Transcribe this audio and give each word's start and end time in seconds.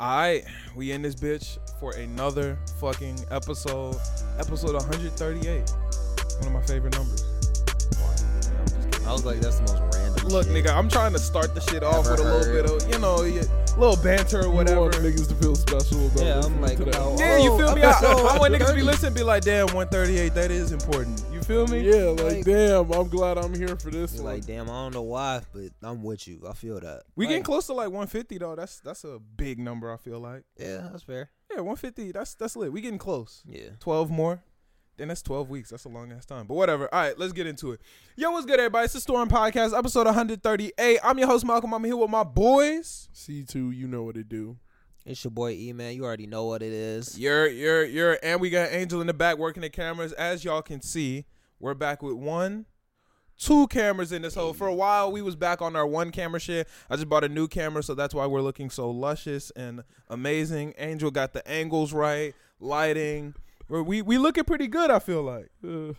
Alright, 0.00 0.46
we 0.74 0.92
in 0.92 1.02
this 1.02 1.14
bitch 1.14 1.58
for 1.78 1.92
another 1.92 2.58
fucking 2.80 3.18
episode. 3.30 3.96
Episode 4.38 4.72
138. 4.72 5.44
One 6.38 6.46
of 6.46 6.52
my 6.54 6.62
favorite 6.62 6.96
numbers. 6.96 7.22
I 9.06 9.12
was 9.12 9.26
like, 9.26 9.40
that's 9.40 9.60
the 9.60 9.70
most 9.70 9.82
random. 9.82 9.99
Look, 10.24 10.46
nigga, 10.46 10.70
I'm 10.76 10.88
trying 10.88 11.12
to 11.12 11.18
start 11.18 11.54
the 11.54 11.60
shit 11.60 11.82
off 11.82 12.06
Ever 12.06 12.10
with 12.12 12.20
a 12.20 12.24
little 12.24 12.44
heard. 12.44 12.66
bit 12.66 12.82
of, 12.84 12.92
you 12.92 12.98
know, 13.00 13.16
a 13.24 13.78
little 13.80 13.96
banter 14.02 14.40
or 14.40 14.44
You 14.44 14.50
whatever. 14.50 14.80
want 14.82 14.94
niggas 14.94 15.26
to 15.28 15.34
feel 15.34 15.56
special 15.56 16.06
about 16.06 16.22
Yeah, 16.24 16.40
I'm 16.44 16.60
like, 16.60 16.76
to 16.76 16.88
about- 16.88 17.18
Yeah, 17.18 17.38
you 17.38 17.50
Oh, 17.52 17.58
feel 17.58 17.74
me? 17.74 17.82
I, 17.84 17.90
episode 17.90 18.26
I 18.26 18.38
want 18.38 18.54
niggas 18.54 18.58
to 18.58 18.74
be 18.74 18.80
30. 18.80 18.82
listening, 18.82 19.14
be 19.14 19.22
like, 19.24 19.42
damn, 19.42 19.66
138, 19.68 20.34
that 20.34 20.50
is 20.52 20.70
important. 20.72 21.24
You 21.32 21.40
feel 21.42 21.66
me? 21.66 21.80
Yeah, 21.80 22.10
like, 22.10 22.20
Like- 22.22 22.44
damn, 22.44 22.92
I'm 22.92 23.08
glad 23.08 23.38
I'm 23.38 23.52
here 23.54 23.74
for 23.76 23.90
this 23.90 24.14
one. 24.14 24.24
like, 24.24 24.46
damn, 24.46 24.70
I 24.70 24.74
don't 24.74 24.94
know 24.94 25.02
why, 25.02 25.40
but 25.52 25.70
I'm 25.82 26.02
with 26.04 26.28
you. 26.28 26.42
I 26.48 26.52
feel 26.52 26.78
that. 26.78 27.02
We 27.16 27.26
getting 27.26 27.42
close 27.42 27.66
to 27.66 27.72
like 27.72 27.88
150 27.88 28.38
though. 28.38 28.54
That's 28.54 28.78
that's 28.80 29.02
a 29.04 29.18
big 29.18 29.58
number. 29.58 29.92
I 29.92 29.96
feel 29.96 30.20
like. 30.20 30.44
Yeah, 30.58 30.88
that's 30.92 31.02
fair. 31.02 31.30
Yeah, 31.50 31.56
150. 31.62 32.12
That's 32.12 32.34
that's 32.34 32.54
lit. 32.54 32.72
We 32.72 32.80
getting 32.82 32.98
close. 32.98 33.42
Yeah. 33.46 33.70
12 33.80 34.10
more. 34.10 34.42
Then 35.00 35.08
that's 35.08 35.22
12 35.22 35.48
weeks. 35.48 35.70
That's 35.70 35.86
a 35.86 35.88
long 35.88 36.12
ass 36.12 36.26
time. 36.26 36.46
But 36.46 36.56
whatever. 36.56 36.86
All 36.92 37.00
right, 37.00 37.18
let's 37.18 37.32
get 37.32 37.46
into 37.46 37.72
it. 37.72 37.80
Yo, 38.16 38.32
what's 38.32 38.44
good, 38.44 38.58
everybody? 38.60 38.84
It's 38.84 38.92
the 38.92 39.00
Storm 39.00 39.30
Podcast, 39.30 39.74
episode 39.74 40.04
138. 40.04 40.98
I'm 41.02 41.18
your 41.18 41.26
host, 41.26 41.46
Malcolm. 41.46 41.72
I'm 41.72 41.82
here 41.82 41.96
with 41.96 42.10
my 42.10 42.22
boys. 42.22 43.08
C2, 43.14 43.74
you 43.74 43.88
know 43.88 44.02
what 44.02 44.16
to 44.16 44.24
do. 44.24 44.58
It's 45.06 45.24
your 45.24 45.30
boy 45.30 45.52
E 45.52 45.72
Man. 45.72 45.94
You 45.94 46.04
already 46.04 46.26
know 46.26 46.44
what 46.44 46.60
it 46.62 46.74
is. 46.74 47.18
You're, 47.18 47.46
you're, 47.46 47.86
you're, 47.86 48.18
and 48.22 48.42
we 48.42 48.50
got 48.50 48.72
Angel 48.72 49.00
in 49.00 49.06
the 49.06 49.14
back 49.14 49.38
working 49.38 49.62
the 49.62 49.70
cameras. 49.70 50.12
As 50.12 50.44
y'all 50.44 50.60
can 50.60 50.82
see, 50.82 51.24
we're 51.58 51.72
back 51.72 52.02
with 52.02 52.16
one, 52.16 52.66
two 53.38 53.68
cameras 53.68 54.12
in 54.12 54.20
this 54.20 54.34
hole. 54.34 54.52
For 54.52 54.66
a 54.66 54.74
while, 54.74 55.10
we 55.10 55.22
was 55.22 55.34
back 55.34 55.62
on 55.62 55.76
our 55.76 55.86
one 55.86 56.10
camera 56.10 56.40
shit. 56.40 56.68
I 56.90 56.96
just 56.96 57.08
bought 57.08 57.24
a 57.24 57.28
new 57.30 57.48
camera, 57.48 57.82
so 57.82 57.94
that's 57.94 58.14
why 58.14 58.26
we're 58.26 58.42
looking 58.42 58.68
so 58.68 58.90
luscious 58.90 59.50
and 59.52 59.82
amazing. 60.08 60.74
Angel 60.76 61.10
got 61.10 61.32
the 61.32 61.48
angles 61.50 61.94
right, 61.94 62.34
lighting. 62.60 63.34
We're, 63.70 63.82
we 63.82 64.02
we 64.02 64.18
looking 64.18 64.44
pretty 64.44 64.66
good. 64.66 64.90
I 64.90 64.98
feel 64.98 65.22
like. 65.22 65.48
Uh, 65.66 65.92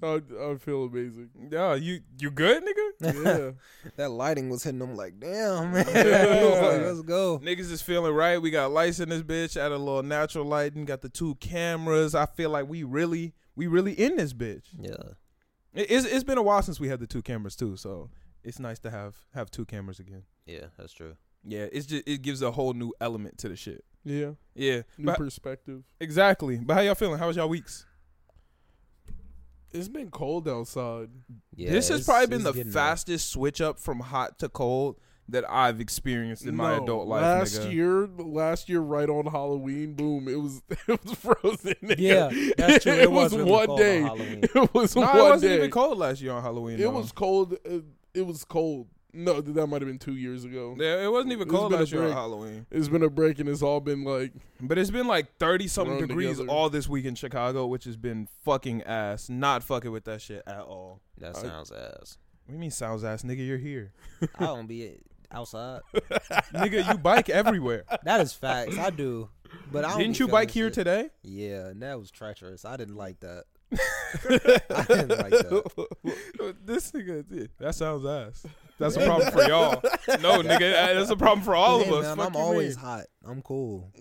I, 0.00 0.20
I 0.40 0.54
feel 0.58 0.84
amazing. 0.84 1.30
Yeah, 1.50 1.74
you 1.74 2.00
you 2.20 2.30
good, 2.30 2.62
nigga? 2.62 3.24
Yeah. 3.24 3.50
that 3.96 4.10
lighting 4.10 4.48
was 4.48 4.62
hitting 4.62 4.78
them 4.78 4.94
like, 4.94 5.18
damn, 5.18 5.72
man. 5.72 5.84
Yeah. 5.94 6.44
Like, 6.62 6.82
Let's 6.82 7.02
go. 7.02 7.40
Niggas 7.40 7.72
is 7.72 7.82
feeling 7.82 8.14
right. 8.14 8.40
We 8.40 8.50
got 8.52 8.70
lights 8.70 9.00
in 9.00 9.08
this 9.08 9.22
bitch. 9.22 9.56
Add 9.56 9.72
a 9.72 9.76
little 9.76 10.04
natural 10.04 10.44
lighting. 10.44 10.84
Got 10.84 11.02
the 11.02 11.08
two 11.08 11.34
cameras. 11.36 12.14
I 12.14 12.26
feel 12.26 12.50
like 12.50 12.68
we 12.68 12.84
really 12.84 13.34
we 13.56 13.66
really 13.66 13.92
in 13.92 14.14
this 14.16 14.32
bitch. 14.32 14.66
Yeah. 14.80 14.94
It- 15.74 15.90
It's 15.90 16.06
it's 16.06 16.24
been 16.24 16.38
a 16.38 16.42
while 16.42 16.62
since 16.62 16.78
we 16.78 16.86
had 16.88 17.00
the 17.00 17.06
two 17.08 17.22
cameras 17.22 17.56
too, 17.56 17.76
so 17.76 18.10
it's 18.44 18.60
nice 18.60 18.78
to 18.80 18.90
have 18.92 19.16
have 19.34 19.50
two 19.50 19.64
cameras 19.64 19.98
again. 19.98 20.22
Yeah, 20.46 20.66
that's 20.78 20.92
true. 20.92 21.16
Yeah, 21.44 21.66
it's 21.72 21.86
just 21.86 22.06
it 22.08 22.22
gives 22.22 22.40
a 22.42 22.52
whole 22.52 22.72
new 22.72 22.94
element 23.00 23.38
to 23.38 23.48
the 23.48 23.56
shit. 23.56 23.84
Yeah. 24.08 24.30
Yeah, 24.54 24.82
New 24.96 25.06
but, 25.06 25.18
perspective. 25.18 25.84
exactly. 26.00 26.56
But 26.58 26.74
how 26.74 26.80
y'all 26.80 26.94
feeling? 26.96 27.18
How 27.18 27.28
was 27.28 27.36
y'all 27.36 27.48
weeks? 27.48 27.86
It's 29.72 29.88
been 29.88 30.10
cold 30.10 30.48
outside. 30.48 31.10
Yeah. 31.54 31.70
this 31.70 31.88
has 31.90 32.04
probably 32.04 32.26
been 32.28 32.42
the 32.42 32.52
getting 32.52 32.72
there. 32.72 32.82
fastest 32.82 33.28
switch 33.30 33.60
up 33.60 33.78
from 33.78 34.00
hot 34.00 34.38
to 34.38 34.48
cold 34.48 34.98
that 35.28 35.44
I've 35.48 35.78
experienced 35.78 36.46
in 36.46 36.56
my 36.56 36.76
adult 36.76 37.06
life. 37.06 37.20
Last 37.20 37.60
nigga. 37.60 37.72
year, 37.72 38.06
last 38.16 38.70
year, 38.70 38.80
right 38.80 39.08
on 39.10 39.26
Halloween, 39.26 39.92
boom, 39.92 40.26
it 40.26 40.36
was 40.40 40.62
it 40.88 41.04
was 41.04 41.12
frozen. 41.18 41.74
nigga. 41.82 41.96
Yeah, 41.98 42.30
that's 42.56 42.82
true. 42.84 42.92
It, 42.94 43.00
It 43.02 43.10
was, 43.12 43.32
was 43.32 43.38
really 43.38 43.50
one 43.50 43.66
cold 43.66 43.78
on 43.80 43.84
day. 43.86 44.00
Halloween. 44.00 44.40
It 44.54 44.74
was 44.74 44.96
No, 44.96 45.02
one 45.02 45.16
it 45.16 45.22
wasn't 45.22 45.50
day. 45.50 45.56
even 45.58 45.70
cold 45.70 45.98
last 45.98 46.22
year 46.22 46.32
on 46.32 46.42
Halloween. 46.42 46.76
It 46.76 46.82
though. 46.82 46.90
was 46.90 47.12
cold. 47.12 47.52
uh, 47.70 47.78
It 48.14 48.22
was 48.26 48.44
cold. 48.44 48.88
No, 49.12 49.40
that 49.40 49.66
might 49.66 49.80
have 49.80 49.88
been 49.88 49.98
two 49.98 50.16
years 50.16 50.44
ago. 50.44 50.76
Yeah, 50.78 51.02
it 51.02 51.10
wasn't 51.10 51.32
even 51.32 51.48
It's 51.48 51.56
cold 51.56 51.72
last 51.72 51.90
year 51.92 52.04
on. 52.04 52.12
Halloween. 52.12 52.66
It's 52.70 52.88
been 52.88 53.02
a 53.02 53.08
break, 53.08 53.38
and 53.38 53.48
it's 53.48 53.62
all 53.62 53.80
been 53.80 54.04
like 54.04 54.32
But 54.60 54.76
it's 54.78 54.90
been 54.90 55.06
like 55.06 55.38
thirty 55.38 55.66
something 55.66 55.98
degrees 55.98 56.36
together. 56.36 56.50
all 56.50 56.68
this 56.68 56.88
week 56.88 57.06
in 57.06 57.14
Chicago, 57.14 57.66
which 57.66 57.84
has 57.84 57.96
been 57.96 58.28
fucking 58.44 58.82
ass. 58.82 59.28
Not 59.30 59.62
fucking 59.62 59.90
with 59.90 60.04
that 60.04 60.20
shit 60.20 60.42
at 60.46 60.60
all. 60.60 61.00
That 61.18 61.36
I- 61.36 61.40
sounds 61.42 61.72
ass. 61.72 62.18
What 62.44 62.52
do 62.52 62.54
you 62.54 62.58
mean 62.60 62.70
sounds 62.70 63.02
ass, 63.04 63.22
nigga? 63.22 63.46
You're 63.46 63.58
here, 63.58 63.92
I 64.38 64.44
don't 64.46 64.66
be 64.66 64.98
outside. 65.30 65.80
nigga. 66.54 66.90
You 66.92 66.98
bike 66.98 67.28
everywhere. 67.28 67.84
That 68.04 68.20
is 68.22 68.32
facts. 68.32 68.76
I 68.78 68.88
do. 68.90 69.28
But 69.72 69.84
I 69.84 69.88
don't 69.90 69.98
Didn't 70.00 70.18
you 70.18 70.28
bike 70.28 70.50
here 70.50 70.66
shit. 70.68 70.74
today? 70.74 71.10
Yeah, 71.22 71.66
and 71.68 71.82
that 71.82 71.98
was 71.98 72.10
treacherous. 72.10 72.64
I 72.66 72.76
didn't 72.76 72.96
like 72.96 73.20
that. 73.20 73.44
I 73.72 74.84
didn't 74.88 75.08
like 75.18 75.30
that. 75.30 76.54
this 76.64 76.92
nigga, 76.92 77.48
that 77.58 77.74
sounds 77.74 78.04
ass. 78.06 78.46
That's 78.78 78.96
a 78.96 79.04
problem 79.04 79.30
for 79.32 79.42
y'all. 79.42 79.80
No, 80.20 80.40
nigga, 80.42 80.94
that's 80.94 81.10
a 81.10 81.16
problem 81.16 81.44
for 81.44 81.54
all 81.54 81.80
Hey, 81.80 81.88
of 81.88 81.94
us. 81.94 82.04
man, 82.04 82.16
Fuck 82.16 82.26
I'm 82.28 82.36
always 82.36 82.76
mean? 82.76 82.84
hot. 82.84 83.04
I'm 83.26 83.42
cool. 83.42 83.92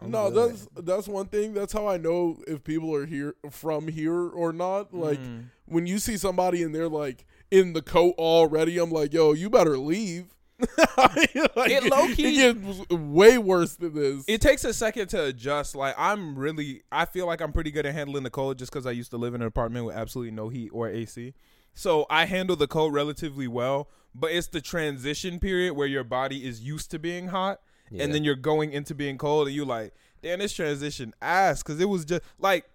I'm 0.00 0.10
no. 0.10 0.30
good. 0.30 0.50
That's 0.52 0.68
that's 0.82 1.08
one 1.08 1.26
thing. 1.26 1.54
That's 1.54 1.72
how 1.72 1.88
I 1.88 1.96
know 1.96 2.38
if 2.46 2.62
people 2.62 2.94
are 2.94 3.06
here 3.06 3.34
from 3.50 3.88
here 3.88 4.14
or 4.28 4.52
not. 4.52 4.94
Like 4.94 5.18
Mm. 5.18 5.46
when 5.66 5.86
you 5.86 5.98
see 5.98 6.16
somebody 6.16 6.62
and 6.62 6.74
they're 6.74 6.88
like 6.88 7.26
in 7.50 7.72
the 7.72 7.82
coat 7.82 8.14
already, 8.18 8.78
I'm 8.78 8.90
like, 8.92 9.12
yo, 9.12 9.32
you 9.32 9.50
better 9.50 9.76
leave. 9.78 10.26
like, 10.98 11.30
It 11.36 11.90
low-key- 11.90 12.40
it 12.48 12.62
gets 12.62 12.90
way 12.90 13.38
worse 13.38 13.76
than 13.76 13.94
this. 13.94 14.24
It 14.26 14.40
takes 14.40 14.64
a 14.64 14.72
second 14.74 15.08
to 15.10 15.24
adjust. 15.26 15.74
Like 15.76 15.94
I'm 15.96 16.36
really, 16.38 16.82
I 16.92 17.04
feel 17.04 17.26
like 17.26 17.40
I'm 17.40 17.52
pretty 17.52 17.70
good 17.70 17.86
at 17.86 17.94
handling 17.94 18.24
the 18.24 18.30
cold 18.30 18.58
just 18.58 18.72
because 18.72 18.86
I 18.86 18.90
used 18.90 19.10
to 19.12 19.16
live 19.16 19.34
in 19.34 19.40
an 19.40 19.46
apartment 19.46 19.86
with 19.86 19.94
absolutely 19.96 20.32
no 20.32 20.48
heat 20.48 20.70
or 20.72 20.88
AC. 20.88 21.32
So 21.78 22.06
I 22.10 22.24
handle 22.24 22.56
the 22.56 22.66
cold 22.66 22.92
relatively 22.92 23.46
well. 23.46 23.88
But 24.12 24.32
it's 24.32 24.48
the 24.48 24.60
transition 24.60 25.38
period 25.38 25.74
where 25.74 25.86
your 25.86 26.02
body 26.02 26.44
is 26.44 26.60
used 26.60 26.90
to 26.90 26.98
being 26.98 27.28
hot, 27.28 27.60
Yeah. 27.88 28.02
and 28.02 28.12
then 28.12 28.24
you're 28.24 28.34
going 28.34 28.72
into 28.72 28.92
being 28.92 29.16
cold, 29.16 29.46
and 29.46 29.54
you 29.54 29.64
like, 29.64 29.94
damn, 30.20 30.40
this 30.40 30.52
transition 30.52 31.14
ass. 31.22 31.62
Because 31.62 31.78
it 31.78 31.88
was 31.88 32.04
just 32.04 32.22
like 32.36 32.68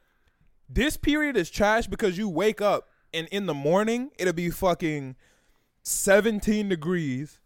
this 0.70 0.96
period 0.96 1.36
is 1.36 1.50
trash 1.50 1.88
because 1.88 2.18
you 2.18 2.30
wake 2.30 2.62
up 2.62 2.88
and 3.14 3.28
in 3.28 3.46
the 3.46 3.54
morning 3.54 4.12
it'll 4.18 4.32
be 4.32 4.50
fucking 4.50 5.18
17 5.84 6.70
degrees 6.70 7.40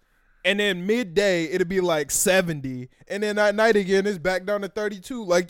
and 0.45 0.59
then 0.59 0.85
midday 0.85 1.45
it'll 1.45 1.67
be 1.67 1.81
like 1.81 2.11
70 2.11 2.87
and 3.07 3.23
then 3.23 3.39
at 3.39 3.55
night 3.55 3.75
again 3.75 4.05
it's 4.05 4.19
back 4.19 4.45
down 4.45 4.61
to 4.61 4.67
32 4.67 5.25
like 5.25 5.49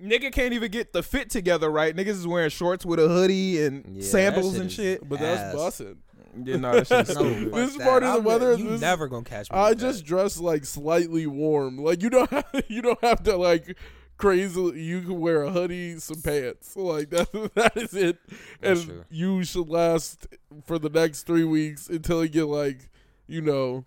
nigga 0.00 0.32
can't 0.32 0.52
even 0.52 0.70
get 0.70 0.92
the 0.92 1.02
fit 1.02 1.30
together 1.30 1.70
right 1.70 1.94
niggas 1.94 2.08
is 2.08 2.26
wearing 2.26 2.50
shorts 2.50 2.84
with 2.84 2.98
a 2.98 3.08
hoodie 3.08 3.62
and 3.62 3.96
Yeah, 3.96 4.02
sandals 4.02 4.52
shit 4.52 4.60
and 4.60 4.72
shit 4.72 5.08
but 5.08 5.20
ass. 5.20 5.52
that's 5.54 5.80
bussin'. 5.80 5.96
yeah 6.44 6.56
no 6.56 6.72
that 6.72 6.86
shit's 6.86 7.14
No, 7.14 7.20
stupid 7.20 7.42
fuck 7.44 7.52
This 7.54 7.70
is 7.72 7.76
that. 7.76 7.84
part 7.86 8.02
of 8.02 8.08
the 8.08 8.14
I'm- 8.14 8.24
weather, 8.24 8.54
You 8.54 8.70
this- 8.70 8.80
never 8.80 9.06
gonna 9.08 9.24
catch 9.24 9.50
me. 9.50 9.56
I 9.58 9.74
just 9.74 9.98
that. 9.98 10.06
dress 10.06 10.38
like 10.40 10.64
slightly 10.64 11.26
warm. 11.26 11.76
Like 11.78 12.02
you 12.02 12.10
don't 12.10 12.30
have, 12.30 12.44
you 12.68 12.80
don't 12.82 13.02
have 13.04 13.22
to 13.24 13.36
like 13.36 13.76
crazy. 14.16 14.60
You 14.60 15.02
can 15.02 15.20
wear 15.20 15.42
a 15.42 15.50
hoodie, 15.50 15.98
some 15.98 16.22
pants. 16.22 16.74
Like 16.74 17.10
that. 17.10 17.30
That 17.54 17.76
is 17.76 17.92
it. 17.94 18.18
That's 18.60 18.80
and 18.80 18.88
true. 18.90 19.04
you 19.10 19.44
should 19.44 19.68
last 19.68 20.26
for 20.64 20.78
the 20.78 20.88
next 20.88 21.24
three 21.24 21.44
weeks 21.44 21.88
until 21.88 22.22
you 22.24 22.30
get 22.30 22.44
like, 22.46 22.88
you 23.26 23.42
know, 23.42 23.84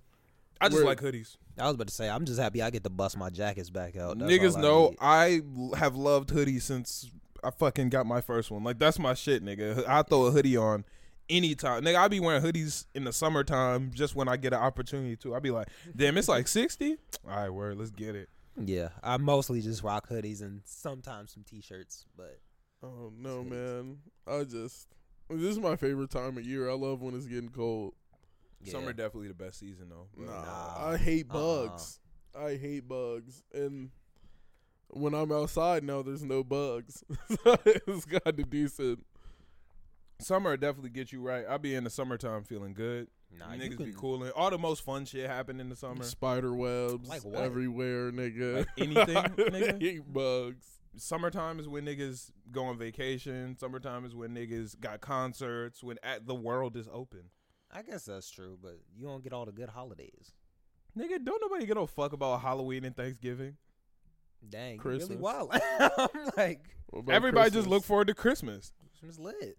i 0.61 0.67
just 0.69 0.77
Where- 0.77 0.85
like 0.85 1.01
hoodies 1.01 1.37
I 1.57 1.65
was 1.65 1.75
about 1.75 1.87
to 1.87 1.93
say. 1.93 2.09
I'm 2.09 2.25
just 2.25 2.39
happy 2.39 2.61
I 2.61 2.69
get 2.69 2.83
to 2.83 2.89
bust 2.89 3.17
my 3.17 3.29
jackets 3.29 3.69
back 3.69 3.95
out. 3.95 4.19
That's 4.19 4.31
niggas 4.31 4.57
I 4.57 4.61
know 4.61 4.89
need. 4.89 4.97
I 5.01 5.41
have 5.77 5.95
loved 5.95 6.29
hoodies 6.29 6.63
since 6.63 7.09
i 7.43 7.51
fucking 7.51 7.89
got 7.89 8.07
my 8.07 8.21
first 8.21 8.49
one 8.49 8.63
like 8.63 8.79
that's 8.79 8.97
my 8.97 9.13
shit 9.13 9.45
nigga 9.45 9.87
i 9.87 10.01
throw 10.01 10.25
a 10.25 10.31
hoodie 10.31 10.57
on 10.57 10.83
anytime 11.29 11.83
nigga 11.83 11.97
i 11.97 12.07
be 12.07 12.19
wearing 12.19 12.41
hoodies 12.41 12.87
in 12.95 13.03
the 13.03 13.13
summertime 13.13 13.91
just 13.93 14.15
when 14.15 14.27
i 14.27 14.35
get 14.35 14.51
an 14.51 14.57
opportunity 14.59 15.15
to 15.15 15.35
i 15.35 15.39
be 15.39 15.51
like 15.51 15.67
damn 15.95 16.17
it's 16.17 16.27
like 16.27 16.47
60 16.47 16.97
all 17.29 17.37
right 17.37 17.49
word 17.51 17.77
let's 17.77 17.91
get 17.91 18.15
it 18.15 18.29
Yeah, 18.57 18.89
I 19.03 19.17
mostly 19.17 19.61
just 19.61 19.83
rock 19.83 20.09
hoodies 20.09 20.41
and 20.41 20.61
sometimes 20.63 21.33
some 21.33 21.43
t-shirts. 21.43 22.05
But 22.17 22.39
oh 22.81 23.11
no, 23.15 23.43
man. 23.43 23.97
I 24.25 24.43
just 24.43 24.87
this 25.29 25.51
is 25.51 25.59
my 25.59 25.75
favorite 25.75 26.09
time 26.09 26.37
of 26.37 26.45
year. 26.45 26.69
I 26.69 26.73
love 26.73 27.01
when 27.01 27.15
it's 27.15 27.25
getting 27.25 27.49
cold. 27.49 27.93
Yeah. 28.65 28.71
Summer 28.71 28.93
definitely 28.93 29.27
the 29.29 29.33
best 29.33 29.59
season 29.59 29.89
though. 29.89 30.07
Nah, 30.17 30.31
Nah. 30.43 30.87
I 30.91 30.97
hate 30.97 31.27
Uh-uh. 31.29 31.67
bugs. 31.67 31.99
I 32.37 32.55
hate 32.55 32.87
bugs, 32.87 33.43
and 33.53 33.91
when 34.89 35.13
I'm 35.13 35.31
outside 35.31 35.83
now, 35.83 36.01
there's 36.01 36.23
no 36.23 36.43
bugs. 36.43 37.03
it's 37.45 38.05
kind 38.05 38.21
of 38.39 38.49
decent. 38.49 39.05
Summer 40.19 40.55
definitely 40.57 40.89
get 40.91 41.11
you 41.11 41.21
right. 41.21 41.45
I 41.49 41.57
be 41.57 41.75
in 41.75 41.83
the 41.83 41.89
summertime 41.89 42.43
feeling 42.43 42.73
good. 42.73 43.07
Nah, 43.37 43.53
you 43.53 43.61
Niggas 43.63 43.77
be 43.77 43.83
can- 43.85 43.93
cooling. 43.95 44.31
All 44.35 44.49
the 44.49 44.57
most 44.57 44.81
fun 44.83 45.05
shit 45.05 45.29
happen 45.29 45.59
in 45.59 45.67
the 45.69 45.75
summer. 45.75 46.03
Spider 46.03 46.53
webs 46.53 47.09
Like 47.09 47.23
what? 47.25 47.41
everywhere, 47.43 48.11
nigga. 48.11 48.57
Like 48.59 48.67
anything, 48.77 49.17
I 49.17 49.27
nigga? 49.29 49.81
hate 49.81 50.13
bugs. 50.13 50.65
Summertime 50.97 51.59
is 51.59 51.67
when 51.67 51.85
niggas 51.85 52.31
go 52.51 52.63
on 52.65 52.77
vacation. 52.77 53.57
Summertime 53.57 54.05
is 54.05 54.15
when 54.15 54.33
niggas 54.33 54.79
got 54.79 55.01
concerts. 55.01 55.83
When 55.83 55.97
at 56.03 56.25
the 56.27 56.35
world 56.35 56.77
is 56.77 56.87
open. 56.91 57.23
I 57.75 57.81
guess 57.81 58.05
that's 58.05 58.29
true, 58.29 58.57
but 58.61 58.79
you 58.95 59.05
don't 59.05 59.21
get 59.21 59.33
all 59.33 59.45
the 59.45 59.51
good 59.51 59.69
holidays. 59.69 60.31
Nigga, 60.97 61.23
don't 61.23 61.41
nobody 61.41 61.65
give 61.65 61.75
a 61.75 61.85
fuck 61.85 62.13
about 62.13 62.41
Halloween 62.41 62.85
and 62.85 62.95
Thanksgiving. 62.95 63.57
Dang, 64.47 64.77
Christmas. 64.77 65.09
really 65.09 65.21
wild. 65.21 65.51
I'm 65.79 66.07
like, 66.37 66.61
What 66.87 67.01
about 67.01 67.15
Everybody 67.15 67.51
just 67.51 67.67
look 67.67 67.83
forward 67.83 68.07
to 68.07 68.13
Christmas. 68.13 68.71
Christmas 68.99 69.19
lit. 69.19 69.57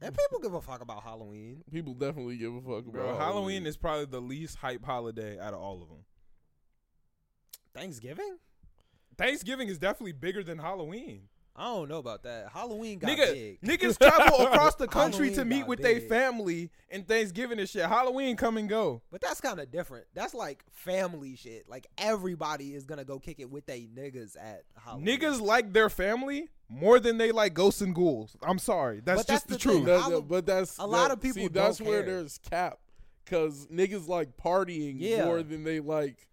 And 0.00 0.16
people 0.16 0.38
give 0.40 0.54
a 0.54 0.60
fuck 0.62 0.80
about 0.80 1.02
Halloween. 1.02 1.62
People 1.70 1.92
definitely 1.92 2.38
give 2.38 2.54
a 2.54 2.60
fuck 2.60 2.86
about 2.86 2.92
Bro, 2.92 3.18
Halloween 3.18 3.66
is 3.66 3.76
probably 3.76 4.06
the 4.06 4.20
least 4.20 4.56
hype 4.56 4.84
holiday 4.84 5.38
out 5.38 5.52
of 5.52 5.60
all 5.60 5.82
of 5.82 5.88
them. 5.88 6.04
Thanksgiving? 7.74 8.38
Thanksgiving 9.18 9.68
is 9.68 9.78
definitely 9.78 10.12
bigger 10.12 10.42
than 10.42 10.58
Halloween. 10.58 11.28
I 11.58 11.64
don't 11.68 11.88
know 11.88 11.98
about 11.98 12.22
that. 12.24 12.50
Halloween 12.52 12.98
got 12.98 13.10
Nigga, 13.10 13.32
big. 13.32 13.60
niggas 13.62 13.98
travel 14.00 14.46
across 14.46 14.74
the 14.74 14.86
country 14.86 15.30
to 15.34 15.44
meet 15.44 15.60
got 15.60 15.68
with 15.68 15.80
their 15.80 16.00
big. 16.00 16.08
family 16.08 16.70
and 16.90 17.08
Thanksgiving 17.08 17.58
and 17.58 17.68
shit. 17.68 17.86
Halloween 17.86 18.36
come 18.36 18.56
and 18.58 18.68
go. 18.68 19.00
But 19.10 19.20
that's 19.22 19.40
kind 19.40 19.58
of 19.58 19.70
different. 19.70 20.06
That's 20.14 20.34
like 20.34 20.64
family 20.70 21.34
shit. 21.36 21.68
Like 21.68 21.86
everybody 21.96 22.74
is 22.74 22.84
gonna 22.84 23.04
go 23.04 23.18
kick 23.18 23.40
it 23.40 23.50
with 23.50 23.64
they 23.66 23.88
niggas 23.96 24.36
at 24.38 24.64
Halloween. 24.84 25.06
Niggas 25.06 25.40
like 25.40 25.72
their 25.72 25.88
family 25.88 26.48
more 26.68 27.00
than 27.00 27.16
they 27.16 27.32
like 27.32 27.54
ghosts 27.54 27.80
and 27.80 27.94
ghouls. 27.94 28.36
I'm 28.42 28.58
sorry. 28.58 29.00
That's 29.04 29.22
But 29.24 29.32
just 29.32 29.48
the, 29.48 29.54
the 29.54 29.58
thing. 29.58 29.72
truth. 29.72 29.84
That- 29.86 30.00
Hallow- 30.02 30.22
but 30.22 30.44
that's 30.46 30.76
a 30.78 30.86
lot 30.86 31.08
that- 31.08 31.12
of 31.14 31.20
people 31.22 31.42
See, 31.42 31.48
that's 31.48 31.78
don't 31.78 31.88
where 31.88 32.02
care. 32.02 32.16
there's 32.16 32.38
cap, 32.38 32.78
because 33.24 33.66
niggas 33.68 34.08
like 34.08 34.36
partying 34.36 34.96
Yeah. 34.98 35.24
more 35.24 35.42
than 35.42 35.64
they 35.64 35.80
like 35.80 36.26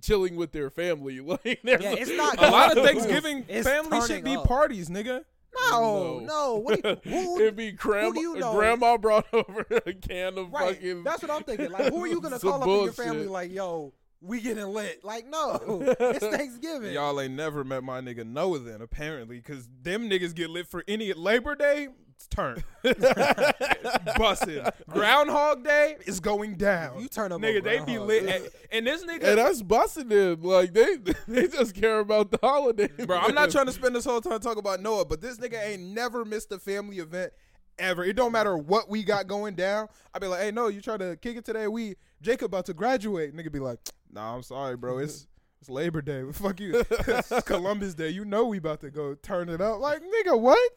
chilling 0.00 0.36
with 0.36 0.52
their 0.52 0.70
family. 0.70 1.20
Like, 1.26 1.60
there's 1.62 1.82
Yeah, 1.82 1.94
it's 1.98 2.10
not 2.16 2.38
A 2.38 2.50
lot 2.50 2.72
of 2.72 2.78
It's 2.78 2.86
Thanksgiving 2.86 3.44
family 3.44 4.00
should 4.06 4.24
be 4.24 4.36
up. 4.36 4.46
parties, 4.46 4.88
nigga. 4.88 5.24
No, 5.70 6.20
No. 6.20 6.20
no. 6.20 6.54
What? 6.56 6.82
do 6.82 6.96
you- 7.04 7.10
Who, 7.12 7.40
It'd 7.40 7.56
be 7.56 7.72
grandma. 7.72 8.18
you 8.20 8.36
know? 8.38 8.54
Grandma 8.54 8.96
brought 8.96 9.26
over 9.32 9.66
a 9.86 9.92
can 9.92 10.38
of 10.38 10.50
right. 10.52 10.76
fucking. 10.76 11.04
That's 11.04 11.20
what 11.22 11.30
I'm 11.30 11.42
thinking. 11.42 11.70
Like, 11.70 11.92
who 11.92 12.02
are 12.04 12.06
you 12.06 12.20
gonna 12.20 12.38
some 12.38 12.50
call 12.52 12.62
up 12.62 12.68
in 12.68 12.84
your 12.84 12.92
family? 12.92 13.26
Like, 13.26 13.52
yo, 13.52 13.92
we 14.22 14.40
getting 14.40 14.64
lit. 14.66 15.04
Like, 15.04 15.26
no, 15.26 15.58
it's 16.00 16.24
Thanksgiving. 16.24 16.92
Y'all 16.94 17.20
ain't 17.20 17.34
never 17.34 17.64
met 17.64 17.82
my 17.84 18.00
nigga 18.00 18.24
Noah 18.26 18.60
then, 18.60 18.80
apparently, 18.80 19.36
because 19.38 19.68
them 19.82 20.08
niggas 20.08 20.34
get 20.34 20.48
lit 20.48 20.68
for 20.68 20.84
any 20.88 21.12
Labor 21.12 21.54
Day, 21.54 21.88
it's 22.08 22.11
turn. 22.26 22.62
Busted. 24.16 24.68
Groundhog 24.88 25.64
Day 25.64 25.96
is 26.06 26.20
going 26.20 26.54
down. 26.54 27.00
You 27.00 27.08
turn 27.08 27.32
up 27.32 27.40
Nigga, 27.40 27.62
they 27.62 27.84
be 27.84 27.98
lit. 27.98 28.26
Day. 28.26 28.48
And, 28.70 28.86
this 28.86 29.04
nigga, 29.04 29.24
and 29.24 29.38
that's 29.38 29.62
busting 29.62 30.08
them. 30.08 30.42
Like 30.42 30.72
they, 30.72 30.96
they 31.28 31.48
just 31.48 31.74
care 31.74 32.00
about 32.00 32.30
the 32.30 32.38
holiday. 32.42 32.88
Bro, 33.06 33.18
I'm 33.18 33.34
not 33.34 33.50
trying 33.50 33.66
to 33.66 33.72
spend 33.72 33.94
this 33.94 34.04
whole 34.04 34.20
time 34.20 34.40
talking 34.40 34.58
about 34.58 34.80
Noah, 34.80 35.04
but 35.04 35.20
this 35.20 35.38
nigga 35.38 35.62
ain't 35.62 35.82
never 35.82 36.24
missed 36.24 36.52
a 36.52 36.58
family 36.58 36.98
event 36.98 37.32
ever. 37.78 38.04
It 38.04 38.16
don't 38.16 38.32
matter 38.32 38.56
what 38.56 38.88
we 38.88 39.02
got 39.02 39.26
going 39.26 39.54
down. 39.54 39.88
I 40.14 40.18
be 40.18 40.26
like, 40.26 40.40
hey, 40.40 40.50
no, 40.50 40.68
you 40.68 40.80
trying 40.80 41.00
to 41.00 41.16
kick 41.16 41.36
it 41.36 41.44
today? 41.44 41.68
We 41.68 41.96
Jacob 42.20 42.46
about 42.46 42.66
to 42.66 42.74
graduate. 42.74 43.34
Nigga 43.34 43.52
be 43.52 43.58
like, 43.58 43.78
nah, 44.10 44.34
I'm 44.34 44.42
sorry, 44.42 44.76
bro. 44.76 44.98
It's 44.98 45.26
it's 45.62 45.70
Labor 45.70 46.02
Day. 46.02 46.24
Fuck 46.32 46.58
you. 46.58 46.84
It's 46.90 47.42
Columbus 47.42 47.94
Day. 47.94 48.08
You 48.08 48.24
know 48.24 48.46
we 48.46 48.58
about 48.58 48.80
to 48.80 48.90
go 48.90 49.14
turn 49.14 49.48
it 49.48 49.60
up. 49.60 49.78
Like, 49.78 50.02
nigga, 50.02 50.38
what? 50.38 50.72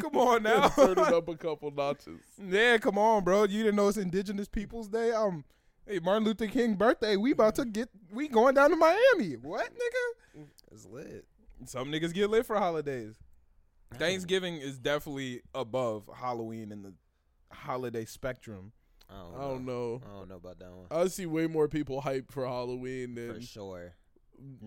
Come 0.00 0.16
on 0.16 0.42
now. 0.44 0.68
Turn 0.68 0.92
it 0.92 0.98
up 0.98 1.28
a 1.28 1.36
couple 1.36 1.70
notches. 1.70 2.20
yeah, 2.38 2.78
come 2.78 2.98
on, 2.98 3.24
bro. 3.24 3.44
You 3.44 3.62
didn't 3.64 3.76
know 3.76 3.88
it's 3.88 3.96
Indigenous 3.96 4.48
Peoples 4.48 4.88
Day. 4.88 5.12
Um, 5.12 5.44
hey, 5.86 5.98
Martin 6.00 6.24
Luther 6.24 6.46
King 6.46 6.74
birthday. 6.74 7.16
We 7.16 7.32
about 7.32 7.54
to 7.56 7.64
get. 7.64 7.88
We 8.12 8.28
going 8.28 8.54
down 8.54 8.70
to 8.70 8.76
Miami. 8.76 9.34
What, 9.34 9.70
nigga? 9.72 10.44
It's 10.72 10.86
lit. 10.86 11.24
Some 11.66 11.88
niggas 11.90 12.12
get 12.12 12.30
lit 12.30 12.44
for 12.46 12.56
holidays. 12.56 13.14
Thanksgiving 13.94 14.56
is 14.56 14.78
definitely 14.78 15.42
above 15.54 16.10
Halloween 16.14 16.72
in 16.72 16.82
the 16.82 16.92
holiday 17.52 18.04
spectrum. 18.04 18.72
I 19.08 19.14
don't, 19.22 19.34
I 19.36 19.40
don't 19.42 19.64
know. 19.66 20.00
I 20.04 20.18
don't 20.18 20.28
know 20.28 20.36
about 20.36 20.58
that 20.58 20.70
one. 20.72 20.86
I 20.90 21.06
see 21.08 21.26
way 21.26 21.46
more 21.46 21.68
people 21.68 22.02
hyped 22.02 22.32
for 22.32 22.44
Halloween 22.46 23.14
than 23.14 23.28
For 23.28 23.32
than 23.34 23.42
sure. 23.42 23.94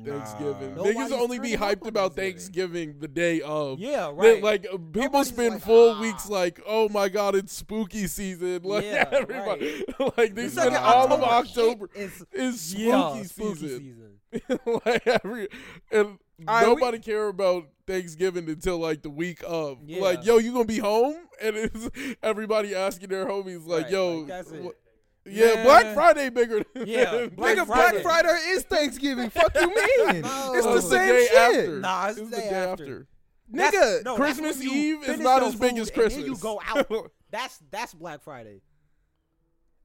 Thanksgiving. 0.06 0.76
Nah. 0.76 0.84
Niggas 0.84 1.12
only 1.12 1.40
be 1.40 1.52
hyped 1.54 1.82
on 1.84 1.90
about 1.90 2.16
Thanksgiving. 2.16 2.94
Thanksgiving 2.94 3.00
the 3.00 3.08
day 3.08 3.42
of. 3.42 3.80
Yeah, 3.80 4.08
They- 4.20 4.34
right. 4.34 4.44
like 4.44 4.66
uh, 4.66 4.78
people 4.78 5.02
Nobody's 5.04 5.28
spend 5.30 5.54
like, 5.56 5.64
full 5.64 5.92
ah. 5.96 6.02
weeks 6.02 6.30
like, 6.30 6.60
oh 6.68 6.90
my 6.90 7.10
god, 7.10 7.36
it's 7.36 7.54
spooky 7.54 8.08
season. 8.08 8.62
Like 8.64 8.84
Yeah, 8.86 9.08
everybody, 9.12 9.84
like 10.18 10.36
they 10.36 10.44
The 10.46 10.50
spend 10.50 10.74
second 10.74 10.76
all 10.78 11.12
of 11.14 11.22
October 11.24 11.86
October 11.86 11.90
hit 11.94 12.06
is 12.06 12.26
is 12.34 12.62
spooky 12.62 12.84
yeah, 12.84 13.14
season. 13.14 13.28
spooky 13.28 13.68
season. 13.68 14.60
like 14.86 15.08
every 15.08 15.48
and 15.92 16.20
All 16.48 16.54
right, 16.56 16.68
we- 16.68 16.74
nobody 16.76 17.00
care 17.00 17.28
about 17.28 17.66
Thanksgiving 17.86 18.48
until 18.50 18.78
like 18.78 19.02
the 19.02 19.10
week 19.10 19.42
of. 19.48 19.80
Yeah. 19.86 20.02
Like, 20.02 20.26
yo, 20.26 20.38
you 20.38 20.52
gonna 20.54 20.66
be 20.66 20.80
home? 20.80 21.16
And 21.42 21.56
it's 21.56 21.90
everybody 22.24 22.76
asking 22.76 23.10
their 23.10 23.26
homies 23.26 23.66
like, 23.68 23.84
Right, 23.84 23.92
yo, 23.92 24.18
like, 24.20 24.28
that's 24.28 24.52
it. 24.52 24.64
wh- 24.64 24.87
yeah, 25.30 25.56
Man. 25.56 25.64
Black 25.66 25.94
Friday 25.94 26.30
bigger. 26.30 26.64
Than 26.74 26.88
Yeah, 26.88 27.12
than 27.12 27.30
Black 27.36 27.58
Nigga, 27.58 27.66
Friday. 27.68 28.02
Black 28.02 28.24
Friday 28.24 28.40
is 28.50 28.64
Thanksgiving. 28.64 29.30
Fuck 29.30 29.54
you 29.56 29.68
mean? 29.68 30.22
No. 30.22 30.54
It's 30.56 30.66
Oh, 30.68 30.72
the 30.72 30.78
it's 30.78 30.90
same 30.90 31.08
day 31.10 31.28
shit. 31.30 31.38
After. 31.38 31.80
Nah, 31.80 32.08
it's 32.10 32.18
It's 32.20 32.30
the 32.30 32.36
the 32.36 32.42
day 32.42 32.50
day 32.50 32.56
after. 32.56 32.84
after. 32.84 33.08
That's- 33.50 33.74
Nigga, 34.02 34.04
no, 34.06 34.16
Christmas 34.16 34.58
when 34.60 34.68
you 34.68 34.74
Eve 34.74 35.00
is 35.02 35.06
finish 35.08 35.20
not 35.24 35.40
your 35.42 35.50
as 35.50 35.56
big 35.56 35.72
food 35.72 35.80
as 35.82 35.90
and 35.90 35.98
then 35.98 36.10
you 36.20 36.36
Christmas. 36.36 36.42
go 36.42 36.62
out. 36.66 37.12
That's 37.32 37.60
that's 37.72 37.94
Black 37.94 38.22
Friday. 38.24 38.62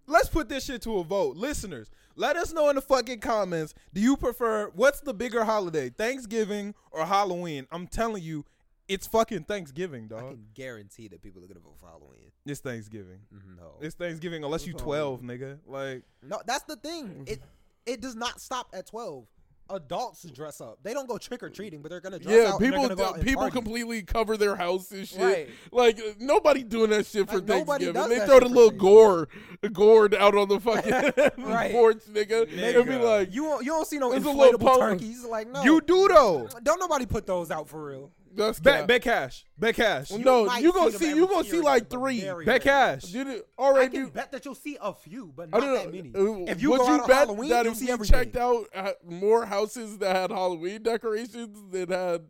let's 0.06 0.28
put 0.28 0.48
this 0.48 0.64
shit 0.64 0.82
to 0.82 0.98
a 0.98 1.04
vote. 1.04 1.36
Listeners, 1.36 1.90
let 2.16 2.36
us 2.36 2.52
know 2.52 2.68
in 2.68 2.76
the 2.76 2.82
fucking 2.82 3.20
comments. 3.20 3.74
Do 3.92 4.00
you 4.00 4.16
prefer 4.16 4.70
what's 4.74 5.00
the 5.00 5.14
bigger 5.14 5.44
holiday, 5.44 5.90
Thanksgiving 5.90 6.74
or 6.90 7.04
Halloween? 7.06 7.66
I'm 7.72 7.86
telling 7.86 8.22
you, 8.22 8.44
it's 8.92 9.06
fucking 9.06 9.44
Thanksgiving, 9.44 10.08
dog. 10.08 10.18
I 10.24 10.28
can 10.30 10.46
guarantee 10.54 11.08
that 11.08 11.22
people 11.22 11.42
are 11.42 11.46
gonna 11.48 11.60
vote 11.60 11.76
for 11.78 11.86
Halloween. 11.86 12.30
It's 12.46 12.60
Thanksgiving. 12.60 13.20
No, 13.56 13.74
It's 13.80 13.94
Thanksgiving 13.94 14.44
unless 14.44 14.66
you 14.66 14.72
It's 14.74 14.82
12, 14.82 15.22
nigga. 15.22 15.58
Like, 15.66 16.02
no, 16.22 16.40
that's 16.46 16.64
the 16.64 16.76
thing. 16.76 17.24
It 17.26 17.40
it 17.86 18.00
does 18.00 18.14
not 18.16 18.40
stop 18.40 18.68
at 18.72 18.86
twelve. 18.86 19.26
Adults 19.70 20.24
dress 20.30 20.60
up. 20.60 20.78
They 20.82 20.92
don't 20.92 21.08
go 21.08 21.16
trick 21.16 21.42
or 21.42 21.48
treating, 21.48 21.80
but 21.80 21.90
they're 21.90 22.00
gonna 22.00 22.18
dress 22.18 22.34
Yeah, 22.34 22.48
out. 22.52 22.60
and 22.60 22.60
they're 22.60 22.70
people 22.72 22.82
gonna 22.82 22.96
go 22.96 23.04
out 23.06 23.14
and 23.14 23.24
people 23.24 23.42
party. 23.42 23.54
completely 23.54 24.02
cover 24.02 24.36
their 24.36 24.54
house 24.56 24.90
and 24.90 25.08
shit. 25.08 25.20
Right. 25.20 25.48
Like 25.70 25.98
uh, 25.98 26.12
nobody 26.18 26.62
doing 26.62 26.90
that 26.90 27.06
shit 27.06 27.26
for 27.30 27.36
Like, 27.36 27.46
nobody 27.46 27.84
Thanksgiving. 27.86 27.94
does 27.94 28.08
They 28.10 28.18
that 28.18 28.26
throw 28.28 28.34
shit 28.40 28.42
the 28.42 28.48
for 28.50 28.54
little 28.54 28.70
gore, 28.78 29.28
gourd 29.72 30.14
out 30.14 30.34
on 30.36 30.48
the 30.48 30.60
fucking 30.60 30.92
Right. 31.46 31.72
porch, 31.72 32.00
nigga. 32.12 32.42
And 32.42 32.50
be 32.86 32.92
Nigga. 32.92 33.02
like, 33.04 33.32
You 33.32 33.44
won't- 33.44 33.64
you 33.64 33.70
don't 33.70 33.86
see 33.86 33.98
no 33.98 34.12
It's 34.12 34.26
a 34.26 34.30
little 34.30 34.58
inflatable 34.58 34.66
pole. 34.66 34.78
turkeys. 34.78 35.24
Like 35.24 35.48
no, 35.48 35.62
you 35.62 35.80
do 35.80 36.08
though. 36.08 36.48
Don't 36.62 36.80
nobody 36.80 37.06
put 37.06 37.26
those 37.26 37.50
out 37.50 37.68
for 37.68 37.82
real. 37.84 38.10
That's 38.34 38.61
Bet, 38.61 38.79
cap. 38.81 38.88
bet 38.88 39.02
cash. 39.02 39.44
Bet 39.58 39.75
cash. 39.75 40.11
Well, 40.11 40.20
no, 40.20 40.44
might 40.46 40.62
you 40.62 40.73
gonna 40.73 40.90
them 40.90 41.00
see 41.00 41.08
every 41.11 41.20
you 41.20 41.29
gonna 41.29 41.44
see 41.44 41.50
period, 41.50 41.64
like 41.64 41.88
but 41.88 41.99
three. 41.99 42.20
very 42.20 42.44
Bet 42.44 42.64
rarely. 42.64 43.00
cash. 43.00 43.12
You 43.12 43.25
did, 43.25 43.43
I 43.58 43.62
already. 43.62 43.96
can 43.96 44.08
bet 44.08 44.32
that 44.32 44.44
you'll 44.44 44.55
see 44.55 44.76
a 44.81 44.93
few, 44.93 45.32
but 45.37 45.49
I 45.52 45.58
not 45.58 45.61
don't 45.67 45.75
that 45.75 45.93
many. 45.93 46.08
know. 46.08 46.43
uh, 46.46 46.50
If 46.50 46.62
you 46.62 46.70
would 46.70 46.79
go 46.81 46.87
you 46.87 46.93
out 46.94 47.00
on 47.02 47.06
bet 47.08 47.17
Halloween, 47.19 47.49
that 47.50 47.64
you'll 47.64 47.73
if 47.73 47.79
see 47.79 47.87
we 47.87 47.93
everything. 47.93 48.19
checked 48.20 48.37
out 48.37 48.67
uh, 48.75 48.93
more 49.08 49.44
houses 49.46 49.99
that 49.99 50.14
had 50.17 50.31
Halloween 50.31 50.82
decorations 50.82 51.58
than 51.70 51.90
had 51.90 52.23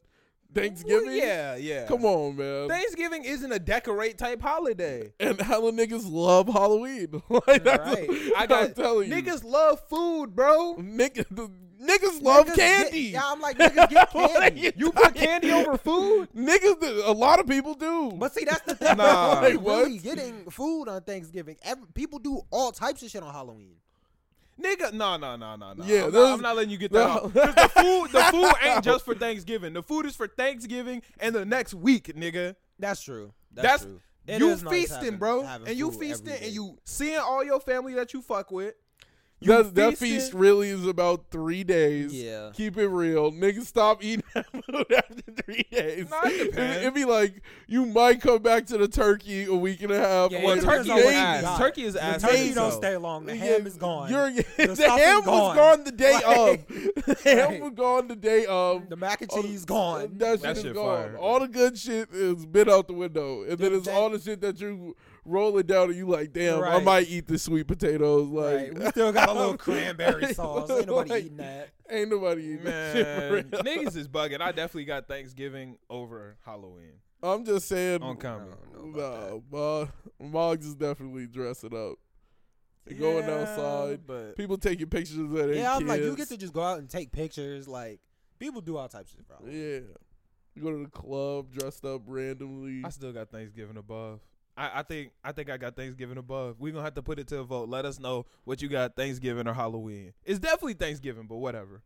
Thanksgiving? 0.54 1.06
Well, 1.06 1.14
yeah, 1.16 1.56
yeah. 1.56 1.86
Come 1.86 2.04
on, 2.04 2.36
man. 2.36 2.68
Thanksgiving 2.68 3.24
isn't 3.24 3.50
a 3.52 3.58
decorate 3.58 4.18
type 4.18 4.42
holiday. 4.42 5.12
and 5.18 5.40
hella 5.40 5.72
niggas 5.72 6.10
love 6.10 6.46
Halloween. 6.48 7.22
like 7.46 7.64
that's 7.64 7.78
Right. 7.94 8.08
I 8.36 8.42
I'm 8.42 8.48
got 8.48 8.76
telling 8.76 9.08
you. 9.10 9.14
Niggas 9.14 9.44
love 9.44 9.80
food, 9.88 10.34
bro. 10.34 10.76
Niggas, 10.78 11.26
the, 11.30 11.50
niggas 11.82 12.22
love 12.22 12.46
Niggas 12.46 12.54
candy. 12.56 13.02
Get, 13.04 13.12
yeah, 13.12 13.22
I'm 13.24 13.40
like 13.40 13.58
niggas 13.58 13.90
get 13.90 14.10
candy. 14.12 14.60
you 14.60 14.72
You 14.76 14.92
put 14.92 15.14
candy 15.14 15.50
over 15.50 15.76
food? 15.76 16.28
Niggas, 16.36 17.06
a 17.06 17.12
lot 17.12 17.40
of 17.40 17.46
people 17.46 17.74
do. 17.74 18.12
But 18.12 18.32
see, 18.34 18.44
that's 18.44 18.62
the 18.62 18.74
thing. 18.76 18.96
Nah. 18.96 19.40
Like, 19.40 19.60
what? 19.60 19.86
really 19.86 19.98
getting 19.98 20.44
food 20.50 20.88
on 20.88 21.02
Thanksgiving. 21.02 21.56
Every, 21.62 21.86
people 21.94 22.18
do 22.18 22.40
all 22.50 22.72
types 22.72 23.02
of 23.02 23.10
shit 23.10 23.22
on 23.22 23.32
Halloween. 23.32 23.74
Nigga, 24.60 24.92
no, 24.92 25.16
no, 25.16 25.34
no, 25.36 25.56
no, 25.56 25.72
no. 25.72 25.84
Yeah, 25.84 26.04
I'm, 26.04 26.12
not, 26.12 26.32
I'm 26.34 26.40
not 26.42 26.56
letting 26.56 26.70
you 26.70 26.78
get 26.78 26.92
that 26.92 26.98
no. 26.98 27.10
off. 27.24 27.32
'Cause 27.34 27.54
the 27.54 27.68
food, 27.80 28.10
the 28.12 28.22
food 28.30 28.52
ain't 28.62 28.84
just 28.84 29.04
for 29.04 29.14
Thanksgiving. 29.14 29.72
The 29.72 29.82
food 29.82 30.06
is 30.06 30.14
for 30.14 30.28
Thanksgiving 30.28 31.02
and 31.18 31.34
the 31.34 31.44
next 31.44 31.74
week, 31.74 32.14
nigga. 32.14 32.54
That's 32.78 33.02
true. 33.02 33.32
That's, 33.52 33.84
true. 33.84 34.00
It 34.26 34.38
you 34.38 34.50
is 34.50 34.62
nice 34.62 34.72
feasting, 34.72 34.96
having- 35.04 35.18
bro, 35.18 35.42
having 35.42 35.66
and 35.68 35.76
you 35.76 35.90
feasting, 35.90 36.34
and 36.40 36.52
you 36.52 36.78
seeing 36.84 37.18
all 37.18 37.42
your 37.42 37.58
family 37.60 37.94
that 37.94 38.12
you 38.14 38.22
fuck 38.22 38.52
with. 38.52 38.74
You 39.42 39.62
that, 39.62 39.74
that 39.74 39.98
feast 39.98 40.32
really 40.34 40.68
is 40.70 40.86
about 40.86 41.24
three 41.30 41.64
days. 41.64 42.12
Yeah. 42.14 42.50
Keep 42.54 42.78
it 42.78 42.88
real. 42.88 43.32
Niggas 43.32 43.64
stop 43.66 44.02
eating 44.02 44.24
that 44.34 44.46
food 44.50 44.92
after 44.92 45.42
three 45.44 45.66
days. 45.70 46.08
Nah, 46.10 46.20
it 46.24 46.50
depends. 46.50 46.76
It'd 46.78 46.94
be 46.94 47.04
like 47.04 47.42
you 47.66 47.86
might 47.86 48.20
come 48.20 48.40
back 48.42 48.66
to 48.66 48.78
the 48.78 48.88
turkey 48.88 49.44
a 49.44 49.54
week 49.54 49.82
and 49.82 49.90
a 49.92 49.98
half. 49.98 50.30
Yeah, 50.30 50.40
like, 50.42 50.62
turkey 50.62 50.90
on 50.90 50.98
is 50.98 51.04
what 51.04 51.14
ass. 51.14 51.58
Turkey 51.58 51.82
is 51.84 51.94
The 51.94 52.04
ass. 52.04 52.22
turkey 52.22 52.34
Amazing. 52.34 52.54
don't 52.54 52.72
stay 52.72 52.96
long. 52.96 53.26
The 53.26 53.36
Yeah, 53.36 53.44
ham 53.44 53.66
is 53.66 53.76
gone. 53.76 54.10
You're, 54.10 54.30
the, 54.32 54.42
stuffing 54.76 54.98
ham 55.04 55.16
was 55.18 55.24
gone. 55.26 55.56
gone 55.56 55.84
the 55.84 55.92
day 55.92 56.12
Right. 56.26 56.60
of. 56.60 57.04
The 57.06 57.18
ham 57.24 57.48
Right. 57.50 57.62
was 57.62 57.72
gone 57.74 58.08
the 58.08 58.16
day 58.16 58.46
of. 58.46 58.88
the 58.88 58.96
mac 58.96 59.22
and 59.22 59.30
cheese 59.30 59.64
gone. 59.64 60.12
That 60.18 60.34
shit 60.34 60.42
That 60.42 60.56
is 60.56 60.62
shit 60.62 60.74
gone. 60.74 61.02
fire. 61.10 61.18
All 61.18 61.40
the 61.40 61.48
good 61.48 61.76
shit 61.78 62.08
is 62.12 62.46
been 62.46 62.68
out 62.70 62.86
the 62.86 62.92
window, 62.94 63.42
and 63.42 63.58
then 63.58 63.72
That- 63.72 63.78
it's 63.78 63.88
all 63.88 64.10
the 64.10 64.18
shit 64.20 64.40
that 64.40 64.60
you 64.60 64.94
roll 65.24 65.56
it 65.58 65.66
down 65.66 65.88
and 65.88 65.96
you 65.96 66.06
like, 66.06 66.32
damn, 66.32 66.62
I 66.62 66.80
might 66.80 67.08
eat 67.08 67.26
the 67.26 67.38
sweet 67.38 67.66
potatoes. 67.66 68.28
Like, 68.28 68.54
right. 68.54 68.74
We 68.78 68.86
still 68.86 69.12
got 69.12 69.28
a 69.28 69.32
little 69.32 69.56
cranberry 69.58 70.34
sauce. 70.34 70.70
Ain't 70.70 70.86
nobody 70.86 71.10
Like, 71.10 71.24
eating 71.24 71.36
that. 71.38 71.68
Ain't 71.90 72.10
nobody 72.10 72.42
eating 72.42 72.64
that 72.64 72.96
shit 72.96 73.52
Man, 73.52 73.62
niggas 73.64 73.96
is 73.96 74.08
bugging. 74.08 74.40
I 74.40 74.52
definitely 74.52 74.84
got 74.84 75.08
Thanksgiving 75.08 75.78
over 75.90 76.36
Halloween 76.44 76.94
I'm 77.22 77.44
just 77.44 77.68
saying. 77.68 78.02
on 78.02 78.16
comedy. 78.16 78.50
know 78.74 78.92
about 78.94 79.90
Nah, 80.20 80.26
Moggs 80.26 80.66
is 80.66 80.74
definitely 80.74 81.26
dressing 81.26 81.74
up. 81.74 81.98
They 82.84 82.94
going 82.94 83.24
outside. 83.28 84.00
but 84.06 84.36
People 84.36 84.58
taking 84.58 84.88
pictures 84.88 85.18
of 85.18 85.30
their 85.30 85.52
Yeah, 85.52 85.76
I'm 85.76 85.86
like, 85.86 86.00
you 86.02 86.16
get 86.16 86.28
to 86.28 86.36
just 86.36 86.52
go 86.52 86.62
out 86.62 86.78
and 86.78 86.90
take 86.90 87.12
pictures. 87.12 87.68
Like, 87.68 88.00
people 88.40 88.60
do 88.60 88.76
all 88.76 88.88
types 88.88 89.12
of 89.12 89.18
shit, 89.18 89.28
bro. 89.28 89.36
Yeah. 89.48 89.80
You 90.54 90.62
go 90.62 90.70
to 90.72 90.82
the 90.82 90.90
club 90.90 91.52
dressed 91.52 91.84
up 91.84 92.02
randomly. 92.06 92.82
I 92.84 92.90
still 92.90 93.12
got 93.12 93.30
Thanksgiving 93.30 93.76
above. 93.76 94.20
I, 94.56 94.80
I 94.80 94.82
think 94.82 95.12
I 95.24 95.32
think 95.32 95.50
I 95.50 95.56
got 95.56 95.76
Thanksgiving 95.76 96.18
above. 96.18 96.56
We're 96.60 96.72
gonna 96.72 96.84
have 96.84 96.94
to 96.94 97.02
put 97.02 97.18
it 97.18 97.26
to 97.28 97.38
a 97.38 97.44
vote. 97.44 97.68
Let 97.68 97.84
us 97.84 97.98
know 97.98 98.26
what 98.44 98.60
you 98.62 98.68
got 98.68 98.94
Thanksgiving 98.96 99.46
or 99.48 99.54
Halloween. 99.54 100.12
It's 100.24 100.38
definitely 100.38 100.74
Thanksgiving, 100.74 101.26
but 101.26 101.36
whatever. 101.36 101.82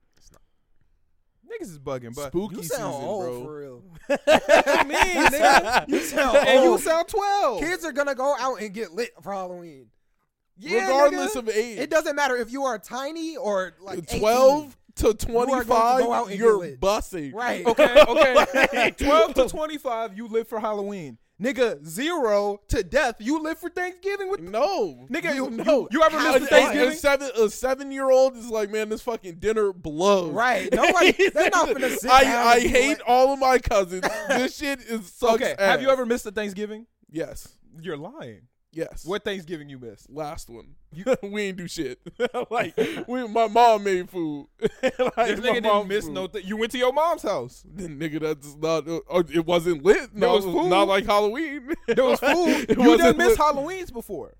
niggas 1.46 1.70
is 1.70 1.78
bugging, 1.78 2.14
but 2.14 2.28
Spooky 2.28 2.56
You 2.56 2.62
season, 2.62 2.82
old 2.82 3.24
bro. 3.24 3.44
for 3.44 3.56
real. 3.60 3.82
I 4.08 4.84
mean, 4.84 5.26
nigga, 5.26 5.88
You 5.88 6.00
sound 6.00 6.36
and 6.38 6.64
you 6.64 6.78
sound 6.78 7.08
twelve. 7.08 7.60
Kids 7.60 7.84
are 7.84 7.92
gonna 7.92 8.14
go 8.14 8.34
out 8.38 8.60
and 8.60 8.72
get 8.74 8.92
lit 8.92 9.10
for 9.22 9.32
Halloween. 9.32 9.86
yeah, 10.58 10.86
Regardless 10.88 11.34
nigga. 11.34 11.38
of 11.38 11.48
age, 11.50 11.78
It 11.78 11.90
doesn't 11.90 12.16
matter 12.16 12.36
if 12.36 12.50
you 12.50 12.64
are 12.64 12.78
tiny 12.78 13.36
or 13.36 13.74
like 13.80 13.98
18. 13.98 14.20
twelve 14.20 14.76
to 14.96 15.08
are 15.08 15.12
going 15.12 15.18
to 15.18 15.26
twenty-five, 15.26 16.30
you're 16.34 16.52
get 16.58 16.70
lit. 16.70 16.80
bussing. 16.80 17.34
Right. 17.34 17.66
Okay, 17.66 18.02
okay. 18.08 18.90
12 18.98 19.34
to 19.34 19.48
25, 19.48 20.16
you 20.16 20.26
live 20.26 20.48
for 20.48 20.58
Halloween. 20.58 21.18
Nigga, 21.40 21.84
zero 21.84 22.60
to 22.68 22.82
death, 22.82 23.16
you 23.18 23.42
live 23.42 23.58
for 23.58 23.68
Thanksgiving 23.68 24.30
with 24.30 24.40
No, 24.40 25.06
Nigga, 25.10 25.34
you, 25.34 25.50
no. 25.50 25.64
you, 25.64 25.88
you 25.90 26.02
ever 26.02 26.16
miss 26.18 26.34
a, 26.40 26.44
a- 26.44 26.46
Thanksgiving? 26.46 26.94
seven 26.94 27.30
a 27.38 27.50
seven 27.50 27.92
year 27.92 28.10
old 28.10 28.36
is 28.38 28.48
like, 28.48 28.70
man, 28.70 28.88
this 28.88 29.02
fucking 29.02 29.34
dinner 29.34 29.72
blows. 29.74 30.32
Right. 30.32 30.72
Nobody. 30.72 31.12
They're 31.34 31.50
not 31.50 31.66
gonna 31.72 31.90
sit 31.90 32.10
I 32.10 32.22
down 32.24 32.46
I 32.46 32.60
hate 32.60 32.98
all 33.06 33.34
of 33.34 33.38
my 33.38 33.58
cousins. 33.58 34.02
this 34.28 34.56
shit 34.56 34.80
is 34.80 35.12
sucks. 35.12 35.34
Okay, 35.42 35.54
have 35.58 35.82
you 35.82 35.90
ever 35.90 36.06
missed 36.06 36.24
a 36.24 36.30
Thanksgiving? 36.30 36.86
Yes, 37.10 37.48
You're 37.82 37.98
lying. 37.98 38.42
Yes. 38.76 39.04
What 39.04 39.24
Thanksgiving 39.24 39.68
you 39.68 39.78
missed? 39.78 40.08
last 40.10 40.48
one? 40.48 40.74
we 41.22 41.42
ain't 41.42 41.56
do 41.56 41.66
shit. 41.68 41.98
like 42.50 42.76
we, 43.08 43.26
my 43.28 43.48
mom 43.48 43.84
made 43.84 44.08
food. 44.10 44.46
like, 44.60 44.92
This 44.92 45.40
nigga 45.40 45.62
didn't 45.62 45.88
miss 45.88 46.04
food. 46.04 46.14
no. 46.14 46.26
Th- 46.26 46.44
you 46.44 46.56
went 46.56 46.72
to 46.72 46.78
your 46.78 46.92
mom's 46.92 47.22
house. 47.22 47.64
Then 47.66 47.98
nigga, 47.98 48.20
that's 48.20 48.54
not. 48.56 48.88
Uh, 48.88 49.00
oh, 49.10 49.24
it 49.32 49.44
wasn't 49.44 49.84
lit. 49.84 50.10
There 50.14 50.28
No, 50.28 50.36
was 50.36 50.44
food. 50.44 50.68
Not 50.68 50.88
like 50.88 51.04
Halloween. 51.06 51.74
There 51.88 52.04
was 52.04 52.20
food. 52.20 52.66
It 52.70 52.78
you 52.78 52.88
wasn't 52.88 53.16
done 53.18 53.28
missed. 53.28 53.38
Halloweens 53.38 53.92
before. 53.92 54.34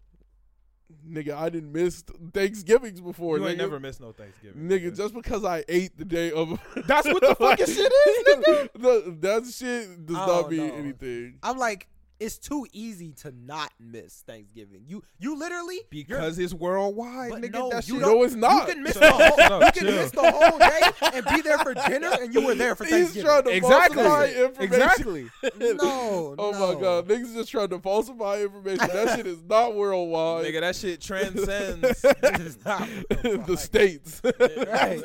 Nigga, 1.09 1.35
I 1.37 1.51
didn't 1.51 1.73
miss 1.73 2.03
Thanksgivings 2.35 3.01
before. 3.01 3.39
You 3.39 3.45
nigga. 3.45 3.49
ain't 3.51 3.59
never 3.59 3.79
missed 3.79 4.01
no 4.01 4.11
Thanksgiving. 4.13 4.69
Nigga, 4.69 4.97
just 4.97 5.15
because 5.15 5.45
I 5.45 5.65
ate 5.69 5.97
the 5.97 6.05
day 6.05 6.33
of 6.33 6.59
That's 6.87 7.07
what 7.07 7.21
the 7.23 7.35
fucking 7.37 7.67
shit 7.67 7.93
is, 7.93 8.25
nigga. 8.37 8.69
The, 8.75 9.17
that 9.21 9.47
shit 9.53 10.07
does 10.07 10.17
I 10.17 10.27
not 10.27 10.51
mean 10.51 10.67
know. 10.67 10.75
anything. 10.75 11.39
I'm 11.45 11.59
like, 11.59 11.87
it's 12.19 12.39
too 12.39 12.67
easy 12.73 13.13
to 13.13 13.33
not 13.33 13.73
miss 13.79 14.23
Thanksgiving. 14.27 14.83
You 14.87 15.03
you 15.19 15.39
literally 15.39 15.81
because 15.91 16.39
it's 16.39 16.55
worldwide, 16.55 17.33
nigga. 17.33 17.53
no, 17.53 17.71
that 17.71 17.85
shit. 17.85 18.01
don't- 18.01 18.03
No, 18.03 18.23
it's 18.23 18.35
not. 18.35 18.69
You 18.69 18.75
can 18.75 18.83
miss 18.83 18.95
the 18.95 19.11
whole. 19.11 19.37
shut 19.37 19.53
up, 19.53 19.75
You 19.77 19.81
can 19.83 19.95
miss 19.95 20.11
the 20.13 20.31
whole 20.31 20.59
day 20.59 20.81
and 21.15 21.27
be 21.27 21.41
there 21.43 21.59
for 21.59 21.75
dinner, 21.75 22.11
and 22.21 22.35
you 22.35 22.47
were 22.47 22.55
there 22.55 22.75
for 22.75 22.85
He's 22.87 23.13
Thanksgiving. 23.15 23.45
to 23.45 23.51
exactly. 23.51 24.65
Exactly. 24.65 25.31
no, 25.59 26.35
Oh 26.39 26.51
no. 26.53 26.75
my 26.75 26.81
god, 26.81 27.09
niggas 27.09 27.35
just 27.35 27.51
trying 27.51 27.69
to 27.69 27.79
falsify 27.81 28.41
information. 28.43 28.87
That 28.89 29.17
shit 29.17 29.27
is 29.27 29.43
not 29.43 29.75
worldwide. 29.75 30.47
Nigga, 30.47 30.61
that 30.61 30.77
shit 30.77 31.01
transcends. 31.01 32.05
This 32.37 32.41
is 32.57 32.65
not 32.65 32.89
the 33.11 33.57
states. 33.59 34.21
Right. 34.25 34.35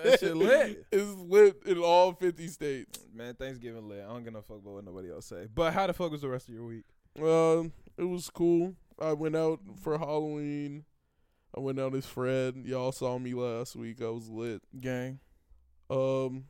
that 0.04 0.18
shit 0.20 0.36
lit. 0.36 0.86
It's 0.92 1.12
lit 1.20 1.62
in 1.66 1.78
all 1.78 2.14
50 2.14 2.48
states. 2.48 3.00
Man, 3.14 3.36
Thanksgiving 3.36 3.88
lit. 3.90 4.04
I 4.08 4.12
don't 4.14 4.24
give 4.24 4.34
no 4.34 4.42
fuck 4.42 4.58
about 4.58 4.74
what 4.74 4.86
nobody 4.86 5.12
else 5.12 5.26
say. 5.26 5.48
But 5.54 5.74
how 5.74 5.88
the 5.88 5.94
fuck 5.94 6.12
was 6.12 6.22
the 6.22 6.30
rest 6.30 6.48
of 6.48 6.54
your 6.56 6.66
week? 6.66 6.84
Um, 7.20 7.74
it 7.98 8.04
was 8.04 8.30
cool. 8.30 8.76
I 9.00 9.14
went 9.14 9.36
out 9.36 9.60
for 9.82 9.98
Halloween. 9.98 10.86
I 11.56 11.60
went 11.60 11.80
out 11.80 11.96
as 11.96 12.06
Fred. 12.06 12.64
Y'all 12.66 12.92
saw 12.92 13.18
me 13.18 13.34
last 13.34 13.76
week. 13.76 14.02
I 14.02 14.10
was 14.10 14.30
lit. 14.30 14.62
Gang. 14.80 15.20
Um, 15.90 16.46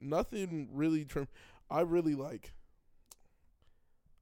nothing 0.00 0.68
really. 0.72 1.04
Trim- 1.04 1.28
I 1.70 1.80
really 1.80 2.14
like. 2.14 2.52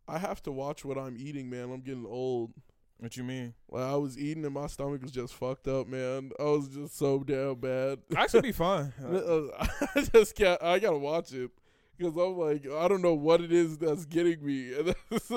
I 0.08 0.18
have 0.18 0.42
to 0.44 0.52
watch 0.52 0.85
what 0.85 0.99
I'm 0.99 1.16
eating, 1.18 1.50
man. 1.50 1.70
I'm 1.70 1.80
getting 1.82 2.06
old. 2.06 2.52
What 2.99 3.16
you 3.16 3.23
mean? 3.23 3.54
Like 3.70 3.85
I 3.85 3.94
was 3.94 4.18
eating 4.18 4.44
and 4.44 4.54
my 4.54 4.66
stomach 4.66 5.02
was 5.02 5.12
just 5.12 5.35
fucked 5.35 5.68
up, 5.68 5.87
man. 5.87 6.32
I 6.40 6.44
was 6.44 6.66
just 6.68 6.99
so 6.99 7.23
damn 7.23 7.54
bad. 7.54 8.00
Actually, 8.16 8.40
be 8.40 8.52
fun. 8.52 8.92
Uh, 9.00 9.66
I 9.94 10.00
just 10.12 10.35
can't. 10.35 10.61
I 10.61 10.80
gotta 10.80 10.99
watch 10.99 11.32
it 11.32 11.50
because 11.99 12.17
I'm 12.17 12.38
like, 12.38 12.67
I 12.71 12.88
don't 12.88 13.02
know 13.02 13.14
what 13.14 13.40
it 13.40 13.52
is 13.52 13.78
that's 13.78 14.05
getting 14.05 14.45
me, 14.45 14.75
and 14.75 14.95
that's, 15.11 15.33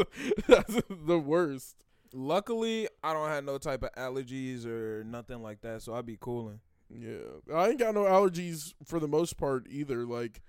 that's 0.48 0.82
the 0.90 1.20
worst. 1.20 1.76
Luckily, 2.14 2.88
I 3.04 3.14
don't 3.14 3.30
have 3.30 3.44
no 3.44 3.58
type 3.58 3.84
of 3.84 3.92
allergies 3.94 4.66
or 4.66 5.04
nothing 5.04 5.42
like 5.42 5.62
that, 5.62 5.82
so 5.82 5.94
I'd 5.94 6.06
be 6.06 6.18
cooling. 6.20 6.60
Yeah, 6.90 7.56
I 7.56 7.70
ain't 7.70 7.80
got 7.80 7.94
no 7.94 8.04
allergies 8.04 8.74
for 8.86 9.00
the 9.00 9.08
most 9.08 9.38
part 9.38 9.66
either. 9.70 10.06
Like, 10.06 10.42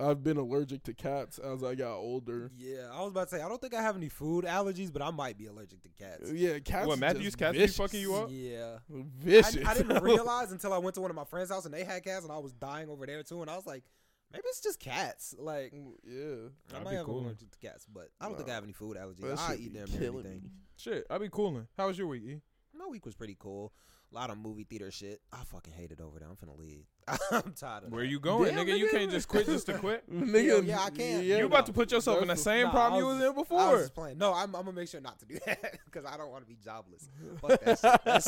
I've 0.00 0.22
been 0.22 0.36
allergic 0.36 0.84
to 0.84 0.94
cats 0.94 1.38
as 1.38 1.64
I 1.64 1.74
got 1.74 1.96
older. 1.96 2.52
Yeah, 2.56 2.88
I 2.92 3.00
was 3.00 3.10
about 3.10 3.28
to 3.28 3.36
say 3.36 3.42
I 3.42 3.48
don't 3.48 3.60
think 3.60 3.74
I 3.74 3.82
have 3.82 3.96
any 3.96 4.08
food 4.08 4.44
allergies, 4.44 4.92
but 4.92 5.02
I 5.02 5.10
might 5.10 5.36
be 5.36 5.46
allergic 5.46 5.82
to 5.82 5.88
cats. 5.88 6.30
Uh, 6.30 6.34
yeah, 6.34 6.58
cats. 6.60 6.86
What, 6.86 6.94
is 6.94 7.00
Matthew's 7.00 7.24
just 7.24 7.38
cats 7.38 7.58
be 7.58 7.66
fucking 7.66 8.00
you 8.00 8.14
up? 8.14 8.28
Yeah. 8.30 8.78
Vicious. 8.88 9.66
I, 9.66 9.72
I 9.72 9.74
didn't 9.74 10.02
realize 10.02 10.52
until 10.52 10.72
I 10.72 10.78
went 10.78 10.94
to 10.94 11.00
one 11.00 11.10
of 11.10 11.16
my 11.16 11.24
friends' 11.24 11.50
house 11.50 11.64
and 11.64 11.74
they 11.74 11.82
had 11.82 12.04
cats 12.04 12.24
and 12.24 12.32
I 12.32 12.38
was 12.38 12.52
dying 12.52 12.88
over 12.88 13.06
there 13.06 13.22
too, 13.24 13.40
and 13.40 13.50
I 13.50 13.56
was 13.56 13.66
like, 13.66 13.82
maybe 14.32 14.42
it's 14.46 14.60
just 14.60 14.80
cats. 14.80 15.34
Like 15.38 15.72
mm, 15.72 15.92
yeah, 16.04 16.48
I 16.68 16.72
That'd 16.72 16.84
might 16.84 16.90
be 16.90 16.96
have 16.96 17.06
cool. 17.06 17.20
allergic 17.20 17.50
to 17.52 17.58
cats, 17.58 17.86
but 17.92 18.08
I 18.20 18.26
don't 18.26 18.36
think 18.36 18.48
I 18.50 18.54
have 18.54 18.64
any 18.64 18.72
food 18.72 18.96
allergies. 18.96 19.20
that 19.22 19.38
I 19.38 19.52
shit 19.52 19.60
eat 19.60 19.72
be 19.72 19.78
them 19.78 19.88
killing 19.88 20.06
everything. 20.08 20.40
me. 20.42 20.50
Shit, 20.76 21.06
I'd 21.10 21.20
be 21.20 21.28
cooling. 21.30 21.66
How 21.76 21.86
was 21.88 21.98
your 21.98 22.06
week? 22.06 22.22
E? 22.24 22.40
My 22.74 22.86
week 22.86 23.04
was 23.04 23.14
pretty 23.16 23.36
cool. 23.38 23.72
A 24.12 24.14
lot 24.14 24.30
of 24.30 24.38
movie 24.38 24.64
theater 24.64 24.90
shit. 24.90 25.20
I 25.32 25.44
fucking 25.44 25.72
hate 25.74 25.90
it 25.92 26.00
over 26.00 26.18
there. 26.18 26.28
I'm 26.28 26.36
finna 26.36 26.58
leave. 26.58 26.84
I'm 27.30 27.52
tired 27.52 27.84
of 27.84 27.92
Where 27.92 28.02
that. 28.02 28.08
you 28.10 28.20
going, 28.20 28.54
Damn, 28.54 28.66
nigga? 28.66 28.78
You 28.78 28.86
nigga. 28.88 28.90
can't 28.92 29.10
just 29.10 29.28
quit 29.28 29.46
just 29.46 29.66
to 29.66 29.74
quit. 29.78 30.08
Nigga, 30.12 30.66
yeah, 30.66 30.80
I 30.82 30.90
can't. 30.90 31.24
you 31.24 31.46
about 31.46 31.66
to 31.66 31.72
put 31.72 31.90
yourself 31.92 32.20
in 32.22 32.28
the 32.28 32.36
same 32.36 32.66
Nah, 32.66 32.70
problem 32.72 32.94
I 32.94 32.98
you 32.98 33.06
was 33.06 33.16
in 33.16 33.22
I 33.22 33.28
was 33.28 33.34
before. 33.36 33.78
just 33.78 33.94
playing. 33.94 34.18
No, 34.18 34.32
I'm, 34.34 34.54
I'm 34.54 34.62
gonna 34.64 34.72
make 34.72 34.88
sure 34.88 35.00
not 35.00 35.18
to 35.20 35.26
do 35.26 35.38
that 35.46 35.78
because 35.84 36.04
I 36.04 36.16
don't 36.16 36.30
want 36.30 36.44
to 36.44 36.48
be 36.48 36.56
jobless. 36.62 37.08
Fuck 37.40 37.60
that 37.62 37.78
shit. 37.78 38.04
That 38.04 38.22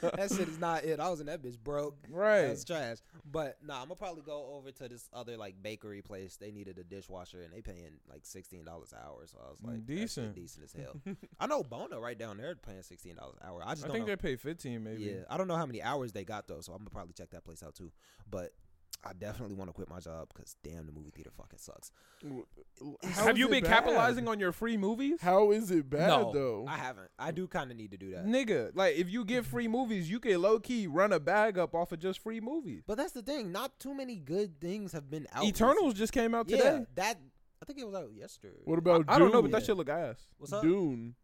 shit. 0.00 0.16
That 0.16 0.30
shit 0.30 0.48
is 0.48 0.58
not 0.58 0.84
it. 0.84 1.00
I 1.00 1.08
was 1.10 1.20
in 1.20 1.26
that 1.26 1.42
bitch 1.42 1.58
broke. 1.58 1.96
Right. 2.10 2.42
That's 2.48 2.64
trash. 2.64 2.98
But 3.30 3.56
nah, 3.64 3.76
I'm 3.76 3.84
gonna 3.88 3.96
probably 3.96 4.22
go 4.22 4.54
over 4.56 4.70
to 4.70 4.88
this 4.88 5.08
other 5.12 5.36
like 5.36 5.54
bakery 5.62 6.02
place. 6.02 6.36
They 6.36 6.50
needed 6.50 6.78
a 6.78 6.84
dishwasher 6.84 7.42
and 7.42 7.52
they 7.52 7.60
paying 7.62 7.98
like 8.10 8.20
sixteen 8.24 8.64
dollars 8.64 8.92
an 8.92 8.98
hour. 9.04 9.22
So 9.26 9.38
I 9.44 9.50
was 9.50 9.58
like, 9.62 9.86
Decent. 9.86 10.34
decent, 10.34 10.34
decent 10.34 10.64
as 10.64 10.72
hell. 10.72 11.16
I 11.40 11.46
know 11.46 11.62
Bono 11.62 12.00
right 12.00 12.18
down 12.18 12.36
there 12.38 12.54
paying 12.56 12.82
sixteen 12.82 13.16
dollars 13.16 13.36
an 13.40 13.48
hour. 13.48 13.62
I 13.64 13.70
just 13.74 13.84
I 13.84 13.88
don't 13.88 13.94
think 13.96 14.06
know. 14.06 14.12
they 14.12 14.16
pay 14.16 14.36
15 14.36 14.82
maybe. 14.82 15.02
Yeah, 15.02 15.12
I 15.28 15.36
don't 15.36 15.48
know 15.48 15.56
how 15.56 15.66
many 15.66 15.82
hours 15.82 16.12
they 16.12 16.24
got 16.24 16.46
though, 16.48 16.60
so 16.60 16.72
I'm 16.72 16.78
gonna 16.78 16.90
probably 16.90 17.12
check 17.14 17.30
that 17.30 17.44
place 17.44 17.62
out 17.62 17.74
too. 17.74 17.90
But 18.28 18.52
I 19.06 19.12
definitely 19.12 19.54
want 19.54 19.68
to 19.68 19.74
quit 19.74 19.90
my 19.90 20.00
job 20.00 20.28
because 20.34 20.56
damn, 20.64 20.86
the 20.86 20.92
movie 20.92 21.10
theater 21.10 21.30
fucking 21.36 21.58
sucks. 21.58 21.90
How 23.04 23.26
Have 23.26 23.36
you 23.38 23.48
been 23.48 23.62
bad? 23.62 23.70
capitalizing 23.70 24.28
on 24.28 24.40
your 24.40 24.50
free 24.52 24.76
movies? 24.76 25.20
How 25.20 25.50
is 25.50 25.70
it 25.70 25.90
bad 25.90 26.08
no, 26.08 26.32
though? 26.32 26.64
I 26.66 26.76
haven't. 26.76 27.10
I 27.18 27.30
do 27.30 27.46
kind 27.46 27.70
of 27.70 27.76
need 27.76 27.90
to 27.90 27.98
do 27.98 28.12
that. 28.12 28.24
Nigga, 28.26 28.70
like 28.74 28.96
if 28.96 29.10
you 29.10 29.24
get 29.24 29.44
free 29.44 29.68
movies, 29.68 30.10
you 30.10 30.20
can 30.20 30.40
low 30.40 30.58
key 30.58 30.86
run 30.86 31.12
a 31.12 31.20
bag 31.20 31.58
up 31.58 31.74
off 31.74 31.92
of 31.92 31.98
just 31.98 32.20
free 32.20 32.40
movies. 32.40 32.82
But 32.86 32.96
that's 32.96 33.12
the 33.12 33.22
thing. 33.22 33.52
Not 33.52 33.78
too 33.78 33.94
many 33.94 34.16
good 34.16 34.58
things 34.60 34.92
have 34.92 35.10
been 35.10 35.26
out. 35.32 35.44
Eternals 35.44 35.94
just 35.94 36.12
came 36.12 36.34
out 36.34 36.48
today. 36.48 36.62
Yeah, 36.64 36.84
that 36.94 37.18
I 37.62 37.66
think 37.66 37.78
it 37.78 37.86
was 37.86 37.94
out 37.94 38.10
yesterday. 38.14 38.60
what 38.64 38.78
about 38.78 39.06
Dune? 39.06 39.14
I 39.14 39.18
don't 39.18 39.28
know, 39.32 39.42
Dune? 39.42 39.50
but 39.50 39.58
that 39.60 39.66
shit 39.66 39.76
look 39.76 39.88
ass. 39.90 40.26
What's 40.38 40.52
up? 40.52 40.62
Dune. 40.62 41.14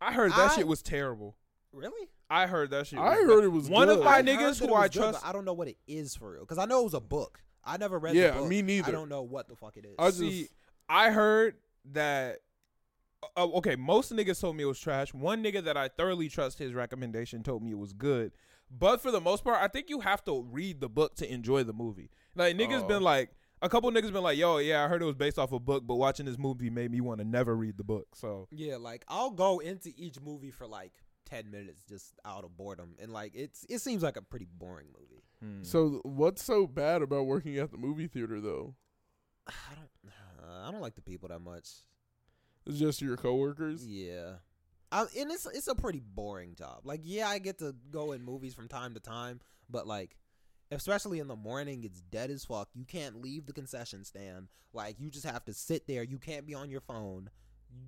I 0.00 0.12
heard 0.12 0.32
that 0.32 0.50
I- 0.50 0.54
shit 0.56 0.66
was 0.66 0.82
terrible. 0.82 1.36
Really? 1.72 2.08
I 2.30 2.46
heard 2.46 2.70
that 2.70 2.86
shit. 2.86 2.98
I 2.98 3.16
was 3.20 3.26
heard 3.26 3.44
it 3.44 3.48
was 3.48 3.68
one 3.68 3.88
good. 3.88 3.98
of 3.98 4.04
my 4.04 4.18
I 4.18 4.22
niggas 4.22 4.58
who 4.58 4.72
I 4.74 4.82
was 4.82 4.90
good, 4.90 5.00
but 5.00 5.10
trust. 5.12 5.26
I 5.26 5.32
don't 5.32 5.44
know 5.44 5.52
what 5.54 5.68
it 5.68 5.76
is 5.86 6.14
for 6.14 6.32
real 6.32 6.40
because 6.42 6.58
I 6.58 6.64
know 6.64 6.80
it 6.80 6.84
was 6.84 6.94
a 6.94 7.00
book. 7.00 7.40
I 7.64 7.76
never 7.76 7.98
read. 7.98 8.14
Yeah, 8.14 8.32
the 8.32 8.40
book. 8.40 8.48
me 8.48 8.62
neither. 8.62 8.88
I 8.88 8.90
don't 8.92 9.08
know 9.08 9.22
what 9.22 9.48
the 9.48 9.56
fuck 9.56 9.76
it 9.76 9.84
is. 9.84 9.94
I 9.98 10.06
just 10.08 10.18
See, 10.18 10.48
I 10.88 11.10
heard 11.10 11.54
that. 11.92 12.38
Uh, 13.36 13.46
okay, 13.54 13.74
most 13.76 14.12
niggas 14.12 14.40
told 14.40 14.56
me 14.56 14.62
it 14.62 14.66
was 14.66 14.78
trash. 14.78 15.12
One 15.12 15.42
nigga 15.42 15.62
that 15.64 15.76
I 15.76 15.88
thoroughly 15.88 16.28
trust 16.28 16.58
his 16.58 16.72
recommendation 16.72 17.42
told 17.42 17.62
me 17.62 17.72
it 17.72 17.78
was 17.78 17.92
good. 17.92 18.32
But 18.70 19.00
for 19.00 19.10
the 19.10 19.20
most 19.20 19.42
part, 19.44 19.60
I 19.60 19.66
think 19.68 19.90
you 19.90 20.00
have 20.00 20.24
to 20.26 20.42
read 20.50 20.80
the 20.80 20.88
book 20.88 21.16
to 21.16 21.30
enjoy 21.32 21.64
the 21.64 21.72
movie. 21.72 22.10
Like 22.36 22.56
niggas 22.56 22.84
Oh. 22.84 22.86
been 22.86 23.02
like, 23.02 23.30
a 23.60 23.68
couple 23.68 23.90
niggas 23.90 24.12
been 24.12 24.22
like, 24.22 24.38
yo, 24.38 24.58
yeah, 24.58 24.84
I 24.84 24.88
heard 24.88 25.02
it 25.02 25.06
was 25.06 25.16
based 25.16 25.38
off 25.38 25.50
a 25.52 25.58
book, 25.58 25.84
but 25.86 25.96
watching 25.96 26.26
this 26.26 26.38
movie 26.38 26.70
made 26.70 26.92
me 26.92 27.00
want 27.00 27.18
to 27.18 27.24
never 27.24 27.56
read 27.56 27.76
the 27.76 27.82
book. 27.84 28.06
So 28.14 28.46
Yeah, 28.52 28.76
like 28.76 29.04
I'll 29.08 29.30
go 29.30 29.58
into 29.58 29.92
each 29.96 30.20
movie 30.20 30.50
for 30.52 30.66
like 30.68 30.92
ten 31.28 31.50
minutes 31.50 31.82
just 31.88 32.14
out 32.24 32.44
of 32.44 32.56
boredom, 32.56 32.94
and 33.00 33.12
like 33.12 33.32
it's 33.34 33.66
it 33.68 33.80
seems 33.80 34.02
like 34.02 34.16
a 34.16 34.22
pretty 34.22 34.46
boring 34.50 34.86
movie. 34.98 35.22
hmm. 35.42 35.62
So 35.62 36.00
what's 36.04 36.42
so 36.42 36.66
bad 36.66 37.02
about 37.02 37.26
working 37.26 37.58
at 37.58 37.70
the 37.70 37.78
movie 37.78 38.06
theater 38.06 38.40
though? 38.40 38.74
I 39.46 39.74
don't, 39.74 40.12
uh, 40.12 40.62
I 40.68 40.70
don't 40.70 40.80
like 40.80 40.94
the 40.94 41.02
people 41.02 41.28
that 41.28 41.40
much. 41.40 41.68
It's 42.66 42.78
just 42.78 43.00
your 43.00 43.16
coworkers. 43.16 43.86
Yeah, 43.86 44.34
I, 44.90 45.02
and 45.18 45.30
it's 45.30 45.46
it's 45.46 45.68
a 45.68 45.74
pretty 45.74 46.00
boring 46.00 46.54
job. 46.54 46.80
Like, 46.84 47.00
yeah, 47.04 47.28
I 47.28 47.38
get 47.38 47.58
to 47.58 47.74
go 47.90 48.12
in 48.12 48.24
movies 48.24 48.54
from 48.54 48.68
time 48.68 48.94
to 48.94 49.00
time, 49.00 49.40
but 49.68 49.86
like, 49.86 50.16
especially 50.70 51.18
in 51.18 51.28
the 51.28 51.36
morning, 51.36 51.84
it's 51.84 52.00
dead 52.00 52.30
as 52.30 52.44
fuck. 52.44 52.68
You 52.74 52.84
can't 52.84 53.22
leave 53.22 53.46
the 53.46 53.52
concession 53.52 54.04
stand. 54.04 54.48
Like, 54.72 54.96
you 54.98 55.10
just 55.10 55.26
have 55.26 55.44
to 55.46 55.54
sit 55.54 55.86
there. 55.86 56.02
You 56.02 56.18
can't 56.18 56.46
be 56.46 56.54
on 56.54 56.70
your 56.70 56.80
phone. 56.80 57.30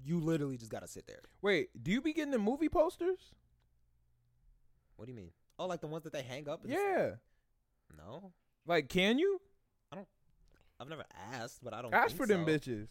You 0.05 0.21
literally 0.21 0.57
just 0.57 0.71
gotta 0.71 0.89
sit 0.89 1.07
there. 1.07 1.23
wait, 1.43 1.71
do 1.83 1.91
you 1.91 2.01
be 2.01 2.13
getting 2.13 2.31
the 2.33 2.39
movie 2.39 2.69
posters? 2.69 3.19
What 4.97 5.07
do 5.07 5.13
you 5.13 5.17
mean? 5.17 5.31
Oh, 5.59 5.67
like 5.67 5.81
the 5.81 5.87
ones 5.87 6.05
that 6.05 6.13
they 6.13 6.23
hang 6.23 6.49
up? 6.49 6.61
Yeah. 6.65 7.13
No, 7.97 8.33
Like, 8.67 8.89
can 8.89 9.19
you 9.19 9.41
I 9.93 9.97
don't. 9.97 10.09
I've 10.79 10.89
never 10.89 11.05
asked, 11.35 11.63
but 11.63 11.75
I 11.75 11.83
don't 11.83 11.93
ask 11.93 12.17
for 12.17 12.27
them 12.27 12.45
so. 12.47 12.51
bitches? 12.53 12.89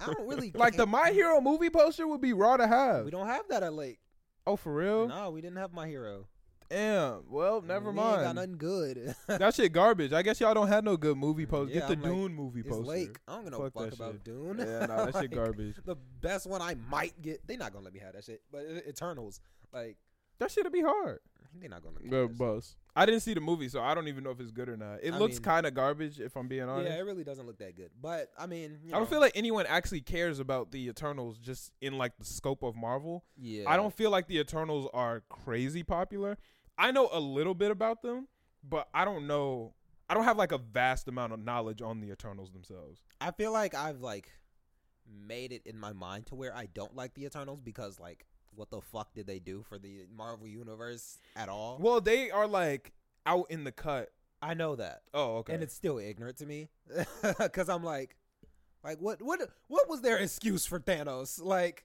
I 0.00 0.06
don't 0.06 0.28
really 0.28 0.52
Like 0.54 0.76
the. 0.76 0.86
My 0.86 1.10
Hero 1.10 1.40
movie 1.40 1.70
poster 1.70 2.06
would 2.06 2.20
be 2.20 2.32
raw 2.32 2.56
to 2.56 2.66
have. 2.66 3.04
We 3.04 3.10
don't 3.10 3.26
have 3.26 3.48
that 3.48 3.62
at 3.62 3.72
Lake. 3.72 3.98
Oh, 4.46 4.56
for 4.56 4.72
real? 4.74 5.08
No, 5.08 5.30
we 5.30 5.40
didn't 5.40 5.58
have 5.58 5.72
my 5.72 5.86
hero. 5.88 6.26
Damn. 6.70 7.22
Well, 7.30 7.62
never 7.62 7.90
We 7.90 7.98
ain't 7.98 8.06
got 8.08 8.22
mind. 8.24 8.36
nothing 8.36 8.56
good. 8.58 9.14
that 9.26 9.54
shit 9.54 9.72
garbage. 9.72 10.12
I 10.12 10.22
guess 10.22 10.40
y'all 10.40 10.54
don't 10.54 10.68
have 10.68 10.84
no 10.84 10.96
good 10.96 11.16
movie 11.16 11.46
mm, 11.46 11.50
poster. 11.50 11.72
Yeah, 11.74 11.80
Get 11.80 11.88
the 11.88 11.94
I'm 11.94 12.02
like, 12.02 12.12
Dune 12.12 12.34
movie 12.34 12.60
it's 12.60 12.68
poster. 12.68 12.84
late. 12.84 13.10
I 13.26 13.34
don't 13.36 13.44
give 13.44 13.52
no 13.52 13.58
Fuck 13.62 13.72
fuck 13.74 13.92
about 13.92 14.12
shit. 14.12 14.24
Dune. 14.24 14.56
Yeah, 14.58 14.64
nah, 14.86 14.96
that 15.06 15.06
shit 15.06 15.14
Like, 15.14 15.30
garbage. 15.30 15.76
The 15.84 15.96
best 16.20 16.46
one 16.46 16.60
I 16.60 16.74
might 16.90 17.20
get. 17.22 17.46
They 17.46 17.56
not 17.56 17.72
gonna 17.72 17.84
let 17.84 17.94
me 17.94 18.00
have 18.00 18.12
that 18.14 18.24
shit. 18.24 18.42
But 18.52 18.66
Eternals, 18.88 19.40
like 19.72 19.96
That 20.38 20.50
shit'll 20.50 20.70
be 20.70 20.82
hard. 20.82 21.20
they 21.58 21.68
not 21.68 21.82
gonna 21.82 21.94
let 21.96 22.04
me. 22.04 22.10
The 22.10 22.28
shit. 22.28 22.38
bus. 22.38 22.76
I 22.94 23.06
didn't 23.06 23.20
see 23.20 23.32
the 23.32 23.40
movie, 23.40 23.68
so 23.68 23.80
I 23.80 23.94
don't 23.94 24.08
even 24.08 24.24
know 24.24 24.30
if 24.30 24.40
it's 24.40 24.50
good 24.50 24.68
or 24.68 24.76
not. 24.76 24.98
It 25.04 25.14
I 25.14 25.18
looks 25.18 25.38
kind 25.38 25.66
of 25.66 25.72
garbage, 25.74 26.18
if 26.18 26.36
I'm 26.36 26.48
being 26.48 26.64
honest. 26.68 26.90
Yeah, 26.90 26.98
it 26.98 27.02
really 27.02 27.22
doesn't 27.22 27.46
look 27.46 27.58
that 27.58 27.76
good. 27.76 27.90
But 28.02 28.30
I 28.36 28.46
mean, 28.46 28.78
you 28.82 28.88
I 28.90 28.98
don't 28.98 29.02
know, 29.02 29.06
feel 29.06 29.20
like 29.20 29.32
anyone 29.36 29.66
actually 29.68 30.00
cares 30.00 30.40
about 30.40 30.72
the 30.72 30.88
Eternals 30.88 31.38
just 31.38 31.70
in 31.80 31.96
like 31.96 32.18
the 32.18 32.24
scope 32.24 32.62
of 32.64 32.74
Marvel. 32.74 33.24
Yeah, 33.36 33.70
I 33.70 33.76
don't 33.76 33.94
feel 33.94 34.10
like 34.10 34.26
the 34.26 34.38
Eternals 34.40 34.88
are 34.92 35.22
crazy 35.28 35.82
popular. 35.84 36.36
I 36.78 36.90
know 36.90 37.08
a 37.12 37.20
little 37.20 37.54
bit 37.54 37.70
about 37.70 38.02
them, 38.02 38.28
but 38.62 38.88
I 38.94 39.04
don't 39.04 39.26
know. 39.26 39.74
I 40.08 40.14
don't 40.14 40.24
have 40.24 40.38
like 40.38 40.52
a 40.52 40.58
vast 40.58 41.08
amount 41.08 41.32
of 41.32 41.44
knowledge 41.44 41.82
on 41.82 42.00
the 42.00 42.10
Eternals 42.10 42.52
themselves. 42.52 43.02
I 43.20 43.32
feel 43.32 43.52
like 43.52 43.74
I've 43.74 44.00
like 44.00 44.30
made 45.26 45.52
it 45.52 45.62
in 45.66 45.78
my 45.78 45.92
mind 45.92 46.26
to 46.26 46.34
where 46.34 46.54
I 46.54 46.66
don't 46.66 46.94
like 46.94 47.14
the 47.14 47.24
Eternals 47.24 47.60
because 47.62 47.98
like 47.98 48.26
what 48.54 48.70
the 48.70 48.80
fuck 48.80 49.14
did 49.14 49.26
they 49.26 49.38
do 49.38 49.62
for 49.68 49.78
the 49.78 50.06
Marvel 50.16 50.46
universe 50.46 51.18
at 51.36 51.48
all? 51.48 51.78
Well, 51.80 52.00
they 52.00 52.30
are 52.30 52.46
like 52.46 52.92
out 53.26 53.46
in 53.50 53.64
the 53.64 53.72
cut. 53.72 54.10
I 54.40 54.54
know 54.54 54.76
that. 54.76 55.02
Oh, 55.12 55.38
okay. 55.38 55.54
And 55.54 55.62
it's 55.62 55.74
still 55.74 55.98
ignorant 55.98 56.38
to 56.38 56.46
me 56.46 56.68
cuz 57.52 57.68
I'm 57.68 57.82
like 57.82 58.16
like 58.84 58.98
what 59.00 59.20
what 59.20 59.40
what 59.66 59.88
was 59.88 60.00
their 60.00 60.16
excuse 60.16 60.64
for 60.64 60.78
Thanos? 60.78 61.42
Like 61.42 61.84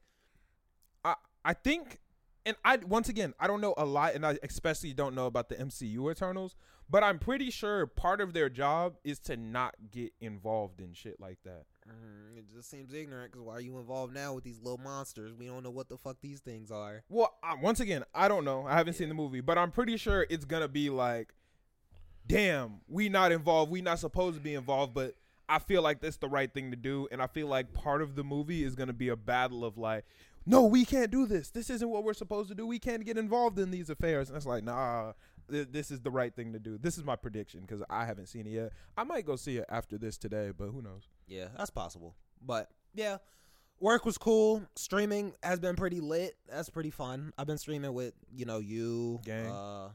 I 1.04 1.16
I 1.44 1.54
think, 1.54 2.00
and 2.46 2.56
I 2.64 2.78
once 2.78 3.10
again 3.10 3.34
I 3.40 3.48
don't 3.48 3.62
know 3.62 3.74
a 3.78 3.86
lot, 3.86 4.16
and 4.16 4.26
I 4.26 4.38
especially 4.44 4.94
don't 4.94 5.16
know 5.16 5.26
about 5.26 5.50
the 5.50 5.56
MCU 5.56 6.12
Eternals. 6.12 6.56
But 6.90 7.02
I'm 7.04 7.18
pretty 7.18 7.50
sure 7.50 7.88
part 7.88 8.20
of 8.22 8.34
their 8.34 8.50
job 8.50 8.96
is 9.04 9.18
to 9.22 9.38
not 9.38 9.74
get 9.90 10.12
involved 10.20 10.82
in 10.82 10.94
shit 10.94 11.20
like 11.20 11.40
that. 11.46 11.64
mm, 11.88 12.38
it 12.38 12.46
just 12.54 12.70
seems 12.70 12.94
ignorant 12.94 13.32
cuz 13.32 13.42
why 13.42 13.54
are 13.54 13.62
you 13.62 13.80
involved 13.80 14.14
now 14.14 14.34
with 14.34 14.44
these 14.44 14.60
little 14.60 14.78
monsters? 14.78 15.34
We 15.34 15.48
don't 15.48 15.64
know 15.64 15.72
what 15.72 15.88
the 15.90 15.98
fuck 15.98 16.18
these 16.22 16.42
things 16.42 16.72
are. 16.72 17.04
Well, 17.10 17.38
I, 17.42 17.56
once 17.56 17.80
again, 17.80 18.04
I 18.14 18.28
don't 18.28 18.44
know. 18.46 18.66
I 18.68 18.76
haven't 18.76 18.94
seen 18.94 19.10
the 19.10 19.16
movie, 19.16 19.42
but 19.42 19.58
I'm 19.58 19.72
pretty 19.72 19.98
sure 19.98 20.28
it's 20.30 20.46
gonna 20.46 20.68
be 20.68 20.90
like, 20.90 21.34
damn, 22.28 22.82
we 22.88 23.10
not 23.10 23.32
involved. 23.32 23.72
We 23.72 23.82
not 23.82 24.00
supposed 24.00 24.38
to 24.38 24.44
be 24.44 24.54
involved, 24.54 24.94
but 24.94 25.16
I 25.50 25.60
feel 25.60 25.82
like 25.82 26.00
that's 26.02 26.18
the 26.18 26.30
right 26.30 26.54
thing 26.54 26.72
to 26.72 26.78
do, 26.78 27.08
and 27.12 27.22
I 27.22 27.28
feel 27.28 27.48
like 27.48 27.74
part 27.74 28.02
of 28.02 28.16
the 28.16 28.24
movie 28.24 28.64
is 28.64 28.76
gonna 28.76 28.94
be 28.94 29.10
a 29.10 29.16
battle 29.16 29.66
of 29.66 29.78
like, 29.78 30.06
no, 30.46 30.64
we 30.66 30.86
can't 30.86 31.12
do 31.12 31.26
this. 31.26 31.50
This 31.52 31.70
isn't 31.70 31.90
what 31.90 32.04
we're 32.04 32.14
supposed 32.14 32.50
to 32.50 32.56
do. 32.56 32.66
We 32.68 32.80
can't 32.80 33.06
get 33.06 33.18
involved 33.18 33.60
in 33.60 33.72
these 33.72 33.90
affairs. 33.90 34.30
And 34.30 34.36
it's 34.38 34.46
like, 34.46 34.64
nah, 34.64 35.14
th- 35.50 35.70
this 35.72 35.90
is 35.92 36.02
the 36.02 36.12
right 36.12 36.36
thing 36.36 36.54
to 36.54 36.60
do. 36.60 36.78
This 36.78 36.98
is 36.98 37.04
my 37.04 37.16
prediction 37.16 37.62
because 37.62 37.82
I 37.90 38.06
haven't 38.06 38.28
seen 38.28 38.48
it 38.48 38.52
yet. 38.52 38.72
I 38.98 39.04
might 39.04 39.26
go 39.26 39.36
see 39.36 39.58
it 39.58 39.66
after 39.70 39.98
this 39.98 40.18
today, 40.18 40.52
but 40.56 40.68
who 40.68 40.82
knows? 40.82 41.08
Yeah, 41.28 41.48
that's 41.58 41.70
possible. 41.70 42.16
But 42.42 42.70
yeah, 42.94 43.18
work 43.80 44.06
was 44.06 44.18
cool. 44.18 44.64
Streaming 44.76 45.34
has 45.44 45.60
been 45.60 45.76
pretty 45.76 46.00
lit. 46.02 46.36
That's 46.50 46.70
pretty 46.70 46.92
fun. 46.92 47.32
I've 47.38 47.48
been 47.48 47.58
streaming 47.58 47.94
with 47.94 48.14
you 48.34 48.46
know 48.46 48.60
you, 48.60 49.22
Gang. 49.26 49.48
uh, 49.48 49.90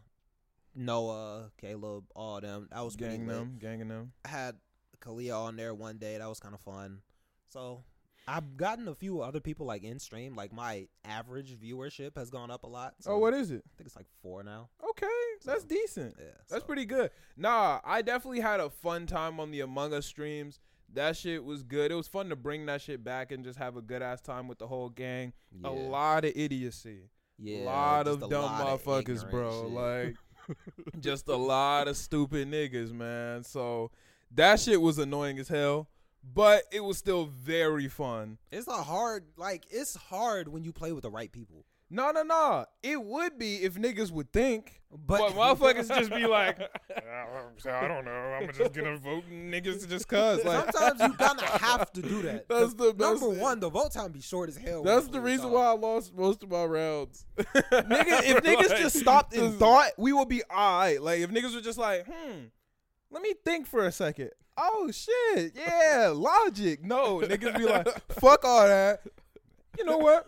Noah, 0.75 1.51
Caleb, 1.61 2.05
all 2.15 2.41
them. 2.41 2.69
That 2.71 2.85
was 2.85 2.97
pretty 2.97 3.17
Gang 3.19 3.27
lit. 3.27 3.37
them, 3.37 3.57
ganging 3.61 3.89
them. 3.89 4.13
I 4.25 4.29
had 4.29 4.57
Kalia 5.01 5.37
on 5.39 5.57
there 5.57 5.75
one 5.75 5.99
day. 5.99 6.19
That 6.19 6.29
was 6.29 6.41
kind 6.41 6.55
of 6.55 6.61
fun. 6.61 7.01
So 7.49 7.83
I've 8.29 8.57
gotten 8.59 8.87
a 8.89 8.95
few 8.95 9.23
other 9.23 9.41
people 9.41 9.65
like 9.67 9.83
in 9.85 9.99
stream. 9.99 10.37
Like 10.37 10.53
my 10.53 10.87
average 11.05 11.57
viewership 11.59 12.17
has 12.17 12.29
gone 12.31 12.51
up 12.51 12.65
a 12.65 12.67
lot. 12.67 12.95
So 13.01 13.13
Oh, 13.13 13.19
what 13.19 13.33
is 13.33 13.51
it? 13.51 13.63
I 13.67 13.71
think 13.77 13.87
it's 13.87 13.97
like 13.97 14.07
four 14.23 14.43
now. 14.43 14.69
Okay, 14.91 15.07
that's 15.45 15.65
decent. 15.65 16.15
Yeah, 16.19 16.27
That's 16.49 16.63
so- 16.63 16.67
pretty 16.67 16.85
good. 16.85 17.11
Nah, 17.37 17.81
I 17.85 18.03
definitely 18.03 18.41
had 18.41 18.61
a 18.61 18.69
fun 18.69 19.07
time 19.07 19.41
on 19.41 19.51
the 19.51 19.61
Among 19.61 19.95
Us 19.95 20.05
streams. 20.07 20.61
That 20.95 21.17
shit 21.17 21.43
was 21.45 21.63
good. 21.63 21.91
It 21.91 21.95
was 21.95 22.07
fun 22.09 22.29
to 22.29 22.37
bring 22.37 22.67
that 22.67 22.81
shit 22.83 23.03
back 23.03 23.33
and 23.33 23.43
just 23.45 23.59
have 23.59 23.77
a 23.77 23.83
good 23.83 24.03
ass 24.03 24.21
time 24.21 24.47
with 24.49 24.59
the 24.59 24.67
whole 24.67 24.89
gang. 24.91 25.33
Yeah, 25.53 25.69
A 25.69 25.71
lot 25.71 26.25
of 26.25 26.33
idiocy. 26.35 27.11
yeah, 27.39 27.59
a 27.59 27.65
lot 27.65 28.09
of 28.09 28.23
a 28.23 28.29
dumb 28.29 28.43
lot 28.43 28.67
motherfuckers, 28.81 29.01
ignorant 29.25 29.31
bro. 29.31 29.63
shit. 29.63 29.73
Like 29.73 30.17
just 31.01 31.29
a 31.29 31.37
lot 31.37 31.89
of 31.89 31.97
stupid 31.97 32.51
niggas, 32.51 32.93
man. 32.93 33.45
So 33.45 33.91
that 34.35 34.61
shit 34.61 34.81
was 34.81 34.99
annoying 34.99 35.39
as 35.39 35.49
hell. 35.49 35.89
But 36.23 36.63
it 36.73 36.81
was 36.85 36.99
still 36.99 37.27
very 37.27 37.89
fun. 37.89 38.39
It's 38.51 38.69
a 38.69 38.73
hard, 38.73 39.25
like 39.37 39.65
it's 39.71 39.97
hard 39.97 40.49
when 40.49 40.63
you 40.65 40.73
play 40.73 40.93
with 40.93 41.03
the 41.03 41.11
right 41.11 41.31
people. 41.33 41.65
No, 41.91 42.11
no, 42.11 42.23
no. 42.23 42.67
It 42.83 43.03
would 43.03 43.39
be 43.39 43.57
if 43.65 43.75
niggas 43.75 44.11
would 44.11 44.31
think. 44.31 44.83
But, 44.91 45.19
But 45.19 45.33
motherfuckers 45.33 45.89
just 45.89 46.11
be 46.11 46.27
like, 46.27 46.59
I 47.67 47.89
don't 47.89 48.05
know. 48.05 48.11
I'm 48.11 48.53
just 48.53 48.75
gonna 48.75 48.99
vote 48.99 49.25
niggas 49.31 49.81
to 49.83 49.87
just 49.89 50.07
cuz. 50.07 50.45
Like, 50.45 50.71
sometimes 50.71 51.01
you 51.01 51.15
gonna 51.17 51.47
have 51.61 51.91
to 51.93 52.03
do 52.03 52.23
that. 52.23 52.47
That's 52.49 52.75
the 52.75 52.93
best 52.93 52.99
number 53.23 53.31
thing. 53.35 53.41
one. 53.41 53.61
The 53.61 53.71
vote 53.71 53.93
time 53.93 54.13
be 54.13 54.21
short 54.21 54.51
as 54.51 54.57
hell. 54.59 54.83
That's 54.83 55.09
the 55.09 55.21
reason 55.21 55.47
top. 55.47 55.53
why 55.53 55.67
I 55.67 55.73
lost 55.73 56.15
most 56.15 56.43
of 56.43 56.51
my 56.51 56.65
rounds. 56.65 57.25
nigga, 57.39 58.23
if 58.25 58.43
niggas 58.43 58.69
Like, 58.69 58.79
just 58.79 58.99
stopped 58.99 59.35
and 59.35 59.55
thought, 59.55 59.91
we 59.97 60.13
would 60.13 60.29
be 60.29 60.43
alright. 60.51 61.01
Like 61.03 61.21
if 61.21 61.31
niggas 61.31 61.55
were 61.55 61.61
just 61.63 61.79
like, 61.79 62.05
hmm, 62.07 62.45
let 63.11 63.23
me 63.23 63.35
think 63.45 63.67
for 63.67 63.87
a 63.87 63.93
second. 63.93 64.31
Oh 64.61 64.91
shit, 64.91 65.55
yeah, 65.57 66.13
logic. 66.15 66.83
No, 66.85 67.21
niggas 67.21 67.57
be 67.57 67.65
like, 67.65 67.87
fuck 68.13 68.45
all 68.45 68.67
that. 68.67 69.03
You 69.79 69.85
know 69.85 69.99
what? 69.99 70.27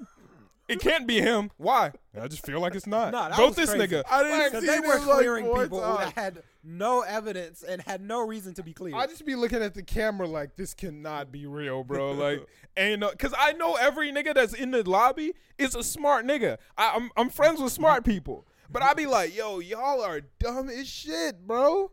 It 0.69 0.79
can't 0.79 1.05
be 1.09 1.21
him. 1.21 1.51
Why? 1.57 1.91
I 2.19 2.29
just 2.29 2.47
feel 2.47 2.61
like 2.61 2.77
it's 2.77 2.87
not. 2.87 3.11
Nah, 3.11 3.31
that 3.31 3.37
Vote 3.37 3.47
was 3.49 3.57
this 3.57 3.71
crazy. 3.75 3.87
nigga. 3.89 4.05
I 4.09 4.23
didn't 4.23 4.39
Like, 4.39 4.53
Because 4.53 4.65
see 4.65 4.71
they 4.71 4.79
were 4.79 4.99
this, 4.99 5.07
like, 5.07 5.17
clearing 5.19 5.45
four 5.47 5.63
people 5.65 5.81
times. 5.81 5.99
that 5.99 6.13
had 6.15 6.43
no 6.63 7.01
evidence 7.01 7.65
and 7.65 7.83
had 7.83 8.01
no 8.01 8.25
reason 8.25 8.55
to 8.55 8.63
be 8.63 8.73
cleared. 8.73 8.95
I 8.95 9.09
just 9.09 9.27
be 9.27 9.35
looking 9.35 9.63
at 9.63 9.75
the 9.75 9.83
camera 9.83 10.29
like 10.29 10.55
this 10.55 10.73
cannot 10.75 11.33
be 11.33 11.47
real, 11.47 11.83
bro. 11.83 12.13
Like, 12.15 12.47
ain't 12.77 13.01
no, 13.01 13.11
cause 13.19 13.35
I 13.37 13.53
know 13.55 13.75
every 13.81 14.13
nigga 14.13 14.33
that's 14.33 14.55
in 14.55 14.71
the 14.71 14.89
lobby 14.89 15.33
is 15.59 15.75
a 15.75 15.83
smart 15.83 16.25
nigga. 16.25 16.59
I, 16.79 16.93
I'm 16.95 17.11
I'm 17.17 17.31
friends 17.31 17.61
with 17.61 17.73
smart 17.73 18.05
people, 18.05 18.47
but 18.71 18.81
I 18.85 18.95
be 18.95 19.07
like, 19.07 19.35
yo, 19.37 19.59
y'all 19.59 20.01
are 20.05 20.21
dumb 20.39 20.69
as 20.69 20.87
shit, 20.89 21.45
bro. 21.49 21.91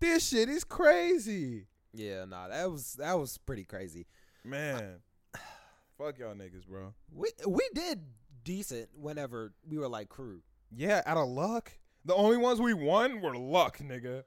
This 0.00 0.28
shit 0.28 0.48
is 0.48 0.64
crazy, 0.64 1.66
yeah, 1.92 2.24
nah, 2.26 2.48
that 2.48 2.70
was 2.70 2.94
that 2.94 3.18
was 3.18 3.38
pretty 3.38 3.64
crazy. 3.64 4.06
man. 4.44 4.96
Fuck 5.98 6.18
y'all 6.18 6.34
niggas, 6.34 6.66
bro. 6.68 6.92
We 7.10 7.30
we 7.46 7.62
did 7.74 8.00
decent 8.44 8.90
whenever 8.94 9.54
we 9.68 9.78
were 9.78 9.88
like 9.88 10.08
crew. 10.10 10.42
Yeah, 10.74 11.02
out 11.06 11.16
of 11.16 11.28
luck. 11.28 11.72
The 12.04 12.14
only 12.14 12.36
ones 12.36 12.60
we 12.60 12.74
won 12.74 13.20
were 13.20 13.36
luck, 13.36 13.78
nigga. 13.78 14.24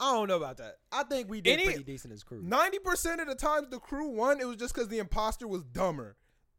I 0.00 0.12
don't 0.12 0.28
know 0.28 0.36
about 0.36 0.58
that. 0.58 0.76
I 0.92 1.04
think 1.04 1.30
we 1.30 1.40
did 1.40 1.54
Any- 1.54 1.64
pretty 1.64 1.84
decent 1.84 2.12
as 2.14 2.22
crew. 2.22 2.42
Ninety 2.42 2.78
percent 2.78 3.20
of 3.20 3.28
the 3.28 3.34
times 3.34 3.68
the 3.70 3.78
crew 3.78 4.08
won, 4.08 4.40
it 4.40 4.46
was 4.46 4.56
just 4.56 4.74
because 4.74 4.88
the 4.88 4.98
imposter 4.98 5.46
was 5.46 5.62
dumber. 5.64 6.16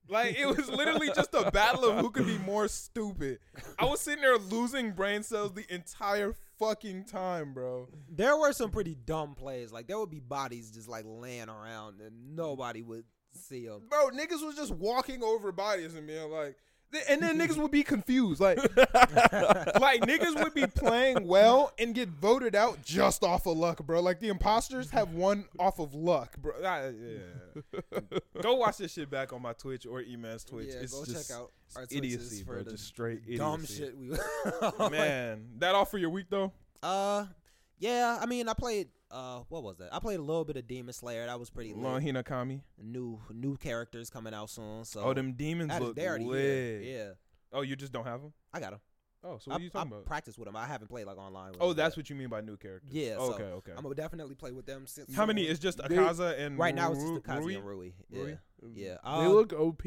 Like 0.09 0.37
it 0.39 0.45
was 0.47 0.69
literally 0.69 1.09
just 1.15 1.33
a 1.33 1.51
battle 1.51 1.83
of 1.85 1.99
who 1.99 2.11
could 2.11 2.25
be 2.25 2.37
more 2.37 2.67
stupid. 2.67 3.39
I 3.77 3.85
was 3.85 3.99
sitting 3.99 4.21
there 4.21 4.37
losing 4.37 4.91
brain 4.91 5.21
cells 5.23 5.53
the 5.53 5.65
entire 5.73 6.33
fucking 6.59 7.05
time, 7.05 7.53
bro. 7.53 7.87
There 8.09 8.37
were 8.37 8.53
some 8.53 8.71
pretty 8.71 8.95
dumb 8.95 9.35
plays. 9.35 9.71
Like 9.71 9.87
there 9.87 9.99
would 9.99 10.11
be 10.11 10.19
bodies 10.19 10.71
just 10.71 10.87
like 10.87 11.05
laying 11.07 11.49
around 11.49 12.01
and 12.01 12.35
nobody 12.35 12.81
would 12.81 13.05
see 13.33 13.67
them. 13.67 13.83
Bro, 13.89 14.09
niggas 14.09 14.45
was 14.45 14.55
just 14.55 14.71
walking 14.71 15.23
over 15.23 15.51
bodies 15.51 15.95
and 15.95 16.07
being 16.07 16.29
like, 16.29 16.55
and 17.09 17.21
then 17.21 17.37
niggas 17.37 17.57
would 17.57 17.71
be 17.71 17.83
confused. 17.83 18.39
Like, 18.39 18.57
like 18.77 20.01
niggas 20.01 20.41
would 20.43 20.53
be 20.53 20.65
playing 20.67 21.27
well 21.27 21.71
and 21.77 21.93
get 21.93 22.09
voted 22.09 22.55
out 22.55 22.81
just 22.83 23.23
off 23.23 23.45
of 23.45 23.57
luck, 23.57 23.85
bro. 23.85 23.99
Like 24.01 24.19
the 24.19 24.29
imposters 24.29 24.89
have 24.91 25.11
won 25.13 25.45
off 25.59 25.79
of 25.79 25.93
luck, 25.93 26.37
bro. 26.37 26.53
Ah, 26.63 26.87
yeah. 26.87 27.99
Go 28.41 28.55
watch 28.55 28.77
this 28.77 28.93
shit 28.93 29.09
back 29.09 29.33
on 29.33 29.41
my 29.41 29.53
Twitch 29.53 29.85
or 29.85 30.01
Eman's 30.01 30.43
Twitch. 30.43 30.69
yeah, 30.69 30.81
it's 30.81 30.93
go 30.93 31.05
just, 31.05 31.29
check 31.29 31.37
out 31.37 31.51
our 31.75 31.83
idiocy, 31.91 32.43
for 32.43 32.53
bro. 32.55 32.63
the 32.63 32.71
Just 32.71 32.85
straight 32.85 33.21
idiocy. 33.23 33.37
dumb 33.37 33.65
shit 33.65 33.97
we. 33.97 34.09
Man, 34.89 35.47
that 35.57 35.75
all 35.75 35.85
for 35.85 35.97
your 35.97 36.09
week 36.09 36.27
though? 36.29 36.51
Uh, 36.81 37.25
yeah. 37.79 38.17
I 38.21 38.25
mean, 38.25 38.47
I 38.47 38.53
played. 38.53 38.87
Uh, 39.09 39.39
what 39.49 39.63
was 39.63 39.77
that? 39.77 39.93
I 39.93 39.99
played 39.99 40.19
a 40.19 40.23
little 40.23 40.43
bit 40.43 40.57
of 40.57 40.67
Demon 40.67 40.93
Slayer. 40.93 41.25
That 41.25 41.39
was 41.39 41.49
pretty 41.49 41.73
lit. 41.73 41.83
Long 41.83 42.01
Hinokami. 42.01 42.61
New 42.81 43.19
new 43.33 43.55
characters 43.57 44.09
coming 44.09 44.33
out 44.33 44.49
soon. 44.49 44.83
So 44.85 45.01
Oh, 45.01 45.13
them 45.13 45.33
demons 45.33 45.69
that 45.69 45.81
is- 45.81 45.87
look 45.87 45.95
they 45.95 46.07
already 46.07 46.25
lit. 46.25 46.81
here. 46.81 46.81
Yeah, 46.97 47.11
Oh, 47.53 47.61
you 47.61 47.75
just 47.77 47.93
don't 47.93 48.05
have 48.05 48.21
them? 48.21 48.33
I 48.53 48.59
got 48.59 48.71
them. 48.71 48.81
Oh, 49.23 49.37
so 49.39 49.49
I, 49.49 49.55
what 49.55 49.61
are 49.61 49.63
you 49.63 49.69
talking 49.69 49.91
I 49.93 49.95
about? 49.95 50.05
practice 50.05 50.37
with 50.37 50.45
them. 50.47 50.55
I 50.55 50.65
haven't 50.65 50.89
played 50.89 51.05
like 51.07 51.17
online. 51.17 51.53
With 51.53 51.61
Oh, 51.61 51.69
them 51.69 51.77
that's 51.77 51.95
yet. 51.95 52.03
what 52.03 52.09
you 52.09 52.15
mean 52.17 52.27
by 52.29 52.41
new 52.41 52.57
characters. 52.57 52.91
Yeah, 52.93 53.15
Oh, 53.17 53.29
so 53.29 53.35
okay, 53.35 53.43
okay. 53.45 53.71
I'm 53.75 53.81
gonna 53.83 53.95
definitely 53.95 54.35
play 54.35 54.51
with 54.51 54.65
them. 54.65 54.85
Since 54.85 55.15
How 55.15 55.25
many? 55.25 55.43
It's 55.43 55.59
just 55.59 55.77
They- 55.79 55.95
Akaza 55.95 56.37
and 56.37 56.57
right 56.59 56.75
now? 56.75 56.91
It's 56.91 57.01
Ru- 57.01 57.15
just 57.15 57.25
Akaza 57.27 57.39
Rui? 57.39 57.55
and 57.55 57.65
Rui. 57.65 57.91
Yeah, 58.09 58.21
Rui? 58.21 58.37
yeah. 58.73 58.97
they 59.03 59.09
Uh, 59.09 59.29
look 59.29 59.53
OP. 59.53 59.83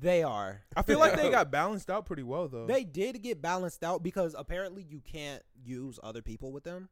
They 0.00 0.22
are. 0.22 0.62
I 0.76 0.82
feel 0.82 0.98
like 0.98 1.16
they 1.16 1.30
got 1.30 1.50
balanced 1.50 1.90
out 1.90 2.06
pretty 2.06 2.22
well 2.24 2.46
though. 2.48 2.66
They 2.66 2.84
did 2.84 3.20
get 3.22 3.40
balanced 3.40 3.82
out 3.82 4.02
because 4.02 4.34
apparently 4.38 4.82
you 4.82 5.00
can't 5.00 5.42
use 5.64 5.98
other 6.02 6.22
people 6.22 6.52
with 6.52 6.64
them. 6.64 6.88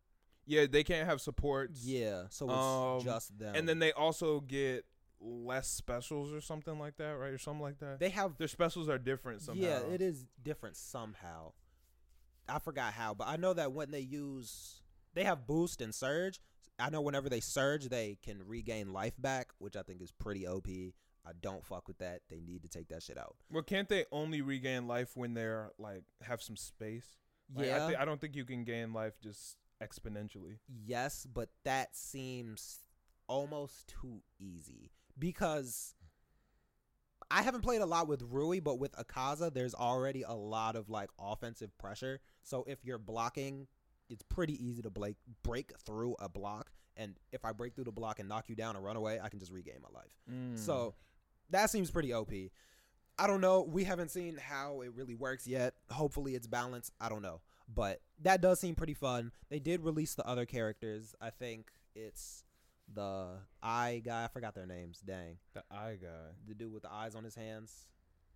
Yeah, 0.51 0.67
they 0.71 0.83
can't 0.85 1.09
have 1.09 1.21
supports. 1.21 1.85
Yeah, 1.85 2.25
so 2.31 2.47
it's 2.47 2.55
Um, 2.55 3.01
just 3.05 3.39
them. 3.39 3.55
and 3.55 3.69
then 3.69 3.79
they 3.79 3.93
also 3.93 4.41
get 4.41 4.85
less 5.21 5.69
specials 5.69 6.33
or 6.33 6.41
something 6.41 6.79
like 6.79 6.97
that, 6.97 7.13
right? 7.13 7.33
Or 7.33 7.39
something 7.39 7.63
like 7.63 7.79
that. 7.79 8.01
they 8.01 8.09
have. 8.11 8.37
Their 8.39 8.49
specials 8.49 8.89
are 8.89 8.99
different 8.99 9.43
somehow. 9.43 9.63
Yeah, 9.63 9.79
it 9.81 10.01
is 10.01 10.27
different 10.43 10.77
somehow. 10.77 11.53
I 12.49 12.59
forgot 12.59 12.95
how, 12.95 13.15
but 13.15 13.29
I 13.29 13.37
know 13.37 13.53
that 13.53 13.73
when 13.73 13.91
they 13.93 14.01
use 14.01 14.83
they 15.15 15.25
have 15.25 15.47
boost 15.47 15.81
and 15.81 15.95
surge. 15.95 16.41
I 16.79 16.89
know 16.89 17.01
whenever 17.03 17.29
they 17.29 17.41
surge, 17.41 17.89
they 17.89 18.17
can 18.23 18.43
regain 18.47 18.93
life 18.93 19.13
back, 19.19 19.51
which 19.59 19.77
I 19.77 19.83
think 19.83 20.01
is 20.01 20.11
pretty 20.13 20.47
OP. 20.49 20.67
I 21.27 21.33
don't 21.39 21.65
fuck 21.67 21.87
with 21.87 21.99
that. 21.99 22.23
They 22.31 22.41
need 22.41 22.63
to 22.63 22.69
take 22.69 22.89
that 22.89 23.03
shit 23.03 23.19
out. 23.19 23.37
Well, 23.53 23.63
can't 23.63 23.89
they 23.89 24.07
only 24.11 24.41
regain 24.41 24.89
life 24.89 25.11
when 25.15 25.35
they're 25.35 25.73
like 25.79 26.05
have 26.23 26.41
some 26.43 26.57
space? 26.57 27.19
Like, 27.55 27.67
yeah. 27.67 27.85
I, 27.85 27.89
thi- 27.91 27.97
I 27.97 28.05
don't 28.07 28.19
think 28.21 28.35
you 28.35 28.45
can 28.47 28.65
gain 28.65 28.93
life 28.95 29.21
just 29.21 29.57
exponentially. 29.83 30.59
Yes, 30.85 31.27
but 31.33 31.51
that 31.65 31.97
seems 31.97 32.81
almost 33.27 33.89
too 33.89 34.23
easy 34.39 34.91
because 35.19 35.95
I 37.31 37.43
haven't 37.43 37.63
played 37.63 37.81
a 37.81 37.87
lot 37.87 38.09
with 38.09 38.23
Rui, 38.23 38.61
but 38.61 38.79
with 38.79 38.93
Akaza, 38.93 39.53
there's 39.53 39.75
already 39.75 40.23
a 40.23 40.35
lot 40.35 40.75
of 40.75 40.89
like 40.89 41.11
offensive 41.19 41.77
pressure. 41.79 42.21
So 42.43 42.65
if 42.67 42.85
you're 42.85 42.99
blocking, 42.99 43.69
it's 44.09 44.23
pretty 44.23 44.65
easy 44.65 44.83
to 44.83 44.91
break 44.91 45.17
break 45.43 45.73
through 45.87 46.17
a 46.19 46.29
block. 46.29 46.73
And 46.97 47.15
if 47.33 47.45
I 47.45 47.53
break 47.53 47.75
through 47.75 47.85
the 47.85 47.93
block 47.93 48.19
and 48.19 48.29
knock 48.29 48.49
you 48.49 48.57
down 48.57 48.75
and 48.75 48.85
run 48.85 48.97
away, 48.97 49.21
I 49.23 49.29
can 49.29 49.39
just 49.39 49.53
regain 49.53 49.77
my 49.81 49.97
life. 49.97 50.13
Mm. 50.31 50.59
So 50.59 50.95
that 51.51 51.71
seems 51.71 51.91
pretty 51.91 52.13
OP. 52.13 52.33
I 53.19 53.27
don't 53.27 53.41
know. 53.41 53.63
We 53.63 53.85
haven't 53.85 54.11
seen 54.11 54.37
how 54.37 54.81
it 54.81 54.93
really 54.95 55.15
works 55.15 55.47
yet. 55.47 55.75
Hopefully 55.91 56.35
it's 56.35 56.47
balanced. 56.47 56.93
I 57.01 57.09
don't 57.09 57.23
know. 57.23 57.41
But 57.73 58.01
that 58.23 58.41
does 58.41 58.61
seem 58.61 58.75
pretty 58.75 58.95
fun. 58.95 59.33
They 59.49 59.59
did 59.61 59.83
release 59.85 60.15
the 60.15 60.27
other 60.27 60.45
characters. 60.47 61.15
I 61.21 61.31
think 61.31 61.71
it's 61.95 62.45
the 62.93 63.29
eye 63.63 64.03
guy. 64.05 64.25
I 64.25 64.29
forgot 64.29 64.55
their 64.55 64.67
names. 64.67 65.01
Dang. 65.01 65.39
the 65.55 65.63
eye 65.71 65.97
guy. 66.01 66.33
The 66.49 66.55
dude 66.55 66.73
with 66.73 66.83
the 66.83 66.93
eyes 66.93 67.15
on 67.15 67.23
his 67.25 67.35
hands 67.37 67.87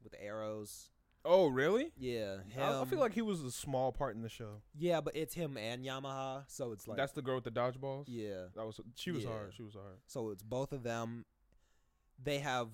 with 0.03 0.13
the 0.13 0.23
arrows. 0.23 0.91
Oh, 1.25 1.49
really? 1.49 1.91
Yeah. 1.97 2.37
Him. 2.51 2.63
I, 2.63 2.83
I 2.83 2.85
feel 2.85 2.99
like 3.01 3.15
he 3.15 3.23
was 3.23 3.43
a 3.43 3.51
small 3.51 3.91
part 3.93 4.15
in 4.15 4.23
the 4.23 4.29
show. 4.29 4.61
Yeah, 4.79 5.01
but 5.01 5.17
it's 5.17 5.33
him 5.35 5.57
and 5.57 5.83
Yamaha. 5.85 6.45
So 6.49 6.73
it's 6.73 6.87
like 6.87 6.99
That's 6.99 7.13
the 7.13 7.23
girl 7.23 7.37
with 7.37 7.45
the 7.45 7.51
dodgeballs. 7.51 8.05
Yeah. 8.09 8.45
that 8.55 8.65
was 8.67 8.79
she 8.95 9.11
was 9.11 9.25
Yeah. 9.25 9.31
hard. 9.31 9.55
She 9.57 9.63
was 9.63 9.73
hard. 9.75 9.97
So 10.07 10.31
it's 10.31 10.43
both 10.43 10.73
of 10.73 10.83
them. 10.83 11.25
They 12.23 12.39
have 12.41 12.69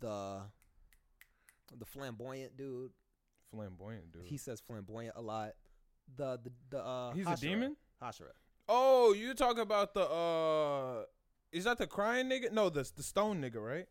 the 0.00 0.40
the 1.78 1.84
flamboyant 1.84 2.56
dude. 2.56 2.92
Flamboyant 3.50 4.10
dude. 4.12 4.22
He 4.24 4.38
says 4.38 4.60
flamboyant 4.60 5.14
a 5.16 5.22
lot. 5.22 5.52
The 6.14 6.38
the 6.42 6.52
the 6.70 6.84
uh 6.84 7.12
He's 7.12 7.26
a 7.26 7.36
demon. 7.36 7.76
Hashira. 8.02 8.32
Oh, 8.68 9.12
you 9.12 9.34
talk 9.34 9.58
about 9.58 9.94
the 9.94 10.02
uh, 10.02 11.04
is 11.52 11.64
that 11.64 11.78
the 11.78 11.86
crying 11.86 12.28
nigga? 12.28 12.52
No, 12.52 12.68
the 12.68 12.88
the 12.96 13.02
stone 13.02 13.40
nigga, 13.40 13.64
right? 13.64 13.86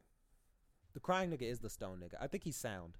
The 0.93 0.99
crying 0.99 1.31
nigga 1.31 1.43
is 1.43 1.59
the 1.59 1.69
stone 1.69 1.99
nigga. 2.03 2.15
I 2.21 2.27
think 2.27 2.43
he's 2.43 2.55
sound. 2.55 2.97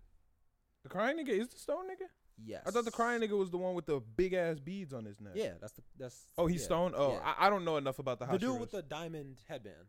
The 0.84 0.90
crying 0.90 1.18
nigga 1.18 1.30
is 1.30 1.48
the 1.50 1.58
stone 1.58 1.86
nigga. 1.86 2.08
Yes. 2.44 2.64
I 2.66 2.72
thought 2.72 2.86
the 2.86 2.92
crying 2.92 3.22
nigga 3.22 3.38
was 3.38 3.50
the 3.50 3.58
one 3.58 3.76
with 3.76 3.86
the 3.86 4.02
big 4.18 4.34
ass 4.34 4.60
beads 4.60 4.94
on 4.94 5.06
his 5.06 5.22
neck. 5.22 5.34
Yeah, 5.36 5.54
that's 5.62 5.74
the 5.74 5.82
that's. 5.98 6.34
Oh, 6.38 6.48
he's 6.48 6.62
yeah, 6.62 6.66
stone. 6.66 6.94
Oh, 6.96 7.14
yeah. 7.14 7.34
I, 7.40 7.48
I 7.48 7.50
don't 7.50 7.64
know 7.64 7.78
enough 7.78 8.00
about 8.00 8.20
the 8.20 8.26
the 8.26 8.38
dude 8.38 8.60
with 8.60 8.72
the 8.72 8.82
diamond 8.82 9.42
headband. 9.48 9.88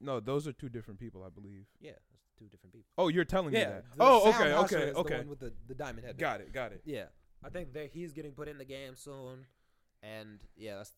No, 0.00 0.20
those 0.20 0.46
are 0.46 0.52
two 0.52 0.68
different 0.68 1.00
people, 1.00 1.24
I 1.24 1.28
believe. 1.28 1.66
Yeah, 1.80 1.92
that's 2.10 2.24
two 2.38 2.46
different 2.46 2.72
people. 2.72 2.88
Oh, 2.96 3.08
you're 3.08 3.24
telling 3.24 3.52
me 3.52 3.60
that. 3.60 3.84
Oh, 3.98 4.30
sound 4.30 4.36
okay, 4.36 4.54
okay, 4.54 4.90
the 4.92 4.96
okay. 4.96 5.18
one 5.18 5.28
with 5.28 5.40
the, 5.40 5.52
the 5.68 5.74
diamond 5.74 6.06
headband. 6.06 6.18
Got 6.18 6.40
it, 6.40 6.52
got 6.52 6.72
it. 6.72 6.82
Yeah, 6.84 7.04
I 7.44 7.48
think 7.48 7.72
that 7.74 7.90
he's 7.92 8.12
getting 8.12 8.32
put 8.32 8.48
in 8.48 8.58
the 8.58 8.64
game 8.64 8.94
soon, 8.96 9.46
and 10.02 10.40
yeah, 10.56 10.76
that's. 10.76 10.92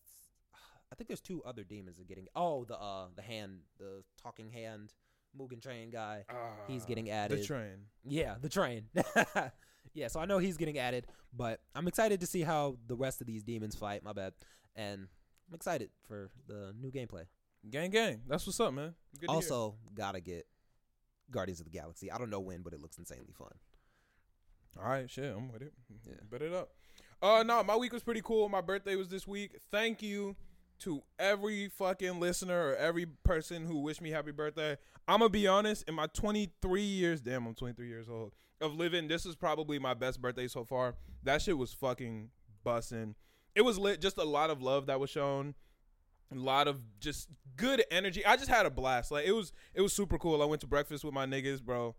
I 0.91 0.95
think 0.95 1.07
there's 1.07 1.21
two 1.21 1.41
other 1.43 1.63
demons 1.63 1.97
that 1.97 2.03
are 2.03 2.07
getting. 2.07 2.27
Oh, 2.35 2.65
the 2.65 2.77
uh, 2.79 3.07
the 3.15 3.21
hand, 3.21 3.59
the 3.79 4.03
talking 4.21 4.51
hand, 4.51 4.93
Mugen 5.39 5.61
Train 5.61 5.89
guy. 5.89 6.25
He's 6.67 6.83
Ah, 6.83 6.87
getting 6.87 7.09
added. 7.09 7.39
the 7.39 7.43
train. 7.45 7.85
Yeah, 8.03 8.35
the 8.41 8.49
train. 8.49 8.83
yeah, 9.93 10.07
so 10.09 10.19
I 10.19 10.25
know 10.25 10.37
he's 10.37 10.57
getting 10.57 10.77
added, 10.77 11.07
but 11.35 11.61
I'm 11.73 11.87
excited 11.87 12.19
to 12.21 12.27
see 12.27 12.41
how 12.41 12.77
the 12.87 12.95
rest 12.95 13.21
of 13.21 13.27
these 13.27 13.43
demons 13.43 13.75
fight. 13.75 14.03
My 14.03 14.13
bad, 14.13 14.33
and 14.75 15.07
I'm 15.49 15.55
excited 15.55 15.89
for 16.07 16.29
the 16.47 16.73
new 16.79 16.91
gameplay. 16.91 17.23
Gang, 17.69 17.89
gang. 17.89 18.21
That's 18.27 18.45
what's 18.45 18.59
up, 18.59 18.73
man. 18.73 18.93
Good 19.19 19.27
to 19.27 19.31
hear. 19.31 19.35
also, 19.35 19.75
gotta 19.95 20.19
get 20.19 20.45
Guardians 21.31 21.59
of 21.61 21.65
the 21.65 21.71
Galaxy. 21.71 22.11
I 22.11 22.17
don't 22.17 22.29
know 22.29 22.41
when, 22.41 22.61
but 22.61 22.73
it 22.73 22.81
looks 22.81 22.97
insanely 22.99 23.33
fun. 23.37 23.51
All 24.77 24.89
right, 24.89 25.09
shit, 25.09 25.33
I'm 25.35 25.51
with 25.51 25.61
it. 25.61 25.73
Yeah. 26.05 26.13
Bet 26.29 26.41
it 26.41 26.53
up. 26.53 26.69
Uh 27.21 27.43
no, 27.43 27.63
my 27.63 27.75
week 27.75 27.93
was 27.93 28.03
pretty 28.03 28.21
cool. 28.23 28.49
My 28.49 28.61
birthday 28.61 28.95
was 28.95 29.07
this 29.09 29.27
week. 29.27 29.59
Thank 29.71 30.01
you 30.01 30.35
to 30.79 31.01
every 31.17 31.69
fucking 31.69 32.19
listener 32.19 32.69
or 32.69 32.75
every 32.75 33.05
person 33.23 33.65
who 33.65 33.79
wished 33.79 34.01
me 34.01 34.09
happy 34.09 34.31
birthday. 34.31 34.77
I'm 35.07 35.19
gonna 35.19 35.29
be 35.29 35.47
honest, 35.47 35.87
in 35.87 35.95
my 35.95 36.07
23 36.07 36.81
years, 36.81 37.21
damn, 37.21 37.45
I'm 37.45 37.55
23 37.55 37.87
years 37.87 38.09
old 38.09 38.33
of 38.63 38.75
living, 38.75 39.07
this 39.07 39.25
is 39.25 39.35
probably 39.35 39.77
my 39.77 39.93
best 39.93 40.21
birthday 40.21 40.47
so 40.47 40.63
far. 40.63 40.95
That 41.23 41.41
shit 41.41 41.57
was 41.57 41.73
fucking 41.73 42.29
bussin'. 42.65 43.15
It 43.55 43.61
was 43.61 43.77
lit, 43.77 44.01
just 44.01 44.17
a 44.17 44.23
lot 44.23 44.49
of 44.49 44.61
love 44.61 44.87
that 44.87 44.99
was 44.99 45.09
shown. 45.09 45.53
A 46.31 46.35
lot 46.35 46.67
of 46.67 46.79
just 46.99 47.27
good 47.55 47.83
energy. 47.91 48.25
I 48.25 48.37
just 48.37 48.49
had 48.49 48.65
a 48.65 48.71
blast. 48.71 49.11
Like 49.11 49.25
it 49.25 49.33
was 49.33 49.53
it 49.75 49.81
was 49.81 49.93
super 49.93 50.17
cool. 50.17 50.41
I 50.41 50.45
went 50.45 50.61
to 50.61 50.67
breakfast 50.67 51.03
with 51.03 51.13
my 51.13 51.27
niggas, 51.27 51.61
bro. 51.61 51.95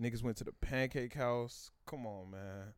Niggas 0.00 0.22
went 0.22 0.36
to 0.38 0.44
the 0.44 0.52
pancake 0.52 1.14
house. 1.14 1.70
Come 1.86 2.06
on, 2.06 2.30
man. 2.30 2.74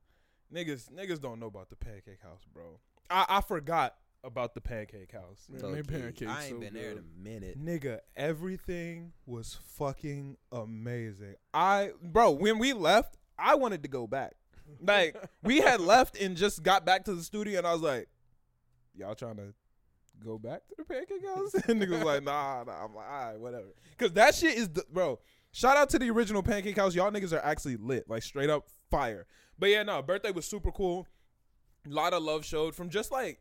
Niggas 0.52 0.90
niggas 0.90 1.20
don't 1.20 1.38
know 1.38 1.46
about 1.46 1.70
the 1.70 1.76
pancake 1.76 2.22
house, 2.22 2.42
bro. 2.52 2.80
I, 3.08 3.26
I 3.28 3.40
forgot 3.40 3.94
about 4.24 4.54
the 4.54 4.60
pancake 4.60 5.12
house. 5.12 5.46
Man, 5.48 5.62
Low 5.62 5.72
they 5.74 5.82
key, 5.82 5.88
pancakes 5.88 6.30
I 6.30 6.44
ain't 6.44 6.50
so 6.50 6.60
been 6.60 6.74
there 6.74 6.92
in 6.92 6.98
a 6.98 7.22
minute. 7.22 7.62
Nigga, 7.62 8.00
everything 8.16 9.12
was 9.26 9.58
fucking 9.76 10.36
amazing. 10.50 11.34
I 11.54 11.90
bro, 12.02 12.30
when 12.30 12.58
we 12.58 12.72
left, 12.72 13.16
I 13.38 13.54
wanted 13.54 13.82
to 13.82 13.88
go 13.88 14.06
back. 14.06 14.34
Like 14.80 15.16
we 15.42 15.58
had 15.58 15.80
left 15.80 16.16
and 16.16 16.36
just 16.36 16.62
got 16.62 16.86
back 16.86 17.04
to 17.06 17.14
the 17.14 17.24
studio 17.24 17.58
and 17.58 17.66
I 17.66 17.72
was 17.72 17.82
like, 17.82 18.08
Y'all 18.94 19.16
trying 19.16 19.36
to 19.36 19.52
go 20.24 20.38
back 20.38 20.66
to 20.68 20.74
the 20.78 20.84
pancake 20.84 21.26
house? 21.26 21.54
and 21.68 21.82
nigga 21.82 21.90
was 21.90 22.02
like, 22.04 22.22
nah, 22.22 22.62
nah. 22.64 22.84
I'm 22.84 22.94
like, 22.94 23.06
all 23.10 23.30
right, 23.30 23.40
whatever. 23.40 23.66
Cause 23.98 24.12
that 24.12 24.34
shit 24.34 24.56
is 24.56 24.68
the 24.68 24.84
bro. 24.92 25.18
Shout 25.52 25.76
out 25.76 25.90
to 25.90 25.98
the 25.98 26.10
original 26.10 26.42
pancake 26.42 26.76
house. 26.76 26.94
Y'all 26.94 27.10
niggas 27.10 27.32
are 27.32 27.44
actually 27.44 27.76
lit. 27.76 28.08
Like 28.08 28.22
straight 28.22 28.50
up 28.50 28.68
fire. 28.90 29.26
But 29.58 29.70
yeah, 29.70 29.82
no, 29.82 30.00
birthday 30.02 30.30
was 30.30 30.46
super 30.46 30.70
cool. 30.70 31.06
A 31.86 31.90
lot 31.90 32.12
of 32.12 32.22
love 32.22 32.44
showed 32.44 32.74
from 32.74 32.88
just 32.88 33.10
like 33.10 33.40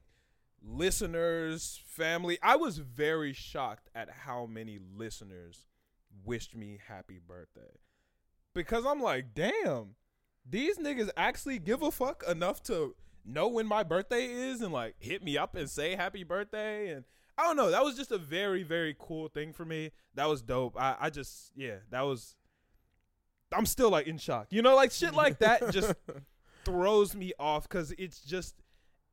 listeners, 0.64 1.82
family. 1.86 2.38
I 2.42 2.56
was 2.56 2.78
very 2.78 3.34
shocked 3.34 3.90
at 3.94 4.10
how 4.10 4.46
many 4.46 4.80
listeners 4.96 5.66
wished 6.26 6.56
me 6.56 6.80
happy 6.88 7.20
birthday. 7.26 7.78
Because 8.54 8.86
I'm 8.86 9.02
like, 9.02 9.34
damn, 9.34 9.96
these 10.50 10.78
niggas 10.78 11.10
actually 11.16 11.60
give 11.60 11.82
a 11.82 11.92
fuck 11.92 12.24
enough 12.28 12.64
to 12.64 12.96
know 13.24 13.48
when 13.48 13.68
my 13.68 13.84
birthday 13.84 14.26
is 14.26 14.62
and 14.62 14.74
like 14.74 14.96
hit 15.00 15.24
me 15.24 15.38
up 15.38 15.56
and 15.56 15.70
say 15.70 15.96
happy 15.96 16.24
birthday. 16.24 16.90
And 16.90 17.06
I 17.40 17.44
don't 17.44 17.56
know. 17.56 17.72
That 17.72 17.86
was 17.86 17.96
just 17.96 18.12
a 18.12 18.18
very, 18.18 18.64
very 18.64 18.94
cool 19.00 19.30
thing 19.30 19.54
for 19.54 19.64
me. 19.64 19.92
That 20.16 20.28
was 20.28 20.42
dope. 20.42 20.76
I, 20.78 20.98
I 21.00 21.10
just, 21.10 21.54
yeah, 21.56 21.76
that 21.90 22.02
was. 22.02 22.36
I'm 23.54 23.66
still 23.66 23.90
like 23.90 24.08
in 24.08 24.18
shock. 24.18 24.48
You 24.50 24.62
know, 24.62 24.76
like 24.76 24.92
shit 24.92 25.14
like 25.14 25.40
that 25.40 25.72
just 25.72 25.94
throws 26.66 27.16
me 27.16 27.32
off 27.40 27.64
because 27.64 27.94
it's 27.98 28.20
just 28.20 28.56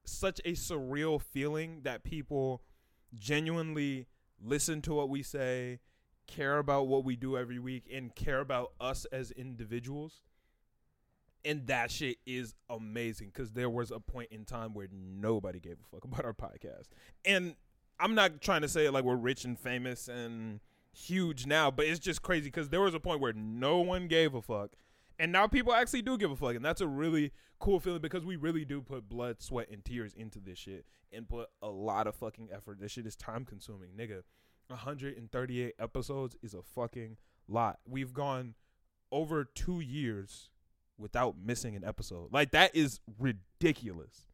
such 0.05 0.41
a 0.45 0.53
surreal 0.53 1.23
feeling 1.23 1.83
that 1.85 2.03
people 2.03 2.63
genuinely 3.17 4.09
listen 4.45 4.83
to 4.83 4.95
what 4.95 5.09
we 5.09 5.23
say, 5.23 5.79
care 6.27 6.59
about 6.59 6.89
what 6.89 7.05
we 7.05 7.15
do 7.15 7.39
every 7.39 7.61
week, 7.61 7.85
and 7.95 8.13
care 8.17 8.41
about 8.41 8.73
us 8.81 9.05
as 9.13 9.31
individuals. 9.31 10.25
And 11.45 11.69
that 11.69 11.93
shit 11.93 12.17
is 12.27 12.57
amazing 12.69 13.29
because 13.33 13.53
there 13.53 13.71
was 13.71 13.93
a 13.93 14.01
point 14.01 14.33
in 14.33 14.45
time 14.45 14.75
where 14.75 14.89
nobody 14.93 15.61
gave 15.61 15.75
a 15.75 15.89
fuck 15.95 16.05
about 16.05 16.25
our 16.25 16.35
podcast. 16.35 16.89
And 17.25 17.55
I'm 17.99 18.15
not 18.15 18.41
trying 18.41 18.63
to 18.63 18.69
say 18.69 18.89
like 18.91 19.05
we're 19.05 19.17
rich 19.17 19.45
and 19.45 19.59
famous 19.59 20.09
and 20.09 20.61
huge 20.93 21.47
now, 21.47 21.71
but 21.71 21.87
it's 21.87 21.99
just 22.01 22.23
crazy 22.23 22.47
because 22.47 22.69
there 22.69 22.81
was 22.81 22.95
a 22.95 23.01
point 23.01 23.21
where 23.21 23.33
no 23.33 23.79
one 23.79 24.09
gave 24.09 24.35
a 24.35 24.43
fuck. 24.43 24.71
And 25.19 25.33
now 25.33 25.47
people 25.47 25.73
actually 25.73 26.03
do 26.03 26.19
give 26.19 26.31
a 26.31 26.37
fuck. 26.37 26.55
And 26.55 26.65
that's 26.65 26.81
a 26.81 26.87
really 26.87 27.33
cool 27.59 27.81
feeling 27.81 28.01
because 28.03 28.25
we 28.25 28.37
really 28.37 28.65
do 28.65 28.83
put 28.83 29.09
blood, 29.09 29.41
sweat, 29.41 29.69
and 29.71 29.85
tears 29.85 30.13
into 30.15 30.39
this 30.39 30.59
shit 30.59 30.85
and 31.13 31.29
put 31.29 31.49
a 31.63 31.69
lot 31.69 32.07
of 32.07 32.15
fucking 32.15 32.49
effort. 32.53 32.81
This 32.81 32.93
shit 32.93 33.07
is 33.07 33.17
time 33.17 33.45
consuming. 33.45 33.91
Nigga, 33.99 34.23
138 34.69 35.75
episodes 35.79 36.37
is 36.43 36.55
a 36.55 36.63
fucking 36.63 37.17
lot. 37.49 37.79
We've 37.89 38.13
gone 38.13 38.55
over 39.11 39.45
two 39.45 39.81
years 39.81 40.51
without 40.99 41.37
missing 41.43 41.77
an 41.77 41.85
episode. 41.85 42.33
Like, 42.33 42.51
that 42.51 42.75
is 42.75 43.01
ridiculous. 43.19 44.27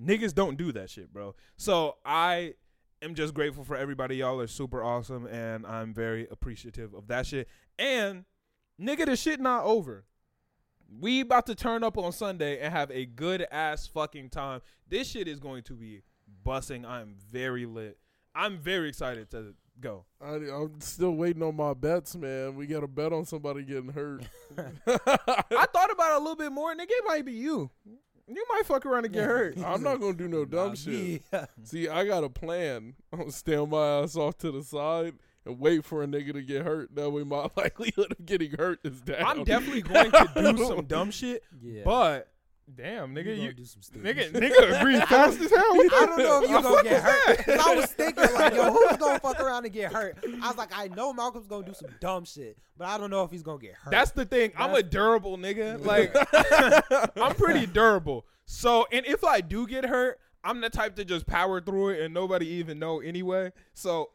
Niggas 0.00 0.34
don't 0.34 0.56
do 0.56 0.72
that 0.72 0.90
shit, 0.90 1.12
bro. 1.12 1.34
So 1.56 1.96
I 2.04 2.54
am 3.02 3.14
just 3.14 3.34
grateful 3.34 3.64
for 3.64 3.76
everybody. 3.76 4.16
Y'all 4.16 4.40
are 4.40 4.46
super 4.46 4.82
awesome, 4.82 5.26
and 5.26 5.66
I'm 5.66 5.94
very 5.94 6.26
appreciative 6.30 6.94
of 6.94 7.06
that 7.08 7.26
shit. 7.26 7.48
And 7.78 8.24
nigga, 8.80 9.06
the 9.06 9.16
shit 9.16 9.40
not 9.40 9.64
over. 9.64 10.04
We 11.00 11.20
about 11.20 11.46
to 11.46 11.54
turn 11.54 11.84
up 11.84 11.96
on 11.96 12.12
Sunday 12.12 12.58
and 12.60 12.72
have 12.72 12.90
a 12.90 13.06
good 13.06 13.46
ass 13.50 13.86
fucking 13.86 14.30
time. 14.30 14.60
This 14.88 15.08
shit 15.08 15.28
is 15.28 15.38
going 15.38 15.62
to 15.64 15.74
be 15.74 16.02
bussing. 16.44 16.84
I'm 16.84 17.14
very 17.30 17.64
lit. 17.64 17.98
I'm 18.34 18.58
very 18.58 18.88
excited 18.88 19.30
to 19.30 19.54
go. 19.80 20.04
I, 20.20 20.34
I'm 20.34 20.80
still 20.80 21.12
waiting 21.12 21.42
on 21.42 21.56
my 21.56 21.74
bets, 21.74 22.16
man. 22.16 22.56
We 22.56 22.66
got 22.66 22.80
to 22.80 22.88
bet 22.88 23.12
on 23.12 23.24
somebody 23.24 23.62
getting 23.62 23.92
hurt. 23.92 24.24
I 24.58 25.66
thought 25.72 25.90
about 25.92 26.12
it 26.12 26.16
a 26.16 26.18
little 26.18 26.36
bit 26.36 26.52
more, 26.52 26.74
nigga. 26.74 26.86
It 26.88 27.04
might 27.06 27.24
be 27.24 27.32
you. 27.32 27.70
You 28.32 28.44
might 28.48 28.64
fuck 28.64 28.86
around 28.86 29.04
and 29.06 29.12
get 29.14 29.20
Yeah. 29.20 29.26
hurt. 29.26 29.58
I'm 29.64 29.82
not 29.82 30.00
gonna 30.00 30.14
do 30.14 30.28
no 30.28 30.44
dumb 30.46 30.68
Nah, 30.68 30.74
shit. 30.74 30.92
me- 30.94 31.20
See, 31.64 31.88
I 31.88 32.04
got 32.06 32.22
a 32.24 32.28
plan. 32.28 32.94
I'm 33.12 33.18
gonna 33.20 33.32
stand 33.32 33.70
my 33.70 34.00
ass 34.02 34.16
off 34.16 34.38
to 34.38 34.50
the 34.52 34.62
side 34.62 35.14
and 35.44 35.58
wait 35.58 35.84
for 35.84 36.02
a 36.02 36.06
nigga 36.06 36.32
to 36.34 36.42
get 36.42 36.64
hurt. 36.64 36.94
That 36.94 37.10
way, 37.10 37.24
my 37.24 37.48
likelihood 37.56 38.12
of 38.18 38.24
getting 38.26 38.52
hurt 38.52 38.78
is 38.84 39.00
down. 39.00 39.24
I'm 39.40 39.44
definitely 39.44 39.82
going 39.82 40.10
to 40.12 40.52
do 40.52 40.64
some 40.66 40.84
dumb 40.84 41.10
shit, 41.10 41.42
yeah. 41.62 41.82
but 41.84 42.28
damn, 42.76 43.14
nigga, 43.14 43.24
gonna 43.36 43.48
you, 43.48 43.52
do 43.52 43.64
some 43.64 43.82
stupid 43.82 44.04
nigga, 44.16 44.30
nigga, 44.32 44.82
breathe 44.82 45.02
fast 45.08 45.40
as 45.40 45.50
hell. 45.50 45.60
I 45.62 45.88
don't 46.06 46.18
know 46.18 46.42
if 46.42 46.50
you 46.50 46.56
the 46.56 46.62
gonna 46.62 46.82
get 46.82 47.02
hurt. 47.02 47.36
that? 47.38 47.44
'Cause 47.46 47.66
I 47.66 47.74
was 47.74 47.86
thinking 47.92 48.34
like, 48.34 48.54
yo, 48.54 48.72
who's 48.72 48.96
gonna 48.96 49.18
fuck 49.22 49.40
around 49.40 49.64
and 49.64 49.72
get 49.74 49.92
hurt? 49.92 50.18
I 50.42 50.48
was 50.48 50.56
like, 50.56 50.70
I 50.76 50.88
know 50.88 51.12
Malcolm's 51.12 51.46
gonna 51.46 51.66
do 51.66 51.74
some 51.74 51.90
dumb 52.00 52.24
shit, 52.24 52.58
but 52.76 52.88
I 52.88 52.98
don't 52.98 53.10
know 53.10 53.24
if 53.24 53.30
he's 53.30 53.42
gonna 53.42 53.58
get 53.58 53.74
hurt. 53.74 53.90
That's 53.90 54.10
the 54.12 54.24
thing. 54.24 54.52
I'm 54.56 54.74
a 54.74 54.82
durable 54.82 55.36
nigga. 55.38 55.84
Like 55.84 56.14
I'm 57.16 57.34
pretty 57.34 57.66
durable. 57.66 58.26
So, 58.46 58.86
and 58.90 59.06
if 59.06 59.22
I 59.24 59.40
do 59.40 59.66
get 59.66 59.84
hurt, 59.84 60.18
I'm 60.42 60.60
the 60.60 60.70
type 60.70 60.96
to 60.96 61.04
just 61.04 61.26
power 61.26 61.60
through 61.60 61.90
it 61.90 62.00
and 62.00 62.12
nobody 62.14 62.46
even 62.46 62.78
know 62.78 63.00
anyway. 63.00 63.52
So, 63.74 64.10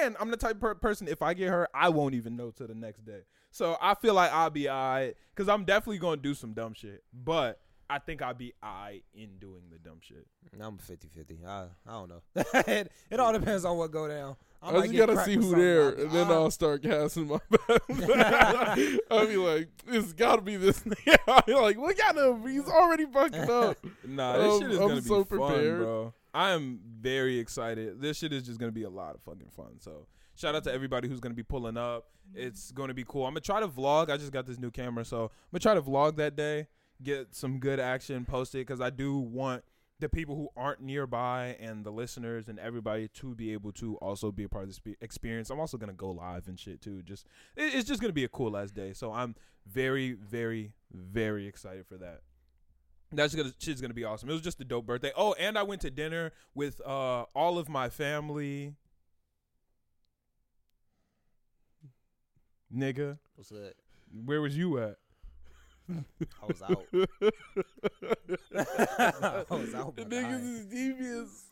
and 0.00 0.16
I'm 0.18 0.30
the 0.30 0.36
type 0.36 0.52
of 0.56 0.60
per- 0.60 0.74
person 0.76 1.08
if 1.08 1.20
I 1.22 1.34
get 1.34 1.48
hurt, 1.50 1.68
I 1.74 1.88
won't 1.90 2.14
even 2.14 2.36
know 2.36 2.50
till 2.50 2.68
the 2.68 2.74
next 2.74 3.04
day. 3.04 3.20
So 3.50 3.76
I 3.80 3.94
feel 3.94 4.14
like 4.14 4.30
I'll 4.32 4.50
be 4.50 4.68
alright 4.68 5.16
because 5.34 5.48
I'm 5.48 5.64
definitely 5.64 5.98
gonna 5.98 6.16
do 6.18 6.34
some 6.34 6.52
dumb 6.52 6.74
shit, 6.74 7.02
but 7.12 7.60
I 7.88 7.98
think 8.00 8.20
I'll 8.20 8.34
be 8.34 8.52
I 8.62 9.02
in 9.14 9.38
doing 9.38 9.62
the 9.70 9.78
dumb 9.78 9.98
shit. 10.00 10.26
I'm 10.60 10.76
50 10.78 11.08
50. 11.08 11.38
I, 11.46 11.64
I 11.86 11.92
don't 11.92 12.08
know. 12.08 12.22
it, 12.66 12.90
it 13.10 13.20
all 13.20 13.32
depends 13.32 13.64
on 13.64 13.76
what 13.78 13.90
go 13.92 14.08
down. 14.08 14.36
I 14.62 14.72
might 14.72 14.90
just 14.90 14.96
gotta 14.96 15.24
see 15.24 15.34
who 15.34 15.54
there, 15.54 15.90
and 15.90 16.10
then 16.10 16.26
ah. 16.28 16.32
I'll 16.32 16.50
start 16.50 16.82
casting 16.82 17.28
my 17.28 17.38
bet. 17.50 17.82
I'll 19.10 19.26
be 19.26 19.36
like, 19.36 19.68
"It's 19.86 20.12
gotta 20.14 20.42
be 20.42 20.56
this 20.56 20.80
nigga." 20.80 21.16
I'll 21.28 21.42
be 21.42 21.54
like, 21.54 21.76
"Look 21.76 22.00
at 22.00 22.16
him, 22.16 22.46
he's 22.46 22.66
already 22.66 23.06
fucking 23.06 23.48
up." 23.50 23.76
Nah, 24.04 24.36
this 24.38 24.52
Um, 24.54 24.60
shit 24.62 24.70
is 24.72 24.78
I'm 24.78 24.88
gonna 24.88 25.00
be 25.02 25.06
so 25.08 25.24
fun, 25.24 25.38
prepared. 25.38 25.78
bro. 25.80 26.14
I 26.34 26.50
am 26.50 26.80
very 27.00 27.38
excited. 27.38 28.00
This 28.00 28.18
shit 28.18 28.32
is 28.32 28.42
just 28.44 28.58
gonna 28.58 28.72
be 28.72 28.82
a 28.82 28.90
lot 28.90 29.14
of 29.14 29.20
fucking 29.22 29.50
fun. 29.56 29.78
So 29.78 30.06
shout 30.34 30.54
out 30.54 30.64
to 30.64 30.72
everybody 30.72 31.06
who's 31.08 31.20
gonna 31.20 31.34
be 31.34 31.42
pulling 31.44 31.76
up. 31.76 32.06
It's 32.34 32.72
gonna 32.72 32.94
be 32.94 33.04
cool. 33.06 33.24
I'm 33.24 33.32
gonna 33.32 33.40
try 33.42 33.60
to 33.60 33.68
vlog. 33.68 34.10
I 34.10 34.16
just 34.16 34.32
got 34.32 34.46
this 34.46 34.58
new 34.58 34.70
camera, 34.72 35.04
so 35.04 35.24
I'm 35.24 35.30
gonna 35.52 35.60
try 35.60 35.74
to 35.74 35.82
vlog 35.82 36.16
that 36.16 36.34
day, 36.34 36.66
get 37.02 37.34
some 37.34 37.58
good 37.58 37.80
action, 37.80 38.24
posted 38.24 38.66
because 38.66 38.80
I 38.80 38.90
do 38.90 39.16
want 39.18 39.64
the 39.98 40.08
people 40.08 40.36
who 40.36 40.48
aren't 40.56 40.80
nearby 40.82 41.56
and 41.58 41.84
the 41.84 41.90
listeners 41.90 42.48
and 42.48 42.58
everybody 42.58 43.08
to 43.08 43.34
be 43.34 43.52
able 43.54 43.72
to 43.72 43.96
also 43.96 44.30
be 44.30 44.44
a 44.44 44.48
part 44.48 44.64
of 44.64 44.68
this 44.68 44.80
experience. 45.00 45.48
I'm 45.48 45.58
also 45.60 45.78
gonna 45.78 45.92
go 45.94 46.10
live 46.10 46.48
and 46.48 46.58
shit 46.58 46.82
too. 46.82 47.02
Just 47.02 47.26
it's 47.56 47.88
just 47.88 48.00
gonna 48.00 48.12
be 48.12 48.24
a 48.24 48.28
cool 48.28 48.56
ass 48.56 48.70
day. 48.70 48.92
So 48.92 49.12
I'm 49.12 49.34
very, 49.66 50.12
very, 50.12 50.72
very 50.92 51.46
excited 51.46 51.86
for 51.86 51.96
that. 51.96 52.20
That's 53.12 53.34
gonna 53.34 53.52
shit's 53.58 53.80
gonna 53.80 53.94
be 53.94 54.04
awesome. 54.04 54.28
It 54.28 54.34
was 54.34 54.42
just 54.42 54.60
a 54.60 54.64
dope 54.64 54.84
birthday. 54.86 55.12
Oh, 55.16 55.32
and 55.34 55.56
I 55.56 55.62
went 55.62 55.80
to 55.82 55.90
dinner 55.90 56.32
with 56.54 56.80
uh 56.84 57.22
all 57.34 57.56
of 57.58 57.68
my 57.68 57.88
family. 57.88 58.74
Nigga, 62.74 63.18
What's 63.36 63.50
that? 63.50 63.74
where 64.24 64.40
was 64.40 64.56
you 64.56 64.78
at? 64.78 64.96
I 65.88 66.46
was 66.46 66.62
out. 66.62 66.86
I 69.52 69.54
was 69.54 69.74
out. 69.74 69.96
The 69.96 70.04
niggas 70.04 70.42
is 70.42 70.66
devious. 70.66 71.44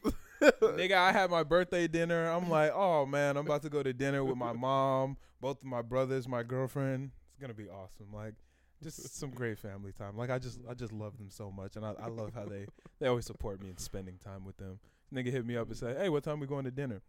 Nigga, 0.43 0.95
I 0.95 1.13
had 1.13 1.31
my 1.31 1.43
birthday 1.43 1.87
dinner. 1.87 2.29
I'm 2.31 2.51
like, 2.51 2.73
oh 2.75 3.07
man, 3.07 3.37
I'm 3.37 3.47
about 3.47 3.63
to 3.63 3.71
go 3.71 3.83
to 3.83 3.93
dinner 3.93 4.25
with 4.25 4.37
my 4.37 4.53
mom, 4.53 5.17
both 5.41 5.59
of 5.59 5.65
my 5.65 5.83
brothers, 5.83 6.29
my 6.29 6.43
girlfriend. 6.43 7.11
It's 7.31 7.41
gonna 7.41 7.55
be 7.55 7.69
awesome. 7.69 8.13
Like, 8.13 8.35
just 8.83 9.17
some 9.17 9.31
great 9.31 9.59
family 9.59 9.93
time. 9.93 10.17
Like, 10.17 10.31
I 10.31 10.39
just, 10.39 10.61
I 10.69 10.75
just 10.75 10.93
love 10.93 11.17
them 11.19 11.31
so 11.31 11.51
much, 11.51 11.77
and 11.77 11.85
I, 11.85 11.95
I 12.01 12.09
love 12.09 12.33
how 12.35 12.45
they, 12.45 12.67
they 13.01 13.07
always 13.07 13.25
support 13.27 13.63
me 13.63 13.71
in 13.71 13.79
spending 13.79 14.19
time 14.23 14.45
with 14.45 14.57
them. 14.59 14.79
Nigga 15.13 15.31
hit 15.33 15.47
me 15.47 15.57
up 15.57 15.69
and 15.69 15.77
say, 15.77 15.95
hey, 15.97 16.09
what 16.09 16.25
time 16.25 16.41
we 16.41 16.47
going 16.47 16.65
to 16.65 16.71
dinner? 16.71 17.01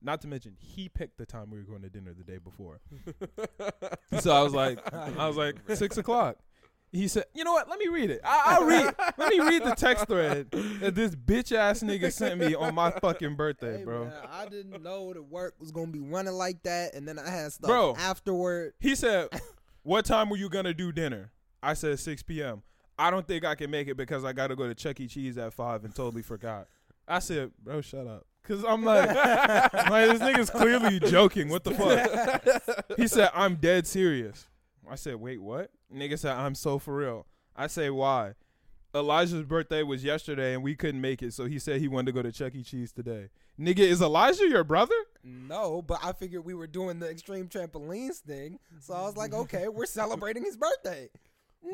Not 0.00 0.20
to 0.22 0.28
mention, 0.28 0.56
he 0.58 0.88
picked 0.88 1.18
the 1.18 1.26
time 1.26 1.50
we 1.50 1.58
were 1.58 1.64
going 1.64 1.82
to 1.82 1.90
dinner 1.90 2.14
the 2.14 2.24
day 2.24 2.38
before. 2.38 2.80
so 4.20 4.32
I 4.32 4.42
was 4.42 4.54
like, 4.54 4.78
I 4.92 5.26
was 5.26 5.36
like, 5.36 5.56
six 5.74 5.98
o'clock. 5.98 6.38
He 6.90 7.06
said, 7.08 7.24
"You 7.34 7.44
know 7.44 7.52
what? 7.52 7.68
Let 7.68 7.78
me 7.78 7.88
read 7.88 8.10
it. 8.10 8.20
I, 8.24 8.42
I'll 8.46 8.64
read. 8.64 8.94
Let 9.18 9.28
me 9.30 9.40
read 9.40 9.62
the 9.64 9.74
text 9.74 10.06
thread 10.06 10.50
that 10.80 10.94
this 10.94 11.14
bitch 11.14 11.52
ass 11.54 11.80
nigga 11.82 12.10
sent 12.12 12.40
me 12.40 12.54
on 12.54 12.74
my 12.74 12.90
fucking 12.90 13.34
birthday, 13.36 13.78
Hey, 13.78 13.84
bro." 13.84 14.04
man, 14.06 14.12
I 14.30 14.46
didn't 14.48 14.82
know 14.82 15.12
the 15.12 15.22
work 15.22 15.54
was 15.60 15.70
gonna 15.70 15.92
be 15.92 16.00
running 16.00 16.32
like 16.34 16.62
that, 16.62 16.94
and 16.94 17.06
then 17.06 17.18
I 17.18 17.28
had 17.28 17.52
stuff 17.52 17.68
Bro. 17.68 17.96
afterward. 17.98 18.72
He 18.80 18.94
said, 18.94 19.28
"What 19.82 20.04
time 20.06 20.30
were 20.30 20.36
you 20.38 20.48
gonna 20.48 20.72
do 20.74 20.90
dinner?" 20.92 21.32
I 21.62 21.74
said 21.74 21.98
6 21.98 22.22
p.m. 22.22 22.62
I 22.98 23.10
don't 23.10 23.26
think 23.26 23.44
I 23.44 23.54
can 23.54 23.70
make 23.70 23.88
it 23.88 23.96
because 23.96 24.24
I 24.24 24.32
got 24.32 24.46
to 24.48 24.56
go 24.56 24.66
to 24.66 24.74
Chuck 24.74 24.98
E. 25.00 25.06
Cheese 25.08 25.36
at 25.38 25.52
five 25.52 25.84
and 25.84 25.94
totally 25.94 26.22
forgot. 26.22 26.68
I 27.06 27.18
said, 27.20 27.50
"Bro, 27.62 27.82
shut 27.82 28.06
up," 28.06 28.26
because 28.42 28.64
I'm 28.64 28.84
like, 28.84 29.08
like, 29.14 30.10
this 30.10 30.20
nigga's 30.20 30.50
clearly 30.50 31.00
joking. 31.00 31.48
What 31.48 31.64
the 31.64 31.74
fuck? 31.74 32.84
He 32.96 33.06
said, 33.08 33.30
"I'm 33.34 33.56
dead 33.56 33.86
serious." 33.86 34.46
I 34.90 34.96
said, 34.96 35.16
"Wait, 35.16 35.40
what?" 35.40 35.70
Nigga 35.94 36.18
said, 36.18 36.32
"I'm 36.32 36.54
so 36.54 36.78
for 36.78 36.96
real." 36.96 37.26
I 37.56 37.66
say, 37.66 37.90
"Why?" 37.90 38.34
Elijah's 38.94 39.44
birthday 39.44 39.82
was 39.82 40.02
yesterday 40.02 40.54
and 40.54 40.62
we 40.62 40.74
couldn't 40.74 41.00
make 41.00 41.22
it, 41.22 41.34
so 41.34 41.44
he 41.44 41.58
said 41.58 41.80
he 41.80 41.88
wanted 41.88 42.06
to 42.06 42.12
go 42.12 42.22
to 42.22 42.32
Chuck 42.32 42.54
E. 42.54 42.62
Cheese 42.62 42.90
today. 42.90 43.28
Nigga, 43.60 43.80
is 43.80 44.00
Elijah 44.00 44.48
your 44.48 44.64
brother? 44.64 44.94
No, 45.22 45.82
but 45.82 46.00
I 46.02 46.12
figured 46.12 46.44
we 46.44 46.54
were 46.54 46.66
doing 46.66 46.98
the 46.98 47.08
extreme 47.08 47.48
trampolines 47.48 48.18
thing, 48.20 48.58
so 48.80 48.94
I 48.94 49.02
was 49.02 49.16
like, 49.16 49.34
okay, 49.34 49.68
we're 49.68 49.86
celebrating 49.86 50.44
his 50.44 50.56
birthday. 50.56 51.10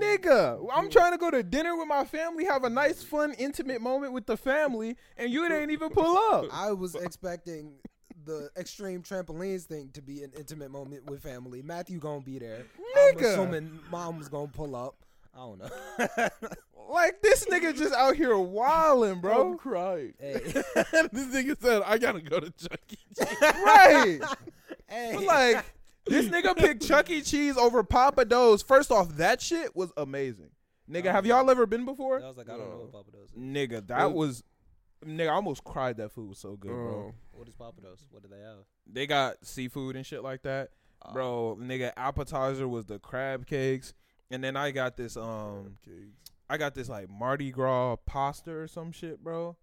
Nigga, 0.01 0.67
I'm 0.73 0.91
trying 0.91 1.13
to 1.13 1.19
go 1.19 1.31
to 1.31 1.43
dinner 1.43 1.77
with 1.77 1.87
my 1.87 2.05
family, 2.05 2.47
have 2.47 2.65
a 2.65 2.71
nice, 2.71 3.03
fun, 3.03 3.35
intimate 3.39 3.81
moment 3.81 4.13
with 4.13 4.27
the 4.27 4.37
family, 4.37 4.97
and 5.17 5.31
you 5.31 5.47
didn't 5.49 5.71
even 5.71 5.91
pull 5.91 6.17
up. 6.17 6.47
I 6.51 6.73
was 6.73 6.95
expecting 6.95 7.75
the 8.25 8.51
extreme 8.57 9.03
trampolines 9.03 9.65
thing 9.65 9.91
to 9.95 10.03
be 10.03 10.23
an 10.23 10.33
intimate 10.37 10.71
moment 10.71 11.09
with 11.11 11.23
family. 11.23 11.63
Matthew 11.63 11.99
gonna 11.99 12.21
be 12.21 12.39
there. 12.39 12.65
I'm 12.97 13.15
Nigga. 13.17 13.33
assuming 13.33 13.79
mom 13.91 14.19
was 14.19 14.29
gonna 14.29 14.49
pull 14.49 14.75
up. 14.77 14.97
I 15.35 15.39
don't 15.39 15.59
know. 15.59 16.29
Like 16.91 17.23
this 17.23 17.47
nigga 17.47 17.77
just 17.77 17.95
out 17.95 18.15
here 18.15 18.37
wilding, 18.37 19.21
bro. 19.21 19.33
I'm 19.41 19.49
bro. 19.51 19.57
crying. 19.57 20.15
hey, 20.19 20.33
this 20.45 21.27
nigga 21.35 21.61
said, 21.61 21.83
"I 21.85 21.99
gotta 21.99 22.21
go 22.21 22.41
to 22.41 22.51
Chuck 22.51 22.79
E. 22.91 22.97
Cheese." 23.17 23.37
right. 23.43 24.21
hey, 24.89 25.13
But 25.15 25.25
like 25.25 25.65
this 26.07 26.27
nigga 26.27 26.57
picked 26.57 26.87
Chuck 26.87 27.11
E. 27.11 27.23
Cheese 27.23 27.57
over 27.57 27.83
Pappadeaux's. 27.83 28.63
First 28.63 28.91
off, 28.91 29.17
that 29.17 29.41
shit 29.41 29.75
was 29.75 29.93
amazing. 29.97 30.51
Nigga, 30.91 31.11
have 31.11 31.25
y'all 31.25 31.49
ever 31.51 31.65
been 31.65 31.87
before? 31.87 32.23
I 32.23 32.29
was 32.29 32.37
like, 32.37 32.51
I 32.51 32.57
don't 32.59 32.69
know 32.69 32.89
what 32.91 33.07
Pappadeaux's. 33.07 33.31
Is. 33.33 33.39
Nigga, 33.39 33.87
that 33.87 34.13
was 34.13 34.45
nigga, 35.07 35.29
I 35.29 35.35
almost 35.35 35.65
cried 35.65 35.97
that 35.99 36.13
food 36.13 36.29
was 36.29 36.39
so 36.39 36.57
good, 36.57 36.71
bro. 36.71 37.13
Oh. 37.13 37.15
What 37.33 37.49
is 37.49 37.55
Pappadeaux's? 37.55 38.07
What 38.11 38.23
do 38.23 38.29
they 38.29 38.41
have? 38.41 38.59
They 38.87 39.07
got 39.07 39.45
seafood 39.45 39.97
and 39.97 40.05
shit 40.07 40.23
like 40.23 40.43
that. 40.43 40.71
Uh, 41.03 41.13
Bro, 41.13 41.59
nigga, 41.61 41.93
appetizer 41.97 42.67
was 42.67 42.87
the 42.87 42.99
crab 42.99 43.47
cakes. 43.47 43.93
And 44.31 44.43
then 44.43 44.57
I 44.57 44.71
got 44.71 44.97
this 44.97 45.17
um 45.17 45.77
Okay. 45.87 46.07
I 46.49 46.57
got 46.57 46.75
this 46.75 46.89
like 46.89 47.09
Mardi 47.11 47.51
Gras 47.51 47.97
pasta 48.07 48.53
or 48.53 48.67
some 48.69 48.93
shit, 48.93 49.23
bro. 49.23 49.57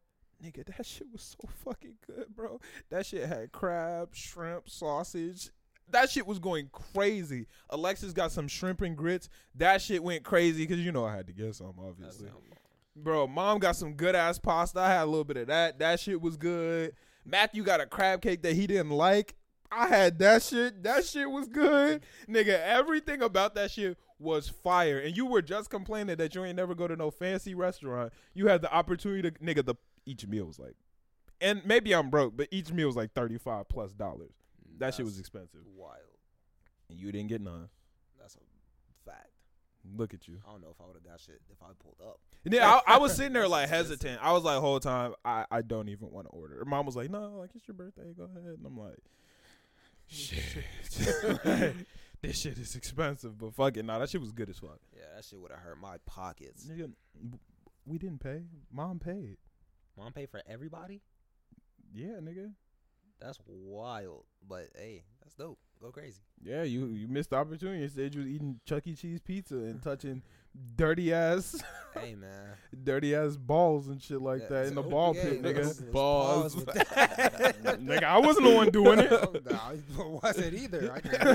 Nigga, 0.44 0.66
that 0.76 0.86
shit 0.86 1.08
was 1.12 1.22
so 1.40 1.48
fucking 1.64 1.96
good, 2.08 2.36
bro. 2.36 2.60
That 2.90 3.06
shit 3.06 3.28
had 3.28 3.52
crab, 3.52 4.10
shrimp, 4.14 4.70
sausage. 4.70 5.50
That 5.90 6.10
shit 6.10 6.26
was 6.26 6.40
going 6.40 6.70
crazy. 6.72 7.48
Alexis 7.70 8.14
got 8.14 8.32
some 8.32 8.48
shrimp 8.48 8.82
and 8.82 8.96
grits. 8.96 9.30
That 9.56 9.82
shit 9.82 10.02
went 10.04 10.24
crazy 10.24 10.64
because 10.66 10.80
you 10.80 10.92
know 10.92 11.06
I 11.06 11.16
had 11.16 11.28
to 11.28 11.34
get 11.34 11.54
some, 11.56 11.74
that 11.78 11.84
obviously. 11.84 12.28
sound- 12.28 12.40
Bro, 12.96 13.28
mom 13.28 13.60
got 13.60 13.76
some 13.76 13.94
good 13.94 14.16
ass 14.16 14.38
pasta. 14.38 14.80
I 14.80 14.90
had 14.90 15.04
a 15.04 15.06
little 15.06 15.24
bit 15.24 15.38
of 15.38 15.48
that. 15.48 15.80
That 15.80 16.00
shit 16.00 16.22
was 16.22 16.38
good. 16.38 16.94
Matthew 17.26 17.64
got 17.64 17.80
a 17.82 17.86
crab 17.86 18.22
cake 18.22 18.42
that 18.44 18.54
he 18.54 18.68
didn't 18.68 18.92
like. 18.92 19.36
I 19.72 19.88
had 19.88 20.20
that 20.20 20.44
shit. 20.44 20.84
That 20.84 21.06
shit 21.06 21.30
was 21.30 21.48
good. 21.48 22.04
Nigga, 22.28 22.60
everything 22.60 23.22
about 23.22 23.56
that 23.56 23.72
shit 23.72 23.98
was 24.20 24.50
fire. 24.50 25.00
And 25.00 25.16
you 25.16 25.26
were 25.26 25.42
just 25.42 25.70
complaining 25.70 26.18
that 26.18 26.36
you 26.36 26.44
ain't 26.44 26.58
never 26.58 26.76
go 26.76 26.88
to 26.88 26.96
no 26.96 27.10
fancy 27.10 27.56
restaurant. 27.56 28.12
You 28.34 28.48
had 28.48 28.62
the 28.62 28.74
opportunity 28.74 29.32
to 29.32 29.32
nigga 29.40 29.66
the 29.66 29.76
each 30.06 30.28
meal 30.28 30.46
was 30.46 30.60
like 30.60 30.76
and 31.42 31.66
maybe 31.66 31.94
I'm 31.94 32.10
broke, 32.10 32.38
but 32.38 32.48
each 32.52 32.72
meal 32.72 32.88
was 32.88 32.96
like 32.96 33.14
thirty 33.14 33.38
five 33.38 33.68
plus 33.68 33.94
dollars. 33.94 34.32
That 34.78 34.94
shit 34.94 35.06
was 35.06 35.20
expensive. 35.20 35.62
wild. 35.76 35.98
And 36.90 37.00
you 37.00 37.12
didn't 37.12 37.30
get 37.30 37.42
none. 37.42 37.70
That's 39.84 39.90
a 39.90 39.90
fact. 39.90 40.00
Look 40.00 40.14
at 40.14 40.28
you. 40.28 40.40
I 40.48 40.52
don't 40.52 40.62
know 40.62 40.70
if 40.72 40.82
I 40.82 40.86
would 40.86 40.96
have 40.96 41.04
got 41.04 41.20
shit 41.20 41.42
if 41.52 41.62
I 41.62 41.68
pulled 41.82 41.98
up. 42.06 42.20
And 42.46 42.54
then 42.54 42.64
I, 42.64 42.82
I 42.88 42.98
was 42.98 43.16
sitting 43.16 43.34
there 43.34 43.48
like 43.48 43.70
hesitant. 43.70 44.20
I 44.22 44.32
was 44.32 44.44
like, 44.44 44.60
whole 44.60 44.80
time, 44.80 45.14
I, 45.24 45.46
I 45.52 45.62
don't 45.62 45.90
even 45.90 46.12
want 46.12 46.28
to 46.28 46.32
order. 46.32 46.58
Her 46.58 46.66
mom 46.66 46.86
was 46.86 46.96
like, 46.96 47.10
no, 47.10 47.38
like 47.38 47.52
it's 47.56 47.68
your 47.68 47.76
birthday, 47.76 48.14
go 48.16 48.24
ahead. 48.24 48.58
And 48.58 48.66
I'm 48.66 48.78
like, 48.78 49.00
shit, 50.08 50.44
this 52.22 52.40
shit 52.40 52.58
is 52.58 52.76
expensive, 52.76 53.38
but 53.38 53.54
fuck 53.54 53.78
it, 53.78 53.86
nah, 53.86 54.00
that 54.00 54.10
shit 54.10 54.22
was 54.22 54.32
good 54.32 54.50
as 54.50 54.60
fuck. 54.60 54.80
Yeah, 54.96 55.04
that 55.16 55.26
shit 55.26 55.40
would 55.40 55.52
have 55.52 55.60
hurt 55.62 55.80
my 55.80 55.98
pockets. 56.06 56.66
Nigga, 56.66 56.92
we 57.86 57.98
didn't 57.98 58.20
pay. 58.20 58.44
Mom 58.72 59.00
paid. 59.00 59.38
Mom 59.98 60.14
paid 60.14 60.30
for 60.30 60.42
everybody. 60.48 61.02
Yeah, 61.94 62.20
nigga. 62.22 62.54
That's 63.20 63.38
wild. 63.46 64.26
But 64.48 64.70
hey, 64.76 65.04
that's 65.22 65.36
dope. 65.36 65.60
Go 65.82 65.90
crazy. 65.92 66.22
Yeah, 66.44 66.62
you 66.64 66.86
you 66.88 67.08
missed 67.08 67.32
the 67.32 67.38
opportunity. 67.38 67.84
Instead, 67.84 68.14
you 68.14 68.22
was 68.22 68.30
eating 68.30 68.60
Chuck 68.66 68.86
E. 68.86 68.94
Cheese 68.96 69.20
pizza 69.20 69.56
and 69.56 69.82
touching 69.82 70.22
dirty 70.76 71.12
ass, 71.14 71.60
hey 71.96 72.14
man. 72.14 72.50
dirty 72.84 73.16
ass 73.16 73.36
balls 73.38 73.88
and 73.88 74.00
shit 74.02 74.22
like 74.22 74.42
Yeah, 74.44 74.48
that 74.50 74.66
in 74.68 74.76
the 74.76 74.84
ball 74.84 75.16
yeah, 75.16 75.24
pit, 75.24 75.42
nigga. 75.42 75.92
Balls. 75.92 76.54
that. 76.66 77.58
nigga, 77.82 78.04
I 78.04 78.18
wasn't 78.20 78.46
the 78.48 78.54
one 78.56 78.70
doing 78.70 79.00
it. 79.00 79.10
No, 79.12 79.60
I 79.60 79.78
wasn't 80.22 80.54
either. 80.54 80.92
I 80.94 81.00
can. 81.00 81.28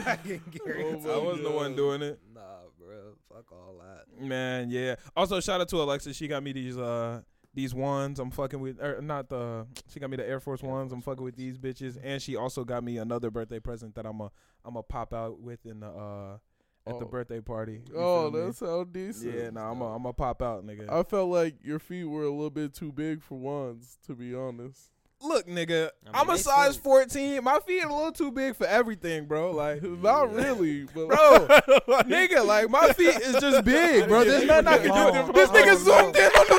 I 0.00 0.16
can 0.16 0.40
guarantee 0.64 1.10
I 1.10 1.16
wasn't 1.18 1.44
the 1.44 1.50
one 1.54 1.74
doing 1.74 2.02
it. 2.02 2.18
Nah, 2.34 2.40
bro. 2.78 3.14
Fuck 3.28 3.52
all 3.52 3.78
that. 3.80 4.22
Man, 4.22 4.68
yeah. 4.70 4.96
Also, 5.16 5.40
shout 5.40 5.60
out 5.62 5.68
to 5.70 5.76
Alexa. 5.76 6.12
She 6.12 6.28
got 6.28 6.42
me 6.42 6.52
these 6.52 6.76
uh 6.76 7.22
these 7.54 7.74
ones. 7.74 8.18
I'm 8.18 8.30
fucking 8.30 8.60
with, 8.60 8.80
er, 8.82 9.00
not 9.02 9.28
the. 9.28 9.66
She 9.88 10.00
got 10.00 10.10
me 10.10 10.16
the 10.16 10.26
Air 10.28 10.40
Force 10.40 10.62
ones. 10.62 10.92
I'm 10.92 11.00
fucking 11.02 11.24
with 11.24 11.36
these 11.36 11.58
bitches, 11.58 11.98
and 12.02 12.20
she 12.22 12.36
also 12.36 12.64
got 12.64 12.82
me 12.84 12.98
another 12.98 13.30
birthday 13.30 13.58
present 13.60 13.94
that 13.96 14.06
I'm 14.06 14.20
a 14.20 14.30
I'm 14.64 14.76
a 14.76 14.82
pop 14.82 15.12
out 15.12 15.40
with 15.40 15.64
in 15.66 15.80
the 15.80 15.88
uh 15.88 16.38
at 16.86 16.98
the 16.98 17.04
Oh. 17.04 17.08
birthday 17.08 17.40
party. 17.40 17.80
Oh, 17.94 18.30
feel 18.30 18.40
me? 18.40 18.46
that's 18.46 18.60
how 18.60 18.84
decent. 18.84 19.34
yeah. 19.34 19.50
Nah, 19.50 19.70
I'm 19.70 19.80
a 19.80 19.94
I'm 19.94 20.04
a 20.06 20.12
pop 20.12 20.42
out, 20.42 20.66
nigga. 20.66 20.90
I 20.90 21.02
felt 21.04 21.28
like 21.30 21.56
your 21.62 21.78
feet 21.78 22.04
were 22.04 22.24
a 22.24 22.30
little 22.30 22.50
bit 22.50 22.74
too 22.74 22.90
big 22.90 23.22
for 23.22 23.36
ones, 23.38 23.98
to 24.06 24.14
be 24.14 24.34
honest. 24.34 24.90
Look, 25.24 25.46
nigga, 25.46 25.90
I 26.06 26.06
mean, 26.06 26.14
I'm 26.14 26.30
a 26.30 26.36
size 26.38 26.72
still- 26.74 26.82
14. 26.82 27.44
My 27.44 27.58
feet 27.66 27.84
are 27.84 27.88
a 27.88 27.94
little 27.94 28.12
too 28.12 28.30
big 28.32 28.56
for 28.56 28.66
everything, 28.66 29.26
bro. 29.26 29.52
Like, 29.52 29.82
Not 29.82 30.32
really, 30.34 30.82
but 30.84 31.08
Bro, 31.08 31.46
nigga, 32.04 32.44
like 32.44 32.68
my 32.70 32.92
feet 32.92 33.16
is 33.20 33.36
just 33.36 33.64
big, 33.64 34.08
bro. 34.08 34.24
There's 34.24 34.44
nothing 34.44 34.66
I 34.68 34.78
can 34.78 35.26
do. 35.26 35.32
This 35.32 35.50
nigga 35.50 35.76
zoomed 35.76 36.16
in 36.16 36.30
on 36.32 36.46
the 36.48 36.58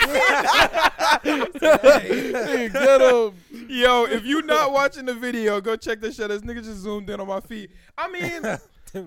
feet. 1.23 2.73
Get 2.73 3.01
him. 3.01 3.33
Yo, 3.69 4.05
if 4.05 4.25
you 4.25 4.41
not 4.43 4.71
watching 4.71 5.05
the 5.05 5.13
video, 5.13 5.59
go 5.61 5.75
check 5.75 5.99
this 6.01 6.15
shit. 6.15 6.29
This 6.29 6.41
nigga 6.41 6.63
just 6.63 6.79
zoomed 6.79 7.09
in 7.09 7.19
on 7.19 7.27
my 7.27 7.39
feet. 7.41 7.69
I 7.97 8.07
mean, 8.09 8.43
they 8.93 8.99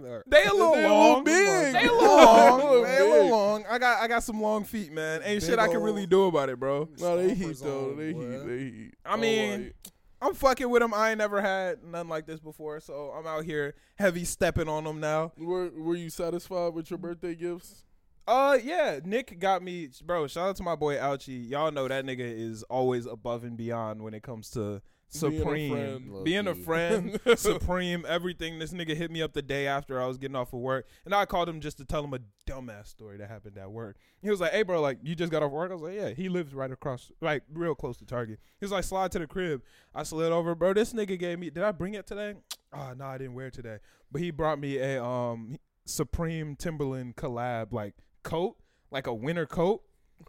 a 0.44 0.52
little 0.52 0.72
They 0.74 0.88
long. 0.88 1.24
big. 1.24 1.72
They 1.72 1.86
a 1.86 1.92
little 1.92 2.16
long. 2.16 2.58
They 2.58 2.64
a 2.64 2.64
little 2.66 2.82
They 2.82 2.98
a 2.98 3.04
little 3.04 3.22
big. 3.22 3.30
long. 3.30 3.64
I 3.68 3.78
got 3.78 4.02
I 4.02 4.08
got 4.08 4.22
some 4.22 4.40
long 4.40 4.64
feet, 4.64 4.92
man. 4.92 5.22
Ain't 5.24 5.40
Big 5.40 5.48
shit 5.50 5.58
I 5.58 5.68
can 5.68 5.80
really 5.82 6.06
do 6.06 6.24
about 6.26 6.48
it, 6.48 6.58
bro. 6.58 6.88
No, 6.98 7.16
they 7.16 7.34
Stompers 7.34 7.36
heat 7.36 7.56
though. 7.62 7.94
They 7.94 8.12
boy. 8.12 8.30
heat. 8.30 8.46
They 8.46 8.58
heat. 8.58 8.94
I 9.04 9.16
mean, 9.16 9.72
I'm 10.20 10.34
fucking 10.34 10.68
with 10.70 10.80
them. 10.82 10.92
I 10.94 11.10
ain't 11.10 11.18
never 11.18 11.40
had 11.40 11.84
nothing 11.84 12.08
like 12.08 12.26
this 12.26 12.40
before, 12.40 12.80
so 12.80 13.12
I'm 13.16 13.26
out 13.26 13.44
here 13.44 13.74
heavy 13.96 14.24
stepping 14.24 14.68
on 14.68 14.84
them 14.84 14.98
now. 15.00 15.32
were 15.38 15.70
were 15.70 15.94
you 15.96 16.10
satisfied 16.10 16.74
with 16.74 16.90
your 16.90 16.98
birthday 16.98 17.34
gifts? 17.34 17.84
Uh, 18.28 18.58
yeah, 18.60 18.98
Nick 19.04 19.38
got 19.38 19.62
me, 19.62 19.88
bro. 20.04 20.26
Shout 20.26 20.48
out 20.48 20.56
to 20.56 20.62
my 20.64 20.74
boy 20.74 20.96
Ouchie. 20.96 21.48
Y'all 21.48 21.70
know 21.70 21.86
that 21.86 22.04
nigga 22.04 22.20
is 22.20 22.64
always 22.64 23.06
above 23.06 23.44
and 23.44 23.56
beyond 23.56 24.02
when 24.02 24.14
it 24.14 24.24
comes 24.24 24.50
to 24.50 24.82
Being 25.12 25.32
a 25.34 25.38
supreme, 25.38 25.70
friend. 25.72 26.24
being 26.24 26.46
a 26.48 26.54
friend, 26.54 27.20
supreme, 27.36 28.04
everything. 28.08 28.58
This 28.58 28.72
nigga 28.72 28.94
hit 28.96 29.10
me 29.10 29.22
up 29.22 29.32
the 29.32 29.42
day 29.42 29.66
after 29.66 30.00
I 30.00 30.06
was 30.06 30.18
getting 30.18 30.36
off 30.36 30.52
of 30.52 30.60
work, 30.60 30.86
and 31.04 31.14
I 31.14 31.24
called 31.26 31.48
him 31.48 31.60
just 31.60 31.78
to 31.78 31.84
tell 31.84 32.04
him 32.04 32.12
a 32.12 32.18
dumbass 32.50 32.88
story 32.88 33.16
that 33.18 33.28
happened 33.28 33.56
at 33.56 33.70
work. 33.70 33.96
He 34.20 34.30
was 34.30 34.40
like, 34.40 34.52
"Hey, 34.52 34.62
bro, 34.62 34.80
like 34.80 34.98
you 35.02 35.14
just 35.14 35.30
got 35.30 35.42
off 35.42 35.52
work?" 35.52 35.70
I 35.70 35.74
was 35.74 35.82
like, 35.82 35.94
"Yeah." 35.94 36.10
He 36.10 36.28
lives 36.28 36.54
right 36.54 36.70
across, 36.70 37.10
like 37.20 37.44
real 37.52 37.74
close 37.74 37.96
to 37.98 38.04
Target. 38.04 38.40
He 38.58 38.64
was 38.64 38.72
like, 38.72 38.84
"Slide 38.84 39.12
to 39.12 39.18
the 39.20 39.26
crib." 39.26 39.62
I 39.94 40.02
slid 40.02 40.32
over, 40.32 40.54
bro. 40.54 40.74
This 40.74 40.92
nigga 40.92 41.18
gave 41.18 41.38
me. 41.38 41.50
Did 41.50 41.62
I 41.62 41.72
bring 41.72 41.94
it 41.94 42.06
today? 42.06 42.34
Oh 42.72 42.92
no, 42.94 43.06
I 43.06 43.16
didn't 43.16 43.34
wear 43.34 43.46
it 43.46 43.54
today. 43.54 43.78
But 44.12 44.20
he 44.20 44.30
brought 44.30 44.58
me 44.58 44.76
a 44.78 45.02
um 45.02 45.56
Supreme 45.86 46.56
Timberland 46.56 47.16
collab 47.16 47.72
like 47.72 47.94
coat, 48.22 48.56
like 48.90 49.06
a 49.06 49.14
winter 49.14 49.46
coat. 49.46 49.82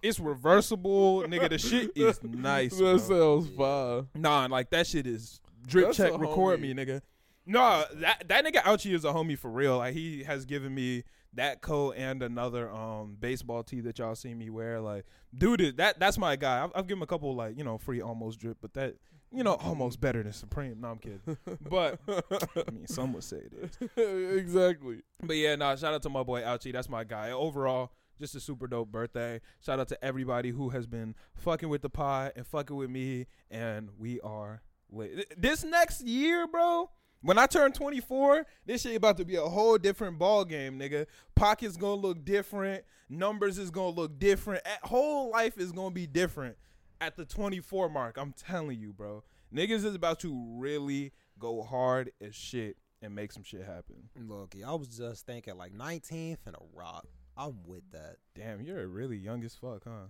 It's 0.04 0.20
reversible, 0.20 1.24
nigga. 1.24 1.50
The 1.50 1.58
shit 1.58 1.92
is 1.96 2.20
nice. 2.24 2.78
That 2.78 3.08
bro. 3.08 3.42
sounds 3.42 3.50
fine. 3.58 4.08
Nah, 4.22 4.48
like 4.50 4.70
that 4.72 4.88
shit 4.88 5.08
is 5.08 5.42
drip 5.66 5.86
That's 5.88 5.98
check 5.98 6.18
record 6.18 6.60
homie. 6.60 6.62
me, 6.62 6.74
nigga. 6.74 7.02
No, 7.46 7.86
that 7.96 8.28
that 8.28 8.46
nigga 8.46 8.62
Ouchie 8.64 8.94
is 8.94 9.06
a 9.06 9.10
homie 9.14 9.38
for 9.38 9.50
real. 9.50 9.78
Like 9.78 9.94
he 9.94 10.24
has 10.24 10.46
given 10.46 10.74
me 10.76 11.04
that 11.34 11.62
coat 11.62 11.96
and 11.98 12.22
another 12.22 12.70
um 12.72 13.16
baseball 13.20 13.64
tee 13.64 13.82
that 13.82 14.00
y'all 14.00 14.16
see 14.16 14.34
me 14.34 14.50
wear. 14.50 14.80
Like, 14.82 15.06
dude, 15.36 15.78
that 15.78 16.00
that's 16.00 16.18
my 16.18 16.36
guy. 16.36 16.64
I've, 16.64 16.72
I've 16.76 16.88
given 16.88 17.00
him 17.00 17.04
a 17.04 17.08
couple 17.08 17.34
like 17.36 17.58
you 17.58 17.64
know 17.64 17.78
free 17.78 18.02
almost 18.02 18.40
drip, 18.40 18.58
but 18.62 18.74
that 18.74 18.96
you 19.32 19.44
know 19.44 19.54
almost 19.56 20.02
better 20.02 20.22
than 20.24 20.34
Supreme. 20.34 20.82
No, 20.82 20.90
I'm 20.90 20.98
kidding. 20.98 21.22
But 21.70 22.00
I 22.08 22.72
mean, 22.72 22.88
some 22.88 23.14
would 23.14 23.24
say 23.24 23.38
it 23.38 23.54
is. 23.98 24.38
exactly. 24.38 25.02
But 25.24 25.38
yeah, 25.38 25.56
nah, 25.56 25.76
shout 25.76 25.94
out 25.94 26.04
to 26.04 26.10
my 26.10 26.24
boy 26.24 26.42
Ouchie. 26.42 26.74
That's 26.74 26.90
my 26.90 27.04
guy. 27.06 27.32
Overall, 27.32 27.92
just 28.20 28.36
a 28.36 28.40
super 28.40 28.68
dope 28.68 28.92
birthday. 28.92 29.42
Shout 29.64 29.80
out 29.80 29.88
to 29.90 30.04
everybody 30.06 30.50
who 30.52 30.70
has 30.70 30.88
been 30.88 31.16
fucking 31.36 31.70
with 31.70 31.82
the 31.82 31.90
pod 31.90 32.34
and 32.36 32.46
fucking 32.46 32.76
with 32.76 32.90
me. 32.90 33.28
And 33.52 33.90
we 33.98 34.20
are 34.22 34.62
lit. 34.92 35.34
This 35.40 35.64
next 35.64 36.02
year, 36.04 36.48
bro, 36.48 36.90
when 37.22 37.38
I 37.38 37.46
turn 37.48 37.72
24, 37.72 38.46
this 38.66 38.82
shit 38.82 38.96
about 38.96 39.18
to 39.18 39.26
be 39.26 39.36
a 39.36 39.42
whole 39.42 39.78
different 39.78 40.20
ball 40.20 40.46
game, 40.46 40.80
nigga. 40.80 41.08
Pockets 41.36 41.78
gonna 41.78 41.96
look 42.02 42.24
different. 42.24 42.84
Numbers 43.10 43.58
is 43.58 43.70
gonna 43.72 43.96
look 43.96 44.20
different. 44.20 44.62
A- 44.66 44.88
Whole 44.88 45.32
life 45.32 45.58
is 45.58 45.72
gonna 45.72 45.92
be 45.92 46.08
different 46.08 46.58
at 47.02 47.16
the 47.16 47.26
24 47.26 47.90
mark. 47.90 48.18
I'm 48.18 48.34
telling 48.34 48.80
you, 48.80 48.94
bro. 48.94 49.24
Niggas 49.54 49.86
is 49.86 49.96
about 49.96 50.20
to 50.22 50.58
really 50.58 51.14
go 51.40 51.62
hard 51.62 52.12
as 52.22 52.36
shit 52.36 52.78
and 53.02 53.14
make 53.16 53.32
some 53.32 53.44
shit 53.44 53.64
happen. 53.64 54.10
Look, 54.20 54.56
I 54.66 54.74
was 54.74 54.88
just 54.98 55.26
thinking 55.26 55.56
like 55.58 55.72
19th 55.74 56.40
and 56.46 56.56
a 56.56 56.60
rock. 56.78 57.06
I'm 57.38 57.58
with 57.66 57.84
that. 57.92 58.18
Damn, 58.36 58.62
you're 58.62 58.88
really 58.88 59.18
young 59.18 59.44
as 59.44 59.56
fuck, 59.56 59.84
huh? 59.86 60.08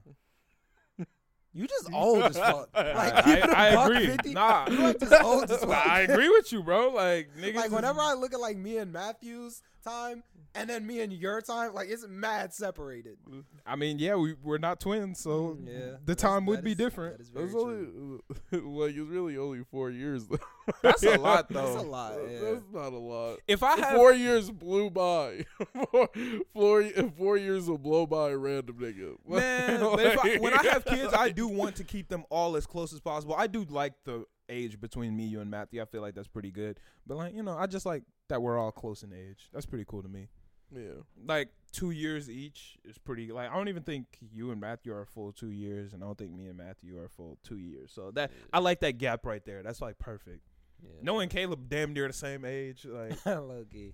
You 1.54 1.66
just 1.66 1.92
old 1.92 2.22
as 2.24 2.38
fuck. 2.38 2.70
Like, 2.76 3.28
I, 3.28 3.74
I 3.74 3.86
agree. 3.86 4.06
50, 4.08 4.34
Nah, 4.34 4.68
you 4.70 4.78
like 4.78 5.00
just 5.00 5.24
old 5.24 5.50
as 5.50 5.60
fuck. 5.64 5.88
I 5.88 6.02
agree 6.02 6.30
with 6.30 6.52
you, 6.52 6.62
bro. 6.62 6.90
Like 6.90 7.30
niggas. 7.36 7.56
Like 7.56 7.66
is- 7.68 7.72
whenever 7.72 8.00
I 8.00 8.14
look 8.14 8.34
at 8.34 8.40
like 8.40 8.58
me 8.58 8.78
and 8.78 8.94
Matthew's 8.94 9.62
time 9.88 10.24
and 10.58 10.70
then 10.70 10.88
me 10.88 11.02
and 11.02 11.14
your 11.14 11.40
time, 11.42 11.74
like 11.74 11.88
it's 11.90 12.06
mad 12.08 12.52
separated. 12.54 13.18
I 13.66 13.76
mean, 13.76 14.00
yeah, 14.00 14.16
we 14.16 14.34
we're 14.44 14.58
not 14.58 14.80
twins, 14.80 15.20
so 15.20 15.58
mm, 15.62 15.68
Yeah, 15.68 15.98
the 16.04 16.16
time 16.16 16.46
would 16.48 16.64
be 16.64 16.72
is- 16.72 16.78
different. 16.78 17.18
That 17.18 17.24
is 17.24 17.30
very 17.30 17.46
That's 17.46 17.56
only 17.56 18.22
like 18.52 18.96
it's 18.96 19.08
really 19.08 19.38
only 19.38 19.64
four 19.70 19.92
years. 19.92 20.26
Though. 20.28 20.40
That's 20.82 21.04
a 21.04 21.18
lot, 21.18 21.50
though. 21.52 21.74
That's 21.74 21.84
a 21.84 21.88
lot. 21.88 22.14
Yeah. 22.28 22.40
That's 22.40 22.64
not 22.74 22.94
a 22.94 22.98
lot. 22.98 23.38
If 23.48 23.62
I 23.62 23.78
have, 23.78 23.96
four 23.96 24.14
years 24.14 24.50
blew 24.50 24.90
by. 24.90 25.46
four, 25.92 26.10
four, 26.54 26.84
four 27.18 27.38
years 27.38 27.70
will 27.70 27.78
blow 27.78 28.08
by 28.08 28.32
a 28.32 28.38
random 28.38 28.78
nigga. 28.78 29.16
man, 29.28 29.80
but 29.80 30.00
if 30.00 30.20
I, 30.26 30.38
when 30.38 30.54
I 30.54 30.64
have 30.72 30.86
kids, 30.86 31.14
I 31.14 31.30
do 31.30 31.48
want 31.48 31.76
to 31.76 31.84
keep 31.84 32.08
them 32.10 32.26
all 32.30 32.56
as 32.56 32.66
close 32.66 32.94
as 32.94 33.00
possible. 33.00 33.36
I 33.38 33.46
do 33.48 33.64
like 33.70 33.94
the 34.06 34.26
age 34.50 34.80
between 34.80 35.16
me, 35.16 35.26
you, 35.26 35.42
and 35.42 35.52
Matthew. 35.52 35.82
I 35.82 35.86
feel 35.86 36.02
like 36.02 36.16
that's 36.16 36.28
pretty 36.28 36.52
good. 36.52 36.80
But 37.06 37.18
like, 37.18 37.36
you 37.36 37.44
know, 37.44 37.58
I 37.58 37.68
just 37.68 37.86
like 37.86 38.04
that 38.30 38.42
we're 38.42 38.58
all 38.58 38.72
close 38.72 39.04
in 39.04 39.14
age. 39.14 39.50
That's 39.54 39.66
pretty 39.66 39.86
cool 39.88 40.02
to 40.04 40.10
me. 40.10 40.28
yeah. 40.74 41.02
Like 41.26 41.50
two 41.72 41.92
years 41.92 42.30
each 42.30 42.78
is 42.86 42.98
pretty. 42.98 43.32
Like 43.32 43.52
I 43.52 43.56
don't 43.56 43.68
even 43.70 43.84
think 43.84 44.06
you 44.34 44.52
and 44.52 44.60
Matthew 44.60 44.94
are 44.94 45.06
full 45.06 45.32
two 45.32 45.52
years, 45.52 45.94
and 45.94 46.04
I 46.04 46.08
don't 46.08 46.18
think 46.18 46.32
me 46.34 46.48
and 46.48 46.58
Matthew 46.58 46.98
are 47.00 47.08
full 47.10 47.38
two 47.44 47.58
years. 47.58 47.92
So 47.94 48.12
that 48.12 48.32
I 48.52 48.60
like 48.60 48.80
that 48.82 48.98
gap 48.98 49.26
right 49.26 49.44
there. 49.46 49.64
That's 49.64 49.82
like 49.82 49.98
perfect. 50.00 50.42
Yeah. 50.84 50.90
Knowing 51.02 51.30
Caleb 51.30 51.70
damn 51.70 51.94
near 51.94 52.08
the 52.08 52.14
same 52.14 52.46
age, 52.46 52.86
like 52.88 53.18
Low-key. 53.26 53.94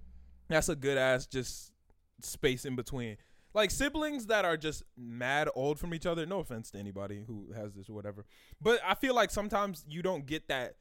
that's 0.49 0.67
a 0.67 0.75
good 0.75 0.97
ass 0.97 1.25
just 1.25 1.71
space 2.21 2.65
in 2.65 2.75
between. 2.75 3.17
Like 3.53 3.69
siblings 3.71 4.25
that 4.27 4.45
are 4.45 4.57
just 4.57 4.83
mad 4.97 5.47
old 5.55 5.77
from 5.79 5.93
each 5.93 6.05
other. 6.07 6.25
No 6.25 6.39
offense 6.39 6.71
to 6.71 6.79
anybody 6.79 7.23
who 7.27 7.51
has 7.55 7.73
this 7.73 7.87
or 7.87 7.93
whatever, 7.93 8.25
but 8.59 8.79
I 8.85 8.95
feel 8.95 9.13
like 9.13 9.29
sometimes 9.31 9.85
you 9.87 10.01
don't 10.01 10.25
get 10.25 10.47
that. 10.47 10.75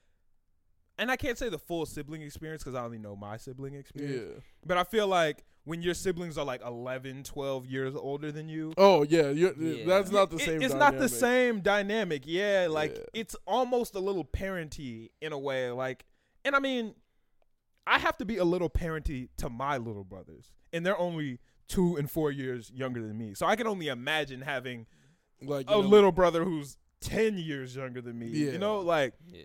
And 0.98 1.10
I 1.10 1.16
can't 1.16 1.38
say 1.38 1.48
the 1.48 1.58
full 1.58 1.86
sibling 1.86 2.22
experience 2.22 2.62
because 2.62 2.74
I 2.74 2.84
only 2.84 2.98
know 2.98 3.16
my 3.16 3.36
sibling 3.36 3.74
experience. 3.74 4.32
Yeah. 4.34 4.40
But 4.64 4.76
I 4.78 4.84
feel 4.84 5.08
like 5.08 5.42
when 5.64 5.80
your 5.82 5.94
siblings 5.94 6.36
are 6.36 6.44
like 6.44 6.60
11, 6.64 7.22
12 7.24 7.66
years 7.66 7.94
older 7.96 8.30
than 8.30 8.48
you, 8.48 8.72
Oh 8.76 9.02
yeah, 9.04 9.30
you're, 9.30 9.54
Yeah. 9.54 9.86
that's 9.86 10.10
not 10.10 10.30
the 10.30 10.36
it- 10.36 10.42
same. 10.42 10.62
It's 10.62 10.74
not 10.74 10.98
the 10.98 11.08
same 11.08 11.60
dynamic. 11.60 12.22
Yeah, 12.26 12.68
like 12.70 12.94
Yeah. 12.96 13.04
it's 13.14 13.36
almost 13.46 13.94
a 13.94 14.00
little 14.00 14.24
parenty 14.24 15.10
in 15.20 15.32
a 15.32 15.38
way. 15.38 15.70
Like, 15.70 16.04
and 16.44 16.54
I 16.54 16.58
mean, 16.58 16.94
I 17.86 17.98
have 17.98 18.16
to 18.18 18.24
be 18.24 18.36
a 18.36 18.44
little 18.44 18.68
parenty 18.68 19.28
to 19.38 19.48
my 19.48 19.76
little 19.78 20.04
brothers, 20.04 20.52
and 20.72 20.84
they're 20.86 20.98
only 20.98 21.38
two 21.68 21.96
and 21.96 22.10
four 22.10 22.30
years 22.30 22.70
younger 22.72 23.00
than 23.04 23.16
me. 23.16 23.34
So 23.34 23.46
I 23.46 23.56
can 23.56 23.66
only 23.66 23.88
imagine 23.88 24.42
having 24.42 24.86
Like 25.40 25.66
a 25.68 25.72
know, 25.72 25.80
little 25.80 26.12
brother 26.12 26.44
who's 26.44 26.76
ten 27.00 27.38
years 27.38 27.74
younger 27.74 28.00
than 28.00 28.18
me. 28.18 28.28
Yeah. 28.28 28.52
You 28.52 28.58
know, 28.58 28.80
like 28.80 29.14
Yeah. 29.26 29.42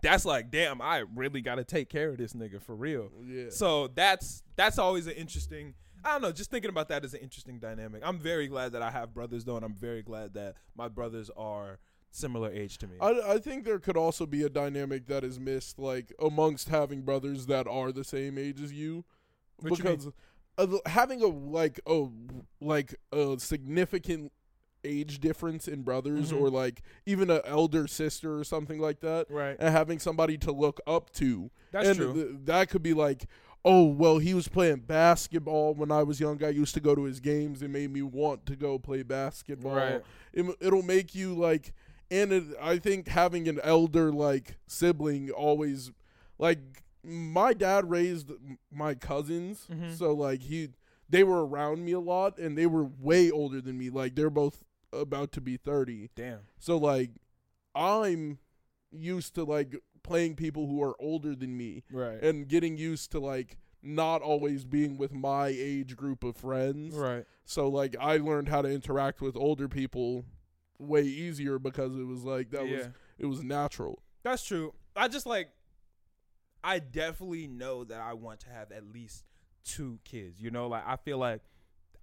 That's 0.00 0.24
like, 0.24 0.50
damn, 0.50 0.80
I 0.80 1.04
really 1.14 1.40
got 1.40 1.56
to 1.56 1.64
take 1.64 1.88
care 1.88 2.10
of 2.10 2.18
this 2.18 2.32
nigga 2.32 2.62
for 2.62 2.74
real. 2.74 3.10
Yeah. 3.26 3.46
So 3.50 3.88
that's 3.88 4.42
that's 4.56 4.78
always 4.78 5.06
an 5.06 5.14
interesting. 5.14 5.74
I 6.04 6.12
don't 6.12 6.22
know. 6.22 6.32
Just 6.32 6.50
thinking 6.50 6.70
about 6.70 6.88
that 6.88 7.04
is 7.04 7.14
an 7.14 7.20
interesting 7.20 7.58
dynamic. 7.58 8.02
I'm 8.04 8.18
very 8.18 8.48
glad 8.48 8.72
that 8.72 8.82
I 8.82 8.90
have 8.90 9.14
brothers 9.14 9.44
though, 9.44 9.56
and 9.56 9.64
I'm 9.64 9.74
very 9.74 10.02
glad 10.02 10.34
that 10.34 10.56
my 10.76 10.88
brothers 10.88 11.30
are 11.36 11.78
similar 12.10 12.50
age 12.50 12.78
to 12.78 12.86
me. 12.86 12.96
I, 13.00 13.34
I 13.34 13.38
think 13.38 13.64
there 13.64 13.78
could 13.78 13.96
also 13.96 14.26
be 14.26 14.42
a 14.42 14.48
dynamic 14.48 15.06
that 15.06 15.24
is 15.24 15.38
missed, 15.38 15.78
like 15.78 16.12
amongst 16.20 16.68
having 16.68 17.02
brothers 17.02 17.46
that 17.46 17.66
are 17.66 17.92
the 17.92 18.04
same 18.04 18.38
age 18.38 18.60
as 18.60 18.72
you, 18.72 19.04
What 19.60 19.78
you 19.78 19.84
because 19.84 20.08
uh, 20.58 20.66
having 20.86 21.22
a 21.22 21.26
like 21.26 21.80
a 21.86 22.06
like 22.60 22.94
a 23.12 23.36
significant 23.38 24.32
age 24.84 25.20
difference 25.20 25.68
in 25.68 25.82
brothers 25.82 26.32
Mhm. 26.32 26.40
or 26.40 26.50
like 26.50 26.82
even 27.06 27.30
an 27.30 27.40
elder 27.44 27.86
sister 27.86 28.38
or 28.38 28.44
something 28.44 28.78
like 28.80 29.00
that 29.00 29.30
Right. 29.30 29.56
and 29.58 29.70
having 29.74 29.98
somebody 29.98 30.36
to 30.38 30.52
look 30.52 30.80
up 30.86 31.10
to 31.14 31.50
That's 31.70 31.88
and 31.88 31.96
true. 31.98 32.12
th- 32.14 32.36
that 32.46 32.68
could 32.70 32.82
be 32.82 32.92
like 32.94 33.26
oh 33.64 33.84
well 33.84 34.18
he 34.18 34.34
was 34.34 34.48
playing 34.48 34.80
basketball 34.80 35.72
when 35.74 35.92
i 35.92 36.02
was 36.02 36.18
young 36.18 36.42
i 36.42 36.48
used 36.48 36.74
to 36.74 36.80
go 36.80 36.94
to 36.96 37.04
his 37.04 37.20
games 37.20 37.62
it 37.62 37.68
made 37.70 37.92
me 37.92 38.02
want 38.02 38.44
to 38.46 38.56
go 38.56 38.76
play 38.78 39.02
basketball 39.04 39.76
Right. 39.76 40.02
it, 40.32 40.56
it'll 40.60 40.82
make 40.82 41.14
you 41.14 41.32
like 41.34 41.72
and 42.10 42.32
it, 42.32 42.44
i 42.60 42.78
think 42.78 43.06
having 43.08 43.46
an 43.48 43.60
elder 43.62 44.10
like 44.10 44.56
sibling 44.66 45.30
always 45.30 45.92
like 46.38 46.58
my 47.04 47.52
dad 47.52 47.88
raised 47.88 48.32
my 48.72 48.94
cousins 48.94 49.68
Mhm. 49.72 49.96
so 49.96 50.12
like 50.12 50.42
he 50.42 50.70
they 51.08 51.22
were 51.22 51.46
around 51.46 51.84
me 51.84 51.92
a 51.92 52.00
lot 52.00 52.38
and 52.38 52.56
they 52.58 52.66
were 52.66 52.84
way 52.84 53.30
older 53.30 53.60
than 53.60 53.78
me 53.78 53.90
like 53.90 54.14
they're 54.16 54.30
both 54.30 54.64
about 54.92 55.32
to 55.32 55.40
be 55.40 55.56
30 55.56 56.10
Damn. 56.14 56.40
so 56.58 56.76
like 56.76 57.10
i'm 57.74 58.38
used 58.90 59.34
to 59.34 59.44
like 59.44 59.74
playing 60.02 60.34
people 60.34 60.66
who 60.66 60.82
are 60.82 60.94
older 61.00 61.34
than 61.34 61.56
me 61.56 61.84
Right. 61.90 62.22
and 62.22 62.46
getting 62.48 62.76
used 62.76 63.10
to 63.12 63.20
like 63.20 63.56
not 63.82 64.22
always 64.22 64.64
being 64.64 64.96
with 64.96 65.12
my 65.12 65.48
age 65.48 65.96
group 65.96 66.22
of 66.22 66.36
friends 66.36 66.94
right. 66.94 67.24
so 67.44 67.68
like 67.68 67.96
I 68.00 68.18
learned 68.18 68.48
how 68.48 68.62
to 68.62 68.68
interact 68.68 69.20
with 69.20 69.36
older 69.36 69.68
people 69.68 70.24
way 70.78 71.02
easier 71.02 71.58
because 71.58 71.96
it 71.96 72.06
was 72.06 72.22
like 72.22 72.50
that 72.50 72.68
yeah. 72.68 72.76
was 72.76 72.88
it 73.18 73.26
was 73.26 73.42
natural. 73.42 74.02
That's 74.22 74.44
true. 74.44 74.74
I 74.94 75.08
just 75.08 75.26
like 75.26 75.50
I 76.62 76.78
definitely 76.78 77.48
know 77.48 77.82
that 77.84 78.00
I 78.00 78.12
want 78.12 78.40
to 78.40 78.50
have 78.50 78.70
at 78.70 78.84
least 78.92 79.24
two 79.64 79.98
kids. 80.04 80.40
You 80.40 80.50
know, 80.50 80.68
like 80.68 80.84
I 80.86 80.96
feel 80.96 81.18
like 81.18 81.40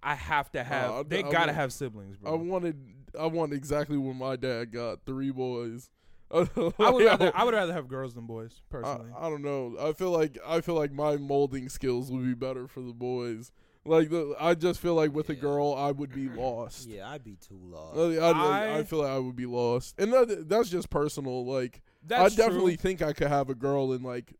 I 0.02 0.14
have 0.14 0.50
to 0.52 0.62
have 0.64 0.90
I- 0.90 1.02
they 1.02 1.18
I 1.24 1.30
gotta 1.30 1.46
would- 1.48 1.54
have 1.56 1.72
siblings, 1.72 2.16
bro. 2.16 2.32
I 2.32 2.36
wanted 2.36 2.76
I 3.18 3.26
want 3.26 3.52
exactly 3.52 3.96
what 3.96 4.14
my 4.16 4.36
dad 4.36 4.72
got, 4.72 5.00
three 5.04 5.30
boys. 5.30 5.90
I 6.32 6.46
would 6.78 7.04
rather 7.04 7.32
I 7.34 7.42
would 7.44 7.54
rather 7.54 7.72
have 7.72 7.88
girls 7.88 8.14
than 8.14 8.26
boys, 8.26 8.62
personally. 8.70 9.10
I 9.18 9.28
don't 9.28 9.42
know. 9.42 9.74
I 9.80 9.92
feel 9.92 10.10
like 10.12 10.38
I 10.46 10.60
feel 10.60 10.76
like 10.76 10.92
my 10.92 11.16
molding 11.16 11.68
skills 11.68 12.10
would 12.12 12.24
be 12.24 12.34
better 12.34 12.68
for 12.68 12.80
the 12.80 12.92
boys. 12.92 13.50
Like 13.84 14.10
the, 14.10 14.36
I 14.38 14.54
just 14.54 14.78
feel 14.78 14.94
like 14.94 15.12
with 15.12 15.28
a 15.30 15.34
girl 15.34 15.74
I 15.74 15.90
would 15.90 16.12
be 16.14 16.28
lost. 16.28 16.86
Yeah, 16.88 17.08
I'd 17.10 17.24
be 17.24 17.34
too 17.36 17.58
lost. 17.60 17.98
I, 17.98 18.16
I, 18.18 18.30
I, 18.30 18.78
I- 18.78 18.82
feel 18.84 19.00
like 19.00 19.10
I 19.10 19.18
would 19.18 19.34
be 19.36 19.46
lost, 19.46 19.94
and 19.98 20.12
that, 20.12 20.48
that's 20.48 20.68
just 20.68 20.88
personal. 20.90 21.44
Like 21.46 21.82
That's 22.06 22.34
I 22.34 22.36
definitely 22.36 22.76
true. 22.76 22.82
think 22.82 23.02
I 23.02 23.12
could 23.12 23.28
have 23.28 23.50
a 23.50 23.54
girl 23.54 23.92
and 23.92 24.04
like 24.04 24.34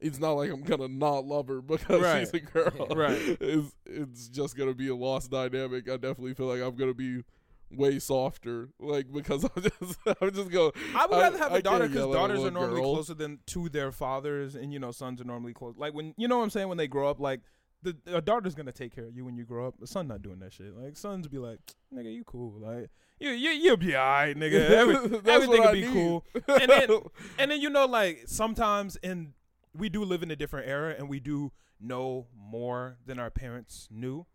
it's 0.00 0.18
not 0.18 0.32
like 0.32 0.50
I'm 0.50 0.62
gonna 0.62 0.88
not 0.88 1.24
love 1.24 1.48
her 1.48 1.60
because 1.60 2.02
Right. 2.02 2.20
she's 2.20 2.34
a 2.34 2.40
girl. 2.40 2.86
Right. 2.96 3.18
It's 3.40 3.74
it's 3.86 4.28
just 4.28 4.56
gonna 4.56 4.74
be 4.74 4.88
a 4.88 4.94
lost 4.96 5.30
dynamic. 5.30 5.88
I 5.88 5.96
definitely 5.96 6.34
feel 6.34 6.46
like 6.46 6.60
I'm 6.60 6.76
gonna 6.76 6.94
be 6.94 7.22
way 7.70 7.98
softer. 7.98 8.68
Like 8.78 9.12
because 9.12 9.44
I'm 9.56 9.62
just 9.62 9.98
I'm 10.20 10.32
just 10.32 10.50
going 10.50 10.72
I 10.94 11.06
would 11.06 11.16
rather 11.16 11.38
have 11.38 11.52
I 11.52 11.58
a 11.58 11.62
daughter 11.62 11.88
because 11.88 12.00
yell 12.00 12.10
at 12.12 12.16
a 12.16 12.18
daughters 12.18 12.44
are 12.44 12.50
normally 12.50 12.80
girl. 12.80 12.94
closer 12.94 13.14
than 13.14 13.38
to 13.46 13.68
their 13.68 13.90
fathers, 13.92 14.54
and 14.54 14.72
you 14.72 14.78
know 14.78 14.90
sons 14.90 15.20
are 15.20 15.24
normally 15.24 15.52
close. 15.54 15.74
Like 15.76 15.94
when 15.94 16.14
you 16.16 16.28
know 16.28 16.38
what 16.38 16.44
I'm 16.44 16.50
saying 16.50 16.68
when 16.68 16.78
they 16.78 16.88
grow 16.88 17.08
up, 17.08 17.18
like 17.20 17.40
the 17.82 17.96
a 18.06 18.20
daughter's 18.20 18.54
gonna 18.54 18.72
take 18.72 18.94
care 18.94 19.06
of 19.06 19.16
you 19.16 19.24
when 19.24 19.36
you 19.36 19.44
grow 19.44 19.66
up. 19.66 19.74
The 19.78 19.86
son 19.86 20.08
not 20.08 20.22
doing 20.22 20.38
that 20.40 20.52
shit. 20.52 20.76
Like 20.76 20.96
sons 20.96 21.26
be 21.28 21.38
like, 21.38 21.58
nigga, 21.94 22.12
you 22.12 22.24
cool. 22.24 22.54
Like 22.60 22.90
you 23.20 23.30
you 23.30 23.50
you'll 23.50 23.76
be 23.76 23.96
alright, 23.96 24.36
nigga. 24.36 24.68
Every, 24.70 24.94
everything 25.30 25.62
will 25.62 25.72
be 25.72 25.80
need. 25.82 25.92
cool. 25.92 26.24
And 26.48 26.70
then 26.70 26.90
and 27.38 27.50
then 27.50 27.60
you 27.60 27.70
know 27.70 27.86
like 27.86 28.24
sometimes 28.26 28.96
in 29.02 29.32
we 29.78 29.88
do 29.88 30.04
live 30.04 30.22
in 30.22 30.30
a 30.30 30.36
different 30.36 30.68
era 30.68 30.94
and 30.96 31.08
we 31.08 31.20
do 31.20 31.52
know 31.80 32.26
more 32.34 32.96
than 33.04 33.18
our 33.18 33.30
parents 33.30 33.88
knew. 33.90 34.26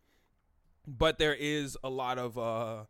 But 0.87 1.17
there 1.17 1.33
is 1.33 1.77
a 1.83 1.89
lot 1.89 2.17
of 2.17 2.37
uh 2.37 2.85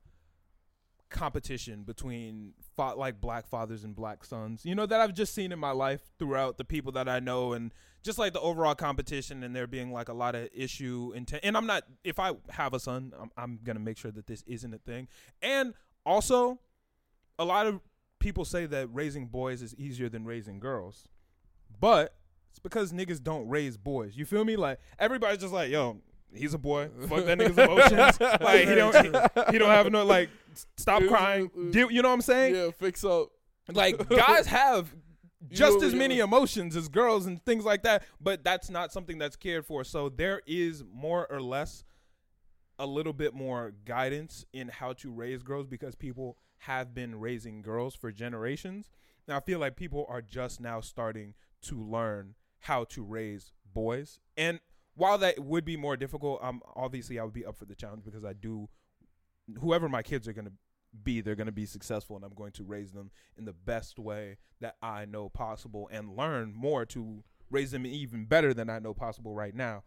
competition 1.10 1.84
between 1.84 2.54
fa- 2.78 2.95
like 2.95 3.20
black 3.20 3.45
fathers 3.45 3.84
and 3.84 3.95
black 3.95 4.24
sons. 4.24 4.66
You 4.66 4.76
know 4.76 4.86
that 4.86 5.02
i've 5.02 5.14
just 5.14 5.36
seen 5.36 5.52
in 5.52 5.60
my 5.60 5.72
life 5.72 6.02
throughout 6.18 6.58
the 6.58 6.64
people 6.64 6.93
that 6.93 7.10
i 7.10 7.20
know 7.20 7.52
and 7.52 7.74
just 8.02 8.18
like 8.18 8.32
the 8.32 8.39
overall 8.39 8.74
competition 8.76 9.43
and 9.43 9.54
there 9.54 9.68
being 9.68 9.91
like 9.91 10.08
a 10.08 10.14
lot 10.14 10.36
of 10.36 10.47
issue 10.56 11.12
and 11.14 11.30
and 11.43 11.58
i'm 11.58 11.68
not 11.68 11.84
if 12.06 12.18
i 12.18 12.32
have 12.49 12.74
a 12.74 12.80
son 12.80 13.12
I'm, 13.20 13.30
I'm 13.36 13.60
gonna 13.62 13.82
make 13.82 13.97
sure 13.97 14.12
that 14.12 14.26
this 14.26 14.41
isn't 14.47 14.74
a 14.74 14.78
thing. 14.80 15.10
And 15.41 15.74
also 16.06 16.60
a 17.38 17.45
lot 17.45 17.68
of 17.68 17.82
people 18.20 18.45
say 18.45 18.66
that 18.68 18.88
raising 18.93 19.28
boys 19.28 19.62
is 19.62 19.76
easier 19.76 20.08
than 20.08 20.26
raising 20.26 20.60
girls. 20.60 21.08
But 21.80 22.16
it's 22.52 22.60
because 22.60 22.93
niggas 22.93 23.22
don't 23.24 23.47
raise 23.49 23.78
boys. 23.78 24.16
You 24.16 24.26
feel 24.26 24.45
me? 24.45 24.56
Like 24.56 24.80
everybody's 24.99 25.39
just 25.39 25.54
like, 25.54 25.72
yo, 25.72 25.97
he's 26.34 26.54
a 26.54 26.58
boy. 26.58 26.89
Fuck 27.08 27.26
that 27.26 27.38
nigga's 27.39 27.58
emotions. 27.58 28.20
like 28.41 28.68
he 28.68 28.76
don't 28.76 28.95
he, 28.95 29.52
he 29.54 29.58
don't 29.58 29.70
have 29.70 29.91
no 29.91 30.06
like 30.06 30.30
stop 30.78 31.02
crying. 31.08 31.49
Uh, 31.58 31.72
Do, 31.72 31.88
you 31.91 32.02
know 32.02 32.10
what 32.10 32.16
I'm 32.16 32.22
saying? 32.22 32.56
yeah, 32.56 32.70
fix 32.72 33.04
up. 33.04 33.30
Like 33.72 34.08
guys 34.10 34.47
have 34.47 34.93
You 35.49 35.56
just 35.56 35.80
know, 35.80 35.88
as 35.88 35.93
many 35.95 36.18
know- 36.18 36.26
emotions 36.26 36.76
as 36.76 36.88
girls 36.89 37.26
and 37.26 37.43
things 37.45 37.64
like 37.66 37.84
that, 37.84 38.04
but 38.20 38.43
that's 38.43 38.70
not 38.70 38.91
something 38.91 39.18
that's 39.18 39.36
cared 39.36 39.66
for. 39.66 39.84
So 39.84 40.10
there 40.10 40.41
is 40.45 40.84
more 40.93 41.26
or 41.32 41.41
less 41.41 41.84
a 42.80 42.86
little 42.86 43.14
bit 43.14 43.34
more 43.34 43.74
guidance 43.86 44.45
in 44.54 44.68
how 44.68 44.93
to 44.93 45.12
raise 45.12 45.43
girls 45.43 45.68
because 45.68 45.95
people 45.95 46.38
have 46.60 46.93
been 46.93 47.20
raising 47.20 47.62
girls 47.62 47.95
for 47.95 48.12
generations. 48.12 48.89
Now 49.28 49.38
I 49.38 49.39
feel 49.39 49.60
like 49.60 49.76
people 49.76 50.06
are 50.10 50.22
just 50.22 50.60
now 50.60 50.82
starting 50.82 51.36
to 51.64 51.80
learn 51.80 52.34
how 52.62 52.86
to 52.86 53.03
raise 53.03 53.51
boys. 53.74 54.20
And 54.38 54.59
while 54.95 55.18
that 55.20 55.39
would 55.39 55.66
be 55.66 55.78
more 55.78 55.97
difficult, 55.97 56.43
um 56.43 56.62
obviously 56.76 57.20
I 57.20 57.24
would 57.24 57.34
be 57.34 57.45
up 57.45 57.57
for 57.57 57.66
the 57.66 57.76
challenge 57.76 58.03
because 58.03 58.26
I 58.26 58.34
do 58.34 58.70
whoever 59.59 59.89
my 59.89 60.01
kids 60.01 60.28
are 60.28 60.34
to 60.45 60.53
be, 61.03 61.22
they're 61.22 61.36
to 61.47 61.51
be 61.51 61.66
successful 61.66 62.16
and 62.16 62.26
I'm 62.26 62.34
going 62.34 62.51
to 62.53 62.64
raise 62.64 62.91
them 62.91 63.12
in 63.38 63.45
the 63.45 63.53
best 63.53 63.97
way 63.97 64.38
that 64.59 64.76
I 64.82 65.05
know 65.05 65.30
possible 65.30 65.89
and 65.91 66.16
learn 66.16 66.53
more 66.53 66.86
to 66.88 67.24
raise 67.49 67.72
them 67.72 67.86
even 67.86 68.26
better 68.26 68.53
than 68.53 68.70
I 68.70 68.80
know 68.80 68.93
possible 68.93 69.34
right 69.34 69.55
now. 69.55 69.84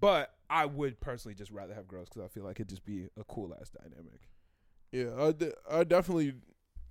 But 0.00 0.34
I 0.50 0.66
would 0.66 1.00
personally 1.00 1.34
just 1.34 1.50
rather 1.50 1.74
have 1.74 1.86
girls 1.86 2.08
because 2.08 2.22
I 2.24 2.28
feel 2.28 2.44
like 2.44 2.56
it'd 2.56 2.68
just 2.68 2.84
be 2.84 3.08
a 3.18 3.24
cool 3.24 3.54
ass 3.60 3.70
dynamic. 3.70 4.28
Yeah, 4.92 5.10
I, 5.18 5.32
de- 5.32 5.52
I 5.70 5.84
definitely 5.84 6.34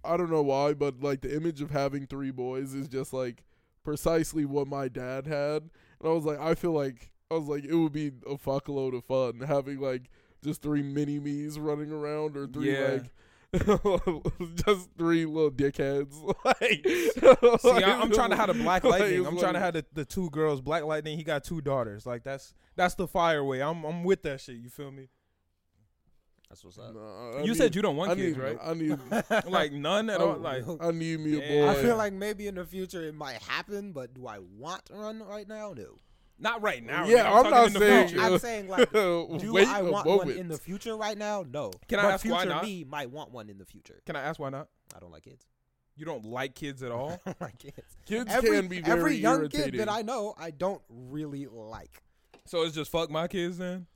I 0.03 0.17
don't 0.17 0.31
know 0.31 0.41
why, 0.41 0.73
but 0.73 1.01
like 1.01 1.21
the 1.21 1.35
image 1.35 1.61
of 1.61 1.71
having 1.71 2.05
three 2.05 2.31
boys 2.31 2.73
is 2.73 2.87
just 2.87 3.13
like 3.13 3.43
precisely 3.83 4.45
what 4.45 4.67
my 4.67 4.87
dad 4.87 5.27
had. 5.27 5.63
And 5.99 6.05
I 6.05 6.09
was 6.09 6.25
like 6.25 6.39
I 6.39 6.55
feel 6.55 6.71
like 6.71 7.11
I 7.31 7.35
was 7.35 7.47
like 7.47 7.65
it 7.65 7.73
would 7.75 7.93
be 7.93 8.07
a 8.27 8.35
fuckload 8.37 8.95
of 8.97 9.03
fun 9.05 9.39
having 9.47 9.79
like 9.79 10.09
just 10.43 10.61
three 10.61 10.83
mini 10.83 11.19
me's 11.19 11.57
running 11.59 11.91
around 11.91 12.35
or 12.37 12.47
three 12.47 12.75
Yeah. 12.75 12.99
like 13.01 13.11
just 14.65 14.89
three 14.97 15.25
little 15.25 15.51
dickheads. 15.51 16.15
like, 16.45 16.85
See, 17.61 17.83
I, 17.83 17.99
I'm 18.01 18.11
trying 18.11 18.31
to 18.31 18.35
have 18.35 18.47
the 18.47 18.55
Black 18.63 18.83
Lightning. 18.83 19.19
it's 19.19 19.27
I'm 19.27 19.37
trying 19.37 19.53
to 19.53 19.59
like- 19.59 19.63
have 19.63 19.73
the, 19.75 19.85
the 19.93 20.05
two 20.05 20.29
girls. 20.31 20.59
Black 20.59 20.83
Lightning. 20.83 21.17
He 21.17 21.23
got 21.23 21.43
two 21.43 21.61
daughters. 21.61 22.05
Like 22.05 22.23
that's 22.23 22.53
that's 22.75 22.95
the 22.95 23.07
fire 23.07 23.43
way. 23.43 23.61
I'm 23.61 23.83
I'm 23.83 24.03
with 24.03 24.23
that 24.23 24.41
shit. 24.41 24.55
You 24.55 24.69
feel 24.69 24.91
me? 24.91 25.07
That's 26.53 26.63
what's 26.65 26.77
up. 26.77 26.93
Nah, 26.93 27.37
you 27.39 27.47
need- 27.47 27.57
said 27.57 27.75
you 27.75 27.81
don't 27.81 27.95
want 27.95 28.11
I 28.11 28.15
kids, 28.15 28.37
need, 28.37 28.43
right? 28.43 28.57
I 28.63 28.73
need 28.75 28.99
like 29.51 29.71
none 29.71 30.07
at 30.11 30.21
I- 30.21 30.23
all. 30.23 30.37
Like 30.37 30.63
I 30.79 30.91
need 30.91 31.19
me 31.19 31.33
a 31.33 31.39
Yeah. 31.39 31.65
boy. 31.65 31.79
I 31.79 31.81
feel 31.81 31.97
like 31.97 32.13
maybe 32.13 32.45
in 32.45 32.53
the 32.53 32.63
future 32.65 33.01
it 33.03 33.15
might 33.15 33.41
happen, 33.41 33.91
but 33.91 34.13
do 34.13 34.27
I 34.27 34.37
want 34.37 34.85
to 34.85 34.93
run 34.93 35.23
right 35.23 35.47
now? 35.47 35.73
No. 35.75 35.95
not 36.37 36.61
right 36.61 36.83
now. 36.85 37.07
Yeah, 37.07 37.25
nigga. 37.25 37.37
I'm 37.37 37.43
talking 37.51 37.73
not 37.73 37.81
saying- 37.81 38.07
future. 38.09 38.23
I'm 38.23 38.37
saying 38.37 38.67
like, 38.67 38.91
do 38.93 39.57
I 39.57 39.61
I 39.63 39.79
a 39.79 39.83
want 39.91 40.05
one 40.07 40.29
in 40.29 40.47
the 40.47 40.59
future 40.59 40.95
right 40.95 41.17
now? 41.17 41.43
No. 41.51 41.71
Can 41.87 41.97
I 41.97 42.03
but 42.03 42.11
ask 42.13 42.21
future 42.21 42.35
why 42.35 42.43
not? 42.45 42.63
me 42.63 42.83
might 42.83 43.09
want 43.09 43.31
one 43.31 43.49
in 43.49 43.57
the 43.57 43.65
future. 43.65 43.99
Can 44.05 44.15
I 44.15 44.21
ask 44.21 44.39
why 44.39 44.49
not? 44.49 44.67
I 44.95 44.99
don't 44.99 45.11
like 45.11 45.23
kids. 45.23 45.47
You 45.95 46.05
don't 46.05 46.23
like 46.23 46.53
kids 46.53 46.83
at 46.83 46.91
all. 46.91 47.19
I 47.25 47.31
don't 47.31 47.41
like 47.41 47.57
kids. 47.57 47.97
Kids 48.05 48.31
every, 48.31 48.51
can 48.59 48.67
be 48.67 48.81
very 48.81 48.99
every 48.99 49.15
young 49.15 49.39
irritating. 49.39 49.71
kid 49.71 49.79
that 49.79 49.89
I 49.89 50.03
know, 50.03 50.35
I 50.37 50.51
don't 50.51 50.81
really 50.87 51.47
like. 51.47 52.03
so 52.45 52.61
it's 52.61 52.75
just 52.75 52.91
fuck 52.91 53.09
my 53.09 53.27
kids 53.27 53.57
then. 53.57 53.87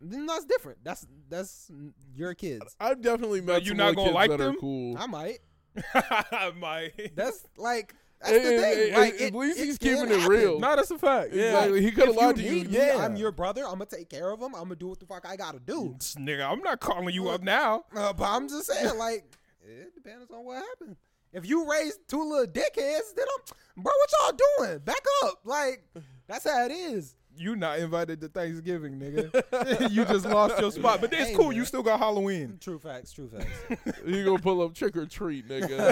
Then 0.00 0.26
that's 0.26 0.44
different. 0.44 0.78
That's 0.84 1.06
that's 1.28 1.70
your 2.14 2.34
kids. 2.34 2.76
I've 2.80 3.00
definitely 3.00 3.40
met 3.40 3.62
you 3.62 3.68
some 3.68 3.76
not 3.78 3.96
gonna 3.96 4.08
kids 4.08 4.14
like 4.14 4.30
that 4.30 4.38
them? 4.38 4.54
are 4.56 4.58
cool. 4.58 4.96
I 4.98 5.06
might. 5.06 5.38
my 6.58 6.90
That's 7.14 7.44
like 7.56 7.94
that's 8.20 8.32
Hey, 8.32 8.38
the 8.38 8.50
hey, 8.50 8.74
thing. 8.74 8.92
hey, 8.94 8.98
like 9.00 9.20
at 9.20 9.34
least 9.34 9.58
it 9.58 9.64
he's 9.66 9.78
can 9.78 9.96
keeping 9.96 10.10
it 10.10 10.20
happen. 10.20 10.36
real. 10.36 10.58
no, 10.58 10.74
that's 10.76 10.90
a 10.90 10.98
fact. 10.98 11.32
Yeah, 11.34 11.44
Exactly. 11.44 11.82
He 11.82 11.90
could 11.92 12.06
have 12.06 12.16
lied 12.16 12.36
to 12.36 12.42
you. 12.42 12.50
me, 12.64 12.66
Yeah. 12.70 12.98
I'm 13.00 13.16
your 13.16 13.30
brother. 13.32 13.62
I'm 13.64 13.72
gonna 13.72 13.86
take 13.86 14.08
care 14.08 14.30
of 14.30 14.40
him. 14.40 14.54
I'm 14.54 14.62
gonna 14.64 14.76
do 14.76 14.88
what 14.88 15.00
the 15.00 15.06
fuck 15.06 15.26
I 15.28 15.36
gotta 15.36 15.58
do. 15.60 15.94
nigga, 15.98 16.50
I'm 16.50 16.60
not 16.60 16.80
calling 16.80 17.14
you 17.14 17.28
up 17.28 17.42
now. 17.42 17.84
Uh, 17.94 18.12
but 18.14 18.24
I'm 18.24 18.48
just 18.48 18.66
saying, 18.66 18.96
like, 18.98 19.24
it 19.66 19.94
depends 19.94 20.30
on 20.30 20.44
what 20.44 20.56
happened. 20.62 20.96
If 21.32 21.46
you 21.46 21.70
raise 21.70 21.98
two 22.08 22.22
little 22.26 22.46
dickheads, 22.46 23.14
then 23.14 23.26
I'm, 23.36 23.82
bro, 23.82 23.92
what 23.92 24.10
y'all 24.20 24.38
doing? 24.66 24.78
Back 24.78 25.04
up. 25.24 25.40
Like, 25.44 25.84
that's 26.26 26.48
how 26.48 26.64
it 26.64 26.72
is. 26.72 27.14
You 27.38 27.56
not 27.56 27.78
invited 27.78 28.20
to 28.22 28.28
Thanksgiving, 28.28 28.98
nigga. 28.98 29.90
you 29.92 30.04
just 30.04 30.24
lost 30.26 30.60
your 30.60 30.70
spot, 30.72 31.00
but 31.00 31.12
it's 31.12 31.30
Hey, 31.30 31.34
cool. 31.34 31.48
man. 31.48 31.56
You 31.56 31.64
still 31.64 31.82
got 31.82 31.98
Halloween. 31.98 32.58
True 32.60 32.78
facts. 32.78 33.12
True 33.12 33.28
facts. 33.28 33.92
You 34.06 34.24
gonna 34.24 34.38
pull 34.38 34.62
up 34.62 34.74
trick 34.74 34.96
or 34.96 35.06
treat, 35.06 35.48
nigga. 35.48 35.88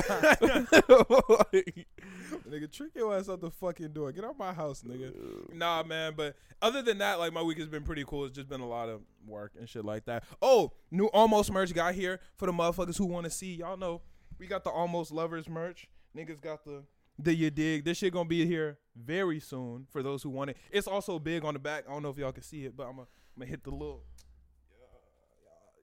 Like, 1.29 1.87
nigga, 2.49 2.71
trick 2.73 2.91
your 2.95 3.15
ass 3.17 3.29
out 3.29 3.41
the 3.41 3.51
fucking 3.51 3.93
door. 3.93 4.13
Get 4.13 4.25
out 4.25 4.39
my 4.39 4.53
house, 4.53 4.83
nigga. 4.83 5.11
Uh. 5.11 5.53
Nah, 5.53 5.83
man. 5.83 6.15
But 6.17 6.37
other 6.63 6.83
than 6.83 6.99
that, 6.99 7.19
like 7.19 7.33
my 7.33 7.43
week 7.43 7.59
has 7.59 7.69
been 7.69 7.83
pretty 7.83 8.05
cool. 8.07 8.25
It's 8.25 8.35
just 8.35 8.49
been 8.49 8.61
a 8.61 8.69
lot 8.69 8.89
of 8.89 9.01
work 9.27 9.53
and 9.59 9.69
shit 9.69 9.85
like 9.85 10.05
that. 10.07 10.25
Oh, 10.41 10.73
new 10.91 11.07
almost 11.07 11.51
merch 11.51 11.73
got 11.75 11.95
here 11.95 12.21
for 12.37 12.47
the 12.47 12.53
motherfuckers 12.53 12.97
who 12.99 13.07
want 13.07 13.25
to 13.25 13.31
see. 13.31 13.55
Y'all 13.57 13.77
know 13.77 14.03
we 14.39 14.47
got 14.47 14.65
the 14.65 14.71
almost 14.71 15.11
lovers 15.13 15.49
merch. 15.49 15.89
Niggas 16.17 16.41
got 16.41 16.65
the 16.65 16.85
the 17.19 17.35
you 17.35 17.51
dig. 17.51 17.85
This 17.85 17.99
shit 17.99 18.13
gonna 18.13 18.29
be 18.29 18.45
here 18.47 18.79
very 18.97 19.41
soon 19.41 19.87
for 19.91 20.03
those 20.03 20.23
who 20.23 20.31
want 20.31 20.51
it. 20.51 20.57
It's 20.71 20.87
also 20.87 21.19
big 21.19 21.45
on 21.45 21.55
the 21.55 21.61
back. 21.61 21.85
I 21.89 21.93
don't 21.93 22.03
know 22.03 22.11
if 22.11 22.19
y'all 22.19 22.33
can 22.33 22.43
see 22.43 22.65
it, 22.65 22.77
but 22.77 22.85
I'm 22.85 22.97
gonna, 22.97 23.03
I'm 23.37 23.41
gonna 23.41 23.51
hit 23.51 23.65
the 23.65 23.71
little. 23.71 24.03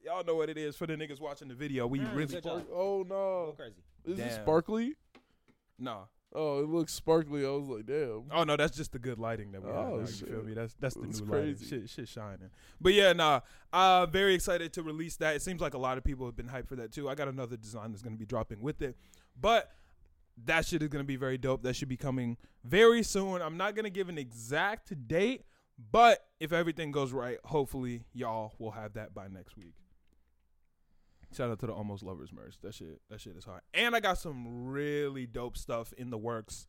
Y'all 0.04 0.24
know 0.24 0.36
what 0.36 0.50
it 0.50 0.58
is 0.58 0.76
for 0.76 0.88
the 0.88 0.94
niggas 0.96 1.20
watching 1.20 1.48
the 1.48 1.54
video. 1.54 1.86
We 1.86 2.00
Mm, 2.00 2.16
really 2.16 2.34
good 2.34 2.44
job. 2.44 2.66
Oh 2.74 3.04
Go 3.04 3.48
no, 3.48 3.54
crazy. 3.56 3.76
is 4.06 4.18
it 4.20 4.22
Damn. 4.30 4.44
sparkly? 4.44 4.96
nah. 5.78 6.06
Oh, 6.34 6.64
it 6.64 6.70
looks 6.70 6.94
sparkly. 6.94 7.46
I 7.46 7.50
was 7.50 7.68
like, 7.68 7.86
damn. 7.86 8.24
Oh 8.32 8.44
no, 8.46 8.56
that's 8.56 8.76
just 8.78 8.94
the 8.94 9.00
good 9.00 9.20
lighting 9.20 9.52
that 9.52 9.62
we 9.62 9.68
have. 9.68 9.78
Oh, 9.78 9.96
now, 9.98 10.00
you 10.00 10.08
shit. 10.08 10.30
feel 10.30 10.44
me? 10.44 10.54
That's 10.54 10.74
that's 10.80 10.96
the 10.96 11.02
That's 11.02 11.20
new 11.20 11.28
crazy. 11.28 11.66
lighting. 11.66 11.82
Shit, 11.82 11.90
shit 11.90 12.08
shining. 12.08 12.50
But 12.80 12.94
yeah, 12.94 13.12
nah. 13.14 13.42
Uh 13.74 14.06
very 14.08 14.34
excited 14.34 14.72
to 14.74 14.82
release 14.82 15.18
that. 15.18 15.36
It 15.36 15.42
seems 15.42 15.60
like 15.62 15.74
a 15.74 15.78
lot 15.78 15.98
of 15.98 16.04
people 16.06 16.26
have 16.26 16.36
been 16.38 16.48
hyped 16.48 16.68
for 16.68 16.78
that 16.78 16.92
too. 16.94 17.10
I 17.10 17.16
got 17.16 17.28
another 17.28 17.58
design 17.58 17.92
that's 17.92 18.02
gonna 18.02 18.16
be 18.16 18.26
dropping 18.26 18.62
with 18.62 18.82
it. 18.82 18.96
But 19.40 19.72
that 20.46 20.66
shit 20.66 20.82
is 20.82 20.90
gonna 20.90 21.04
be 21.04 21.16
very 21.16 21.38
dope. 21.38 21.64
That 21.64 21.76
should 21.76 21.90
be 21.90 21.98
coming 21.98 22.38
very 22.64 23.04
soon. 23.04 23.42
I'm 23.42 23.58
not 23.58 23.76
gonna 23.76 23.90
give 23.90 24.10
an 24.10 24.18
exact 24.18 25.08
date, 25.08 25.46
but 25.92 26.20
if 26.40 26.52
everything 26.54 26.92
goes 26.92 27.12
right, 27.12 27.38
hopefully 27.44 28.04
y'all 28.14 28.54
will 28.60 28.72
have 28.72 28.94
that 28.94 29.14
by 29.14 29.28
next 29.28 29.58
week. 29.58 29.74
Shout 31.36 31.50
out 31.50 31.60
to 31.60 31.68
the 31.68 31.74
Almost 31.74 32.04
Lovers 32.04 32.34
merch. 32.34 32.56
That 32.62 32.74
shit, 32.74 33.00
that 33.10 33.22
shit 33.22 33.38
is 33.38 33.46
hard. 33.46 33.62
And 33.74 33.96
I 33.96 34.02
got 34.02 34.18
some 34.18 34.68
really 34.68 35.26
dope 35.26 35.58
stuff 35.58 35.94
in 35.98 36.10
the 36.10 36.18
works 36.18 36.68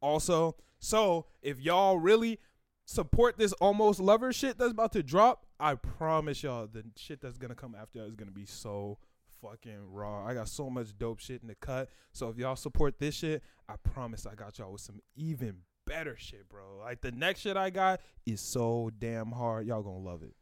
also. 0.00 0.56
So 0.78 1.26
if 1.42 1.60
y'all 1.60 1.98
really 1.98 2.38
support 2.84 3.38
this 3.38 3.52
Almost 3.54 3.98
Lovers 3.98 4.36
shit 4.36 4.56
that's 4.56 4.70
about 4.70 4.92
to 4.92 5.02
drop, 5.02 5.46
I 5.58 5.74
promise 5.74 6.42
y'all 6.44 6.68
the 6.68 6.84
shit 6.96 7.20
that's 7.20 7.38
gonna 7.38 7.56
come 7.56 7.74
after 7.74 8.04
is 8.04 8.14
gonna 8.14 8.30
be 8.30 8.46
so 8.46 8.98
fucking 9.42 9.90
raw. 9.90 10.24
I 10.26 10.34
got 10.34 10.48
so 10.48 10.68
much 10.70 10.96
dope 10.98 11.20
shit 11.20 11.42
in 11.42 11.48
the 11.48 11.54
cut. 11.54 11.88
So 12.12 12.28
if 12.28 12.36
y'all 12.38 12.56
support 12.56 12.98
this 12.98 13.14
shit, 13.14 13.42
I 13.68 13.74
promise 13.76 14.26
I 14.26 14.34
got 14.34 14.58
y'all 14.58 14.72
with 14.72 14.80
some 14.80 15.00
even 15.16 15.58
better 15.86 16.16
shit, 16.18 16.48
bro. 16.48 16.78
Like 16.80 17.00
the 17.00 17.12
next 17.12 17.40
shit 17.40 17.56
I 17.56 17.70
got 17.70 18.00
is 18.26 18.40
so 18.40 18.90
damn 18.98 19.32
hard. 19.32 19.66
Y'all 19.66 19.82
gonna 19.82 19.98
love 19.98 20.22
it. 20.22 20.34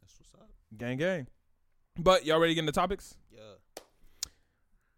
That's 0.00 0.18
what's 0.18 0.34
up. 0.34 0.50
Gang 0.76 0.96
gang. 0.98 1.26
But 1.98 2.26
y'all 2.26 2.38
ready 2.40 2.52
to 2.52 2.54
get 2.56 2.60
into 2.62 2.72
topics? 2.72 3.16
Yeah. 3.30 3.40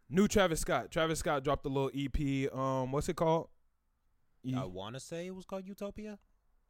New 0.09 0.28
Travis 0.28 0.61
Scott. 0.61 0.91
Travis 0.91 1.18
Scott 1.18 1.43
dropped 1.45 1.66
a 1.66 1.68
little 1.68 1.91
EP. 1.95 2.53
Um, 2.57 2.93
what's 2.93 3.09
it 3.09 3.16
called? 3.16 3.49
E- 4.45 4.55
I 4.57 4.64
want 4.64 4.95
to 4.95 5.01
say 5.01 5.26
it 5.26 5.34
was 5.34 5.45
called 5.45 5.66
Utopia. 5.66 6.18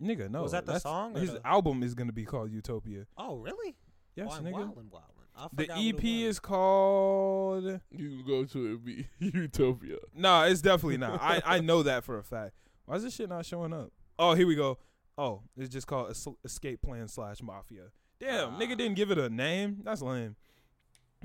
nigga, 0.03 0.31
no. 0.31 0.43
Was 0.43 0.53
that 0.53 0.67
the 0.67 0.79
song 0.79 1.15
His 1.15 1.33
the- 1.35 1.47
album 1.47 1.83
is 1.83 1.95
gonna 1.95 2.13
be 2.13 2.25
called 2.25 2.51
Utopia. 2.51 3.07
Oh, 3.17 3.37
really? 3.37 3.77
Yes, 4.15 4.29
nigga. 4.39 4.53
wildin', 4.55 4.91
wildin'. 4.91 5.03
I 5.16 5.16
The 5.53 5.71
EP 5.73 6.03
is 6.05 6.39
called. 6.41 7.65
You 7.91 8.09
can 8.09 8.25
go 8.27 8.45
to 8.45 8.75
it 8.75 8.85
be 8.85 9.07
Utopia. 9.19 9.97
No, 10.15 10.43
it's 10.45 10.61
definitely 10.61 10.99
not. 10.99 11.21
I 11.23 11.43
I 11.45 11.61
know 11.61 11.83
that 11.83 12.05
for 12.05 12.19
a 12.19 12.23
fact. 12.25 12.53
Why 12.87 12.97
is 12.97 13.03
this 13.03 13.15
shit 13.15 13.29
not 13.29 13.45
showing 13.45 13.73
up? 13.73 13.93
Oh, 14.19 14.35
here 14.35 14.47
we 14.47 14.55
go. 14.55 14.79
Oh, 15.19 15.43
it's 15.57 15.71
just 15.73 15.87
called 15.87 16.11
Es- 16.11 16.29
Escape 16.45 16.83
Plan 16.83 17.09
slash 17.09 17.43
Mafia. 17.43 17.85
Damn, 18.21 18.55
Ah. 18.55 18.59
nigga 18.59 18.77
didn't 18.77 18.95
give 18.95 19.11
it 19.11 19.19
a 19.19 19.29
name. 19.29 19.81
That's 19.85 20.01
lame. 20.03 20.37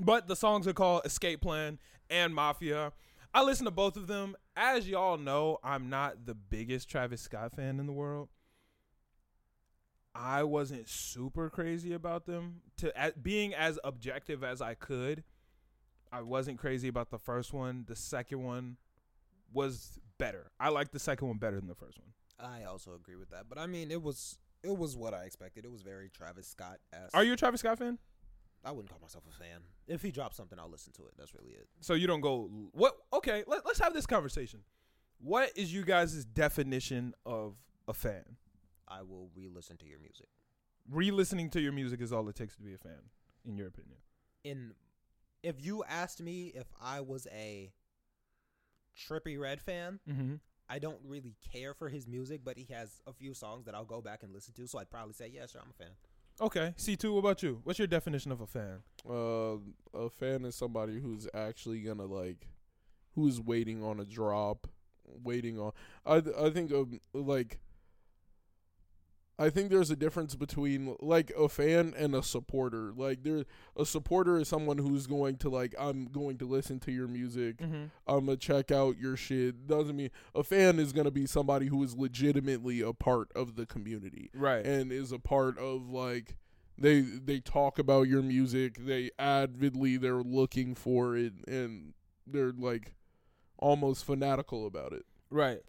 But 0.00 0.26
the 0.28 0.36
songs 0.36 0.66
are 0.66 0.72
called 0.72 1.02
Escape 1.04 1.40
Plan 1.40 1.78
and 2.10 2.34
Mafia. 2.34 2.92
I 3.34 3.42
listen 3.42 3.64
to 3.64 3.70
both 3.70 3.96
of 3.96 4.08
them. 4.08 4.34
As 4.56 4.88
y'all 4.88 5.16
know, 5.16 5.58
I'm 5.64 5.88
not 5.88 6.26
the 6.26 6.34
biggest 6.34 6.88
Travis 6.90 7.22
Scott 7.22 7.52
fan 7.52 7.78
in 7.80 7.86
the 7.86 7.92
world. 7.92 8.28
I 10.14 10.42
wasn't 10.42 10.88
super 10.88 11.48
crazy 11.48 11.92
about 11.94 12.26
them. 12.26 12.60
To 12.78 12.96
at, 12.98 13.22
being 13.22 13.54
as 13.54 13.78
objective 13.82 14.44
as 14.44 14.60
I 14.60 14.74
could, 14.74 15.24
I 16.12 16.20
wasn't 16.22 16.58
crazy 16.58 16.88
about 16.88 17.10
the 17.10 17.18
first 17.18 17.52
one. 17.52 17.84
The 17.86 17.96
second 17.96 18.42
one 18.42 18.76
was 19.52 19.98
better. 20.18 20.50
I 20.60 20.68
like 20.68 20.90
the 20.90 20.98
second 20.98 21.28
one 21.28 21.38
better 21.38 21.58
than 21.58 21.68
the 21.68 21.74
first 21.74 21.98
one. 21.98 22.08
I 22.38 22.64
also 22.64 22.94
agree 22.94 23.16
with 23.16 23.30
that, 23.30 23.44
but 23.48 23.58
I 23.58 23.66
mean, 23.66 23.90
it 23.90 24.02
was 24.02 24.38
it 24.62 24.76
was 24.76 24.96
what 24.96 25.14
I 25.14 25.24
expected. 25.24 25.64
It 25.64 25.70
was 25.70 25.82
very 25.82 26.08
Travis 26.08 26.46
Scott. 26.46 26.78
Are 27.14 27.24
you 27.24 27.32
a 27.32 27.36
Travis 27.36 27.60
Scott 27.60 27.78
fan? 27.78 27.98
I 28.64 28.70
wouldn't 28.70 28.90
call 28.90 29.00
myself 29.00 29.24
a 29.28 29.32
fan. 29.32 29.60
If 29.88 30.02
he 30.02 30.12
drops 30.12 30.36
something, 30.36 30.58
I'll 30.58 30.70
listen 30.70 30.92
to 30.94 31.02
it. 31.02 31.14
That's 31.18 31.34
really 31.34 31.50
it. 31.52 31.66
So 31.80 31.94
you 31.94 32.06
don't 32.06 32.20
go 32.20 32.48
what? 32.72 32.96
Okay, 33.12 33.42
let, 33.46 33.66
let's 33.66 33.80
have 33.80 33.92
this 33.92 34.06
conversation. 34.06 34.60
What 35.18 35.50
is 35.56 35.72
you 35.72 35.84
guys' 35.84 36.24
definition 36.24 37.14
of 37.26 37.56
a 37.88 37.94
fan? 37.94 38.36
I 38.92 39.02
will 39.02 39.30
re-listen 39.34 39.76
to 39.78 39.86
your 39.86 39.98
music. 40.00 40.28
Re-listening 40.90 41.48
to 41.50 41.60
your 41.60 41.72
music 41.72 42.00
is 42.00 42.12
all 42.12 42.28
it 42.28 42.36
takes 42.36 42.56
to 42.56 42.62
be 42.62 42.74
a 42.74 42.78
fan, 42.78 43.10
in 43.46 43.56
your 43.56 43.68
opinion. 43.68 43.96
In 44.44 44.72
if 45.42 45.64
you 45.64 45.84
asked 45.88 46.20
me 46.20 46.52
if 46.54 46.66
I 46.80 47.00
was 47.00 47.26
a 47.32 47.72
Trippie 48.96 49.38
Redd 49.38 49.60
fan, 49.60 50.00
Mm-hmm. 50.08 50.34
I 50.68 50.78
don't 50.78 51.00
really 51.04 51.34
care 51.52 51.74
for 51.74 51.88
his 51.88 52.06
music, 52.06 52.40
but 52.44 52.56
he 52.56 52.72
has 52.72 53.00
a 53.06 53.12
few 53.12 53.34
songs 53.34 53.66
that 53.66 53.74
I'll 53.74 53.84
go 53.84 54.00
back 54.00 54.22
and 54.22 54.32
listen 54.32 54.54
to. 54.54 54.66
So 54.66 54.78
I'd 54.78 54.90
probably 54.90 55.12
say, 55.12 55.30
yeah, 55.34 55.44
sure, 55.46 55.60
I'm 55.62 55.70
a 55.70 55.74
fan. 55.74 55.92
Okay, 56.40 56.72
C 56.76 56.96
two. 56.96 57.12
What 57.12 57.18
about 57.18 57.42
you? 57.42 57.60
What's 57.64 57.78
your 57.78 57.88
definition 57.88 58.32
of 58.32 58.40
a 58.40 58.46
fan? 58.46 58.78
Uh, 59.08 59.58
a 59.98 60.08
fan 60.08 60.44
is 60.46 60.54
somebody 60.54 60.98
who's 60.98 61.28
actually 61.34 61.80
gonna 61.80 62.06
like, 62.06 62.48
who's 63.14 63.38
waiting 63.38 63.84
on 63.84 64.00
a 64.00 64.04
drop, 64.04 64.66
waiting 65.22 65.58
on. 65.58 65.72
I 66.06 66.22
I 66.38 66.50
think 66.50 66.70
of 66.72 66.88
like. 67.12 67.58
I 69.38 69.50
think 69.50 69.70
there's 69.70 69.90
a 69.90 69.96
difference 69.96 70.34
between 70.34 70.94
like 71.00 71.32
a 71.36 71.48
fan 71.48 71.94
and 71.96 72.14
a 72.14 72.22
supporter. 72.22 72.92
Like 72.94 73.22
there, 73.24 73.44
a 73.76 73.84
supporter 73.86 74.38
is 74.38 74.46
someone 74.46 74.78
who's 74.78 75.06
going 75.06 75.36
to 75.38 75.48
like 75.48 75.74
I'm 75.78 76.06
going 76.06 76.38
to 76.38 76.44
listen 76.46 76.78
to 76.80 76.92
your 76.92 77.08
music. 77.08 77.56
Mm-hmm. 77.56 77.84
I'm 78.06 78.26
gonna 78.26 78.36
check 78.36 78.70
out 78.70 78.98
your 78.98 79.16
shit. 79.16 79.66
Doesn't 79.66 79.96
mean 79.96 80.10
a 80.34 80.44
fan 80.44 80.78
is 80.78 80.92
gonna 80.92 81.10
be 81.10 81.26
somebody 81.26 81.66
who 81.66 81.82
is 81.82 81.96
legitimately 81.96 82.82
a 82.82 82.92
part 82.92 83.32
of 83.34 83.56
the 83.56 83.66
community 83.66 84.30
Right. 84.34 84.64
and 84.64 84.92
is 84.92 85.12
a 85.12 85.18
part 85.18 85.58
of 85.58 85.88
like 85.88 86.36
they 86.78 87.00
they 87.00 87.40
talk 87.40 87.78
about 87.78 88.08
your 88.08 88.22
music 88.22 88.76
they 88.86 89.10
avidly 89.18 89.96
they're 89.96 90.22
looking 90.22 90.74
for 90.74 91.16
it 91.16 91.32
and 91.46 91.94
they're 92.26 92.52
like 92.52 92.94
almost 93.58 94.04
fanatical 94.04 94.66
about 94.66 94.92
it 94.92 95.04
Right. 95.30 95.60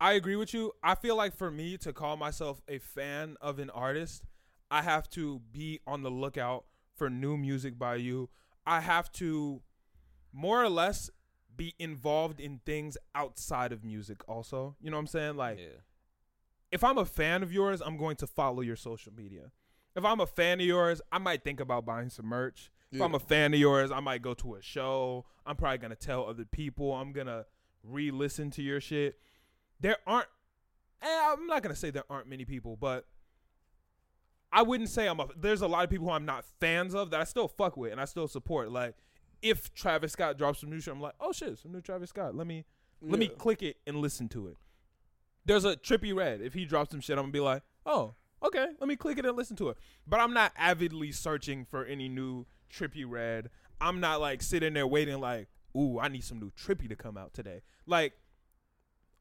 I 0.00 0.12
agree 0.12 0.36
with 0.36 0.52
you. 0.52 0.72
I 0.82 0.94
feel 0.94 1.16
like 1.16 1.34
for 1.34 1.50
me 1.50 1.76
to 1.78 1.92
call 1.92 2.16
myself 2.16 2.60
a 2.68 2.78
fan 2.78 3.36
of 3.40 3.58
an 3.58 3.70
artist, 3.70 4.24
I 4.70 4.82
have 4.82 5.08
to 5.10 5.40
be 5.52 5.80
on 5.86 6.02
the 6.02 6.10
lookout 6.10 6.64
for 6.94 7.08
new 7.08 7.36
music 7.36 7.78
by 7.78 7.96
you. 7.96 8.28
I 8.66 8.80
have 8.80 9.10
to 9.12 9.62
more 10.32 10.62
or 10.62 10.68
less 10.68 11.10
be 11.56 11.74
involved 11.78 12.40
in 12.40 12.60
things 12.66 12.98
outside 13.14 13.72
of 13.72 13.84
music 13.84 14.28
also. 14.28 14.76
You 14.80 14.90
know 14.90 14.96
what 14.96 15.02
I'm 15.02 15.06
saying? 15.06 15.36
Like 15.36 15.58
yeah. 15.58 15.80
if 16.70 16.84
I'm 16.84 16.98
a 16.98 17.06
fan 17.06 17.42
of 17.42 17.52
yours, 17.52 17.80
I'm 17.80 17.96
going 17.96 18.16
to 18.16 18.26
follow 18.26 18.60
your 18.60 18.76
social 18.76 19.12
media. 19.14 19.52
If 19.94 20.04
I'm 20.04 20.20
a 20.20 20.26
fan 20.26 20.60
of 20.60 20.66
yours, 20.66 21.00
I 21.10 21.18
might 21.18 21.42
think 21.42 21.58
about 21.58 21.86
buying 21.86 22.10
some 22.10 22.26
merch. 22.26 22.70
If 22.92 23.02
I'm 23.02 23.14
a 23.14 23.18
fan 23.18 23.52
of 23.52 23.60
yours, 23.60 23.90
I 23.90 24.00
might 24.00 24.22
go 24.22 24.32
to 24.34 24.54
a 24.54 24.62
show. 24.62 25.26
I'm 25.44 25.56
probably 25.56 25.78
gonna 25.78 25.96
tell 25.96 26.26
other 26.26 26.44
people. 26.44 26.94
I'm 26.94 27.12
gonna 27.12 27.44
re-listen 27.82 28.50
to 28.52 28.62
your 28.62 28.80
shit. 28.80 29.18
There 29.80 29.96
aren't. 30.06 30.28
eh, 31.02 31.32
I'm 31.32 31.46
not 31.46 31.62
gonna 31.62 31.76
say 31.76 31.90
there 31.90 32.04
aren't 32.10 32.28
many 32.28 32.44
people, 32.44 32.76
but 32.76 33.06
I 34.52 34.62
wouldn't 34.62 34.88
say 34.88 35.06
I'm 35.08 35.20
a. 35.20 35.28
There's 35.36 35.62
a 35.62 35.66
lot 35.68 35.84
of 35.84 35.90
people 35.90 36.06
who 36.06 36.12
I'm 36.12 36.24
not 36.24 36.44
fans 36.60 36.94
of 36.94 37.10
that 37.10 37.20
I 37.20 37.24
still 37.24 37.48
fuck 37.48 37.76
with 37.76 37.92
and 37.92 38.00
I 38.00 38.04
still 38.04 38.28
support. 38.28 38.70
Like 38.70 38.94
if 39.42 39.72
Travis 39.74 40.12
Scott 40.12 40.38
drops 40.38 40.60
some 40.60 40.70
new 40.70 40.80
shit, 40.80 40.94
I'm 40.94 41.00
like, 41.00 41.14
oh 41.20 41.32
shit, 41.32 41.58
some 41.58 41.72
new 41.72 41.80
Travis 41.80 42.10
Scott. 42.10 42.34
Let 42.34 42.46
me 42.46 42.64
let 43.02 43.18
me 43.18 43.28
click 43.28 43.62
it 43.62 43.76
and 43.86 43.98
listen 43.98 44.28
to 44.30 44.48
it. 44.48 44.56
There's 45.44 45.64
a 45.64 45.76
Trippie 45.76 46.14
Redd. 46.14 46.40
If 46.40 46.54
he 46.54 46.64
drops 46.64 46.90
some 46.90 47.00
shit, 47.00 47.18
I'm 47.18 47.24
gonna 47.24 47.32
be 47.32 47.40
like, 47.40 47.62
oh, 47.84 48.14
okay, 48.42 48.66
let 48.80 48.88
me 48.88 48.96
click 48.96 49.18
it 49.18 49.26
and 49.26 49.36
listen 49.36 49.56
to 49.56 49.68
it. 49.68 49.76
But 50.06 50.20
I'm 50.20 50.32
not 50.32 50.52
avidly 50.56 51.12
searching 51.12 51.64
for 51.64 51.84
any 51.84 52.08
new 52.08 52.46
Trippie 52.72 53.04
Redd. 53.06 53.50
I'm 53.80 54.00
not 54.00 54.20
like 54.20 54.42
sitting 54.42 54.72
there 54.72 54.86
waiting 54.86 55.20
like, 55.20 55.48
ooh, 55.76 55.98
I 56.00 56.08
need 56.08 56.24
some 56.24 56.40
new 56.40 56.50
Trippie 56.52 56.88
to 56.88 56.96
come 56.96 57.18
out 57.18 57.34
today. 57.34 57.60
Like, 57.86 58.14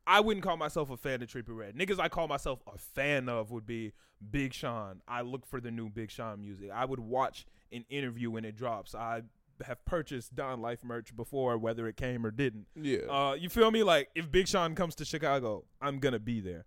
I 0.07 0.19
wouldn't 0.19 0.43
call 0.43 0.57
myself 0.57 0.89
a 0.89 0.97
fan 0.97 1.21
of 1.21 1.29
Trippie 1.29 1.55
Redd. 1.55 1.75
Niggas 1.75 1.99
I 1.99 2.09
call 2.09 2.27
myself 2.27 2.61
a 2.71 2.77
fan 2.77 3.27
of 3.27 3.51
would 3.51 3.65
be 3.65 3.93
Big 4.31 4.53
Sean. 4.53 5.01
I 5.07 5.21
look 5.21 5.45
for 5.45 5.59
the 5.59 5.71
new 5.71 5.89
Big 5.89 6.11
Sean 6.11 6.41
music. 6.41 6.69
I 6.73 6.85
would 6.85 6.99
watch 6.99 7.45
an 7.71 7.85
interview 7.89 8.29
when 8.31 8.45
it 8.45 8.55
drops. 8.55 8.93
I 8.93 9.23
have 9.65 9.83
purchased 9.85 10.35
Don 10.35 10.61
Life 10.61 10.79
merch 10.83 11.15
before, 11.15 11.57
whether 11.57 11.87
it 11.87 11.95
came 11.95 12.25
or 12.25 12.31
didn't. 12.31 12.67
yeah 12.75 12.99
Uh, 13.09 13.33
you 13.33 13.49
feel 13.49 13.71
me? 13.71 13.83
Like 13.83 14.09
if 14.15 14.31
Big 14.31 14.47
Sean 14.47 14.75
comes 14.75 14.95
to 14.95 15.05
Chicago, 15.05 15.65
I'm 15.81 15.99
gonna 15.99 16.19
be 16.19 16.39
there. 16.39 16.65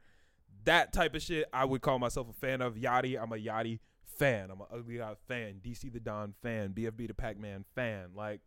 That 0.65 0.93
type 0.93 1.15
of 1.15 1.23
shit, 1.23 1.47
I 1.53 1.65
would 1.65 1.81
call 1.81 1.99
myself 1.99 2.29
a 2.29 2.33
fan 2.33 2.61
of. 2.61 2.75
Yachty, 2.75 3.21
I'm 3.21 3.33
a 3.33 3.37
Yachty 3.37 3.79
fan. 4.05 4.51
I'm 4.51 4.61
an 4.61 4.67
Ugly 4.73 4.97
God 4.99 5.17
fan. 5.29 5.61
DC 5.65 5.93
the 5.93 6.01
Don 6.01 6.35
fan. 6.43 6.71
BFB 6.71 7.07
the 7.09 7.15
Packman 7.15 7.65
fan. 7.75 8.09
Like 8.15 8.41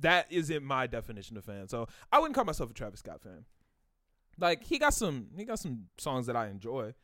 that 0.00 0.26
isn't 0.30 0.64
my 0.64 0.86
definition 0.86 1.36
of 1.36 1.44
fan. 1.44 1.68
So 1.68 1.86
I 2.10 2.18
wouldn't 2.18 2.34
call 2.34 2.44
myself 2.44 2.70
a 2.70 2.74
Travis 2.74 3.00
Scott 3.00 3.20
fan. 3.22 3.44
Like 4.38 4.64
he 4.64 4.78
got 4.78 4.94
some 4.94 5.28
he 5.36 5.44
got 5.44 5.58
some 5.58 5.86
songs 5.98 6.26
that 6.26 6.36
I 6.36 6.48
enjoy. 6.48 6.94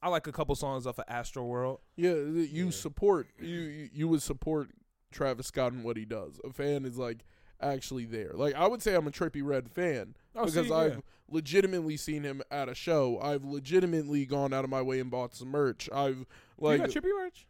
I 0.00 0.08
like 0.08 0.26
a 0.26 0.32
couple 0.32 0.54
songs 0.54 0.86
off 0.86 0.98
of 0.98 1.04
Astro 1.08 1.44
World. 1.44 1.80
Yeah, 1.96 2.14
you 2.14 2.66
Yeah. 2.66 2.70
support 2.70 3.28
you 3.40 3.88
you- 3.92 4.08
would 4.08 4.22
support 4.22 4.70
Travis 5.10 5.46
Scott 5.48 5.72
and 5.72 5.84
what 5.84 5.96
he 5.96 6.04
does. 6.04 6.40
A 6.44 6.52
fan 6.52 6.84
is 6.84 6.96
like 6.98 7.24
actually 7.60 8.04
there. 8.06 8.32
Like 8.34 8.54
I 8.54 8.66
would 8.66 8.82
say 8.82 8.94
I'm 8.94 9.06
a 9.06 9.10
Trippie 9.10 9.44
Redd 9.44 9.68
fan 9.70 10.14
Oh, 10.34 10.46
because 10.46 10.68
see, 10.68 10.72
I've 10.72 10.94
yeah. 10.94 11.00
legitimately 11.28 11.96
seen 11.96 12.22
him 12.22 12.42
at 12.50 12.68
a 12.68 12.74
show. 12.74 13.18
I've 13.20 13.44
legitimately 13.44 14.24
gone 14.26 14.52
out 14.54 14.64
of 14.64 14.70
my 14.70 14.80
way 14.82 14.98
and 15.00 15.10
bought 15.10 15.34
some 15.34 15.48
merch. 15.48 15.90
I've 15.92 16.26
like 16.58 16.80
you 16.80 16.86
got 16.86 16.90
Trippie 16.94 17.16
merch? 17.18 17.46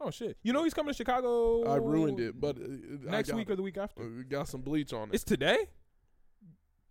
Oh 0.00 0.10
shit! 0.10 0.36
You 0.42 0.52
know 0.52 0.62
he's 0.64 0.74
coming 0.74 0.92
to 0.92 0.96
Chicago. 0.96 1.64
I 1.70 1.76
ruined 1.76 2.20
it, 2.20 2.38
but 2.40 2.56
uh, 2.58 2.60
next 3.10 3.30
got 3.30 3.36
week 3.36 3.48
it. 3.48 3.52
or 3.52 3.56
the 3.56 3.62
week 3.62 3.78
after. 3.78 4.02
Uh, 4.02 4.06
got 4.28 4.46
some 4.48 4.60
bleach 4.60 4.92
on 4.92 5.08
it. 5.08 5.14
It's 5.14 5.24
today. 5.24 5.66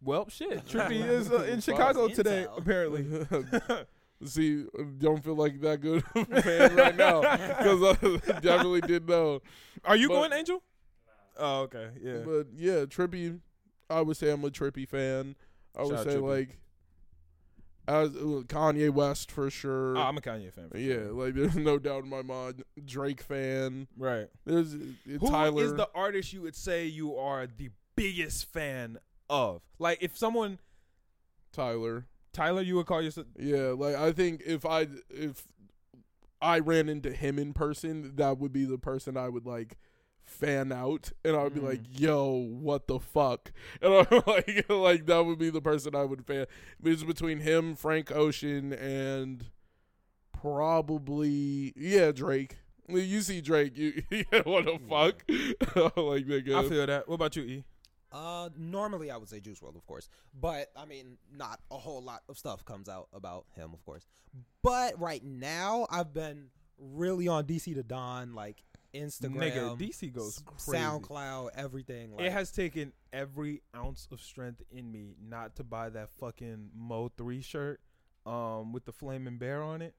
Well, 0.02 0.28
shit. 0.30 0.66
Trippie 0.68 1.06
is 1.08 1.32
uh, 1.32 1.44
in 1.44 1.62
Chicago 1.62 2.08
Intel. 2.08 2.16
today, 2.16 2.48
apparently. 2.58 3.06
See, 4.26 4.66
don't 4.98 5.24
feel 5.24 5.36
like 5.36 5.60
that 5.62 5.82
good 5.82 6.04
of 6.16 6.28
fan 6.44 6.76
right 6.76 6.96
now 6.96 7.22
because 7.22 7.84
I 7.84 8.40
definitely 8.40 8.82
did 8.82 9.08
know. 9.08 9.42
Are 9.84 9.96
you 9.96 10.08
But- 10.08 10.14
going, 10.16 10.34
Angel? 10.34 10.64
Oh, 11.38 11.62
okay. 11.64 11.90
Yeah. 12.02 12.20
But 12.26 12.48
yeah, 12.56 12.86
Trippie, 12.86 13.40
I 13.90 14.02
would 14.02 14.16
say 14.16 14.32
I'm 14.32 14.44
a 14.46 14.50
Trippie 14.50 14.88
fan. 14.88 15.36
I 15.78 15.82
would 15.82 15.90
Shout 15.90 16.00
out 16.00 16.06
say 16.14 16.18
Trippie. 16.18 16.30
like 16.40 16.58
as 17.88 18.10
uh, 18.16 18.44
Kanye 18.48 18.90
West 18.90 19.32
for 19.32 19.50
sure. 19.50 19.98
Oh, 19.98 20.02
I'm 20.02 20.18
a 20.18 20.22
Kanye 20.22 20.52
fan. 20.54 20.70
for 20.70 20.78
yeah, 20.78 20.96
sure. 20.96 21.12
like 21.12 21.34
there's 21.36 21.56
no 21.56 21.78
doubt 21.78 22.04
in 22.04 22.10
my 22.10 22.22
mind. 22.22 22.64
Drake 22.86 23.22
fan. 23.22 23.88
Right. 23.98 24.28
There's 24.46 24.74
uh, 24.74 24.78
Who 25.06 25.26
is 25.26 25.30
Tyler. 25.30 25.68
the 25.76 25.90
artist 25.94 26.34
you 26.34 26.42
would 26.42 26.56
say 26.56 26.86
you 26.86 27.16
are 27.16 27.48
the 27.48 27.70
biggest 27.96 28.52
fan 28.52 28.98
of? 29.30 29.62
Like, 29.80 30.00
if 30.02 30.18
someone 30.18 30.60
Tyler. 31.52 32.06
Tyler, 32.34 32.62
you 32.62 32.76
would 32.76 32.86
call 32.86 33.02
yourself. 33.02 33.28
Yeah, 33.40 33.74
like 33.78 33.96
I 33.96 34.12
think 34.12 34.42
if 34.46 34.66
I 34.66 34.88
if 35.10 35.48
I 36.42 36.60
ran 36.60 36.90
into 36.90 37.12
him 37.12 37.40
in 37.40 37.54
person, 37.54 38.16
that 38.18 38.40
would 38.40 38.52
be 38.52 38.66
the 38.66 38.78
person 38.78 39.16
I 39.16 39.30
would 39.30 39.46
like 39.46 39.78
fan 40.26 40.72
out, 40.72 41.12
and 41.24 41.36
I 41.36 41.44
would 41.44 41.54
be 41.54 41.60
Mm. 41.62 41.64
like, 41.70 42.00
"Yo, 42.00 42.30
what 42.60 42.88
the 42.88 43.00
fuck?" 43.00 43.52
And 43.82 43.94
I'm 43.94 44.22
like, 44.28 44.66
like 44.70 45.06
that 45.06 45.26
would 45.26 45.38
be 45.40 45.50
the 45.50 45.62
person 45.62 45.96
I 45.96 46.04
would 46.04 46.26
fan. 46.26 46.46
It's 46.84 47.04
between 47.04 47.40
him, 47.40 47.76
Frank 47.76 48.12
Ocean, 48.12 48.74
and 48.74 49.46
probably 50.34 51.74
yeah 51.76 52.12
Drake. 52.12 52.58
You 52.88 53.22
see 53.22 53.42
Drake, 53.42 53.76
you 53.78 54.04
yeah, 54.12 54.42
what 54.44 54.66
the 54.66 54.80
fuck? 54.88 55.24
like 55.98 56.26
I 56.30 56.70
feel 56.70 56.86
that. 56.86 57.08
What 57.08 57.16
about 57.16 57.36
you, 57.36 57.44
E? 57.44 57.64
Uh, 58.12 58.50
normally 58.56 59.12
I 59.12 59.18
would 59.18 59.28
say 59.28 59.40
Juice 59.40 59.60
WRLD, 59.60 59.76
of 59.76 59.86
course, 59.88 60.08
but 60.40 60.68
I 60.78 60.86
mean, 60.86 61.18
not 61.36 61.60
a 61.72 61.78
whole 61.78 62.02
lot 62.02 62.22
of 62.30 62.38
stuff 62.38 62.64
comes 62.64 62.88
out 62.88 63.08
about 63.12 63.46
him, 63.56 63.74
of 63.74 63.84
course. 63.86 64.06
But 64.62 65.00
right 65.00 65.24
now, 65.24 65.88
I've 65.90 66.14
been 66.14 66.48
really 66.78 67.28
on 67.28 67.46
DC 67.46 67.74
the 67.76 67.84
Don, 67.84 68.34
like 68.36 68.64
Instagram, 68.96 69.38
Nigga, 69.54 69.78
DC 69.78 70.14
goes 70.14 70.42
crazy. 70.46 70.78
SoundCloud, 70.80 71.50
everything. 71.56 72.16
Like, 72.16 72.26
It 72.26 72.32
has 72.32 72.52
taken 72.52 72.94
every 73.14 73.62
ounce 73.76 74.08
of 74.12 74.22
strength 74.22 74.62
in 74.72 74.92
me 74.92 75.16
not 75.22 75.56
to 75.58 75.64
buy 75.64 75.90
that 75.90 76.10
fucking 76.20 76.70
Mo 76.76 77.10
three 77.18 77.42
shirt, 77.42 77.80
um, 78.26 78.72
with 78.74 78.86
the 78.86 78.92
flaming 78.92 79.38
bear 79.38 79.62
on 79.62 79.82
it. 79.82 79.94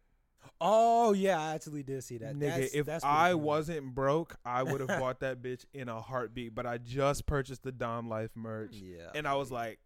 Oh 0.61 1.13
yeah, 1.13 1.41
I 1.41 1.55
actually 1.55 1.83
did 1.83 2.05
see 2.05 2.19
that. 2.19 2.35
Nigga, 2.35 2.41
That's- 2.41 2.71
if 2.75 2.87
that's 2.87 3.05
I 3.05 3.33
cool. 3.33 3.41
wasn't 3.41 3.95
broke, 3.95 4.37
I 4.45 4.63
would 4.63 4.81
have 4.81 5.01
bought 5.01 5.21
that 5.21 5.43
bitch 5.43 5.65
in 5.75 5.89
a 5.89 6.01
heartbeat. 6.01 6.55
But 6.55 6.67
I 6.67 6.79
just 6.79 7.27
purchased 7.27 7.63
the 7.65 7.73
Dom 7.73 8.09
Life 8.09 8.31
merch, 8.37 8.75
yeah, 8.77 9.11
and 9.15 9.27
I 9.27 9.35
was 9.35 9.51
like, 9.51 9.81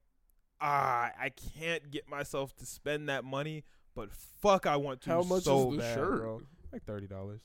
ah, 0.60 1.10
I 1.18 1.30
can't 1.58 1.90
get 1.90 2.08
myself 2.08 2.54
to 2.56 2.66
spend 2.66 3.08
that 3.08 3.24
money. 3.24 3.64
But 3.94 4.12
fuck, 4.12 4.66
I 4.66 4.76
want 4.76 5.00
to 5.02 5.10
How 5.10 5.22
much 5.22 5.44
so 5.44 5.70
is 5.70 5.76
the 5.76 5.82
bad, 5.82 5.94
shirt? 5.94 6.20
bro. 6.20 6.40
Like 6.72 6.84
thirty 6.84 7.06
dollars. 7.06 7.40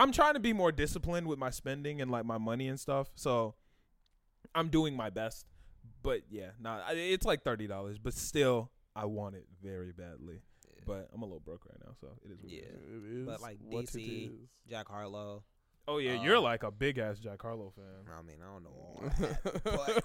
I'm 0.00 0.12
trying 0.12 0.32
to 0.34 0.40
be 0.40 0.54
more 0.54 0.72
disciplined 0.72 1.26
with 1.26 1.38
my 1.38 1.50
spending 1.50 2.00
and 2.00 2.10
like 2.10 2.24
my 2.24 2.38
money 2.38 2.68
and 2.68 2.80
stuff. 2.80 3.10
So 3.16 3.54
I'm 4.54 4.68
doing 4.68 4.96
my 4.96 5.10
best. 5.10 5.44
But 6.02 6.22
yeah, 6.30 6.52
nah, 6.58 6.80
it's 6.90 7.26
like 7.26 7.44
thirty 7.44 7.66
dollars. 7.66 7.98
But 7.98 8.14
still, 8.14 8.70
I 8.96 9.04
want 9.04 9.34
it 9.34 9.44
very 9.62 9.92
badly. 9.92 10.40
Yeah. 10.66 10.82
But 10.86 11.10
I'm 11.12 11.20
a 11.20 11.26
little 11.26 11.40
broke 11.40 11.66
right 11.66 11.78
now, 11.84 11.92
so 12.00 12.08
it 12.24 12.32
is. 12.32 12.40
What 12.40 12.50
Yeah. 12.50 12.60
It 12.60 12.96
is. 12.96 13.04
It 13.04 13.18
is 13.20 13.26
But, 13.26 13.42
like, 13.42 13.58
what 13.62 13.84
it 13.84 13.90
DC. 13.90 14.30
Jack 14.70 14.88
Harlow. 14.88 15.44
Oh 15.92 15.98
yeah, 15.98 16.12
Uh, 16.18 16.22
you're 16.22 16.38
like 16.38 16.62
a 16.62 16.70
big 16.70 16.98
ass 16.98 17.18
Jack 17.18 17.42
Harlow 17.42 17.72
fan. 17.74 17.84
I 18.16 18.22
mean, 18.22 18.36
I 18.40 18.52
don't 18.52 18.62
know 18.62 18.70
all 18.70 19.02
that, 19.18 19.62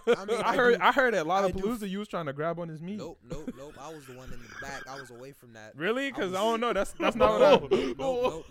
but 0.08 0.18
I 0.18 0.26
mean, 0.26 0.42
I 0.44 0.50
I 0.50 0.56
heard 0.56 0.78
do- 0.80 0.84
I 0.84 0.92
heard 0.92 1.14
at 1.14 1.28
I 1.30 1.52
do 1.52 1.60
Lollapalooza 1.60 1.88
you 1.90 2.00
was 2.00 2.08
trying 2.08 2.26
to 2.26 2.34
grab 2.34 2.60
on 2.60 2.68
his 2.70 2.82
meat. 2.82 2.98
Nope, 2.98 3.20
nope, 3.30 3.52
nope. 3.58 3.74
I 3.80 3.90
was 3.94 4.06
the 4.08 4.14
one 4.14 4.26
in 4.34 4.40
the 4.40 4.48
back. 4.66 4.82
I 4.90 5.00
was 5.00 5.12
away 5.12 5.32
from 5.34 5.54
that. 5.54 5.74
Really? 5.76 6.10
Because 6.12 6.34
I, 6.34 6.42
was- 6.42 6.52
don't 6.52 6.62
know. 6.62 6.74
That's 6.74 6.92
that's 6.94 7.16
not 7.16 7.40
what 7.40 7.74
I. 7.74 7.94
nope. 8.00 8.46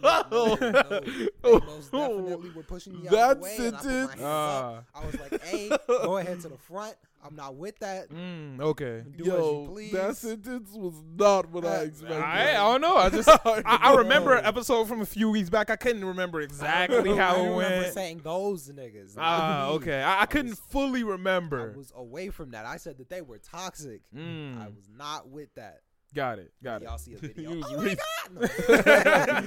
They 1.42 1.50
most 1.52 1.90
definitely 1.92 2.50
were 2.50 2.62
pushing 2.62 3.00
me 3.00 3.08
out 3.08 3.12
That 3.12 3.30
of 3.32 3.36
the 3.38 3.42
way, 3.42 3.56
and 3.58 3.76
I 3.76 3.78
put 3.78 3.84
my 3.84 3.90
sentence- 3.90 4.10
hands 4.12 4.22
up. 4.22 4.86
I 4.94 5.06
was 5.06 5.20
like, 5.20 5.42
"Hey, 5.44 5.68
go 5.88 6.16
ahead 6.18 6.40
to 6.42 6.48
the 6.48 6.58
front. 6.58 6.94
I'm 7.26 7.36
not 7.36 7.54
with 7.56 7.78
that. 7.78 8.10
Mm, 8.10 8.60
okay. 8.60 9.02
Do 9.16 9.22
as 9.22 9.26
Yo, 9.26 9.62
you 9.62 9.68
please." 9.70 9.92
that 9.92 10.16
sentence 10.16 10.70
was 10.74 10.92
not 11.16 11.48
what 11.50 11.64
I 11.64 11.78
Uh, 11.78 11.80
expected. 11.84 12.18
I, 12.20 12.50
I 12.50 12.52
don't 12.54 12.82
know. 12.82 12.96
I 12.96 13.08
just 13.08 13.28
I, 13.46 13.62
I 13.64 13.94
remember 13.94 14.34
an 14.34 14.44
episode 14.44 14.84
from 14.88 15.00
a 15.00 15.06
few 15.06 15.30
weeks 15.30 15.48
back. 15.48 15.70
I 15.70 15.76
couldn't 15.76 16.04
remember 16.04 16.42
exactly 16.42 17.12
I 17.12 17.16
how 17.16 17.36
it 17.36 17.48
remember 17.48 17.56
went. 17.56 17.94
saying 17.94 18.20
those 18.22 18.68
niggas. 18.70 19.14
Ah, 19.16 19.68
Me. 19.70 19.74
okay. 19.76 20.02
I, 20.02 20.22
I 20.22 20.26
couldn't 20.26 20.50
was- 20.50 20.60
fully 20.60 21.02
remember. 21.02 21.72
I 21.74 21.78
was 21.78 21.92
away 21.96 22.28
from 22.28 22.50
that. 22.50 22.66
I 22.66 22.76
said 22.76 22.98
that 22.98 23.08
they 23.08 23.22
were 23.22 23.38
toxic. 23.38 24.02
Mm, 24.14 24.60
I 24.62 24.68
was 24.68 24.90
not 24.94 25.28
with 25.30 25.48
that. 25.54 25.80
Got 26.14 26.38
it. 26.38 26.52
Got 26.62 26.82
it. 26.82 26.84
Y'all 26.86 26.98
see 26.98 27.14
a 27.14 27.18
video? 27.18 27.60
Oh 27.64 27.82
my 27.82 27.94
god! 27.94 28.04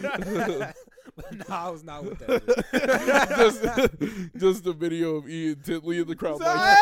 No. 0.03 0.13
but 1.15 1.33
no, 1.33 1.45
I 1.49 1.69
was 1.69 1.83
not 1.83 2.03
with 2.03 2.19
that. 2.19 2.45
just, 3.37 3.61
just 4.37 4.67
a 4.67 4.73
video 4.73 5.15
of 5.15 5.27
Ian 5.29 5.55
Titley 5.55 6.01
in 6.01 6.07
the 6.07 6.15
crowd, 6.15 6.39
like, 6.39 6.77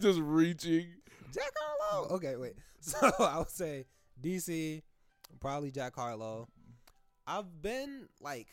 just 0.00 0.18
reaching. 0.20 0.88
Jack 1.32 1.52
Harlow. 1.56 2.08
Okay, 2.16 2.36
wait. 2.36 2.54
So 2.80 2.98
I 3.18 3.38
would 3.38 3.50
say 3.50 3.86
DC, 4.22 4.82
probably 5.40 5.70
Jack 5.70 5.94
Harlow. 5.94 6.48
I've 7.26 7.62
been 7.62 8.08
like, 8.20 8.48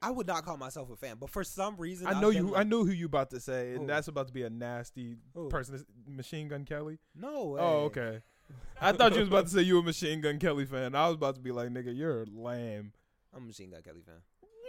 I 0.00 0.10
would 0.10 0.26
not 0.26 0.44
call 0.44 0.56
myself 0.56 0.90
a 0.90 0.96
fan, 0.96 1.16
but 1.18 1.30
for 1.30 1.42
some 1.42 1.76
reason, 1.76 2.06
I 2.06 2.20
know 2.20 2.30
you. 2.30 2.48
like- 2.48 2.60
I 2.60 2.62
know 2.62 2.84
who 2.84 2.92
you 2.92 3.06
about 3.06 3.30
to 3.30 3.40
say, 3.40 3.70
and 3.72 3.80
Who? 3.82 3.86
that's 3.86 4.08
about 4.08 4.28
to 4.28 4.32
be 4.32 4.44
a 4.44 4.50
nasty 4.50 5.16
Who? 5.34 5.48
person. 5.48 5.84
Machine 6.06 6.48
Gun 6.48 6.64
Kelly. 6.64 6.98
No 7.14 7.34
oh, 7.34 7.48
way. 7.48 7.60
Oh, 7.60 7.78
okay. 7.86 8.22
I 8.80 8.92
thought 8.92 9.14
you 9.14 9.20
was 9.20 9.28
about 9.28 9.46
to 9.46 9.50
say 9.50 9.62
you 9.62 9.74
were 9.74 9.80
a 9.80 9.84
Machine 9.84 10.20
Gun 10.20 10.38
Kelly 10.38 10.66
fan. 10.66 10.94
I 10.94 11.08
was 11.08 11.16
about 11.16 11.34
to 11.34 11.40
be 11.40 11.50
like, 11.50 11.68
nigga, 11.70 11.96
you're 11.96 12.24
lame, 12.26 12.92
I'm 13.34 13.42
a 13.42 13.46
Machine 13.46 13.70
Gun 13.70 13.82
Kelly 13.82 14.02
fan. 14.06 14.22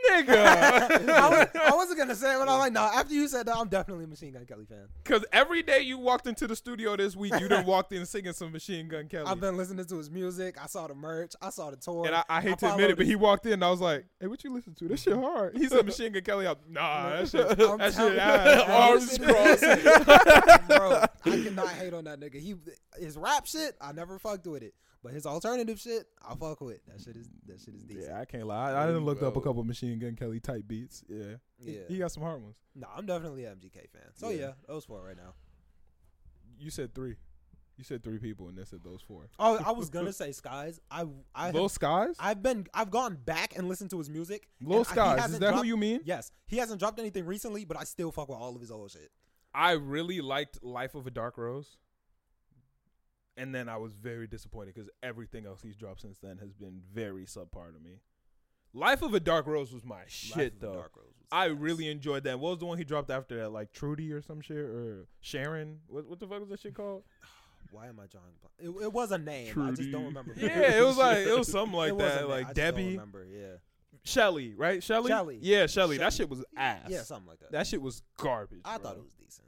Nigga. 0.09 1.09
I, 1.09 1.29
was, 1.29 1.47
I 1.55 1.75
wasn't 1.75 1.99
gonna 1.99 2.15
say 2.15 2.35
it, 2.35 2.39
but 2.39 2.49
I'm 2.49 2.59
like, 2.59 2.73
no. 2.73 2.81
After 2.81 3.13
you 3.13 3.27
said 3.27 3.45
that, 3.47 3.55
I'm 3.55 3.67
definitely 3.67 4.05
a 4.05 4.07
Machine 4.07 4.33
Gun 4.33 4.45
Kelly 4.45 4.65
fan. 4.65 4.87
Because 5.03 5.25
every 5.31 5.63
day 5.63 5.81
you 5.81 5.97
walked 5.97 6.27
into 6.27 6.47
the 6.47 6.55
studio 6.55 6.95
this 6.95 7.15
week, 7.15 7.33
you 7.39 7.47
done 7.47 7.65
walked 7.67 7.91
in 7.93 8.05
singing 8.05 8.33
some 8.33 8.51
Machine 8.51 8.87
Gun 8.87 9.07
Kelly. 9.07 9.25
I've 9.27 9.39
been 9.39 9.57
listening 9.57 9.85
to 9.85 9.97
his 9.97 10.09
music. 10.09 10.57
I 10.61 10.67
saw 10.67 10.87
the 10.87 10.95
merch. 10.95 11.33
I 11.41 11.49
saw 11.49 11.69
the 11.71 11.77
tour. 11.77 12.05
and 12.05 12.15
I, 12.15 12.23
I 12.29 12.41
hate 12.41 12.57
to 12.59 12.71
admit 12.71 12.91
it, 12.91 12.97
but 12.97 13.05
he 13.05 13.15
walked 13.15 13.45
in 13.45 13.53
and 13.53 13.63
I 13.63 13.69
was 13.69 13.81
like, 13.81 14.05
hey, 14.19 14.27
what 14.27 14.43
you 14.43 14.53
listen 14.53 14.73
to? 14.75 14.87
That 14.87 14.99
shit 14.99 15.15
hard. 15.15 15.57
He 15.57 15.67
said 15.67 15.85
Machine 15.85 16.11
Gun 16.11 16.23
Kelly. 16.23 16.47
I, 16.47 16.55
nah, 16.69 17.09
that 17.09 17.29
shit, 17.29 17.45
I'm 17.61 17.77
that 17.77 17.93
shit 17.93 18.13
you, 18.13 18.19
ass. 18.19 18.69
Arms 18.69 19.17
crossed. 19.17 20.67
bro. 20.67 21.03
I 21.25 21.43
cannot 21.43 21.69
hate 21.69 21.93
on 21.93 22.05
that 22.05 22.19
nigga. 22.19 22.39
He 22.39 22.55
his 22.97 23.17
rap 23.17 23.45
shit, 23.45 23.75
I 23.81 23.91
never 23.91 24.19
fucked 24.19 24.47
with 24.47 24.63
it, 24.63 24.73
but 25.03 25.13
his 25.13 25.25
alternative 25.25 25.79
shit, 25.79 26.07
I 26.27 26.35
fuck 26.35 26.61
with. 26.61 26.85
That 26.87 27.01
shit 27.01 27.15
is 27.15 27.29
that 27.47 27.59
shit 27.61 27.75
is 27.75 27.83
decent. 27.83 28.07
Yeah, 28.09 28.19
I 28.19 28.25
can't 28.25 28.47
lie. 28.47 28.55
I, 28.55 28.69
I 28.69 28.85
There 28.85 28.93
done 28.93 29.01
you 29.01 29.05
looked 29.05 29.23
up 29.23 29.35
a 29.37 29.41
couple 29.41 29.63
Machine 29.63 29.97
Gun 29.99 30.15
Kelly 30.15 30.39
type 30.39 30.67
beats. 30.67 31.03
Yeah. 31.07 31.35
He- 31.57 31.71
Yeah. 31.73 31.79
He, 31.87 31.97
got 31.97 32.11
some 32.11 32.23
hard 32.23 32.41
ones. 32.41 32.57
No, 32.75 32.87
I'm 32.95 33.05
definitely 33.05 33.45
an 33.45 33.55
MGK 33.57 33.89
fan. 33.91 34.01
So 34.15 34.29
Yeah. 34.29 34.37
yeah, 34.39 34.51
those 34.67 34.85
four 34.85 35.01
right 35.03 35.17
now. 35.17 35.33
You 36.57 36.69
said 36.69 36.93
three. 36.93 37.15
You 37.77 37.85
said 37.85 38.03
three 38.03 38.17
people 38.19 38.49
and 38.49 38.57
they 38.57 38.65
said 38.65 38.83
those 38.83 39.01
four. 39.01 39.29
Oh, 39.39 39.57
I 39.65 39.71
was 39.79 39.89
gonna 39.89 40.11
say 40.11 40.33
Skies. 40.33 40.81
I 40.91 41.05
I 41.33 41.51
have, 41.51 41.71
Skies? 41.71 42.15
I've 42.19 42.43
been 42.43 42.67
I've 42.73 42.91
gone 42.91 43.15
back 43.15 43.57
and 43.57 43.69
listened 43.69 43.89
to 43.91 43.97
his 43.99 44.09
music. 44.09 44.49
Lil 44.61 44.79
and 44.79 44.87
I- 44.87 44.91
Skies. 44.91 45.15
Is 45.17 45.21
hasn't 45.21 45.41
that 45.41 45.53
who 45.55 45.63
you 45.63 45.77
mean? 45.77 46.01
Yes, 46.03 46.31
he 46.47 46.57
hasn't 46.57 46.79
dropped 46.79 46.99
anything 46.99 47.25
recently, 47.25 47.63
but 47.63 47.79
I 47.79 47.85
still 47.85 48.11
fuck 48.11 48.27
with 48.27 48.37
all 48.37 48.53
of 48.53 48.59
his 48.59 48.69
old 48.71 48.91
shit. 48.91 49.09
I 49.53 49.71
really 49.71 50.19
liked 50.19 50.61
Life 50.61 50.93
of 50.93 51.07
a 51.07 51.11
Dark 51.11 51.37
Rose. 51.37 51.77
And 53.39 53.55
then 53.55 53.69
I 53.69 53.77
was 53.77 53.93
very 53.93 54.27
disappointed 54.27 54.73
because 54.75 54.89
everything 55.01 55.45
else 55.45 55.61
he's 55.61 55.77
dropped 55.77 56.01
since 56.01 56.17
then 56.17 56.37
has 56.39 56.53
been 56.53 56.81
very 56.93 57.25
subpar 57.25 57.73
to 57.73 57.79
me. 57.81 58.01
Life 58.73 59.01
of 59.01 59.13
a 59.13 59.19
Dark 59.19 59.47
Rose 59.47 59.73
was 59.73 59.83
my 59.85 59.99
Life 60.01 60.09
shit 60.09 60.59
though. 60.61 60.73
Dark 60.73 60.91
Rose 60.95 61.07
was 61.17 61.27
I 61.31 61.47
nice. 61.47 61.57
really 61.57 61.89
enjoyed 61.89 62.23
that. 62.25 62.39
What 62.39 62.49
was 62.51 62.59
the 62.59 62.65
one 62.65 62.77
he 62.77 62.83
dropped 62.83 63.09
after 63.09 63.37
that? 63.37 63.51
Like 63.51 63.71
Trudy 63.71 64.11
or 64.11 64.21
some 64.21 64.41
shit 64.41 64.57
or 64.57 65.07
Sharon? 65.21 65.79
What 65.87 66.07
what 66.07 66.19
the 66.19 66.27
fuck 66.27 66.41
was 66.41 66.49
that 66.49 66.59
shit 66.59 66.75
called? 66.75 67.03
Why 67.71 67.87
am 67.87 67.99
I 67.99 68.07
drawing? 68.07 68.33
It, 68.59 68.83
it 68.83 68.91
was 68.93 69.11
a 69.11 69.17
name. 69.17 69.53
I 69.61 69.71
just 69.71 69.91
don't 69.91 70.01
Trudy. 70.01 70.05
remember. 70.07 70.33
yeah, 70.37 70.77
it 70.77 70.83
was 70.83 70.97
like 70.97 71.19
it 71.19 71.37
was 71.37 71.49
something 71.51 71.77
like 71.77 71.97
that. 71.97 72.27
Like 72.27 72.47
I 72.47 72.49
just 72.49 72.55
don't 72.55 72.65
Debbie. 72.65 72.91
remember. 72.91 73.25
Yeah. 73.25 73.55
Shelly, 74.03 74.53
right? 74.55 74.83
Shelly. 74.83 75.09
Shelly. 75.09 75.39
Yeah, 75.41 75.65
Shelly. 75.67 75.97
That 75.97 76.13
shit 76.13 76.29
was 76.29 76.43
ass. 76.55 76.87
Yeah, 76.89 77.01
something 77.03 77.27
like 77.27 77.39
that. 77.39 77.51
That 77.51 77.67
shit 77.67 77.81
was 77.81 78.01
garbage. 78.17 78.61
I 78.65 78.77
bro. 78.77 78.83
thought 78.89 78.97
it 78.97 79.03
was 79.03 79.13
decent. 79.13 79.47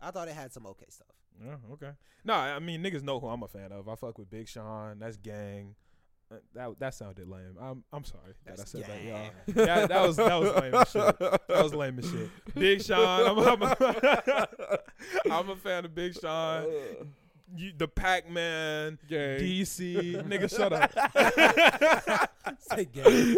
I 0.00 0.10
thought 0.10 0.28
it 0.28 0.34
had 0.34 0.52
some 0.52 0.66
okay 0.66 0.86
stuff. 0.88 1.08
Yeah, 1.44 1.54
okay. 1.72 1.90
No, 2.24 2.34
I 2.34 2.58
mean 2.58 2.82
niggas 2.82 3.02
know 3.02 3.20
who 3.20 3.28
I'm 3.28 3.42
a 3.42 3.48
fan 3.48 3.72
of. 3.72 3.88
I 3.88 3.94
fuck 3.94 4.18
with 4.18 4.30
Big 4.30 4.48
Sean. 4.48 4.98
That's 4.98 5.16
gang. 5.16 5.74
Uh, 6.30 6.36
That 6.54 6.78
that 6.80 6.94
sounded 6.94 7.28
lame. 7.28 7.56
I'm 7.60 7.84
I'm 7.92 8.04
sorry 8.04 8.34
that 8.46 8.60
I 8.60 8.64
said 8.64 8.82
that, 8.82 9.02
gang. 9.02 9.06
y'all. 9.08 9.30
That, 9.66 9.88
that 9.88 10.06
was 10.06 10.16
that 10.16 10.34
was 10.38 10.54
lame 10.60 10.74
as 10.74 10.90
shit. 10.90 11.18
That 11.18 11.62
was 11.62 11.74
lame 11.74 11.98
as 12.00 12.10
shit. 12.10 12.30
Big 12.54 12.82
Sean. 12.82 13.38
I'm, 13.38 13.38
I'm, 13.38 13.62
a, 13.62 14.48
I'm 15.30 15.50
a 15.50 15.56
fan 15.56 15.84
of 15.84 15.94
Big 15.94 16.14
Sean. 16.20 16.66
You, 17.56 17.72
the 17.78 17.88
Packman. 17.88 18.98
Gang. 19.08 19.38
DC. 19.40 20.22
Nigga, 20.28 20.54
shut 20.54 20.70
up. 20.70 20.92
Say 22.60 22.84
gay. 22.84 23.36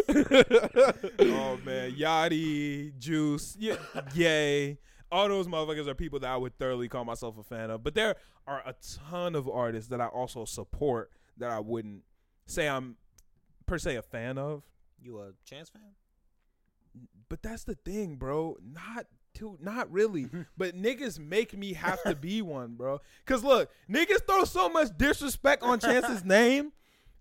oh 1.31 1.57
man, 1.63 1.91
Yachty, 1.93 2.97
Juice, 2.99 3.55
yeah, 3.57 3.75
Yay. 4.13 4.77
All 5.11 5.27
those 5.27 5.47
motherfuckers 5.47 5.87
are 5.87 5.95
people 5.95 6.19
that 6.19 6.29
I 6.29 6.37
would 6.37 6.57
thoroughly 6.57 6.87
call 6.87 7.03
myself 7.03 7.37
a 7.37 7.43
fan 7.43 7.69
of. 7.69 7.83
But 7.83 7.95
there 7.95 8.15
are 8.47 8.61
a 8.65 8.75
ton 9.09 9.35
of 9.35 9.49
artists 9.49 9.89
that 9.89 9.99
I 9.99 10.07
also 10.07 10.45
support 10.45 11.11
that 11.37 11.51
I 11.51 11.59
wouldn't 11.59 12.03
say 12.45 12.67
I'm 12.67 12.95
per 13.65 13.77
se 13.77 13.95
a 13.95 14.01
fan 14.01 14.37
of. 14.37 14.63
You 15.01 15.19
a 15.19 15.31
Chance 15.45 15.69
fan? 15.69 15.81
But 17.29 17.41
that's 17.41 17.63
the 17.63 17.75
thing, 17.75 18.15
bro. 18.15 18.57
Not 18.61 19.07
too, 19.33 19.57
not 19.61 19.91
really. 19.91 20.27
but 20.57 20.75
niggas 20.75 21.19
make 21.19 21.57
me 21.57 21.73
have 21.73 22.01
to 22.03 22.15
be 22.15 22.41
one, 22.41 22.75
bro. 22.75 22.99
Cause 23.25 23.43
look, 23.43 23.69
niggas 23.89 24.25
throw 24.25 24.43
so 24.43 24.69
much 24.69 24.89
disrespect 24.97 25.63
on 25.63 25.79
Chance's 25.79 26.23
name 26.25 26.71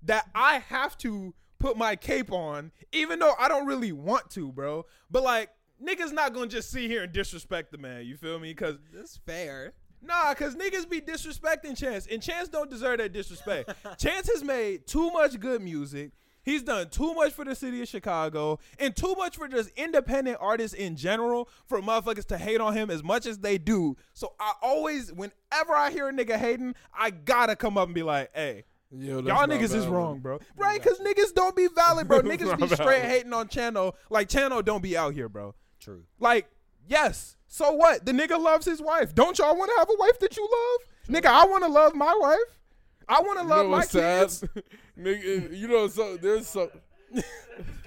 that 0.03 0.29
I 0.35 0.59
have 0.59 0.97
to 0.99 1.35
put 1.59 1.77
my 1.77 1.95
cape 1.95 2.33
on, 2.33 2.73
even 2.93 3.19
though 3.19 3.35
I 3.39 3.49
don't 3.49 3.67
really 3.67 3.93
want 3.93 4.31
to, 4.31 4.51
bro. 4.51 4.87
But 5.11 5.23
like, 5.23 5.51
niggas 5.85 6.13
not 6.13 6.33
gonna 6.35 6.47
just 6.47 6.71
sit 6.71 6.91
here 6.91 7.05
and 7.05 7.13
disrespect 7.13 7.73
the 7.73 7.79
man. 7.79 8.07
You 8.07 8.17
feel 8.17 8.39
me? 8.39 8.55
Cause 8.55 8.77
That's 8.93 9.17
fair. 9.19 9.75
Nah, 10.03 10.33
cause 10.35 10.55
niggas 10.57 10.89
be 10.89 11.01
disrespecting 11.01 11.77
Chance, 11.77 12.07
and 12.11 12.23
Chance 12.23 12.49
don't 12.49 12.71
deserve 12.71 12.99
that 12.99 13.13
disrespect. 13.13 13.71
Chance 13.99 14.31
has 14.33 14.43
made 14.43 14.87
too 14.87 15.11
much 15.11 15.39
good 15.39 15.61
music. 15.63 16.13
He's 16.43 16.63
done 16.63 16.89
too 16.89 17.13
much 17.15 17.33
for 17.35 17.45
the 17.45 17.55
city 17.55 17.83
of 17.83 17.89
Chicago, 17.89 18.59
and 18.79 18.97
too 18.97 19.15
much 19.17 19.37
for 19.37 19.47
just 19.47 19.71
independent 19.77 20.39
artists 20.41 20.75
in 20.75 20.97
general 20.97 21.51
for 21.67 21.83
motherfuckers 21.83 22.25
to 22.29 22.39
hate 22.39 22.63
on 22.63 22.73
him 22.73 22.91
as 22.91 23.03
much 23.03 23.27
as 23.27 23.39
they 23.39 23.59
do. 23.59 23.97
So 24.15 24.33
I 24.41 24.55
always, 24.63 25.13
whenever 25.13 25.75
I 25.75 25.91
hear 25.91 26.09
a 26.09 26.13
nigga 26.13 26.37
hating, 26.37 26.77
I 26.95 27.11
gotta 27.11 27.57
come 27.57 27.77
up 27.77 27.87
and 27.87 27.95
be 27.95 28.03
like, 28.03 28.31
"Hey, 28.35 28.65
Yo, 28.91 29.17
y'all 29.17 29.23
not 29.23 29.51
niggas 29.51 29.75
is 29.75 29.87
wrong, 29.87 30.21
bro." 30.21 30.41
Right? 30.57 30.83
Cause 30.83 30.99
niggas 31.01 31.35
don't 31.35 31.55
be 31.55 31.69
valid, 31.75 32.09
bro. 32.09 32.21
Niggas 32.23 32.59
be 32.59 32.69
straight 32.69 33.03
valid. 33.03 33.05
hating 33.05 33.33
on 33.35 33.49
Chano, 33.49 33.93
like 34.09 34.29
Chano 34.29 34.65
don't 34.65 34.83
be 34.83 34.97
out 34.97 35.13
here, 35.13 35.29
bro. 35.29 35.55
True. 35.81 36.05
Like, 36.19 36.47
yes. 36.89 37.37
So 37.49 37.73
what? 37.73 38.07
The 38.07 38.13
nigga 38.13 38.41
loves 38.41 38.67
his 38.67 38.81
wife. 38.81 39.15
Don't 39.15 39.39
y'all 39.39 39.57
want 39.57 39.71
to 39.71 39.77
have 39.79 39.89
a 39.91 39.97
wife 39.99 40.19
that 40.21 40.37
you 40.37 40.49
love? 40.51 41.15
Nigga, 41.23 41.27
I 41.27 41.47
want 41.47 41.65
to 41.65 41.71
love 41.71 41.95
my 41.95 42.15
wife. 42.19 42.61
I 43.09 43.21
want 43.21 43.39
to 43.39 43.45
You 43.45 43.51
love 43.51 43.67
know 43.67 43.71
my 43.73 43.85
kids. 43.87 44.45
nigga, 44.99 45.57
you 45.57 45.67
know, 45.67 45.89
so 45.89 46.17
there's 46.17 46.47
some. 46.47 46.71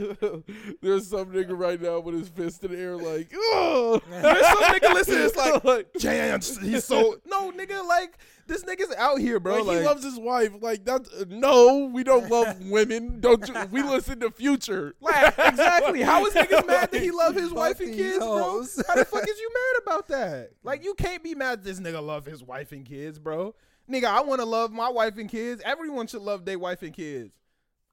there's 0.82 1.08
some 1.08 1.28
nigga 1.32 1.58
right 1.58 1.82
now 1.82 2.00
with 2.00 2.16
his 2.16 2.30
fist 2.30 2.64
in 2.64 2.72
the 2.72 2.78
air, 2.78 2.98
like, 2.98 3.32
oh. 3.36 4.02
There's 4.10 4.46
some 4.46 4.64
nigga 4.64 4.94
listening. 4.94 5.24
It's 5.24 5.64
like, 5.66 5.88
Chance, 6.00 6.58
he's 6.60 6.84
so 6.86 7.20
no 7.26 7.52
nigga. 7.52 7.86
Like 7.88 8.18
this 8.48 8.64
nigga's 8.64 8.94
out 8.98 9.20
here, 9.20 9.40
bro. 9.40 9.58
like, 9.58 9.66
Like, 9.66 9.78
he 9.80 9.86
loves 9.86 10.04
his 10.04 10.20
wife. 10.20 10.52
Like 10.62 10.86
that. 10.86 11.30
no, 11.30 11.90
we 11.94 12.04
don't 12.04 12.30
love 12.30 12.58
women. 12.70 13.20
Don't 13.20 13.48
you, 13.48 13.56
we 13.72 13.82
listen 13.84 14.20
to 14.22 14.32
Future? 14.32 14.96
like, 15.00 15.34
exactly. 15.38 16.02
How 16.02 16.26
is 16.26 16.34
niggas 16.34 16.66
mad 16.68 16.92
that 16.92 17.02
he 17.02 17.12
love 17.12 17.36
his 17.36 17.52
wife 17.52 17.80
and 17.80 17.94
kids, 17.94 18.20
bro? 18.20 18.64
How 18.88 18.96
the 18.96 19.06
fuck 19.06 19.28
is 19.28 19.40
you 19.40 19.52
mad 19.54 19.82
about 19.84 20.08
that? 20.10 20.52
Like 20.64 20.84
you 20.84 20.94
can't 20.96 21.24
be 21.24 21.36
mad 21.36 21.64
this 21.64 21.80
nigga 21.80 22.04
love 22.06 22.26
his 22.26 22.44
wife 22.44 22.72
and 22.72 22.86
kids, 22.86 23.20
bro. 23.20 23.56
Nigga, 23.90 24.06
I 24.06 24.22
want 24.22 24.40
to 24.40 24.46
love 24.46 24.72
my 24.72 24.90
wife 24.90 25.18
and 25.18 25.30
kids. 25.30 25.62
Everyone 25.66 26.08
should 26.08 26.22
love 26.22 26.46
their 26.46 26.58
wife 26.58 26.82
and 26.84 26.94
kids. 26.94 27.34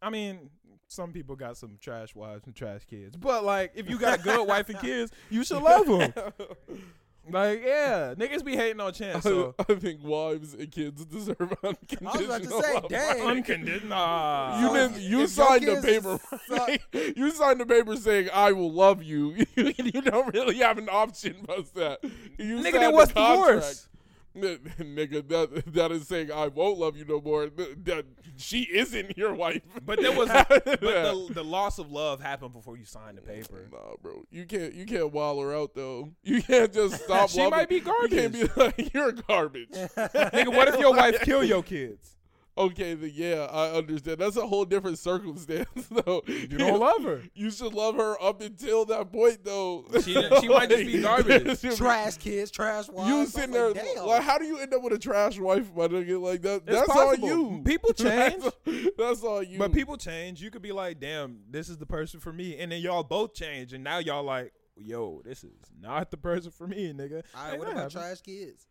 I 0.03 0.09
mean, 0.09 0.51
some 0.91 1.13
people 1.13 1.37
got 1.37 1.57
some 1.57 1.79
trash 1.81 2.15
wives 2.17 2.47
and 2.47 2.55
trash 2.55 2.83
kids, 2.85 3.17
but 3.17 3.45
like, 3.45 3.73
if 3.77 3.89
you 3.89 3.97
got 3.99 4.23
good 4.23 4.47
wife 4.47 4.69
and 4.69 4.79
kids, 4.81 5.13
you 5.31 5.45
should 5.45 5.63
love 5.63 5.87
them. 5.87 6.13
Like, 7.33 7.63
yeah, 7.65 8.15
niggas 8.17 8.43
be 8.45 8.57
hating 8.57 8.81
on 8.81 8.93
Chance. 8.93 9.23
So 9.23 9.55
I 9.57 9.75
think 9.75 10.03
wives 10.03 10.55
and 10.55 10.69
kids 10.71 11.05
deserve 11.05 11.55
unconditional. 11.63 12.09
I 12.13 12.17
was 12.17 12.25
about 12.25 12.43
to 12.43 12.49
say, 12.63 12.75
love. 12.75 12.89
dang. 12.89 13.21
unconditional. 13.27 14.61
You 14.61 14.73
didn't. 14.73 15.01
You 15.03 15.21
if 15.23 15.31
signed 15.31 15.65
the 15.69 15.81
paper. 15.81 16.19
suck- 16.49 16.81
you 17.17 17.31
signed 17.31 17.61
the 17.61 17.67
paper 17.67 17.95
saying 17.97 18.31
"I 18.33 18.51
will 18.53 18.73
love 18.73 19.03
you." 19.05 19.45
you 19.55 20.01
don't 20.03 20.35
really 20.35 20.57
have 20.57 20.79
an 20.79 20.89
option 20.91 21.37
about 21.45 21.73
that. 21.75 22.01
You 22.03 22.57
Nigga, 22.57 22.63
signed 22.63 22.75
then 22.75 22.83
the 22.83 22.91
what's 22.91 23.13
contract. 23.13 23.37
divorce? 23.47 23.89
N- 23.90 23.90
Nigga, 24.37 25.27
that 25.29 25.73
that 25.75 25.91
is 25.91 26.07
saying 26.07 26.31
I 26.31 26.47
won't 26.49 26.79
love 26.79 26.97
you 26.97 27.05
no 27.05 27.21
more. 27.21 27.49
That 27.49 28.05
she 28.37 28.63
isn't 28.63 29.19
your 29.19 29.35
wife. 29.35 29.63
But 29.85 30.01
there 30.01 30.17
was, 30.17 30.29
but 30.49 30.65
the, 30.65 31.29
the 31.33 31.45
loss 31.45 31.79
of 31.79 31.91
love 31.91 32.21
happened 32.21 32.53
before 32.53 32.77
you 32.77 32.85
signed 32.85 33.19
the 33.19 33.23
paper. 33.23 33.69
Nah, 33.73 33.97
bro, 34.01 34.25
you 34.31 34.45
can't 34.47 34.73
you 34.73 34.87
can't 34.87 35.13
wall 35.13 35.41
her 35.41 35.55
out 35.55 35.75
though. 35.75 36.11
You 36.23 36.43
can't 36.43 36.73
just 36.73 37.05
stop. 37.05 37.31
She 37.31 37.39
loving- 37.39 37.51
might 37.51 37.69
be 37.69 37.77
You 37.77 38.09
can't 38.09 38.33
be 38.33 38.45
like 38.57 38.95
you're 38.95 39.13
garbage. 39.13 39.71
Nigga, 39.71 40.55
what 40.55 40.69
if 40.69 40.79
your 40.79 40.95
wife 40.95 41.21
kill 41.23 41.43
your 41.45 41.63
kids? 41.63 42.17
Okay, 42.67 42.95
then 42.95 43.11
yeah, 43.15 43.47
I 43.51 43.71
understand. 43.73 44.19
That's 44.19 44.37
a 44.37 44.47
whole 44.47 44.65
different 44.65 44.99
circumstance, 44.99 45.69
though. 45.91 46.23
You 46.27 46.59
don't 46.59 46.79
love 46.81 47.03
her. 47.05 47.23
You 47.35 47.51
should 47.51 47.73
love 47.75 47.97
her 47.97 48.21
up 48.23 48.41
until 48.41 48.85
that 48.87 49.11
point, 49.13 49.45
though. 49.45 49.85
She- 50.03 50.15
she 50.41 50.49
might 50.49 50.69
just 50.69 50.87
be 50.87 51.01
garbage. 51.03 51.61
trash 51.77 52.17
kids, 52.17 52.51
trash 52.51 52.89
wives. 52.89 53.09
You 53.09 53.17
I 53.17 53.21
was 53.21 53.33
sitting 53.33 53.53
there, 53.53 53.71
like, 53.71 53.97
like, 54.05 54.23
how 54.23 54.39
do 54.39 54.45
you 54.45 54.59
end 54.59 54.73
up 54.75 54.83
with 54.83 54.93
a 54.93 54.99
trash 54.99 55.39
wife, 55.39 55.71
my 55.75 55.89
nigga? 55.89 56.21
Like 56.21 56.43
that. 56.43 56.63
It's 56.67 56.67
that's 56.67 56.89
possible. 56.89 57.29
all 57.31 57.53
you. 57.57 57.63
People 57.65 57.93
change. 57.93 58.43
That's, 58.65 58.87
that's 58.99 59.23
all 59.23 59.43
you. 59.43 59.59
But 59.59 59.73
people 59.73 59.97
change. 59.97 60.41
You 60.43 60.51
could 60.51 60.63
be 60.63 60.73
like, 60.73 61.01
damn, 61.01 61.41
this 61.51 61.69
is 61.69 61.79
the 61.79 61.87
person 61.87 62.21
for 62.21 62.33
me. 62.33 62.59
And 62.59 62.71
then 62.73 62.81
y'all 62.81 63.03
both 63.03 63.35
change. 63.35 63.73
And 63.73 63.83
now 63.85 63.99
y'all 63.99 64.23
like, 64.25 64.53
yo, 64.77 65.21
this 65.25 65.45
is 65.45 65.53
not 65.81 66.11
the 66.11 66.17
person 66.17 66.51
for 66.51 66.67
me, 66.67 66.93
nigga. 66.93 67.23
All 67.35 67.43
right, 67.45 67.51
Ain't 67.53 67.59
what 67.59 67.69
about 67.69 67.77
happen. 67.77 67.91
trash 67.91 68.21
kids? 68.21 68.67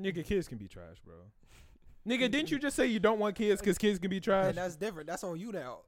Nigga, 0.00 0.24
kids 0.24 0.48
can 0.48 0.58
be 0.58 0.66
trash, 0.68 0.96
bro. 1.04 1.14
Nigga, 2.06 2.30
didn't 2.30 2.50
you 2.50 2.58
just 2.58 2.76
say 2.76 2.86
you 2.86 2.98
don't 3.00 3.18
want 3.18 3.34
kids 3.34 3.60
because 3.60 3.78
kids 3.78 3.98
can 3.98 4.10
be 4.10 4.20
trash? 4.20 4.48
And 4.48 4.58
that's 4.58 4.76
different. 4.76 5.08
That's 5.08 5.24
on 5.24 5.38
you 5.38 5.52
now. 5.52 5.78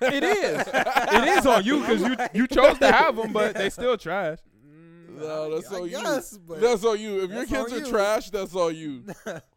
It 0.00 0.22
is. 0.22 0.64
it 0.74 1.38
is 1.38 1.46
on 1.46 1.64
you 1.64 1.80
because 1.80 2.00
you 2.02 2.16
you 2.34 2.46
chose 2.46 2.78
to 2.78 2.92
have 2.92 3.16
them, 3.16 3.32
but 3.32 3.54
they 3.56 3.68
still 3.70 3.96
trash. 3.96 4.38
no, 5.08 5.54
that's 5.56 5.72
I 5.72 5.76
all 5.76 5.86
you. 5.86 6.00
guess, 6.00 6.36
but- 6.38 6.60
That's 6.60 6.84
all 6.84 6.94
you. 6.94 7.24
If 7.24 7.30
your 7.32 7.46
kids 7.46 7.72
are 7.72 7.78
you. 7.78 7.86
trash, 7.90 8.30
that's 8.30 8.54
all 8.54 8.70
you. 8.70 9.04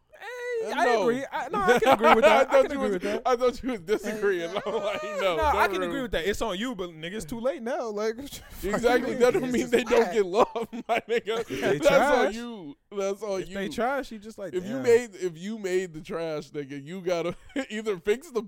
Hey, 0.60 0.72
I 0.72 0.84
no. 0.84 1.02
agree. 1.02 1.24
I, 1.32 1.48
no, 1.48 1.58
I 1.60 1.78
can 1.78 1.92
agree 1.94 2.14
with 2.14 2.24
that. 2.24 2.48
I, 2.48 2.50
thought 2.50 2.62
can 2.68 2.70
you 2.72 2.76
agree 2.76 2.78
was, 2.78 2.92
with 2.92 3.02
that. 3.02 3.22
I 3.24 3.36
thought 3.36 3.62
you 3.62 3.70
was 3.70 3.80
disagreeing. 3.80 4.50
I'm 4.66 4.72
like, 4.74 5.02
no, 5.20 5.36
no, 5.36 5.44
I 5.44 5.68
can 5.68 5.80
no. 5.80 5.86
agree 5.86 6.02
with 6.02 6.10
that. 6.12 6.26
It's 6.26 6.42
on 6.42 6.58
you, 6.58 6.74
but 6.74 6.90
nigga, 6.90 7.14
it's 7.14 7.24
too 7.24 7.40
late 7.40 7.62
now. 7.62 7.88
Like 7.88 8.18
Exactly. 8.18 9.14
That 9.14 9.32
don't 9.34 9.50
mean 9.50 9.62
just 9.62 9.72
they 9.72 9.84
don't 9.84 10.12
get 10.12 10.26
love, 10.26 10.68
my 10.88 11.00
nigga. 11.08 11.46
They 11.46 11.78
That's 11.78 11.90
all 11.90 12.22
trash. 12.24 12.34
you. 12.34 12.76
That's 12.96 13.22
all 13.22 13.36
If 13.36 13.48
you. 13.48 13.54
they 13.54 13.68
trash, 13.68 14.10
you 14.10 14.18
just 14.18 14.38
like 14.38 14.52
if 14.54 14.66
you 14.66 14.78
made 14.78 15.10
if 15.14 15.38
you 15.38 15.58
made 15.58 15.92
the 15.94 16.00
trash, 16.00 16.50
nigga, 16.50 16.84
you 16.84 17.00
gotta 17.00 17.36
either 17.70 17.98
fix 17.98 18.30
the 18.30 18.42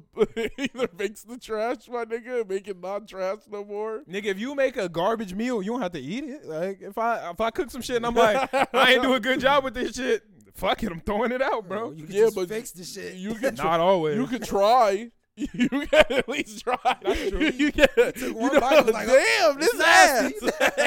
either 0.58 0.88
fix 0.88 1.22
the 1.22 1.38
trash, 1.38 1.88
my 1.88 2.04
nigga, 2.04 2.40
and 2.40 2.48
make 2.48 2.68
it 2.68 2.80
not 2.80 3.06
trash 3.08 3.38
no 3.50 3.64
more. 3.64 4.02
Nigga, 4.08 4.26
if 4.26 4.38
you 4.38 4.54
make 4.54 4.76
a 4.76 4.88
garbage 4.88 5.34
meal, 5.34 5.62
you 5.62 5.70
don't 5.70 5.80
have 5.82 5.92
to 5.92 6.00
eat 6.00 6.24
it. 6.24 6.44
Like 6.46 6.82
if 6.82 6.98
I 6.98 7.30
if 7.30 7.40
I 7.40 7.50
cook 7.50 7.70
some 7.70 7.82
shit 7.82 7.96
and 7.96 8.06
I'm 8.06 8.14
like, 8.14 8.52
I 8.74 8.92
ain't 8.94 9.02
do 9.02 9.14
a 9.14 9.20
good 9.20 9.40
job 9.40 9.64
with 9.64 9.74
this 9.74 9.94
shit, 9.96 10.24
fuck 10.54 10.82
it, 10.82 10.90
I'm 10.92 11.00
throwing 11.00 11.32
it 11.32 11.42
out, 11.42 11.68
bro. 11.68 11.90
you 11.92 12.04
can 12.04 12.14
Yeah, 12.14 12.22
just 12.24 12.36
but 12.36 12.48
fix 12.48 12.70
the 12.72 12.84
shit. 12.84 13.14
You 13.14 13.34
can 13.34 13.54
Not 13.56 13.80
always. 13.80 14.16
you 14.16 14.26
could 14.26 14.44
try. 14.44 15.10
You 15.34 15.48
can 15.70 15.88
at 16.10 16.28
least 16.28 16.62
try. 16.62 16.76
That's 17.02 17.30
true. 17.30 17.40
You 17.56 17.72
can. 17.72 17.88
You 18.16 18.34
one 18.34 18.52
know, 18.52 18.60
bite, 18.60 18.84
like, 18.92 19.06
damn, 19.06 19.16
oh, 19.44 19.56
this 19.58 19.80
ass. 19.80 20.32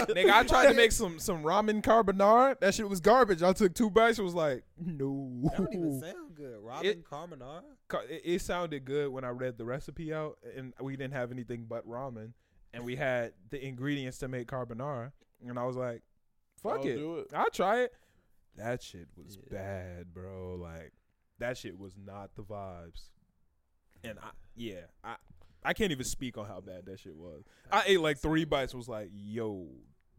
Nigga, 0.05 0.29
I 0.31 0.43
tried 0.43 0.67
to 0.67 0.75
make 0.75 0.91
some 0.91 1.17
some 1.17 1.41
ramen 1.41 1.81
carbonara. 1.81 2.59
That 2.59 2.75
shit 2.75 2.87
was 2.87 2.99
garbage. 2.99 3.41
I 3.41 3.53
took 3.53 3.73
two 3.73 3.89
bites. 3.89 4.19
It 4.19 4.21
was 4.21 4.35
like, 4.35 4.63
no. 4.79 5.41
That 5.45 5.57
don't 5.57 5.73
even 5.73 5.99
sound 5.99 6.35
good. 6.35 6.59
ramen 6.63 6.83
It- 6.85 7.09
Carbonara. 7.09 7.63
It, 8.07 8.21
it 8.23 8.41
sounded 8.41 8.85
good 8.85 9.09
when 9.11 9.23
I 9.23 9.29
read 9.29 9.57
the 9.57 9.65
recipe 9.65 10.13
out, 10.13 10.37
and 10.55 10.73
we 10.79 10.95
didn't 10.95 11.13
have 11.15 11.31
anything 11.31 11.65
but 11.67 11.87
ramen, 11.89 12.33
and 12.71 12.85
we 12.85 12.95
had 12.95 13.33
the 13.49 13.65
ingredients 13.65 14.19
to 14.19 14.27
make 14.27 14.47
carbonara, 14.47 15.11
and 15.43 15.57
I 15.57 15.63
was 15.63 15.75
like, 15.75 16.03
fuck 16.61 16.81
I'll 16.81 16.85
it, 16.85 16.95
do 16.95 17.17
it. 17.19 17.27
I'll 17.33 17.49
try 17.49 17.81
it. 17.81 17.93
That 18.57 18.81
shit 18.81 19.07
was 19.17 19.37
Yeah. 19.37 19.57
bad, 19.57 20.13
bro. 20.13 20.55
Like 20.55 20.93
that 21.39 21.57
shit 21.57 21.77
was 21.77 21.95
not 21.97 22.35
the 22.35 22.43
vibes. 22.43 23.09
And 24.03 24.17
I 24.19 24.29
yeah, 24.55 24.85
I 25.03 25.15
I 25.63 25.73
can't 25.73 25.91
even 25.91 26.05
speak 26.05 26.37
on 26.37 26.45
how 26.45 26.61
bad 26.61 26.85
that 26.85 26.99
shit 26.99 27.15
was. 27.15 27.43
I 27.71 27.83
ate 27.87 27.99
like 28.01 28.17
three 28.19 28.45
bites 28.45 28.73
was 28.73 28.87
like, 28.87 29.09
"Yo, 29.11 29.67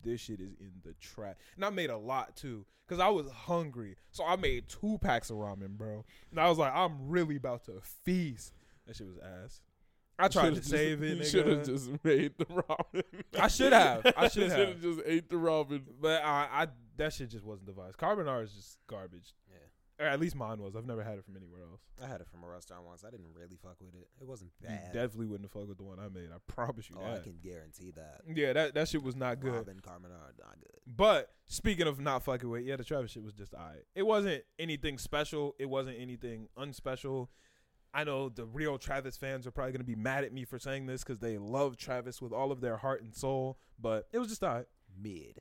this 0.03 0.20
shit 0.20 0.41
is 0.41 0.53
in 0.61 0.72
the 0.84 0.93
trash." 1.01 1.37
And 1.55 1.64
I 1.64 1.70
made 1.70 1.91
a 1.91 1.97
lot 1.97 2.37
too 2.37 2.66
cuz 2.89 2.99
I 2.99 3.09
was 3.09 3.30
hungry. 3.30 3.97
So 4.11 4.24
I 4.24 4.37
made 4.37 4.68
two 4.68 4.99
packs 4.99 5.30
of 5.30 5.37
ramen, 5.37 5.76
bro. 5.78 6.05
And 6.30 6.41
I 6.41 6.49
was 6.49 6.59
like, 6.59 6.74
"I'm 6.74 7.09
really 7.09 7.37
about 7.37 7.64
to 7.66 7.80
feast." 8.05 8.53
That 8.87 8.97
shit 8.97 9.07
was 9.07 9.18
ass. 9.18 9.61
I 10.18 10.28
tried 10.28 10.45
Should've 10.55 10.62
to 10.62 10.68
save 10.68 11.01
just, 11.01 11.12
it, 11.12 11.18
You 11.18 11.24
should 11.24 11.47
have 11.47 11.66
just 11.66 11.91
made 12.05 12.39
the 12.39 12.47
ramen. 12.47 13.03
I 13.39 13.49
should 13.49 13.72
have. 13.72 14.12
I 14.16 14.28
should 14.30 14.51
have. 14.51 14.80
just 14.80 15.01
ate 15.05 15.28
the 15.28 15.37
ramen. 15.37 15.82
But 16.01 16.22
I, 16.22 16.49
I 16.51 16.66
that 16.97 17.12
shit 17.12 17.30
just 17.30 17.44
wasn't 17.44 17.66
devised. 17.66 17.97
Carbonara 17.97 18.44
is 18.44 18.53
just 18.53 18.78
garbage. 18.88 19.34
Yeah. 19.49 19.57
Or 19.99 20.05
at 20.09 20.20
least 20.20 20.36
mine 20.36 20.61
was. 20.61 20.76
I've 20.76 20.84
never 20.84 21.03
had 21.03 21.16
it 21.16 21.24
from 21.24 21.36
anywhere 21.36 21.62
else. 21.62 21.80
I 22.05 22.07
had 22.07 22.20
it 22.20 22.26
from 22.30 22.44
a 22.44 22.47
restaurant 22.47 22.84
once. 22.84 23.03
I 23.03 23.11
didn't 23.11 23.32
really 23.34 23.57
fuck 23.57 23.76
with 23.80 23.94
it. 23.94 24.09
It 24.20 24.26
wasn't 24.26 24.51
You 24.61 24.68
bad. 24.68 24.92
definitely 24.92 25.26
wouldn't 25.28 25.51
fucked 25.51 25.68
with 25.68 25.78
the 25.78 25.84
one 25.84 25.99
I 25.99 26.09
made. 26.09 26.28
I 26.30 26.36
promise 26.53 26.90
you 26.90 26.97
oh, 27.01 27.14
I 27.14 27.18
can 27.20 27.38
guarantee 27.42 27.92
that. 27.92 28.20
Yeah, 28.34 28.53
that 28.53 28.74
that 28.74 28.88
shit 28.88 29.03
was 29.03 29.16
not 29.16 29.40
good. 29.40 29.55
ramen 29.66 29.80
carbonara, 29.80 30.36
not 30.38 30.59
good. 30.61 30.80
But 30.86 31.30
speaking 31.47 31.86
of 31.86 31.99
not 31.99 32.24
fucking 32.24 32.47
with, 32.49 32.64
yeah, 32.66 32.76
the 32.76 32.84
Travis 32.84 33.12
shit 33.12 33.22
was 33.22 33.32
just 33.32 33.55
alright. 33.55 33.84
It 33.94 34.03
wasn't 34.07 34.42
anything 34.59 34.99
special. 34.99 35.55
It 35.59 35.70
wasn't 35.70 35.97
anything 35.99 36.49
unspecial. 36.59 37.30
I 37.94 38.05
know 38.05 38.28
the 38.28 38.44
real 38.44 38.76
Travis 38.76 39.16
fans 39.16 39.47
are 39.47 39.51
probably 39.51 39.72
gonna 39.72 39.84
be 39.84 39.94
mad 39.97 40.24
at 40.24 40.32
me 40.34 40.44
for 40.44 40.59
saying 40.59 40.84
this 40.84 41.03
because 41.05 41.20
they 41.20 41.38
love 41.38 41.78
Travis 41.78 42.20
with 42.20 42.34
all 42.34 42.53
of 42.53 42.61
their 42.61 42.76
heart 42.76 43.03
and 43.03 43.14
soul. 43.14 43.59
But 43.80 44.09
it 44.12 44.18
was 44.18 44.28
just 44.28 44.42
alright. 44.44 44.66
Mid. 45.03 45.40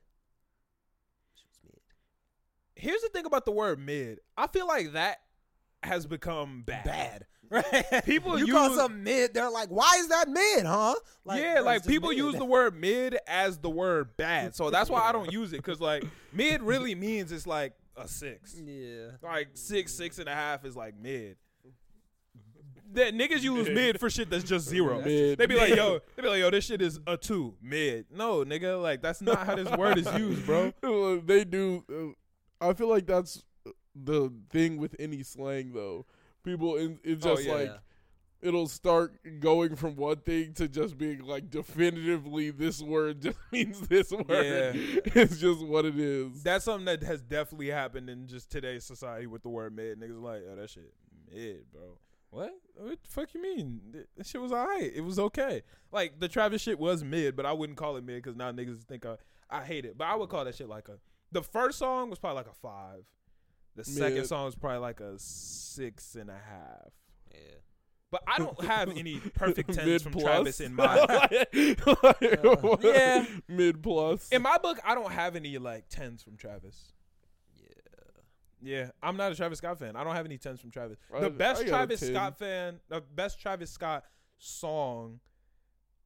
Mid. 2.75 2.83
Here's 2.83 3.01
the 3.01 3.09
thing 3.09 3.25
about 3.25 3.45
the 3.45 3.51
word 3.51 3.79
mid. 3.79 4.19
I 4.37 4.47
feel 4.47 4.67
like 4.67 4.93
that 4.93 5.17
has 5.83 6.05
become 6.05 6.63
bad. 6.65 6.85
Bad. 6.85 7.25
Right? 7.47 8.03
People 8.05 8.39
you 8.39 8.51
call 8.51 8.69
use- 8.69 8.77
something 8.79 9.03
mid, 9.03 9.35
they're 9.35 9.51
like, 9.51 9.69
why 9.69 9.97
is 9.99 10.07
that 10.07 10.27
mid, 10.27 10.65
huh? 10.65 10.95
yeah, 11.27 11.59
like 11.59 11.85
people 11.85 12.09
mid. 12.09 12.17
use 12.17 12.33
the 12.33 12.43
word 12.43 12.75
mid 12.75 13.19
as 13.27 13.59
the 13.59 13.69
word 13.69 14.17
bad. 14.17 14.55
So 14.55 14.71
that's 14.71 14.89
why 14.89 15.01
I 15.01 15.11
don't 15.11 15.31
use 15.31 15.53
it 15.53 15.57
because 15.57 15.79
like 15.79 16.03
mid 16.33 16.63
really 16.63 16.95
means 17.05 17.31
it's 17.31 17.45
like 17.45 17.73
a 17.95 18.07
six. 18.07 18.55
Yeah. 18.55 19.09
Like 19.21 19.49
six, 19.53 19.93
six 19.93 20.17
and 20.17 20.27
a 20.27 20.33
half 20.33 20.65
is 20.65 20.75
like 20.75 20.95
mid. 20.99 21.37
That 22.93 23.13
niggas 23.13 23.43
use 23.43 23.69
mid 23.69 23.99
for 23.99 24.09
shit 24.09 24.31
that's 24.31 24.43
just 24.43 24.67
zero. 24.67 25.01
Mid. 25.05 25.37
They 25.37 25.45
be 25.45 25.55
like, 25.55 25.75
yo, 25.75 25.99
they 26.15 26.23
be 26.23 26.29
like, 26.29 26.39
yo, 26.39 26.49
this 26.49 26.65
shit 26.65 26.81
is 26.81 26.99
a 27.05 27.15
two 27.15 27.53
mid. 27.61 28.07
No, 28.11 28.43
nigga, 28.43 28.81
like 28.81 29.03
that's 29.03 29.21
not 29.21 29.45
how 29.45 29.55
this 29.55 29.69
word 29.77 29.99
is 29.99 30.11
used, 30.17 30.45
bro. 30.47 30.71
They 31.25 31.43
do. 31.43 31.83
Uh, 31.87 32.13
I 32.69 32.73
feel 32.73 32.89
like 32.89 33.05
that's 33.05 33.43
the 33.95 34.31
thing 34.49 34.77
with 34.77 34.95
any 34.99 35.23
slang, 35.23 35.73
though. 35.73 36.05
People, 36.43 36.75
in, 36.77 36.99
it's 37.03 37.25
Oh, 37.25 37.35
just 37.35 37.47
yeah. 37.47 37.53
like 37.53 37.71
it'll 38.41 38.67
start 38.67 39.15
going 39.39 39.75
from 39.75 39.95
one 39.95 40.17
thing 40.17 40.53
to 40.53 40.67
just 40.67 40.97
being 40.99 41.19
like 41.25 41.49
definitively 41.49 42.51
this 42.51 42.79
word 42.81 43.19
just 43.23 43.37
means 43.51 43.79
this 43.87 44.11
word. 44.11 44.25
Yeah. 44.29 44.71
it's 45.15 45.37
just 45.39 45.65
what 45.65 45.85
it 45.85 45.97
is. 45.97 46.43
That's 46.43 46.65
something 46.65 46.85
that 46.85 47.01
has 47.03 47.21
definitely 47.23 47.69
happened 47.69 48.09
in 48.09 48.27
just 48.27 48.51
today's 48.51 48.83
society 48.83 49.25
with 49.25 49.41
the 49.41 49.49
word 49.49 49.75
mid. 49.75 49.99
Niggas 49.99 50.21
like, 50.21 50.43
oh, 50.51 50.55
that 50.55 50.69
shit 50.69 50.93
mid, 51.33 51.71
bro. 51.71 51.97
What? 52.29 52.51
What 52.75 53.01
the 53.03 53.09
fuck 53.09 53.33
you 53.33 53.41
mean? 53.41 53.79
Th- 53.93 54.05
That 54.17 54.27
shit 54.27 54.41
was 54.41 54.51
alright. 54.51 54.91
It 54.93 55.01
was 55.01 55.17
okay. 55.17 55.63
Like 55.91 56.19
the 56.19 56.27
Travis 56.27 56.61
shit 56.61 56.77
was 56.77 57.03
mid, 57.03 57.35
but 57.35 57.45
I 57.45 57.53
wouldn't 57.53 57.77
call 57.79 57.95
it 57.95 58.03
mid 58.03 58.21
because 58.21 58.35
now 58.35 58.51
niggas 58.51 58.83
think 58.83 59.05
I 59.05 59.15
I 59.49 59.63
hate 59.63 59.85
it. 59.85 59.97
But 59.97 60.05
I 60.07 60.15
would 60.15 60.29
call 60.29 60.43
that 60.45 60.53
shit 60.55 60.67
like 60.69 60.89
a. 60.89 60.99
The 61.35 61.43
first 61.43 61.77
song 61.79 62.09
was 62.09 62.17
probably 62.17 62.37
like 62.37 62.47
a 62.47 62.53
five. 62.53 63.03
The 63.75 63.83
second 63.83 64.15
Mid. 64.19 64.27
song 64.27 64.45
was 64.45 64.55
probably 64.55 64.79
like 64.79 65.01
a 65.01 65.19
six 65.19 66.15
and 66.15 66.29
a 66.29 66.33
half. 66.33 66.93
Yeah. 67.33 67.39
But 68.09 68.23
I 68.25 68.37
don't 68.37 68.63
have 68.63 68.89
any 68.95 69.17
perfect 69.35 69.73
tens 69.73 69.85
Mid 69.85 70.01
from 70.01 70.13
plus. 70.13 70.23
Travis 70.23 70.61
in 70.61 70.73
my 70.75 70.95
Like, 71.03 71.49
Yeah. 72.81 73.25
mid 73.49 73.83
plus. 73.83 74.29
in 74.29 74.41
my 74.43 74.57
book. 74.59 74.79
I 74.85 74.95
don't 74.95 75.11
have 75.11 75.35
any 75.35 75.57
like 75.57 75.89
tens 75.89 76.23
from 76.23 76.37
Travis. 76.37 76.93
Yeah. 77.57 77.63
Yeah, 78.61 78.89
I'm 79.03 79.17
not 79.17 79.33
a 79.33 79.35
Travis 79.35 79.57
Scott 79.57 79.77
fan. 79.77 79.97
I 79.97 80.05
don't 80.05 80.15
have 80.15 80.25
any 80.25 80.37
tens 80.37 80.61
from 80.61 80.71
Travis. 80.71 80.97
I- 81.13 81.19
The 81.19 81.29
best 81.29 81.67
Travis 81.67 81.99
Scott 81.99 82.39
fan, 82.39 82.79
the 82.87 83.01
best 83.01 83.41
Travis 83.41 83.71
Scott 83.71 84.05
song, 84.37 85.19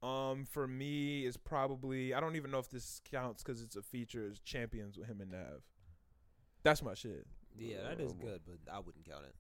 um, 0.02 0.46
for 0.46 0.68
me 0.68 1.26
is 1.26 1.36
probably 1.38 2.14
I 2.14 2.20
don't 2.20 2.36
even 2.36 2.52
know 2.52 2.60
if 2.60 2.70
this 2.70 3.02
counts 3.12 3.44
because 3.44 3.62
it's 3.62 3.76
a 3.76 3.82
feature. 3.82 4.28
Is 4.32 4.40
Champions 4.40 4.98
with 4.98 5.08
him 5.08 5.22
and 5.22 5.32
Nav. 5.32 5.62
That's 6.64 6.82
my 6.84 6.94
shit. 6.94 7.26
Yeah, 7.58 7.78
that 7.90 8.00
is 8.00 8.14
good, 8.14 8.42
but 8.46 8.58
I 8.74 8.80
wouldn't 8.80 9.06
count 9.10 9.24
it. 9.26 9.36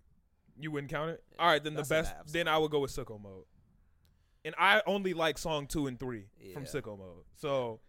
You 0.59 0.71
wouldn't 0.71 0.91
count 0.91 1.11
it. 1.11 1.23
Yeah, 1.31 1.41
All 1.43 1.47
right, 1.49 1.63
then 1.63 1.73
the 1.73 1.83
that's 1.83 1.91
a 1.91 2.13
best. 2.15 2.33
Then 2.33 2.47
I 2.47 2.57
would 2.57 2.71
go 2.71 2.79
with 2.79 2.91
Sicko 2.95 3.21
Mode. 3.21 3.45
And 4.45 4.55
I 4.57 4.81
only 4.85 5.13
like 5.13 5.37
song 5.37 5.67
two 5.67 5.87
and 5.87 5.99
three 5.99 6.25
from 6.53 6.63
Yeah. 6.63 6.69
Sicko 6.69 6.97
Mode, 6.97 7.23
so 7.35 7.79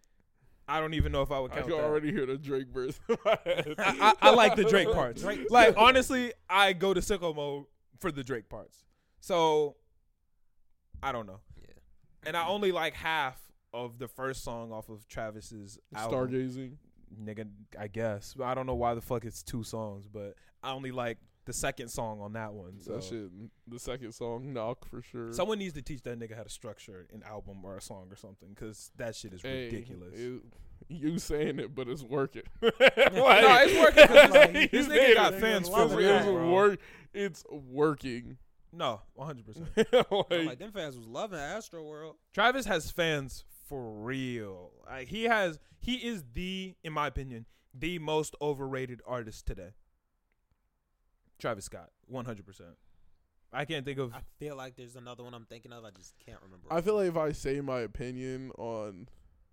I 0.69 0.79
don't 0.81 0.95
even 0.95 1.11
know 1.13 1.23
if 1.23 1.31
I 1.33 1.39
would 1.41 1.51
I 1.53 1.57
count 1.57 1.69
can 1.69 1.77
that. 1.79 1.85
already 1.85 2.13
hear 2.13 2.27
the 2.27 2.37
Drake 2.39 2.69
verse. 2.69 2.99
in 3.09 3.17
my 3.25 3.39
head. 3.45 3.75
I, 3.79 4.15
I, 4.23 4.29
I 4.29 4.35
like 4.35 4.55
the 4.57 4.65
Drake 4.65 4.93
parts. 4.93 5.23
Drake- 5.23 5.51
Like 5.51 5.75
honestly, 5.77 6.33
I 6.49 6.73
go 6.73 6.93
to 6.95 7.01
sicko 7.01 7.35
mode 7.35 7.65
for 7.99 8.13
the 8.13 8.23
Drake 8.23 8.49
parts. 8.49 8.85
So 9.21 9.77
I 11.03 11.13
don't 11.13 11.27
know, 11.27 11.41
Yeah. 11.50 11.50
And 12.27 12.37
I 12.37 12.47
only 12.47 12.73
like 12.73 12.95
half 12.95 13.39
of 13.73 13.99
the 13.99 14.09
first 14.09 14.43
song 14.45 14.73
off 14.73 14.89
of 14.89 15.07
Travis's 15.09 15.79
album. 15.95 16.29
Stargazing. 16.31 16.73
Nigga, 17.23 17.49
I 17.79 17.89
guess. 17.89 18.35
I 18.43 18.55
don't 18.55 18.67
know 18.67 18.75
why 18.75 18.95
the 18.95 19.01
fuck 19.01 19.25
it's 19.25 19.43
two 19.43 19.63
songs, 19.65 20.07
but 20.13 20.35
I 20.63 20.73
only 20.73 20.93
like 20.93 21.19
the 21.47 21.53
second 21.53 21.89
song 21.89 22.21
on 22.21 22.35
that 22.35 22.53
one. 22.53 22.81
So 22.81 22.93
That 22.95 23.03
shit. 23.05 23.31
The 23.67 23.79
second 23.79 24.13
song, 24.13 24.53
knock 24.53 24.85
for 24.89 25.03
sure. 25.03 25.33
someone 25.33 25.59
needs 25.59 25.75
to 25.75 25.83
teach 25.83 26.03
that 26.03 26.19
nigga 26.19 26.37
how 26.37 26.43
to 26.45 26.51
structure 26.51 27.09
an 27.13 27.23
album 27.25 27.65
or 27.65 27.77
a 27.77 27.81
song 27.81 28.07
or 28.11 28.17
something, 28.17 28.51
because 28.51 28.91
that 28.97 29.17
shit 29.17 29.33
is 29.33 29.43
Hey, 29.43 29.65
ridiculous. 29.67 30.19
it- 30.19 30.43
you 30.89 31.19
saying 31.19 31.59
it, 31.61 31.75
but 31.75 31.89
it's 31.89 32.03
working. 32.03 32.43
no, 32.63 32.71
it's 32.79 33.79
working 33.79 34.31
like, 34.33 34.71
this 34.73 34.89
nigga 34.89 35.15
got 35.15 35.35
fans 35.35 35.69
for 35.69 35.87
real, 35.89 36.23
bro. 36.25 36.51
work. 36.53 36.81
It's 37.13 37.45
working. 37.51 38.39
No, 38.73 39.03
100. 39.15 39.47
percent 39.47 39.69
I'm 39.93 40.05
like, 40.31 40.47
like 40.47 40.59
them 40.59 40.73
fans 40.73 40.97
was 40.97 41.07
loving 41.07 41.39
Astro 41.39 41.83
World. 41.83 42.17
Travis 42.33 42.67
has 42.67 42.91
fans 42.91 43.45
for 43.69 43.91
real. 44.03 44.71
Like 44.87 45.09
he 45.09 45.25
has, 45.25 45.59
he 45.81 45.97
is 45.97 46.23
the, 46.35 46.75
in 46.85 46.93
my 46.93 47.07
opinion, 47.07 47.47
the 47.75 47.99
most 47.99 48.35
overrated 48.41 49.01
artist 49.07 49.47
today. 49.47 49.71
Travis 51.39 51.65
Scott, 51.65 51.91
one 52.07 52.25
hundred 52.25 52.47
percent. 52.47 52.77
I 53.53 53.65
can't 53.65 53.85
think 53.85 53.99
of. 53.99 54.13
I 54.13 54.21
feel 54.39 54.57
like 54.57 54.77
there's 54.77 54.95
another 54.97 55.25
one 55.25 55.35
I'm 55.35 55.47
thinking 55.47 55.73
of. 55.73 55.85
I 55.85 55.91
just 55.91 56.15
can't 56.25 56.39
remember. 56.43 56.67
I 56.71 56.81
feel 56.83 56.97
like 56.97 57.09
if 57.09 57.17
I 57.17 57.33
say 57.33 57.61
my 57.61 57.81
opinion 57.81 58.51
on 58.59 59.09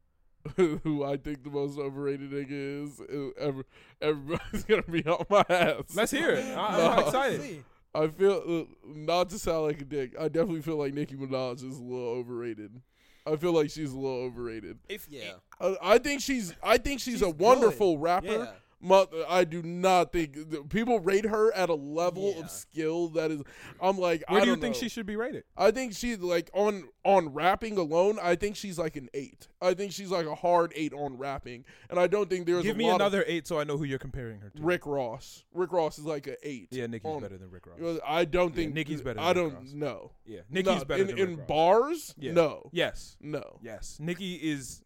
who 0.56 1.04
I 1.04 1.18
think 1.18 1.44
the 1.44 1.50
most 1.50 1.80
overrated 1.80 2.32
nigga 2.32 2.84
is, 2.86 3.00
it- 3.00 3.34
ever, 3.40 3.66
everybody's 4.02 4.64
gonna 4.68 4.84
be 4.84 5.04
on 5.06 5.26
my 5.30 5.44
ass. 5.50 5.96
Let's 5.96 6.12
hear 6.12 6.32
it. 6.32 6.46
I, 6.58 6.78
No. 6.78 6.90
I'm 6.92 7.00
excited. 7.06 7.64
See. 8.00 8.04
I 8.06 8.08
feel 8.10 8.44
uh, 8.70 8.86
not 8.86 9.30
to 9.32 9.40
sound 9.40 9.66
like 9.66 9.82
a 9.82 9.86
dick. 9.86 10.14
I 10.20 10.28
definitely 10.28 10.62
feel 10.62 10.78
like 10.78 10.94
Nicki 10.94 11.16
Minaj 11.16 11.56
is 11.64 11.78
a 11.78 11.84
little 11.84 12.08
overrated. 12.10 12.82
I 13.26 13.36
feel 13.36 13.52
like 13.54 13.70
she's 13.70 13.92
a 13.92 13.96
little 13.98 14.22
overrated. 14.24 14.78
If 14.88 15.08
Yeah. 15.10 15.32
I, 15.60 15.76
I 15.82 15.98
think 15.98 16.22
she's. 16.22 16.54
I 16.64 16.78
think 16.78 17.00
she's, 17.02 17.16
She's 17.16 17.22
a 17.24 17.30
wonderful 17.30 17.96
good. 17.98 18.04
rapper. 18.04 18.28
Yeah. 18.28 18.52
Mo- 18.80 19.08
I 19.28 19.44
do 19.44 19.64
not 19.64 20.12
think 20.12 20.70
people 20.70 21.00
rate 21.00 21.26
her 21.26 21.52
at 21.54 21.70
a 21.70 21.74
level 21.74 22.34
Yeah. 22.36 22.44
of 22.44 22.52
skill 22.52 23.08
that 23.10 23.32
is. 23.32 23.42
I'm 23.82 23.98
like, 23.98 24.24
where 24.30 24.42
I 24.42 24.44
do 24.46 24.52
you 24.52 24.56
think 24.58 24.76
know. 24.76 24.80
she 24.82 24.88
should 24.90 25.08
be 25.08 25.16
rated? 25.16 25.46
I 25.58 25.72
think 25.72 25.94
she's 25.96 26.20
like 26.20 26.52
on 26.54 26.88
on 27.04 27.30
rapping 27.34 27.78
alone. 27.78 28.20
I 28.22 28.36
think 28.36 28.56
she's 28.56 28.78
like 28.78 28.96
an 28.96 29.10
eight. 29.16 29.48
I 29.62 29.74
think 29.74 29.94
she's 29.94 30.12
like 30.12 30.28
a 30.28 30.36
hard 30.36 30.74
eight 30.76 30.94
on 30.94 31.18
rapping, 31.18 31.66
and 31.90 32.00
I 32.00 32.06
don't 32.06 32.30
think 32.30 32.46
there's 32.46 32.62
Give 32.64 32.78
me 32.78 32.88
another 32.88 33.24
eight 33.26 33.48
so 33.48 33.60
I 33.60 33.64
know 33.64 33.78
who 33.78 33.84
you're 33.84 33.98
comparing 33.98 34.42
her 34.42 34.52
to. 34.52 34.62
Rick 34.62 34.86
Ross. 34.86 35.44
Rick 35.54 35.72
Ross 35.72 35.98
is 35.98 36.06
like 36.06 36.28
an 36.28 36.36
eight. 36.44 36.68
Yeah, 36.70 36.86
Nicki's 36.86 37.10
on- 37.10 37.22
better 37.22 37.38
than 37.40 37.50
Rick 37.50 37.66
Ross. 37.66 38.00
I 38.06 38.26
don't 38.26 38.50
Yeah, 38.52 38.56
think 38.56 38.74
Nicki's 38.76 39.02
better 39.02 39.20
I 39.20 39.34
don't 39.34 39.74
know. 39.74 40.12
Yeah, 40.26 40.42
Nicki's 40.52 40.80
No, 40.80 40.86
better 40.86 41.02
in, 41.02 41.08
than 41.08 41.18
in 41.18 41.46
bars. 41.48 42.14
Yeah. 42.20 42.34
No, 42.34 42.70
Yes, 42.72 43.18
no. 43.20 43.60
yes. 43.64 43.98
Nicki 44.00 44.36
is. 44.36 44.84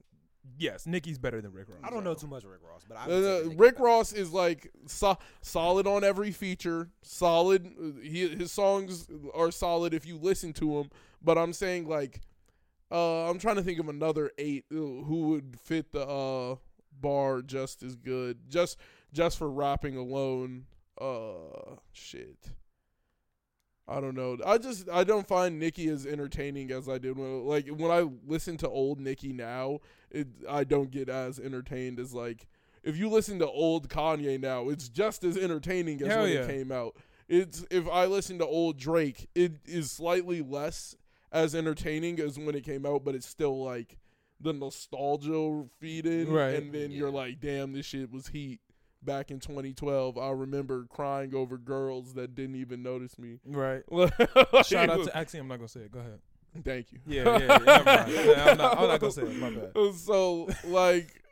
Yes, 0.58 0.86
Nicki's 0.88 1.18
better 1.20 1.40
than 1.42 1.52
Rick 1.54 1.70
Ross. 1.70 1.80
I 1.84 1.90
don't 1.90 2.04
know 2.04 2.14
too 2.16 2.28
much 2.28 2.44
of 2.44 2.50
Rick 2.52 2.62
Ross, 2.68 2.84
but 2.88 2.98
I 2.98 3.06
Uh, 3.06 3.08
would 3.08 3.24
say 3.24 3.36
uh, 3.40 3.44
Nicki 3.44 3.56
Rick 3.58 3.76
better. 3.76 3.84
Ross 3.86 4.14
is 4.14 4.32
like 4.34 4.72
so- 4.88 5.18
solid 5.42 5.86
on 5.88 6.04
every 6.04 6.32
feature. 6.32 6.90
Solid. 7.04 7.68
uh, 7.68 8.00
He, 8.02 8.28
his 8.30 8.52
songs 8.52 9.08
are 9.34 9.52
solid 9.52 9.94
if 9.94 10.06
you 10.06 10.18
listen 10.18 10.52
to 10.54 10.78
them. 10.78 10.90
But 11.22 11.38
I'm 11.38 11.54
saying 11.54 11.88
like, 11.88 12.22
uh, 12.92 13.30
I'm 13.30 13.38
trying 13.40 13.58
to 13.58 13.64
think 13.64 13.80
of 13.80 13.88
another 13.88 14.32
eight 14.38 14.66
uh, 14.72 14.76
who 14.76 15.30
would 15.30 15.58
fit 15.64 15.92
the 15.92 16.06
uh, 16.08 16.56
bar 17.00 17.42
just 17.44 17.84
as 17.84 17.96
good, 17.96 18.50
just 18.50 18.78
just 19.14 19.38
for 19.38 19.50
rapping 19.50 19.96
alone. 19.96 20.66
Uh, 21.00 21.76
shit. 21.94 22.50
I 23.88 24.00
don't 24.00 24.16
know. 24.16 24.38
I 24.46 24.58
just 24.58 24.90
I 24.90 25.04
don't 25.04 25.28
find 25.28 25.60
Nicki 25.60 25.88
as 25.90 26.06
entertaining 26.06 26.72
as 26.72 26.88
I 26.88 26.98
did 26.98 27.18
when 27.18 27.46
like 27.46 27.68
when 27.68 27.92
I 27.92 28.08
listen 28.26 28.58
to 28.58 28.70
old 28.70 29.00
Nicki 29.00 29.34
now. 29.34 29.80
It 30.12 30.28
I 30.50 30.64
don't 30.64 30.92
get 30.92 31.10
as 31.10 31.40
entertained 31.40 32.00
as 32.00 32.14
like 32.14 32.48
if 32.84 32.98
you 32.98 33.10
listen 33.10 33.40
to 33.40 33.48
old 33.48 33.90
Kanye 33.90 34.40
now, 34.40 34.70
it's 34.70 34.90
just 34.90 35.24
as 35.24 35.38
entertaining 35.38 36.02
as 36.02 36.08
Hell 36.08 36.24
when 36.24 36.32
yeah. 36.34 36.40
it 36.42 36.48
came 36.48 36.72
out. 36.72 36.96
It's 37.30 37.66
if 37.72 37.88
I 37.88 38.06
listen 38.06 38.40
to 38.40 38.46
old 38.46 38.78
Drake, 38.78 39.30
it 39.36 39.54
is 39.66 39.92
slightly 39.92 40.42
less 40.42 40.96
as 41.32 41.56
entertaining 41.56 42.20
as 42.20 42.38
when 42.38 42.56
it 42.56 42.64
came 42.64 42.86
out, 42.86 43.06
but 43.06 43.16
it's 43.16 43.28
still 43.28 43.64
like 43.64 43.98
the 44.40 44.52
nostalgia 44.54 45.64
feeding, 45.80 46.32
Right. 46.32 46.56
and 46.56 46.74
then 46.74 46.92
you're 46.92 47.12
like, 47.12 47.40
damn, 47.40 47.74
this 47.74 47.86
shit 47.86 48.12
was 48.12 48.28
heat 48.28 48.60
back 49.04 49.32
in 49.32 49.40
2012. 49.40 50.18
I 50.18 50.32
remember 50.32 50.86
crying 50.90 51.34
over 51.36 51.58
girls 51.58 52.16
that 52.16 52.36
didn't 52.36 52.56
even 52.56 52.82
notice 52.84 53.18
me. 53.18 53.40
Right. 53.46 53.84
Like, 53.92 54.14
Shout 54.66 54.90
out 54.90 55.06
to 55.06 55.16
Actually, 55.16 55.42
I'm 55.42 55.48
not 55.48 55.58
gonna 55.58 55.68
say 55.68 55.82
it. 55.82 55.92
Go 55.92 56.00
ahead. 56.00 56.20
Thank 56.64 56.92
you. 56.92 57.00
Yeah, 57.06 57.38
yeah. 57.38 57.60
yeah. 57.66 58.08
Yeah, 58.08 58.46
I'm 58.52 58.58
not. 58.58 58.78
I'm 58.78 58.88
not 58.88 59.00
gonna 59.00 59.12
say 59.12 59.22
it. 59.24 59.36
My 59.38 59.50
bad. 59.52 59.96
so 59.96 60.50
like 60.66 61.24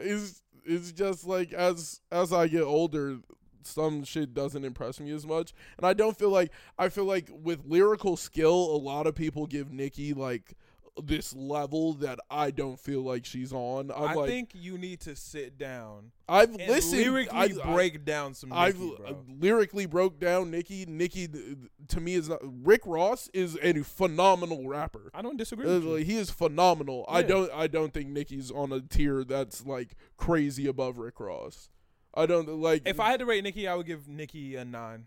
it's 0.00 0.42
it's 0.64 0.92
just 0.92 1.26
like 1.26 1.52
as 1.52 2.00
as 2.10 2.32
I 2.32 2.48
get 2.48 2.62
older, 2.62 3.18
some 3.62 4.04
shit 4.04 4.32
doesn't 4.34 4.64
impress 4.64 5.00
me 5.00 5.10
as 5.12 5.26
much, 5.26 5.52
and 5.76 5.86
I 5.86 5.92
don't 5.92 6.16
feel 6.18 6.30
like 6.30 6.50
I 6.78 6.88
feel 6.88 7.04
like 7.04 7.28
with 7.30 7.66
lyrical 7.66 8.16
skill, 8.16 8.54
a 8.54 8.78
lot 8.78 9.06
of 9.06 9.14
people 9.14 9.46
give 9.46 9.72
Nicki 9.72 10.14
like 10.14 10.54
this 11.02 11.34
level 11.34 11.94
that 11.94 12.18
I 12.30 12.50
don't 12.52 12.78
feel 12.78 13.02
like 13.02 13.24
she's 13.24 13.52
on. 13.52 13.90
I'm 13.90 14.10
I 14.10 14.14
like 14.14 14.28
think 14.28 14.50
you 14.54 14.78
need 14.78 15.00
to 15.00 15.16
sit 15.16 15.58
down 15.58 16.12
I've 16.28 16.54
listened. 16.54 17.02
lyrically 17.02 17.36
I, 17.36 17.44
I- 17.64 17.72
break 17.74 18.04
down 18.04 18.34
some. 18.34 18.52
I've 18.52 18.78
lyrically 19.28 19.86
broke 19.86 20.20
down. 20.20 20.50
Nicki 20.50 20.86
th- 20.86 21.28
to 21.88 22.00
me 22.00 22.14
is 22.14 22.28
not. 22.28 22.38
Rick 22.42 22.82
Ross 22.86 23.28
is 23.34 23.58
a 23.62 23.72
phenomenal 23.82 24.68
rapper. 24.68 25.10
I 25.12 25.22
don't 25.22 25.36
disagree. 25.36 25.66
Uh, 25.66 25.80
With 25.80 25.84
you. 25.84 25.94
he 26.04 26.16
is 26.16 26.30
phenomenal. 26.30 27.04
I 27.08 27.22
don't. 27.22 27.50
I 27.52 27.66
don't 27.66 27.92
think 27.92 28.08
Nicki's 28.08 28.50
on 28.50 28.72
a 28.72 28.80
tier 28.80 29.24
that's 29.24 29.66
like 29.66 29.96
crazy 30.16 30.66
above 30.66 30.98
Rick 30.98 31.18
Ross. 31.18 31.70
I 32.14 32.26
don't 32.26 32.48
like. 32.60 32.82
If 32.86 33.00
I 33.00 33.10
had 33.10 33.18
to 33.18 33.26
rate 33.26 33.42
Nicki, 33.42 33.66
I 33.66 33.74
would 33.74 33.86
give 33.86 34.06
Nicki 34.08 34.54
a 34.54 34.64
nine. 34.64 35.06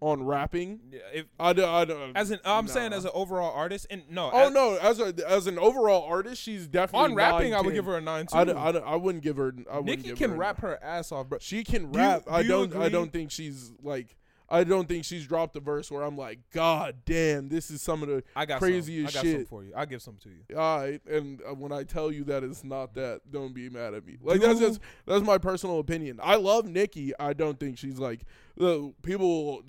On 0.00 0.22
rapping, 0.22 0.80
Yeah, 0.92 0.98
if 1.12 1.26
I 1.40 1.52
don't. 1.52 1.68
I 1.68 1.84
don't 1.84 2.16
as 2.16 2.30
an 2.30 2.38
I'm 2.44 2.68
saying 2.68 2.92
as 2.92 3.04
an 3.04 3.10
overall 3.14 3.52
artist, 3.52 3.86
and 3.90 4.02
no, 4.10 4.30
Oh 4.32 4.46
as- 4.46 4.52
no, 4.52 4.76
as 4.76 5.00
a 5.00 5.12
as 5.28 5.46
an 5.46 5.58
overall 5.58 6.04
artist, 6.04 6.40
she's 6.42 6.66
definitely 6.68 7.10
on 7.10 7.14
rapping, 7.16 7.50
nine, 7.50 7.58
I 7.58 7.62
would 7.62 7.74
give 7.74 7.84
her 7.86 7.96
a 7.96 8.00
nine 8.00 8.26
too. 8.26 8.36
I, 8.38 8.42
I, 8.42 8.70
I 8.70 8.96
wouldn't 8.96 9.24
give 9.24 9.36
her. 9.38 9.52
I 9.70 9.78
wouldn't 9.78 9.86
Nicki 9.98 10.08
give 10.10 10.18
can 10.18 10.30
her 10.30 10.36
a 10.36 10.38
rap 10.38 10.60
her 10.60 10.82
ass 10.82 11.10
off, 11.10 11.28
bro. 11.28 11.38
She 11.40 11.64
can 11.64 11.90
Do 11.90 11.98
you- 11.98 12.04
rap. 12.06 12.22
I 12.30 12.42
do 12.42 12.48
you 12.48 12.52
don't. 12.68 12.76
I 12.76 12.88
don't 12.88 13.12
think 13.12 13.30
she's 13.30 13.72
like. 13.82 14.16
I 14.50 14.64
don't 14.64 14.88
think 14.88 15.04
she's 15.04 15.26
dropped 15.26 15.56
a 15.56 15.60
verse 15.60 15.90
where 15.90 16.02
I'm 16.02 16.16
like, 16.16 16.38
God 16.54 16.96
damn, 17.04 17.50
this 17.50 17.70
is 17.70 17.82
some 17.82 18.02
of 18.02 18.08
the 18.08 18.22
I 18.34 18.46
got 18.46 18.60
crazy 18.60 19.04
some. 19.04 19.08
I 19.08 19.10
got 19.10 19.12
some 19.12 19.22
shit. 19.40 19.46
for 19.50 19.62
you. 19.62 19.72
I'll 19.76 19.84
give 19.84 20.00
some 20.00 20.16
to 20.22 20.30
you. 20.30 20.56
all 20.56 20.78
right. 20.80 21.02
And 21.06 21.42
uh, 21.42 21.52
when 21.52 21.70
I 21.70 21.82
tell 21.82 22.10
you 22.10 22.24
that 22.24 22.42
it's 22.42 22.64
not 22.64 22.94
that, 22.94 23.20
don't 23.30 23.52
be 23.52 23.68
mad 23.68 23.92
at 23.92 24.06
me. 24.06 24.16
Like 24.22 24.40
that's 24.40 24.58
just 24.58 24.80
that's 25.04 25.22
my 25.22 25.36
personal 25.36 25.80
opinion. 25.80 26.18
I 26.22 26.36
love 26.36 26.64
Nicki. 26.66 27.12
I 27.20 27.34
don't 27.34 27.60
think 27.60 27.76
she's 27.76 27.98
like 27.98 28.22
the 28.56 28.90
people. 29.02 29.62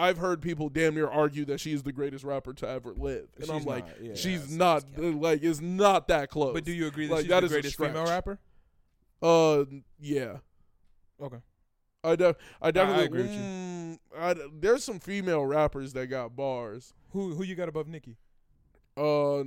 I've 0.00 0.18
heard 0.18 0.40
people 0.40 0.68
damn 0.68 0.94
near 0.94 1.08
argue 1.08 1.44
that 1.46 1.60
she's 1.60 1.82
the 1.82 1.92
greatest 1.92 2.24
rapper 2.24 2.52
to 2.54 2.68
ever 2.68 2.92
live, 2.92 3.28
and 3.36 3.44
She's 3.46 3.50
I'm 3.50 3.64
like, 3.64 3.86
not, 3.86 4.00
yeah. 4.02 4.14
she's 4.14 4.56
that's- 4.56 4.84
not 4.96 5.14
like 5.14 5.42
it's 5.42 5.60
not 5.60 6.08
that 6.08 6.30
close. 6.30 6.54
But 6.54 6.64
do 6.64 6.72
you 6.72 6.86
agree 6.86 7.06
that 7.06 7.12
Like, 7.14 7.20
she's 7.22 7.30
that 7.30 7.40
the 7.40 7.46
is 7.46 7.52
a 7.52 7.54
greatest 7.56 7.76
female 7.76 8.06
stretch. 8.06 8.08
rapper? 8.08 8.38
Uh, 9.22 9.64
yeah. 9.98 10.36
Okay. 11.22 11.36
I 12.02 12.16
def- 12.16 12.36
I 12.62 12.70
definitely 12.70 13.04
agree 13.04 13.22
with 13.22 13.32
you. 13.32 13.38
mm, 13.38 13.98
I 14.16 14.32
d- 14.34 14.40
there's 14.58 14.82
some 14.82 14.98
female 15.00 15.44
rappers 15.44 15.92
that 15.92 16.06
got 16.06 16.34
bars. 16.34 16.94
Who 17.10 17.34
who 17.34 17.42
you 17.44 17.54
got 17.54 17.68
above 17.68 17.86
Nicki? 17.88 18.16
Uh, 18.96 19.40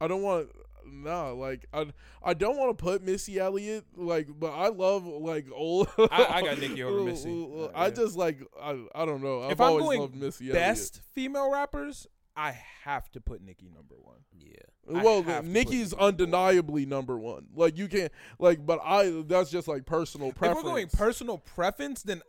I 0.00 0.08
don't 0.08 0.22
want 0.22 0.48
nah 0.86 1.30
like 1.30 1.66
I 1.72 1.86
I 2.22 2.34
don't 2.34 2.56
want 2.56 2.76
to 2.76 2.82
put 2.82 3.02
Missy 3.02 3.38
Elliott 3.38 3.84
like, 3.96 4.28
but 4.38 4.52
I 4.52 4.68
love 4.68 5.06
like 5.06 5.46
old. 5.52 5.88
I- 5.98 6.26
I 6.30 6.42
got 6.42 6.58
Nicki 6.60 6.82
over 6.82 7.02
Missy. 7.04 7.46
I 7.74 7.86
yeah. 7.86 7.90
just 7.90 8.16
like 8.16 8.40
I 8.60 8.78
I 8.94 9.04
don't 9.04 9.22
know. 9.22 9.42
I've 9.42 9.52
If 9.52 9.60
I'm 9.60 9.68
always 9.68 9.84
going 9.84 10.00
loved 10.00 10.14
Missy 10.16 10.52
Best 10.52 11.00
female 11.14 11.50
rappers, 11.50 12.06
I 12.36 12.58
have 12.84 13.10
to 13.12 13.20
put 13.20 13.42
Nicki 13.42 13.70
number 13.74 13.94
one. 14.00 14.18
Yeah. 14.38 15.02
Well, 15.02 15.22
have 15.22 15.26
to 15.26 15.42
put 15.42 15.44
Nicki's 15.44 15.70
Nicki 15.72 15.80
number 15.80 15.96
one. 15.96 16.08
undeniably 16.08 16.86
number 16.86 17.18
one. 17.18 17.46
Like 17.54 17.76
you 17.76 17.88
can't 17.88 18.12
like, 18.38 18.64
but 18.64 18.80
I 18.82 19.22
that's 19.26 19.50
just 19.50 19.68
like 19.68 19.86
personal 19.86 20.32
preference. 20.32 20.60
If 20.60 20.64
we're 20.64 20.70
going 20.70 20.88
personal 20.88 21.38
preference, 21.38 22.02
then 22.02 22.22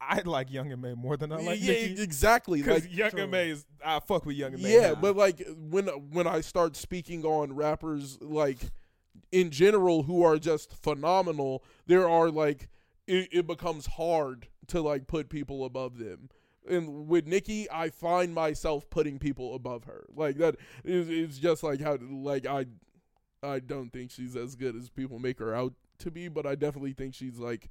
I 0.00 0.22
like 0.24 0.50
Young 0.50 0.72
M.A 0.72 0.96
more 0.96 1.16
than 1.16 1.30
I 1.32 1.36
like 1.36 1.60
yeah, 1.60 1.72
Nicki. 1.72 2.02
exactly. 2.02 2.60
Because 2.62 2.82
Like 2.84 2.96
Young 2.96 3.10
True. 3.10 3.22
and 3.22 3.30
May 3.30 3.50
is 3.50 3.64
I 3.84 4.00
fuck 4.00 4.24
with 4.24 4.36
Young 4.36 4.54
M.A. 4.54 4.68
Yeah, 4.68 4.88
now. 4.88 4.94
but 4.96 5.16
like 5.16 5.46
when 5.56 5.86
when 5.88 6.26
I 6.26 6.40
start 6.40 6.76
speaking 6.76 7.24
on 7.24 7.54
rappers 7.54 8.18
like 8.20 8.58
in 9.32 9.50
general 9.50 10.02
who 10.04 10.22
are 10.24 10.38
just 10.38 10.72
phenomenal, 10.82 11.62
there 11.86 12.08
are 12.08 12.30
like 12.30 12.68
it, 13.06 13.28
it 13.32 13.46
becomes 13.46 13.86
hard 13.86 14.48
to 14.68 14.80
like 14.80 15.06
put 15.06 15.28
people 15.28 15.64
above 15.64 15.98
them. 15.98 16.30
And 16.68 17.08
with 17.08 17.26
Nicki, 17.26 17.70
I 17.70 17.90
find 17.90 18.34
myself 18.34 18.88
putting 18.90 19.18
people 19.18 19.54
above 19.54 19.84
her. 19.84 20.06
Like 20.14 20.36
that 20.38 20.56
is 20.84 21.08
it's 21.08 21.38
just 21.38 21.62
like 21.62 21.80
how 21.80 21.98
like 22.00 22.46
I 22.46 22.66
I 23.42 23.58
don't 23.60 23.90
think 23.90 24.10
she's 24.10 24.36
as 24.36 24.54
good 24.56 24.76
as 24.76 24.88
people 24.90 25.18
make 25.18 25.38
her 25.38 25.54
out 25.54 25.72
to 26.00 26.10
be, 26.10 26.28
but 26.28 26.46
I 26.46 26.54
definitely 26.54 26.92
think 26.92 27.14
she's 27.14 27.38
like 27.38 27.68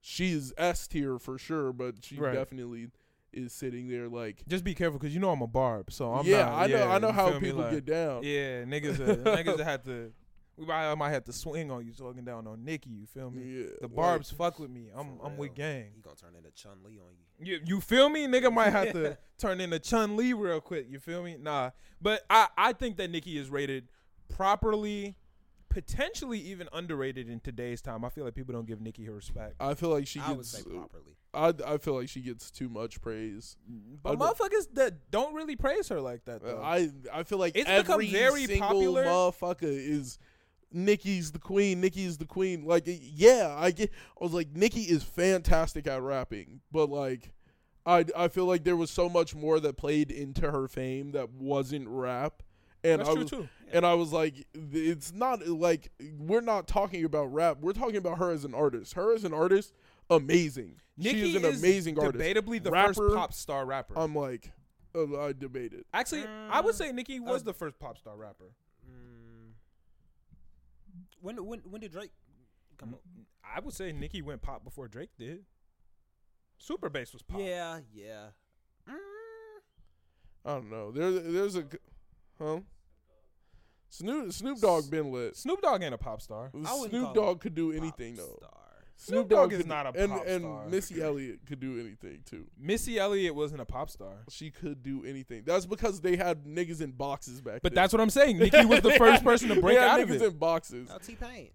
she's 0.00 0.52
S 0.56 0.86
tier 0.86 1.18
for 1.18 1.38
sure, 1.38 1.72
but 1.72 2.04
she 2.04 2.16
Right. 2.18 2.32
definitely 2.34 2.88
is 3.32 3.52
sitting 3.52 3.88
there 3.88 4.08
like 4.08 4.42
just 4.48 4.64
be 4.64 4.74
careful 4.74 4.98
because 4.98 5.12
you 5.14 5.20
know 5.20 5.30
I'm 5.30 5.42
a 5.42 5.46
barb, 5.46 5.92
so 5.92 6.12
I'm 6.12 6.24
yeah, 6.26 6.44
not. 6.46 6.52
I 6.54 6.66
know. 6.68 6.76
yeah, 6.78 6.88
I 6.94 6.98
know 6.98 7.06
you 7.08 7.12
how 7.12 7.38
people 7.38 7.60
Like, 7.60 7.72
get 7.72 7.84
down. 7.86 8.22
Yeah, 8.22 8.64
niggas, 8.64 9.00
uh, 9.00 9.14
niggas 9.36 9.56
that 9.58 9.64
had 9.64 9.84
to. 9.84 10.12
We 10.56 10.64
might, 10.64 10.90
I 10.90 10.94
might 10.94 11.10
have 11.10 11.24
to 11.24 11.34
swing 11.34 11.70
on 11.70 11.84
you 11.84 11.92
talking 11.92 12.24
down 12.24 12.46
on 12.46 12.64
Nicki. 12.64 12.88
You 12.88 13.04
feel 13.04 13.30
me? 13.30 13.42
Yeah, 13.44 13.66
The 13.82 13.88
like, 13.88 13.94
Barb's 13.94 14.30
fuck 14.30 14.58
with 14.58 14.70
me. 14.70 14.86
I'm 14.96 15.18
For 15.18 15.26
I'm 15.26 15.36
with 15.36 15.48
real. 15.50 15.54
gang. 15.56 15.90
He 15.94 16.00
gonna 16.00 16.16
turn 16.16 16.34
into 16.34 16.50
Chun 16.52 16.78
Li 16.82 16.98
on 16.98 17.12
you. 17.38 17.56
You 17.56 17.60
you 17.66 17.80
feel 17.82 18.08
me? 18.08 18.26
Nigga 18.26 18.50
might 18.50 18.70
have 18.70 18.92
to 18.92 19.18
turn 19.38 19.60
into 19.60 19.78
Chun 19.80 20.16
Li 20.16 20.32
real 20.32 20.62
quick. 20.62 20.86
You 20.88 20.98
feel 20.98 21.22
me? 21.22 21.36
Nah, 21.38 21.72
but 22.00 22.22
I 22.30 22.48
I 22.56 22.72
think 22.72 22.96
that 22.96 23.10
Nicki 23.10 23.36
is 23.36 23.50
rated 23.50 23.88
properly, 24.30 25.16
potentially 25.76 26.38
even 26.40 26.68
underrated 26.72 27.28
in 27.28 27.38
today's 27.40 27.82
time. 27.82 28.02
I 28.02 28.08
feel 28.08 28.24
like 28.24 28.34
people 28.34 28.54
don't 28.54 28.66
give 28.66 28.80
Nicki 28.80 29.04
her 29.04 29.12
respect. 29.12 29.56
I 29.60 29.74
feel 29.74 29.90
like 29.90 30.06
she 30.06 30.20
I 30.20 30.30
would 30.30 30.38
gets. 30.38 30.48
say 30.50 30.62
uh, 30.70 30.78
properly. 30.78 31.12
I 31.34 31.74
I 31.74 31.76
feel 31.76 31.94
like 31.94 32.08
she 32.08 32.22
gets 32.22 32.50
too 32.50 32.70
much 32.70 33.02
praise. 33.02 33.58
Mm, 33.70 33.98
but 34.02 34.12
I- 34.12 34.16
motherfuckers 34.16 34.68
that 34.72 35.10
don't 35.10 35.34
really 35.34 35.54
praise 35.54 35.88
her 35.90 36.00
like 36.00 36.24
that 36.24 36.42
though. 36.42 36.62
I 36.62 36.88
I 37.12 37.24
feel 37.24 37.36
like 37.38 37.54
It's 37.56 37.68
become 37.68 37.92
every 37.94 38.10
very 38.10 38.46
single 38.46 38.68
popular. 38.68 39.04
motherfucker 39.04 39.62
is. 39.64 40.18
Nicki's 40.72 41.30
the 41.32 41.38
queen. 41.38 41.80
Nicki's 41.80 42.18
the 42.18 42.26
queen. 42.26 42.64
Like, 42.64 42.84
yeah, 42.86 43.54
I 43.56 43.70
get. 43.70 43.90
I 44.20 44.24
was 44.24 44.32
like, 44.32 44.48
Nicki 44.54 44.80
is 44.82 45.02
fantastic 45.04 45.86
at 45.86 46.02
rapping, 46.02 46.60
but 46.72 46.88
like, 46.90 47.32
I 47.86 48.04
I 48.16 48.28
feel 48.28 48.46
like 48.46 48.64
there 48.64 48.76
was 48.76 48.90
so 48.90 49.08
much 49.08 49.34
more 49.34 49.60
that 49.60 49.76
played 49.76 50.10
into 50.10 50.50
her 50.50 50.66
fame 50.68 51.12
that 51.12 51.30
wasn't 51.30 51.86
rap, 51.88 52.42
and 52.86 53.00
That's 53.00 53.08
I 53.08 53.12
true 53.12 53.22
was 53.22 53.30
too. 53.30 53.48
And 53.72 53.84
I 53.84 53.94
was 53.94 54.12
like, 54.12 54.46
it's 54.54 55.12
not 55.12 55.46
like 55.46 55.90
we're 56.18 56.40
not 56.40 56.68
talking 56.68 57.04
about 57.04 57.32
rap. 57.32 57.58
We're 57.60 57.72
talking 57.72 57.96
about 57.96 58.18
her 58.18 58.30
as 58.30 58.44
an 58.44 58.54
artist. 58.54 58.94
Her 58.94 59.12
as 59.14 59.24
an 59.24 59.34
artist, 59.34 59.74
amazing. 60.08 60.76
Nicki 60.96 61.32
She's 61.32 61.34
an 61.36 61.44
is 61.44 61.58
amazing 61.62 61.98
artist. 61.98 62.24
Debatably 62.24 62.62
the 62.62 62.70
Rapper, 62.70 62.94
first 62.94 63.16
pop 63.16 63.32
star 63.32 63.66
rapper. 63.66 63.94
I'm 63.98 64.14
like, 64.14 64.52
uh, 64.94 65.20
I 65.20 65.32
debated. 65.32 65.84
Actually, 65.92 66.24
I 66.26 66.60
would 66.60 66.74
Mm, 66.74 66.78
say 66.78 66.92
Nicki 66.92 67.18
was 67.20 67.42
uh, 67.42 67.46
the 67.46 67.52
first 67.54 67.78
pop 67.78 67.98
star 67.98 68.16
rapper. 68.16 68.52
Mm. 68.88 69.52
When 71.20 71.44
when 71.44 71.58
when 71.68 71.80
did 71.80 71.92
Drake 71.92 72.12
come 72.78 72.94
up? 72.94 73.00
I 73.44 73.60
would 73.60 73.74
say 73.74 73.92
Nicki 73.92 74.22
went 74.22 74.42
pop 74.42 74.64
before 74.64 74.86
Drake 74.88 75.10
did. 75.18 75.44
Super 76.58 76.88
bass 76.88 77.12
was 77.12 77.22
pop. 77.22 77.40
Yeah, 77.40 77.80
yeah. 77.92 78.28
Mm. 78.88 78.94
I 80.44 80.50
don't 80.54 80.70
know. 80.70 80.92
There, 80.92 81.10
there's 81.10 81.56
a, 81.56 81.62
g- 81.64 81.78
huh? 82.38 82.60
Snoop 83.88 84.32
Snoop 84.32 84.58
Dogg 84.60 84.90
been 84.90 85.12
lit. 85.12 85.36
Snoop 85.36 85.60
Dogg 85.62 85.82
ain't 85.82 85.94
a 85.94 85.98
pop 85.98 86.20
star. 86.20 86.50
I 86.66 86.86
Snoop 86.88 87.14
Dogg 87.14 87.40
could 87.40 87.54
do 87.54 87.72
Pop 87.72 87.82
anything 87.82 88.16
though. 88.16 88.36
star. 88.38 88.50
Snoop 88.98 89.28
Dogg 89.28 89.52
is 89.52 89.58
could- 89.58 89.68
not 89.68 89.86
a 89.86 89.98
and, 90.02 90.10
pop 90.12 90.26
and 90.26 90.40
star. 90.42 90.66
Missy 90.68 91.02
Elliott 91.02 91.40
could 91.46 91.60
do 91.60 91.78
anything 91.78 92.20
too. 92.24 92.46
Missy 92.58 92.98
Elliott 92.98 93.34
wasn't 93.34 93.60
a 93.60 93.64
pop 93.64 93.90
star. 93.90 94.24
She 94.30 94.50
could 94.50 94.82
do 94.82 95.04
anything. 95.04 95.42
That's 95.44 95.66
because 95.66 96.00
they 96.00 96.16
had 96.16 96.44
niggas 96.44 96.80
in 96.80 96.92
boxes 96.92 97.40
back 97.40 97.54
then. 97.54 97.60
But 97.62 97.72
then. 97.74 97.82
that's 97.82 97.92
what 97.92 98.00
I'm 98.00 98.10
saying. 98.10 98.38
Nicki 98.38 98.64
was 98.64 98.80
the 98.80 98.92
first 98.92 99.22
person 99.24 99.48
to 99.50 99.60
break 99.60 99.76
They 99.76 99.82
had 99.82 99.90
out 99.90 100.00
of 100.00 100.08
niggas 100.08 100.22
it. 100.22 100.32
in 100.32 100.38
boxes. 100.38 100.88
Oh, 100.92 100.98
T 100.98 101.14
Pain. 101.14 101.50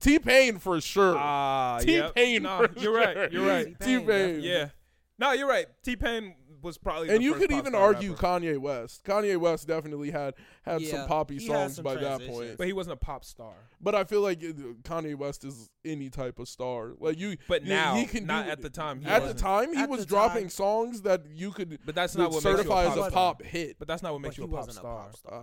T 0.00 0.18
Pain 0.18 0.58
for 0.58 0.80
sure. 0.80 1.14
Ah, 1.16 1.78
T-Pain 1.80 2.42
Nah, 2.42 2.66
for 2.66 2.78
you're 2.80 2.92
right. 2.92 3.32
You're 3.32 3.46
right. 3.46 3.66
T-Pain, 3.80 4.00
T-Pain. 4.00 4.40
Yeah. 4.42 4.68
No, 5.16 5.30
you're 5.32 5.48
right. 5.48 5.66
T 5.84 5.94
Pain 5.94 6.34
was 6.64 6.78
probably. 6.78 7.10
and 7.10 7.18
the 7.20 7.22
you 7.24 7.32
first 7.34 7.42
could 7.42 7.50
pop 7.50 7.58
even 7.60 7.74
argue 7.74 8.10
rapper. 8.12 8.22
Kanye 8.40 8.58
West. 8.58 9.04
Kanye 9.04 9.36
West 9.36 9.68
definitely 9.68 10.10
had 10.10 10.34
had 10.62 10.82
some 10.82 11.06
poppy 11.06 11.34
he 11.38 11.46
songs 11.46 11.76
some 11.76 11.84
by 11.84 11.94
that 11.94 12.26
point. 12.26 12.56
but 12.58 12.66
he 12.66 12.72
wasn't 12.72 12.94
a 12.94 12.96
pop 12.96 13.24
star. 13.24 13.52
But 13.80 13.94
I 13.94 14.04
feel 14.04 14.22
like 14.22 14.40
Kanye 14.40 15.14
West 15.14 15.44
is 15.44 15.70
any 15.84 16.08
type 16.10 16.38
of 16.38 16.48
star. 16.48 16.92
Like 16.98 17.18
you, 17.18 17.36
But 17.48 17.62
you- 17.62 17.68
now, 17.68 17.94
he 17.96 18.06
can 18.06 18.26
not 18.26 18.46
do- 18.46 18.50
at 18.52 18.62
the 18.62 18.70
time. 18.70 19.00
He 19.00 19.06
at 19.06 19.18
the 19.20 19.26
wasn't. 19.26 19.40
time, 19.40 19.72
he 19.74 19.82
At 19.82 19.88
was 19.90 20.06
dropping 20.06 20.44
time- 20.44 20.50
songs 20.50 21.02
that 21.02 21.26
you 21.30 21.50
could 21.52 21.78
But 21.84 21.94
that's 21.94 22.16
not 22.16 22.30
what 22.30 22.36
makes 22.36 22.44
you 22.44 22.50
a 22.50 22.56
certify 22.56 22.84
pop 22.86 22.96
as 22.98 23.06
a 23.06 23.10
pop 23.10 23.42
hit. 23.42 23.78
But 23.78 23.86
that's 23.88 24.02
not 24.02 24.12
what 24.12 24.22
makes 24.22 24.36
But 24.36 24.48
you 24.48 24.54
a 24.54 24.56
pop 24.56 24.70
star. 24.70 24.84
a 24.84 25.02
pop 25.04 25.16
star. 25.16 25.34
Uh, 25.38 25.42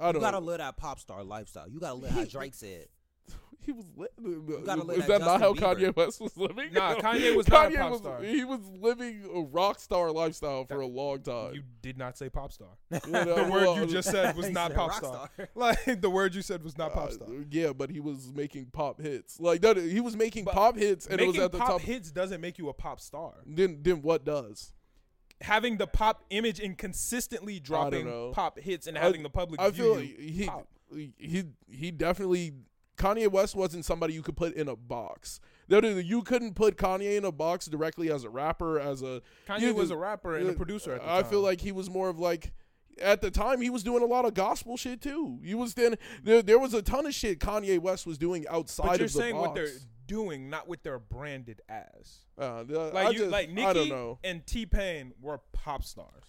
I 0.00 0.12
don't. 0.12 0.14
Know 0.14 0.18
You 0.18 0.32
gotta 0.32 0.38
live 0.44 0.58
that 0.58 0.76
pop 0.76 0.98
star 0.98 1.22
lifestyle. 1.22 1.68
You 1.68 1.78
gotta 1.78 1.94
live 1.94 2.10
how 2.12 2.24
Drake 2.24 2.54
said. 2.54 2.88
He 3.66 3.72
was. 3.72 3.84
Li- 3.96 4.06
is 4.96 5.06
that 5.06 5.06
that 5.06 5.20
not 5.20 5.40
how 5.40 5.52
Bieber. 5.52 5.76
Kanye 5.76 5.96
West 5.96 6.20
was 6.20 6.36
living? 6.36 6.72
Nah, 6.72 6.94
Kanye 7.00 7.36
was 7.36 7.48
not 7.48 7.66
a 7.66 7.68
Kanye 7.74 7.78
pop 7.80 7.90
was- 7.90 8.00
star. 8.00 8.22
He 8.22 8.44
was 8.44 8.60
living 8.80 9.24
a 9.34 9.40
rock 9.42 9.80
star 9.80 10.10
lifestyle 10.12 10.64
for 10.64 10.78
That- 10.78 10.84
a 10.84 10.86
long 10.86 11.20
time. 11.22 11.54
You 11.54 11.62
did 11.82 11.98
not 11.98 12.16
say 12.16 12.28
pop 12.30 12.52
star. 12.52 12.68
You 12.90 12.98
the 13.00 13.48
word 13.50 13.76
you 13.80 13.86
just 13.86 14.10
said 14.10 14.36
was 14.36 14.46
He 14.48 14.52
not 14.52 14.70
said 14.70 14.76
pop 14.76 14.90
rock 14.90 14.98
star. 14.98 15.48
Like 15.54 16.00
the 16.00 16.08
word 16.10 16.34
you 16.34 16.42
said 16.42 16.62
was 16.62 16.78
not 16.78 16.92
pop 16.92 17.08
uh, 17.08 17.12
star. 17.12 17.28
yeah, 17.50 17.72
but 17.72 17.90
he 17.90 18.00
was 18.00 18.32
making 18.32 18.66
pop 18.66 19.00
hits. 19.00 19.38
Like 19.40 19.60
that, 19.62 19.76
he 19.76 20.00
was 20.00 20.16
making 20.16 20.44
But 20.44 20.54
pop 20.54 20.76
hits, 20.76 21.06
and 21.06 21.20
it 21.20 21.26
was 21.26 21.38
at 21.38 21.52
the 21.52 21.58
pop 21.58 21.68
top. 21.68 21.80
hits 21.82 22.10
doesn't 22.12 22.40
make 22.40 22.58
you 22.58 22.68
a 22.68 22.72
pop 22.74 23.00
star. 23.00 23.34
Then, 23.46 23.80
then 23.82 24.02
what 24.02 24.24
does? 24.24 24.72
having 25.42 25.76
the 25.76 25.86
pop 25.86 26.24
image 26.30 26.58
and 26.60 26.78
consistently 26.78 27.60
dropping 27.60 28.06
pop 28.32 28.58
hits 28.58 28.86
and 28.86 28.96
I- 28.96 29.02
having 29.02 29.22
the 29.22 29.28
public 29.28 29.60
I 29.60 29.68
view 29.68 29.84
feel 29.94 30.02
you 30.02 30.08
like 30.16 30.18
he 30.18 30.46
pop. 30.46 30.66
he 31.18 31.44
he 31.68 31.90
definitely 31.90 32.54
Kanye 32.96 33.30
West 33.30 33.54
wasn't 33.54 33.84
somebody 33.84 34.14
you 34.14 34.22
could 34.22 34.36
put 34.36 34.54
in 34.54 34.68
a 34.68 34.76
box. 34.76 35.40
You 35.68 36.22
couldn't 36.22 36.54
put 36.54 36.76
Kanye 36.76 37.16
in 37.16 37.24
a 37.24 37.32
box 37.32 37.66
directly 37.66 38.10
as 38.10 38.24
a 38.24 38.30
rapper, 38.30 38.78
as 38.78 39.02
a 39.02 39.20
Kanye 39.48 39.60
you- 39.60 39.74
was 39.74 39.90
a 39.90 39.96
rapper 39.96 40.36
and 40.36 40.48
a 40.48 40.52
producer 40.52 40.92
at 40.92 41.02
the 41.02 41.10
I 41.10 41.22
time. 41.22 41.30
feel 41.30 41.40
like 41.40 41.60
he 41.60 41.72
was 41.72 41.90
more 41.90 42.08
of 42.08 42.18
like 42.18 42.52
at 43.02 43.20
the 43.20 43.30
time 43.30 43.60
he 43.60 43.68
was 43.68 43.82
doing 43.82 44.02
a 44.02 44.06
lot 44.06 44.24
of 44.24 44.32
gospel 44.34 44.76
shit 44.76 45.02
too. 45.02 45.38
He 45.44 45.54
was 45.54 45.74
then 45.74 45.96
there, 46.22 46.40
there 46.42 46.58
was 46.58 46.72
a 46.72 46.80
ton 46.82 47.04
of 47.06 47.14
shit 47.14 47.40
Kanye 47.40 47.78
West 47.78 48.06
was 48.06 48.16
doing 48.16 48.46
outside 48.48 48.86
but 48.86 48.98
you're 49.00 49.06
of 49.06 49.12
the 49.12 49.18
saying 49.18 49.34
box. 49.34 49.46
what 49.48 49.54
they're 49.54 49.68
doing, 50.06 50.48
not 50.50 50.68
what 50.68 50.82
they're 50.82 50.98
branded 50.98 51.60
as. 51.68 52.18
Uh, 52.38 52.62
the- 52.64 52.78
Like 52.92 53.06
I 53.06 53.10
you, 53.10 53.18
just- 53.18 53.30
like 53.30 53.48
I 53.48 53.52
Nicki 53.52 53.74
don't 53.74 53.88
know. 53.88 54.18
and 54.24 54.46
T 54.46 54.66
Pain 54.66 55.12
were 55.20 55.40
pop 55.52 55.82
stars. 55.84 56.24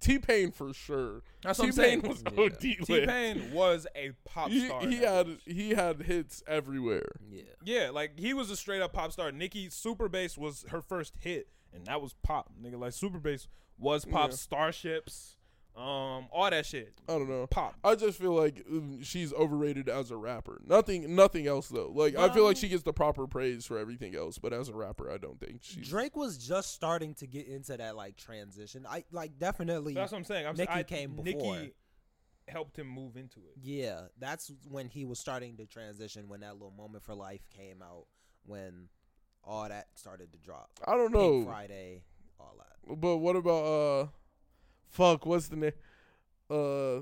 T 0.00 0.18
Pain 0.18 0.50
for 0.52 0.72
sure. 0.74 1.22
That's 1.42 1.58
what 1.58 1.66
I'm 1.68 1.72
T-Pain 1.72 2.00
saying. 2.00 2.02
was 2.02 2.22
Yeah. 2.22 2.42
OD 2.44 2.60
T. 2.84 3.06
Pain 3.06 3.52
was 3.52 3.86
a 3.96 4.12
pop 4.24 4.50
star. 4.50 4.80
he 4.80 4.96
in 4.96 5.00
that 5.02 5.08
had 5.14 5.26
bitch. 5.26 5.38
he 5.46 5.70
had 5.70 6.02
hits 6.02 6.42
everywhere. 6.46 7.12
Yeah. 7.30 7.42
Yeah, 7.64 7.90
like 7.90 8.18
he 8.18 8.34
was 8.34 8.50
a 8.50 8.56
straight 8.56 8.82
up 8.82 8.92
pop 8.92 9.12
star. 9.12 9.32
Nicki 9.32 9.70
Super 9.70 10.08
Bass 10.08 10.36
was 10.36 10.64
her 10.68 10.80
first 10.82 11.14
hit, 11.20 11.48
and 11.72 11.86
that 11.86 12.00
was 12.02 12.14
pop. 12.22 12.52
Nigga, 12.62 12.78
like 12.78 12.92
Super 12.92 13.18
Bass 13.18 13.48
was 13.78 14.04
pop. 14.04 14.30
Yeah. 14.30 14.36
Starships, 14.36 15.36
um, 15.76 16.28
all 16.32 16.48
that 16.50 16.66
shit. 16.66 16.92
I 17.08 17.12
don't 17.12 17.28
know. 17.28 17.46
Pop. 17.46 17.74
I 17.82 17.94
just 17.94 18.18
feel 18.18 18.34
like 18.34 18.64
um, 18.68 19.02
she's 19.02 19.32
overrated 19.32 19.88
as 19.88 20.10
a 20.10 20.16
rapper. 20.16 20.60
Nothing, 20.66 21.14
nothing 21.14 21.46
else 21.46 21.68
though. 21.68 21.90
Like 21.94 22.16
I 22.16 22.28
feel 22.30 22.44
like 22.44 22.56
she 22.56 22.68
gets 22.68 22.82
the 22.82 22.92
proper 22.92 23.26
praise 23.26 23.64
for 23.64 23.78
everything 23.78 24.14
else, 24.14 24.38
but 24.38 24.52
as 24.52 24.68
a 24.68 24.74
rapper, 24.74 25.10
I 25.10 25.16
don't 25.16 25.40
think 25.40 25.60
she's. 25.62 25.88
Drake 25.88 26.16
was 26.16 26.36
just 26.36 26.74
starting 26.74 27.14
to 27.14 27.26
get 27.26 27.46
into 27.46 27.76
that 27.76 27.96
like 27.96 28.16
transition. 28.16 28.84
I 28.88 29.04
like 29.12 29.38
definitely. 29.38 29.94
That's 29.94 30.12
what 30.12 30.18
I'm 30.18 30.24
saying. 30.24 30.46
I'm 30.46 30.56
Nicki 30.56 30.72
I, 30.72 30.82
came 30.82 31.16
before. 31.16 31.54
Nicki 31.54 31.74
helped 32.48 32.78
him 32.78 32.88
move 32.88 33.16
into 33.16 33.38
it. 33.38 33.54
Yeah, 33.62 34.02
that's 34.18 34.52
when 34.68 34.88
he 34.88 35.04
was 35.04 35.18
starting 35.18 35.56
to 35.58 35.66
transition. 35.66 36.28
When 36.28 36.40
that 36.40 36.54
little 36.54 36.74
moment 36.76 37.04
for 37.04 37.14
life 37.14 37.48
came 37.56 37.80
out, 37.80 38.06
when 38.44 38.88
all 39.44 39.68
that 39.68 39.88
started 39.94 40.32
to 40.32 40.38
drop. 40.38 40.70
I 40.86 40.96
don't 40.96 41.12
Pink 41.12 41.14
know. 41.14 41.44
Friday, 41.44 42.02
all 42.38 42.54
that. 42.58 43.00
But 43.00 43.18
what 43.18 43.36
about 43.36 43.64
uh, 43.64 44.06
fuck? 44.90 45.26
What's 45.26 45.48
the 45.48 45.56
name? 45.56 45.72
Uh, 46.50 47.00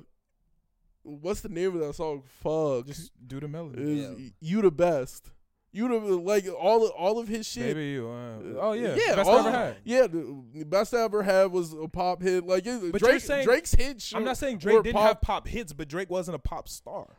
what's 1.03 1.41
the 1.41 1.49
name 1.49 1.75
of 1.75 1.81
that 1.81 1.95
song? 1.95 2.23
Fuck. 2.43 2.87
Just 2.87 3.13
do 3.27 3.41
the 3.41 3.49
melody. 3.49 3.83
Yeah. 3.83 4.29
you 4.41 4.63
the 4.63 4.71
best? 4.71 5.31
You 5.71 5.89
the 5.89 5.99
like 6.17 6.47
all 6.49 6.87
all 6.89 7.19
of 7.19 7.29
his 7.29 7.47
shit. 7.47 7.75
Baby, 7.75 7.89
you. 7.91 8.09
Uh, 8.09 8.59
oh 8.61 8.73
yeah, 8.73 8.95
yeah, 8.95 9.17
best 9.17 9.29
all- 9.29 9.37
I 9.37 9.41
ever 9.41 9.51
had. 9.51 9.77
Yeah, 9.85 10.07
the 10.07 10.65
best 10.67 10.95
I 10.95 11.01
ever 11.03 11.23
had 11.23 11.53
was 11.53 11.73
a 11.75 11.87
pop 11.89 12.23
hit. 12.23 12.47
Like 12.47 12.67
it, 12.67 12.91
But 12.91 13.01
you're 13.03 13.11
Drake, 13.11 13.23
saying- 13.23 13.45
Drake's 13.45 13.75
hit. 13.75 14.13
I'm 14.15 14.25
not 14.25 14.39
saying 14.39 14.59
Drake 14.59 14.83
didn't 14.83 14.95
pop- 14.97 15.07
have 15.09 15.21
pop 15.21 15.47
hits, 15.49 15.73
but 15.75 15.87
Drake 15.89 16.09
wasn't 16.11 16.37
a 16.37 16.39
pop 16.39 16.69
star. 16.69 17.17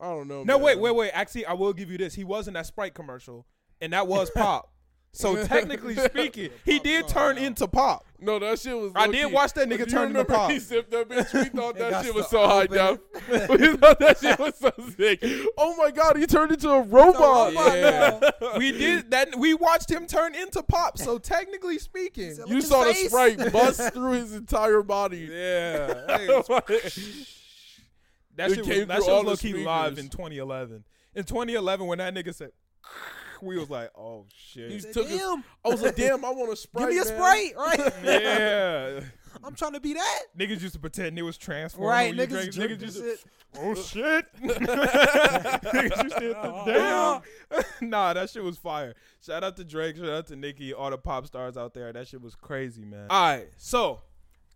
I 0.00 0.06
don't 0.06 0.28
know. 0.28 0.44
No, 0.44 0.56
wait, 0.56 0.78
wait, 0.80 0.94
wait. 0.94 1.10
Actually, 1.10 1.44
I 1.44 1.52
will 1.52 1.74
give 1.74 1.90
you 1.90 1.98
this. 1.98 2.14
He 2.14 2.24
was 2.24 2.48
in 2.48 2.54
that 2.54 2.64
Sprite 2.64 2.94
commercial, 2.94 3.46
and 3.82 3.92
that 3.92 4.06
was 4.06 4.30
pop. 4.34 4.72
So 5.12 5.44
technically 5.46 5.96
speaking, 5.96 6.50
he 6.64 6.78
did 6.78 7.08
turn 7.08 7.36
into 7.36 7.66
pop. 7.66 8.06
No, 8.20 8.38
that 8.38 8.58
shit 8.60 8.76
was. 8.76 8.92
I 8.94 9.06
low-key- 9.06 9.18
did 9.18 9.32
watch 9.32 9.52
that 9.54 9.68
nigga 9.68 9.90
turn 9.90 10.08
into 10.08 10.24
pop. 10.24 10.50
He 10.50 10.60
sipped 10.60 10.90
that 10.92 11.08
bitch. 11.08 11.32
We 11.34 11.44
thought 11.58 11.76
that 11.78 12.04
shit 12.04 12.14
was 12.14 12.28
so 12.28 12.42
so 12.42 12.48
high 12.48 12.66
def. 12.66 12.98
we 13.48 13.76
thought 13.76 13.98
that 13.98 14.18
shit 14.18 14.38
was 14.38 14.54
so 14.56 14.70
sick. 14.96 15.18
Oh 15.58 15.74
my 15.76 15.90
god, 15.90 16.16
he 16.16 16.26
turned 16.26 16.52
into 16.52 16.70
a 16.70 16.82
robot. 16.82 17.54
robot 17.54 17.74
Yeah, 17.74 18.30
we 18.58 18.70
did 18.72 19.10
that. 19.10 19.34
We 19.36 19.54
watched 19.54 19.90
him 19.90 20.06
turn 20.06 20.34
into 20.34 20.62
pop. 20.62 20.96
So 20.98 21.18
technically 21.18 21.78
speaking, 21.78 22.36
You 22.46 22.56
Look 22.56 22.64
at 22.64 22.64
saw 22.64 22.84
the 22.84 22.92
his 22.92 23.08
sprite 23.08 23.52
bust 23.52 23.92
through 23.92 24.12
his 24.12 24.34
entire 24.34 24.82
body. 24.82 25.28
yeah, 25.30 25.86
that 28.36 28.50
It 28.52 28.54
shit 28.54 28.64
came 28.64 28.78
was, 28.80 28.86
that 28.88 28.96
through 28.96 29.04
shit 29.04 29.12
all 29.12 29.24
was 29.24 29.40
the 29.40 29.48
low 29.52 29.58
key 29.58 29.64
live 29.64 29.98
in 29.98 30.08
2011. 30.08 30.84
In 31.14 31.24
2011, 31.24 31.86
when 31.86 31.98
that 31.98 32.14
nigga 32.14 32.34
said, 32.34 32.50
we 33.46 33.58
was 33.58 33.70
like, 33.70 33.90
oh 33.96 34.26
shit. 34.36 34.70
He's 34.70 34.82
Said, 34.82 34.92
took 34.94 35.08
his- 35.08 35.18
Damn, 35.18 35.44
I 35.64 35.68
was 35.68 35.82
like, 35.82 35.96
damn, 35.96 36.24
I 36.24 36.30
want 36.30 36.52
a 36.52 36.56
sprite. 36.56 36.88
give 36.90 36.94
me 36.94 37.00
a 37.00 37.04
man. 37.04 37.14
sprite, 37.14 37.52
right? 37.56 37.92
yeah. 38.04 39.00
I'm 39.44 39.54
trying 39.54 39.72
to 39.74 39.80
be 39.80 39.94
that. 39.94 40.22
Niggas 40.38 40.60
used 40.60 40.74
to 40.74 40.80
pretend 40.80 41.18
it 41.18 41.22
was 41.22 41.38
transforming. 41.38 41.88
Right, 41.90 42.14
niggas, 42.14 42.28
drank- 42.30 42.52
drink 42.52 42.72
niggas 42.72 42.80
this 42.80 42.96
used 42.96 43.22
to, 43.22 43.60
oh 43.60 43.74
shit. 43.74 44.26
niggas 44.42 46.02
used 46.02 46.16
to 46.16 46.20
hit 46.20 46.42
the 46.42 47.22
damn. 47.80 47.88
nah, 47.88 48.12
that 48.12 48.30
shit 48.30 48.42
was 48.42 48.58
fire. 48.58 48.94
Shout 49.24 49.44
out 49.44 49.56
to 49.56 49.64
Drake. 49.64 49.96
Shout 49.96 50.08
out 50.08 50.26
to 50.28 50.36
Nicki. 50.36 50.74
All 50.74 50.90
the 50.90 50.98
pop 50.98 51.26
stars 51.26 51.56
out 51.56 51.74
there. 51.74 51.92
That 51.92 52.08
shit 52.08 52.20
was 52.20 52.34
crazy, 52.34 52.84
man. 52.84 53.06
All 53.10 53.22
right, 53.36 53.48
so 53.56 54.00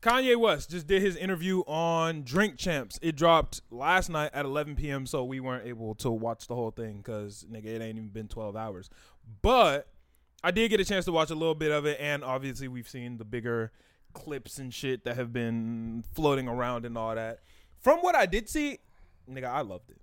Kanye 0.04 0.36
West 0.36 0.68
just 0.68 0.86
did 0.86 1.00
his 1.00 1.16
interview 1.16 1.60
on 1.60 2.24
Drink 2.24 2.58
Champs. 2.58 2.98
It 3.00 3.16
dropped 3.16 3.62
last 3.70 4.10
night 4.10 4.32
at 4.34 4.44
11 4.44 4.76
p.m. 4.76 5.06
So 5.06 5.24
we 5.24 5.40
weren't 5.40 5.66
able 5.66 5.94
to 5.96 6.10
watch 6.10 6.46
the 6.46 6.54
whole 6.54 6.70
thing 6.70 6.98
because 6.98 7.46
nigga, 7.50 7.64
it 7.64 7.80
ain't 7.80 7.96
even 7.96 8.10
been 8.10 8.28
12 8.28 8.54
hours. 8.54 8.90
But 9.40 9.88
I 10.42 10.50
did 10.50 10.68
get 10.68 10.78
a 10.78 10.84
chance 10.84 11.06
to 11.06 11.12
watch 11.12 11.30
a 11.30 11.34
little 11.34 11.54
bit 11.54 11.72
of 11.72 11.86
it, 11.86 11.96
and 11.98 12.22
obviously 12.22 12.68
we've 12.68 12.88
seen 12.88 13.16
the 13.16 13.24
bigger 13.24 13.72
clips 14.12 14.58
and 14.58 14.74
shit 14.74 15.04
that 15.04 15.16
have 15.16 15.32
been 15.32 16.04
floating 16.12 16.48
around 16.48 16.84
and 16.84 16.98
all 16.98 17.14
that. 17.14 17.38
From 17.80 18.00
what 18.00 18.14
I 18.14 18.26
did 18.26 18.50
see, 18.50 18.80
nigga, 19.28 19.46
I 19.46 19.62
loved 19.62 19.88
it. 19.88 20.02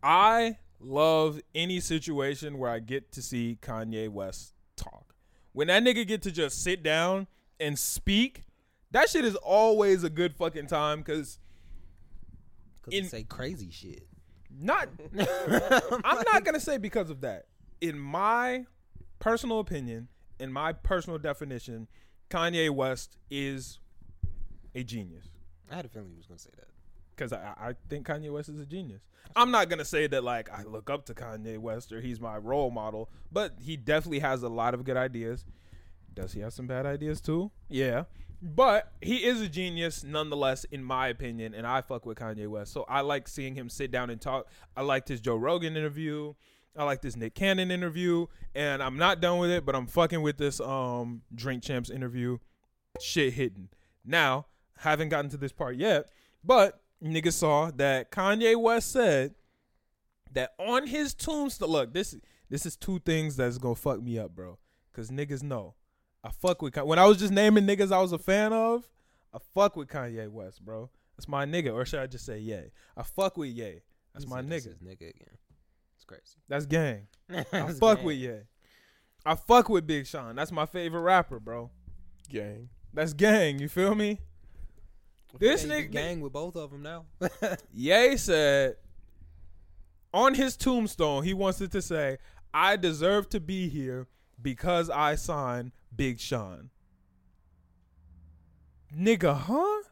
I 0.00 0.58
love 0.78 1.40
any 1.56 1.80
situation 1.80 2.56
where 2.56 2.70
I 2.70 2.78
get 2.78 3.10
to 3.12 3.22
see 3.22 3.58
Kanye 3.60 4.08
West 4.08 4.54
talk. 4.76 5.12
When 5.52 5.66
that 5.66 5.82
nigga 5.82 6.06
get 6.06 6.22
to 6.22 6.30
just 6.30 6.62
sit 6.62 6.84
down 6.84 7.26
and 7.58 7.76
speak, 7.76 8.45
that 8.92 9.08
shit 9.08 9.24
is 9.24 9.36
always 9.36 10.04
a 10.04 10.10
good 10.10 10.34
fucking 10.34 10.66
time 10.66 10.98
because 11.00 11.38
In- 12.90 13.04
say 13.08 13.24
crazy 13.24 13.70
shit. 13.70 14.06
not 14.50 14.88
I'm 16.04 16.22
not 16.32 16.44
gonna 16.44 16.60
say 16.60 16.78
because 16.78 17.10
of 17.10 17.20
that. 17.22 17.46
In 17.80 17.98
my 17.98 18.64
personal 19.18 19.60
opinion, 19.60 20.08
in 20.38 20.52
my 20.52 20.72
personal 20.72 21.18
definition, 21.18 21.88
Kanye 22.30 22.70
West 22.70 23.16
is 23.30 23.78
a 24.74 24.82
genius. 24.82 25.26
I 25.70 25.76
had 25.76 25.84
a 25.84 25.88
feeling 25.88 26.10
he 26.10 26.16
was 26.16 26.26
gonna 26.26 26.38
say 26.38 26.50
that. 26.56 26.68
Because 27.14 27.32
I, 27.32 27.54
I 27.58 27.74
think 27.88 28.06
Kanye 28.06 28.30
West 28.32 28.48
is 28.50 28.60
a 28.60 28.66
genius. 28.66 29.02
I'm 29.34 29.50
not 29.50 29.68
gonna 29.68 29.84
say 29.84 30.06
that 30.06 30.22
like 30.22 30.48
I 30.50 30.62
look 30.62 30.88
up 30.90 31.06
to 31.06 31.14
Kanye 31.14 31.58
West 31.58 31.92
or 31.92 32.00
he's 32.00 32.20
my 32.20 32.36
role 32.36 32.70
model, 32.70 33.10
but 33.32 33.54
he 33.60 33.76
definitely 33.76 34.20
has 34.20 34.42
a 34.42 34.48
lot 34.48 34.74
of 34.74 34.84
good 34.84 34.96
ideas. 34.96 35.44
Does 36.14 36.32
he 36.32 36.40
have 36.40 36.52
some 36.52 36.66
bad 36.66 36.86
ideas 36.86 37.20
too? 37.20 37.50
Yeah. 37.68 38.04
But 38.42 38.92
he 39.00 39.24
is 39.24 39.40
a 39.40 39.48
genius 39.48 40.04
nonetheless, 40.04 40.64
in 40.64 40.84
my 40.84 41.08
opinion, 41.08 41.54
and 41.54 41.66
I 41.66 41.80
fuck 41.80 42.04
with 42.04 42.18
Kanye 42.18 42.48
West. 42.48 42.72
So 42.72 42.84
I 42.88 43.00
like 43.00 43.28
seeing 43.28 43.54
him 43.54 43.68
sit 43.68 43.90
down 43.90 44.10
and 44.10 44.20
talk. 44.20 44.48
I 44.76 44.82
liked 44.82 45.08
his 45.08 45.20
Joe 45.20 45.36
Rogan 45.36 45.76
interview. 45.76 46.34
I 46.76 46.84
like 46.84 47.00
this 47.00 47.16
Nick 47.16 47.34
Cannon 47.34 47.70
interview. 47.70 48.26
And 48.54 48.82
I'm 48.82 48.98
not 48.98 49.20
done 49.20 49.38
with 49.38 49.50
it, 49.50 49.64
but 49.64 49.74
I'm 49.74 49.86
fucking 49.86 50.20
with 50.20 50.36
this 50.36 50.60
um 50.60 51.22
Drink 51.34 51.62
Champs 51.62 51.90
interview. 51.90 52.38
Shit 53.00 53.32
hitting. 53.32 53.68
Now, 54.04 54.46
haven't 54.78 55.08
gotten 55.08 55.30
to 55.30 55.36
this 55.36 55.52
part 55.52 55.76
yet, 55.76 56.10
but 56.44 56.80
niggas 57.02 57.34
saw 57.34 57.70
that 57.76 58.10
Kanye 58.12 58.60
West 58.60 58.92
said 58.92 59.34
that 60.32 60.52
on 60.58 60.86
his 60.86 61.14
tombstone. 61.14 61.70
Look, 61.70 61.94
this 61.94 62.16
this 62.50 62.66
is 62.66 62.76
two 62.76 62.98
things 63.00 63.36
that's 63.36 63.58
gonna 63.58 63.74
fuck 63.74 64.02
me 64.02 64.18
up, 64.18 64.34
bro. 64.34 64.58
Cause 64.92 65.10
niggas 65.10 65.42
know 65.42 65.74
I 66.26 66.30
fuck 66.30 66.60
with 66.60 66.74
Kanye. 66.74 66.86
when 66.86 66.98
I 66.98 67.04
was 67.06 67.18
just 67.18 67.32
naming 67.32 67.66
niggas 67.66 67.92
I 67.92 68.00
was 68.00 68.12
a 68.12 68.18
fan 68.18 68.52
of. 68.52 68.88
I 69.32 69.38
fuck 69.54 69.76
with 69.76 69.88
Kanye 69.88 70.28
West, 70.30 70.64
bro. 70.64 70.90
That's 71.16 71.28
my 71.28 71.44
nigga, 71.46 71.72
or 71.72 71.84
should 71.84 72.00
I 72.00 72.06
just 72.06 72.26
say 72.26 72.38
Ye? 72.40 72.60
I 72.96 73.02
fuck 73.02 73.36
with 73.36 73.50
Ye. 73.50 73.80
That's 74.12 74.24
He 74.24 74.30
my 74.30 74.38
said 74.40 74.48
this 74.48 74.66
nigga. 74.66 74.70
is 74.70 74.78
nigga 74.78 75.10
again. 75.10 75.36
It's 75.94 76.04
crazy. 76.04 76.36
That's 76.48 76.66
gang. 76.66 77.06
I 77.30 77.42
fuck 77.74 77.98
gang. 77.98 78.04
with 78.06 78.16
Ye. 78.16 78.32
I 79.24 79.34
fuck 79.34 79.68
with 79.68 79.86
Big 79.86 80.06
Sean. 80.06 80.34
That's 80.36 80.52
my 80.52 80.66
favorite 80.66 81.00
rapper, 81.02 81.38
bro. 81.38 81.70
Gang. 82.28 82.70
That's 82.92 83.12
gang. 83.12 83.58
You 83.58 83.68
feel 83.68 83.94
me? 83.94 84.20
This 85.38 85.64
Yeah, 85.64 85.74
nigga, 85.74 85.90
gang 85.92 86.20
with 86.20 86.32
both 86.32 86.56
of 86.56 86.70
them 86.70 86.82
now. 86.82 87.04
Ye 87.72 88.16
said 88.16 88.76
on 90.14 90.34
his 90.34 90.56
tombstone, 90.56 91.24
he 91.24 91.34
wants 91.34 91.60
it 91.60 91.72
to 91.72 91.82
say, 91.82 92.18
I 92.54 92.76
deserve 92.76 93.28
to 93.30 93.40
be 93.40 93.68
here 93.68 94.06
because 94.40 94.88
I 94.88 95.14
signed 95.16 95.72
Big 95.96 96.20
Sean. 96.20 96.70
Nigga, 98.96 99.36
huh? 99.36 99.82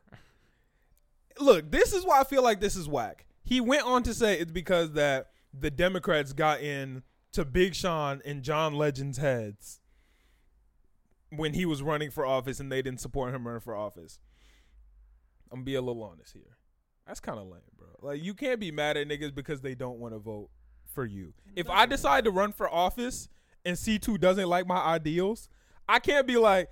Look, 1.39 1.71
this 1.71 1.93
is 1.93 2.05
why 2.05 2.21
I 2.21 2.25
feel 2.25 2.43
like 2.43 2.61
this 2.61 2.77
is 2.77 2.89
whack. 2.89 3.27
He 3.43 3.61
went 3.61 3.85
on 3.85 4.03
to 4.05 4.15
say 4.15 4.39
it's 4.39 4.53
because 4.53 4.93
that 4.93 5.31
the 5.53 5.71
Democrats 5.71 6.33
got 6.33 6.61
in 6.61 7.03
to 7.33 7.45
Big 7.45 7.75
Sean 7.75 8.23
and 8.25 8.43
John 8.43 8.75
Legend's 8.75 9.19
heads 9.19 9.81
when 11.31 11.55
he 11.55 11.67
was 11.67 11.83
running 11.83 12.11
for 12.11 12.25
office 12.25 12.61
and 12.61 12.71
they 12.71 12.83
didn't 12.83 13.01
support 13.01 13.35
him 13.35 13.47
running 13.47 13.61
for 13.61 13.75
office. 13.75 14.19
I'm 15.51 15.59
gonna 15.59 15.65
be 15.65 15.75
a 15.75 15.83
little 15.83 16.03
honest 16.03 16.33
here. 16.33 16.57
That's 17.07 17.21
kind 17.21 17.39
of 17.39 17.47
lame, 17.47 17.61
bro. 17.77 17.89
Like 18.01 18.23
you 18.23 18.35
can't 18.35 18.61
be 18.61 18.71
mad 18.71 18.97
at 18.97 19.09
niggas 19.09 19.35
because 19.35 19.61
they 19.61 19.75
don't 19.75 19.99
want 19.99 20.15
to 20.15 20.19
vote 20.19 20.49
for 20.93 21.05
you. 21.05 21.35
If 21.57 21.69
I 21.69 21.87
decide 21.87 22.25
to 22.25 22.31
run 22.31 22.53
for 22.53 22.73
office 22.73 23.29
and 23.65 23.77
C2 23.77 24.21
doesn't 24.21 24.49
like 24.49 24.67
my 24.67 24.79
ideals, 24.79 25.49
I 25.89 25.99
can't 25.99 26.27
be 26.27 26.37
like, 26.37 26.69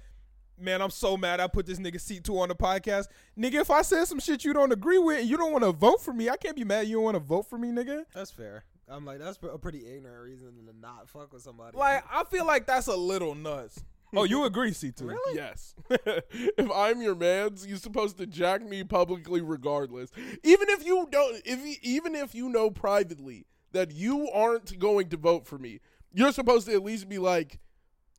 man, 0.59 0.81
I'm 0.81 0.91
so 0.91 1.17
mad 1.17 1.41
I 1.41 1.47
put 1.47 1.67
this 1.67 1.79
nigga 1.79 1.97
C2 1.97 2.31
on 2.39 2.49
the 2.49 2.55
podcast. 2.55 3.07
Nigga, 3.39 3.55
if 3.55 3.71
I 3.71 3.83
said 3.83 4.05
some 4.07 4.21
shit 4.21 4.45
you 4.45 4.53
don't 4.53 4.73
agree 4.73 4.99
with 4.99 5.21
and 5.21 5.29
you 5.29 5.37
don't 5.37 5.53
want 5.53 5.65
to 5.65 5.73
vote 5.73 6.01
for 6.01 6.13
me, 6.13 6.29
I 6.29 6.37
can't 6.37 6.57
be 6.57 6.65
mad 6.65 6.87
you 6.87 6.97
don't 6.97 7.05
want 7.05 7.17
to 7.17 7.21
vote 7.21 7.49
for 7.49 7.59
me, 7.59 7.69
nigga. 7.69 8.05
That's 8.15 8.31
fair. 8.31 8.65
I'm 8.89 9.05
like, 9.05 9.21
that's 9.21 9.39
a 9.43 9.59
pretty 9.59 9.87
ignorant 9.87 10.23
reason 10.23 10.67
to 10.67 10.79
not 10.79 11.09
fuck 11.09 11.33
with 11.33 11.43
somebody. 11.43 11.77
Like, 11.77 12.05
I 12.11 12.25
feel 12.25 12.47
like 12.47 12.67
that's 12.67 12.89
a 12.89 12.97
little 12.97 13.35
nuts. 13.35 13.83
Oh, 14.15 14.25
you 14.25 14.45
agree, 14.45 14.73
C2? 14.73 15.03
Really? 15.13 15.37
Yes. 15.37 15.75
if 15.91 16.71
I'm 16.71 17.01
your 17.01 17.15
man's, 17.15 17.67
you're 17.67 17.79
supposed 17.79 18.19
to 18.19 18.27
jack 18.27 18.63
me 18.63 18.85
publicly 18.85 19.41
regardless. 19.41 20.11
Even 20.43 20.69
if 20.69 20.85
you 20.85 21.09
don't 21.11 21.41
if 21.45 21.65
you, 21.65 21.77
even 21.83 22.15
if 22.15 22.35
you 22.35 22.49
know 22.49 22.71
privately 22.71 23.47
that 23.73 23.91
you 23.93 24.29
aren't 24.31 24.79
going 24.79 25.09
to 25.09 25.17
vote 25.17 25.47
for 25.47 25.59
me, 25.59 25.81
you're 26.13 26.33
supposed 26.33 26.67
to 26.67 26.75
at 26.75 26.85
least 26.85 27.09
be 27.09 27.19
like 27.19 27.59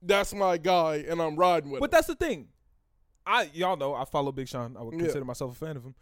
that's 0.05 0.33
my 0.33 0.57
guy 0.57 0.97
and 1.07 1.21
I'm 1.21 1.35
riding 1.35 1.69
with 1.71 1.79
But 1.79 1.87
him. 1.89 1.91
that's 1.91 2.07
the 2.07 2.15
thing. 2.15 2.47
I 3.25 3.49
y'all 3.53 3.77
know 3.77 3.93
I 3.95 4.05
follow 4.05 4.31
Big 4.31 4.47
Sean. 4.47 4.75
I 4.77 4.83
would 4.83 4.93
Yeah. 4.95 5.01
consider 5.03 5.25
myself 5.25 5.51
a 5.53 5.65
fan 5.65 5.77
of 5.77 5.83
him. 5.83 5.95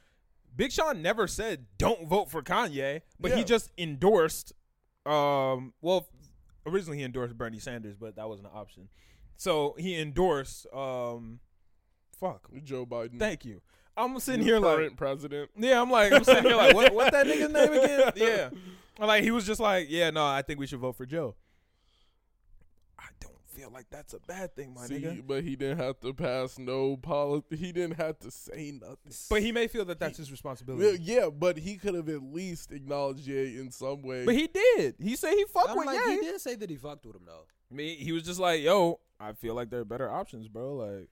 Big 0.55 0.71
Sean 0.71 1.01
never 1.01 1.27
said 1.27 1.65
don't 1.77 2.07
vote 2.07 2.29
for 2.29 2.41
Kanye, 2.41 3.01
but 3.19 3.31
he 3.37 3.43
just 3.43 3.71
endorsed. 3.77 4.53
Um, 5.05 5.73
well, 5.81 6.07
originally 6.65 6.97
he 6.99 7.03
endorsed 7.03 7.37
Bernie 7.37 7.59
Sanders, 7.59 7.95
but 7.95 8.15
that 8.17 8.27
wasn't 8.27 8.47
an 8.47 8.53
option. 8.55 8.89
So 9.37 9.75
he 9.79 9.99
endorsed. 9.99 10.67
Um, 10.73 11.39
fuck. 12.19 12.49
Joe 12.63 12.85
Biden. 12.85 13.17
Thank 13.17 13.45
you. 13.45 13.61
I'm 13.97 14.19
sitting 14.19 14.41
the 14.41 14.45
here 14.45 14.59
like, 14.59 14.75
current 14.77 14.97
president. 14.97 15.51
yeah, 15.57 15.81
I'm 15.81 15.89
like, 15.91 16.11
I'm 16.13 16.23
sitting 16.23 16.43
here 16.43 16.55
like, 16.55 16.73
what, 16.75 16.93
what 16.93 17.11
that 17.11 17.25
nigga's 17.27 17.51
name 17.51 17.73
again? 17.73 18.11
Yeah, 18.15 18.49
like 19.05 19.23
he 19.23 19.31
was 19.31 19.45
just 19.45 19.59
like, 19.59 19.87
yeah, 19.89 20.09
no, 20.11 20.25
I 20.25 20.41
think 20.41 20.59
we 20.59 20.65
should 20.67 20.79
vote 20.79 20.95
for 20.95 21.05
Joe. 21.05 21.35
I 22.99 23.05
don't 23.19 23.30
feel 23.61 23.71
like 23.71 23.85
that's 23.91 24.13
a 24.13 24.19
bad 24.27 24.55
thing, 24.55 24.73
my 24.73 24.85
See, 24.85 25.01
nigga. 25.01 25.25
but 25.25 25.43
he 25.43 25.55
didn't 25.55 25.77
have 25.77 25.99
to 25.99 26.13
pass 26.13 26.57
no 26.57 26.97
policy. 26.97 27.55
He 27.55 27.71
didn't 27.71 27.97
have 27.97 28.17
to 28.19 28.31
say 28.31 28.71
nothing. 28.79 29.13
But 29.29 29.41
he 29.41 29.51
may 29.51 29.67
feel 29.67 29.85
that 29.85 29.99
that's 29.99 30.17
his 30.17 30.31
responsibility. 30.31 30.99
yeah, 31.03 31.29
but 31.29 31.57
he 31.57 31.77
could 31.77 31.93
have 31.93 32.09
at 32.09 32.23
least 32.23 32.71
acknowledged 32.71 33.27
Ye 33.27 33.59
in 33.59 33.71
some 33.71 34.01
way. 34.01 34.25
But 34.25 34.35
he 34.35 34.47
did. 34.47 34.95
He 34.99 35.15
said 35.15 35.33
he 35.33 35.45
fucked 35.45 35.69
I'm 35.69 35.77
with 35.77 35.85
like, 35.85 35.99
Ye. 36.07 36.15
he 36.15 36.21
did 36.21 36.41
say 36.41 36.55
that 36.55 36.69
he 36.69 36.75
fucked 36.75 37.05
with 37.05 37.15
him 37.15 37.23
though. 37.25 37.45
Me, 37.69 37.95
he 37.95 38.11
was 38.11 38.23
just 38.23 38.39
like, 38.39 38.61
"Yo, 38.61 38.99
I 39.19 39.33
feel 39.33 39.53
like 39.53 39.69
there 39.69 39.79
are 39.79 39.85
better 39.85 40.09
options, 40.11 40.47
bro." 40.47 40.75
Like, 40.75 41.07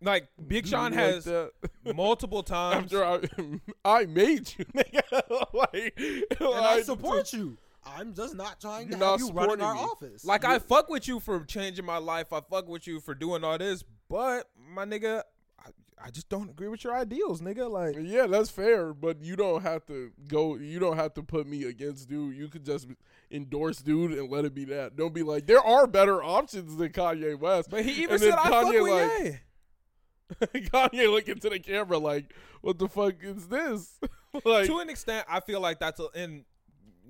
like 0.00 0.28
Big 0.46 0.66
Sean 0.66 0.92
you 0.92 0.98
like 0.98 1.24
has 1.24 1.28
multiple 1.94 2.42
times. 2.42 2.92
After 2.92 3.04
I, 3.04 3.60
I 4.02 4.06
made 4.06 4.52
you, 4.58 4.64
nigga. 4.66 5.46
like, 5.52 5.94
And 6.38 6.54
I 6.64 6.82
support 6.82 7.32
you. 7.32 7.56
I'm 7.84 8.14
just 8.14 8.34
not 8.36 8.60
trying 8.60 8.88
to 8.88 8.96
You're 8.96 8.98
have 9.10 9.20
not 9.20 9.26
you 9.28 9.32
running 9.32 9.42
supporting 9.58 9.64
our 9.64 9.74
me. 9.74 9.80
office. 9.80 10.24
Like, 10.24 10.44
I 10.44 10.58
fuck 10.58 10.88
with 10.88 11.08
you 11.08 11.18
for 11.20 11.44
changing 11.44 11.84
my 11.84 11.98
life. 11.98 12.32
I 12.32 12.40
fuck 12.40 12.68
with 12.68 12.86
you 12.86 13.00
for 13.00 13.14
doing 13.14 13.42
all 13.44 13.58
this, 13.58 13.82
but 14.08 14.48
my 14.72 14.84
nigga, 14.84 15.22
I, 15.58 15.70
I 16.06 16.10
just 16.10 16.28
don't 16.28 16.48
agree 16.50 16.68
with 16.68 16.84
your 16.84 16.94
ideals, 16.94 17.40
nigga. 17.40 17.68
Like, 17.70 17.96
Yeah, 18.00 18.26
that's 18.28 18.50
fair, 18.50 18.94
but 18.94 19.20
you 19.22 19.34
don't 19.36 19.62
have 19.62 19.84
to 19.86 20.12
go. 20.28 20.56
You 20.56 20.78
don't 20.78 20.96
have 20.96 21.14
to 21.14 21.22
put 21.22 21.46
me 21.46 21.64
against 21.64 22.08
dude. 22.08 22.36
You 22.36 22.48
could 22.48 22.64
just 22.64 22.86
endorse 23.30 23.78
dude 23.78 24.12
and 24.12 24.30
let 24.30 24.44
it 24.44 24.54
be 24.54 24.64
that. 24.66 24.94
Don't 24.96 25.14
be 25.14 25.22
like 25.22 25.46
there 25.46 25.60
are 25.60 25.86
better 25.86 26.22
options 26.22 26.76
than 26.76 26.90
Kanye 26.90 27.36
West. 27.38 27.68
but 27.70 27.84
he 27.84 28.02
even 28.02 28.10
And 28.14 28.20
said 28.20 28.32
then 28.32 28.38
I 28.38 28.48
fuck 28.50 28.66
Kanye, 28.66 28.82
with 28.82 28.92
like- 28.92 29.24
Ye. 29.24 30.60
Kanye 30.70 31.10
looking 31.10 31.38
to 31.40 31.50
the 31.50 31.58
camera 31.58 31.98
like, 31.98 32.32
"What 32.60 32.78
the 32.78 32.88
fuck 32.88 33.14
is 33.22 33.48
this?" 33.48 33.98
like, 34.44 34.66
to 34.66 34.78
an 34.78 34.88
extent, 34.88 35.26
I 35.28 35.40
feel 35.40 35.60
like 35.60 35.78
that's 35.78 36.00
a 36.00 36.06
and 36.14 36.44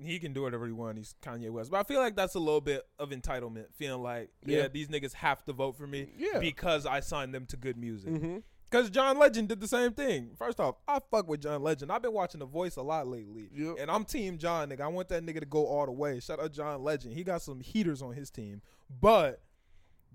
he 0.05 0.19
can 0.19 0.33
do 0.33 0.41
whatever 0.43 0.65
he 0.65 0.71
wants. 0.71 0.97
He's 0.99 1.15
Kanye 1.21 1.49
West, 1.49 1.71
but 1.71 1.77
I 1.79 1.83
feel 1.83 1.99
like 1.99 2.15
that's 2.15 2.35
a 2.35 2.39
little 2.39 2.61
bit 2.61 2.83
of 2.99 3.09
entitlement, 3.11 3.65
feeling 3.73 4.01
like 4.03 4.29
yeah, 4.45 4.59
Yeah. 4.63 4.67
these 4.67 4.87
niggas 4.87 5.13
have 5.13 5.43
to 5.45 5.53
vote 5.53 5.75
for 5.77 5.87
me 5.87 6.09
Yeah. 6.17 6.39
because 6.39 6.85
I 6.85 6.99
signed 6.99 7.33
them 7.33 7.45
to 7.47 7.57
good 7.57 7.77
music. 7.77 8.09
hmm 8.09 8.37
Because 8.69 8.89
John 8.89 9.19
Legend 9.19 9.49
did 9.49 9.59
the 9.61 9.67
same 9.67 9.91
thing. 9.93 10.31
First 10.35 10.59
off, 10.59 10.75
I 10.87 10.99
fuck 11.11 11.27
with 11.27 11.41
John 11.41 11.61
Legend. 11.61 11.91
I've 11.91 12.01
been 12.01 12.11
watching 12.13 12.39
The 12.39 12.45
Voice 12.47 12.75
a 12.75 12.81
lot 12.81 13.07
lately, 13.07 13.49
Yep. 13.53 13.75
and 13.79 13.91
I'm 13.91 14.03
Team 14.03 14.37
John. 14.39 14.69
Nigga, 14.69 14.81
I 14.81 14.87
want 14.87 15.09
that 15.09 15.23
nigga 15.23 15.39
to 15.41 15.45
go 15.45 15.65
all 15.67 15.85
the 15.85 15.91
way. 15.91 16.19
Shout 16.19 16.39
out 16.39 16.51
John 16.53 16.83
Legend. 16.83 17.13
He 17.13 17.23
got 17.23 17.41
some 17.43 17.59
heaters 17.61 18.01
on 18.01 18.13
his 18.13 18.31
team, 18.31 18.61
but 18.89 19.43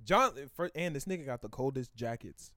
John 0.04 0.32
and 0.74 0.96
this 0.96 1.04
nigga 1.04 1.26
got 1.26 1.40
the 1.42 1.48
coldest 1.48 1.94
jackets 1.94 2.52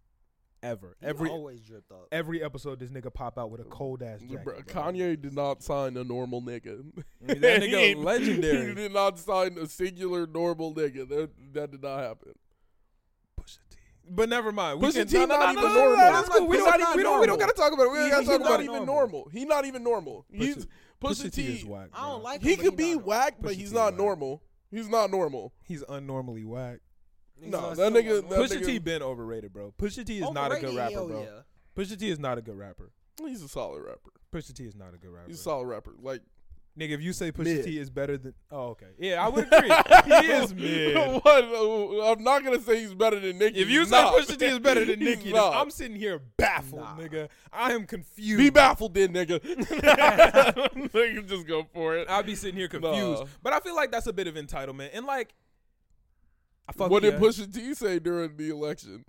ever. 0.64 0.96
He 1.00 1.06
Every 1.08 1.30
always 1.30 1.62
dripped 1.62 1.92
up. 1.92 2.08
every 2.12 2.44
episode, 2.44 2.80
this 2.80 2.90
nigga 2.92 3.14
pop 3.14 3.38
out 3.38 3.50
with 3.52 3.62
a 3.62 3.66
cold 3.66 4.02
ass 4.04 4.22
jacket. 4.22 4.44
Bro, 4.44 4.62
bro. 4.62 4.64
Kanye 4.64 5.20
did 5.22 5.34
not 5.34 5.64
sign 5.64 5.98
a 5.98 6.04
normal 6.04 6.42
nigga. 6.42 6.84
That 7.22 7.40
nigga 7.42 7.74
ain't- 7.78 8.04
legendary. 8.04 8.70
He 8.70 8.74
did 8.76 8.94
not 8.94 9.18
sign 9.20 9.58
a 9.58 9.68
singular 9.68 10.26
normal 10.28 10.74
nigga. 10.74 11.08
That 11.10 11.30
that 11.54 11.72
did 11.72 11.82
not 11.84 12.00
happen. 12.00 12.34
Pusha 13.40 13.58
T. 13.70 13.78
But 14.10 14.30
never 14.30 14.52
mind. 14.52 14.82
We 14.82 14.88
Pusha 14.90 14.94
can, 14.94 15.08
T 15.08 15.18
no, 15.20 15.26
no, 15.26 15.38
not 15.40 15.52
even 15.54 15.64
no, 15.64 15.70
no, 15.70 15.74
no, 15.74 15.80
normal. 15.86 15.98
That's 16.14 16.30
cool. 16.30 16.48
We 16.48 16.58
don't, 16.58 16.96
we 16.98 17.04
don't, 17.04 17.22
we 17.22 17.28
don't 17.28 17.40
gotta 17.40 17.54
talk 17.54 17.74
about 17.74 17.84
it. 17.88 17.92
We 17.92 18.04
He- 18.04 18.10
gotta 18.10 18.22
he's 18.22 18.30
talk 18.30 18.40
not 18.42 18.48
about 18.48 18.60
it. 18.62 18.64
even 18.66 18.86
normal. 18.86 19.30
He's 19.32 19.46
not 19.46 19.66
even 19.66 19.84
normal. 19.84 20.26
He's 20.32 20.56
Pusha- 20.58 20.68
Pusha, 21.02 21.24
Pusha 21.26 21.32
T. 21.34 21.48
T 21.48 21.54
is 21.60 21.66
whack. 21.66 21.90
I 21.94 22.10
don't 22.10 22.24
like 22.24 22.42
He 22.42 22.52
him, 22.52 22.56
but 22.58 22.66
could 22.66 22.78
be 22.78 22.94
not 22.96 23.06
whack, 23.06 23.36
but 23.42 23.54
he's 23.56 23.72
not 23.74 23.96
normal. 23.98 24.42
He's 24.70 24.88
not 24.88 25.10
normal. 25.12 25.54
He's 25.64 25.84
unnormally 25.84 26.46
whack. 26.46 26.80
He's 27.42 27.52
No, 27.52 27.60
not 27.62 27.78
that 27.78 27.94
nigga- 27.94 28.22
not 28.22 28.30
that. 28.30 28.40
Pusha 28.40 28.62
nigga- 28.62 28.66
T 28.66 28.80
been 28.80 29.02
overrated, 29.02 29.52
bro. 29.54 29.74
Pusha 29.80 30.06
T 30.06 30.20
is 30.20 30.32
not 30.32 30.52
a 30.52 30.56
good 30.60 30.66
Overrated, 30.70 30.78
rapper, 30.78 30.92
hell 30.94 31.08
bro. 31.08 31.24
yeah. 31.24 31.42
Pusha 31.84 32.00
T 32.00 32.10
is 32.10 32.20
not 32.20 32.38
a 32.38 32.42
good 32.42 32.58
rapper. 32.58 32.92
He's 33.26 33.42
a 33.44 33.48
solid 33.48 33.82
rapper. 33.82 34.12
Pusha 34.32 34.54
T 34.54 34.66
is 34.66 34.76
not 34.76 34.94
a 34.94 34.98
good 34.98 35.10
rapper. 35.12 35.28
He's 35.28 35.40
a 35.40 35.44
solid 35.44 35.66
rapper. 35.66 35.94
Like 36.00 36.22
Nigga, 36.80 36.92
if 36.92 37.02
you 37.02 37.12
say 37.12 37.34
Pusha 37.34 37.44
Mid. 37.44 37.66
T 37.66 37.78
is 37.78 37.90
better 37.90 38.18
than, 38.18 38.34
oh 38.50 38.68
okay, 38.70 38.86
yeah, 38.98 39.22
I 39.22 39.28
would 39.28 39.46
agree. 39.52 39.70
he 40.06 40.32
is 40.32 40.54
mid. 40.56 40.96
what? 41.22 41.44
Uh, 41.44 42.12
I'm 42.14 42.24
not 42.24 42.46
gonna 42.46 42.62
say 42.62 42.80
he's 42.80 42.94
better 42.94 43.20
than 43.20 43.40
Nicki. 43.40 43.60
If 43.60 43.68
you 43.70 43.82
He's 43.82 43.90
say 43.90 44.02
not. 44.02 44.14
Pusha 44.16 44.38
T 44.40 44.46
is 44.46 44.60
better 44.60 44.86
than 44.86 45.00
He's 45.02 45.18
Nicki, 45.18 45.32
then 45.32 45.34
not. 45.34 45.54
I'm 45.54 45.70
sitting 45.70 45.98
here 45.98 46.22
baffled, 46.38 46.80
Nah. 46.80 46.96
nigga. 46.98 47.28
I 47.52 47.74
am 47.74 47.86
confused. 47.86 48.38
be 48.38 48.50
baffled, 48.52 48.94
then, 48.94 49.12
nigga. 49.14 49.42
nigga, 50.22 51.28
just 51.28 51.46
go 51.46 51.68
for 51.74 51.98
it. 51.98 52.08
I'll 52.10 52.24
be 52.24 52.36
sitting 52.36 52.56
here 52.58 52.68
confused. 52.68 53.22
Nah. 53.24 53.28
But 53.44 53.52
I 53.52 53.60
feel 53.60 53.76
like 53.76 53.92
that's 53.92 54.08
a 54.08 54.14
bit 54.14 54.28
of 54.28 54.36
entitlement. 54.36 54.92
And 54.94 55.06
like, 55.06 55.34
I 56.68 56.74
fuck 56.74 56.90
What 56.92 57.04
did 57.04 57.16
Pusha 57.16 57.54
T 57.54 57.74
say 57.74 58.00
during 58.00 58.38
the 58.38 58.50
election? 58.50 59.06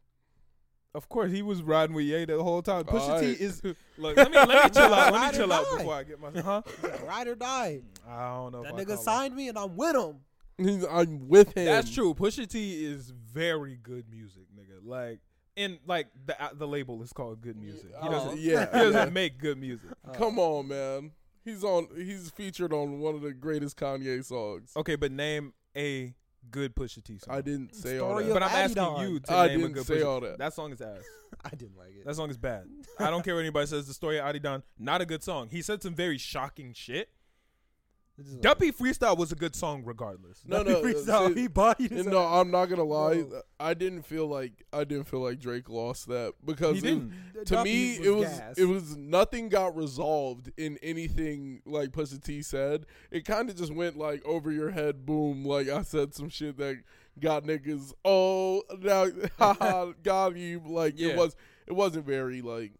Of 0.95 1.09
course, 1.09 1.33
he 1.33 1.41
was 1.41 1.63
riding 1.63 1.95
with 1.97 2.05
Ye 2.05 2.25
the 2.27 2.43
whole 2.43 2.61
time. 2.61 2.85
Pusha 2.85 3.01
Alright. 3.01 3.39
T 3.39 3.45
is 3.45 3.63
look. 3.99 4.17
Let 4.17 4.31
me 4.31 4.37
let 4.37 4.49
me 4.49 4.71
chill 4.71 4.93
out. 4.95 5.13
Let 5.13 5.33
me 5.33 5.39
chill 5.39 5.53
out 5.53 5.65
before 5.79 5.95
I 5.95 6.03
get 6.03 6.21
my. 6.21 6.41
Huh? 6.41 6.63
Ride 7.07 7.29
or 7.29 7.35
die. 7.35 7.81
I 8.07 8.29
don't 8.35 8.53
know. 8.53 8.63
That 8.63 8.75
if 8.75 8.75
I 8.75 8.83
nigga 8.83 8.87
call 8.89 8.95
it- 8.97 9.01
signed 9.01 9.35
me 9.37 9.49
and 9.49 9.59
I'm 9.59 9.77
with 9.77 9.97
him. 9.97 10.17
He's, 10.59 10.85
I'm 10.85 11.29
with 11.29 11.55
him. 11.57 11.65
That's 11.65 11.91
true. 11.93 12.13
Pusha 12.15 12.47
T 12.47 12.85
is 12.85 13.11
very 13.11 13.79
good 13.83 14.05
music, 14.11 14.43
nigga. 14.55 14.85
Like, 14.85 15.21
and 15.57 15.79
like 15.87 16.09
the 16.27 16.41
uh, 16.43 16.51
the 16.53 16.69
label 16.69 17.03
is 17.03 17.13
called 17.13 17.41
Good 17.41 17.57
Music. 17.57 17.89
He 18.03 18.09
Oh. 18.09 18.11
doesn't. 18.11 18.39
Yeah, 18.39 18.67
He 18.71 18.79
doesn't 18.79 18.93
yeah. 18.95 19.11
make 19.11 19.39
good 19.39 19.57
music. 19.59 19.89
Come 20.13 20.39
on, 20.39 20.69
man. 20.69 21.13
He's 21.45 21.65
on. 21.65 21.89
He's 21.97 22.31
featured 22.31 22.73
on 22.75 23.01
one 23.01 23.15
of 23.15 23.23
the 23.23 23.33
greatest 23.33 23.79
Kanye 23.79 24.23
songs. 24.25 24.73
Okay, 24.77 24.97
but 24.97 25.11
name 25.11 25.55
a 25.75 26.15
good 26.51 26.75
Pusha 26.75 27.03
T 27.05 27.19
song. 27.19 27.35
I 27.35 27.41
didn't 27.41 27.75
say 27.75 27.99
all 27.99 28.11
Story 28.11 28.25
that. 28.25 28.31
of 28.31 28.35
But 28.35 28.43
I'm 28.45 28.51
asking 28.51 28.83
Adidon. 28.83 29.01
you 29.11 29.21
to 29.21 29.33
I 29.33 29.47
name 29.49 29.57
a 29.57 29.59
didn't 29.63 29.73
good 29.75 29.87
say 29.87 29.97
Pusha. 29.99 30.07
all 30.07 30.21
that. 30.21 30.39
That 30.39 30.55
song 30.55 30.73
is 30.73 30.81
ass. 30.81 30.99
I 31.45 31.51
didn't 31.51 31.77
like 31.79 31.89
it. 31.97 32.05
That 32.05 32.15
song 32.17 32.31
is 32.31 32.37
bad. 32.37 32.67
I 32.99 33.11
don't 33.11 33.25
care 33.25 33.35
what 33.35 33.41
anybody 33.41 33.67
says. 33.67 33.87
The 33.87 33.95
story 33.95 34.19
of 34.19 34.25
Adidon, 34.27 34.63
not 34.79 35.01
a 35.01 35.07
good 35.07 35.23
song. 35.23 35.49
He 35.51 35.63
said 35.63 35.83
some 35.83 35.95
very 35.95 36.19
shocking 36.19 36.73
shit. 36.75 37.09
It's 38.25 38.35
Duppy 38.37 38.73
Freestyle 38.73 39.17
was 39.17 39.33
a 39.33 39.35
good 39.35 39.55
song 39.55 39.83
regardless. 39.85 40.43
No, 40.47 40.63
Duppy 40.65 40.71
no, 40.73 40.83
freestyle, 40.83 41.35
see- 41.35 41.41
he 41.43 41.49
bodied 41.49 41.91
his 41.91 42.07
no, 42.07 42.21
ass. 42.23 42.41
I'm 42.41 42.51
not 42.51 42.67
gonna 42.67 42.85
lie. 42.85 43.23
Bro. 43.23 43.43
I 43.61 43.75
didn't 43.75 44.03
feel 44.03 44.27
like 44.27 44.65
I 44.73 44.85
didn't 44.85 45.05
feel 45.09 45.21
like 45.21 45.39
Drake 45.39 45.69
lost 45.69 46.09
that 46.09 46.35
because 46.45 46.81
He 46.81 46.89
it- 46.89 46.91
didn't. 46.91 47.13
to 47.47 47.55
Duppy 47.57 47.71
me 47.71 47.95
it 48.05 48.11
was 48.11 48.29
gas. 48.29 48.59
it 48.59 48.65
was 48.67 48.97
nothing 48.97 49.49
got 49.49 49.77
resolved 49.77 50.51
in 50.57 50.79
anything 50.83 51.63
like 51.67 51.91
Pusha 51.91 52.23
T 52.23 52.43
said. 52.43 52.87
It 53.11 53.25
kind 53.25 53.51
of 53.51 53.57
just 53.57 53.75
went 53.75 53.97
like 53.99 54.25
over 54.25 54.51
your 54.51 54.71
head, 54.71 55.05
boom. 55.05 55.45
Like 55.45 55.69
I 55.69 55.83
said 55.83 56.15
some 56.15 56.29
shit 56.29 56.57
that 56.59 56.77
got 57.21 57.45
niggas. 57.45 57.93
Oh, 58.05 58.63
now 58.81 59.07
haha, 59.39 59.93
got 60.03 60.37
you. 60.37 60.63
Like 60.65 60.95
Yeah. 60.99 61.11
it 61.11 61.17
was. 61.17 61.37
It 61.65 61.75
wasn't 61.75 62.05
very 62.05 62.43
like 62.43 62.73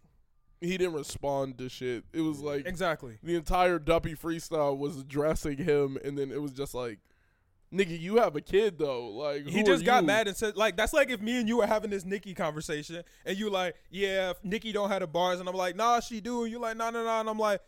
he 0.63 0.79
didn't 0.79 0.95
respond 0.95 1.59
to 1.59 1.69
shit. 1.69 2.05
It 2.13 2.21
was 2.21 2.41
like 2.41 2.67
Exactly. 2.67 3.19
the 3.23 3.35
entire 3.37 3.79
Duppy 3.79 4.15
freestyle 4.15 4.77
was 4.77 4.99
addressing 4.99 5.59
him, 5.59 5.99
and 6.05 6.17
then 6.19 6.31
it 6.31 6.41
was 6.41 6.53
just 6.53 6.75
like, 6.75 6.99
nigga, 7.73 7.99
you 7.99 8.17
have 8.17 8.37
a 8.37 8.41
kid 8.41 8.79
though. 8.79 9.09
Like 9.09 9.47
He 9.47 9.63
just 9.63 9.85
got 9.85 10.03
you? 10.03 10.07
mad 10.07 10.29
and 10.29 10.37
said, 10.37 10.57
like, 10.57 10.77
that's 10.77 10.93
like 10.93 11.11
if 11.11 11.21
me 11.21 11.39
and 11.41 11.49
you 11.49 11.59
were 11.59 11.67
having 11.67 11.91
this 11.91 12.05
Nicki 12.05 12.35
conversation 12.35 13.03
and 13.25 13.37
you 13.39 13.51
like, 13.51 13.75
yeah, 13.91 14.31
if 14.31 14.45
Nicki 14.45 14.73
don't 14.73 14.91
have 14.91 15.01
the 15.01 15.07
bars, 15.07 15.41
and 15.41 15.49
I'm 15.49 15.55
like, 15.55 15.77
nah, 15.77 16.01
she 16.01 16.21
do. 16.21 16.43
And 16.45 16.53
you 16.53 16.59
like, 16.59 16.77
nah, 16.77 16.91
nah, 16.91 17.03
nah. 17.05 17.21
And 17.21 17.29
I'm 17.31 17.39
like, 17.39 17.61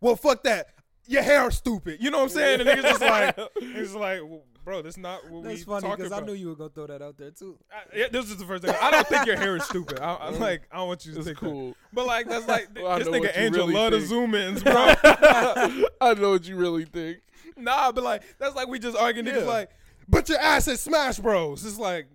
well, 0.00 0.16
fuck 0.16 0.42
that. 0.44 0.68
Your 1.06 1.22
hair 1.22 1.50
stupid. 1.50 1.98
You 2.00 2.10
know 2.10 2.18
what 2.18 2.24
I'm 2.24 2.28
saying? 2.30 2.60
And 2.60 2.68
niggas 2.68 2.82
just 2.82 3.00
like, 3.00 3.38
it's 3.56 3.94
like, 3.94 4.20
bro, 4.64 4.82
that's 4.82 4.96
not 4.96 5.28
what 5.30 5.44
That's 5.44 5.58
we 5.58 5.64
funny 5.64 5.90
because 5.96 6.12
I 6.12 6.20
knew 6.20 6.32
you 6.34 6.48
were 6.48 6.54
gonna 6.56 6.70
throw 6.70 6.86
that 6.86 7.02
out 7.02 7.16
there 7.18 7.30
too. 7.30 7.58
I- 7.72 7.96
yeah, 7.98 8.06
this 8.10 8.26
is 8.30 8.36
the 8.36 8.44
first 8.44 8.64
thing. 8.64 8.74
I 8.80 8.90
don't 8.90 9.06
think 9.06 9.26
your 9.26 9.36
hair 9.36 9.56
is 9.56 9.64
stupid. 9.64 10.00
I, 10.00 10.16
I'm 10.20 10.38
like, 10.40 10.62
I 10.70 10.76
don't 10.76 10.88
want 10.88 11.04
you 11.06 11.12
to 11.12 11.18
It's 11.18 11.26
think 11.26 11.38
cool. 11.38 11.68
that. 11.70 11.76
But 11.92 12.06
like, 12.06 12.28
that's 12.28 12.46
like 12.46 12.68
Well, 12.74 12.86
I 12.88 12.98
this 12.98 13.06
know 13.08 13.12
nigga 13.14 13.20
what 13.20 13.36
you 13.36 13.42
Angel 13.42 13.66
really 13.66 13.74
love 13.74 13.90
to 13.92 13.98
think. 13.98 14.08
zoom 14.08 14.34
ins, 14.34 14.62
bro. 14.62 14.72
I 14.74 16.14
know 16.16 16.30
what 16.30 16.44
you 16.46 16.56
really 16.56 16.84
think. 16.84 17.18
nah, 17.56 17.92
but 17.92 18.04
like, 18.04 18.22
that's 18.38 18.54
like 18.54 18.68
we 18.68 18.78
just 18.78 18.96
arguing. 18.96 19.26
Niggas 19.26 19.40
Yeah. 19.40 19.46
like, 19.46 19.70
but 20.08 20.28
your 20.28 20.38
ass 20.38 20.68
is 20.68 20.80
Smash 20.80 21.18
Bros. 21.18 21.64
It's 21.64 21.78
like, 21.78 22.06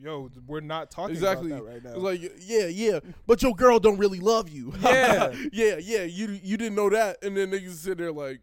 yo, 0.00 0.28
we're 0.46 0.60
not 0.60 0.90
talking 0.90 1.14
Exactly. 1.14 1.52
about 1.52 1.64
that 1.66 1.72
right 1.72 1.84
now. 1.84 1.90
It's 1.90 1.98
like, 1.98 2.20
yeah, 2.40 2.66
yeah, 2.66 3.00
but 3.26 3.42
your 3.42 3.54
girl 3.54 3.78
don't 3.78 3.98
really 3.98 4.18
love 4.20 4.48
you. 4.48 4.72
Yeah. 4.80 5.32
yeah, 5.52 5.76
yeah. 5.78 6.02
You 6.02 6.38
you 6.42 6.56
didn't 6.56 6.74
know 6.74 6.90
that, 6.90 7.18
and 7.22 7.36
then 7.36 7.50
niggas 7.52 7.74
sit 7.74 7.98
there 7.98 8.12
like, 8.12 8.40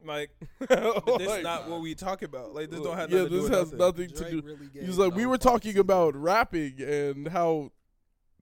like, 0.06 0.30
this 0.60 0.68
like, 0.68 1.38
is 1.38 1.42
not 1.42 1.68
what 1.68 1.80
we 1.80 1.94
talk 1.94 2.22
about. 2.22 2.54
Like, 2.54 2.70
this 2.70 2.80
don't 2.80 2.96
have 2.96 3.10
yeah, 3.10 3.22
nothing 3.22 3.32
to 3.32 3.36
do 3.36 3.48
this 3.48 3.58
has 3.58 3.72
nothing. 3.72 4.06
nothing 4.06 4.08
to 4.16 4.30
do. 4.30 4.42
really 4.42 4.68
He 4.72 4.78
gave 4.80 4.88
was 4.88 4.98
like, 4.98 5.14
we 5.14 5.26
were 5.26 5.38
talking 5.38 5.72
either. 5.72 5.80
about 5.80 6.16
rapping 6.16 6.80
and 6.80 7.28
how 7.28 7.72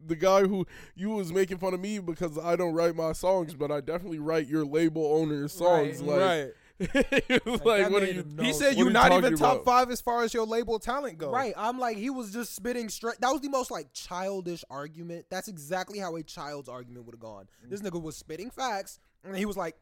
the 0.06 0.16
guy 0.16 0.42
who 0.42 0.66
you 0.94 1.10
was 1.10 1.32
making 1.32 1.58
fun 1.58 1.74
of 1.74 1.80
me 1.80 1.98
because 1.98 2.38
I 2.38 2.56
don't 2.56 2.74
write 2.74 2.94
my 2.94 3.12
songs, 3.12 3.54
but 3.54 3.70
I 3.70 3.80
definitely 3.80 4.20
write 4.20 4.46
your 4.46 4.64
label 4.64 5.04
owner's 5.12 5.52
songs. 5.52 6.00
Like, 6.00 6.20
right. 6.20 6.50
it 6.80 7.44
was 7.44 7.60
Like, 7.64 7.82
like, 7.82 7.90
what 7.90 8.04
are 8.04 8.06
you? 8.06 8.22
him 8.22 8.38
He 8.40 8.52
said 8.52 8.76
you're 8.76 8.88
not 8.88 9.10
even 9.10 9.36
top 9.36 9.54
about? 9.54 9.64
five 9.64 9.90
as 9.90 10.00
far 10.00 10.22
as 10.22 10.32
your 10.32 10.46
label 10.46 10.78
talent 10.78 11.18
goes. 11.18 11.32
Right, 11.32 11.52
I'm 11.56 11.80
like 11.80 11.96
he 11.96 12.08
was 12.08 12.32
just 12.32 12.54
spitting 12.54 12.88
straight. 12.88 13.20
That 13.20 13.30
was 13.32 13.40
the 13.40 13.48
most 13.48 13.72
like 13.72 13.92
childish 13.92 14.64
argument. 14.70 15.26
That's 15.28 15.48
exactly 15.48 15.98
how 15.98 16.14
a 16.14 16.22
child's 16.22 16.68
argument 16.68 17.06
would 17.06 17.16
have 17.16 17.20
gone. 17.20 17.48
This 17.64 17.80
mm. 17.80 17.88
nigga 17.90 18.00
was 18.00 18.16
spitting 18.16 18.50
facts, 18.50 19.00
and 19.24 19.36
he 19.36 19.44
was 19.44 19.56
like, 19.56 19.74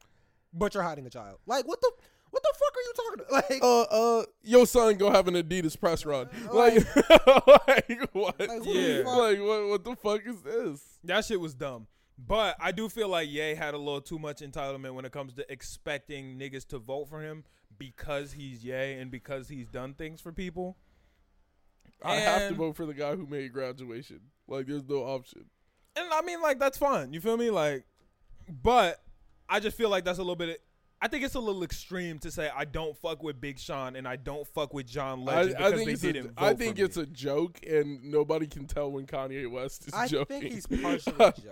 "But 0.52 0.74
you're 0.74 0.82
hiding 0.82 1.06
a 1.06 1.10
child." 1.10 1.38
Like, 1.46 1.66
what 1.66 1.80
the, 1.80 1.90
what 2.30 2.42
the 2.42 2.54
fuck 2.58 2.76
are 2.76 2.82
you 2.82 2.92
talking 2.96 3.20
about? 3.28 3.50
Like, 3.50 3.62
Uh, 3.62 3.82
uh, 4.20 4.24
your 4.42 4.66
son 4.66 4.96
go 4.96 5.10
have 5.10 5.28
an 5.28 5.34
Adidas 5.34 5.78
press 5.78 6.04
run. 6.04 6.28
Like- 6.52 6.84
Like, 7.06 7.66
like 7.68 8.08
what? 8.12 8.38
Like, 8.40 8.50
who 8.50 8.72
the 8.74 8.80
yeah. 8.80 9.04
fuck- 9.04 9.16
Like, 9.18 9.38
what? 9.40 9.68
What 9.68 9.84
the 9.84 9.96
fuck 9.96 10.20
is 10.26 10.40
this? 10.42 10.98
That 11.04 11.24
shit 11.24 11.40
was 11.40 11.54
dumb. 11.54 11.86
But 12.18 12.56
I 12.58 12.72
do 12.72 12.88
feel 12.88 13.08
like 13.08 13.28
Ye 13.30 13.54
had 13.54 13.74
a 13.74 13.78
little 13.78 14.00
too 14.00 14.18
much 14.18 14.40
entitlement 14.40 14.94
when 14.94 15.04
it 15.04 15.12
comes 15.12 15.34
to 15.34 15.52
expecting 15.52 16.38
niggas 16.38 16.66
to 16.68 16.78
vote 16.78 17.10
for 17.10 17.20
him 17.20 17.44
because 17.78 18.32
he's 18.32 18.64
Ye 18.64 18.72
and 18.94 19.10
because 19.10 19.48
he's 19.48 19.68
done 19.68 19.92
things 19.92 20.20
for 20.22 20.32
people. 20.32 20.78
I 22.02 22.16
have 22.16 22.48
to 22.48 22.54
vote 22.54 22.76
for 22.76 22.86
the 22.86 22.94
guy 22.94 23.14
who 23.16 23.26
made 23.26 23.52
graduation. 23.52 24.20
Like, 24.48 24.66
there's 24.66 24.84
no 24.88 25.02
option. 25.04 25.44
And 25.94 26.06
I 26.12 26.22
mean, 26.22 26.40
like, 26.40 26.58
that's 26.58 26.78
fine. 26.78 27.12
You 27.12 27.20
feel 27.20 27.36
me? 27.36 27.50
Like, 27.50 27.84
but 28.62 29.02
I 29.48 29.60
just 29.60 29.76
feel 29.76 29.90
like 29.90 30.04
that's 30.04 30.18
a 30.18 30.22
little 30.22 30.36
bit. 30.36 30.60
I 31.00 31.08
think 31.08 31.24
it's 31.24 31.34
a 31.34 31.40
little 31.40 31.62
extreme 31.62 32.18
to 32.20 32.30
say 32.30 32.50
I 32.56 32.64
don't 32.64 32.96
fuck 32.96 33.22
with 33.22 33.38
Big 33.38 33.58
Sean 33.58 33.96
and 33.96 34.08
I 34.08 34.16
don't 34.16 34.46
fuck 34.48 34.72
with 34.72 34.86
John 34.86 35.20
I, 35.20 35.24
Legend 35.24 35.56
I 35.56 35.58
because 35.58 35.72
think 35.74 35.86
they 35.86 35.92
it's 35.92 36.00
didn't 36.02 36.26
a, 36.26 36.28
vote 36.28 36.34
I 36.38 36.54
think 36.54 36.78
for 36.78 36.84
it's 36.84 36.96
me. 36.96 37.02
a 37.02 37.06
joke, 37.06 37.60
and 37.68 38.04
nobody 38.04 38.46
can 38.46 38.66
tell 38.66 38.90
when 38.90 39.06
Kanye 39.06 39.50
West 39.50 39.88
is 39.88 39.92
I 39.94 40.06
joking. 40.08 40.40
think 40.40 40.54
he's 40.54 40.66
partially 40.66 41.12
joking. 41.18 41.44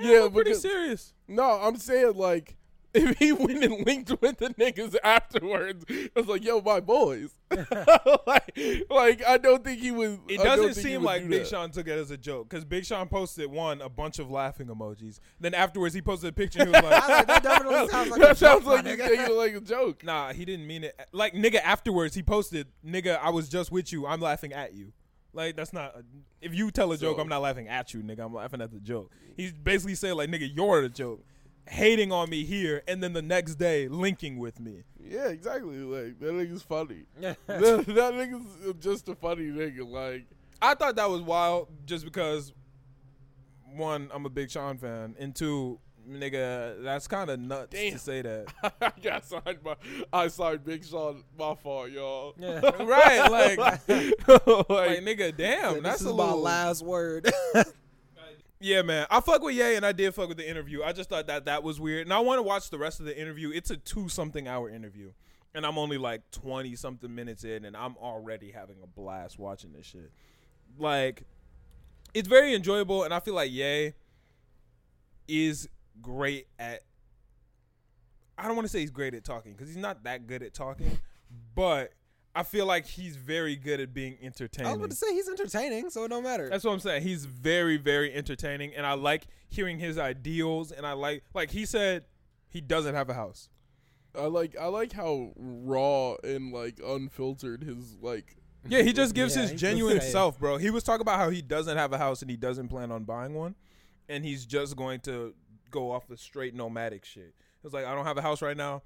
yeah, 0.00 0.24
I'm 0.24 0.32
pretty 0.32 0.54
serious. 0.54 1.14
No, 1.26 1.42
I'm 1.60 1.76
saying 1.76 2.14
like 2.14 2.56
if 3.12 3.18
he 3.18 3.32
went 3.32 3.64
and 3.64 3.86
linked 3.86 4.10
with 4.20 4.38
the 4.38 4.48
niggas 4.50 4.96
afterwards, 5.02 5.84
I 5.90 6.10
was 6.14 6.26
like, 6.26 6.44
"Yo, 6.44 6.60
my 6.60 6.80
boys." 6.80 7.30
like, 7.50 8.58
like 8.90 9.24
I 9.26 9.38
don't 9.38 9.64
think 9.64 9.80
he 9.80 9.90
was. 9.90 10.18
It 10.28 10.38
doesn't 10.42 10.74
seem 10.74 11.00
would 11.02 11.06
like 11.06 11.22
do 11.22 11.28
Big 11.28 11.42
that. 11.42 11.48
Sean 11.48 11.70
took 11.70 11.88
it 11.88 11.98
as 11.98 12.10
a 12.10 12.16
joke 12.16 12.48
because 12.48 12.64
Big 12.64 12.84
Sean 12.84 13.08
posted 13.08 13.50
one 13.50 13.80
a 13.80 13.88
bunch 13.88 14.18
of 14.18 14.30
laughing 14.30 14.66
emojis. 14.68 15.20
Then 15.40 15.54
afterwards 15.54 15.94
he 15.94 16.02
posted 16.02 16.30
a 16.30 16.32
picture. 16.32 16.60
And 16.60 16.68
he 16.68 16.72
was 16.80 16.82
like, 16.90 17.08
like, 17.08 17.26
that 17.26 17.42
definitely 17.42 17.88
sounds 17.88 18.10
like 18.10 18.20
that 18.20 18.30
a 18.32 18.34
sounds 18.34 18.64
joke, 18.64 18.66
my 18.66 18.74
like 18.74 18.86
he's 18.86 18.96
nigga. 18.96 19.08
taking 19.08 19.24
it 19.26 19.32
like 19.32 19.54
a 19.54 19.60
joke. 19.60 20.04
"Nah, 20.04 20.32
he 20.32 20.44
didn't 20.44 20.66
mean 20.66 20.84
it." 20.84 21.00
Like 21.12 21.34
nigga, 21.34 21.60
afterwards 21.62 22.14
he 22.14 22.22
posted, 22.22 22.68
"Nigga, 22.86 23.18
I 23.18 23.30
was 23.30 23.48
just 23.48 23.72
with 23.72 23.92
you. 23.92 24.06
I'm 24.06 24.20
laughing 24.20 24.52
at 24.52 24.74
you." 24.74 24.92
Like 25.32 25.56
that's 25.56 25.72
not. 25.72 25.94
If 26.40 26.54
you 26.54 26.70
tell 26.70 26.92
a 26.92 26.98
joke, 26.98 27.16
So- 27.16 27.22
I'm 27.22 27.28
not 27.28 27.40
laughing 27.40 27.68
at 27.68 27.94
you, 27.94 28.02
nigga. 28.02 28.20
I'm 28.20 28.34
laughing 28.34 28.60
at 28.60 28.70
the 28.70 28.80
joke. 28.80 29.10
He's 29.36 29.52
basically 29.52 29.94
saying 29.94 30.16
like, 30.16 30.28
"Nigga, 30.30 30.50
you're 30.54 30.82
the 30.82 30.88
joke." 30.90 31.24
Hating 31.68 32.12
on 32.12 32.28
me 32.28 32.44
here, 32.44 32.82
and 32.88 33.02
then 33.02 33.12
the 33.12 33.22
next 33.22 33.54
day 33.54 33.88
linking 33.88 34.38
with 34.38 34.58
me. 34.60 34.82
Yeah, 35.00 35.28
exactly. 35.28 35.78
Like 35.78 36.18
that 36.18 36.32
nigga's 36.32 36.62
funny. 36.62 37.04
Yeah. 37.20 37.34
that, 37.46 37.60
that 37.86 38.12
nigga's 38.14 38.74
just 38.80 39.08
a 39.08 39.14
funny 39.14 39.44
nigga. 39.44 39.88
Like 39.88 40.26
I 40.60 40.74
thought 40.74 40.96
that 40.96 41.08
was 41.08 41.22
wild 41.22 41.68
just 41.86 42.04
because 42.04 42.52
one, 43.74 44.10
I'm 44.12 44.26
a 44.26 44.30
big 44.30 44.50
Sean 44.50 44.76
fan, 44.76 45.14
and 45.18 45.34
two, 45.34 45.78
nigga, 46.08 46.82
that's 46.82 47.06
kind 47.08 47.30
of 47.30 47.40
nuts 47.40 47.70
Damn. 47.70 47.92
to 47.92 47.98
say 47.98 48.22
that. 48.22 48.52
I 48.80 48.92
got 49.02 49.24
signed 49.24 49.62
by 49.62 49.76
I 50.12 50.28
signed 50.28 50.64
Big 50.64 50.84
Sean. 50.84 51.24
My 51.38 51.54
fault, 51.54 51.90
y'all. 51.90 52.34
Yeah. 52.38 52.60
right, 52.82 53.30
like, 53.30 53.58
like, 53.58 53.88
like 53.88 55.00
nigga, 55.00 55.34
damn, 55.36 55.74
this 55.74 55.82
that's 55.82 56.00
is 56.02 56.06
a 56.08 56.14
my 56.14 56.24
little. 56.24 56.40
last 56.42 56.84
word. 56.84 57.32
Yeah, 58.64 58.82
man, 58.82 59.08
I 59.10 59.18
fuck 59.18 59.42
with 59.42 59.56
Ye, 59.56 59.74
and 59.74 59.84
I 59.84 59.90
did 59.90 60.14
fuck 60.14 60.28
with 60.28 60.36
the 60.36 60.48
interview. 60.48 60.84
I 60.84 60.92
just 60.92 61.10
thought 61.10 61.26
that 61.26 61.46
that 61.46 61.64
was 61.64 61.80
weird, 61.80 62.06
and 62.06 62.14
I 62.14 62.20
want 62.20 62.38
to 62.38 62.44
watch 62.44 62.70
the 62.70 62.78
rest 62.78 63.00
of 63.00 63.06
the 63.06 63.20
interview. 63.20 63.50
It's 63.50 63.72
a 63.72 63.76
two 63.76 64.08
something 64.08 64.46
hour 64.46 64.70
interview, 64.70 65.10
and 65.52 65.66
I'm 65.66 65.78
only 65.78 65.98
like 65.98 66.30
twenty 66.30 66.76
something 66.76 67.12
minutes 67.12 67.42
in, 67.42 67.64
and 67.64 67.76
I'm 67.76 67.96
already 67.96 68.52
having 68.52 68.76
a 68.80 68.86
blast 68.86 69.36
watching 69.36 69.72
this 69.72 69.86
shit. 69.86 70.12
Like, 70.78 71.24
it's 72.14 72.28
very 72.28 72.54
enjoyable, 72.54 73.02
and 73.02 73.12
I 73.12 73.18
feel 73.18 73.34
like 73.34 73.50
Ye 73.50 73.94
is 75.26 75.68
great 76.00 76.46
at. 76.56 76.82
I 78.38 78.46
don't 78.46 78.54
want 78.54 78.66
to 78.66 78.72
say 78.72 78.78
he's 78.78 78.92
great 78.92 79.12
at 79.14 79.24
talking 79.24 79.54
because 79.54 79.66
he's 79.66 79.76
not 79.76 80.04
that 80.04 80.28
good 80.28 80.44
at 80.44 80.54
talking, 80.54 81.00
but 81.56 81.94
I 82.34 82.42
feel 82.44 82.64
like 82.66 82.86
he's 82.86 83.16
very 83.16 83.56
good 83.56 83.80
at 83.80 83.92
being 83.92 84.16
entertaining. 84.22 84.66
I 84.66 84.70
entertaining. 84.70 84.70
was 84.70 84.78
about 84.78 84.90
to 84.90 84.96
say 84.96 85.14
he's 85.14 85.28
entertaining, 85.28 85.90
so 85.90 86.04
it 86.04 86.08
don't 86.08 86.22
matter. 86.22 86.48
That's 86.48 86.64
what 86.64 86.72
I'm 86.72 86.80
saying. 86.80 87.02
He's 87.02 87.26
very, 87.26 87.76
very 87.76 88.12
entertaining, 88.12 88.74
and 88.74 88.86
I 88.86 88.94
like 88.94 89.26
hearing 89.48 89.78
his 89.78 89.98
ideals. 89.98 90.72
And 90.72 90.86
I 90.86 90.92
like, 90.92 91.24
like 91.34 91.50
he 91.50 91.66
said, 91.66 92.04
he 92.48 92.60
doesn't 92.60 92.94
have 92.94 93.10
a 93.10 93.14
house. 93.14 93.48
I 94.18 94.26
like 94.26 94.56
I 94.58 94.66
like 94.66 94.92
how 94.92 95.32
raw 95.36 96.16
and 96.22 96.52
like 96.52 96.78
unfiltered 96.84 97.62
his 97.62 97.96
like 98.02 98.36
Yeah, 98.68 98.82
he 98.82 98.92
just 98.92 99.14
gives 99.14 99.34
Yeah, 99.34 99.42
his 99.42 99.60
genuine 99.60 100.00
self, 100.00 100.38
bro. 100.38 100.58
He 100.58 100.70
was 100.70 100.82
talking 100.82 101.00
about 101.00 101.18
how 101.18 101.30
he 101.30 101.42
doesn't 101.42 101.76
have 101.76 101.92
a 101.92 101.98
house 101.98 102.20
and 102.22 102.30
he 102.30 102.36
doesn't 102.36 102.68
plan 102.68 102.92
on 102.92 103.04
buying 103.04 103.34
one, 103.34 103.54
and 104.08 104.24
he's 104.24 104.44
just 104.44 104.76
going 104.76 105.00
to 105.00 105.34
go 105.70 105.90
off 105.90 106.06
the 106.06 106.16
straight 106.16 106.54
nomadic 106.54 107.04
shit. 107.04 107.34
He 107.38 107.66
was 107.66 107.72
like, 107.72 107.86
I 107.86 107.94
don't 107.94 108.04
have 108.04 108.18
a 108.18 108.22
house 108.22 108.42
right 108.42 108.56
now. 108.56 108.82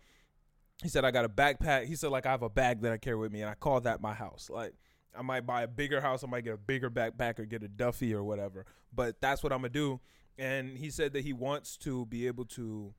He 0.82 0.88
said 0.88 1.04
I 1.04 1.10
got 1.10 1.24
a 1.24 1.28
backpack. 1.28 1.86
He 1.86 1.96
said 1.96 2.10
like 2.10 2.26
I 2.26 2.30
have 2.30 2.42
a 2.42 2.50
bag 2.50 2.82
that 2.82 2.92
I 2.92 2.98
carry 2.98 3.16
with 3.16 3.32
me, 3.32 3.40
and 3.40 3.50
I 3.50 3.54
call 3.54 3.80
that 3.82 4.00
my 4.00 4.14
house. 4.14 4.50
Like 4.50 4.74
I 5.16 5.22
might 5.22 5.46
buy 5.46 5.62
a 5.62 5.68
bigger 5.68 6.00
house, 6.00 6.22
I 6.22 6.26
might 6.26 6.44
get 6.44 6.54
a 6.54 6.58
bigger 6.58 6.90
backpack 6.90 7.38
or 7.38 7.44
get 7.44 7.62
a 7.62 7.68
Duffy 7.68 8.14
or 8.14 8.22
whatever. 8.22 8.66
But 8.92 9.20
that's 9.20 9.42
what 9.42 9.52
I'm 9.52 9.60
gonna 9.60 9.70
do. 9.70 10.00
And 10.38 10.76
he 10.76 10.90
said 10.90 11.14
that 11.14 11.24
he 11.24 11.32
wants 11.32 11.76
to 11.78 12.04
be 12.06 12.26
able 12.26 12.44
to 12.46 12.94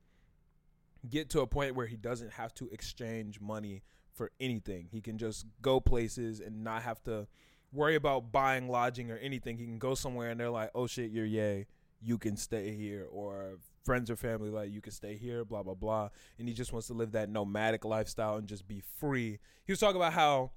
get 1.07 1.29
to 1.29 1.41
a 1.41 1.47
point 1.47 1.75
where 1.75 1.85
he 1.85 1.95
doesn't 1.95 2.33
have 2.33 2.53
to 2.55 2.67
exchange 2.69 3.39
money 3.39 3.83
for 4.13 4.31
anything. 4.39 4.87
He 4.91 5.01
can 5.01 5.17
just 5.17 5.45
go 5.61 5.79
places 5.79 6.39
and 6.39 6.63
not 6.63 6.81
have 6.81 7.03
to 7.03 7.27
worry 7.71 7.95
about 7.95 8.31
buying 8.31 8.67
lodging 8.67 9.11
or 9.11 9.17
anything. 9.17 9.57
He 9.57 9.65
can 9.65 9.77
go 9.77 9.93
somewhere 9.93 10.31
and 10.31 10.39
they're 10.39 10.49
like, 10.49 10.71
"Oh 10.73 10.87
shit, 10.87 11.11
you're 11.11 11.25
Ye, 11.25 11.67
you 12.01 12.17
can 12.17 12.35
stay 12.35 12.75
here," 12.75 13.05
or 13.05 13.59
friends 13.87 14.11
or 14.11 14.17
family 14.17 14.49
like, 14.49 14.69
"You 14.71 14.81
can 14.81 14.91
stay 14.91 15.15
here," 15.15 15.45
blah 15.45 15.63
blah 15.63 15.73
blah. 15.73 16.09
And 16.37 16.47
he 16.47 16.53
just 16.53 16.73
wants 16.73 16.87
to 16.87 16.93
live 16.93 17.13
that 17.13 17.29
nomadic 17.29 17.85
lifestyle 17.85 18.35
and 18.35 18.45
just 18.45 18.67
be 18.67 18.81
free. 18.81 19.39
He 19.65 19.71
was 19.71 19.79
talking 19.79 19.95
about 19.95 20.11
how 20.11 20.51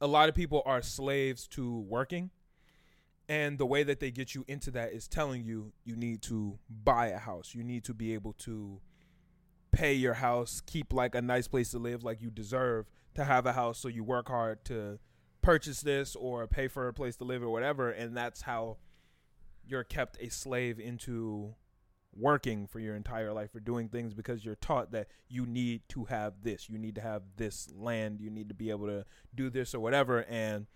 a 0.00 0.06
lot 0.06 0.28
of 0.28 0.34
people 0.34 0.62
are 0.66 0.82
slaves 0.82 1.48
to 1.48 1.80
working. 1.80 2.30
And 3.26 3.56
the 3.56 3.64
way 3.64 3.84
that 3.84 4.00
they 4.00 4.10
get 4.10 4.34
you 4.34 4.44
into 4.46 4.70
that 4.72 4.92
is 4.92 5.08
telling 5.08 5.44
you 5.44 5.72
you 5.82 5.96
need 5.96 6.20
to 6.22 6.58
buy 6.68 7.06
a 7.06 7.18
house. 7.18 7.54
You 7.54 7.64
need 7.64 7.84
to 7.84 7.94
be 7.94 8.12
able 8.12 8.34
to 8.34 8.82
pay 9.72 9.94
your 9.94 10.14
house, 10.14 10.60
keep 10.60 10.92
like 10.92 11.14
a 11.14 11.22
nice 11.22 11.48
place 11.48 11.70
to 11.70 11.78
live 11.78 12.04
like 12.04 12.20
you 12.20 12.30
deserve 12.30 12.86
to 13.14 13.24
have 13.24 13.46
a 13.46 13.54
house 13.54 13.78
so 13.78 13.88
you 13.88 14.04
work 14.04 14.28
hard 14.28 14.62
to 14.66 14.98
purchase 15.40 15.80
this 15.80 16.14
or 16.14 16.46
pay 16.46 16.68
for 16.68 16.86
a 16.86 16.92
place 16.92 17.16
to 17.16 17.24
live 17.24 17.42
or 17.42 17.48
whatever 17.48 17.90
and 17.90 18.16
that's 18.16 18.42
how 18.42 18.76
you're 19.66 19.84
kept 19.84 20.16
a 20.20 20.30
slave 20.30 20.80
into 20.80 21.54
working 22.16 22.66
for 22.66 22.78
your 22.80 22.94
entire 22.94 23.32
life 23.32 23.54
or 23.54 23.60
doing 23.60 23.88
things 23.88 24.14
because 24.14 24.44
you're 24.44 24.54
taught 24.56 24.92
that 24.92 25.08
you 25.28 25.44
need 25.46 25.82
to 25.88 26.04
have 26.04 26.34
this 26.42 26.68
you 26.70 26.78
need 26.78 26.94
to 26.94 27.00
have 27.00 27.22
this 27.36 27.68
land 27.76 28.20
you 28.20 28.30
need 28.30 28.48
to 28.48 28.54
be 28.54 28.70
able 28.70 28.86
to 28.86 29.04
do 29.34 29.50
this 29.50 29.74
or 29.74 29.80
whatever 29.80 30.24
and 30.28 30.66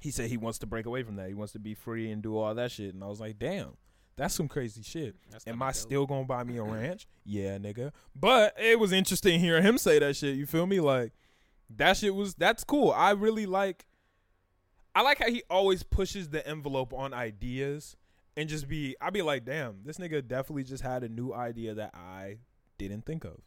he 0.00 0.10
said 0.10 0.28
he 0.30 0.36
wants 0.36 0.58
to 0.58 0.66
break 0.66 0.86
away 0.86 1.02
from 1.02 1.16
that 1.16 1.28
he 1.28 1.34
wants 1.34 1.52
to 1.52 1.58
be 1.58 1.74
free 1.74 2.10
and 2.10 2.22
do 2.22 2.36
all 2.36 2.54
that 2.54 2.70
shit 2.70 2.94
and 2.94 3.02
i 3.04 3.06
was 3.06 3.20
like 3.20 3.38
damn 3.38 3.76
that's 4.16 4.34
some 4.34 4.48
crazy 4.48 4.82
shit 4.82 5.14
That's 5.30 5.46
Am 5.46 5.60
I 5.62 5.66
dope. 5.68 5.74
still 5.74 6.06
gonna 6.06 6.24
buy 6.24 6.42
me 6.42 6.56
a 6.56 6.62
ranch? 6.64 7.06
yeah, 7.26 7.58
nigga. 7.58 7.92
But 8.14 8.54
it 8.58 8.78
was 8.80 8.90
interesting 8.90 9.40
hearing 9.40 9.62
him 9.62 9.76
say 9.76 9.98
that 9.98 10.16
shit. 10.16 10.36
You 10.36 10.46
feel 10.46 10.66
me? 10.66 10.80
Like 10.80 11.12
that 11.68 11.98
shit 11.98 12.14
was 12.14 12.34
that's 12.34 12.64
cool. 12.64 12.92
I 12.92 13.10
really 13.10 13.44
like. 13.44 13.84
I 14.94 15.02
like 15.02 15.18
how 15.18 15.28
he 15.28 15.42
always 15.50 15.82
pushes 15.82 16.30
the 16.30 16.46
envelope 16.48 16.94
on 16.94 17.12
ideas 17.12 17.94
and 18.36 18.48
just 18.48 18.68
be. 18.68 18.96
I'd 19.00 19.12
be 19.12 19.22
like, 19.22 19.44
damn, 19.44 19.82
this 19.84 19.98
nigga 19.98 20.26
definitely 20.26 20.64
just 20.64 20.82
had 20.82 21.02
a 21.02 21.08
new 21.08 21.32
idea 21.32 21.74
that 21.74 21.94
I 21.94 22.38
didn't 22.78 23.04
think 23.04 23.24
of. 23.24 23.40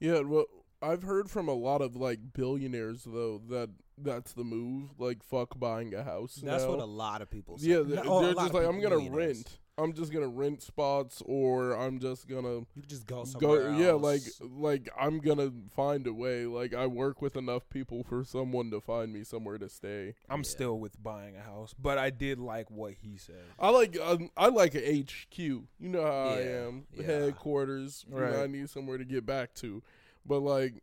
Yeah, 0.00 0.20
well, 0.20 0.46
I've 0.80 1.04
heard 1.04 1.30
from 1.30 1.48
a 1.48 1.54
lot 1.54 1.80
of 1.80 1.94
like 1.96 2.18
billionaires 2.32 3.04
though 3.04 3.40
that 3.48 3.70
that's 3.96 4.32
the 4.32 4.44
move. 4.44 4.90
Like, 4.98 5.22
fuck 5.22 5.58
buying 5.58 5.94
a 5.94 6.02
house. 6.02 6.40
That's 6.42 6.64
now. 6.64 6.70
what 6.70 6.80
a 6.80 6.84
lot 6.84 7.22
of 7.22 7.30
people 7.30 7.58
say. 7.58 7.68
Yeah, 7.68 7.82
they're, 7.84 8.02
oh, 8.06 8.18
a 8.18 8.26
they're 8.26 8.34
just 8.34 8.54
like, 8.54 8.66
I'm 8.66 8.80
gonna 8.80 9.10
rent. 9.10 9.58
I'm 9.78 9.94
just 9.94 10.12
gonna 10.12 10.28
rent 10.28 10.60
spots 10.62 11.22
or 11.24 11.72
I'm 11.72 11.98
just 11.98 12.28
gonna 12.28 12.58
You 12.74 12.82
just 12.86 13.06
go 13.06 13.24
somewhere. 13.24 13.70
go. 13.70 13.78
Yeah, 13.78 13.92
like 13.92 14.20
like 14.40 14.88
I'm 15.00 15.18
gonna 15.18 15.50
find 15.74 16.06
a 16.06 16.12
way. 16.12 16.44
Like 16.44 16.74
I 16.74 16.86
work 16.86 17.22
with 17.22 17.36
enough 17.36 17.68
people 17.70 18.04
for 18.04 18.22
someone 18.22 18.70
to 18.70 18.80
find 18.82 19.12
me 19.12 19.24
somewhere 19.24 19.56
to 19.58 19.68
stay. 19.70 20.14
I'm 20.28 20.40
Yeah. 20.40 20.44
still 20.50 20.78
with 20.78 21.02
buying 21.02 21.36
a 21.36 21.40
house, 21.40 21.74
but 21.78 21.96
I 21.96 22.10
did 22.10 22.38
like 22.38 22.70
what 22.70 22.92
he 23.02 23.16
said. 23.16 23.44
I 23.58 23.70
like 23.70 23.98
um, 23.98 24.30
I 24.36 24.48
like 24.48 24.74
a 24.74 25.00
HQ. 25.02 25.38
You 25.38 25.64
know 25.80 26.02
how 26.04 26.24
I 26.34 26.40
am. 26.42 26.86
yeah. 26.94 27.04
Headquarters. 27.06 28.04
You 28.08 28.16
know, 28.16 28.20
Right. 28.22 28.42
I 28.42 28.46
need 28.48 28.68
somewhere 28.68 28.98
to 28.98 29.04
get 29.06 29.24
back 29.24 29.54
to. 29.56 29.82
But 30.26 30.40
like 30.40 30.74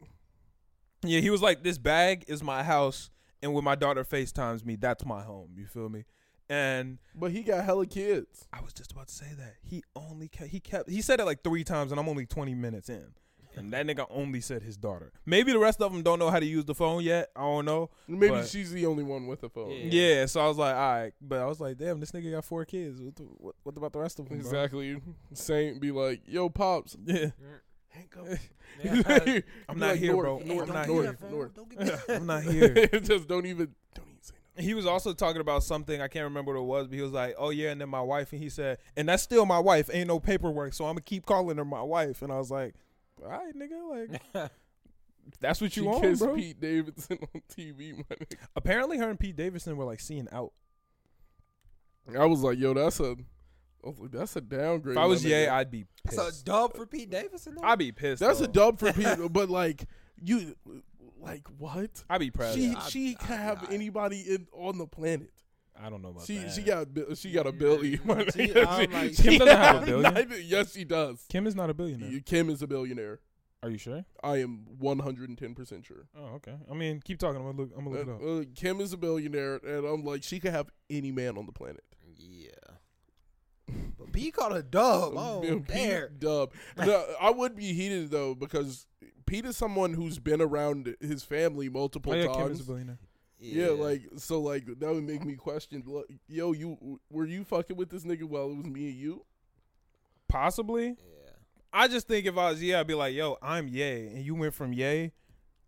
Yeah, 1.03 1.19
he 1.19 1.29
was 1.29 1.41
like, 1.43 1.61
"This 1.63 1.77
bag 1.77 2.25
is 2.27 2.41
my 2.43 2.63
house, 2.63 3.11
and 3.43 3.53
when 3.53 3.63
my 3.63 3.75
daughter 3.75 4.03
FaceTimes 4.03 4.65
me, 4.65 4.75
that's 4.75 5.05
my 5.05 5.21
home." 5.21 5.51
You 5.55 5.67
feel 5.67 5.89
me? 5.89 6.05
And 6.49 6.97
but 7.13 7.31
he 7.31 7.43
got 7.43 7.63
hella 7.63 7.85
kids. 7.85 8.47
I 8.51 8.61
was 8.61 8.73
just 8.73 8.91
about 8.91 9.07
to 9.07 9.13
say 9.13 9.27
that 9.37 9.55
he 9.63 9.83
only 9.95 10.27
kept, 10.27 10.49
he 10.49 10.59
kept 10.59 10.89
he 10.89 11.01
said 11.01 11.19
it 11.19 11.25
like 11.25 11.43
three 11.43 11.63
times, 11.63 11.91
and 11.91 11.99
I'm 11.99 12.09
only 12.09 12.25
20 12.25 12.55
minutes 12.55 12.89
in, 12.89 13.05
and 13.55 13.71
that 13.73 13.85
nigga 13.85 14.07
only 14.09 14.41
said 14.41 14.63
his 14.63 14.75
daughter. 14.75 15.11
Maybe 15.27 15.51
the 15.51 15.59
rest 15.59 15.79
of 15.79 15.91
them 15.93 16.01
don't 16.01 16.17
know 16.17 16.31
how 16.31 16.39
to 16.39 16.45
use 16.47 16.65
the 16.65 16.73
phone 16.73 17.03
yet. 17.03 17.29
I 17.35 17.41
don't 17.41 17.65
know. 17.65 17.91
Maybe 18.07 18.29
But- 18.33 18.47
she's 18.47 18.71
the 18.71 18.87
only 18.87 19.03
one 19.03 19.27
with 19.27 19.43
a 19.43 19.49
phone. 19.49 19.69
Yeah. 19.69 19.89
Yeah, 19.91 20.25
so 20.25 20.41
I 20.41 20.47
was 20.47 20.57
like, 20.57 20.75
all 20.75 20.81
right, 21.01 21.13
but 21.21 21.39
I 21.39 21.45
was 21.45 21.59
like, 21.59 21.77
damn, 21.77 21.99
this 21.99 22.11
nigga 22.13 22.31
got 22.31 22.43
four 22.45 22.65
kids. 22.65 22.99
What, 22.99 23.15
the, 23.15 23.23
what, 23.23 23.55
what 23.63 23.77
about 23.77 23.93
the 23.93 23.99
rest 23.99 24.17
of 24.19 24.27
them? 24.27 24.39
bro? 24.39 24.47
Exactly. 24.47 24.97
Saint 25.33 25.79
be 25.79 25.91
like, 25.91 26.21
yo, 26.25 26.49
pops. 26.49 26.97
Yeah, 27.05 27.27
Yeah. 27.39 28.37
I'm 29.67 29.79
not 29.79 29.89
like, 29.91 29.99
here, 29.99 30.13
north, 30.13 30.25
bro. 30.25 30.39
Hey, 30.39 30.51
I'm 30.51 30.57
don't 30.57 30.69
not 30.73 30.87
give 30.87 30.95
me 30.95 31.01
here. 31.01 31.11
that 31.11 31.19
phone. 31.19 31.51
Don't 31.55 31.69
give 31.69 31.79
me 31.79 31.85
that. 32.07 32.15
I'm 32.17 32.25
not 32.27 32.43
here. 32.43 32.87
just 33.03 33.27
don't 33.27 33.45
even 33.45 33.67
don't 33.93 34.05
even 34.07 34.07
say 34.07 34.07
nothing. 34.07 34.08
He 34.59 34.73
was 34.73 34.85
also 34.85 35.13
talking 35.13 35.41
about 35.41 35.63
something 35.63 36.01
I 36.01 36.07
can't 36.07 36.25
remember 36.25 36.53
what 36.53 36.59
it 36.59 36.63
was, 36.65 36.87
but 36.87 36.95
he 36.95 37.01
was 37.01 37.11
like, 37.11 37.35
"Oh 37.37 37.49
yeah," 37.49 37.71
and 37.71 37.79
then 37.81 37.89
my 37.89 38.01
wife, 38.01 38.31
and 38.33 38.41
he 38.41 38.49
said, 38.49 38.77
"And 38.97 39.07
that's 39.07 39.23
still 39.23 39.45
my 39.45 39.59
wife. 39.59 39.89
Ain't 39.93 40.07
no 40.07 40.19
paperwork, 40.19 40.73
so 40.73 40.85
I'm 40.85 40.91
gonna 40.91 41.01
keep 41.01 41.25
calling 41.25 41.57
her 41.57 41.65
my 41.65 41.81
wife." 41.81 42.21
And 42.21 42.31
I 42.31 42.37
was 42.37 42.51
like, 42.51 42.75
"All 43.23 43.29
right, 43.29 43.53
nigga, 43.55 44.19
like 44.33 44.51
that's 45.39 45.61
what 45.61 45.75
you 45.77 45.83
she 45.83 45.87
want, 45.87 46.01
kissed 46.03 46.21
bro." 46.21 46.35
Pete 46.35 46.59
Davidson 46.59 47.19
on 47.21 47.41
TV. 47.55 47.95
My 47.97 48.15
nigga. 48.15 48.35
Apparently, 48.55 48.97
her 48.97 49.09
and 49.09 49.19
Pete 49.19 49.35
Davidson 49.35 49.77
were 49.77 49.85
like 49.85 49.99
seeing 49.99 50.27
out. 50.31 50.51
I 52.17 52.25
was 52.25 52.41
like, 52.41 52.57
yo, 52.57 52.73
that's 52.73 52.99
a, 52.99 53.15
I 53.83 53.87
was 53.87 53.99
like, 53.99 54.11
that's 54.11 54.35
a 54.35 54.41
downgrade. 54.41 54.97
If 54.97 55.01
I 55.01 55.05
was 55.05 55.23
my 55.23 55.29
Ye, 55.29 55.35
nigga. 55.35 55.49
I'd 55.49 55.71
be 55.71 55.85
That's 56.03 56.41
a 56.41 56.43
dub 56.43 56.75
for 56.75 56.85
Pete 56.87 57.09
Davidson. 57.09 57.55
though? 57.55 57.67
I'd 57.67 57.77
be 57.79 57.91
pissed. 57.91 58.19
that's 58.19 58.41
a 58.41 58.47
dub 58.47 58.79
for 58.79 58.91
Pete, 58.93 59.31
but 59.31 59.49
like 59.49 59.85
you, 60.21 60.55
like 61.19 61.47
what? 61.57 62.03
I'd 62.09 62.19
be 62.19 62.31
proud. 62.31 62.55
She 62.55 62.67
Yeah, 62.69 62.79
I'd- 62.79 62.89
she 62.91 63.09
I'd 63.11 63.19
can 63.19 63.37
have 63.37 63.67
die. 63.67 63.73
anybody 63.73 64.21
in 64.21 64.47
on 64.53 64.77
the 64.77 64.87
planet. 64.87 65.31
I 65.81 65.89
don't 65.89 66.01
know 66.01 66.09
about 66.09 66.25
She 66.25 66.39
that. 66.39 66.51
she 66.51 66.61
got 66.61 66.87
she 67.17 67.31
got 67.31 67.47
a 67.47 67.51
billion. 67.51 67.97
She- 67.99 68.03
nigga. 68.07 68.65
I'm 68.67 68.91
like- 68.91 69.15
Kim 69.15 69.37
doesn't 69.39 69.47
have 69.57 69.75
a 69.75 69.79
I'm 69.79 69.85
billion? 69.85 70.01
not 70.13 70.19
even- 70.21 70.41
yes, 70.45 70.73
she 70.73 70.83
does. 70.83 71.25
Kim 71.29 71.47
is 71.47 71.55
not 71.55 71.69
a 71.69 71.73
billionaire. 71.73 72.19
Kim 72.25 72.49
is 72.49 72.61
a 72.61 72.67
billionaire. 72.67 73.19
Are 73.61 73.69
you 73.69 73.77
sure? 73.77 74.05
I 74.23 74.37
am 74.37 74.65
one 74.77 74.99
hundred 74.99 75.27
and 75.29 75.37
ten 75.37 75.53
percent 75.53 75.85
sure. 75.85 76.07
Oh, 76.17 76.35
okay. 76.35 76.55
I 76.71 76.73
mean, 76.73 77.01
keep 77.03 77.19
talking. 77.19 77.37
I'm 77.41 77.45
gonna 77.47 77.57
look. 77.57 77.71
I'm 77.77 77.83
gonna 77.85 77.97
look 77.97 78.07
it 78.07 78.11
up. 78.11 78.21
Uh, 78.21 78.25
uh, 78.39 78.43
Kim 78.55 78.79
is 78.79 78.93
a 78.93 78.97
billionaire, 78.97 79.55
and 79.57 79.85
I'm 79.85 80.03
like, 80.05 80.23
she 80.23 80.39
could 80.39 80.51
have 80.51 80.69
any 80.89 81.11
man 81.11 81.37
on 81.37 81.45
the 81.45 81.51
planet. 81.51 81.83
Yeah. 82.17 82.51
But 83.97 84.11
Pete 84.13 84.33
caught 84.33 84.55
a 84.55 84.63
dub. 84.63 85.13
Oh, 85.15 85.41
Pete 85.43 85.67
there. 85.67 86.09
Dub. 86.09 86.53
No, 86.77 87.05
I 87.21 87.29
would 87.31 87.55
be 87.55 87.73
heated 87.73 88.09
though 88.11 88.33
because 88.33 88.87
Pete 89.29 89.45
is 89.45 89.55
someone 89.57 89.93
who's 89.93 90.19
been 90.19 90.41
around 90.41 90.95
his 90.99 91.23
family 91.23 91.69
multiple 91.69 92.11
Oh 92.13 92.15
yeah, 92.15 92.23
Kim 92.27 92.51
is 92.51 92.57
times. 92.57 92.59
a 92.61 92.63
billionaire. 92.63 92.99
yeah. 93.39 93.67
like 93.69 94.01
so, 94.17 94.41
like 94.41 94.65
that 94.65 94.93
would 94.93 95.03
make 95.03 95.23
me 95.23 95.35
question. 95.35 95.83
look, 95.85 96.07
Yo, 96.27 96.51
you 96.53 96.99
were 97.09 97.25
you 97.25 97.43
fucking 97.43 97.77
with 97.77 97.89
this 97.89 98.03
nigga 98.03 98.23
while 98.23 98.49
it 98.51 98.57
was 98.57 98.65
me 98.65 98.89
and 98.89 98.97
you? 98.97 99.25
Possibly. 100.27 100.87
Yeah. 100.87 101.31
I 101.71 101.87
just 101.87 102.07
think 102.07 102.25
if 102.25 102.37
I 102.37 102.51
was 102.51 102.61
yeah, 102.61 102.79
I'd 102.79 102.87
be 102.87 102.93
like, 102.95 103.13
"Yo, 103.13 103.37
I'm 103.41 103.67
Ye, 103.67 104.07
and 104.07 104.23
you 104.25 104.35
went 104.35 104.53
from 104.53 104.73
Ye 104.73 105.11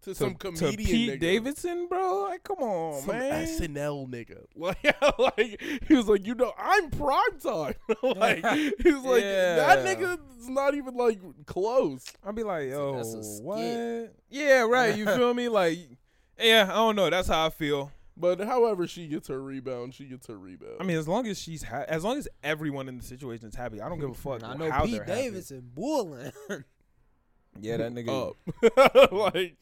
To, 0.03 0.13
to, 0.13 0.15
some 0.15 0.35
to 0.35 0.51
Pete 0.71 1.11
nigga. 1.11 1.19
Davidson, 1.19 1.87
bro. 1.87 2.23
Like, 2.29 2.43
come 2.43 2.57
on, 2.57 3.05
man, 3.05 3.45
some 3.47 3.73
man. 3.73 4.07
SNL 4.07 4.09
nigga. 4.09 4.45
Like, 4.55 5.19
like 5.19 5.61
he 5.87 5.93
was 5.95 6.07
like, 6.07 6.25
you 6.25 6.33
know, 6.33 6.53
I'm 6.57 6.89
prime 6.89 7.39
time. 7.39 7.75
like 8.03 8.43
he 8.79 8.91
was 8.91 9.03
like, 9.03 9.21
that 9.21 9.85
Yeah. 9.85 9.95
nigga's 9.95 10.49
not 10.49 10.73
even 10.73 10.95
like 10.95 11.19
close. 11.45 12.03
I'd 12.25 12.33
be 12.35 12.41
like, 12.43 12.71
So 12.71 12.93
"Yo, 12.93 12.95
that's 12.97 13.15
oh, 13.15 13.43
what?" 13.43 14.15
Yeah, 14.29 14.61
right. 14.61 14.95
You 14.97 15.05
feel 15.05 15.33
me? 15.35 15.49
Like, 15.49 15.77
yeah, 16.39 16.67
I 16.71 16.75
don't 16.75 16.95
know. 16.95 17.09
That's 17.09 17.27
how 17.27 17.45
I 17.45 17.49
feel. 17.51 17.91
But 18.17 18.39
however 18.39 18.87
she 18.87 19.07
gets 19.07 19.27
her 19.29 19.41
rebound, 19.41 19.93
she 19.93 20.05
gets 20.05 20.27
her 20.27 20.37
rebound. 20.37 20.77
I 20.79 20.83
mean, 20.83 20.97
as 20.97 21.07
long 21.07 21.27
as 21.27 21.39
she's 21.39 21.63
ha- 21.63 21.85
as 21.87 22.03
long 22.03 22.17
as 22.17 22.27
everyone 22.43 22.89
in 22.89 22.97
the 22.97 23.03
situation 23.03 23.47
is 23.47 23.55
happy, 23.55 23.81
I 23.81 23.87
don't 23.87 23.99
give 23.99 24.09
a 24.09 24.15
fuck. 24.15 24.43
I 24.43 24.55
know 24.55 24.69
how 24.71 24.83
Pete 24.83 24.93
they're 24.97 25.03
happy. 25.05 25.21
Davidson 25.21 25.71
bulling. 25.73 26.31
Yeah, 27.59 27.77
that 27.77 27.93
nigga. 27.93 28.31
up. 28.31 29.11
like 29.11 29.57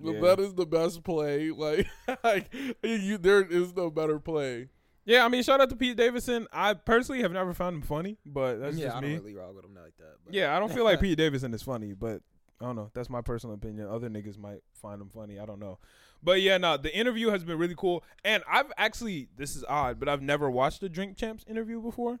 Yeah. 0.00 0.20
that 0.20 0.40
is 0.40 0.54
the 0.54 0.66
best 0.66 1.02
play. 1.02 1.50
Like, 1.56 1.86
like 2.24 2.52
you, 2.82 3.18
there 3.18 3.42
is 3.42 3.74
no 3.74 3.90
better 3.90 4.18
play. 4.18 4.68
Yeah, 5.04 5.24
I 5.24 5.28
mean, 5.28 5.42
shout 5.42 5.60
out 5.60 5.68
to 5.70 5.76
Pete 5.76 5.96
Davidson. 5.96 6.46
I 6.52 6.74
personally 6.74 7.22
have 7.22 7.32
never 7.32 7.52
found 7.52 7.76
him 7.76 7.82
funny, 7.82 8.18
but 8.24 8.56
that's 8.56 8.76
yeah, 8.76 8.86
just 8.86 8.96
I 8.96 9.00
me. 9.00 9.14
don't 9.14 9.24
really 9.24 9.34
rock 9.34 9.54
with 9.54 9.64
him 9.64 9.74
like 9.74 9.96
that. 9.98 10.14
But 10.24 10.32
Yeah, 10.34 10.56
I 10.56 10.60
don't 10.60 10.72
feel 10.72 10.84
like 10.90 11.00
Pete 11.00 11.18
Davidson 11.18 11.52
is 11.54 11.62
funny, 11.62 11.92
but 11.92 12.22
I 12.60 12.66
don't 12.66 12.76
know. 12.76 12.90
That's 12.94 13.10
my 13.10 13.20
personal 13.20 13.54
opinion. 13.54 13.88
Other 13.88 14.08
niggas 14.08 14.38
might 14.38 14.62
find 14.74 15.02
him 15.02 15.08
funny. 15.08 15.40
I 15.40 15.46
don't 15.46 15.58
know. 15.58 15.78
But 16.22 16.40
yeah, 16.40 16.56
no, 16.58 16.76
the 16.76 16.96
interview 16.96 17.30
has 17.30 17.42
been 17.42 17.58
really 17.58 17.74
cool. 17.76 18.04
And 18.24 18.44
I've 18.48 18.70
actually, 18.76 19.28
this 19.36 19.56
is 19.56 19.64
odd, 19.68 19.98
but 19.98 20.08
I've 20.08 20.22
never 20.22 20.48
watched 20.48 20.82
a 20.84 20.88
Drink 20.88 21.16
Champs 21.16 21.44
interview 21.48 21.80
before. 21.80 22.20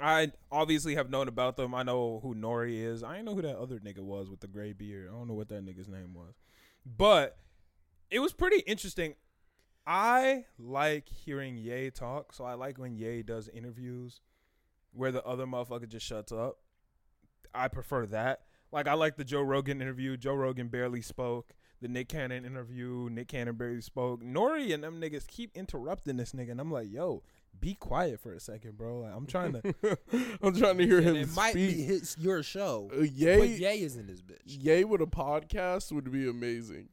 I 0.00 0.32
obviously 0.50 0.94
have 0.94 1.10
known 1.10 1.26
about 1.26 1.56
them. 1.56 1.74
I 1.74 1.82
know 1.82 2.20
who 2.22 2.34
Nori 2.34 2.82
is. 2.84 3.02
I 3.02 3.12
didn't 3.12 3.24
know 3.24 3.34
who 3.34 3.42
that 3.42 3.56
other 3.56 3.78
nigga 3.80 4.00
was 4.00 4.28
with 4.28 4.40
the 4.40 4.46
gray 4.46 4.72
beard. 4.74 5.08
I 5.08 5.16
don't 5.16 5.26
know 5.26 5.34
what 5.34 5.48
that 5.48 5.64
nigga's 5.64 5.88
name 5.88 6.14
was. 6.14 6.34
But 6.84 7.38
it 8.10 8.18
was 8.18 8.32
pretty 8.32 8.60
interesting. 8.60 9.14
I 9.86 10.44
like 10.58 11.08
hearing 11.08 11.56
Ye 11.56 11.90
talk, 11.90 12.32
so 12.32 12.44
I 12.44 12.54
like 12.54 12.78
when 12.78 12.94
Ye 12.94 13.22
does 13.22 13.48
interviews 13.48 14.20
where 14.92 15.12
the 15.12 15.24
other 15.24 15.46
motherfucker 15.46 15.88
just 15.88 16.06
shuts 16.06 16.32
up. 16.32 16.58
I 17.54 17.68
prefer 17.68 18.06
that. 18.06 18.42
Like 18.70 18.86
I 18.86 18.94
like 18.94 19.16
the 19.16 19.24
Joe 19.24 19.42
Rogan 19.42 19.82
interview. 19.82 20.16
Joe 20.16 20.34
Rogan 20.34 20.68
barely 20.68 21.02
spoke. 21.02 21.54
The 21.80 21.88
Nick 21.88 22.08
Cannon 22.08 22.44
interview. 22.44 23.08
Nick 23.10 23.28
Cannon 23.28 23.56
barely 23.56 23.80
spoke. 23.80 24.22
Nori 24.22 24.72
and 24.72 24.84
them 24.84 25.00
niggas 25.00 25.26
keep 25.26 25.50
interrupting 25.56 26.16
this 26.16 26.32
nigga, 26.32 26.52
and 26.52 26.60
I'm 26.60 26.70
like, 26.70 26.90
yo, 26.90 27.22
be 27.60 27.74
quiet 27.74 28.20
for 28.20 28.32
a 28.32 28.40
second, 28.40 28.76
bro. 28.76 29.00
Like 29.00 29.14
I'm 29.14 29.26
trying 29.26 29.52
to. 29.52 29.74
I'm 30.42 30.54
trying 30.56 30.78
to 30.78 30.86
hear 30.86 31.00
him 31.00 31.16
it 31.16 31.28
might 31.34 31.54
be 31.54 31.70
his 31.72 32.16
your 32.18 32.42
show. 32.42 32.90
Uh, 32.92 32.98
but 32.98 33.10
Ye, 33.12 33.46
Ye 33.56 33.82
is 33.84 33.96
in 33.96 34.06
this 34.06 34.20
bitch. 34.22 34.38
Ye 34.46 34.84
with 34.84 35.00
a 35.00 35.06
podcast 35.06 35.92
would 35.92 36.10
be 36.10 36.28
amazing. 36.28 36.88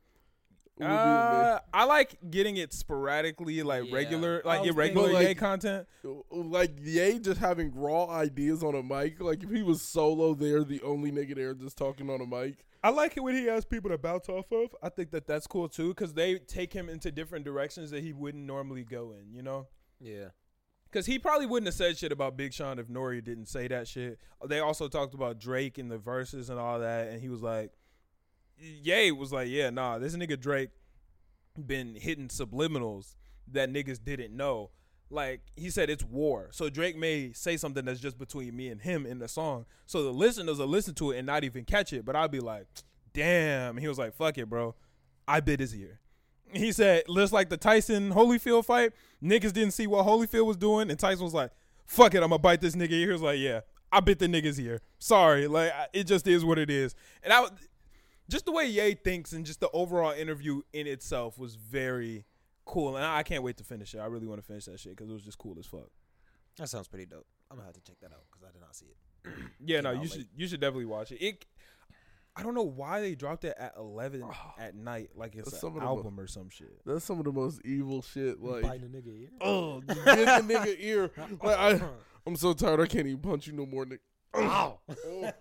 Would 0.77 0.85
be 0.87 0.91
Uh, 0.93 1.59
I 1.73 1.83
like 1.85 2.17
getting 2.29 2.57
it 2.57 2.71
sporadically, 2.71 3.63
like 3.63 3.85
Yeah. 3.89 3.95
regular, 3.95 4.41
like 4.45 4.65
irregular 4.65 5.07
thinking- 5.09 5.27
Ye 5.27 5.35
content. 5.35 5.87
like 6.31 6.77
Ye 6.81 7.19
just 7.19 7.39
having 7.39 7.73
raw 7.73 8.07
ideas 8.09 8.63
on 8.63 8.75
a 8.75 8.83
mic. 8.83 9.19
Like 9.19 9.43
if 9.43 9.49
he 9.49 9.61
was 9.63 9.81
solo 9.81 10.33
there, 10.35 10.63
the 10.63 10.81
only 10.83 11.11
nigga 11.11 11.35
there 11.35 11.53
just 11.53 11.77
talking 11.77 12.09
on 12.09 12.21
a 12.21 12.25
mic. 12.25 12.63
I 12.81 12.91
like 12.91 13.17
it 13.17 13.19
when 13.21 13.35
he 13.35 13.45
has 13.47 13.65
people 13.65 13.89
to 13.89 13.97
bounce 13.97 14.29
off 14.29 14.49
of. 14.53 14.73
I 14.81 14.87
think 14.87 15.11
that 15.11 15.27
that's 15.27 15.47
cool 15.47 15.67
too, 15.67 15.89
because 15.89 16.13
they 16.13 16.37
take 16.39 16.71
him 16.71 16.87
into 16.87 17.11
different 17.11 17.43
directions 17.43 17.91
that 17.91 18.01
he 18.03 18.13
wouldn't 18.13 18.45
normally 18.45 18.85
go 18.85 19.11
in. 19.11 19.33
You 19.33 19.41
know. 19.41 19.67
Yeah. 19.99 20.29
Because 20.91 21.05
he 21.05 21.19
probably 21.19 21.45
wouldn't 21.45 21.67
have 21.67 21.75
said 21.75 21.97
shit 21.97 22.11
about 22.11 22.35
Big 22.35 22.51
Sean 22.51 22.79
if 22.79 22.87
Nori 22.87 23.23
didn't 23.23 23.45
say 23.45 23.67
that 23.67 23.87
shit. 23.87 24.19
They 24.45 24.59
also 24.59 24.87
talked 24.87 25.13
about 25.13 25.39
Drake 25.39 25.77
and 25.77 25.91
the 25.91 25.99
verses 25.99 26.49
and 26.49 26.59
all 26.59 26.79
that, 26.79 27.09
and 27.09 27.21
he 27.21 27.29
was 27.29 27.41
like, 27.41 27.71
Ye 28.61 29.11
was 29.11 29.31
like, 29.31 29.47
yeah, 29.49 29.69
nah, 29.69 29.99
this 29.99 30.15
nigga 30.15 30.39
Drake 30.39 30.69
been 31.57 31.95
hitting 31.95 32.27
subliminals 32.27 33.15
that 33.51 33.71
niggas 33.71 34.03
didn't 34.03 34.35
know. 34.35 34.71
Like 35.09 35.41
he 35.55 35.69
said, 35.69 35.89
it's 35.89 36.03
war. 36.03 36.49
So 36.51 36.69
Drake 36.69 36.97
may 36.97 37.31
say 37.33 37.57
something 37.57 37.85
that's 37.85 37.99
just 37.99 38.19
between 38.19 38.55
me 38.55 38.67
and 38.67 38.81
him 38.81 39.05
in 39.05 39.19
the 39.19 39.27
song. 39.27 39.65
So 39.85 40.03
the 40.03 40.11
listeners 40.11 40.59
will 40.59 40.67
listen 40.67 40.93
to 40.95 41.11
it 41.11 41.17
and 41.17 41.25
not 41.25 41.43
even 41.43 41.65
catch 41.65 41.93
it. 41.93 42.05
But 42.05 42.15
I'll 42.15 42.27
be 42.27 42.39
like, 42.39 42.67
damn. 43.13 43.71
And 43.71 43.79
he 43.79 43.87
was 43.87 43.97
like, 43.97 44.13
fuck 44.13 44.37
it, 44.37 44.49
bro. 44.49 44.75
I 45.27 45.39
bit 45.39 45.61
his 45.61 45.75
ear. 45.75 45.99
He 46.53 46.71
said, 46.71 47.03
just 47.13 47.33
like 47.33 47.49
the 47.49 47.57
Tyson 47.57 48.11
Holyfield 48.11 48.65
fight, 48.65 48.91
niggas 49.23 49.53
didn't 49.53 49.71
see 49.71 49.87
what 49.87 50.05
Holyfield 50.05 50.45
was 50.45 50.57
doing, 50.57 50.89
and 50.89 50.99
Tyson 50.99 51.23
was 51.23 51.33
like, 51.33 51.51
"Fuck 51.85 52.13
it, 52.15 52.17
I'm 52.23 52.29
gonna 52.29 52.39
bite 52.39 52.61
this 52.61 52.75
nigga." 52.75 52.91
ear." 52.91 53.07
He 53.07 53.11
was 53.13 53.21
like, 53.21 53.39
"Yeah, 53.39 53.61
I 53.91 53.99
bit 53.99 54.19
the 54.19 54.27
niggas 54.27 54.57
here. 54.57 54.81
Sorry, 54.97 55.47
like 55.47 55.71
I- 55.71 55.87
it 55.93 56.05
just 56.05 56.25
is 56.27 56.43
what 56.45 56.57
it 56.57 56.69
is." 56.69 56.95
And 57.23 57.31
I, 57.33 57.45
just 58.29 58.45
the 58.45 58.51
way 58.51 58.65
Ye 58.65 58.93
thinks, 58.95 59.31
and 59.33 59.45
just 59.45 59.59
the 59.59 59.69
overall 59.71 60.11
interview 60.11 60.61
in 60.73 60.87
itself 60.87 61.37
was 61.37 61.55
very 61.55 62.25
cool, 62.65 62.95
and 62.95 63.05
I 63.05 63.23
can't 63.23 63.43
wait 63.43 63.57
to 63.57 63.63
finish 63.63 63.93
it. 63.95 63.99
I 63.99 64.05
really 64.05 64.27
want 64.27 64.39
to 64.41 64.45
finish 64.45 64.65
that 64.65 64.79
shit 64.79 64.95
because 64.95 65.09
it 65.09 65.13
was 65.13 65.23
just 65.23 65.37
cool 65.37 65.55
as 65.59 65.65
fuck. 65.65 65.89
That 66.57 66.69
sounds 66.69 66.87
pretty 66.87 67.05
dope. 67.05 67.25
I'm 67.49 67.57
gonna 67.57 67.65
have 67.67 67.75
to 67.75 67.81
check 67.81 67.99
that 68.01 68.11
out 68.11 68.23
because 68.31 68.47
I 68.47 68.51
did 68.51 68.61
not 68.61 68.75
see 68.75 68.85
it. 68.87 68.97
Yeah, 69.65 69.77
Came 69.77 69.83
no, 69.83 69.91
you 69.91 69.99
late. 70.01 70.11
should 70.11 70.27
you 70.35 70.47
should 70.47 70.59
definitely 70.61 70.85
watch 70.85 71.11
it. 71.11 71.21
It. 71.23 71.45
I 72.39 72.43
don't 72.43 72.53
know 72.55 72.63
why 72.63 73.01
they 73.01 73.15
dropped 73.15 73.43
it 73.43 73.55
at 73.59 73.73
eleven 73.77 74.23
at 74.57 74.75
night, 74.75 75.09
like 75.15 75.35
it's 75.35 75.59
Some 75.59 75.71
an 75.71 75.75
of 75.77 75.81
the 75.81 75.85
mo- 75.85 75.97
album 75.97 76.19
or 76.19 76.27
some 76.27 76.49
shit. 76.49 76.79
That's 76.85 77.03
some 77.03 77.19
of 77.19 77.25
the 77.25 77.31
most 77.33 77.61
evil 77.65 78.01
shit. 78.01 78.41
Like, 78.41 78.63
Biting 78.63 78.85
a 78.85 78.87
nigga 78.97 79.21
ear. 79.21 79.29
oh, 79.41 79.81
get 79.81 79.95
the 80.47 80.53
nigga 80.53 80.75
ear. 80.79 81.11
Like, 81.43 81.57
I, 81.59 81.81
I'm 82.25 82.35
so 82.35 82.53
tired. 82.53 82.79
I 82.79 82.85
can't 82.87 83.07
even 83.07 83.19
punch 83.19 83.47
you 83.47 83.53
no 83.53 83.65
more, 83.65 83.85
Nick. 83.85 83.99
Ow. 84.35 84.79
Oh. 85.05 85.31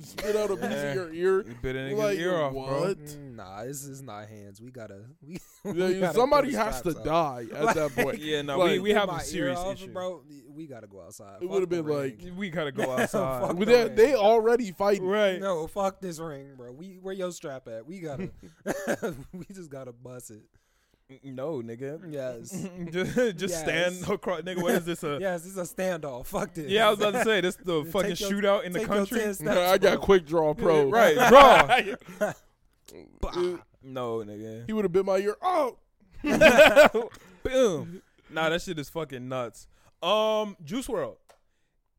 Spit 0.00 0.36
out 0.36 0.50
a 0.50 0.56
piece 0.56 0.64
of 0.82 0.94
your 0.94 1.12
ear. 1.12 1.44
You 1.46 1.54
bit 1.60 1.76
a 1.76 1.80
nigga's 1.80 1.98
Like, 1.98 2.18
ear 2.18 2.34
off, 2.36 2.52
bro. 2.52 2.80
what? 2.80 2.98
Mm, 2.98 3.34
Nah, 3.36 3.64
this 3.64 3.84
is 3.84 4.00
not 4.02 4.26
hands. 4.28 4.60
We 4.60 4.70
gotta. 4.70 5.02
We, 5.64 5.74
Yeah, 5.78 5.86
we 5.86 5.94
you- 5.94 6.00
gotta 6.00 6.14
somebody 6.18 6.52
has 6.54 6.80
to 6.82 6.90
straps 6.90 6.98
up. 6.98 7.04
die 7.04 7.44
at 7.54 7.74
that 7.76 7.92
point. 7.94 8.18
Yeah, 8.20 8.42
no, 8.42 8.58
Like, 8.58 8.72
we, 8.72 8.78
we 8.80 8.90
have 8.90 9.08
a 9.10 9.12
ear 9.12 9.20
serious 9.20 9.58
off, 9.60 9.74
issue. 9.76 9.92
bro. 9.92 10.22
We 10.48 10.66
gotta 10.66 10.86
go 10.88 11.02
outside. 11.02 11.40
It 11.42 11.48
would've 11.48 11.68
been 11.68 11.84
ring. 11.84 12.18
like- 12.24 12.36
We 12.36 12.50
gotta 12.50 12.72
go 12.72 12.90
outside. 12.90 13.56
The 13.58 13.64
they 13.64 13.88
they 13.88 14.14
already 14.16 14.72
fighting. 14.72 15.06
right. 15.06 15.38
No, 15.40 15.66
fuck 15.68 16.00
this 16.00 16.18
ring, 16.18 16.54
bro. 16.56 16.72
We 16.72 16.98
where 17.00 17.14
your 17.14 17.30
strap 17.30 17.68
at? 17.68 17.86
We 17.86 18.00
gotta. 18.00 18.30
we 19.32 19.44
just 19.52 19.70
gotta 19.70 19.92
bust 19.92 20.30
it. 20.32 20.42
No, 21.24 21.62
nigga. 21.62 22.00
Yes. 22.12 22.50
just 22.92 23.14
just 23.38 23.54
Yes. 23.54 23.60
stand 23.60 24.08
across. 24.10 24.42
Nigga, 24.42 24.62
what 24.62 24.74
is 24.74 24.84
this? 24.84 25.02
A, 25.02 25.18
yes, 25.20 25.42
this 25.42 25.52
is 25.56 25.58
a 25.58 25.74
standoff. 25.74 26.26
Fuck 26.26 26.54
this. 26.54 26.70
Yeah, 26.70 26.86
I 26.86 26.90
was 26.90 26.98
about 27.00 27.12
to 27.14 27.24
say 27.24 27.40
this 27.40 27.56
the 27.56 27.82
Take 27.84 27.92
fucking 27.92 28.16
your- 28.16 28.30
shootout 28.30 28.64
in 28.64 28.72
the 28.72 28.80
take 28.80 28.88
your 28.88 28.96
country. 28.98 29.18
10 29.20 29.34
steps, 29.34 29.56
I 29.58 29.78
got 29.78 29.94
bro. 29.96 30.00
quick 30.04 30.26
draw 30.26 30.54
pro. 30.54 30.88
Right, 30.88 31.14
draw. 31.28 31.80
Uh, 32.20 32.32
no, 33.82 34.18
nigga. 34.18 34.64
he 34.66 34.72
would 34.72 34.84
have 34.84 34.92
bit 34.92 35.04
my 35.04 35.16
ear. 35.18 35.36
Oh, 35.42 35.78
Boom. 37.42 38.02
Nah, 38.30 38.48
that 38.48 38.62
shit 38.62 38.78
is 38.78 38.88
fucking 38.88 39.28
nuts. 39.28 39.66
Um, 40.02 40.56
Juice 40.64 40.86
WRLD 40.88 41.16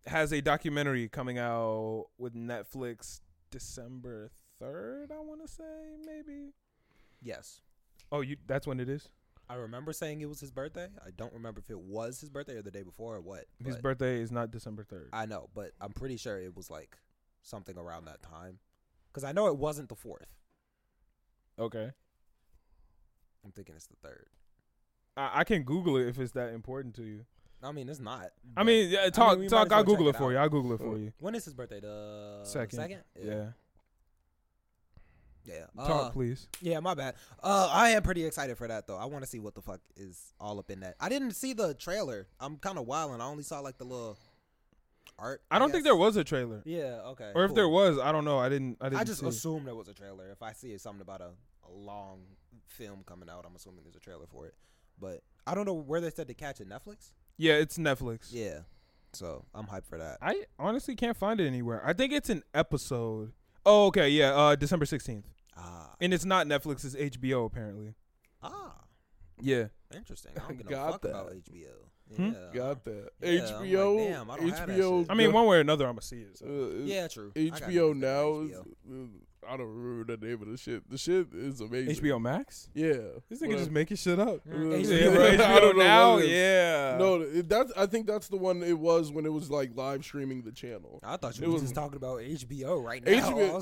has 0.08 0.32
a 0.34 0.42
documentary 0.42 1.08
coming 1.10 1.38
out 1.38 2.08
with 2.18 2.34
Netflix 2.36 3.22
December 3.52 4.30
third. 4.60 5.12
I 5.12 5.20
want 5.20 5.42
to 5.42 5.48
say 5.48 5.64
maybe. 6.06 6.54
Yes. 7.22 7.62
Oh, 8.14 8.22
you. 8.22 8.38
That's 8.48 8.68
when 8.68 8.80
it 8.80 8.88
is. 8.88 9.10
I 9.50 9.56
remember 9.56 9.92
saying 9.92 10.22
it 10.22 10.30
was 10.30 10.40
his 10.40 10.52
birthday. 10.52 10.88
I 11.06 11.10
don't 11.18 11.34
remember 11.34 11.60
if 11.60 11.70
it 11.70 11.80
was 11.80 12.22
his 12.22 12.30
birthday 12.30 12.56
or 12.56 12.62
the 12.62 12.72
day 12.72 12.84
before 12.84 13.16
or 13.16 13.22
what. 13.22 13.46
His 13.64 13.76
but 13.76 13.82
birthday 13.82 14.22
is 14.22 14.32
not 14.32 14.52
December 14.52 14.84
third. 14.84 15.10
I 15.12 15.26
know, 15.26 15.50
but 15.54 15.72
I'm 15.82 15.92
pretty 15.92 16.16
sure 16.16 16.40
it 16.40 16.56
was 16.56 16.70
like 16.70 16.98
something 17.42 17.78
around 17.78 18.06
that 18.06 18.22
time. 18.22 18.60
Because 19.12 19.24
I 19.24 19.32
know 19.32 19.48
it 19.48 19.58
wasn't 19.58 19.90
the 19.90 19.96
fourth. 19.96 20.28
Okay. 21.60 21.92
I'm 23.44 23.52
thinking 23.52 23.76
it's 23.76 23.88
the 23.88 23.98
third. 24.02 24.28
I, 25.18 25.42
I 25.42 25.44
can 25.44 25.64
Google 25.64 25.98
it 25.98 26.08
if 26.08 26.20
it's 26.20 26.32
that 26.34 26.54
important 26.54 26.96
to 26.96 27.04
you. 27.04 27.26
I 27.62 27.72
mean, 27.72 27.90
it's 27.90 28.00
not. 28.00 28.30
I 28.58 28.64
mean, 28.64 28.90
yeah, 28.90 29.10
talk, 29.10 29.38
we 29.38 29.44
might 29.44 29.50
talk. 29.50 29.72
I'll 29.72 29.84
Google 29.84 30.08
it 30.08 30.16
it 30.16 30.18
for 30.18 30.32
you. 30.32 30.38
I'll 30.38 30.50
Google 30.50 30.74
it 30.74 30.80
for 30.80 30.98
you. 30.98 31.14
when 31.20 31.34
is 31.34 31.46
his 31.46 31.54
birthday? 31.54 31.80
The 31.80 32.42
Second. 32.44 32.78
Second. 32.78 33.02
Yeah. 33.20 33.32
Yeah. 33.32 33.46
Talk, 35.78 35.90
Uh, 35.90 36.10
please. 36.12 36.48
Yeah, 36.62 36.80
my 36.80 36.94
bad. 36.94 37.16
Uh, 37.42 37.70
I 37.72 37.90
am 37.90 38.04
pretty 38.04 38.26
excited 38.26 38.58
for 38.58 38.68
that 38.68 38.88
though. 38.88 38.98
I 38.98 39.06
want 39.06 39.24
to 39.24 39.30
see 39.30 39.40
what 39.40 39.56
the 39.56 39.62
fuck 39.62 39.82
is 39.96 40.34
all 40.40 40.60
up 40.60 40.70
in 40.70 40.80
that. 40.82 40.96
I 41.00 41.10
didn't 41.10 41.32
see 41.32 41.54
the 41.54 41.74
trailer. 41.74 42.28
I'm 42.40 42.58
kind 42.58 42.78
of 42.78 42.86
wild, 42.88 43.12
and 43.14 43.22
I 43.22 43.26
only 43.26 43.44
saw 43.44 43.60
like 43.60 43.78
the 43.78 43.84
little 43.86 44.18
art. 45.20 45.42
I 45.52 45.60
don't 45.60 45.72
think 45.72 45.84
there 45.84 45.96
was 45.96 46.16
a 46.16 46.24
trailer, 46.24 46.62
Yeah. 46.66 47.02
Okay. 47.08 47.32
or 47.36 47.44
if 47.44 47.50
cool. 47.50 47.56
there 47.56 47.70
was, 47.70 48.00
I 48.00 48.12
don't 48.12 48.26
know. 48.26 48.40
I 48.40 48.50
didn't. 48.50 48.78
I 48.82 48.86
didn't. 48.90 49.02
I 49.02 49.04
just 49.04 49.20
see. 49.22 49.28
assumed 49.28 49.68
there 49.68 49.76
was 49.76 49.88
a 49.88 49.94
trailer. 49.94 50.30
If 50.32 50.42
I 50.42 50.54
see 50.54 50.78
something 50.78 51.02
about 51.02 51.22
a, 51.22 51.32
a 51.68 51.72
long 51.72 52.22
film 52.68 53.04
coming 53.06 53.30
out, 53.30 53.46
I'm 53.48 53.56
assuming 53.56 53.84
there's 53.84 53.96
a 53.96 54.00
trailer 54.00 54.26
for 54.28 54.48
it. 54.48 54.56
But 55.00 55.22
I 55.46 55.56
don't 55.56 55.66
know 55.66 55.74
where 55.74 56.02
they 56.02 56.10
said 56.10 56.28
to 56.28 56.34
catch 56.34 56.62
it. 56.62 56.70
Netflix. 56.70 57.12
Yeah, 57.38 57.54
it's 57.56 57.78
Netflix. 57.78 58.28
Yeah. 58.32 58.60
So 59.14 59.46
I'm 59.54 59.66
hyped 59.68 59.86
for 59.88 59.98
that. 59.98 60.18
I 60.22 60.44
honestly 60.58 60.96
can't 60.96 61.16
find 61.18 61.40
it 61.40 61.46
anywhere. 61.48 61.84
I 61.86 61.94
think 61.94 62.14
it's 62.14 62.30
an 62.30 62.44
episode. 62.54 63.34
Oh, 63.66 63.86
okay, 63.88 64.10
yeah, 64.10 64.34
uh, 64.36 64.56
December 64.56 64.86
sixteenth, 64.86 65.26
Ah. 65.58 65.94
and 66.02 66.14
it's 66.14 66.26
not 66.26 66.48
Netflix. 66.48 66.84
It's 66.86 66.96
HBO 67.18 67.46
apparently. 67.46 67.94
Ah. 68.42 68.76
Yeah, 69.42 69.66
Interesting. 69.96 70.32
I 70.36 70.40
don't 70.48 70.58
give 70.58 70.68
Got 70.68 70.86
no 70.86 70.92
fuck 70.94 71.02
that. 71.02 71.10
about 71.10 71.32
HBO. 71.34 72.16
Hmm? 72.16 72.26
Yeah. 72.28 72.32
got 72.54 72.84
that. 72.86 73.10
Yeah, 73.22 73.30
I'm 73.30 73.36
like, 73.38 73.70
HBO. 73.70 73.98
damn, 73.98 74.32
I 74.32 74.38
don't 74.38 74.50
have 74.50 74.68
that 74.68 74.78
HBO. 74.78 75.02
shit. 75.02 75.12
I 75.12 75.14
mean, 75.16 75.34
one 75.34 75.46
way 75.48 75.58
or 75.58 75.62
another, 75.62 75.86
I'm 75.86 75.94
gonna 75.94 76.02
see 76.02 76.18
it. 76.22 76.38
So. 76.38 76.46
uh, 76.46 76.84
Yeah, 76.86 77.08
true. 77.08 77.32
HBO 77.36 77.96
now 77.96 78.48
got 78.48 78.68
is. 78.68 79.10
HBO. 79.48 79.54
I 79.54 79.58
don't 79.58 79.68
remember 79.68 80.16
the 80.18 80.26
name 80.26 80.42
of 80.42 80.48
the 80.50 80.58
shit. 80.58 80.90
The 80.90 80.98
shit 80.98 81.28
is 81.34 81.62
amazing. 81.62 81.96
HBO 82.04 82.22
Max. 82.22 82.70
Yeah. 82.74 82.94
This 83.30 83.42
nigga 83.42 83.58
just 83.58 83.72
making 83.72 83.98
shit 83.98 84.20
up. 84.20 84.40
Mm, 84.48 84.72
Yeah, 84.72 84.98
HBO. 85.10 85.14
bro, 85.16 85.26
I 85.26 85.30
HBO 85.36 85.60
don't 85.62 85.78
know 85.78 85.84
now. 85.84 86.14
what 86.14 86.24
it 86.24 86.26
is. 86.26 86.32
Yeah. 86.32 86.98
No, 87.00 87.42
that's. 87.44 87.72
I 87.78 87.86
think 87.86 88.08
that's 88.08 88.28
the 88.28 88.38
one 88.38 88.64
it 88.64 88.78
was 88.78 89.12
when 89.12 89.26
it 89.26 89.34
was 89.34 89.50
like 89.52 89.72
live 89.76 90.04
streaming 90.04 90.42
the 90.44 90.52
channel. 90.52 91.00
I 91.04 91.18
thought 91.18 91.38
you 91.38 91.44
It 91.44 91.48
were 91.48 91.54
was- 91.54 91.62
just 91.64 91.76
talking 91.76 91.98
about 91.98 92.20
HBO 92.22 92.84
right 92.84 93.04
now. 93.04 93.12
I 93.12 93.22
HBO, 93.22 93.54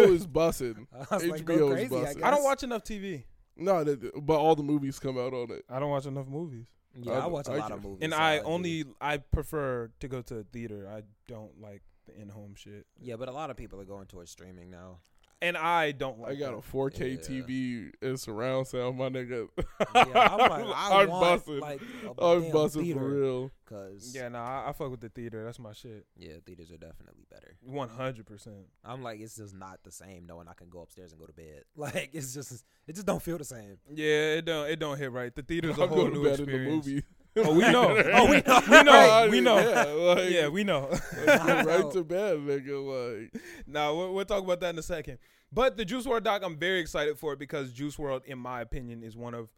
like- 0.00 0.08
is 0.10 0.26
bussing. 0.28 0.86
I 0.94 0.98
like, 0.98 1.44
HBO 1.44 1.70
is 1.70 1.88
crazy. 1.88 1.96
I, 1.96 2.00
busted. 2.00 2.22
I 2.22 2.30
don't 2.30 2.44
watch 2.44 2.62
enough 2.62 2.84
TV. 2.84 3.24
No, 3.56 3.84
that- 3.84 4.24
but 4.26 4.38
all 4.38 4.54
the 4.54 4.62
movies 4.62 4.98
come 4.98 5.18
out 5.18 5.32
on 5.32 5.50
it. 5.50 5.64
I 5.68 5.78
don't 5.78 5.90
watch 5.90 6.06
enough 6.06 6.26
movies, 6.28 6.66
Yeah, 6.94 7.12
I- 7.12 7.18
I 7.20 7.26
watch 7.26 7.48
a 7.48 7.52
I 7.52 7.56
lot 7.58 7.68
can- 7.68 7.78
of 7.78 7.84
movies. 7.84 7.98
and 8.02 8.12
so 8.12 8.18
I 8.18 8.38
do. 8.38 8.44
only 8.44 8.84
I 9.00 9.16
prefer 9.18 9.90
to 10.00 10.08
go 10.08 10.22
to 10.22 10.38
a 10.38 10.42
theater. 10.44 10.88
I 10.88 11.02
don't 11.26 11.58
like 11.60 11.82
the 12.06 12.20
in-home 12.20 12.54
shit, 12.54 12.86
Yeah, 13.00 13.16
but 13.16 13.28
a 13.28 13.32
lot 13.32 13.50
of 13.50 13.56
people 13.56 13.80
are 13.80 13.84
going 13.84 14.06
towards 14.06 14.30
streaming 14.30 14.70
now. 14.70 14.98
And 15.42 15.56
I 15.56 15.92
don't 15.92 16.18
like. 16.20 16.32
I 16.32 16.34
got 16.36 16.54
a 16.54 16.58
4K 16.58 16.98
Yeah. 17.12 17.42
TV 17.42 17.90
and 18.02 18.18
surround 18.18 18.66
sound, 18.66 18.96
my 18.98 19.08
nigga. 19.08 19.48
Yeah, 19.58 20.28
I'm 20.30 20.38
like, 20.38 20.66
I 20.76 21.02
I'm 21.02 21.08
want 21.08 21.44
busting. 21.46 21.60
like 21.60 21.80
a 22.18 22.22
I'm 22.24 22.42
damn 22.42 22.52
busting 22.52 22.94
for 22.94 23.04
real. 23.08 23.50
Cause 23.66 24.12
Yeah, 24.14 24.28
no, 24.28 24.38
I, 24.38 24.66
I 24.68 24.72
fuck 24.72 24.90
with 24.92 25.00
the 25.00 25.08
theater. 25.08 25.44
That's 25.44 25.58
my 25.58 25.72
shit. 25.72 26.06
yeah, 26.16 26.34
theaters 26.46 26.70
are 26.70 26.76
definitely 26.78 27.24
better. 27.30 27.56
One 27.62 27.88
hundred 27.88 28.26
percent. 28.26 28.66
I'm 28.84 29.02
like, 29.02 29.20
it's 29.20 29.36
just 29.36 29.54
not 29.54 29.80
the 29.82 29.90
same 29.92 30.24
knowing 30.26 30.46
I 30.48 30.52
can 30.54 30.68
go 30.68 30.80
upstairs 30.82 31.10
and 31.12 31.20
go 31.20 31.26
to 31.26 31.32
bed. 31.32 31.62
Like, 31.76 32.10
it's 32.12 32.32
just, 32.32 32.64
it 32.86 32.94
just 32.94 33.06
don't 33.06 33.20
feel 33.22 33.38
the 33.38 33.44
same. 33.44 33.78
Yeah, 33.92 34.34
it 34.38 34.44
don't 34.44 34.68
it 34.70 34.78
don't 34.78 34.96
hit 34.98 35.10
right. 35.12 35.34
The 35.34 35.42
theater's 35.42 35.76
a 35.78 35.82
I'm 35.82 35.88
whole 35.88 35.98
going 35.98 36.12
to 36.12 36.18
new 36.18 36.24
bed 36.24 36.38
in 36.40 36.46
the 36.46 36.52
experience. 36.52 36.86
movie. 36.86 37.02
Oh, 37.36 37.54
we 37.54 37.62
know. 37.62 37.96
Oh, 38.14 38.30
we 38.30 38.40
know. 38.40 38.62
we 38.68 38.82
know. 38.82 38.92
I 38.92 39.28
we 39.28 39.40
know. 39.40 39.58
Yeah, 39.58 39.84
like, 39.84 40.30
Yeah, 40.30 40.48
we 40.48 40.64
know. 40.64 40.90
I'm 41.28 41.66
right 41.66 41.90
to 41.92 42.04
bed, 42.04 42.38
nigga. 42.38 43.30
Like, 43.30 43.42
no, 43.66 43.96
we'll, 43.96 44.14
we'll 44.14 44.24
talk 44.24 44.42
about 44.42 44.60
that 44.60 44.70
in 44.70 44.78
a 44.78 44.82
second. 44.82 45.18
But 45.52 45.76
the 45.76 45.84
Juice 45.84 46.06
WRLD 46.06 46.24
doc, 46.24 46.42
I'm 46.44 46.58
very 46.58 46.80
excited 46.80 47.18
for 47.18 47.32
it 47.34 47.38
because 47.38 47.72
Juice 47.72 47.96
WRLD, 47.96 48.24
in 48.24 48.38
my 48.38 48.60
opinion, 48.60 49.02
is 49.02 49.16
one 49.16 49.34
of 49.34 49.50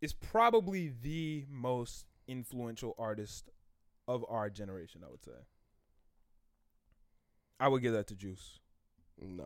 is 0.00 0.12
probably 0.12 0.92
the 1.02 1.46
most 1.48 2.04
influential 2.28 2.94
artist 2.98 3.50
of 4.06 4.24
our 4.28 4.50
generation. 4.50 5.02
I 5.06 5.10
would 5.10 5.24
say. 5.24 5.32
I 7.58 7.68
would 7.68 7.82
give 7.82 7.94
that 7.94 8.08
to 8.08 8.16
Juice. 8.16 8.60
Nah, 9.20 9.44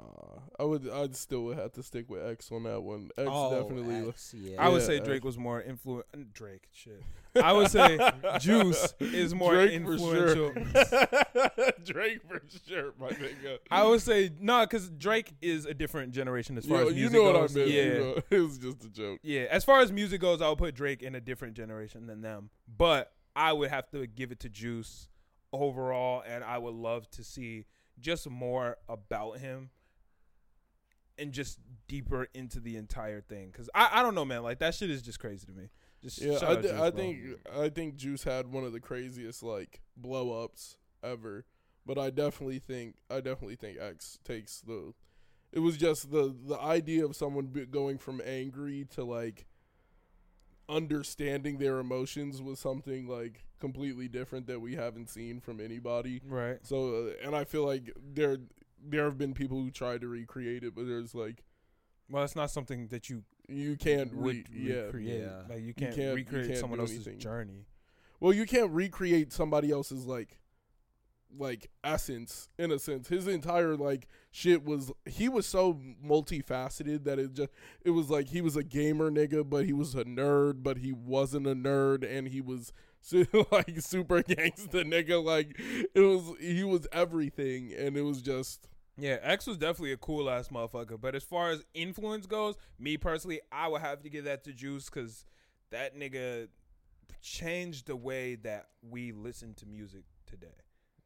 I 0.59 0.65
would. 0.65 0.89
I'd 0.89 1.15
still 1.17 1.45
would 1.45 1.59
have 1.59 1.73
to 1.73 1.83
stick 1.83 2.09
with 2.09 2.27
X 2.27 2.51
on 2.53 2.65
that 2.65 2.81
one. 2.83 3.11
X 3.17 3.29
oh, 3.31 3.61
definitely. 3.63 4.09
X, 4.09 4.35
yeah. 4.37 4.57
I 4.63 4.69
would 4.69 4.81
Yeah, 4.83 4.87
say 4.87 5.01
Drake 5.01 5.25
was 5.25 5.39
more 5.39 5.61
influent. 5.63 6.07
Drake, 6.33 6.69
shit. 6.73 7.03
I 7.43 7.53
would 7.53 7.71
say 7.71 7.99
Juice 8.41 8.95
is 9.01 9.35
more 9.35 9.55
Drake 9.55 9.71
for 9.71 9.93
influential. 9.93 10.53
sure. 10.55 11.73
Drake 11.85 12.21
for 12.29 12.41
sure, 12.67 12.93
my 12.99 13.09
nigga. 13.11 13.59
I 13.71 13.85
would 13.85 14.01
say 14.01 14.31
no, 14.41 14.61
because 14.65 14.89
Drake 14.91 15.33
is 15.41 15.67
a 15.67 15.75
different 15.75 16.13
generation 16.13 16.57
as 16.59 16.67
far 16.67 16.83
Yo, 16.83 16.89
as 16.89 16.95
you 16.95 17.11
music 17.11 17.13
know 17.19 17.23
what 17.25 17.37
I 17.37 17.41
goes. 17.41 17.57
Yeah, 17.57 17.65
you 17.65 17.99
know, 18.01 18.23
it 18.31 18.41
was 18.41 18.59
just 18.59 18.85
a 18.85 18.89
joke. 18.89 19.21
yeah. 19.23 19.43
As 19.51 19.65
far 19.65 19.81
as 19.81 19.93
music 19.93 20.21
goes, 20.21 20.41
I 20.43 20.49
would 20.49 20.59
put 20.59 20.75
Drake 20.75 21.03
in 21.03 21.15
a 21.15 21.21
different 21.21 21.55
generation 21.55 22.07
than 22.07 22.23
them. 22.23 22.51
But 22.77 23.13
I 23.37 23.53
would 23.53 23.71
have 23.71 23.89
to 23.91 24.07
give 24.07 24.33
it 24.33 24.41
to 24.41 24.49
Juice 24.49 25.09
overall, 25.53 26.23
and 26.27 26.43
I 26.43 26.59
would 26.59 26.75
love 26.75 27.09
to 27.13 27.23
see 27.25 27.67
just 28.01 28.29
more 28.29 28.77
about 28.89 29.39
him 29.39 29.71
and 31.19 31.33
just 31.33 31.59
deeper 31.89 32.29
into 32.33 32.61
the 32.61 32.77
entire 32.77 33.21
thing. 33.21 33.51
Because 33.51 33.69
I, 33.75 33.89
I 33.95 34.03
don't 34.03 34.15
know, 34.15 34.25
man. 34.25 34.43
Like 34.43 34.61
that 34.61 34.75
shit 34.75 34.91
is 34.91 35.03
just 35.03 35.19
crazy 35.19 35.47
to 35.47 35.53
me. 35.53 35.69
Just 36.03 36.21
Yeah, 36.21 36.39
I, 36.43 36.53
out 36.53 36.63
Juice, 36.63 36.73
I 36.73 36.91
think 36.91 37.19
I 37.57 37.69
think 37.69 37.97
Juice 37.97 38.25
had 38.25 38.53
one 38.53 38.65
of 38.65 38.73
the 38.73 38.81
craziest 38.81 39.43
like 39.43 39.81
blow 39.97 40.43
ups 40.43 40.77
ever, 41.03 41.45
but 41.85 41.99
I 41.99 42.11
definitely 42.11 42.61
think 42.61 42.97
I 43.11 43.17
definitely 43.17 43.57
think 43.57 43.79
X 43.81 44.19
takes 44.25 44.61
the. 44.61 44.95
It 45.51 45.61
was 45.61 45.77
just 45.77 46.11
the 46.11 46.35
the 46.47 46.59
idea 46.59 47.05
of 47.05 47.17
someone 47.17 47.53
going 47.71 47.99
from 47.99 48.21
angry 48.25 48.87
to 48.91 49.05
like 49.05 49.47
understanding 50.69 51.59
their 51.59 51.79
emotions 51.79 52.43
was 52.43 52.61
something 52.61 53.09
like 53.09 53.48
completely 53.59 54.09
different 54.09 54.47
that 54.47 54.61
we 54.61 54.75
haven't 54.75 55.09
seen 55.11 55.41
from 55.41 55.61
anybody. 55.61 56.21
right. 56.27 56.59
So, 56.63 57.09
uh, 57.09 57.27
and 57.27 57.35
I 57.37 57.45
feel 57.45 57.65
like 57.67 57.93
there 58.15 58.39
there 58.87 59.05
have 59.05 59.19
been 59.19 59.35
people 59.35 59.61
who 59.61 59.71
tried 59.71 60.01
to 60.03 60.09
recreate 60.09 60.63
it, 60.65 60.75
but 60.75 60.87
there's 60.87 61.15
like 61.15 61.43
Well, 62.11 62.23
it's 62.25 62.37
not 62.37 62.51
something 62.51 62.89
that 62.89 63.11
you 63.11 63.25
you 63.49 63.77
can't 63.77 64.15
would 64.15 64.37
re- 64.37 64.45
yeah 64.53 64.75
recreate. 64.83 65.21
Yeah. 65.23 65.43
Like 65.49 65.63
you 65.63 65.75
can't, 65.75 65.95
can't- 65.95 66.09
you 66.11 66.15
recreate 66.15 66.47
can't 66.49 66.59
someone 66.59 66.81
else's 66.81 66.97
anything. 67.07 67.19
journey. 67.19 67.67
Well, 68.21 68.33
you 68.33 68.47
can't 68.47 68.71
recreate 68.71 69.33
somebody 69.33 69.71
else's 69.71 70.05
like 70.05 70.39
like 71.37 71.71
essence 71.85 72.49
in 72.59 72.73
a 72.73 72.79
sense. 72.79 73.09
His 73.09 73.27
entire 73.29 73.77
like 73.77 74.09
shit 74.31 74.65
was 74.65 74.91
he 75.07 75.29
was 75.29 75.47
so 75.47 75.79
multifaceted 76.05 77.05
that 77.05 77.19
it 77.19 77.35
just 77.35 77.51
it 77.85 77.91
was 77.91 78.09
like 78.11 78.29
he 78.29 78.41
was 78.41 78.57
a 78.57 78.63
gamer 78.63 79.11
nigga, 79.11 79.49
but 79.49 79.67
he 79.67 79.73
was 79.73 79.95
a 79.95 80.05
nerd, 80.05 80.63
but 80.63 80.79
he 80.79 80.93
wasn't 80.93 81.47
a 81.47 81.55
nerd, 81.55 82.03
and 82.09 82.29
he 82.29 82.41
was 82.41 82.73
su- 82.88 82.88
like 83.51 83.81
super 83.81 84.23
gangsta 84.23 84.85
nigga. 84.85 85.23
Like 85.23 85.59
it 85.59 86.01
was 86.01 86.33
he 86.41 86.65
was 86.65 86.87
everything, 86.93 87.73
and 87.77 87.97
it 87.97 88.03
was 88.03 88.23
just 88.23 88.69
Yeah, 88.99 89.19
X 89.23 89.47
was 89.47 89.57
definitely 89.57 89.93
a 89.93 89.97
cool 89.97 90.29
ass 90.29 90.49
motherfucker. 90.49 91.01
But 91.01 91.15
as 91.15 91.25
far 91.25 91.51
as 91.51 91.65
influence 91.75 92.27
goes, 92.27 92.57
me 92.79 92.97
personally, 92.97 93.41
I 93.53 93.69
would 93.69 93.81
have 93.81 94.03
to 94.03 94.11
give 94.11 94.25
that 94.25 94.45
to 94.45 94.53
Juice 94.53 94.91
because 94.91 95.25
that 95.71 95.97
nigga 95.97 96.49
changed 97.21 97.87
the 97.87 97.97
way 97.97 98.37
that 98.37 98.69
we 98.83 99.13
listen 99.13 99.55
to 99.55 99.67
music 99.67 100.05
today. 100.27 100.47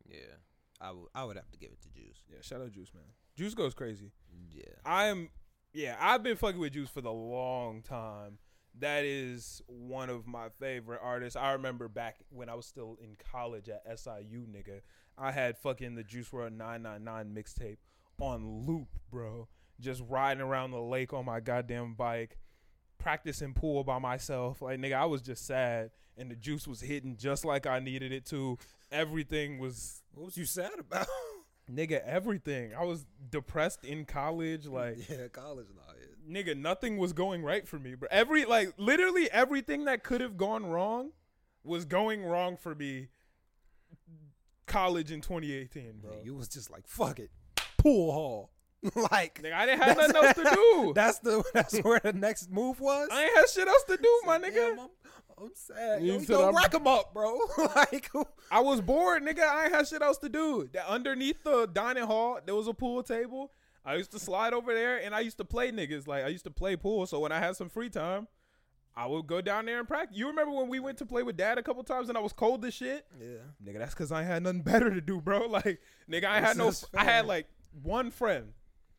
Yeah, 0.06 0.36
I 0.80 0.92
would 0.92 1.08
I 1.14 1.24
would 1.24 1.36
have 1.36 1.50
to 1.50 1.58
give 1.58 1.70
it 1.70 1.80
to 1.82 1.88
Juice. 1.88 2.22
Yeah, 2.28 2.38
shout 2.42 2.60
out 2.60 2.72
Juice 2.72 2.92
man. 2.94 3.04
Juice 3.36 3.54
goes 3.54 3.74
crazy. 3.74 4.12
Yeah, 4.50 4.64
I 4.84 5.06
am 5.06 5.30
yeah, 5.72 5.96
I've 5.98 6.22
been 6.22 6.36
fucking 6.36 6.60
with 6.60 6.74
Juice 6.74 6.90
for 6.90 7.00
the 7.00 7.12
long 7.12 7.82
time. 7.82 8.38
That 8.80 9.04
is 9.04 9.62
one 9.66 10.08
of 10.10 10.26
my 10.26 10.48
favorite 10.60 11.00
artists. 11.02 11.36
I 11.36 11.52
remember 11.52 11.88
back 11.88 12.16
when 12.30 12.48
I 12.48 12.54
was 12.54 12.66
still 12.66 12.96
in 13.02 13.16
college 13.30 13.68
at 13.68 13.82
SIU, 13.98 14.46
nigga. 14.46 14.80
I 15.18 15.30
had 15.30 15.58
fucking 15.58 15.94
the 15.94 16.02
Juice 16.02 16.30
WRLD 16.30 16.52
999 16.56 17.34
mixtape 17.34 17.76
on 18.18 18.66
loop, 18.66 18.88
bro. 19.10 19.48
Just 19.80 20.02
riding 20.08 20.42
around 20.42 20.70
the 20.70 20.80
lake 20.80 21.12
on 21.12 21.24
my 21.24 21.40
goddamn 21.40 21.94
bike, 21.94 22.38
practicing 22.98 23.52
pool 23.52 23.84
by 23.84 23.98
myself. 23.98 24.62
Like, 24.62 24.80
nigga, 24.80 24.94
I 24.94 25.04
was 25.04 25.22
just 25.22 25.46
sad. 25.46 25.90
And 26.16 26.30
the 26.30 26.36
juice 26.36 26.66
was 26.66 26.80
hitting 26.80 27.16
just 27.16 27.44
like 27.44 27.66
I 27.66 27.78
needed 27.78 28.12
it 28.12 28.26
to. 28.26 28.58
Everything 28.90 29.58
was 29.58 30.02
what 30.14 30.26
was 30.26 30.36
you 30.36 30.44
sad 30.44 30.78
about? 30.78 31.06
nigga, 31.70 32.02
everything. 32.04 32.74
I 32.74 32.84
was 32.84 33.06
depressed 33.30 33.84
in 33.84 34.04
college, 34.04 34.66
like 34.68 35.08
yeah, 35.08 35.28
college. 35.28 35.66
Nigga, 36.28 36.56
nothing 36.56 36.96
was 36.98 37.12
going 37.12 37.42
right 37.42 37.66
for 37.66 37.78
me, 37.78 37.94
bro. 37.94 38.08
Every 38.10 38.44
like 38.44 38.74
literally 38.76 39.30
everything 39.30 39.84
that 39.86 40.02
could 40.04 40.20
have 40.20 40.36
gone 40.36 40.66
wrong 40.66 41.10
was 41.64 41.84
going 41.84 42.24
wrong 42.24 42.56
for 42.56 42.74
me. 42.74 43.08
College 44.66 45.10
in 45.10 45.20
2018, 45.20 45.94
bro. 46.00 46.12
You 46.24 46.34
was 46.34 46.48
just 46.48 46.70
like 46.70 46.86
fuck 46.86 47.18
it, 47.18 47.30
pool 47.76 48.12
hall. 48.12 48.50
like 49.12 49.40
Nigga, 49.42 49.52
I 49.52 49.66
didn't 49.66 49.82
have 49.82 49.96
nothing 49.96 50.16
else 50.16 50.34
to 50.34 50.44
do. 50.54 50.92
that's 50.94 51.18
the 51.20 51.42
that's 51.52 51.78
where 51.78 52.00
the 52.02 52.12
next 52.12 52.50
move 52.50 52.80
was. 52.80 53.08
I 53.12 53.24
ain't 53.24 53.36
had 53.36 53.48
shit 53.48 53.68
else 53.68 53.84
to 53.84 53.96
do, 53.96 54.20
my 54.24 54.38
Damn, 54.38 54.52
nigga. 54.52 54.70
I'm, 54.80 54.88
I'm 55.38 55.50
sad. 55.54 56.02
You 56.02 56.14
Yo, 56.14 56.18
said 56.20 56.28
go 56.28 56.44
I'm- 56.46 56.56
rack 56.56 56.74
'em 56.74 56.86
up, 56.86 57.12
bro. 57.12 57.38
like 57.76 58.10
I 58.50 58.60
was 58.60 58.80
bored, 58.80 59.22
nigga. 59.22 59.40
I 59.42 59.64
ain't 59.64 59.74
had 59.74 59.86
shit 59.88 60.02
else 60.02 60.18
to 60.18 60.28
do. 60.28 60.68
That 60.72 60.86
underneath 60.88 61.44
the 61.44 61.66
dining 61.66 62.04
hall, 62.04 62.38
there 62.44 62.54
was 62.54 62.66
a 62.66 62.74
pool 62.74 63.02
table. 63.02 63.52
I 63.84 63.96
used 63.96 64.12
to 64.12 64.18
slide 64.18 64.52
over 64.52 64.72
there 64.72 64.98
and 64.98 65.14
I 65.14 65.20
used 65.20 65.38
to 65.38 65.44
play 65.44 65.72
niggas. 65.72 66.06
Like 66.06 66.24
I 66.24 66.28
used 66.28 66.44
to 66.44 66.50
play 66.50 66.76
pool. 66.76 67.06
So 67.06 67.20
when 67.20 67.32
I 67.32 67.38
had 67.38 67.56
some 67.56 67.68
free 67.68 67.90
time, 67.90 68.28
I 68.94 69.06
would 69.06 69.26
go 69.26 69.40
down 69.40 69.66
there 69.66 69.78
and 69.78 69.88
practice. 69.88 70.16
You 70.16 70.28
remember 70.28 70.52
when 70.52 70.68
we 70.68 70.78
went 70.78 70.98
to 70.98 71.06
play 71.06 71.22
with 71.22 71.36
dad 71.36 71.58
a 71.58 71.62
couple 71.62 71.82
times 71.82 72.08
and 72.08 72.18
I 72.18 72.20
was 72.20 72.32
cold 72.32 72.64
as 72.64 72.74
shit? 72.74 73.06
yeah. 73.18 73.38
Nigga, 73.64 73.78
that's 73.78 73.94
cause 73.94 74.12
I 74.12 74.22
had 74.22 74.42
nothing 74.42 74.62
better 74.62 74.90
to 74.90 75.00
do, 75.00 75.20
bro. 75.20 75.46
Like, 75.48 75.80
nigga, 76.10 76.24
I 76.24 76.40
had 76.40 76.56
no 76.56 76.66
This 76.66 76.84
I 76.94 77.04
had 77.04 77.26
like 77.26 77.46
one 77.82 78.10
friend. 78.10 78.52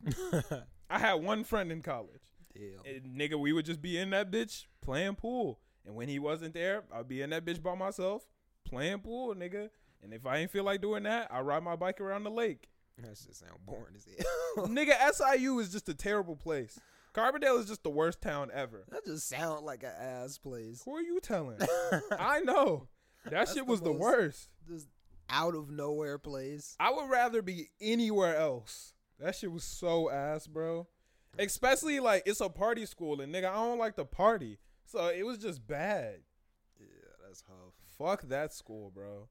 I 0.90 0.98
had 0.98 1.14
one 1.14 1.44
friend 1.44 1.72
in 1.72 1.80
college. 1.80 2.20
Damn. 2.54 2.94
And 2.94 3.18
nigga, 3.18 3.38
we 3.38 3.52
would 3.52 3.64
just 3.64 3.80
be 3.82 3.98
in 3.98 4.10
that 4.10 4.30
bitch 4.30 4.66
playing 4.82 5.14
pool. 5.16 5.60
And 5.86 5.94
when 5.94 6.08
he 6.08 6.18
wasn't 6.18 6.54
there, 6.54 6.84
I'd 6.94 7.08
be 7.08 7.22
in 7.22 7.30
that 7.30 7.44
bitch 7.44 7.62
by 7.62 7.74
myself 7.74 8.26
playing 8.64 9.00
pool, 9.00 9.34
nigga. 9.34 9.70
And 10.02 10.12
if 10.12 10.26
I 10.26 10.38
ain't 10.38 10.50
feel 10.50 10.64
like 10.64 10.80
doing 10.80 11.02
that, 11.04 11.28
I 11.32 11.40
ride 11.40 11.62
my 11.62 11.76
bike 11.76 12.00
around 12.00 12.24
the 12.24 12.30
lake. 12.30 12.68
That 12.98 13.16
shit 13.18 13.34
sound 13.34 13.58
boring 13.66 13.94
as 13.96 14.06
hell. 14.06 14.66
nigga, 14.68 14.92
SIU 15.12 15.58
is 15.58 15.70
just 15.72 15.88
a 15.88 15.94
terrible 15.94 16.36
place. 16.36 16.78
Carbondale 17.14 17.58
is 17.60 17.66
just 17.66 17.82
the 17.82 17.90
worst 17.90 18.20
town 18.20 18.50
ever. 18.52 18.84
that 18.90 19.04
just 19.04 19.28
sound 19.28 19.64
like 19.64 19.82
an 19.82 19.92
ass 19.98 20.38
place. 20.38 20.82
Who 20.84 20.94
are 20.96 21.00
you 21.02 21.20
telling? 21.20 21.58
I 22.18 22.40
know. 22.40 22.88
That 23.24 23.30
That's 23.32 23.54
shit 23.54 23.66
was 23.66 23.80
the 23.80 23.90
most- 23.90 24.00
worst. 24.00 24.48
Just 24.68 24.88
out 25.30 25.54
of 25.54 25.70
nowhere 25.70 26.18
place. 26.18 26.76
I 26.78 26.90
would 26.92 27.08
rather 27.08 27.40
be 27.42 27.68
anywhere 27.80 28.36
else. 28.36 28.92
That 29.20 29.34
shit 29.34 29.50
was 29.52 29.64
so 29.64 30.10
ass, 30.10 30.46
bro. 30.46 30.86
Especially 31.38 31.98
like 32.00 32.24
it's 32.26 32.40
a 32.40 32.48
party 32.48 32.84
school 32.86 33.20
and 33.20 33.34
nigga, 33.34 33.50
I 33.50 33.54
don't 33.54 33.78
like 33.78 33.96
to 33.96 34.04
party. 34.04 34.58
So 34.86 35.06
it 35.08 35.24
was 35.24 35.38
just 35.38 35.66
bad. 35.66 36.18
Yeah, 36.78 36.86
that's 37.26 37.42
tough. 37.42 37.74
Fuck 37.98 38.28
that 38.28 38.52
school, 38.52 38.90
bro. 38.94 39.28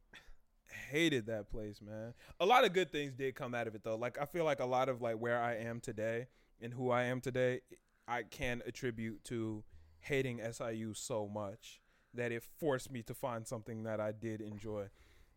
Hated 0.89 1.27
that 1.27 1.49
place, 1.49 1.81
man. 1.81 2.13
A 2.39 2.45
lot 2.45 2.65
of 2.65 2.73
good 2.73 2.91
things 2.91 3.13
did 3.13 3.35
come 3.35 3.53
out 3.53 3.67
of 3.67 3.75
it 3.75 3.83
though. 3.83 3.95
Like 3.95 4.17
I 4.19 4.25
feel 4.25 4.45
like 4.45 4.59
a 4.59 4.65
lot 4.65 4.89
of 4.89 5.01
like 5.01 5.17
where 5.17 5.41
I 5.41 5.55
am 5.55 5.79
today 5.79 6.27
and 6.61 6.73
who 6.73 6.91
I 6.91 7.03
am 7.03 7.21
today, 7.21 7.61
I 8.07 8.23
can 8.23 8.61
attribute 8.65 9.23
to 9.25 9.63
hating 9.99 10.41
SIU 10.51 10.93
so 10.93 11.27
much 11.27 11.81
that 12.13 12.31
it 12.31 12.43
forced 12.57 12.91
me 12.91 13.01
to 13.03 13.13
find 13.13 13.47
something 13.47 13.83
that 13.83 13.99
I 13.99 14.11
did 14.11 14.41
enjoy. 14.41 14.87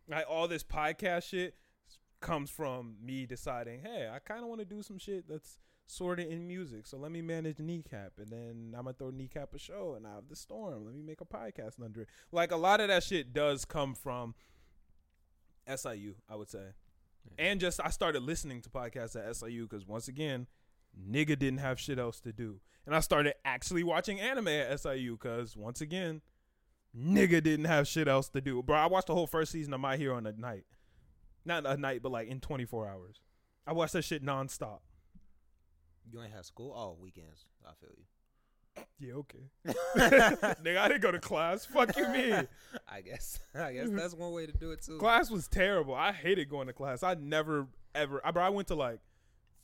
Like 0.09 0.27
all 0.29 0.49
this 0.49 0.63
podcast 0.63 1.25
shit 1.25 1.55
comes 2.21 2.51
from 2.51 2.97
me 3.03 3.27
deciding, 3.27 3.81
hey, 3.81 4.11
I 4.13 4.19
kind 4.19 4.43
of 4.43 4.49
want 4.49 4.61
to 4.61 4.65
do 4.65 4.83
some 4.83 4.99
shit 4.99 5.29
that's 5.29 5.59
sort 5.87 6.21
of 6.21 6.31
in 6.31 6.47
music. 6.47 6.87
So 6.87 6.97
let 6.97 7.13
me 7.13 7.23
manage 7.23 7.59
Kneecap, 7.59 8.13
and 8.19 8.29
then 8.29 8.75
I'm 8.77 8.85
gonna 8.85 8.95
throw 8.95 9.11
Kneecap 9.11 9.55
a 9.55 9.59
show, 9.59 9.95
and 9.97 10.07
I 10.07 10.15
have 10.15 10.29
the 10.29 10.37
Storm. 10.37 10.85
Let 10.85 10.95
me 10.95 11.03
make 11.03 11.21
a 11.21 11.25
podcast 11.25 11.83
under 11.83 12.03
it. 12.03 12.09
Like 12.33 12.51
a 12.51 12.57
lot 12.57 12.81
of 12.81 12.89
that 12.89 13.05
shit 13.05 13.33
does 13.33 13.65
come 13.65 13.95
from 13.95 14.35
SIU, 15.75 16.15
I 16.29 16.37
would 16.37 16.51
say, 16.51 16.75
and 17.39 17.61
just 17.61 17.81
I 17.83 17.91
started 17.91 18.23
listening 18.23 18.63
to 18.63 18.71
podcasts 18.71 19.17
at 19.17 19.37
SIU 19.37 19.67
because 19.69 19.87
once 19.87 20.09
again, 20.09 20.47
nigga 20.99 21.39
didn't 21.39 21.59
have 21.59 21.81
shit 21.81 21.99
else 21.99 22.21
to 22.21 22.33
do, 22.33 22.61
and 22.87 22.95
I 22.95 23.01
started 23.01 23.35
actually 23.45 23.83
watching 23.83 24.21
anime 24.21 24.49
at 24.49 24.81
SIU 24.81 25.17
because 25.21 25.57
once 25.57 25.81
again, 25.81 26.23
nigga 26.97 27.43
didn't 27.43 27.67
have 27.67 27.87
shit 27.89 28.09
else 28.09 28.29
to 28.31 28.41
do. 28.41 28.63
Bro, 28.63 28.77
I 28.77 28.87
watched 28.87 29.09
the 29.09 29.15
whole 29.15 29.27
first 29.27 29.53
season 29.53 29.75
of 29.75 29.81
My 29.81 29.97
Hero 29.97 30.17
in 30.19 30.27
a 30.27 30.33
night, 30.33 30.65
not 31.45 31.67
a 31.67 31.77
night, 31.77 32.03
but 32.03 32.13
like 32.13 32.29
in 32.29 32.41
24 32.41 32.89
hours. 32.89 33.21
I 33.67 33.73
watched 33.73 33.95
that 33.95 34.03
shit 34.03 34.25
nonstop. 34.25 34.79
You 36.11 36.23
ain't 36.23 36.33
have 36.33 36.47
school? 36.47 36.73
Oh, 36.77 36.97
weekends. 37.03 37.47
I 37.67 37.73
feel 37.81 37.91
you. 37.97 38.05
Yeah, 38.99 39.15
okay. 39.15 39.39
nigga, 39.67 40.79
I 40.79 40.89
didn't 40.89 41.03
go 41.03 41.11
to 41.11 41.19
class. 41.19 41.67
Fuck 41.67 41.97
you, 41.97 42.09
me. 42.09 42.33
I 42.89 43.01
guess. 43.03 43.39
I 43.55 43.73
guess 43.73 43.89
that's 43.91 44.15
one 44.15 44.33
way 44.33 44.47
to 44.47 44.53
do 44.53 44.71
it 44.71 44.83
too. 44.83 44.99
Class 44.99 45.31
was 45.31 45.49
terrible. 45.49 45.95
I 45.95 46.13
hated 46.13 46.49
going 46.49 46.67
to 46.67 46.73
class. 46.73 47.03
I 47.03 47.15
never 47.15 47.67
ever. 47.95 48.21
I, 48.25 48.31
bro, 48.31 48.43
I 48.43 48.49
went 48.49 48.69
to 48.69 48.75
like 48.75 49.01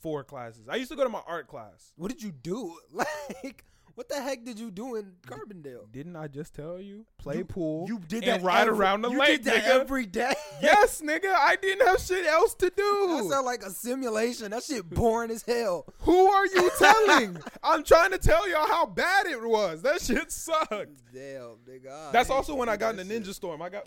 four 0.01 0.23
classes. 0.23 0.67
I 0.69 0.75
used 0.75 0.91
to 0.91 0.97
go 0.97 1.03
to 1.03 1.09
my 1.09 1.21
art 1.25 1.47
class. 1.47 1.93
What 1.95 2.09
did 2.09 2.21
you 2.21 2.31
do? 2.31 2.77
Like, 2.93 3.65
what 3.95 4.09
the 4.09 4.21
heck 4.21 4.43
did 4.43 4.59
you 4.59 4.71
do 4.71 4.95
in 4.95 5.13
Carbondale? 5.27 5.91
Didn't 5.91 6.15
I 6.15 6.27
just 6.27 6.53
tell 6.55 6.79
you? 6.81 7.05
Play 7.17 7.37
You- 7.37 7.45
pool. 7.45 7.85
You 7.87 7.99
did 7.99 8.23
that 8.25 8.41
ride 8.41 8.67
every- 8.67 8.79
around 8.79 9.01
the 9.03 9.09
lake. 9.09 9.13
you 9.13 9.19
lake, 9.19 9.43
did 9.43 9.53
that 9.53 9.63
nigga. 9.65 9.81
every 9.81 10.05
day. 10.05 10.33
yes, 10.61 11.01
nigga. 11.01 11.33
I 11.33 11.55
didn't 11.61 11.87
have 11.87 11.99
shit 11.99 12.25
else 12.25 12.55
to 12.55 12.69
do. 12.75 13.17
That 13.17 13.25
sound 13.29 13.45
like 13.45 13.63
a 13.63 13.69
simulation. 13.69 14.51
That 14.51 14.63
shit 14.63 14.89
boring 14.89 15.31
as 15.31 15.43
hell. 15.43 15.85
Who 15.99 16.25
are 16.27 16.45
you 16.47 16.71
telling? 16.77 17.37
I'm 17.63 17.83
trying 17.83 18.11
to 18.11 18.17
tell 18.17 18.49
y'all 18.49 18.67
how 18.67 18.85
bad 18.85 19.27
it 19.27 19.41
was. 19.41 19.81
That 19.83 20.01
shit 20.01 20.31
sucked. 20.31 20.69
Damn, 21.13 21.57
nigga. 21.67 22.11
That's 22.11 22.29
also 22.29 22.55
when 22.55 22.69
I 22.69 22.77
got 22.77 22.95
that 22.95 23.01
into 23.01 23.13
Ninja 23.19 23.25
shit. 23.27 23.35
Storm. 23.35 23.61
I 23.61 23.69
got 23.69 23.85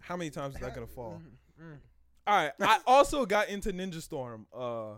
how 0.00 0.16
many 0.16 0.30
times 0.30 0.54
is 0.54 0.60
that 0.60 0.74
gonna 0.74 0.86
fall? 0.86 1.20
Mm. 1.60 1.76
All 2.26 2.36
right. 2.36 2.52
I 2.60 2.78
also 2.86 3.26
got 3.26 3.48
into 3.48 3.72
Ninja 3.72 4.00
Storm 4.00 4.46
uh 4.56 4.94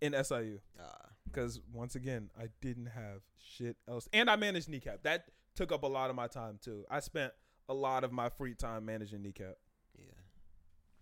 in 0.00 0.12
SIU 0.24 0.58
Ah, 0.80 1.01
because 1.32 1.60
once 1.72 1.94
again 1.94 2.30
I 2.38 2.48
didn't 2.60 2.86
have 2.86 3.22
shit 3.38 3.76
else, 3.88 4.08
and 4.12 4.28
I 4.28 4.36
managed 4.36 4.68
kneecap. 4.68 5.02
That 5.02 5.24
took 5.54 5.72
up 5.72 5.82
a 5.82 5.88
lot 5.88 6.10
of 6.10 6.16
my 6.16 6.26
time 6.26 6.58
too. 6.62 6.84
I 6.90 7.00
spent 7.00 7.32
a 7.68 7.74
lot 7.74 8.04
of 8.04 8.12
my 8.12 8.28
free 8.28 8.54
time 8.54 8.84
managing 8.84 9.22
kneecap. 9.22 9.56
yeah. 9.98 10.04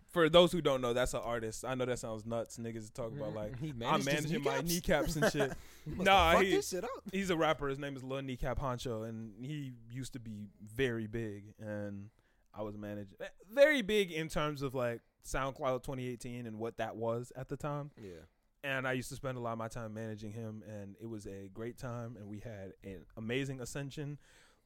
For 0.09 0.28
those 0.28 0.51
who 0.51 0.61
don't 0.61 0.81
know, 0.81 0.93
that's 0.93 1.15
an 1.15 1.20
artist. 1.23 1.65
I 1.65 1.74
know 1.74 1.85
that 1.85 1.98
sounds 1.98 2.27
nuts. 2.27 2.59
Niggas 2.59 2.93
talk 2.93 3.12
about 3.12 3.28
mm-hmm. 3.28 3.36
like 3.36 3.59
He 3.61 3.73
I'm 3.85 4.05
managing 4.05 4.43
my 4.43 4.61
kneecaps? 4.61 5.16
and 5.16 5.31
shit. 5.31 5.52
Nah, 5.86 6.39
he- 6.40 6.51
this 6.51 6.70
shit 6.70 6.85
up. 6.85 6.90
he's 7.12 7.31
a 7.31 7.36
rapper. 7.36 7.69
His 7.69 7.78
name 7.78 7.97
is 7.97 8.05
Lil 8.05 8.23
Kneecap 8.23 8.59
Honcho, 8.59 9.09
and 9.09 9.32
he 9.44 9.73
used 9.90 10.12
to 10.12 10.20
be 10.20 10.48
very 10.62 11.07
big. 11.07 11.55
And 11.59 12.11
I 12.52 12.62
was 12.62 12.77
managing 12.77 13.15
eh, 13.20 13.27
very 13.52 13.82
big 13.82 14.12
in 14.12 14.28
terms 14.28 14.62
of 14.62 14.74
like 14.74 15.01
SoundCloud 15.24 15.82
2018 15.85 16.47
and 16.47 16.59
what 16.59 16.77
that 16.78 16.97
was 16.97 17.32
at 17.36 17.48
the 17.48 17.57
time. 17.57 17.90
Yeah. 17.97 18.24
And 18.62 18.87
I 18.87 18.93
used 18.93 19.09
to 19.09 19.15
spend 19.15 19.39
a 19.39 19.41
lot 19.41 19.53
of 19.53 19.59
my 19.59 19.69
time 19.69 19.95
managing 19.95 20.32
him, 20.32 20.62
and 20.69 20.97
it 21.01 21.07
was 21.07 21.27
a 21.27 21.49
great 21.53 21.78
time. 21.78 22.16
And 22.19 22.28
we 22.28 22.41
had 22.41 22.73
an 22.85 23.07
amazing 23.16 23.61
ascension, 23.61 24.19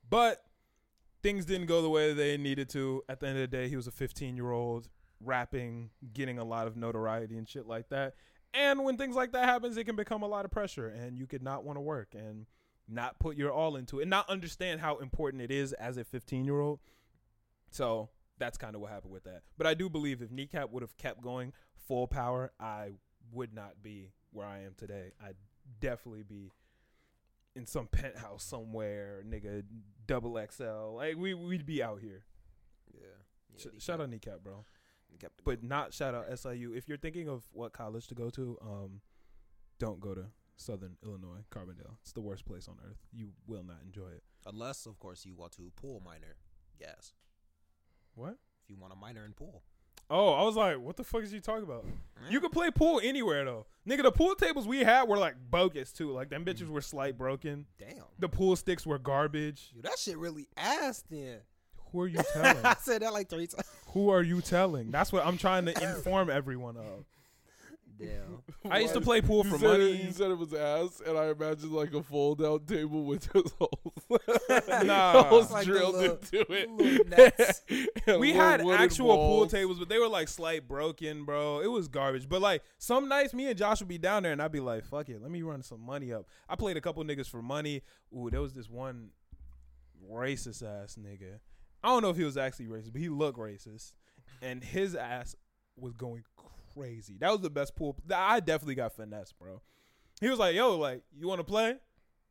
but 0.09 0.45
things 1.23 1.45
didn't 1.45 1.66
go 1.66 1.81
the 1.81 1.89
way 1.89 2.12
they 2.12 2.37
needed 2.37 2.69
to. 2.71 3.03
At 3.09 3.21
the 3.21 3.29
end 3.29 3.39
of 3.39 3.51
the 3.51 3.57
day, 3.57 3.69
he 3.69 3.77
was 3.77 3.87
a 3.87 3.93
15 3.93 4.37
year 4.37 4.51
old 4.51 4.89
rapping, 5.21 5.91
getting 6.12 6.39
a 6.39 6.45
lot 6.45 6.66
of 6.66 6.77
notoriety 6.77 7.39
and 7.39 7.49
shit 7.49 7.66
like 7.66 7.89
that. 7.91 8.15
And 8.53 8.85
when 8.85 8.97
things 8.97 9.16
like 9.16 9.33
that 9.33 9.47
happens, 9.47 9.77
it 9.77 9.85
can 9.85 9.97
become 9.97 10.23
a 10.23 10.29
lot 10.29 10.45
of 10.45 10.51
pressure, 10.51 10.89
and 10.89 11.19
you 11.19 11.27
could 11.27 11.43
not 11.43 11.65
want 11.65 11.77
to 11.77 11.81
work 11.81 12.15
and 12.15 12.47
not 12.89 13.19
put 13.19 13.37
your 13.37 13.53
all 13.53 13.77
into 13.77 13.99
it, 13.99 14.03
and 14.03 14.11
not 14.11 14.29
understand 14.29 14.81
how 14.81 14.99
important 14.99 15.43
it 15.43 15.51
is 15.51 15.73
as 15.73 15.97
a 15.97 16.05
15 16.05 16.45
year 16.45 16.61
old. 16.61 16.81
So 17.71 18.11
that's 18.39 18.59
kind 18.59 18.75
of 18.75 18.81
what 18.81 18.91
happened 18.91 19.12
with 19.12 19.25
that. 19.25 19.43
But 19.57 19.66
I 19.66 19.75
do 19.75 19.89
believe 19.89 20.23
if 20.23 20.31
Kneecap 20.31 20.71
would 20.71 20.83
have 20.83 20.97
kept 20.97 21.21
going 21.21 21.53
full 21.89 22.07
power, 22.07 22.53
I 22.61 22.93
would 23.35 23.52
not 23.55 23.82
be 23.82 24.11
where 24.32 24.47
I 24.47 24.61
am 24.62 24.74
today. 24.77 25.12
I'd 25.23 25.36
definitely 25.81 26.23
be 26.23 26.52
in 27.56 27.66
some 27.66 27.86
penthouse 27.93 28.44
somewhere, 28.44 29.23
nigga, 29.28 29.62
double 30.06 30.39
XL. 30.51 30.97
Like 30.97 31.16
we 31.16 31.35
we'd 31.35 31.66
be 31.66 31.82
out 31.82 32.01
here. 32.01 32.24
Yeah. 32.93 33.01
yeah 33.52 33.59
Sh- 33.78 33.82
shout 33.82 34.01
out 34.01 34.11
Kneecap, 34.11 34.43
bro. 34.43 34.65
it 35.12 35.32
But 35.44 35.61
going. 35.61 35.69
not 35.69 35.93
shout 35.94 36.15
out 36.15 36.27
SIU. 36.39 36.73
If 36.74 36.89
you're 36.89 36.98
thinking 36.98 37.28
of 37.28 37.44
what 37.52 37.73
college 37.73 38.06
to 38.09 38.15
go 38.15 38.31
to, 38.31 38.59
um, 38.62 39.01
don't 39.78 40.01
go 40.01 40.15
to 40.15 40.27
Southern 40.56 40.97
Illinois, 41.05 41.44
Carbondale. 41.51 41.97
It's 42.02 42.12
the 42.12 42.20
worst 42.20 42.44
place 42.44 42.69
on 42.69 42.77
earth. 42.89 42.98
You 43.12 43.31
will 43.47 43.62
not 43.65 43.78
enjoy 43.85 44.09
it. 44.09 44.23
unless, 44.47 44.86
of 44.86 44.98
course, 44.98 45.24
you 45.24 45.35
want 45.35 45.52
to 45.52 45.70
pool 45.77 46.01
minor. 46.05 46.36
Yes. 46.81 47.12
What? 48.15 48.36
If 48.62 48.69
you 48.70 48.77
want 48.77 48.93
a 48.93 48.97
minor 48.97 49.24
in 49.24 49.32
pool. 49.32 49.62
Oh, 50.10 50.32
I 50.32 50.43
was 50.43 50.55
like, 50.56 50.78
what 50.78 50.97
the 50.97 51.05
fuck 51.05 51.22
is 51.22 51.32
you 51.32 51.40
talking 51.40 51.64
about? 51.64 51.85
You 52.28 52.40
could 52.40 52.52
play 52.52 52.70
pool 52.70 53.01
anywhere 53.02 53.44
though, 53.44 53.66
nigga. 53.89 54.02
The 54.02 54.12
pool 54.12 54.35
tables 54.35 54.66
we 54.66 54.81
had 54.81 55.09
were 55.09 55.18
like 55.18 55.35
bogus 55.51 55.93
too. 55.93 56.10
Like 56.12 56.28
them 56.31 56.44
bitches 56.44 56.68
were 56.68 56.81
slight 56.81 57.16
broken. 57.18 57.66
Damn. 57.78 58.05
The 58.18 58.28
pool 58.28 58.56
sticks 58.56 58.86
were 58.86 58.98
garbage. 58.98 59.72
Dude, 59.74 59.85
that 59.85 59.98
shit 59.98 60.16
really 60.18 60.48
ass 60.56 61.05
then. 61.10 61.39
Who 61.93 62.01
are 62.02 62.09
you 62.09 62.20
telling? 62.32 62.64
I 62.64 62.76
said 62.81 63.02
that 63.02 63.12
like 63.12 63.28
three 63.28 63.47
times. 63.47 63.66
Who 63.89 64.10
are 64.10 64.22
you 64.22 64.40
telling? 64.40 64.90
That's 64.90 65.12
what 65.12 65.24
I'm 65.26 65.39
trying 65.39 65.66
to 65.66 65.82
inform 65.97 66.28
everyone 66.31 66.76
of. 66.76 67.05
Damn. 67.99 68.43
I 68.73 68.81
used 68.81 68.95
to 68.95 69.01
play 69.01 69.21
pool 69.21 69.45
you 69.45 69.51
for 69.53 69.59
said 69.59 69.66
money. 69.69 69.91
It, 69.93 70.05
you 70.07 70.12
said 70.12 70.31
it 70.31 70.39
was 70.39 70.53
ass, 70.53 71.01
and 71.07 71.16
I 71.16 71.27
imagined 71.31 71.73
like 71.73 71.95
a 71.95 72.03
fold 72.03 72.43
out 72.43 72.66
table 72.66 73.05
with 73.05 73.33
just 73.33 73.55
holes. 73.59 73.71
Nah. 74.85 75.23
holes 75.25 75.51
Like 75.51 75.65
drilled 75.66 75.95
little- 75.95 76.16
into 76.16 76.53
it. 76.53 76.71
little 76.71 77.05
nets. 77.07 77.62
And 78.07 78.21
we 78.21 78.33
had 78.33 78.62
wooden 78.65 78.81
actual 78.81 79.16
pool 79.16 79.47
tables, 79.47 79.79
but 79.79 79.89
they 79.89 79.99
were 79.99 80.09
like 80.09 80.29
slight 80.29 80.66
broken, 80.66 81.25
bro. 81.25 81.61
It 81.61 81.69
was 81.69 81.89
garbage. 81.89 82.29
But 82.29 82.41
like 82.43 82.62
some 82.79 83.09
nights, 83.09 83.33
me 83.35 83.47
and 83.49 83.57
Josh 83.57 83.81
would 83.81 83.89
be 83.89 83.99
down 83.99 84.23
there, 84.25 84.33
and 84.33 84.43
I'd 84.43 84.53
be 84.53 84.61
like, 84.61 84.85
"Fuck 84.85 85.09
it, 85.09 85.23
let 85.23 85.31
me 85.31 85.43
run 85.43 85.62
some 85.62 85.81
money 85.81 86.12
up." 86.12 86.27
I 86.49 86.57
played 86.57 86.77
a 86.77 86.81
couple 86.81 87.03
niggas 87.05 87.29
for 87.31 87.43
money. 87.43 87.83
Ooh, 88.16 88.29
there 88.31 88.41
was 88.41 88.53
this 88.55 88.69
one 88.69 89.11
racist 90.11 90.62
ass 90.62 90.97
nigga. 91.01 91.39
I 91.83 91.89
don't 91.89 92.03
know 92.03 92.11
if 92.11 92.16
he 92.16 92.25
was 92.25 92.37
actually 92.37 92.66
racist, 92.66 92.93
but 92.93 93.01
he 93.01 93.09
looked 93.09 93.39
racist, 93.39 93.93
and 94.43 94.62
his 94.65 94.95
ass 94.95 95.35
was 95.77 95.93
going 95.93 96.25
crazy. 96.75 97.17
That 97.21 97.31
was 97.33 97.41
the 97.41 97.51
best 97.51 97.75
pool. 97.77 97.97
I 98.15 98.41
definitely 98.41 98.75
got 98.75 98.95
finesse, 98.95 99.33
bro. 99.33 99.61
He 100.21 100.29
was 100.29 100.39
like, 100.39 100.55
"Yo, 100.55 100.77
like, 100.77 101.03
you 101.19 101.27
want 101.29 101.41
to 101.41 101.45
play?" 101.45 101.77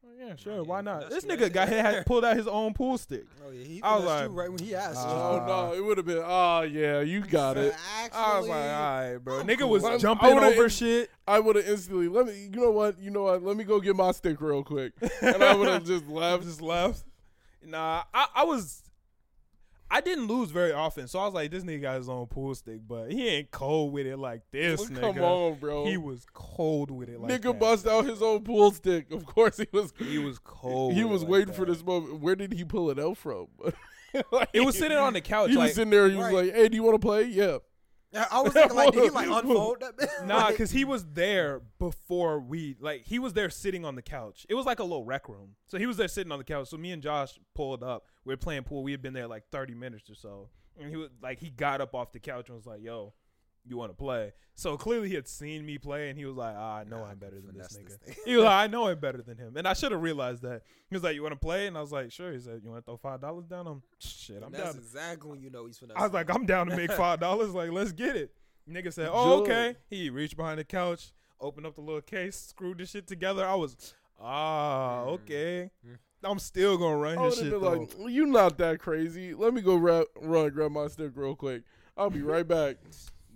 Oh, 0.05 0.09
yeah, 0.19 0.35
sure. 0.35 0.55
yeah, 0.55 0.59
why 0.59 0.81
not? 0.81 1.09
This 1.09 1.23
nigga 1.23 1.43
right 1.43 1.53
got 1.53 1.69
had 1.69 2.05
pulled 2.05 2.25
out 2.25 2.35
his 2.35 2.45
own 2.47 2.73
pool 2.73 2.97
stick. 2.97 3.23
Oh 3.45 3.51
yeah, 3.51 3.63
he 3.63 3.81
I 3.81 3.95
was 3.95 4.03
like, 4.05 4.29
you 4.29 4.35
right 4.35 4.49
when 4.49 4.59
he 4.59 4.75
asked. 4.75 4.97
Oh 4.99 5.37
Uh, 5.39 5.45
no, 5.47 5.73
it 5.73 5.81
would 5.83 5.95
have 5.97 6.05
been. 6.05 6.21
Oh 6.25 6.61
yeah, 6.63 6.99
you 6.99 7.21
got 7.21 7.57
it. 7.57 7.73
Actually, 7.97 8.19
I 8.21 8.37
was 8.39 8.47
like, 8.49 8.57
all 8.59 9.01
right, 9.11 9.17
bro. 9.17 9.39
I'm 9.39 9.47
Nigga 9.47 9.59
cool. 9.59 9.69
was 9.69 10.01
jumping 10.01 10.29
over 10.37 10.63
in- 10.65 10.69
shit. 10.69 11.09
I 11.25 11.39
would 11.39 11.55
have 11.55 11.65
instantly. 11.67 12.09
Let 12.09 12.25
me. 12.27 12.49
You 12.53 12.59
know 12.61 12.71
what? 12.71 12.99
You 12.99 13.11
know 13.11 13.23
what? 13.23 13.43
Let 13.43 13.55
me 13.55 13.63
go 13.63 13.79
get 13.79 13.95
my 13.95 14.11
stick 14.11 14.41
real 14.41 14.61
quick, 14.63 14.91
and 15.21 15.41
I 15.41 15.55
would 15.55 15.69
have 15.69 15.85
just 15.85 16.05
I 16.05 16.11
left. 16.11 16.43
just 16.43 16.61
left. 16.61 17.03
Nah, 17.65 18.03
I, 18.13 18.27
I 18.35 18.43
was. 18.43 18.81
I 19.93 20.01
didn't 20.01 20.25
lose 20.25 20.49
very 20.49 20.71
often, 20.71 21.07
so 21.07 21.19
I 21.19 21.25
was 21.25 21.35
like, 21.35 21.51
this 21.51 21.63
nigga 21.63 21.83
got 21.83 21.97
his 21.97 22.09
own 22.09 22.25
pool 22.25 22.55
stick, 22.55 22.79
but 22.87 23.11
he 23.11 23.27
ain't 23.27 23.51
cold 23.51 23.93
with 23.93 24.07
it 24.07 24.17
like 24.17 24.41
this, 24.51 24.79
Well, 24.79 24.89
nigga. 24.89 24.99
Come 25.01 25.19
on, 25.19 25.59
bro. 25.59 25.85
He 25.85 25.97
was 25.97 26.25
cold 26.33 26.89
with 26.89 27.09
it 27.09 27.19
like 27.21 27.29
Nigga 27.29 27.43
that. 27.51 27.59
bust 27.59 27.85
out 27.85 28.05
his 28.05 28.19
own 28.23 28.43
pool 28.43 28.71
stick. 28.71 29.11
Of 29.11 29.23
course 29.27 29.57
he 29.57 29.67
was. 29.71 29.93
He 29.99 30.17
was 30.17 30.39
cold. 30.39 30.93
He 30.93 31.03
with 31.03 31.11
was 31.13 31.21
like 31.21 31.31
waiting 31.31 31.47
that. 31.49 31.55
for 31.55 31.65
this 31.65 31.85
moment. 31.85 32.21
Where 32.21 32.35
did 32.35 32.53
he 32.53 32.63
pull 32.63 32.89
it 32.89 32.97
out 32.97 33.17
from? 33.17 33.45
Like, 34.31 34.49
It 34.53 34.61
was 34.61 34.75
sitting 34.75 34.97
on 34.97 35.13
the 35.13 35.21
couch. 35.21 35.51
He 35.51 35.55
like, 35.57 35.65
was 35.67 35.75
sitting 35.75 35.91
there. 35.91 36.09
He 36.09 36.15
was 36.15 36.31
like, 36.31 36.53
"Hey, 36.53 36.69
do 36.69 36.75
you 36.75 36.81
want 36.83 36.95
to 36.99 37.05
play?" 37.05 37.25
Yeah. 37.25 37.59
I 38.13 38.41
was 38.41 38.53
thinking 38.53 38.75
like, 38.75 38.93
did 38.93 39.03
he 39.03 39.09
like 39.09 39.27
unfold 39.31 39.81
that? 39.81 39.97
bit? 39.97 40.09
Nah, 40.25 40.49
because 40.51 40.71
he 40.71 40.85
was 40.85 41.05
there 41.13 41.61
before 41.79 42.39
we 42.39 42.75
like 42.79 43.03
he 43.05 43.19
was 43.19 43.33
there 43.33 43.49
sitting 43.49 43.85
on 43.85 43.95
the 43.95 44.01
couch. 44.01 44.45
It 44.49 44.55
was 44.55 44.65
like 44.65 44.79
a 44.79 44.83
little 44.83 45.03
rec 45.05 45.27
room. 45.29 45.55
So 45.67 45.77
he 45.77 45.85
was 45.85 45.97
there 45.97 46.07
sitting 46.07 46.31
on 46.31 46.37
the 46.37 46.43
couch. 46.43 46.69
So 46.69 46.77
me 46.77 46.91
and 46.91 47.01
Josh 47.01 47.39
pulled 47.55 47.83
up. 47.83 48.07
We 48.25 48.33
were 48.33 48.37
playing 48.37 48.63
pool. 48.63 48.83
We 48.83 48.91
had 48.91 49.01
been 49.01 49.13
there 49.13 49.27
like 49.27 49.43
thirty 49.51 49.73
minutes 49.73 50.09
or 50.09 50.15
so. 50.15 50.49
And 50.79 50.89
he 50.89 50.95
was 50.95 51.09
like 51.21 51.39
he 51.39 51.49
got 51.49 51.81
up 51.81 51.93
off 51.95 52.11
the 52.11 52.19
couch 52.19 52.49
and 52.49 52.55
was 52.55 52.65
like, 52.65 52.81
Yo, 52.81 53.13
you 53.65 53.77
wanna 53.77 53.93
play? 53.93 54.33
So 54.55 54.77
clearly 54.77 55.09
he 55.09 55.15
had 55.15 55.27
seen 55.27 55.65
me 55.65 55.77
play 55.79 56.09
and 56.09 56.17
he 56.19 56.25
was 56.25 56.35
like, 56.35 56.53
ah, 56.57 56.77
I 56.77 56.83
know 56.83 56.99
Nah, 56.99 57.05
I'm 57.07 57.17
better 57.17 57.39
than 57.41 57.57
this 57.57 57.75
nigga. 57.75 57.97
this 58.05 58.17
he 58.25 58.35
was 58.35 58.45
like, 58.45 58.53
I 58.63 58.67
know 58.67 58.87
I'm 58.87 58.99
better 58.99 59.21
than 59.21 59.37
him. 59.37 59.57
And 59.57 59.67
I 59.67 59.73
should 59.73 59.91
have 59.91 60.01
realized 60.01 60.43
that. 60.43 60.61
He 60.89 60.95
was 60.95 61.03
like, 61.03 61.15
You 61.15 61.23
wanna 61.23 61.35
play? 61.35 61.65
And 61.67 61.77
I 61.77 61.81
was 61.81 61.91
like, 61.91 62.11
Sure. 62.11 62.31
He 62.31 62.39
said, 62.39 62.61
You 62.63 62.69
wanna 62.69 62.81
throw 62.81 62.97
five 62.97 63.19
dollars 63.21 63.45
down? 63.47 63.65
I'm 63.67 63.81
shit, 63.99 64.43
I'm 64.43 64.51
that's 64.51 64.73
down. 64.73 64.75
exactly 64.77 65.29
when 65.31 65.41
you 65.41 65.49
know 65.49 65.65
he's 65.65 65.77
finessing. 65.77 65.99
I 65.99 66.03
was 66.03 66.13
like, 66.13 66.29
I'm 66.29 66.45
down 66.45 66.67
to 66.69 66.75
make 66.75 66.91
five 66.93 67.19
dollars. 67.19 67.51
Like, 67.53 67.71
let's 67.71 67.91
get 67.91 68.15
it. 68.15 68.31
Nigga 68.69 68.93
said, 68.93 69.09
Oh, 69.11 69.41
okay. 69.41 69.75
He 69.89 70.09
reached 70.09 70.37
behind 70.37 70.59
the 70.59 70.63
couch, 70.63 71.11
opened 71.41 71.65
up 71.65 71.75
the 71.75 71.81
little 71.81 72.01
case, 72.01 72.35
screwed 72.37 72.77
the 72.77 72.85
shit 72.85 73.07
together. 73.07 73.45
I 73.45 73.55
was, 73.55 73.75
ah, 74.21 75.03
Mm. 75.05 75.07
okay. 75.13 75.71
Mm. 75.85 75.97
I'm 76.25 76.39
still 76.39 76.77
gonna 76.77 76.95
run 76.97 77.17
his 77.17 77.37
shit 77.37 77.49
though. 77.51 77.57
like, 77.57 77.91
"Well, 77.97 78.07
"You 78.09 78.25
not 78.25 78.57
that 78.59 78.79
crazy? 78.79 79.33
Let 79.33 79.53
me 79.53 79.61
go 79.61 79.75
ra- 79.75 80.03
run 80.21 80.49
grab 80.51 80.71
my 80.71 80.87
stick 80.87 81.11
real 81.15 81.35
quick. 81.35 81.63
I'll 81.97 82.09
be 82.09 82.21
right 82.21 82.47
back." 82.47 82.77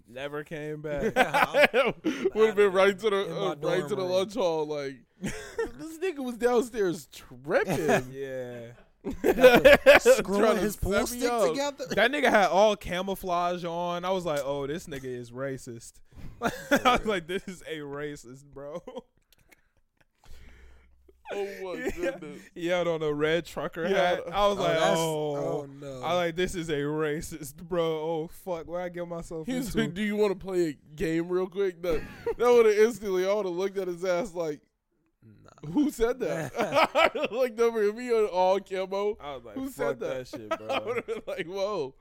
Never 0.10 0.44
came 0.44 0.82
back. 0.82 1.04
would 1.74 2.48
have 2.48 2.56
been 2.56 2.72
right 2.72 2.98
to 2.98 3.10
the 3.10 3.36
uh, 3.36 3.56
right 3.62 3.88
to 3.88 3.96
the 3.96 4.02
room. 4.02 4.12
lunch 4.12 4.34
hall. 4.36 4.66
Like 4.66 4.96
this 5.22 5.98
nigga 6.00 6.20
was 6.20 6.38
downstairs 6.38 7.08
tripping. 7.08 7.78
yeah. 8.12 8.68
Trying 9.22 10.00
screwing 10.00 10.58
his 10.58 10.76
pool 10.76 11.08
stick 11.08 11.30
up. 11.30 11.50
together. 11.50 11.86
That 11.92 12.12
nigga 12.12 12.30
had 12.30 12.48
all 12.48 12.76
camouflage 12.76 13.64
on. 13.64 14.04
I 14.06 14.12
was 14.12 14.26
like, 14.26 14.42
oh, 14.44 14.68
this 14.68 14.88
nigga 14.88 15.06
is 15.06 15.32
racist. 15.32 15.94
I 16.42 16.52
was 16.98 17.06
like, 17.06 17.28
this 17.28 17.48
is 17.48 17.62
a 17.70 17.78
racist, 17.80 18.44
bro. 18.54 18.82
Oh 21.32 21.45
my 21.76 21.90
goodness. 21.95 22.41
he 22.56 22.68
had 22.68 22.88
on 22.88 23.02
a 23.04 23.14
red 23.14 23.45
trucker 23.45 23.84
Yeah. 23.88 23.98
hat. 23.98 24.22
I 24.32 24.48
was 24.48 24.58
Oh, 24.58 24.62
like, 24.64 24.78
oh. 24.80 25.36
oh 25.38 25.68
no. 25.80 26.02
I 26.04 26.14
like 26.14 26.36
this 26.36 26.56
is 26.56 26.70
a 26.70 26.74
racist, 26.80 27.56
bro. 27.58 27.84
Oh 27.84 28.28
fuck, 28.28 28.68
where 28.68 28.82
I 28.82 28.90
get 28.90 29.08
myself 29.08 29.45
He 29.48 29.54
was 29.56 29.68
into? 29.68 29.80
like, 29.80 29.94
"Do 29.94 30.02
you 30.02 30.16
want 30.16 30.40
to 30.40 30.45
play 30.45 30.70
a 30.70 30.78
game 30.95 31.28
real 31.30 31.48
quick?" 31.48 31.82
That 31.82 32.02
that 32.38 32.48
would 32.52 32.66
have 32.66 32.78
instantly. 32.78 33.28
I 33.28 33.34
would 33.34 33.45
have 33.45 33.56
looked 33.56 33.78
at 33.78 33.88
his 33.88 34.04
ass 34.06 34.34
like, 34.34 34.62
Nah. 35.44 35.72
"Who 35.72 35.90
said 35.91 36.20
that?" 36.22 36.54
I 36.95 37.12
looked 37.34 37.60
over 37.60 37.84
at 37.90 37.95
me 37.95 38.10
on 38.12 38.26
all 38.28 38.60
camo. 38.60 39.18
I 39.20 39.36
was 39.36 39.44
like, 39.44 39.56
Who 39.56 39.66
fuck 39.70 39.74
said 39.74 39.99
that? 39.99 40.18
that? 40.18 40.28
shit, 40.28 40.52
I 40.54 40.56
bro. 40.80 40.86
would 40.88 40.95
have 40.98 41.06
been 41.08 41.22
like, 41.28 41.45
"Whoa, 41.48 41.94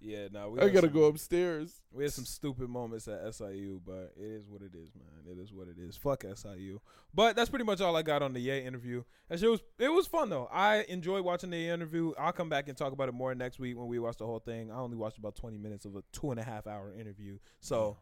yeah, 0.00 0.28
nah, 0.32 0.48
we 0.48 0.60
I 0.60 0.68
gotta 0.68 0.86
some- 0.86 0.94
go 0.94 1.04
upstairs." 1.04 1.80
We 1.90 2.04
had 2.04 2.12
some 2.12 2.24
stupid 2.24 2.68
moments 2.68 3.08
at 3.08 3.34
SIU, 3.34 3.80
but 3.84 4.12
it 4.16 4.22
is 4.24 4.48
what 4.48 4.62
it 4.62 4.74
is, 4.74 4.94
man. 4.94 5.26
It 5.30 5.38
is 5.40 5.52
what 5.52 5.68
it 5.68 5.78
is. 5.78 5.96
Fuck 5.96 6.24
SIU. 6.24 6.80
But 7.14 7.34
that's 7.36 7.50
pretty 7.50 7.64
much 7.64 7.80
all 7.80 7.96
I 7.96 8.02
got 8.02 8.22
on 8.22 8.32
the 8.32 8.40
Ye 8.40 8.64
interview. 8.64 9.02
That 9.28 9.40
shit 9.40 9.50
was 9.50 9.60
it 9.78 9.88
was 9.92 10.06
fun 10.06 10.30
though. 10.30 10.48
I 10.52 10.82
enjoyed 10.88 11.24
watching 11.24 11.50
the 11.50 11.68
interview. 11.68 12.12
I'll 12.18 12.32
come 12.32 12.48
back 12.48 12.68
and 12.68 12.76
talk 12.76 12.92
about 12.92 13.08
it 13.08 13.12
more 13.12 13.34
next 13.34 13.58
week 13.58 13.76
when 13.76 13.88
we 13.88 13.98
watch 13.98 14.16
the 14.18 14.26
whole 14.26 14.38
thing. 14.40 14.70
I 14.70 14.76
only 14.76 14.96
watched 14.96 15.18
about 15.18 15.34
twenty 15.36 15.58
minutes 15.58 15.84
of 15.84 15.96
a 15.96 16.02
two 16.12 16.30
and 16.30 16.38
a 16.38 16.44
half 16.44 16.66
hour 16.66 16.92
interview, 16.92 17.38
so 17.60 17.98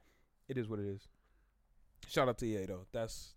it 0.48 0.58
is 0.58 0.68
what 0.68 0.78
it 0.78 0.86
is. 0.86 1.08
Shout 2.08 2.28
out 2.28 2.38
to 2.38 2.46
Ye 2.46 2.66
though. 2.66 2.86
That's 2.92 3.34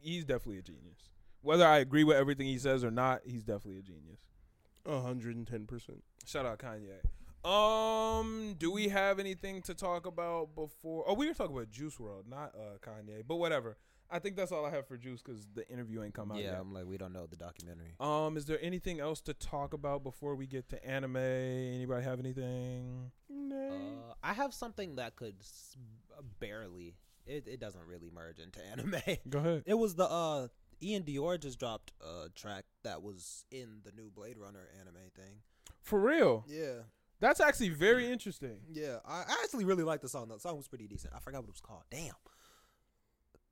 he's 0.00 0.24
definitely 0.24 0.58
a 0.58 0.62
genius. 0.62 1.08
Whether 1.42 1.66
I 1.66 1.78
agree 1.78 2.04
with 2.04 2.16
everything 2.16 2.46
he 2.46 2.58
says 2.58 2.84
or 2.84 2.90
not, 2.90 3.22
he's 3.24 3.44
definitely 3.44 3.78
a 3.78 3.82
genius. 3.82 4.20
hundred 4.86 5.36
and 5.36 5.46
ten 5.46 5.66
percent. 5.66 6.02
Shout 6.26 6.44
out 6.44 6.58
Kanye. 6.58 7.00
Um, 7.44 8.54
do 8.58 8.70
we 8.70 8.88
have 8.88 9.18
anything 9.18 9.62
to 9.62 9.74
talk 9.74 10.06
about 10.06 10.54
before? 10.54 11.04
Oh, 11.06 11.14
we 11.14 11.26
were 11.26 11.34
talking 11.34 11.54
about 11.56 11.70
Juice 11.70 11.96
WRLD, 11.96 12.28
not 12.28 12.54
uh 12.54 12.78
Kanye, 12.78 13.22
but 13.26 13.36
whatever. 13.36 13.76
I 14.12 14.18
think 14.18 14.34
that's 14.36 14.50
all 14.50 14.66
I 14.66 14.70
have 14.70 14.88
for 14.88 14.96
Juice 14.96 15.22
because 15.22 15.46
the 15.54 15.68
interview 15.70 16.02
ain't 16.02 16.14
come 16.14 16.32
out 16.32 16.38
Yeah, 16.38 16.50
yet. 16.52 16.60
I'm 16.60 16.74
like, 16.74 16.84
we 16.84 16.96
don't 16.98 17.12
know 17.12 17.26
the 17.26 17.36
documentary. 17.36 17.94
Um, 18.00 18.36
is 18.36 18.44
there 18.44 18.58
anything 18.60 18.98
else 18.98 19.20
to 19.22 19.34
talk 19.34 19.72
about 19.72 20.02
before 20.02 20.34
we 20.34 20.46
get 20.48 20.68
to 20.70 20.84
anime? 20.84 21.16
Anybody 21.16 22.02
have 22.04 22.18
anything? 22.18 23.12
Uh, 23.30 24.14
I 24.22 24.32
have 24.32 24.52
something 24.52 24.96
that 24.96 25.14
could 25.14 25.36
s- 25.40 25.76
barely. 26.40 26.96
It, 27.24 27.46
it 27.46 27.60
doesn't 27.60 27.86
really 27.86 28.10
merge 28.12 28.40
into 28.40 28.58
anime. 28.72 29.00
Go 29.28 29.38
ahead. 29.38 29.62
It 29.66 29.74
was 29.74 29.94
the 29.94 30.08
uh 30.10 30.48
iann 30.82 31.04
dior 31.04 31.38
just 31.38 31.58
dropped 31.60 31.92
a 32.00 32.28
track 32.30 32.64
that 32.82 33.02
was 33.02 33.44
in 33.52 33.80
the 33.84 33.92
new 33.92 34.10
Blade 34.10 34.38
Runner 34.38 34.66
anime 34.80 35.10
thing. 35.14 35.36
For 35.82 36.00
real, 36.00 36.44
Yeah, 36.48 36.80
that's 37.20 37.40
actually 37.40 37.68
very 37.70 38.10
interesting. 38.10 38.58
yeah. 38.72 38.98
I, 39.06 39.18
I 39.28 39.36
actually 39.44 39.64
really 39.64 39.84
liked 39.84 40.02
the 40.02 40.08
song. 40.08 40.28
The 40.28 40.38
song 40.38 40.56
was 40.56 40.68
pretty 40.68 40.86
decent. 40.88 41.12
I 41.14 41.20
forgot 41.20 41.38
what 41.42 41.48
it 41.48 41.52
was 41.52 41.60
called. 41.60 41.82
Damn. 41.90 42.14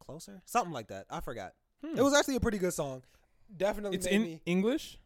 Closer, 0.01 0.40
something 0.47 0.73
like 0.73 0.89
that. 0.89 1.07
I 1.11 1.20
forgot. 1.20 1.53
Hmm. 1.85 1.99
It 1.99 2.03
was 2.03 2.15
actually 2.15 2.36
a 2.36 2.40
pretty 2.40 2.59
good 2.59 2.73
song. 2.73 3.03
Definitely. 3.55 3.97
It's 3.99 4.07
in 4.07 4.23
me, 4.23 4.40
English. 4.47 4.99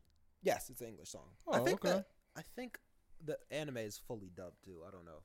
Yes, 0.43 0.71
it's 0.71 0.81
an 0.81 0.89
English 0.89 1.09
song. 1.11 1.29
I 1.53 1.59
Oh, 1.59 1.65
think 1.65 1.85
okay. 1.85 1.95
that 1.97 2.07
I 2.37 2.43
think 2.57 2.79
the 3.25 3.37
anime 3.51 3.79
is 3.79 3.99
fully 3.99 4.31
dubbed 4.35 4.65
too. 4.65 4.83
I 4.87 4.91
don't 4.91 5.05
know. 5.05 5.23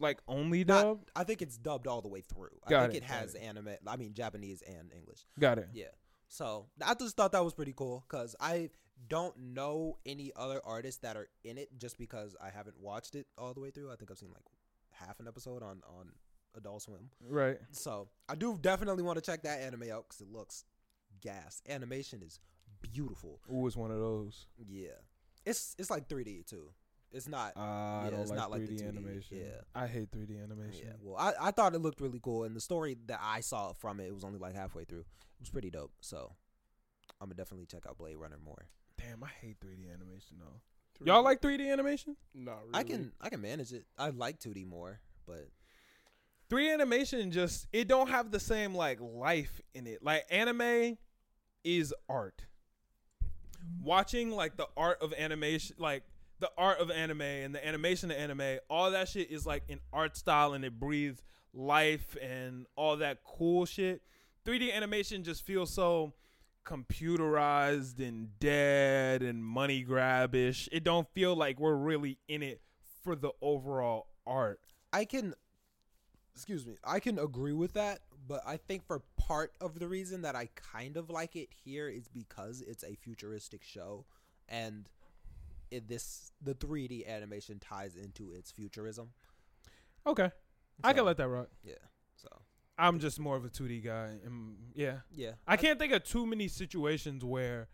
Like 0.00 0.18
only 0.26 0.64
Not- 0.64 0.98
I 1.14 1.22
think 1.24 1.42
it's 1.42 1.56
dubbed 1.56 1.86
all 1.86 2.00
the 2.02 2.08
way 2.08 2.20
through. 2.22 2.50
I 2.66 2.70
Got 2.70 2.90
think 2.90 3.02
it, 3.02 3.06
it, 3.06 3.10
has 3.10 3.34
anime. 3.34 3.68
I 3.86 3.96
mean 3.96 4.14
Japanese 4.14 4.62
and 4.62 4.90
English. 4.92 5.20
Got 5.38 5.58
it. 5.58 5.68
Yeah. 5.72 5.86
So 6.28 6.66
I 6.84 6.94
just 6.94 7.16
thought 7.16 7.32
that 7.32 7.44
was 7.44 7.54
pretty 7.54 7.72
cool 7.76 8.04
because 8.08 8.34
I 8.40 8.70
don't 9.08 9.36
know 9.38 9.98
any 10.06 10.32
other 10.36 10.60
artists 10.64 11.00
that 11.00 11.16
are 11.16 11.28
in 11.44 11.58
it 11.58 11.68
just 11.78 11.98
because 11.98 12.36
I 12.42 12.50
haven't 12.50 12.80
watched 12.80 13.14
it 13.14 13.26
all 13.36 13.54
the 13.54 13.60
way 13.60 13.70
through. 13.70 13.92
I 13.92 13.96
think 13.96 14.10
I've 14.10 14.18
seen 14.18 14.32
like 14.32 14.44
half 14.90 15.20
an 15.20 15.28
episode 15.28 15.62
on 15.62 15.82
on 15.98 16.10
Adult 16.56 16.82
Swim. 16.82 17.10
Right. 17.28 17.58
So 17.72 18.08
I 18.28 18.34
do 18.34 18.58
definitely 18.60 19.02
want 19.02 19.16
to 19.16 19.22
check 19.22 19.42
that 19.42 19.60
anime 19.60 19.90
out 19.92 20.06
because 20.08 20.20
it 20.20 20.32
looks 20.32 20.64
gas. 21.20 21.62
Animation 21.68 22.22
is 22.22 22.40
beautiful. 22.82 23.40
Ooh, 23.52 23.66
it's 23.66 23.76
one 23.76 23.90
of 23.90 23.98
those. 23.98 24.46
Yeah. 24.66 24.90
It's 25.44 25.74
it's 25.78 25.90
like 25.90 26.08
3D 26.08 26.46
too. 26.46 26.70
It's 27.12 27.28
not. 27.28 27.52
Uh, 27.56 27.60
I 27.60 28.08
don't 28.10 28.20
it's 28.20 28.30
like 28.30 28.38
not 28.38 28.50
like 28.50 28.62
3D 28.62 28.78
the 28.78 28.84
2D, 28.84 28.88
animation. 28.88 29.36
yeah. 29.38 29.60
I 29.74 29.86
hate 29.86 30.10
3D 30.10 30.42
animation. 30.42 30.86
Yeah. 30.86 30.94
Well, 31.00 31.16
I, 31.16 31.48
I 31.48 31.50
thought 31.52 31.74
it 31.74 31.78
looked 31.78 32.00
really 32.00 32.18
cool, 32.20 32.42
and 32.42 32.56
the 32.56 32.60
story 32.60 32.96
that 33.06 33.20
I 33.22 33.40
saw 33.40 33.72
from 33.72 34.00
it, 34.00 34.06
it 34.06 34.14
was 34.14 34.24
only 34.24 34.40
like 34.40 34.54
halfway 34.54 34.84
through. 34.84 35.00
It 35.00 35.40
was 35.40 35.50
pretty 35.50 35.70
dope. 35.70 35.92
So 36.00 36.32
I'm 37.20 37.28
gonna 37.28 37.36
definitely 37.36 37.66
check 37.66 37.86
out 37.88 37.98
Blade 37.98 38.16
Runner 38.16 38.38
more. 38.44 38.66
Damn, 39.08 39.24
I 39.24 39.28
hate 39.40 39.56
3D 39.60 39.92
animation 39.92 40.36
though. 40.38 40.60
Y'all 41.04 41.22
like 41.22 41.40
3D 41.40 41.70
animation? 41.70 42.16
No, 42.34 42.52
really. 42.52 42.70
I 42.74 42.82
can 42.84 43.12
I 43.20 43.28
can 43.28 43.40
manage 43.40 43.72
it. 43.72 43.84
I 43.98 44.10
like 44.10 44.38
2D 44.38 44.66
more, 44.66 45.00
but 45.26 45.48
3D 46.50 46.72
animation 46.72 47.30
just 47.30 47.66
it 47.72 47.88
don't 47.88 48.08
have 48.08 48.30
the 48.30 48.40
same 48.40 48.74
like 48.74 48.98
life 49.00 49.60
in 49.74 49.86
it. 49.86 50.02
Like 50.02 50.24
anime 50.30 50.96
is 51.64 51.92
art. 52.08 52.42
Watching 53.82 54.30
like 54.30 54.56
the 54.56 54.68
art 54.76 55.02
of 55.02 55.12
animation, 55.14 55.76
like 55.78 56.04
the 56.40 56.50
art 56.56 56.78
of 56.78 56.90
anime 56.90 57.22
and 57.22 57.54
the 57.54 57.66
animation 57.66 58.10
of 58.10 58.16
anime, 58.16 58.58
all 58.68 58.90
that 58.90 59.08
shit 59.08 59.30
is 59.30 59.46
like 59.46 59.64
an 59.68 59.80
art 59.92 60.16
style 60.16 60.52
and 60.52 60.64
it 60.64 60.78
breathes 60.78 61.22
life 61.52 62.16
and 62.22 62.66
all 62.76 62.96
that 62.98 63.18
cool 63.24 63.64
shit. 63.64 64.02
3D 64.46 64.72
animation 64.72 65.24
just 65.24 65.42
feels 65.44 65.72
so 65.72 66.12
computerized 66.64 67.98
and 67.98 68.38
dead 68.38 69.22
and 69.22 69.44
money 69.44 69.84
grabish. 69.84 70.68
It 70.72 70.84
don't 70.84 71.08
feel 71.14 71.34
like 71.36 71.60
we're 71.60 71.76
really 71.76 72.18
in 72.28 72.42
it 72.42 72.60
for 73.02 73.14
the 73.14 73.32
overall 73.40 74.06
art. 74.26 74.60
I 74.92 75.04
can 75.04 75.34
excuse 76.34 76.66
me, 76.66 76.76
I 76.82 76.98
can 77.00 77.18
agree 77.18 77.52
with 77.52 77.74
that, 77.74 78.00
but 78.26 78.42
I 78.46 78.56
think 78.56 78.86
for 78.86 79.02
part 79.16 79.52
of 79.60 79.78
the 79.78 79.86
reason 79.86 80.22
that 80.22 80.34
I 80.34 80.48
kind 80.56 80.96
of 80.96 81.10
like 81.10 81.36
it 81.36 81.50
here 81.64 81.88
is 81.88 82.08
because 82.08 82.60
it's 82.60 82.82
a 82.82 82.96
futuristic 82.96 83.62
show 83.62 84.04
and 84.48 84.88
it, 85.70 85.88
this 85.88 86.32
the 86.42 86.54
3D 86.54 87.06
animation 87.08 87.58
ties 87.58 87.96
into 87.96 88.32
its 88.32 88.50
futurism. 88.50 89.10
Okay. 90.06 90.30
I 90.82 90.92
can 90.92 91.04
let 91.04 91.16
that 91.18 91.28
rock. 91.28 91.48
Yeah. 91.62 91.74
So, 92.16 92.28
I'm 92.76 92.98
just 92.98 93.20
more 93.20 93.36
of 93.36 93.44
a 93.44 93.48
2D 93.48 93.84
guy. 93.84 94.10
And 94.24 94.56
yeah. 94.74 94.98
yeah. 95.14 95.32
I 95.46 95.56
can't 95.56 95.78
think 95.78 95.92
of 95.92 96.04
too 96.04 96.26
many 96.26 96.48
situations 96.48 97.24
where 97.24 97.68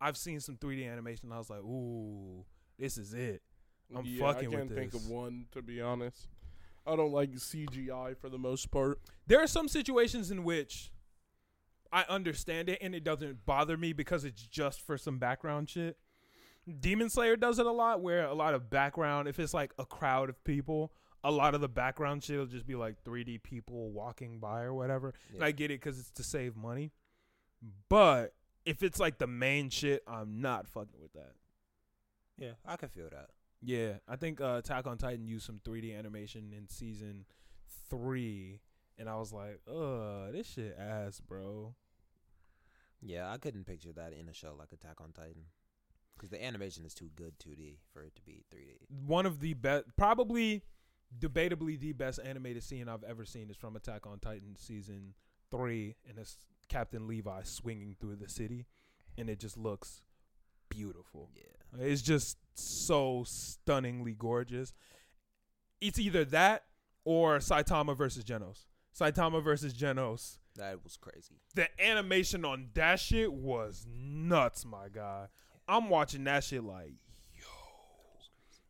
I've 0.00 0.16
seen 0.16 0.40
some 0.40 0.56
3D 0.56 0.90
animation 0.90 1.26
and 1.26 1.34
I 1.34 1.38
was 1.38 1.50
like, 1.50 1.60
ooh, 1.60 2.44
this 2.78 2.98
is 2.98 3.14
it. 3.14 3.42
I'm 3.94 4.04
yeah, 4.04 4.20
fucking 4.20 4.50
with 4.50 4.68
this. 4.68 4.78
I 4.78 4.80
can't 4.80 4.92
think 4.92 4.94
of 4.94 5.08
one 5.08 5.46
to 5.52 5.62
be 5.62 5.80
honest. 5.80 6.28
I 6.86 6.96
don't 6.96 7.12
like 7.12 7.32
CGI 7.32 8.16
for 8.16 8.28
the 8.28 8.38
most 8.38 8.70
part. 8.70 9.00
There 9.26 9.42
are 9.42 9.46
some 9.46 9.68
situations 9.68 10.30
in 10.30 10.44
which 10.44 10.92
I 11.92 12.04
understand 12.08 12.68
it 12.68 12.78
and 12.80 12.94
it 12.94 13.04
doesn't 13.04 13.44
bother 13.44 13.76
me 13.76 13.92
because 13.92 14.24
it's 14.24 14.42
just 14.42 14.80
for 14.80 14.96
some 14.96 15.18
background 15.18 15.68
shit. 15.68 15.96
Demon 16.80 17.08
Slayer 17.08 17.36
does 17.36 17.58
it 17.58 17.66
a 17.66 17.72
lot 17.72 18.00
where 18.00 18.24
a 18.26 18.34
lot 18.34 18.54
of 18.54 18.70
background, 18.70 19.28
if 19.28 19.38
it's 19.38 19.54
like 19.54 19.72
a 19.78 19.86
crowd 19.86 20.28
of 20.28 20.42
people, 20.44 20.92
a 21.26 21.30
lot 21.30 21.56
of 21.56 21.60
the 21.60 21.68
background 21.68 22.22
shit 22.22 22.38
will 22.38 22.46
just 22.46 22.66
be 22.66 22.76
like 22.76 23.02
3D 23.04 23.42
people 23.42 23.90
walking 23.90 24.38
by 24.38 24.62
or 24.62 24.72
whatever. 24.72 25.12
And 25.34 25.42
I 25.42 25.50
get 25.50 25.72
it 25.72 25.80
because 25.80 25.98
it's 25.98 26.10
to 26.12 26.22
save 26.22 26.56
money. 26.56 26.92
But 27.88 28.32
if 28.64 28.84
it's 28.84 29.00
like 29.00 29.18
the 29.18 29.26
main 29.26 29.68
shit, 29.68 30.04
I'm 30.06 30.40
not 30.40 30.68
fucking 30.68 31.00
with 31.02 31.12
that. 31.14 31.32
Yeah, 32.38 32.52
I 32.64 32.76
can 32.76 32.90
feel 32.90 33.08
that. 33.10 33.30
Yeah, 33.60 33.94
I 34.06 34.14
think 34.14 34.40
uh, 34.40 34.60
Attack 34.64 34.86
on 34.86 34.98
Titan 34.98 35.26
used 35.26 35.46
some 35.46 35.60
3D 35.66 35.98
animation 35.98 36.52
in 36.56 36.68
season 36.68 37.24
three, 37.90 38.60
and 38.96 39.08
I 39.08 39.16
was 39.16 39.32
like, 39.32 39.60
"Ugh, 39.66 40.32
this 40.32 40.46
shit 40.46 40.76
ass, 40.78 41.20
bro." 41.20 41.74
Yeah, 43.00 43.32
I 43.32 43.38
couldn't 43.38 43.64
picture 43.64 43.92
that 43.94 44.12
in 44.12 44.28
a 44.28 44.32
show 44.32 44.54
like 44.56 44.72
Attack 44.72 45.00
on 45.00 45.12
Titan 45.12 45.46
because 46.16 46.30
the 46.30 46.44
animation 46.44 46.84
is 46.84 46.94
too 46.94 47.10
good 47.16 47.34
2D 47.38 47.78
for 47.92 48.02
it 48.02 48.14
to 48.16 48.22
be 48.22 48.44
3D. 48.54 48.76
One 49.06 49.26
of 49.26 49.40
the 49.40 49.54
best, 49.54 49.84
probably, 49.96 50.62
debatably 51.18 51.78
the 51.78 51.92
best 51.92 52.20
animated 52.24 52.62
scene 52.62 52.88
I've 52.88 53.04
ever 53.04 53.24
seen 53.24 53.50
is 53.50 53.56
from 53.56 53.76
Attack 53.76 54.06
on 54.06 54.18
Titan 54.18 54.56
season 54.56 55.14
three, 55.50 55.96
and 56.08 56.18
it's 56.18 56.36
Captain 56.68 57.06
Levi 57.06 57.42
swinging 57.44 57.96
through 58.00 58.16
the 58.16 58.28
city, 58.28 58.66
and 59.16 59.28
it 59.30 59.38
just 59.38 59.56
looks 59.56 60.02
beautiful. 60.68 61.30
Yeah. 61.34 61.84
It's 61.86 62.02
just 62.02 62.38
so 62.54 63.24
stunningly 63.26 64.14
gorgeous. 64.14 64.74
It's 65.80 65.98
either 65.98 66.24
that 66.26 66.64
or 67.04 67.38
Saitama 67.38 67.96
versus 67.96 68.24
Genos. 68.24 68.64
Saitama 68.98 69.42
versus 69.42 69.74
Genos. 69.74 70.38
That 70.56 70.82
was 70.82 70.96
crazy. 70.96 71.40
The 71.54 71.68
animation 71.80 72.44
on 72.44 72.70
that 72.74 72.98
shit 72.98 73.32
was 73.32 73.86
nuts, 73.88 74.64
my 74.64 74.88
guy. 74.92 75.26
I'm 75.68 75.90
watching 75.90 76.24
that 76.24 76.44
shit 76.44 76.64
like. 76.64 76.94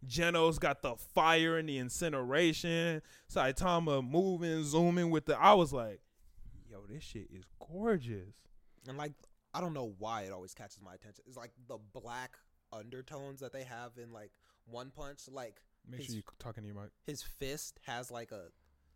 Genos 0.09 0.59
got 0.61 0.83
the 0.83 0.97
fire 0.97 1.59
and 1.59 1.69
the 1.69 1.79
incineration. 1.79 3.03
Saitama 3.33 4.09
moving, 4.09 4.63
zooming 4.65 5.11
with 5.11 5.27
the. 5.27 5.39
I 5.39 5.55
was 5.55 5.73
like, 5.73 6.01
yo, 6.71 6.79
this 6.89 7.03
shit 7.03 7.29
is 7.33 7.45
gorgeous. 7.59 8.35
And 8.89 8.97
like 8.97 9.13
I 9.55 9.61
don't 9.61 9.73
know 9.75 9.95
why 9.99 10.23
it 10.23 10.33
always 10.33 10.55
catches 10.55 10.81
my 10.83 10.95
attention. 10.95 11.25
It's 11.27 11.37
like 11.37 11.51
the 11.69 11.79
black 11.93 12.37
undertones 12.73 13.41
that 13.41 13.53
they 13.53 13.65
have 13.65 13.93
in 14.03 14.13
like 14.13 14.31
One 14.67 14.91
Punch. 14.95 15.23
Like 15.31 15.57
Make 15.89 16.01
His- 16.01 16.07
sure 16.09 16.17
you 16.17 16.23
talking 16.39 16.63
to 16.65 16.67
your 16.69 16.81
mic. 16.83 16.91
his 17.07 17.23
fist 17.23 17.79
has 17.87 18.11
like 18.11 18.33
a 18.33 18.47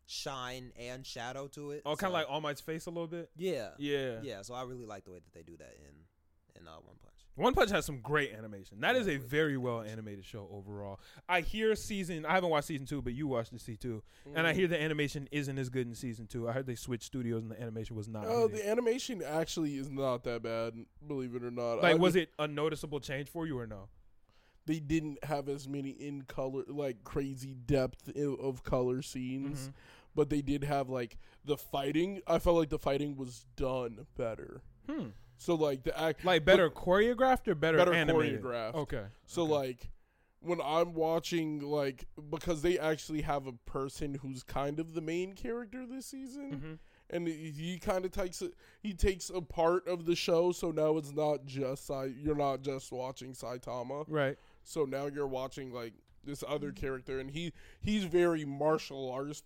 shine 0.07 0.73
and 0.79 1.07
shadow 1.07 1.47
to 1.49 1.71
it. 1.71 1.83
Oh, 1.87 1.95
kind 1.97 2.09
of 2.11 2.15
like 2.15 2.27
All 2.29 2.41
Might's 2.41 2.61
face 2.61 2.87
a 2.87 2.91
little 2.91 3.07
bit. 3.07 3.31
yeah, 3.37 3.71
Yeah. 3.79 4.19
yeah. 4.23 4.43
So 4.43 4.55
I 4.55 4.63
really 4.65 4.87
like 4.87 5.05
the 5.05 5.13
way 5.13 5.19
that 5.21 5.33
they 5.33 5.43
do 5.43 5.57
that 5.59 5.75
in 5.79 6.61
in 6.61 6.67
uh, 6.69 6.73
One 6.85 6.97
Punch. 7.01 7.10
One 7.41 7.55
Punch 7.55 7.71
has 7.71 7.87
some 7.87 8.01
great 8.01 8.33
animation. 8.33 8.81
That 8.81 8.97
is 8.97 9.09
a 9.09 9.17
very 9.17 9.57
well 9.57 9.81
animated 9.81 10.25
show 10.25 10.49
overall. 10.53 11.01
I 11.29 11.41
hear 11.41 11.75
season. 11.75 12.27
I 12.27 12.33
haven't 12.35 12.51
watched 12.51 12.67
season 12.69 12.87
two, 12.87 13.01
but 13.03 13.15
you 13.15 13.27
watched 13.27 13.53
the 13.53 13.59
season 13.59 13.79
two, 13.81 14.03
and 14.27 14.47
Mm. 14.47 14.51
I 14.51 14.53
hear 14.53 14.69
the 14.69 14.81
animation 14.81 15.29
isn't 15.33 15.59
as 15.59 15.69
good 15.71 15.87
in 15.87 15.95
season 15.95 16.27
two. 16.27 16.49
I 16.49 16.53
heard 16.53 16.67
they 16.67 16.75
switched 16.75 17.05
studios 17.05 17.43
and 17.43 17.51
the 17.51 17.61
animation 17.61 17.97
was 17.97 18.09
not. 18.09 18.27
Oh, 18.27 18.47
good. 18.49 18.59
the 18.59 18.69
animation 18.69 19.23
actually 19.23 19.77
is 19.77 19.91
not 19.91 20.25
that 20.25 20.43
bad, 20.43 20.75
believe 21.07 21.35
it 21.35 21.43
or 21.43 21.51
not. 21.51 21.77
like, 21.83 21.85
I 21.85 21.95
was 21.95 22.15
just- 22.15 22.25
it 22.29 22.35
a 22.39 22.47
noticeable 22.47 23.01
change 23.01 23.29
for 23.29 23.47
you 23.47 23.59
or 23.59 23.67
no? 23.67 23.89
They 24.67 24.79
didn't 24.79 25.25
have 25.25 25.49
as 25.49 25.67
many 25.67 25.91
in 25.91 26.23
color, 26.23 26.65
like 26.69 27.03
crazy 27.05 27.55
depth 27.55 28.09
of 28.17 28.63
color 28.63 29.01
scenes, 29.03 29.69
Mhm. 29.69 29.73
but 30.15 30.29
they 30.29 30.43
did 30.43 30.65
have 30.65 30.91
like 30.91 31.17
the 31.45 31.57
fighting. 31.57 32.21
I 32.27 32.39
felt 32.39 32.57
like 32.59 32.69
the 32.69 32.79
fighting 32.79 33.17
was 33.17 33.47
done 33.57 34.07
better. 34.17 34.61
Hmm. 34.87 35.09
So 35.41 35.55
like 35.55 35.85
the 35.85 35.99
act, 35.99 36.23
Like 36.23 36.45
better 36.45 36.69
choreographed 36.69 37.49
or 37.49 37.55
better, 37.55 37.79
better 37.79 37.95
animated? 37.95 38.43
choreographed. 38.43 38.75
Okay. 38.75 39.05
So 39.25 39.45
okay. 39.45 39.53
like 39.53 39.91
when 40.41 40.61
I'm 40.63 40.93
watching 40.93 41.61
like 41.61 42.07
because 42.29 42.61
they 42.61 42.79
actually 42.79 43.23
have 43.23 43.47
a 43.47 43.53
person 43.53 44.17
who's 44.21 44.43
kind 44.43 44.79
of 44.79 44.93
the 44.93 45.01
main 45.01 45.33
character 45.33 45.87
this 45.87 46.05
season 46.07 46.51
Mhm. 46.53 46.79
and 47.17 47.27
he, 47.27 47.79
kind 47.79 48.05
of 48.05 48.11
takes 48.11 48.43
it 48.43 48.53
he 48.83 48.93
takes 48.95 49.31
a 49.31 49.41
part 49.41 49.87
of 49.89 50.05
the 50.07 50.15
show 50.15 50.53
so 50.53 50.71
now 50.71 50.97
it's 50.99 51.13
not 51.13 51.45
just 51.47 51.91
you're 52.19 52.35
not 52.37 52.61
just 52.63 52.93
watching 52.93 53.33
Saitama 53.33 54.05
right. 54.09 54.37
so 54.63 54.85
now 54.85 55.07
you're 55.07 55.27
watching 55.27 55.73
like 55.73 55.93
this 56.25 56.43
other 56.47 56.71
character 56.73 57.19
and 57.19 57.31
he 57.31 57.53
he's 57.81 58.05
very 58.05 58.45
martial 58.45 59.11
arts 59.11 59.43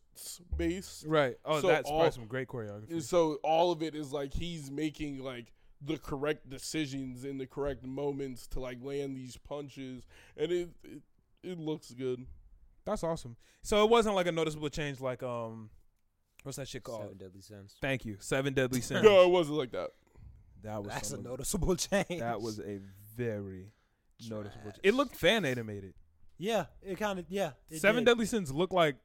based 0.57 1.05
Right. 1.07 1.37
Oh, 1.45 1.61
So 1.61 1.69
that's 1.69 1.89
all- 1.91 2.01
probably 2.01 2.12
some 2.15 2.27
great 2.27 2.49
choreography. 2.49 2.91
and 2.91 3.03
so 3.03 3.35
all 3.45 3.71
of 3.73 3.81
it 3.83 3.95
is 3.97 4.12
like 4.12 4.33
he's 4.35 4.71
making 4.71 5.19
like 5.25 5.53
the 5.82 5.98
correct 5.98 6.48
decisions 6.48 7.24
in 7.24 7.38
the 7.38 7.46
correct 7.46 7.84
moments 7.84 8.46
to 8.48 8.60
like 8.60 8.78
land 8.82 9.16
these 9.16 9.36
punches 9.36 10.05
and 10.36 10.51
it 10.52 10.68
it, 10.84 11.02
it 11.42 11.59
looks 11.59 11.90
good 11.92 12.24
That's 12.84 13.02
awesome. 13.05 13.36
So 13.62 13.82
it 13.84 13.90
wasn't 13.90 14.14
like 14.14 14.26
a 14.26 14.32
noticeable 14.32 14.68
change, 14.68 15.01
like 15.01 15.22
um, 15.22 15.70
what's 16.42 16.56
that 16.59 16.68
shit 16.68 16.82
called? 16.82 17.02
Seven 17.02 17.16
Deadly 17.16 17.40
Sins. 17.40 17.76
Thank 17.80 18.05
you, 18.05 18.16
Seven 18.20 18.52
Deadly 18.55 18.80
Sins. 18.88 19.02
no 19.02 19.24
it 19.24 19.30
wasn't 19.30 19.56
like 19.59 19.72
that 19.72 19.90
That 20.62 20.82
was 20.82 20.92
That's 20.92 21.09
a 21.09 21.10
some 21.10 21.18
of- 21.20 21.24
noticeable 21.26 21.76
change. 21.88 22.20
That 22.20 22.40
was 22.40 22.60
a 22.60 22.80
very 23.16 23.72
noticeable. 24.28 24.64
Trash. 24.70 24.76
It 24.82 24.94
looked 24.94 25.16
fan 25.16 25.44
animated. 25.44 25.94
yeah. 26.38 26.66
It 26.82 26.98
kind 26.98 27.18
of 27.18 27.26
yeah. 27.28 27.52
it 27.70 27.80
Seven 27.80 28.05
did. 28.05 28.10
Deadly 28.12 28.26
Sins 28.26 28.52
looked 28.52 28.72
like 28.72 28.96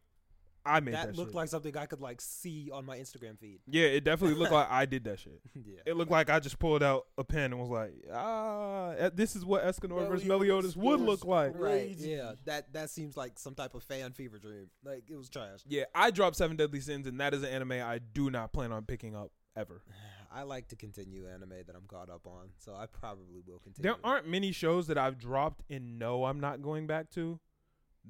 I 0.69 0.79
made 0.79 0.93
that, 0.93 1.07
That 1.07 1.15
looked 1.17 1.31
shit. 1.31 1.35
like 1.35 1.49
something 1.49 1.75
I 1.75 1.85
could 1.85 2.01
like 2.01 2.21
see 2.21 2.69
on 2.71 2.85
my 2.85 2.97
Instagram 2.97 3.37
feed. 3.39 3.59
yeah, 3.67 3.85
it 3.85 4.03
definitely 4.03 4.37
looked 4.37 4.51
like 4.51 4.69
I 4.69 4.85
did 4.85 5.03
that 5.05 5.19
shit. 5.19 5.41
yeah. 5.55 5.79
It 5.85 5.95
looked 5.97 6.11
like 6.11 6.29
I 6.29 6.39
just 6.39 6.59
pulled 6.59 6.83
out 6.83 7.07
a 7.17 7.23
pen 7.23 7.51
and 7.51 7.59
was 7.59 7.69
like, 7.69 7.93
ah, 8.13 8.91
eh, 8.91 9.09
this 9.13 9.35
is 9.35 9.43
what 9.45 9.63
Escanor 9.63 10.07
versus 10.07 10.25
Meliodas 10.27 10.75
Meliodas 10.75 10.75
would 10.77 10.99
look 11.01 11.25
like. 11.25 11.53
Right. 11.55 11.95
Yeah. 11.97 12.33
That 12.45 12.73
that 12.73 12.89
seems 12.89 13.17
like 13.17 13.39
some 13.39 13.55
type 13.55 13.73
of 13.73 13.83
fan 13.83 14.11
fever 14.11 14.37
dream. 14.39 14.69
Like 14.83 15.03
it 15.09 15.15
was 15.15 15.29
trash. 15.29 15.59
Yeah, 15.67 15.85
I 15.95 16.11
dropped 16.11 16.35
Seven 16.35 16.55
Deadly 16.57 16.79
Sins, 16.79 17.07
and 17.07 17.19
that 17.19 17.33
is 17.33 17.43
an 17.43 17.49
anime 17.49 17.71
I 17.73 17.99
do 18.13 18.29
not 18.29 18.53
plan 18.53 18.71
on 18.71 18.83
picking 18.85 19.15
up 19.15 19.31
ever. 19.55 19.81
I 20.31 20.43
like 20.43 20.67
to 20.67 20.75
continue 20.75 21.27
anime 21.27 21.55
that 21.65 21.75
I'm 21.75 21.87
caught 21.87 22.07
up 22.11 22.27
on, 22.27 22.49
so 22.59 22.75
I 22.75 22.85
probably 22.85 23.41
will 23.47 23.57
continue. 23.57 23.89
There 23.91 23.99
aren't 24.03 24.27
many 24.27 24.51
shows 24.51 24.85
that 24.85 24.97
I've 24.97 25.17
dropped 25.17 25.63
and 25.71 25.97
know 25.97 26.25
I'm 26.25 26.39
not 26.39 26.61
going 26.61 26.85
back 26.85 27.09
to. 27.11 27.39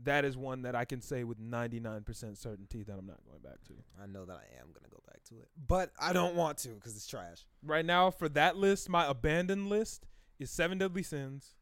That 0.04 0.24
is 0.26 0.38
one 0.38 0.62
that 0.62 0.76
I 0.76 0.86
can 0.86 1.02
say 1.02 1.24
with 1.24 1.40
99% 1.40 2.38
certainty 2.38 2.84
that 2.84 2.94
I'm 2.98 3.06
not 3.08 3.20
going 3.26 3.42
back 3.42 3.62
to. 3.68 3.74
I 4.02 4.06
know 4.06 4.24
that 4.26 4.34
I 4.38 4.60
am 4.62 4.68
gonna 4.74 4.88
go 4.90 5.02
back 5.08 5.24
to 5.30 5.36
it, 5.36 5.50
but 5.68 5.92
I 6.00 6.14
don't 6.14 6.36
want 6.36 6.58
to 6.60 6.70
because 6.70 6.96
it's 6.96 7.08
trash. 7.08 7.46
Right 7.64 7.86
now, 7.86 8.10
for 8.12 8.30
that 8.30 8.56
list, 8.56 8.88
my 8.90 9.06
abandoned 9.08 9.68
list 9.70 10.08
is 10.40 10.50
Seven 10.52 10.78
Deadly 10.78 11.04
Sins, 11.04 11.56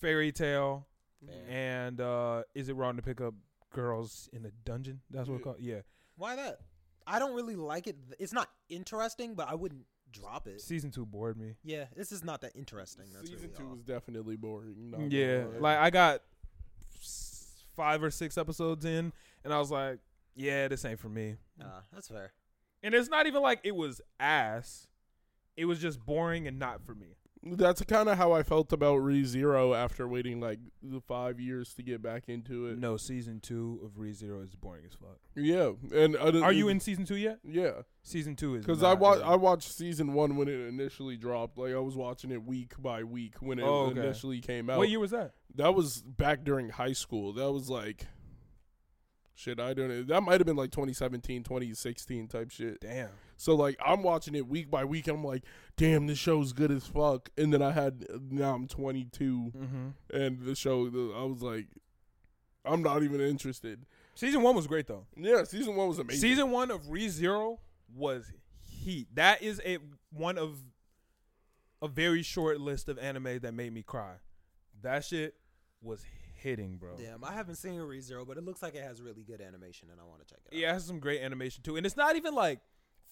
Fairy 0.00 0.32
Tail, 0.32 0.86
Fair. 1.26 1.34
and 1.48 2.00
uh, 2.00 2.42
Is 2.54 2.68
It 2.68 2.74
Wrong 2.76 2.96
to 2.96 3.02
Pick 3.02 3.20
Up 3.20 3.34
Girls 3.72 4.28
in 4.32 4.44
a 4.46 4.50
Dungeon? 4.64 5.00
That's 5.10 5.28
what 5.28 5.36
it's 5.36 5.40
Yeah. 5.40 5.44
called. 5.44 5.60
Yeah. 5.60 5.80
Why 6.16 6.36
that? 6.36 6.60
I 7.06 7.18
don't 7.18 7.34
really 7.34 7.56
like 7.56 7.86
it. 7.86 7.96
It's 8.18 8.32
not 8.32 8.48
interesting, 8.68 9.34
but 9.34 9.48
I 9.48 9.54
wouldn't 9.54 9.84
drop 10.12 10.46
it. 10.46 10.60
Season 10.60 10.90
two 10.90 11.04
bored 11.06 11.36
me. 11.36 11.56
Yeah, 11.64 11.86
this 11.96 12.12
is 12.12 12.22
not 12.22 12.40
that 12.42 12.52
interesting. 12.54 13.06
That's 13.12 13.28
Season 13.28 13.46
really 13.50 13.54
two 13.58 13.64
all. 13.64 13.70
was 13.74 13.82
definitely 13.82 14.36
boring. 14.36 14.90
not 14.90 15.10
Yeah, 15.10 15.44
lie. 15.58 15.58
like 15.58 15.78
I 15.78 15.90
got 15.90 16.14
s- 16.16 16.31
five 17.82 18.00
or 18.00 18.12
six 18.12 18.38
episodes 18.38 18.84
in, 18.84 19.12
and 19.42 19.52
I 19.52 19.58
was 19.58 19.72
like, 19.72 19.98
"Yeah, 20.36 20.68
this 20.68 20.84
ain't 20.84 21.00
for 21.00 21.08
me." 21.08 21.34
Ah, 21.60 21.82
that's 21.92 22.06
fair. 22.06 22.32
And 22.80 22.94
it's 22.94 23.08
not 23.08 23.26
even 23.26 23.42
like 23.42 23.58
it 23.64 23.74
was 23.74 24.00
ass; 24.20 24.86
it 25.56 25.64
was 25.64 25.80
just 25.80 25.98
boring 26.06 26.46
and 26.46 26.60
not 26.60 26.84
for 26.86 26.94
me. 26.94 27.16
That's 27.44 27.82
kind 27.82 28.08
of 28.08 28.18
how 28.18 28.30
I 28.32 28.44
felt 28.44 28.72
about 28.72 28.96
Re 28.98 29.24
Zero 29.24 29.74
after 29.74 30.06
waiting 30.06 30.38
like 30.40 30.60
the 30.80 31.00
five 31.00 31.40
years 31.40 31.74
to 31.74 31.82
get 31.82 32.00
back 32.00 32.28
into 32.28 32.66
it. 32.68 32.78
No, 32.78 32.96
season 32.96 33.40
two 33.40 33.80
of 33.84 33.92
ReZero 34.00 34.44
is 34.44 34.54
boring 34.54 34.84
as 34.86 34.94
fuck. 34.94 35.18
Yeah, 35.34 35.72
and 35.92 36.14
uh, 36.16 36.40
Are 36.40 36.52
you 36.52 36.68
in 36.68 36.78
season 36.78 37.04
two 37.04 37.16
yet? 37.16 37.38
Yeah, 37.44 37.82
Season 38.04 38.36
two 38.36 38.54
is 38.54 38.64
because 38.64 38.82
I 38.84 38.90
not 38.90 38.98
wa- 39.00 39.10
really- 39.12 39.24
I 39.24 39.34
watched 39.34 39.72
season 39.72 40.12
one 40.12 40.36
when 40.36 40.46
it 40.46 40.68
initially 40.68 41.16
dropped. 41.16 41.58
Like 41.58 41.72
I 41.74 41.78
was 41.80 41.96
watching 41.96 42.30
it 42.30 42.44
week 42.44 42.74
by 42.80 43.02
week 43.02 43.34
when 43.40 43.58
it 43.58 43.62
Oh, 43.64 43.86
okay. 43.86 43.98
initially 44.00 44.40
came 44.40 44.70
out. 44.70 44.78
What 44.78 44.88
year 44.88 45.00
was 45.00 45.10
that? 45.10 45.32
That 45.56 45.74
was 45.74 46.00
back 46.02 46.44
during 46.44 46.68
high 46.68 46.92
school. 46.92 47.32
That 47.32 47.50
was 47.50 47.68
like 47.68 48.06
shit. 49.34 49.58
I 49.60 49.74
don't 49.74 49.88
know. 49.88 50.02
That 50.02 50.22
might 50.22 50.40
have 50.40 50.46
been 50.46 50.56
like 50.56 50.70
2017, 50.70 51.42
2016 51.44 52.28
type 52.28 52.50
shit. 52.50 52.80
Damn. 52.80 53.08
So 53.36 53.54
like 53.54 53.76
I'm 53.84 54.02
watching 54.02 54.34
it 54.34 54.46
week 54.46 54.70
by 54.70 54.84
week. 54.84 55.08
I'm 55.08 55.24
like, 55.24 55.42
damn, 55.76 56.06
this 56.06 56.18
show's 56.18 56.52
good 56.52 56.70
as 56.70 56.86
fuck. 56.86 57.28
And 57.36 57.52
then 57.52 57.62
I 57.62 57.72
had 57.72 58.04
now 58.30 58.54
I'm 58.54 58.68
22, 58.68 59.52
Mm-hmm. 59.56 60.16
and 60.16 60.42
the 60.42 60.54
show 60.54 60.86
I 60.86 61.24
was 61.24 61.42
like, 61.42 61.66
I'm 62.64 62.82
not 62.82 63.02
even 63.02 63.20
interested. 63.20 63.84
Season 64.14 64.42
one 64.42 64.54
was 64.54 64.66
great 64.66 64.86
though. 64.86 65.06
Yeah, 65.16 65.44
season 65.44 65.74
one 65.74 65.88
was 65.88 65.98
amazing. 65.98 66.20
Season 66.20 66.50
one 66.50 66.70
of 66.70 66.82
ReZero 66.82 67.58
was 67.94 68.30
heat. 68.62 69.08
That 69.14 69.42
is 69.42 69.60
a 69.64 69.78
one 70.12 70.38
of 70.38 70.58
a 71.80 71.88
very 71.88 72.22
short 72.22 72.60
list 72.60 72.88
of 72.88 72.98
anime 72.98 73.40
that 73.40 73.52
made 73.54 73.72
me 73.72 73.82
cry. 73.82 74.14
That 74.82 75.04
shit 75.04 75.34
was 75.82 76.04
hitting, 76.42 76.76
bro. 76.76 76.96
Damn, 76.96 77.24
I 77.24 77.32
haven't 77.32 77.56
seen 77.56 77.78
a 77.80 77.82
ReZero, 77.82 78.26
but 78.26 78.36
it 78.36 78.44
looks 78.44 78.62
like 78.62 78.74
it 78.74 78.82
has 78.82 79.00
really 79.00 79.22
good 79.22 79.40
animation, 79.40 79.88
and 79.90 80.00
I 80.00 80.04
want 80.04 80.20
to 80.20 80.26
check 80.26 80.40
it 80.44 80.54
out. 80.54 80.58
Yeah, 80.58 80.70
it 80.70 80.74
has 80.74 80.84
some 80.84 80.98
great 80.98 81.22
animation 81.22 81.62
too. 81.62 81.76
And 81.76 81.86
it's 81.86 81.96
not 81.96 82.16
even 82.16 82.34
like 82.34 82.60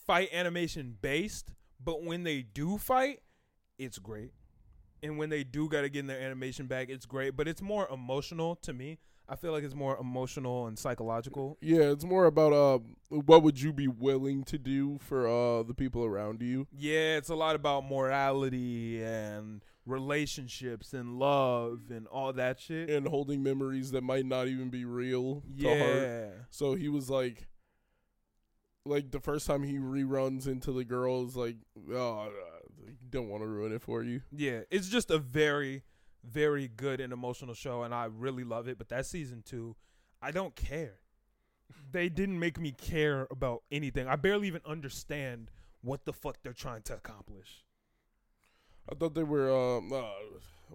fight 0.06 0.30
animation 0.32 0.96
based, 1.00 1.52
but 1.82 2.02
when 2.02 2.24
they 2.24 2.42
do 2.42 2.78
fight, 2.78 3.20
it's 3.78 3.98
great. 3.98 4.32
And 5.02 5.16
when 5.16 5.30
they 5.30 5.44
do 5.44 5.68
got 5.68 5.82
to 5.82 5.88
get 5.88 6.00
in 6.00 6.06
their 6.06 6.20
animation 6.20 6.66
back, 6.66 6.90
it's 6.90 7.06
great. 7.06 7.36
But 7.36 7.48
it's 7.48 7.62
more 7.62 7.88
emotional 7.90 8.56
to 8.56 8.72
me. 8.72 8.98
I 9.30 9.36
feel 9.36 9.52
like 9.52 9.62
it's 9.62 9.76
more 9.76 9.96
emotional 9.96 10.66
and 10.66 10.76
psychological. 10.76 11.56
Yeah, 11.60 11.92
it's 11.92 12.04
more 12.04 12.24
about 12.24 12.52
uh, 12.52 12.80
what 13.10 13.44
would 13.44 13.60
you 13.62 13.72
be 13.72 13.86
willing 13.86 14.42
to 14.44 14.58
do 14.58 14.98
for 14.98 15.28
uh 15.28 15.62
the 15.62 15.72
people 15.72 16.04
around 16.04 16.42
you. 16.42 16.66
Yeah, 16.76 17.16
it's 17.16 17.28
a 17.28 17.36
lot 17.36 17.54
about 17.54 17.88
morality 17.88 19.00
and 19.02 19.62
relationships 19.86 20.92
and 20.92 21.18
love 21.18 21.90
and 21.90 22.06
all 22.06 22.32
that 22.32 22.60
shit. 22.60 22.90
and 22.90 23.08
holding 23.08 23.42
memories 23.42 23.90
that 23.92 24.02
might 24.02 24.26
not 24.26 24.46
even 24.48 24.70
be 24.70 24.84
real 24.84 25.42
to 25.58 25.68
heart. 25.68 25.96
Yeah. 25.96 26.28
So 26.50 26.74
he 26.74 26.88
was 26.88 27.10
like, 27.10 27.48
like 28.84 29.10
the 29.10 29.20
first 29.20 29.46
time 29.46 29.62
he 29.62 29.74
reruns 29.78 30.46
into 30.46 30.72
the 30.72 30.84
girls, 30.84 31.36
like, 31.36 31.56
oh, 31.92 32.20
uh, 32.20 32.90
don't 33.08 33.28
want 33.28 33.42
to 33.42 33.46
ruin 33.46 33.72
it 33.72 33.82
for 33.82 34.02
you. 34.02 34.22
Yeah, 34.32 34.60
it's 34.70 34.88
just 34.88 35.10
a 35.10 35.18
very, 35.18 35.82
very 36.24 36.68
good 36.68 37.00
and 37.00 37.12
emotional 37.12 37.54
show, 37.54 37.82
and 37.82 37.94
I 37.94 38.06
really 38.06 38.44
love 38.44 38.68
it. 38.68 38.78
But 38.78 38.88
that 38.88 39.06
season 39.06 39.42
two, 39.44 39.76
I 40.22 40.30
don't 40.30 40.54
care. 40.54 41.00
They 41.92 42.08
didn't 42.08 42.38
make 42.38 42.58
me 42.58 42.72
care 42.72 43.26
about 43.30 43.62
anything. 43.70 44.08
I 44.08 44.16
barely 44.16 44.46
even 44.48 44.62
understand 44.64 45.50
what 45.82 46.04
the 46.04 46.12
fuck 46.12 46.38
they're 46.42 46.52
trying 46.52 46.82
to 46.82 46.94
accomplish. 46.94 47.64
I 48.90 48.94
thought 48.94 49.14
they 49.14 49.22
were. 49.22 49.50
Um, 49.50 49.92
uh, 49.92 50.02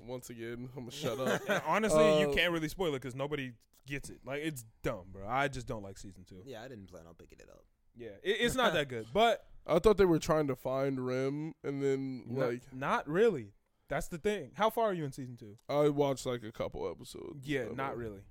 once 0.06 0.30
again, 0.30 0.70
I'm 0.76 0.84
gonna 0.86 0.92
shut 0.92 1.20
up. 1.20 1.42
And 1.50 1.62
honestly, 1.66 2.20
you 2.22 2.30
Uh, 2.30 2.34
can't 2.34 2.52
really 2.52 2.70
spoil 2.70 2.90
it 2.90 3.02
because 3.02 3.16
nobody 3.16 3.54
gets 3.88 4.10
it. 4.10 4.20
Like 4.26 4.42
it's 4.44 4.64
dumb, 4.84 5.06
bro. 5.12 5.28
I 5.28 5.48
just 5.48 5.68
don't 5.68 5.84
like 5.84 5.98
season 5.98 6.24
two. 6.28 6.42
Yeah, 6.46 6.62
I 6.64 6.68
didn't 6.68 6.88
plan 6.88 7.04
on 7.08 7.14
picking 7.16 7.40
it 7.40 7.50
up. 7.50 7.64
Yeah, 7.98 8.10
it, 8.24 8.38
it's 8.42 8.56
not 8.56 8.74
that 8.74 8.90
good, 8.90 9.08
but 9.14 9.46
I 9.66 9.80
thought 9.80 9.98
they 9.98 10.06
were 10.06 10.20
trying 10.20 10.48
to 10.48 10.56
find 10.56 11.06
Rem, 11.06 11.54
and 11.64 11.82
then 11.82 12.24
not, 12.28 12.50
like 12.50 12.62
not 12.74 13.08
really. 13.10 13.54
That's 13.88 14.08
the 14.08 14.18
thing. 14.18 14.52
How 14.56 14.70
far 14.72 14.86
are 14.86 14.94
you 14.94 15.06
in 15.06 15.12
season 15.12 15.38
two? 15.38 15.58
I 15.70 15.90
watched 15.90 16.26
like 16.26 16.44
a 16.44 16.52
couple 16.52 16.90
episodes. 16.90 17.48
Yeah, 17.48 17.62
of 17.62 17.78
not 17.78 17.94
it. 17.94 17.98
really. 17.98 18.22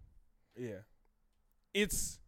Yeah. 0.56 0.78
It's 1.72 2.18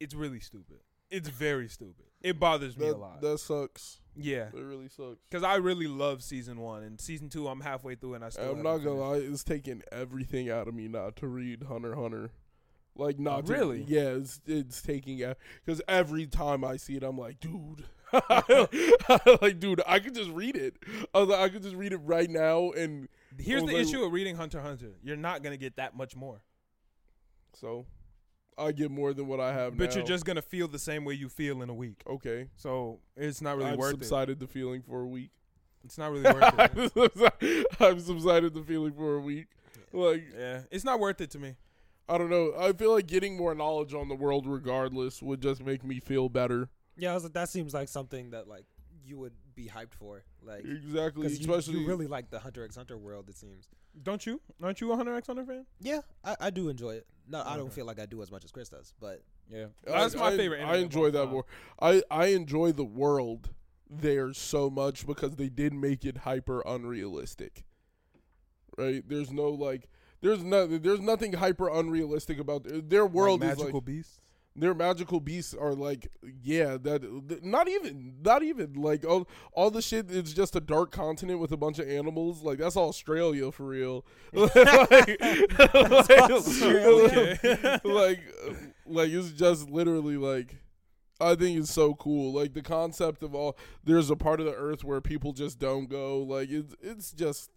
it's 0.00 0.14
really 0.14 0.40
stupid. 0.40 0.78
It's 1.10 1.28
very 1.28 1.68
stupid. 1.68 2.06
It 2.20 2.38
bothers 2.40 2.76
me 2.76 2.86
That, 2.86 2.94
a 2.94 2.98
lot. 2.98 3.20
that 3.20 3.38
sucks. 3.38 4.00
Yeah. 4.16 4.48
It 4.48 4.54
really 4.54 4.88
sucks. 4.88 5.18
Cuz 5.30 5.42
I 5.42 5.56
really 5.56 5.86
love 5.88 6.22
season 6.22 6.60
1 6.60 6.82
and 6.82 7.00
season 7.00 7.28
2 7.28 7.48
I'm 7.48 7.60
halfway 7.60 7.94
through 7.94 8.14
and 8.14 8.24
I 8.24 8.28
still 8.30 8.50
I'm 8.50 8.56
haven't 8.58 8.62
gonna 8.64 8.78
finished. 8.84 9.00
lie, 9.00 9.32
it's 9.32 9.44
taking 9.44 9.82
everything 9.92 10.50
out 10.50 10.68
of 10.68 10.74
me 10.74 10.88
not 10.88 11.16
to 11.16 11.26
read 11.28 11.64
Hunter 11.64 11.94
Hunter. 11.94 12.30
Like 12.96 13.18
not 13.18 13.46
to- 13.46 13.52
Really? 13.52 13.82
yeah, 13.88 14.10
it's 14.10 14.40
it's 14.46 14.80
taking 14.80 15.22
out 15.24 15.36
because 15.64 15.82
every 15.88 16.26
time 16.26 16.64
I 16.64 16.76
see 16.76 16.94
it, 16.96 17.02
I'm 17.02 17.18
like, 17.18 17.40
dude, 17.40 17.84
like, 19.40 19.58
dude, 19.58 19.82
I 19.86 19.98
could 19.98 20.14
just 20.14 20.30
read 20.30 20.56
it. 20.56 20.76
I 21.12 21.18
was 21.20 21.28
like, 21.28 21.40
I 21.40 21.48
could 21.48 21.62
just 21.62 21.74
read 21.74 21.92
it 21.92 21.98
right 21.98 22.30
now, 22.30 22.70
and 22.70 23.08
Here's 23.38 23.62
the 23.62 23.72
like- 23.72 23.76
issue 23.78 24.02
of 24.04 24.12
reading 24.12 24.36
Hunter 24.36 24.60
Hunter. 24.60 24.92
You're 25.02 25.16
not 25.16 25.42
going 25.42 25.52
to 25.52 25.58
get 25.58 25.74
that 25.76 25.96
much 25.96 26.14
more. 26.14 26.42
so 27.52 27.86
I 28.56 28.72
get 28.72 28.90
more 28.90 29.12
than 29.12 29.26
what 29.26 29.40
I 29.40 29.52
have 29.52 29.76
But 29.76 29.90
now. 29.90 29.96
you're 29.96 30.04
just 30.06 30.24
going 30.24 30.36
to 30.36 30.42
feel 30.42 30.68
the 30.68 30.78
same 30.78 31.04
way 31.04 31.14
you 31.14 31.28
feel 31.28 31.62
in 31.62 31.70
a 31.70 31.74
week. 31.74 32.02
okay. 32.06 32.48
So, 32.56 33.00
it's 33.16 33.40
not 33.42 33.56
really 33.56 33.70
I've 33.70 33.78
worth 33.78 33.94
it. 33.94 34.00
subsided 34.00 34.38
the 34.40 34.46
feeling 34.46 34.82
for 34.82 35.00
a 35.02 35.06
week. 35.06 35.30
It's 35.84 35.98
not 35.98 36.12
really 36.12 36.32
worth 36.32 36.54
it. 37.42 37.66
I've 37.80 38.00
subsided 38.00 38.54
the 38.54 38.62
feeling 38.62 38.92
for 38.94 39.16
a 39.16 39.20
week. 39.20 39.46
Like 39.92 40.24
Yeah, 40.36 40.60
it's 40.70 40.84
not 40.84 40.98
worth 40.98 41.20
it 41.20 41.30
to 41.32 41.38
me. 41.38 41.54
I 42.08 42.18
don't 42.18 42.30
know. 42.30 42.52
I 42.58 42.72
feel 42.72 42.92
like 42.92 43.06
getting 43.06 43.36
more 43.36 43.54
knowledge 43.54 43.94
on 43.94 44.08
the 44.08 44.14
world, 44.14 44.46
regardless, 44.46 45.22
would 45.22 45.40
just 45.40 45.62
make 45.64 45.84
me 45.84 46.00
feel 46.00 46.28
better. 46.28 46.68
Yeah, 46.96 47.10
I 47.12 47.14
was 47.14 47.24
like, 47.24 47.32
that 47.34 47.48
seems 47.48 47.74
like 47.74 47.88
something 47.88 48.30
that 48.30 48.46
like 48.48 48.64
you 49.04 49.18
would 49.18 49.32
be 49.54 49.66
hyped 49.68 49.94
for, 49.94 50.24
like 50.42 50.64
Exactly, 50.64 51.22
because 51.24 51.38
you, 51.38 51.50
especially 51.52 51.80
you 51.80 51.86
really 51.86 52.06
like 52.06 52.30
the 52.30 52.38
Hunter 52.38 52.64
x 52.64 52.76
Hunter 52.76 52.96
world. 52.98 53.28
It 53.28 53.36
seems. 53.36 53.68
Don't 54.02 54.26
you? 54.26 54.40
Aren't 54.62 54.80
you 54.80 54.92
a 54.92 54.96
Hunter 54.96 55.14
x 55.14 55.26
Hunter 55.28 55.44
fan? 55.44 55.66
Yeah, 55.80 56.00
I, 56.24 56.36
I 56.40 56.50
do 56.50 56.68
enjoy 56.68 56.94
it. 56.94 57.06
No, 57.28 57.42
I 57.46 57.56
don't 57.56 57.72
feel 57.72 57.86
like 57.86 57.98
I 57.98 58.06
do 58.06 58.22
as 58.22 58.30
much 58.30 58.44
as 58.44 58.50
Chris 58.52 58.68
does, 58.68 58.92
but 59.00 59.22
Yeah. 59.50 59.66
I- 59.86 59.90
That's 60.02 60.14
my 60.16 60.26
I- 60.28 60.36
favorite 60.36 60.58
anime 60.58 60.70
I 60.70 60.76
of 60.76 60.82
enjoy 60.82 61.04
all 61.06 61.10
that 61.12 61.24
time. 61.24 61.32
more. 61.32 61.44
I 61.80 62.02
I 62.10 62.26
enjoy 62.26 62.72
the 62.72 62.84
world 62.84 63.50
there 63.88 64.32
so 64.34 64.68
much 64.68 65.06
because 65.06 65.36
they 65.36 65.48
did 65.48 65.72
make 65.72 66.04
it 66.04 66.18
hyper 66.18 66.62
unrealistic. 66.66 67.64
Right? 68.76 69.02
There's 69.08 69.30
no 69.32 69.48
like. 69.50 69.88
There's 70.20 70.42
no. 70.42 70.66
There's 70.66 71.00
nothing 71.00 71.34
hyper 71.34 71.68
unrealistic 71.68 72.38
about 72.38 72.64
their, 72.64 72.80
their 72.80 73.06
world. 73.06 73.40
like 73.40 73.52
is 73.52 73.58
magical 73.58 73.78
like 73.80 73.84
beasts. 73.86 74.20
Their 74.56 74.74
magical 74.74 75.18
beasts 75.20 75.52
are 75.52 75.74
like 75.74 76.08
yeah 76.42 76.76
that 76.80 77.02
not 77.42 77.68
even 77.68 78.14
not 78.22 78.42
even 78.42 78.74
like 78.74 79.04
all 79.04 79.28
all 79.52 79.70
the 79.70 79.82
shit 79.82 80.10
is 80.10 80.32
just 80.32 80.54
a 80.54 80.60
dark 80.60 80.92
continent 80.92 81.40
with 81.40 81.52
a 81.52 81.56
bunch 81.56 81.78
of 81.78 81.88
animals. 81.88 82.42
Like 82.42 82.58
that's 82.58 82.76
Australia 82.76 83.50
for 83.50 83.64
real. 83.64 84.04
Like, 84.34 85.20
like, 85.58 86.30
Australia. 86.30 87.80
like 87.84 88.20
like 88.86 89.10
it's 89.10 89.30
just 89.30 89.70
literally 89.70 90.16
like 90.16 90.56
I 91.20 91.34
think 91.34 91.58
it's 91.58 91.72
so 91.72 91.94
cool. 91.94 92.32
Like 92.32 92.54
the 92.54 92.62
concept 92.62 93.22
of 93.22 93.34
all 93.34 93.56
there's 93.82 94.10
a 94.10 94.16
part 94.16 94.40
of 94.40 94.46
the 94.46 94.54
earth 94.54 94.84
where 94.84 95.00
people 95.00 95.32
just 95.32 95.58
don't 95.58 95.88
go. 95.88 96.18
Like 96.18 96.50
it's 96.50 96.74
it's 96.80 97.12
just 97.12 97.50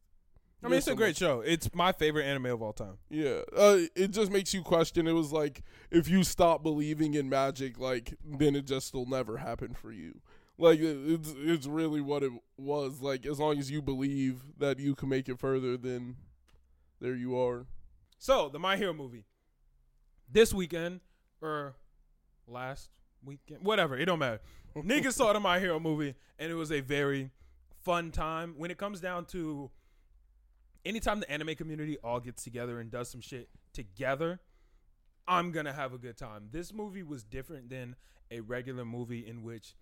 I 0.63 0.67
mean, 0.69 0.77
it's 0.79 0.87
a 0.87 0.95
great 0.95 1.15
show. 1.15 1.41
It's 1.41 1.73
my 1.73 1.91
favorite 1.91 2.23
anime 2.23 2.47
of 2.47 2.61
all 2.61 2.73
time. 2.73 2.97
yeah, 3.09 3.41
uh, 3.55 3.79
it 3.95 4.09
just 4.09 4.31
makes 4.31 4.53
you 4.53 4.63
question. 4.63 5.07
It 5.07 5.11
was 5.11 5.31
like 5.31 5.61
if 5.91 6.09
you 6.09 6.23
stop 6.23 6.63
believing 6.63 7.13
in 7.13 7.29
magic, 7.29 7.79
like 7.79 8.15
then 8.25 8.55
it 8.55 8.65
just 8.65 8.93
will 8.93 9.05
never 9.05 9.37
happen 9.37 9.73
for 9.73 9.91
you. 9.91 10.19
Like 10.57 10.79
it's 10.81 11.33
it's 11.37 11.67
really 11.67 12.01
what 12.01 12.23
it 12.23 12.31
was. 12.57 13.01
Like 13.01 13.25
as 13.25 13.39
long 13.39 13.59
as 13.59 13.69
you 13.69 13.81
believe 13.81 14.41
that 14.57 14.79
you 14.79 14.95
can 14.95 15.09
make 15.09 15.29
it 15.29 15.39
further, 15.39 15.77
then 15.77 16.15
there 16.99 17.15
you 17.15 17.37
are. 17.39 17.67
So, 18.17 18.49
the 18.49 18.57
My 18.57 18.77
Hero 18.77 18.93
movie. 18.93 19.25
This 20.29 20.53
weekend, 20.53 21.01
or 21.41 21.75
last 22.47 22.89
weekend, 23.23 23.63
whatever, 23.63 23.95
it 23.95 24.05
don't 24.05 24.19
matter. 24.19 24.41
Niggas 24.75 25.13
saw 25.13 25.31
the 25.33 25.39
My 25.39 25.59
Hero 25.59 25.79
movie, 25.79 26.15
and 26.39 26.51
it 26.51 26.55
was 26.55 26.71
a 26.71 26.81
very 26.81 27.29
fun 27.83 28.11
time. 28.11 28.55
When 28.57 28.71
it 28.71 28.79
comes 28.79 28.99
down 28.99 29.25
to 29.25 29.69
anytime 30.87 31.19
the 31.19 31.29
anime 31.29 31.55
community 31.55 31.97
all 32.03 32.19
gets 32.19 32.43
together 32.43 32.79
and 32.79 32.89
does 32.89 33.09
some 33.09 33.21
shit 33.21 33.49
together, 33.73 34.39
I'm 35.27 35.51
gonna 35.51 35.73
have 35.73 35.93
a 35.93 35.97
good 35.97 36.17
time. 36.17 36.47
This 36.51 36.73
movie 36.73 37.03
was 37.03 37.23
different 37.23 37.69
than 37.69 37.95
a 38.31 38.39
regular 38.41 38.85
movie 38.85 39.25
in 39.27 39.43
which 39.43 39.75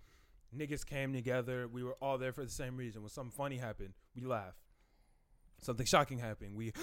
niggas 0.56 0.86
came 0.86 1.14
together. 1.14 1.68
We 1.68 1.84
were 1.84 1.95
all 2.02 2.18
there 2.18 2.34
for 2.34 2.44
the 2.44 2.52
same 2.52 2.77
reason. 2.77 3.02
When 3.02 3.10
something 3.10 3.32
funny 3.32 3.57
happened, 3.57 3.94
we 4.15 4.23
laugh. 4.26 4.56
Something 5.61 5.86
shocking 5.86 6.19
happened, 6.19 6.56
we 6.56 6.73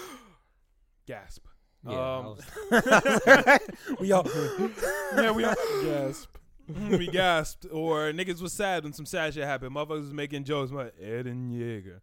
gasp. 1.07 1.45
yeah, 1.87 2.17
Um, 2.19 2.37
was- 2.71 3.59
we 4.01 4.13
all 4.13 4.27
yeah, 5.17 5.31
we 5.33 5.45
all 5.45 5.55
Gasp. 5.85 6.37
we 6.91 7.09
gasped, 7.09 7.67
or 7.73 8.13
niggas 8.13 8.41
was 8.41 8.53
sad 8.53 8.85
when 8.85 8.93
some 8.93 9.05
sad 9.07 9.35
shit 9.35 9.43
happened. 9.45 9.75
Motherfuckers 9.75 10.01
was 10.03 10.13
making 10.15 10.45
jokes 10.45 10.71
about 10.71 10.93
Eren 11.03 11.51
Yeager. 11.51 12.01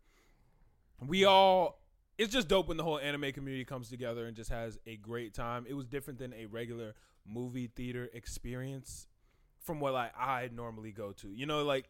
We 1.05 1.23
all, 1.23 1.78
it's 2.19 2.33
just 2.33 2.49
dope 2.49 2.67
when 2.67 2.75
the 2.75 2.83
whole 2.83 2.99
anime 2.99 3.31
community 3.31 3.63
comes 3.63 3.89
together 3.89 4.25
and 4.25 4.35
just 4.35 4.49
has 4.51 4.77
a 4.85 4.97
great 4.97 5.33
time. 5.33 5.65
It 5.67 5.73
was 5.73 5.87
different 5.87 6.19
than 6.19 6.33
a 6.33 6.45
regular 6.47 6.93
movie 7.25 7.71
theater 7.73 8.09
experience 8.13 9.07
from 9.61 9.79
what 9.79 9.93
like 9.93 10.11
I 10.19 10.49
normally 10.53 10.91
go 10.91 11.13
to. 11.13 11.29
You 11.29 11.45
know, 11.45 11.63
like 11.63 11.89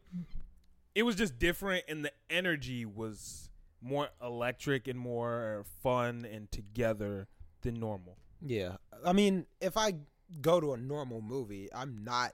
it 0.94 1.02
was 1.02 1.16
just 1.16 1.40
different, 1.40 1.86
and 1.90 2.06
the 2.06 2.12
energy 2.30 2.86
was 2.86 3.50
more 3.82 4.10
electric 4.22 4.88
and 4.88 5.00
more 5.00 5.66
fun 5.82 6.28
and 6.32 6.52
together 6.52 7.28
than 7.62 7.80
normal. 7.80 8.18
Yeah. 8.40 8.76
I 9.04 9.14
mean, 9.14 9.48
if 9.60 9.78
I 9.78 9.96
go 10.42 10.60
to 10.60 10.74
a 10.74 10.78
normal 10.78 11.22
movie, 11.22 11.70
I'm 11.74 12.04
not 12.04 12.34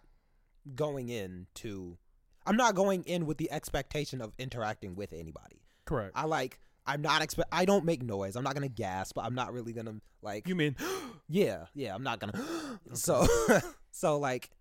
going 0.75 1.07
in 1.07 1.47
to 1.55 1.97
I'm 2.45 2.57
not 2.57 2.75
going 2.75 3.03
in 3.03 3.25
with 3.25 3.37
the 3.37 3.49
expectation 3.51 4.21
of 4.21 4.33
interacting 4.37 4.95
with 4.95 5.13
anybody. 5.13 5.61
Correct. 5.85 6.11
I 6.15 6.25
like 6.25 6.59
I'm 6.87 7.01
not 7.01 7.21
expect 7.21 7.49
I 7.51 7.65
don't 7.65 7.85
make 7.85 8.03
noise. 8.03 8.35
I'm 8.35 8.43
not 8.43 8.53
going 8.55 8.67
to 8.67 8.73
gasp. 8.73 9.17
I'm 9.19 9.35
not 9.35 9.53
really 9.53 9.73
going 9.73 9.87
to 9.87 9.95
like 10.21 10.47
You 10.47 10.55
mean 10.55 10.75
Yeah, 11.29 11.65
yeah, 11.73 11.95
I'm 11.95 12.03
not 12.03 12.19
going 12.19 12.33
to 12.89 12.95
So 12.95 13.25
so 13.91 14.19
like 14.19 14.51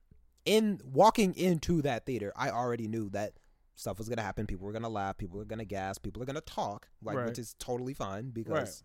in 0.44 0.80
walking 0.84 1.34
into 1.36 1.82
that 1.82 2.06
theater, 2.06 2.32
I 2.36 2.51
already 2.51 2.86
knew 2.88 3.09
that 3.10 3.32
stuff 3.76 3.98
was 3.98 4.09
going 4.09 4.18
to 4.18 4.22
happen. 4.22 4.46
People 4.46 4.66
were 4.66 4.72
going 4.72 4.82
to 4.82 4.88
laugh, 4.88 5.16
people 5.18 5.38
were 5.38 5.44
going 5.44 5.59
to 5.59 5.64
gasp, 5.64 6.02
people 6.02 6.22
are 6.22 6.26
going 6.26 6.34
to 6.36 6.40
talk, 6.42 6.88
like 7.02 7.16
Right. 7.16 7.26
which 7.26 7.38
is 7.38 7.55
totally 7.59 7.94
fine 7.94 8.30
because 8.30 8.52
Right. 8.52 8.82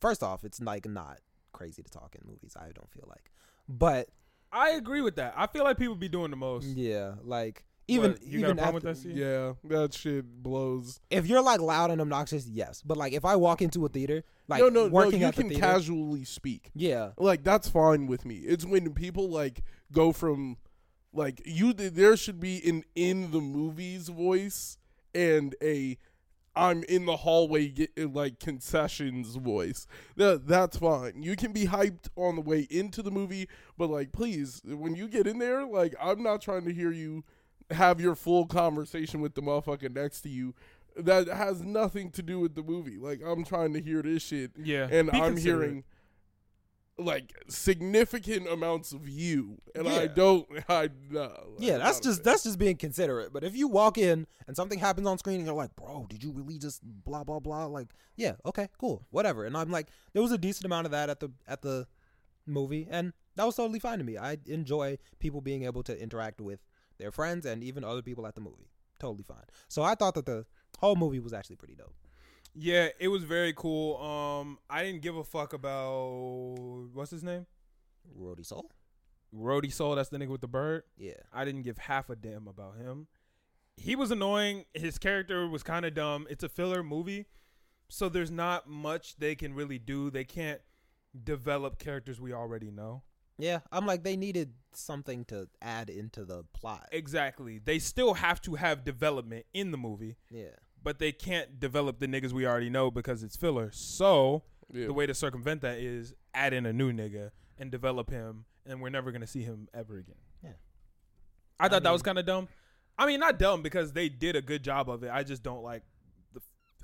first 0.00 0.22
off, 0.22 0.44
it's 0.44 0.60
like 0.60 0.86
not 0.88 1.20
crazy 1.52 1.82
to 1.82 1.90
talk 1.90 2.14
in 2.20 2.28
movies. 2.28 2.56
I 2.58 2.70
don't 2.74 2.90
feel 2.90 3.06
like. 3.08 3.30
But 3.68 4.08
I 4.52 4.70
agree 4.70 5.00
with 5.00 5.16
that. 5.16 5.34
I 5.36 5.46
feel 5.46 5.64
like 5.64 5.78
people 5.78 5.94
be 5.96 6.08
doing 6.08 6.30
the 6.30 6.36
most. 6.36 6.66
Yeah, 6.66 7.14
like 7.22 7.64
even 7.88 8.12
What, 8.12 8.22
you 8.22 8.38
even 8.40 8.42
got 8.42 8.50
a 8.50 8.54
problem 8.54 8.76
after- 8.76 8.88
with 8.88 8.96
that? 8.96 8.96
Steve? 9.00 9.16
Yeah, 9.16 9.52
that 9.78 9.94
shit 9.94 10.24
blows. 10.42 11.00
if 11.10 11.26
you're 11.26 11.42
like 11.42 11.60
loud 11.60 11.90
and 11.90 12.00
obnoxious, 12.00 12.46
yes. 12.46 12.82
But 12.84 12.96
like 12.96 13.12
if 13.12 13.24
I 13.24 13.36
walk 13.36 13.60
into 13.62 13.84
a 13.84 13.88
theater, 13.88 14.24
like 14.48 14.60
no, 14.60 14.68
no, 14.68 14.88
working 14.88 15.20
no. 15.20 15.26
You 15.26 15.26
at 15.26 15.34
the 15.36 15.42
can 15.42 15.48
theater, 15.50 15.66
casually 15.66 16.24
speak. 16.24 16.70
yeah, 16.74 17.10
Like 17.18 17.42
that's 17.44 17.68
fine 17.68 18.06
with 18.06 18.24
me. 18.24 18.36
It's 18.36 18.64
when 18.64 18.92
people 18.94 19.28
like 19.28 19.62
go 19.92 20.12
from 20.12 20.56
like 21.12 21.42
you. 21.44 21.72
There 21.72 22.16
should 22.16 22.40
be 22.40 22.66
an 22.68 22.84
in 22.94 23.30
the 23.30 23.40
movies 23.40 24.08
voice 24.08 24.78
and 25.14 25.54
a 25.62 25.96
I'm 26.56 26.84
in 26.84 27.04
the 27.06 27.16
hallway 27.16 27.66
get 27.68 27.90
uh, 27.98 28.06
like 28.08 28.38
concessions 28.38 29.34
voice. 29.36 29.86
That 30.16 30.46
that's 30.46 30.76
fine. 30.78 31.22
You 31.22 31.36
can 31.36 31.52
be 31.52 31.66
hyped 31.66 32.08
on 32.16 32.36
the 32.36 32.40
way 32.42 32.66
into 32.70 33.02
the 33.02 33.10
movie, 33.10 33.48
but 33.76 33.90
like 33.90 34.12
please, 34.12 34.62
when 34.64 34.94
you 34.94 35.08
get 35.08 35.26
in 35.26 35.38
there, 35.38 35.64
like 35.66 35.94
I'm 36.00 36.22
not 36.22 36.40
trying 36.40 36.64
to 36.66 36.72
hear 36.72 36.90
you 36.92 37.24
have 37.70 38.00
your 38.00 38.14
full 38.14 38.46
conversation 38.46 39.20
with 39.20 39.34
the 39.34 39.42
motherfucker 39.42 39.92
next 39.94 40.20
to 40.22 40.28
you. 40.28 40.54
That 40.96 41.26
has 41.28 41.62
nothing 41.62 42.10
to 42.12 42.22
do 42.22 42.38
with 42.38 42.54
the 42.54 42.62
movie. 42.62 42.98
Like 42.98 43.20
I'm 43.26 43.44
trying 43.44 43.72
to 43.74 43.80
hear 43.80 44.00
this 44.02 44.22
shit 44.22 44.52
Yeah. 44.56 44.86
and 44.90 45.10
I'm 45.10 45.36
hearing 45.36 45.84
like 46.96 47.34
significant 47.48 48.46
amounts 48.48 48.92
of 48.92 49.08
you, 49.08 49.60
and 49.74 49.88
I 49.88 50.02
Yeah. 50.02 50.06
don't. 50.06 50.46
I 50.68 50.90
no. 51.10 51.54
yeah. 51.58 51.78
That's 51.78 51.98
just 51.98 52.18
fan. 52.22 52.24
that's 52.32 52.44
just 52.44 52.56
being 52.58 52.76
considerate. 52.76 53.32
But 53.32 53.42
if 53.42 53.56
you 53.56 53.66
walk 53.66 53.98
in 53.98 54.28
and 54.46 54.54
something 54.56 54.78
happens 54.78 55.08
on 55.08 55.18
screen 55.18 55.38
and 55.38 55.46
you're 55.46 55.56
like, 55.56 55.74
bro, 55.74 56.06
did 56.08 56.22
you 56.22 56.30
really 56.30 56.56
just 56.58 56.82
blah 56.84 57.24
blah 57.24 57.40
blah? 57.40 57.66
Like, 57.66 57.88
yeah, 58.14 58.34
okay, 58.46 58.68
cool, 58.78 59.04
whatever. 59.10 59.44
And 59.44 59.56
I'm 59.56 59.72
like, 59.72 59.88
there 60.12 60.22
was 60.22 60.30
a 60.30 60.38
decent 60.38 60.66
amount 60.66 60.84
of 60.86 60.92
that 60.92 61.10
at 61.10 61.18
the 61.18 61.30
at 61.48 61.62
the 61.62 61.88
movie, 62.46 62.86
and 62.88 63.12
that 63.34 63.44
was 63.44 63.56
totally 63.56 63.80
fine 63.80 63.98
to 63.98 64.04
me. 64.04 64.16
I 64.16 64.38
enjoy 64.46 64.98
people 65.18 65.40
being 65.40 65.64
able 65.64 65.82
to 65.82 66.00
interact 66.00 66.40
with 66.40 66.60
their 66.98 67.10
friends 67.10 67.46
and 67.46 67.62
even 67.62 67.84
other 67.84 68.02
people 68.02 68.26
at 68.26 68.34
the 68.34 68.40
movie. 68.40 68.70
Totally 68.98 69.24
fine. 69.24 69.44
So 69.68 69.82
I 69.82 69.94
thought 69.94 70.14
that 70.14 70.26
the 70.26 70.46
whole 70.78 70.96
movie 70.96 71.20
was 71.20 71.32
actually 71.32 71.56
pretty 71.56 71.74
dope. 71.74 71.94
Yeah, 72.54 72.88
it 73.00 73.08
was 73.08 73.24
very 73.24 73.52
cool. 73.52 73.96
Um, 73.96 74.58
I 74.70 74.84
didn't 74.84 75.02
give 75.02 75.16
a 75.16 75.24
fuck 75.24 75.52
about 75.52 76.54
what's 76.92 77.10
his 77.10 77.24
name, 77.24 77.46
Rody 78.14 78.44
Soul. 78.44 78.70
Rody 79.32 79.70
Soul. 79.70 79.96
That's 79.96 80.08
the 80.08 80.18
nigga 80.18 80.28
with 80.28 80.40
the 80.40 80.48
bird. 80.48 80.84
Yeah. 80.96 81.14
I 81.32 81.44
didn't 81.44 81.62
give 81.62 81.78
half 81.78 82.08
a 82.08 82.16
damn 82.16 82.46
about 82.46 82.76
him. 82.76 83.08
He 83.76 83.96
was 83.96 84.12
annoying. 84.12 84.66
His 84.72 84.98
character 84.98 85.48
was 85.48 85.64
kind 85.64 85.84
of 85.84 85.94
dumb. 85.94 86.28
It's 86.30 86.44
a 86.44 86.48
filler 86.48 86.84
movie, 86.84 87.26
so 87.88 88.08
there's 88.08 88.30
not 88.30 88.68
much 88.68 89.16
they 89.16 89.34
can 89.34 89.52
really 89.52 89.80
do. 89.80 90.10
They 90.10 90.22
can't 90.22 90.60
develop 91.24 91.78
characters 91.80 92.20
we 92.20 92.32
already 92.32 92.70
know. 92.70 93.02
Yeah, 93.38 93.60
I'm 93.72 93.86
like 93.86 94.04
they 94.04 94.16
needed 94.16 94.52
something 94.72 95.24
to 95.26 95.48
add 95.62 95.90
into 95.90 96.24
the 96.24 96.44
plot. 96.52 96.88
Exactly. 96.92 97.58
They 97.58 97.78
still 97.78 98.14
have 98.14 98.40
to 98.42 98.54
have 98.56 98.84
development 98.84 99.46
in 99.52 99.70
the 99.70 99.76
movie, 99.78 100.16
Yeah. 100.30 100.50
but 100.82 100.98
they 100.98 101.12
can't 101.12 101.58
develop 101.60 101.98
the 101.98 102.06
niggas 102.06 102.32
we 102.32 102.46
already 102.46 102.70
know 102.70 102.90
because 102.90 103.22
it's 103.22 103.36
filler. 103.36 103.70
So 103.72 104.42
Yeah. 104.72 104.86
the 104.86 104.92
way 104.92 105.06
to 105.06 105.14
circumvent 105.14 105.62
that 105.62 105.78
is 105.78 106.14
add 106.32 106.52
in 106.52 106.66
a 106.66 106.72
new 106.72 106.92
nigga 106.92 107.30
and 107.58 107.70
develop 107.70 108.10
him, 108.10 108.46
and 108.66 108.80
we're 108.80 108.88
never 108.90 109.12
gonna 109.12 109.26
see 109.26 109.42
him 109.42 109.68
ever 109.74 109.98
again. 109.98 110.16
Yeah. 110.42 110.50
I 111.60 111.68
thought 111.68 111.76
I 111.82 111.84
that 111.84 111.92
was 111.92 112.02
kind 112.02 112.18
of 112.18 112.26
dumb. 112.26 112.48
I 112.98 113.06
mean, 113.06 113.18
not 113.20 113.38
dumb 113.38 113.62
because 113.62 113.92
they 113.92 114.08
did 114.08 114.36
a 114.36 114.42
good 114.42 114.62
job 114.62 114.88
of 114.88 115.02
it. 115.02 115.10
I 115.12 115.22
just 115.24 115.42
don't 115.42 115.62
like 115.62 115.82
the. 116.32 116.40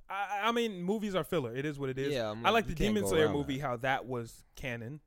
I, 0.09 0.41
I 0.49 0.53
mean, 0.53 0.83
movies 0.83 1.15
are 1.15 1.23
filler. 1.25 1.55
It 1.55 1.65
is 1.65 1.79
what 1.79 1.89
it 1.91 1.99
is. 1.99 2.13
Yeah, 2.13 2.31
I'm 2.31 2.45
I 2.45 2.51
like 2.51 2.67
the 2.67 2.75
Demon 2.75 3.07
Slayer 3.07 3.29
movie, 3.29 3.59
that. 3.59 3.63
how 3.67 3.77
that 3.79 4.07
was 4.07 4.45
canon, 4.57 5.01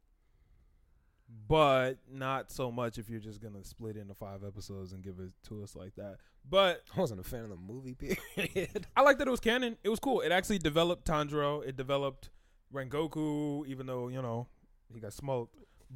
but 1.48 1.98
not 2.12 2.52
so 2.52 2.72
much 2.72 2.98
if 2.98 3.10
you're 3.10 3.20
just 3.20 3.42
gonna 3.42 3.64
split 3.64 3.98
into 3.98 4.14
five 4.14 4.44
episodes 4.44 4.94
and 4.94 5.04
give 5.04 5.20
it 5.20 5.32
to 5.50 5.64
us 5.64 5.76
like 5.76 5.96
that. 5.96 6.18
But 6.50 6.84
I 6.96 7.00
wasn't 7.00 7.20
a 7.22 7.24
fan 7.24 7.44
of 7.44 7.50
the 7.50 7.56
movie 7.56 7.96
period. 8.36 8.88
I 8.96 9.02
like 9.02 9.18
that 9.20 9.28
it 9.28 9.32
was 9.32 9.40
canon. 9.40 9.78
It 9.84 9.90
was 9.90 10.00
cool. 10.00 10.22
It 10.22 10.32
actually 10.32 10.60
developed 10.60 11.08
Tanjiro. 11.08 11.66
It 11.66 11.76
developed 11.78 12.30
Rengoku, 12.74 13.66
even 13.68 13.86
though 13.86 14.08
you 14.10 14.22
know 14.22 14.48
he 14.94 15.00
got 15.00 15.14
smoked. 15.14 15.56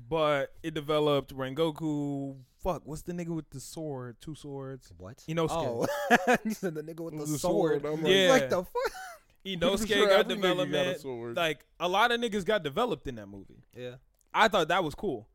But 0.10 0.54
it 0.64 0.74
developed 0.74 1.36
Rengoku. 1.36 2.38
Fuck, 2.64 2.84
what's 2.86 3.02
the 3.02 3.14
nigga 3.14 3.30
with 3.30 3.50
the 3.50 3.60
sword? 3.60 4.18
Two 4.22 4.36
swords. 4.36 4.92
what? 4.98 5.18
Inosuke. 5.28 5.88
Oh, 6.28 6.38
you 6.44 6.52
said 6.54 6.76
the 6.76 6.84
nigga 6.84 7.00
with 7.00 7.18
the, 7.18 7.26
The 7.32 7.38
sword. 7.40 7.82
sword, 7.82 7.86
I'm 8.00 8.06
It's 8.06 8.10
Yeah. 8.10 8.30
like 8.32 8.50
the 8.50 8.64
fuck. 8.64 8.92
Inosuke 9.46 9.88
Sure, 9.88 10.08
got 10.08 10.28
development. 10.28 10.72
got 10.72 10.88
a 10.96 11.00
sword. 11.00 11.36
like 11.38 11.66
a 11.80 11.88
lot 11.88 12.12
of 12.12 12.20
niggas 12.20 12.46
got 12.46 12.64
developed 12.64 13.08
in 13.08 13.16
that 13.16 13.28
movie. 13.28 13.64
Yeah. 13.76 13.96
I 14.34 14.48
thought 14.48 14.68
that 14.68 14.84
was 14.84 14.96
cool. 14.96 15.28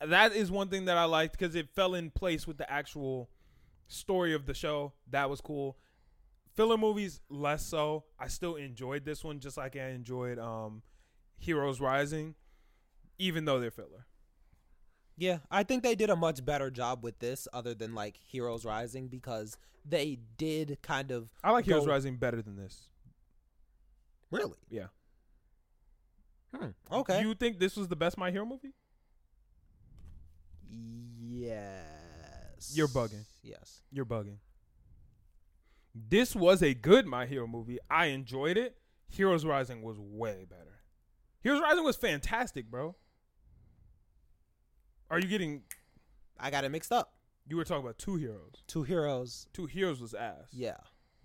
That 0.00 0.32
is 0.32 0.50
one 0.50 0.68
thing 0.68 0.86
that 0.86 0.96
I 0.96 1.04
liked 1.04 1.38
because 1.38 1.54
it 1.54 1.68
fell 1.74 1.94
in 1.94 2.10
place 2.10 2.46
with 2.46 2.56
the 2.56 2.70
actual 2.70 3.28
story 3.88 4.34
of 4.34 4.46
the 4.46 4.54
show. 4.54 4.94
That 5.10 5.28
was 5.28 5.40
cool. 5.40 5.76
Filler 6.54 6.78
movies 6.78 7.20
less 7.28 7.66
so. 7.66 8.04
I 8.18 8.28
still 8.28 8.56
enjoyed 8.56 9.04
this 9.04 9.22
one 9.22 9.40
just 9.40 9.56
like 9.56 9.76
I 9.76 9.88
enjoyed 9.90 10.38
um 10.38 10.82
Heroes 11.38 11.80
Rising, 11.80 12.34
even 13.18 13.44
though 13.44 13.60
they're 13.60 13.70
filler. 13.70 14.06
Yeah, 15.16 15.38
I 15.50 15.64
think 15.64 15.82
they 15.82 15.94
did 15.94 16.08
a 16.08 16.16
much 16.16 16.44
better 16.44 16.70
job 16.70 17.04
with 17.04 17.18
this, 17.18 17.46
other 17.52 17.74
than 17.74 17.94
like 17.94 18.16
Heroes 18.16 18.64
Rising, 18.64 19.08
because 19.08 19.58
they 19.84 20.18
did 20.38 20.78
kind 20.82 21.10
of 21.10 21.30
I 21.44 21.50
like 21.50 21.66
Heroes 21.66 21.86
Rising 21.86 22.16
better 22.16 22.40
than 22.40 22.56
this. 22.56 22.88
really. 24.30 24.56
Yeah. 24.70 24.86
Hmm. 26.56 26.68
Okay. 26.90 27.22
You 27.22 27.34
think 27.34 27.58
this 27.58 27.76
was 27.76 27.88
the 27.88 27.96
best 27.96 28.18
My 28.18 28.30
Hero 28.30 28.44
movie? 28.44 28.74
yes. 31.22 32.72
You're 32.74 32.88
bugging. 32.88 33.24
Yes. 33.42 33.80
You're 33.90 34.04
bugging. 34.04 34.36
This 35.94 36.36
was 36.36 36.62
a 36.62 36.74
good 36.74 37.06
My 37.06 37.26
Hero 37.26 37.46
movie. 37.46 37.78
I 37.90 38.06
enjoyed 38.06 38.56
it. 38.56 38.76
Heroes 39.08 39.44
Rising 39.44 39.82
was 39.82 39.98
way 39.98 40.46
better. 40.48 40.80
Heroes 41.42 41.60
Rising 41.60 41.84
was 41.84 41.96
fantastic, 41.96 42.70
bro. 42.70 42.94
Are 45.10 45.18
you 45.18 45.26
getting? 45.26 45.62
I 46.38 46.50
got 46.50 46.64
it 46.64 46.68
mixed 46.70 46.92
up. 46.92 47.14
You 47.48 47.56
were 47.56 47.64
talking 47.64 47.82
about 47.82 47.98
two 47.98 48.16
heroes. 48.16 48.62
Two 48.68 48.84
Heroes. 48.84 49.48
Two 49.52 49.66
heroes 49.66 50.00
was 50.00 50.14
ass. 50.14 50.48
Yeah. 50.52 50.76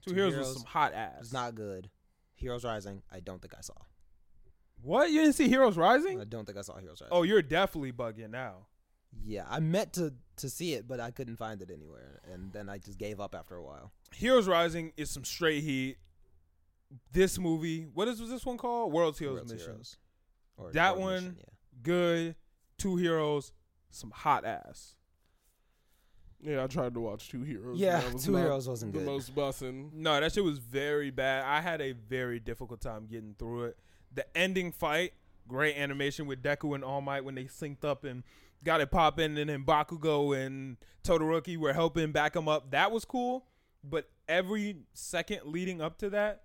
Two, 0.01 0.11
Two 0.11 0.15
heroes, 0.15 0.33
Heroes 0.33 0.47
was 0.47 0.57
some 0.57 0.65
hot 0.65 0.93
ass. 0.93 1.17
It's 1.19 1.33
not 1.33 1.53
good. 1.53 1.89
Heroes 2.33 2.65
Rising. 2.65 3.03
I 3.11 3.19
don't 3.19 3.41
think 3.41 3.53
I 3.55 3.61
saw. 3.61 3.75
What? 4.85 5.09
You 5.11 5.21
didn't 5.21 5.33
see 5.35 5.47
Heroes 5.49 5.77
Rising? 5.77 6.21
I 6.21 6.25
don't 6.25 6.45
think 6.45 6.57
I 6.57 6.61
saw 6.61 6.77
Heroes 6.77 7.01
Rising. 7.01 7.07
Oh, 7.11 7.23
you're 7.23 7.41
definitely 7.41 7.91
bugging 7.91 8.29
now. 8.29 8.67
Yeah, 9.23 9.45
I 9.49 9.59
meant 9.59 9.93
to 9.93 10.13
to 10.37 10.49
see 10.49 10.73
it, 10.73 10.87
but 10.87 10.99
I 10.99 11.09
couldn't 11.11 11.37
find 11.37 11.61
it 11.61 11.71
anywhere, 11.71 12.21
and 12.31 12.51
then 12.51 12.67
I 12.69 12.77
just 12.77 12.97
gave 12.97 13.19
up 13.21 13.33
after 13.33 13.55
a 13.55 13.63
while. 13.63 13.91
Heroes 14.13 14.47
Rising 14.47 14.91
is 14.97 15.09
some 15.09 15.23
straight 15.23 15.63
heat. 15.63 15.97
This 17.11 17.39
movie, 17.39 17.87
what 17.93 18.07
is 18.07 18.19
was 18.21 18.29
this 18.29 18.45
one 18.45 18.57
called? 18.57 18.91
World's 18.93 19.17
Heroes 19.19 19.35
World's 19.37 19.53
Mission. 19.53 19.67
Heroes. 19.71 19.97
Or 20.57 20.71
That 20.71 20.97
one- 20.97 21.13
Mission, 21.13 21.37
yeah. 21.39 21.45
Good. 21.83 22.35
Two 22.77 22.97
heroes, 22.97 23.53
some 23.91 24.11
hot 24.11 24.43
ass. 24.45 24.95
Yeah, 26.41 26.63
I 26.63 26.67
tried 26.67 26.93
to 26.93 26.99
watch 26.99 27.29
Two 27.29 27.41
Heroes. 27.43 27.79
Yeah, 27.79 28.01
was 28.11 28.25
Two 28.25 28.33
not 28.33 28.39
Heroes 28.41 28.67
wasn't 28.67 28.93
the 28.93 28.99
good. 28.99 29.05
most 29.07 29.33
bussing. 29.33 29.93
No, 29.93 30.19
that 30.19 30.31
shit 30.33 30.43
was 30.43 30.59
very 30.59 31.09
bad. 31.09 31.43
I 31.45 31.61
had 31.61 31.81
a 31.81 31.93
very 31.93 32.39
difficult 32.39 32.81
time 32.81 33.07
getting 33.07 33.33
through 33.39 33.65
it. 33.65 33.77
The 34.15 34.25
ending 34.37 34.71
fight, 34.71 35.13
great 35.47 35.75
animation 35.77 36.25
with 36.25 36.41
Deku 36.41 36.73
and 36.73 36.83
All 36.83 37.01
Might 37.01 37.23
when 37.23 37.35
they 37.35 37.43
synced 37.45 37.83
up 37.85 38.03
and 38.03 38.23
got 38.63 38.81
it 38.81 38.89
popping, 38.89 39.37
and 39.37 39.49
then 39.49 39.63
Bakugo 39.63 40.35
and 40.35 40.77
Todoroki 41.03 41.57
were 41.57 41.73
helping 41.73 42.11
back 42.11 42.35
him 42.35 42.47
up. 42.47 42.71
That 42.71 42.91
was 42.91 43.05
cool, 43.05 43.45
but 43.83 44.09
every 44.27 44.77
second 44.93 45.41
leading 45.45 45.81
up 45.81 45.97
to 45.99 46.09
that 46.11 46.43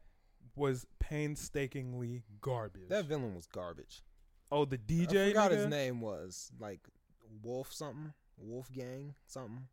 was 0.56 0.86
painstakingly 0.98 2.22
garbage. 2.40 2.88
That 2.88 3.04
villain 3.06 3.34
was 3.34 3.46
garbage. 3.46 4.02
oh, 4.52 4.64
the 4.64 4.76
DJ. 4.78 5.02
I 5.02 5.14
DJ. 5.14 5.28
forgot 5.28 5.50
nigga? 5.52 5.56
his 5.56 5.66
name 5.66 6.00
was 6.00 6.50
like 6.58 6.80
Wolf 7.42 7.72
something, 7.72 8.12
Wolfgang 8.36 9.14
something. 9.26 9.66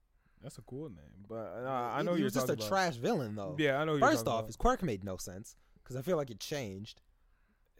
That's 0.44 0.60
a 0.60 0.62
cool 0.62 0.90
name, 0.90 1.26
but 1.28 1.64
uh, 1.66 1.68
I 1.96 2.04
know 2.04 2.14
he 2.14 2.20
you're 2.20 2.28
was 2.28 2.34
just 2.36 2.50
a 2.50 2.54
about. 2.54 2.68
trash 2.68 2.96
villain 2.96 3.36
though. 3.36 3.56
Yeah, 3.58 3.80
I 3.82 3.86
know. 3.86 3.94
Who 3.94 4.00
you're 4.00 4.08
First 4.08 4.28
off, 4.28 4.40
about. 4.42 4.46
his 4.48 4.56
quirk 4.56 4.84
made 4.84 5.04
no 5.04 5.18
sense 5.18 5.56
because 5.84 5.96
I 5.96 6.04
feel 6.04 6.16
like 6.16 6.30
it 6.30 6.40
changed. 6.40 7.02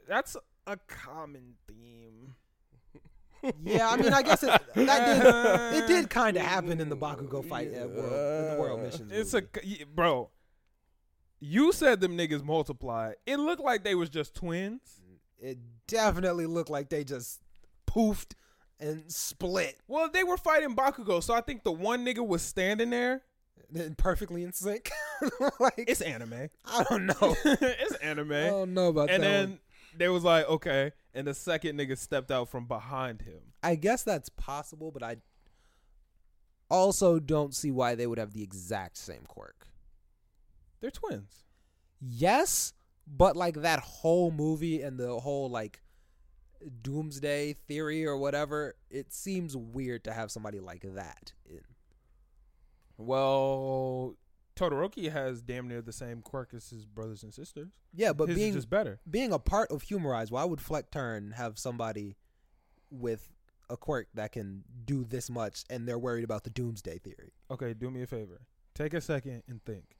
That's 0.08 0.36
a 0.66 0.76
common 0.88 1.54
theme. 1.66 2.34
Yeah, 3.64 3.88
I 3.88 3.96
mean, 3.96 4.12
I 4.12 4.22
guess 4.22 4.42
it 4.42 4.48
that 4.74 5.74
did 5.74 5.84
it 5.84 5.86
did 5.86 6.10
kind 6.10 6.36
of 6.36 6.42
happen 6.42 6.80
in 6.80 6.88
the 6.88 6.96
Bakugo 6.96 7.48
fight 7.48 7.72
at 7.72 7.88
world, 7.88 8.12
in 8.12 8.50
the 8.50 8.56
world 8.60 8.82
missions. 8.82 9.12
It's 9.12 9.32
a 9.34 9.42
movie. 9.42 9.78
y- 9.80 9.84
bro. 9.94 10.30
You 11.40 11.70
said 11.72 12.00
them 12.00 12.18
niggas 12.18 12.42
multiplied. 12.42 13.14
It 13.26 13.36
looked 13.38 13.62
like 13.62 13.84
they 13.84 13.94
was 13.94 14.08
just 14.10 14.34
twins. 14.34 14.80
It 15.38 15.58
definitely 15.86 16.46
looked 16.46 16.68
like 16.68 16.88
they 16.88 17.04
just 17.04 17.40
poofed 17.86 18.32
and 18.80 19.04
split 19.10 19.76
Well, 19.86 20.08
they 20.12 20.24
were 20.24 20.36
fighting 20.36 20.74
Bakugo, 20.74 21.22
so 21.22 21.32
I 21.34 21.40
think 21.40 21.62
the 21.62 21.70
one 21.72 22.04
nigga 22.04 22.26
was 22.26 22.42
standing 22.42 22.90
there. 22.90 23.22
and 23.72 23.96
perfectly 23.96 24.42
in 24.42 24.52
sync. 24.52 24.90
like 25.60 25.74
It's 25.86 26.00
anime. 26.00 26.48
I 26.64 26.82
don't 26.90 27.06
know. 27.06 27.36
it's 27.44 27.94
anime. 27.96 28.32
I 28.32 28.46
don't 28.50 28.74
know 28.74 28.88
about 28.88 29.10
and 29.10 29.22
that. 29.22 29.26
then 29.28 29.48
one. 29.50 29.58
They 29.96 30.08
was 30.08 30.24
like, 30.24 30.48
okay, 30.48 30.92
and 31.14 31.26
the 31.26 31.34
second 31.34 31.78
nigga 31.78 31.96
stepped 31.96 32.30
out 32.30 32.48
from 32.48 32.66
behind 32.66 33.22
him. 33.22 33.40
I 33.62 33.74
guess 33.74 34.02
that's 34.02 34.28
possible, 34.28 34.90
but 34.90 35.02
I 35.02 35.16
also 36.70 37.18
don't 37.18 37.54
see 37.54 37.70
why 37.70 37.94
they 37.94 38.06
would 38.06 38.18
have 38.18 38.32
the 38.32 38.42
exact 38.42 38.96
same 38.96 39.22
quirk. 39.26 39.68
They're 40.80 40.90
twins. 40.90 41.44
Yes, 42.00 42.72
but 43.06 43.36
like 43.36 43.62
that 43.62 43.80
whole 43.80 44.30
movie 44.30 44.82
and 44.82 44.98
the 44.98 45.18
whole 45.18 45.50
like 45.50 45.80
doomsday 46.82 47.54
theory 47.54 48.06
or 48.06 48.16
whatever, 48.16 48.74
it 48.90 49.12
seems 49.12 49.56
weird 49.56 50.04
to 50.04 50.12
have 50.12 50.30
somebody 50.30 50.60
like 50.60 50.82
that 50.94 51.32
in. 51.46 51.60
Well, 52.96 54.16
Todoroki 54.58 55.10
has 55.12 55.40
damn 55.40 55.68
near 55.68 55.80
the 55.80 55.92
same 55.92 56.20
quirk 56.20 56.52
as 56.52 56.68
his 56.70 56.84
brothers 56.84 57.22
and 57.22 57.32
sisters. 57.32 57.68
Yeah, 57.94 58.12
but 58.12 58.28
His 58.28 58.36
being 58.38 58.52
just 58.54 58.68
better. 58.68 58.98
being 59.08 59.32
a 59.32 59.38
part 59.38 59.70
of 59.70 59.82
Humarise, 59.82 60.30
why 60.30 60.44
would 60.44 60.60
Flect 60.60 60.90
Turn 60.92 61.32
have 61.32 61.58
somebody 61.58 62.16
with 62.90 63.32
a 63.70 63.76
quirk 63.76 64.08
that 64.14 64.32
can 64.32 64.64
do 64.84 65.04
this 65.04 65.28
much 65.30 65.64
and 65.70 65.86
they're 65.86 65.98
worried 65.98 66.24
about 66.24 66.44
the 66.44 66.50
doomsday 66.50 66.98
theory? 66.98 67.32
Okay, 67.50 67.74
do 67.74 67.90
me 67.90 68.02
a 68.02 68.06
favor. 68.06 68.40
Take 68.74 68.94
a 68.94 69.00
second 69.00 69.42
and 69.48 69.64
think. 69.64 69.96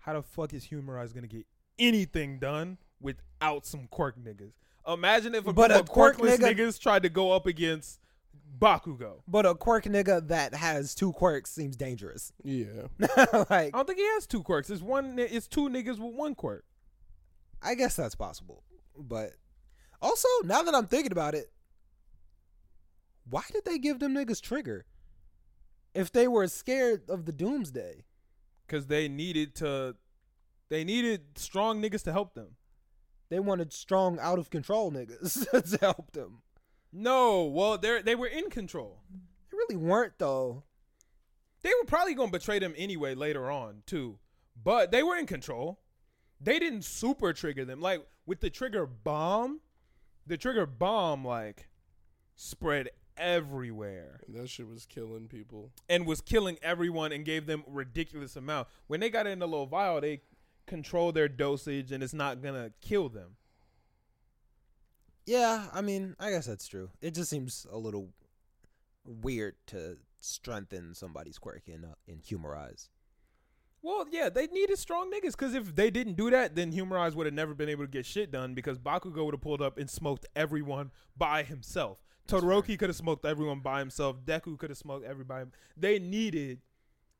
How 0.00 0.12
the 0.14 0.22
fuck 0.22 0.54
is 0.54 0.64
Humarise 0.64 1.12
gonna 1.12 1.26
get 1.26 1.46
anything 1.78 2.38
done 2.38 2.78
without 3.00 3.66
some 3.66 3.88
quirk 3.88 4.16
niggas? 4.18 4.52
Imagine 4.86 5.34
if 5.34 5.46
a 5.48 5.52
But 5.52 5.68
group 5.70 5.78
a 5.78 5.80
of 5.80 5.88
quirk 5.88 6.16
quirkless 6.18 6.38
nigga- 6.38 6.54
niggas 6.54 6.80
tried 6.80 7.02
to 7.02 7.08
go 7.08 7.32
up 7.32 7.46
against 7.46 8.00
Bakugo. 8.58 9.22
But 9.28 9.46
a 9.46 9.54
quirk 9.54 9.84
nigga 9.84 10.26
that 10.28 10.54
has 10.54 10.94
two 10.94 11.12
quirks 11.12 11.50
seems 11.50 11.76
dangerous. 11.76 12.32
Yeah. 12.42 12.88
like 12.98 13.50
I 13.50 13.70
don't 13.72 13.86
think 13.86 13.98
he 13.98 14.06
has 14.14 14.26
two 14.26 14.42
quirks. 14.42 14.70
It's 14.70 14.82
one. 14.82 15.18
It's 15.18 15.46
two 15.46 15.68
niggas 15.68 15.98
with 15.98 16.14
one 16.14 16.34
quirk. 16.34 16.64
I 17.62 17.74
guess 17.74 17.96
that's 17.96 18.14
possible. 18.14 18.62
But 18.96 19.32
also, 20.00 20.28
now 20.44 20.62
that 20.62 20.74
I'm 20.74 20.86
thinking 20.86 21.12
about 21.12 21.34
it, 21.34 21.50
why 23.28 23.42
did 23.52 23.64
they 23.64 23.78
give 23.78 23.98
them 23.98 24.14
niggas 24.14 24.40
trigger? 24.40 24.86
If 25.94 26.12
they 26.12 26.28
were 26.28 26.46
scared 26.48 27.08
of 27.08 27.24
the 27.24 27.32
doomsday. 27.32 28.04
Cause 28.68 28.86
they 28.86 29.08
needed 29.08 29.54
to. 29.56 29.96
They 30.68 30.82
needed 30.82 31.38
strong 31.38 31.80
niggas 31.80 32.02
to 32.04 32.12
help 32.12 32.34
them. 32.34 32.56
They 33.28 33.40
wanted 33.40 33.72
strong, 33.72 34.18
out 34.20 34.38
of 34.38 34.50
control 34.50 34.92
niggas 34.92 35.50
to 35.70 35.78
help 35.78 36.12
them. 36.12 36.42
No, 36.98 37.44
well, 37.44 37.76
they 37.76 38.00
they 38.00 38.14
were 38.14 38.26
in 38.26 38.48
control. 38.48 39.02
They 39.50 39.56
really 39.56 39.76
weren't 39.76 40.14
though. 40.18 40.62
They 41.62 41.68
were 41.68 41.86
probably 41.86 42.14
gonna 42.14 42.30
betray 42.30 42.58
them 42.58 42.74
anyway 42.76 43.14
later 43.14 43.50
on 43.50 43.82
too, 43.84 44.18
but 44.62 44.90
they 44.92 45.02
were 45.02 45.16
in 45.16 45.26
control. 45.26 45.80
They 46.40 46.58
didn't 46.58 46.82
super 46.82 47.32
trigger 47.34 47.64
them 47.66 47.80
like 47.80 48.06
with 48.24 48.40
the 48.40 48.48
trigger 48.48 48.86
bomb. 48.86 49.60
The 50.26 50.38
trigger 50.38 50.64
bomb 50.64 51.24
like 51.24 51.68
spread 52.34 52.88
everywhere 53.16 54.20
And 54.26 54.36
That 54.36 54.48
shit 54.48 54.66
was 54.66 54.84
killing 54.86 55.28
people. 55.28 55.72
and 55.88 56.06
was 56.06 56.20
killing 56.20 56.58
everyone 56.62 57.12
and 57.12 57.24
gave 57.24 57.46
them 57.46 57.62
ridiculous 57.66 58.36
amount. 58.36 58.68
When 58.86 59.00
they 59.00 59.10
got 59.10 59.26
in 59.26 59.38
the 59.38 59.46
little 59.48 59.66
vial, 59.66 60.00
they 60.00 60.22
control 60.66 61.12
their 61.12 61.28
dosage 61.28 61.92
and 61.92 62.02
it's 62.02 62.14
not 62.14 62.42
gonna 62.42 62.72
kill 62.80 63.08
them. 63.10 63.36
Yeah, 65.26 65.66
I 65.72 65.80
mean, 65.80 66.14
I 66.18 66.30
guess 66.30 66.46
that's 66.46 66.68
true. 66.68 66.90
It 67.00 67.14
just 67.14 67.28
seems 67.30 67.66
a 67.70 67.76
little 67.76 68.10
weird 69.04 69.54
to 69.68 69.98
strengthen 70.20 70.94
somebody's 70.94 71.38
quirk 71.38 71.62
in 71.68 71.84
uh, 71.84 71.94
in 72.06 72.20
humarise. 72.20 72.88
Well, 73.82 74.06
yeah, 74.10 74.28
they 74.28 74.48
needed 74.48 74.78
strong 74.78 75.12
niggas 75.12 75.32
because 75.32 75.54
if 75.54 75.74
they 75.76 75.90
didn't 75.90 76.14
do 76.14 76.28
that, 76.30 76.56
then 76.56 76.72
Humarise 76.72 77.14
would 77.14 77.26
have 77.26 77.34
never 77.34 77.54
been 77.54 77.68
able 77.68 77.84
to 77.84 77.90
get 77.90 78.04
shit 78.04 78.32
done 78.32 78.52
because 78.52 78.78
Bakugo 78.80 79.24
would 79.24 79.34
have 79.34 79.40
pulled 79.40 79.62
up 79.62 79.78
and 79.78 79.88
smoked 79.88 80.26
everyone 80.34 80.90
by 81.16 81.44
himself. 81.44 82.02
Todoroki 82.26 82.76
could 82.76 82.88
have 82.88 82.96
smoked 82.96 83.24
everyone 83.24 83.60
by 83.60 83.78
himself. 83.78 84.16
Deku 84.24 84.58
could 84.58 84.70
have 84.70 84.78
smoked 84.78 85.06
everybody. 85.06 85.50
They 85.76 86.00
needed 86.00 86.62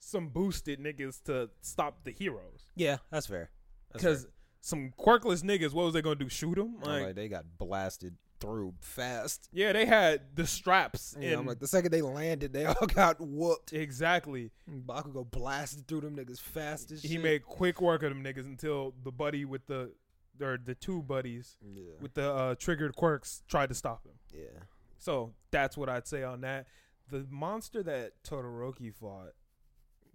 some 0.01 0.29
boosted 0.29 0.81
niggas 0.81 1.23
to 1.25 1.51
stop 1.61 2.05
the 2.05 2.11
heroes 2.11 2.65
Yeah, 2.75 2.97
that's 3.11 3.27
fair. 3.27 3.51
Because 3.93 4.27
some 4.67 4.93
quirkless 4.99 5.43
niggas, 5.43 5.73
what 5.73 5.85
was 5.85 5.95
they 5.95 6.03
gonna 6.03 6.17
do? 6.17 6.29
Shoot 6.29 6.57
them? 6.57 6.77
Like, 6.83 7.03
like, 7.05 7.15
they 7.15 7.29
got 7.29 7.45
blasted 7.59 8.17
through 8.41 8.75
fast. 8.81 9.49
yeah, 9.53 9.73
they 9.73 9.87
had 9.87 10.21
the 10.35 10.47
straps. 10.47 11.17
Yeah, 11.19 11.31
and 11.31 11.41
I'm 11.41 11.47
like 11.47 11.59
the 11.59 11.67
second 11.67 11.91
they 11.93 12.03
landed, 12.03 12.53
they 12.53 12.67
all 12.67 12.87
got 12.87 13.21
whooped. 13.21 13.73
exactly. 13.73 14.51
Bakugo 14.71 15.31
blasted 15.31 15.87
through 15.87 16.03
them 16.03 16.17
niggas 16.17 16.41
fast 16.41 16.91
as 16.91 17.03
He 17.03 17.15
shit. 17.15 17.23
made 17.23 17.45
quick 17.45 17.81
work 17.81 18.03
of 18.03 18.11
them 18.11 18.23
niggas 18.23 18.45
until 18.45 18.95
the 19.05 19.13
buddy 19.13 19.45
with 19.45 19.67
the 19.67 19.93
or 20.41 20.59
the 20.63 20.75
two 20.75 21.01
buddies 21.03 21.57
yeah, 21.75 21.93
with 22.01 22.13
the 22.13 22.31
uh, 22.31 22.55
triggered 22.57 22.95
quirks 22.95 23.43
tried 23.49 23.69
to 23.71 23.75
stop 23.75 24.05
him. 24.05 24.13
yeah. 24.35 24.65
So 24.99 25.33
that's 25.51 25.77
what 25.79 25.89
I'd 25.89 26.07
say 26.07 26.23
on 26.23 26.41
that. 26.43 26.67
The 27.09 27.25
monster 27.31 27.83
that 27.85 28.23
Todoroki 28.23 28.93
fought 28.93 29.33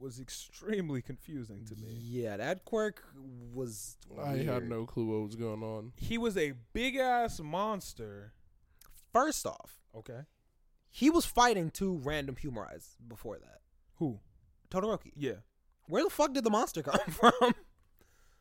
was 0.02 0.19
extremely 0.19 1.02
confusing 1.02 1.64
to 1.65 1.76
me. 1.76 1.95
Yeah, 1.99 2.38
that 2.38 2.65
quirk 2.65 3.03
was. 3.53 3.98
I 4.22 4.38
had 4.38 4.68
no 4.68 4.86
clue 4.86 5.06
what 5.06 5.26
was 5.28 5.36
going 5.36 5.64
on. 5.64 5.94
He 5.95 6.18
was 6.18 6.36
a 6.38 6.53
big 6.73 6.95
ass 6.98 7.40
monster. 7.40 8.34
First 9.14 9.45
off, 9.45 9.80
Okay. 9.95 10.22
he 10.90 11.10
was 11.10 11.26
fighting 11.26 11.69
two 11.69 11.98
random 12.03 12.36
humarise 12.38 12.95
before 13.07 13.38
that. 13.40 13.60
Who? 13.95 14.19
Todoroki. 14.69 15.11
Yeah. 15.15 15.40
Where 15.88 16.03
the 16.03 16.10
fuck 16.10 16.34
did 16.34 16.44
the 16.45 16.49
monster 16.49 16.82
come 16.84 16.99
from? 17.11 17.53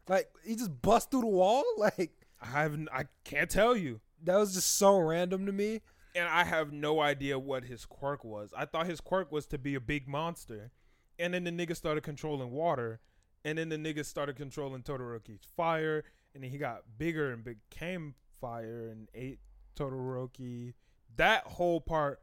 like 0.09 0.29
he 0.45 0.55
just 0.57 0.81
bust 0.83 1.11
through 1.11 1.23
the 1.23 1.27
wall? 1.27 1.65
Like 1.77 2.13
I 2.41 2.47
haven't 2.47 2.89
I 2.93 3.05
can't 3.25 3.51
tell 3.51 3.77
you. 3.77 4.01
that 4.25 4.37
was 4.37 4.55
just 4.55 4.77
so 4.77 4.99
random 4.99 5.47
to 5.47 5.53
me. 5.53 5.81
And 6.15 6.27
I 6.29 6.43
have 6.45 6.73
no 6.73 7.01
idea 7.01 7.39
what 7.39 7.65
his 7.65 7.85
quirk 7.85 8.25
was. 8.25 8.53
I 8.57 8.65
thought 8.65 8.87
his 8.87 9.01
quirk 9.01 9.31
was 9.31 9.47
to 9.47 9.59
be 9.59 9.75
a 9.77 9.81
big 9.81 10.09
monster. 10.09 10.73
And 11.21 11.35
then 11.35 11.45
the 11.45 11.51
nigga 11.51 11.77
started 11.77 12.03
controlling 12.03 12.51
water. 12.51 13.01
And 13.45 13.59
then 13.59 13.69
the 13.69 13.77
nigga 13.77 14.05
started 14.05 14.37
controlling 14.37 14.83
Todoroki's 14.83 15.45
fire. 15.57 16.05
And 16.35 16.43
then 16.43 16.51
he 16.51 16.59
got 16.59 16.83
bigger 16.99 17.33
and 17.33 17.45
became 17.45 18.15
fire 18.41 18.89
and 18.91 19.09
ate 19.15 19.39
Todoroki. 19.77 20.75
That 21.17 21.45
whole 21.45 21.81
part 21.81 22.21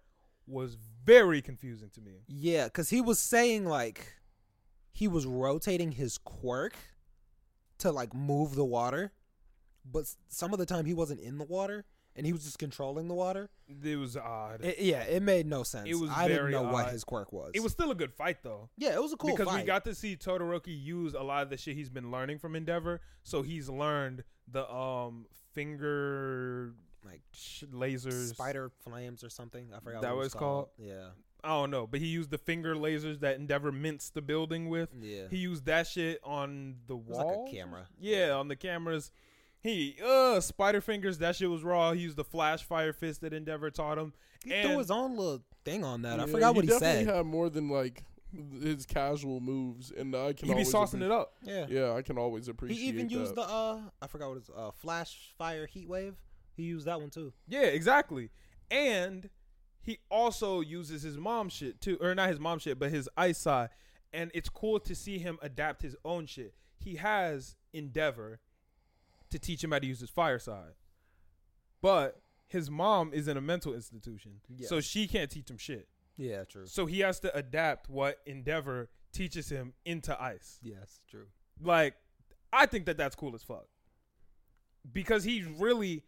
was 0.48 0.78
very 1.06 1.42
confusing 1.42 1.90
to 1.92 2.02
me. 2.02 2.24
Yeah, 2.28 2.66
because 2.66 2.90
he 2.90 3.02
was 3.02 3.20
saying 3.20 3.66
like 3.66 4.16
he 4.92 5.08
was 5.08 5.26
rotating 5.26 5.92
his 5.92 6.18
quirk 6.18 6.76
to 7.80 7.92
like 7.92 8.14
move 8.14 8.56
the 8.56 8.66
water, 8.66 9.12
but 9.86 10.06
some 10.30 10.54
of 10.54 10.60
the 10.60 10.66
time 10.66 10.86
he 10.86 10.94
wasn't 10.94 11.20
in 11.20 11.38
the 11.38 11.44
water 11.44 11.86
and 12.18 12.26
he 12.26 12.34
was 12.34 12.44
just 12.44 12.60
controlling 12.60 13.08
the 13.08 13.14
water. 13.14 13.50
It 13.84 13.96
was 13.98 14.18
odd. 14.18 14.64
It, 14.66 14.80
yeah, 14.80 15.04
it 15.04 15.22
made 15.24 15.46
no 15.46 15.64
sense. 15.64 15.88
It 15.88 15.96
was 15.96 16.10
I 16.10 16.28
didn't 16.28 16.52
know 16.52 16.64
what 16.64 16.90
his 16.92 17.04
quirk 17.04 17.32
was. 17.32 17.52
It 17.54 17.62
was 17.62 17.72
still 17.72 17.92
a 17.92 17.96
good 17.96 18.14
fight 18.14 18.44
though. 18.44 18.70
yeah, 18.78 18.94
it 18.94 19.02
was 19.02 19.14
a 19.14 19.18
cool 19.18 19.32
because 19.32 19.48
fight. 19.48 19.62
we 19.62 19.64
got 19.68 19.86
to 19.86 19.96
see 19.96 20.16
Todoroki 20.18 20.78
use 20.84 21.14
a 21.14 21.22
lot 21.24 21.44
of 21.44 21.50
the 21.50 21.58
shit 21.58 21.76
he's 21.76 21.90
been 21.90 22.12
learning 22.12 22.40
from 22.40 22.56
Endeavor. 22.56 23.00
So 23.24 23.42
he's 23.44 23.70
learned 23.70 24.24
the 24.52 24.70
um 24.70 25.28
finger 25.54 26.74
like 27.06 27.22
sh- 27.32 27.64
lasers. 27.72 28.30
spider 28.34 28.72
flames 28.84 29.24
or 29.24 29.30
something. 29.30 29.70
I 29.76 29.80
forgot 29.80 30.02
That 30.02 30.10
what 30.10 30.16
it 30.16 30.18
was 30.20 30.26
it's 30.28 30.36
called? 30.36 30.70
Yeah, 30.78 31.10
I 31.44 31.50
don't 31.50 31.72
know, 31.72 31.88
but 31.88 32.00
he 32.00 32.08
used 32.08 32.32
the 32.32 32.38
finger 32.38 32.76
lasers 32.76 33.20
that 33.22 33.36
Endeavor 33.38 33.72
mints 33.72 34.10
the 34.10 34.22
building 34.22 34.70
with. 34.70 34.90
yeah. 35.00 35.24
He 35.30 35.38
used 35.38 35.66
that 35.66 35.88
shit 35.88 36.20
on 36.24 36.76
the 36.88 36.96
was 36.96 37.18
like 37.18 37.26
a 37.26 37.30
wall. 37.30 37.52
camera. 37.52 37.88
Yeah, 38.00 38.32
on 38.32 38.48
the 38.48 38.56
cameras. 38.56 39.12
He 39.68 39.96
uh 40.04 40.40
spider 40.40 40.82
fingers. 40.82 41.18
That 41.20 41.36
shit 41.36 41.50
was 41.50 41.64
raw. 41.64 41.92
He 41.92 42.02
used 42.02 42.16
the 42.18 42.24
flash 42.24 42.64
fire 42.64 42.94
fist 42.94 43.22
that 43.22 43.34
Endeavor 43.34 43.70
taught 43.70 43.98
him. 43.98 44.14
He 44.44 44.54
And- 44.54 44.70
threw 44.70 44.78
his 44.80 44.92
own 44.92 45.18
little 45.18 45.44
thing 45.66 45.84
on 45.84 46.04
that. 46.04 46.20
I 46.20 46.26
Yeah, 46.26 46.32
forgot 46.32 46.56
what 46.56 46.64
he 46.66 46.70
definitely 46.70 47.06
said. 47.06 47.08
He 47.12 47.18
had 47.18 47.26
more 47.26 47.50
than 47.50 47.70
like 47.70 48.04
his 48.62 48.86
casual 48.86 49.40
moves, 49.40 49.92
and 49.92 50.14
I 50.16 50.34
can 50.34 50.48
He 50.48 50.54
be 50.54 50.60
always 50.64 50.74
saucing 50.74 51.02
it 51.02 51.12
up. 51.12 51.34
yeah. 51.42 51.66
Yeah, 51.70 51.94
I 51.94 52.02
can 52.02 52.18
always 52.18 52.48
appreciate. 52.50 52.78
He 52.78 52.88
even 52.90 53.10
used 53.10 53.32
that. 53.36 53.48
the 53.48 53.54
uh 53.54 53.82
I 54.02 54.08
forgot 54.08 54.30
what 54.30 54.38
it's 54.38 54.50
uh 54.56 54.72
flash 54.72 55.34
fire 55.38 55.66
heat 55.66 55.88
wave. 55.88 56.16
He 56.56 56.64
used 56.64 56.86
that 56.88 57.00
one 57.00 57.10
too. 57.10 57.34
Yeah, 57.48 57.62
exactly. 57.64 58.30
And 58.72 59.30
he 59.82 60.00
also 60.12 60.60
uses 60.62 61.02
his 61.04 61.18
mom 61.18 61.50
shit 61.50 61.80
too, 61.82 61.98
or 62.02 62.14
not 62.16 62.30
his 62.30 62.40
mom 62.40 62.60
shit, 62.60 62.78
but 62.80 62.90
his 62.92 63.10
ice 63.18 63.38
side. 63.38 63.70
And 64.14 64.32
it's 64.34 64.50
cool 64.50 64.80
to 64.82 64.96
see 64.96 65.20
him 65.20 65.38
adapt 65.42 65.82
his 65.82 65.96
own 66.06 66.26
shit. 66.26 66.54
He 66.78 66.96
has 66.96 67.56
Endeavor 67.74 68.40
to 69.32 69.40
teach 69.40 69.64
him 69.64 69.72
how 69.72 69.80
to 69.80 69.88
use 69.88 70.00
his 70.00 70.10
fireside. 70.10 70.74
but 71.82 72.22
his 72.50 72.70
mom 72.72 73.12
is 73.14 73.28
in 73.28 73.36
a 73.36 73.42
mental 73.42 73.74
institution, 73.74 74.40
so 74.64 74.80
she 74.80 75.06
can't 75.08 75.30
teach 75.30 75.50
him 75.50 75.58
shit. 75.58 75.90
Yeah, 76.16 76.46
true. 76.46 76.66
So 76.66 76.86
he 76.86 77.00
has 77.02 77.20
to 77.20 77.36
adapt 77.36 77.90
what 77.90 78.20
Endeavor 78.26 78.90
teaches 79.12 79.50
him 79.50 79.74
into 79.86 80.20
ice. 80.20 80.58
Yes, 80.64 81.02
true. 81.10 81.26
Like, 81.62 81.96
I 82.54 82.66
think 82.66 82.86
that 82.86 82.96
that's 82.96 83.16
cool 83.16 83.36
as 83.36 83.44
fuck. 83.44 83.66
Because 84.92 85.24
he's 85.26 85.46
really 85.46 86.04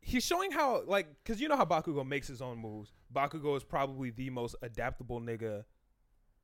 he's 0.00 0.24
showing 0.24 0.52
how 0.52 0.82
like 0.86 1.08
because 1.24 1.40
you 1.40 1.48
know 1.48 1.56
how 1.56 1.64
Bakugo 1.64 2.06
makes 2.06 2.28
his 2.28 2.40
own 2.40 2.58
moves. 2.58 2.92
Bakugo 3.12 3.56
is 3.56 3.64
probably 3.64 4.10
the 4.10 4.30
most 4.30 4.54
adaptable 4.62 5.20
nigga 5.20 5.64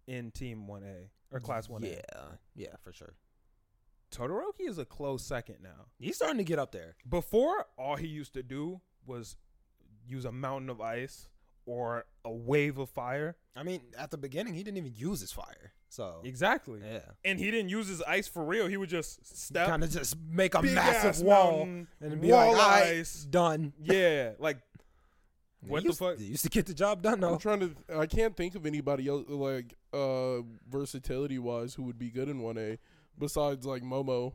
in 0.07 0.31
Team 0.33 0.67
One 0.67 0.83
A 0.83 1.09
or 1.35 1.39
Class 1.41 1.69
One 1.69 1.85
A. 1.85 1.89
Yeah, 1.89 2.25
yeah, 2.57 2.75
for 2.83 2.93
sure. 2.93 3.15
Todoroki 4.15 4.69
is 4.69 4.79
a 4.79 4.85
close 4.85 5.25
second 5.25 5.57
now. 5.63 5.87
He's 5.99 6.17
starting 6.17 6.39
to 6.39 6.45
get 6.45 6.59
up 6.59 6.73
there. 6.73 6.97
Before, 7.09 7.67
all 7.79 7.97
he 7.97 8.07
used 8.07 8.35
to 8.35 8.43
do 8.43 8.81
was 9.07 9.37
use 10.07 10.25
a 10.25 10.33
mountain 10.33 10.71
of 10.71 10.81
ice 10.81 11.29
or 11.67 12.05
a 12.25 12.31
wave 12.31 12.79
of 12.79 12.91
fire. 12.91 13.37
I 13.57 13.63
mean, 13.63 13.81
at 13.99 14.11
the 14.11 14.19
beginning, 14.19 14.55
he 14.55 14.63
didn't 14.63 14.79
even 14.79 14.93
use 14.95 15.21
his 15.21 15.33
fire. 15.33 15.73
So 15.89 16.21
Exactly. 16.25 16.81
yeah, 16.85 17.01
And 17.25 17.39
he 17.39 17.51
didn't 17.51 17.69
use 17.69 17.87
his 17.89 18.03
ice 18.03 18.27
for 18.27 18.45
real. 18.45 18.67
He 18.67 18.77
would 18.77 18.89
just 18.89 19.25
step 19.37 19.69
kind 19.69 19.83
of 19.85 19.91
just 19.91 20.17
make 20.29 20.55
a 20.55 20.63
massive 20.63 21.25
wall 21.25 21.59
mountain, 21.59 21.89
and 22.01 22.21
be 22.21 22.33
wall 22.33 22.53
like, 22.53 22.61
"All 22.63 22.69
right, 22.71 22.83
ice. 22.99 23.25
done." 23.25 23.73
Yeah, 23.83 24.33
like 24.41 24.59
What 25.61 25.83
He 25.83 25.85
the 25.85 25.89
used- 25.91 25.99
fuck? 26.01 26.19
He 26.19 26.25
used 26.25 26.43
to 26.43 26.51
get 26.51 26.67
the 26.67 26.75
job 26.75 27.01
done 27.03 27.21
though. 27.21 27.35
I'm 27.35 27.39
trying 27.39 27.61
to. 27.61 27.75
I 27.97 28.07
can't 28.07 28.37
think 28.37 28.55
of 28.57 28.67
anybody 28.67 29.07
else 29.09 29.25
like 29.29 29.75
uh 29.93 30.43
versatility 30.69 31.39
wise 31.39 31.75
who 31.75 31.85
would 31.85 31.99
be 31.99 32.11
good 32.11 32.29
in 32.29 32.41
one 32.41 32.59
A 32.59 32.77
besides 33.19 33.67
like 33.67 33.83
Momo. 33.83 34.33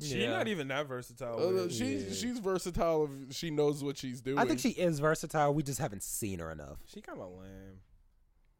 She's 0.00 0.14
Yeah. 0.14 0.30
not 0.30 0.46
even 0.48 0.68
that 0.68 0.86
versatile. 0.86 1.40
Uh, 1.48 1.52
with 1.64 1.72
she's 1.72 2.04
Yeah. 2.04 2.12
she's 2.14 2.38
versatile 2.38 3.08
if 3.28 3.34
she 3.34 3.50
knows 3.50 3.82
what 3.82 3.96
she's 3.98 4.20
doing. 4.20 4.38
I 4.38 4.44
think 4.44 4.60
she 4.60 4.70
is 4.70 5.00
versatile. 5.00 5.52
We 5.54 5.62
just 5.64 5.80
haven't 5.80 6.02
seen 6.04 6.38
her 6.38 6.50
enough. 6.52 6.78
she 6.86 7.00
kind 7.00 7.20
of 7.20 7.30
lame. 7.32 7.80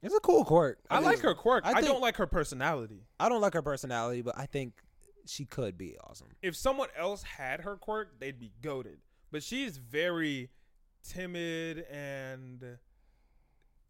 It's 0.02 0.14
a 0.14 0.20
cool 0.20 0.44
quirk. 0.44 0.78
I, 0.90 1.00
like 1.00 1.20
her 1.20 1.34
quirk. 1.34 1.64
I 1.66 1.72
I, 1.74 1.80
don't 1.80 2.00
like 2.00 2.16
her 2.16 2.26
personality. 2.26 3.04
I 3.18 3.28
don't 3.28 3.40
like 3.40 3.54
her 3.54 3.62
personality, 3.62 4.22
but 4.22 4.38
I 4.38 4.46
think 4.46 4.80
she 5.26 5.44
could 5.44 5.76
be 5.76 5.96
awesome. 5.98 6.28
If 6.40 6.54
someone 6.56 6.88
else 6.96 7.22
had 7.24 7.60
her 7.62 7.76
quirk, 7.76 8.18
they'd 8.20 8.38
be 8.38 8.52
goaded. 8.62 8.98
But 9.32 9.42
she's 9.42 9.76
very 9.76 10.50
timid 11.02 11.80
and 11.90 12.78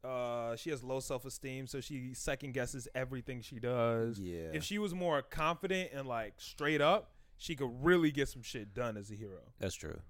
uh 0.08 0.56
she 0.56 0.70
has 0.70 0.82
low 0.82 1.00
self-esteem 1.00 1.66
so 1.66 1.80
she 1.80 2.14
second 2.14 2.54
guesses 2.54 2.88
everything 2.94 3.42
she 3.42 3.58
does. 3.58 4.18
Yeah. 4.18 4.50
If 4.52 4.64
she 4.64 4.78
was 4.78 4.94
more 4.94 5.20
confident 5.22 5.90
and 5.92 6.08
like 6.08 6.34
straight 6.38 6.80
up, 6.80 7.12
she 7.36 7.54
could 7.54 7.70
really 7.82 8.10
get 8.10 8.28
some 8.28 8.42
shit 8.42 8.74
done 8.74 8.96
as 8.96 9.10
a 9.10 9.14
hero. 9.14 9.40
That's 9.58 9.74
true. 9.74 10.00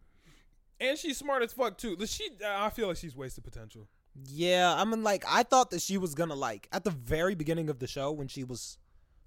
And 0.81 0.97
she's 0.97 1.19
smart 1.19 1.43
as 1.43 1.53
fuck 1.53 1.77
too. 1.79 1.97
She 2.07 2.31
I 2.47 2.71
feel 2.71 2.89
like 2.89 2.97
she's 2.97 3.17
wasted 3.17 3.45
potential. 3.45 3.89
Yeah, 4.27 4.75
I 4.75 4.85
mean, 4.85 5.03
like 5.03 5.25
I 5.29 5.43
thought 5.43 5.71
that 5.71 5.83
she 5.83 5.99
was 5.99 6.15
gonna 6.15 6.35
like 6.35 6.69
at 6.73 6.85
the 6.85 6.91
very 6.91 7.35
beginning 7.35 7.69
of 7.69 7.79
the 7.79 7.87
show 7.87 8.13
when 8.13 8.29
she 8.29 8.45
was 8.45 8.79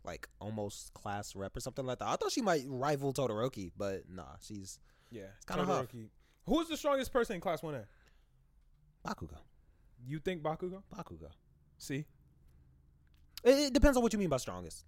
like 0.03 0.27
almost 0.39 0.93
class 0.93 1.35
rep 1.35 1.55
or 1.55 1.59
something 1.59 1.85
like 1.85 1.99
that. 1.99 2.07
I 2.07 2.15
thought 2.15 2.31
she 2.31 2.41
might 2.41 2.63
rival 2.67 3.13
Todoroki, 3.13 3.71
but 3.77 4.03
nah, 4.09 4.35
she's 4.41 4.79
Yeah, 5.11 5.23
It's 5.35 5.45
kinda 5.45 5.65
huff. 5.65 5.87
Who's 6.47 6.67
the 6.69 6.77
strongest 6.77 7.13
person 7.13 7.35
in 7.35 7.41
class 7.41 7.61
1A? 7.61 7.85
Bakugo. 9.05 9.37
You 10.05 10.19
think 10.19 10.41
Bakugo? 10.41 10.83
Bakugo. 10.95 11.29
See? 11.77 12.05
It, 13.43 13.49
it 13.49 13.73
depends 13.73 13.97
on 13.97 14.03
what 14.03 14.13
you 14.13 14.19
mean 14.19 14.29
by 14.29 14.37
strongest. 14.37 14.85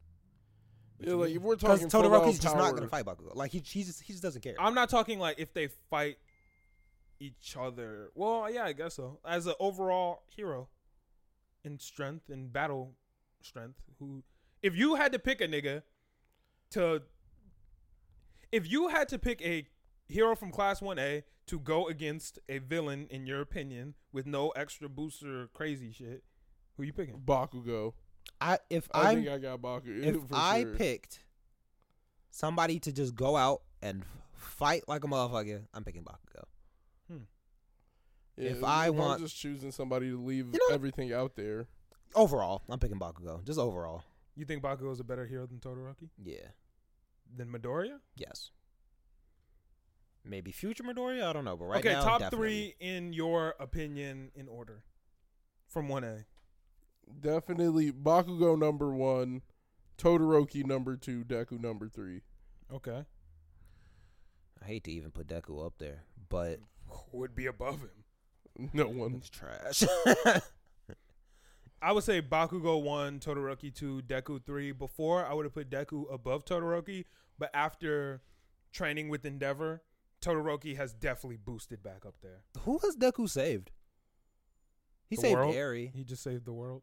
yeah, 1.00 1.14
like 1.14 1.32
if 1.32 1.42
we're 1.42 1.56
Because 1.56 1.80
talking 1.80 1.90
full-on 1.90 2.12
Todoroki's 2.12 2.40
just 2.40 2.56
not 2.56 2.76
gonna 2.76 2.88
fight 2.88 3.06
Bakugo. 3.06 3.36
Like 3.36 3.52
he, 3.52 3.60
he 3.60 3.84
just, 3.84 4.02
he 4.02 4.14
just 4.14 4.24
doesn't 4.24 4.42
care. 4.42 4.56
I'm 4.60 4.76
not 4.76 4.90
talking 4.90 5.20
like 5.20 5.40
if 5.40 5.54
they 5.54 5.70
fight 5.90 6.18
each 7.20 7.56
other. 7.60 8.10
Well, 8.16 8.50
yeah, 8.52 8.66
I 8.66 8.74
guess 8.74 8.96
so. 8.96 9.20
As 9.26 9.48
an 9.48 9.54
overall 9.60 10.24
hero 10.28 10.70
in 11.64 11.80
strength 11.80 12.30
and 12.30 12.52
battle 12.52 12.94
strength, 13.42 13.80
who 14.00 14.24
if 14.62 14.76
you 14.76 14.96
had 14.96 15.12
to 15.14 15.20
pick 15.20 15.42
a 15.42 15.48
nigga 15.48 15.84
to 16.72 17.02
if 18.52 18.70
you 18.72 18.88
had 18.90 19.10
to 19.10 19.18
pick 19.20 19.42
a 19.42 19.66
hero 20.08 20.36
from 20.36 20.52
class 20.52 20.80
1A 20.80 21.24
to 21.48 21.60
go 21.60 21.88
against 21.88 22.40
a 22.48 22.60
villain 22.60 23.08
in 23.10 23.26
your 23.26 23.42
opinion 23.42 23.96
with 24.12 24.26
no 24.26 24.50
extra 24.52 24.88
booster 24.90 25.50
crazy 25.54 25.92
shit, 25.92 26.24
who 26.76 26.84
are 26.84 26.86
you 26.86 26.94
picking? 26.94 27.20
Bakugo. 27.26 27.94
I 28.40 28.60
if 28.70 28.88
I 28.94 29.12
I 29.12 29.16
think 29.16 29.28
I 29.28 29.38
got 29.38 29.62
Bakugo. 29.62 30.04
if 30.04 30.16
for 30.30 30.36
I 30.36 30.62
sure. 30.64 30.76
picked 30.76 31.20
somebody 32.30 32.80
to 32.80 32.92
just 32.92 33.16
go 33.16 33.36
out 33.36 33.62
and 33.82 34.04
fight 34.34 34.84
like 34.88 35.04
a 35.04 35.08
motherfucker, 35.08 35.64
I'm 35.74 35.84
picking 35.84 36.04
Bakugo. 36.04 36.44
Hmm. 37.10 37.18
Yeah, 38.38 38.50
if 38.52 38.64
I 38.64 38.88
I'm 38.88 38.96
want- 38.98 39.22
just 39.22 39.36
choosing 39.38 39.72
somebody 39.72 40.10
to 40.10 40.22
leave 40.22 40.48
You 40.54 40.60
know- 40.70 40.74
everything 40.76 41.14
out 41.14 41.36
there. 41.36 41.68
Overall, 42.16 42.62
I'm 42.70 42.80
picking 42.80 43.00
Bakugo. 43.00 43.44
Just 43.44 43.60
overall, 43.60 44.04
You 44.36 44.46
think 44.46 44.64
Bakugo 44.64 44.92
is 44.92 45.00
a 45.00 45.04
better 45.04 45.26
hero 45.26 45.46
than 45.48 45.60
Todoroki? 45.60 46.10
yeah, 46.24 46.48
Than 47.36 47.50
Midoriya? 47.52 48.00
yes. 48.16 48.52
Maybe 50.26 50.52
future 50.52 50.84
Midoriya, 50.84 51.26
I 51.30 51.34
don't 51.34 51.44
know, 51.46 51.58
but 51.58 51.66
right 51.66 51.80
okay, 51.80 51.94
now, 51.94 52.04
top 52.04 52.20
definitely. 52.20 52.48
three 52.48 52.76
in 52.80 53.12
your 53.14 53.56
opinion 53.60 54.32
in 54.36 54.48
order 54.48 54.84
from 55.68 55.90
1A. 55.90 56.24
Definitely 57.20 57.92
Bakugo 57.92 58.58
number 58.58 58.94
one, 58.94 59.42
Todoroki 59.98 60.66
number 60.66 60.96
two, 60.96 61.26
Deku 61.26 61.60
number 61.60 61.90
three. 61.90 62.22
Okay. 62.74 63.04
I 64.62 64.66
hate 64.66 64.86
to 64.86 64.92
even 64.92 65.12
put 65.12 65.28
Deku 65.28 65.66
up 65.66 65.74
there, 65.78 66.06
but 66.30 66.60
Who 66.88 67.18
would 67.18 67.36
be 67.36 67.48
above 67.48 67.82
him? 67.82 67.90
No 68.74 68.86
one. 68.86 69.16
it's 69.16 69.30
trash. 69.30 69.84
I 71.82 71.92
would 71.92 72.04
say 72.04 72.22
Bakugo 72.22 72.82
1, 72.82 73.20
Todoroki 73.20 73.74
2, 73.74 74.04
Deku 74.08 74.42
3. 74.46 74.72
Before, 74.72 75.26
I 75.26 75.34
would 75.34 75.44
have 75.44 75.54
put 75.54 75.70
Deku 75.70 76.06
above 76.14 76.46
Todoroki, 76.46 77.06
but 77.38 77.50
after 77.54 78.22
training 78.72 79.10
with 79.10 79.26
Endeavor, 79.26 79.82
Todoroki 80.24 80.76
has 80.78 80.94
definitely 80.94 81.38
boosted 81.38 81.84
back 81.84 82.06
up 82.06 82.16
there. 82.22 82.42
Who 82.62 82.80
has 82.80 82.96
Deku 82.96 83.30
saved? 83.30 83.72
He 85.10 85.16
The 85.16 85.22
saved 85.22 85.36
world? 85.36 85.56
Eri. 85.56 85.92
He 85.94 86.04
just 86.04 86.24
saved 86.24 86.46
the 86.46 86.54
world. 86.54 86.82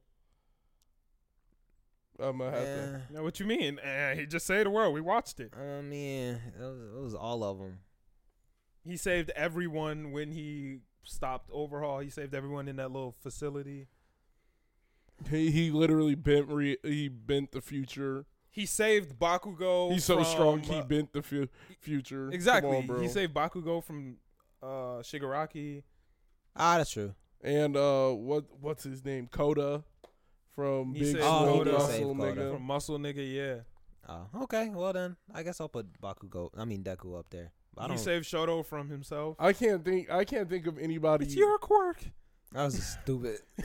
I'm 2.18 2.38
gonna 2.38 2.50
have 2.50 2.64
to. 2.64 3.02
Now, 3.10 3.22
what 3.22 3.40
you 3.40 3.46
mean? 3.46 3.78
Eh, 3.78 4.14
he 4.14 4.26
just 4.26 4.46
saved 4.46 4.66
the 4.66 4.70
world. 4.70 4.92
We 4.92 5.00
watched 5.00 5.40
it. 5.40 5.54
I 5.56 5.80
mean, 5.80 6.34
it 6.58 6.60
was, 6.60 6.78
it 6.96 7.00
was 7.00 7.14
all 7.14 7.42
of 7.42 7.58
them. 7.58 7.78
He 8.84 8.96
saved 8.96 9.30
everyone 9.34 10.12
when 10.12 10.32
he 10.32 10.80
stopped 11.02 11.50
Overhaul. 11.52 12.00
He 12.00 12.10
saved 12.10 12.34
everyone 12.34 12.68
in 12.68 12.76
that 12.76 12.90
little 12.90 13.14
facility. 13.22 13.88
He 15.30 15.50
he 15.50 15.70
literally 15.70 16.14
bent 16.14 16.48
re- 16.48 16.78
he 16.82 17.08
bent 17.08 17.52
the 17.52 17.60
future. 17.60 18.26
He 18.50 18.66
saved 18.66 19.18
Bakugo. 19.18 19.92
He's 19.92 20.04
so 20.04 20.16
from, 20.16 20.24
strong. 20.24 20.60
He 20.60 20.74
uh, 20.76 20.82
bent 20.82 21.12
the 21.12 21.22
fu- 21.22 21.48
future. 21.80 22.30
Exactly. 22.32 22.76
on, 22.78 22.86
bro. 22.86 23.00
he 23.00 23.08
saved 23.08 23.32
Bakugo 23.32 23.82
from 23.82 24.16
uh, 24.62 25.00
Shigaraki. 25.02 25.82
Ah, 26.56 26.78
that's 26.78 26.90
true. 26.90 27.14
and 27.42 27.76
uh, 27.76 28.10
what 28.10 28.44
what's 28.60 28.82
his 28.84 29.04
name? 29.04 29.28
Koda 29.30 29.84
from 30.54 30.94
He 30.94 31.00
Big 31.00 31.12
saved 31.12 31.22
Swole 31.24 31.58
Koda. 31.58 31.72
Muscle 31.72 32.14
Koda. 32.16 32.32
nigga. 32.34 32.52
From 32.54 32.62
Muscle 32.62 32.98
Nigga, 32.98 33.34
yeah. 33.34 33.54
Oh, 34.08 34.42
okay. 34.42 34.70
Well 34.74 34.92
then, 34.92 35.16
I 35.32 35.42
guess 35.44 35.60
I'll 35.60 35.68
put 35.68 35.86
Bakugo. 36.00 36.50
I 36.58 36.64
mean 36.64 36.82
Deku 36.82 37.16
up 37.18 37.26
there. 37.30 37.52
I 37.78 37.82
he 37.84 37.88
don't. 37.90 37.98
saved 37.98 38.24
Shoto 38.26 38.66
from 38.66 38.90
himself. 38.90 39.36
I 39.38 39.52
can't 39.52 39.84
think. 39.84 40.10
I 40.10 40.24
can't 40.24 40.50
think 40.50 40.66
of 40.66 40.76
anybody. 40.78 41.26
It's 41.26 41.36
your 41.36 41.56
quirk. 41.58 42.02
That 42.52 42.64
was 42.64 42.74
just 42.76 43.00
stupid. 43.02 43.38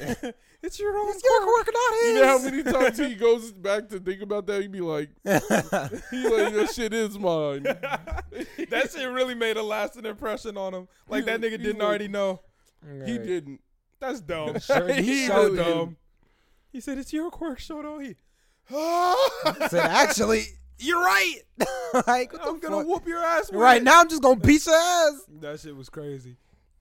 it's 0.61 0.79
your 0.79 0.95
own 0.97 1.09
it's 1.09 1.23
your 1.23 1.41
quirk, 1.43 1.69
not 1.73 1.93
his. 2.01 2.07
you 2.07 2.21
know 2.21 2.27
how 2.27 2.43
many 2.43 2.63
times 2.63 2.97
he 2.97 3.15
goes 3.15 3.51
back 3.51 3.89
to 3.89 3.99
think 3.99 4.21
about 4.21 4.45
that? 4.47 4.61
He'd 4.61 4.71
be 4.71 4.81
like, 4.81 5.09
he 5.23 5.31
like 5.31 6.53
that 6.53 6.71
shit 6.73 6.93
is 6.93 7.17
mine. 7.17 7.63
that 8.69 8.91
shit 8.93 9.09
really 9.09 9.35
made 9.35 9.57
a 9.57 9.63
lasting 9.63 10.05
impression 10.05 10.57
on 10.57 10.73
him. 10.73 10.87
Like 11.09 11.25
that 11.25 11.41
nigga 11.41 11.51
didn't 11.57 11.79
like- 11.79 11.87
already 11.87 12.07
know. 12.07 12.41
He 13.05 13.17
didn't. 13.17 13.61
That's 13.99 14.21
dumb. 14.21 14.59
Sure, 14.59 14.87
he 14.93 15.01
He's 15.01 15.27
showed 15.27 15.55
so 15.57 15.63
him. 15.63 15.77
dumb. 15.77 15.97
He 16.71 16.79
said, 16.81 16.97
"It's 16.99 17.11
your 17.13 17.31
quirk, 17.31 17.57
Shoto." 17.59 17.99
He. 18.03 18.15
said 19.69 19.85
actually, 19.85 20.43
You're 20.77 20.99
right. 21.01 21.35
like, 22.05 22.33
what 22.33 22.47
I'm 22.47 22.59
gonna 22.59 22.77
fuck? 22.77 22.87
whoop 22.87 23.07
your 23.07 23.23
ass. 23.23 23.51
Right 23.51 23.81
it. 23.81 23.83
now, 23.83 24.01
I'm 24.01 24.09
just 24.09 24.21
gonna 24.21 24.39
beat 24.39 24.65
your 24.65 24.75
ass. 24.75 25.21
That 25.39 25.59
shit 25.59 25.75
was 25.75 25.89
crazy. 25.89 26.35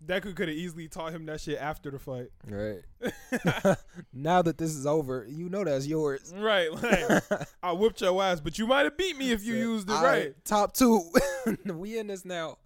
Deku 0.04 0.34
could 0.34 0.48
have 0.48 0.56
easily 0.56 0.88
taught 0.88 1.12
him 1.12 1.26
that 1.26 1.40
shit 1.40 1.58
after 1.58 1.90
the 1.90 1.98
fight. 1.98 2.28
Right. 2.48 2.82
now 4.12 4.42
that 4.42 4.58
this 4.58 4.74
is 4.74 4.86
over, 4.86 5.26
you 5.28 5.48
know 5.48 5.64
that's 5.64 5.86
yours. 5.86 6.32
right, 6.36 6.72
like 6.72 7.22
I 7.62 7.72
whipped 7.72 8.00
your 8.00 8.22
ass, 8.22 8.40
but 8.40 8.58
you 8.58 8.66
might 8.66 8.84
have 8.84 8.96
beat 8.96 9.16
me 9.16 9.30
if 9.30 9.44
you 9.44 9.54
used 9.54 9.88
it 9.88 9.94
All 9.94 10.02
right. 10.02 10.34
Top 10.44 10.74
two. 10.74 11.02
we 11.64 11.98
in 11.98 12.08
this 12.08 12.24
now. 12.24 12.58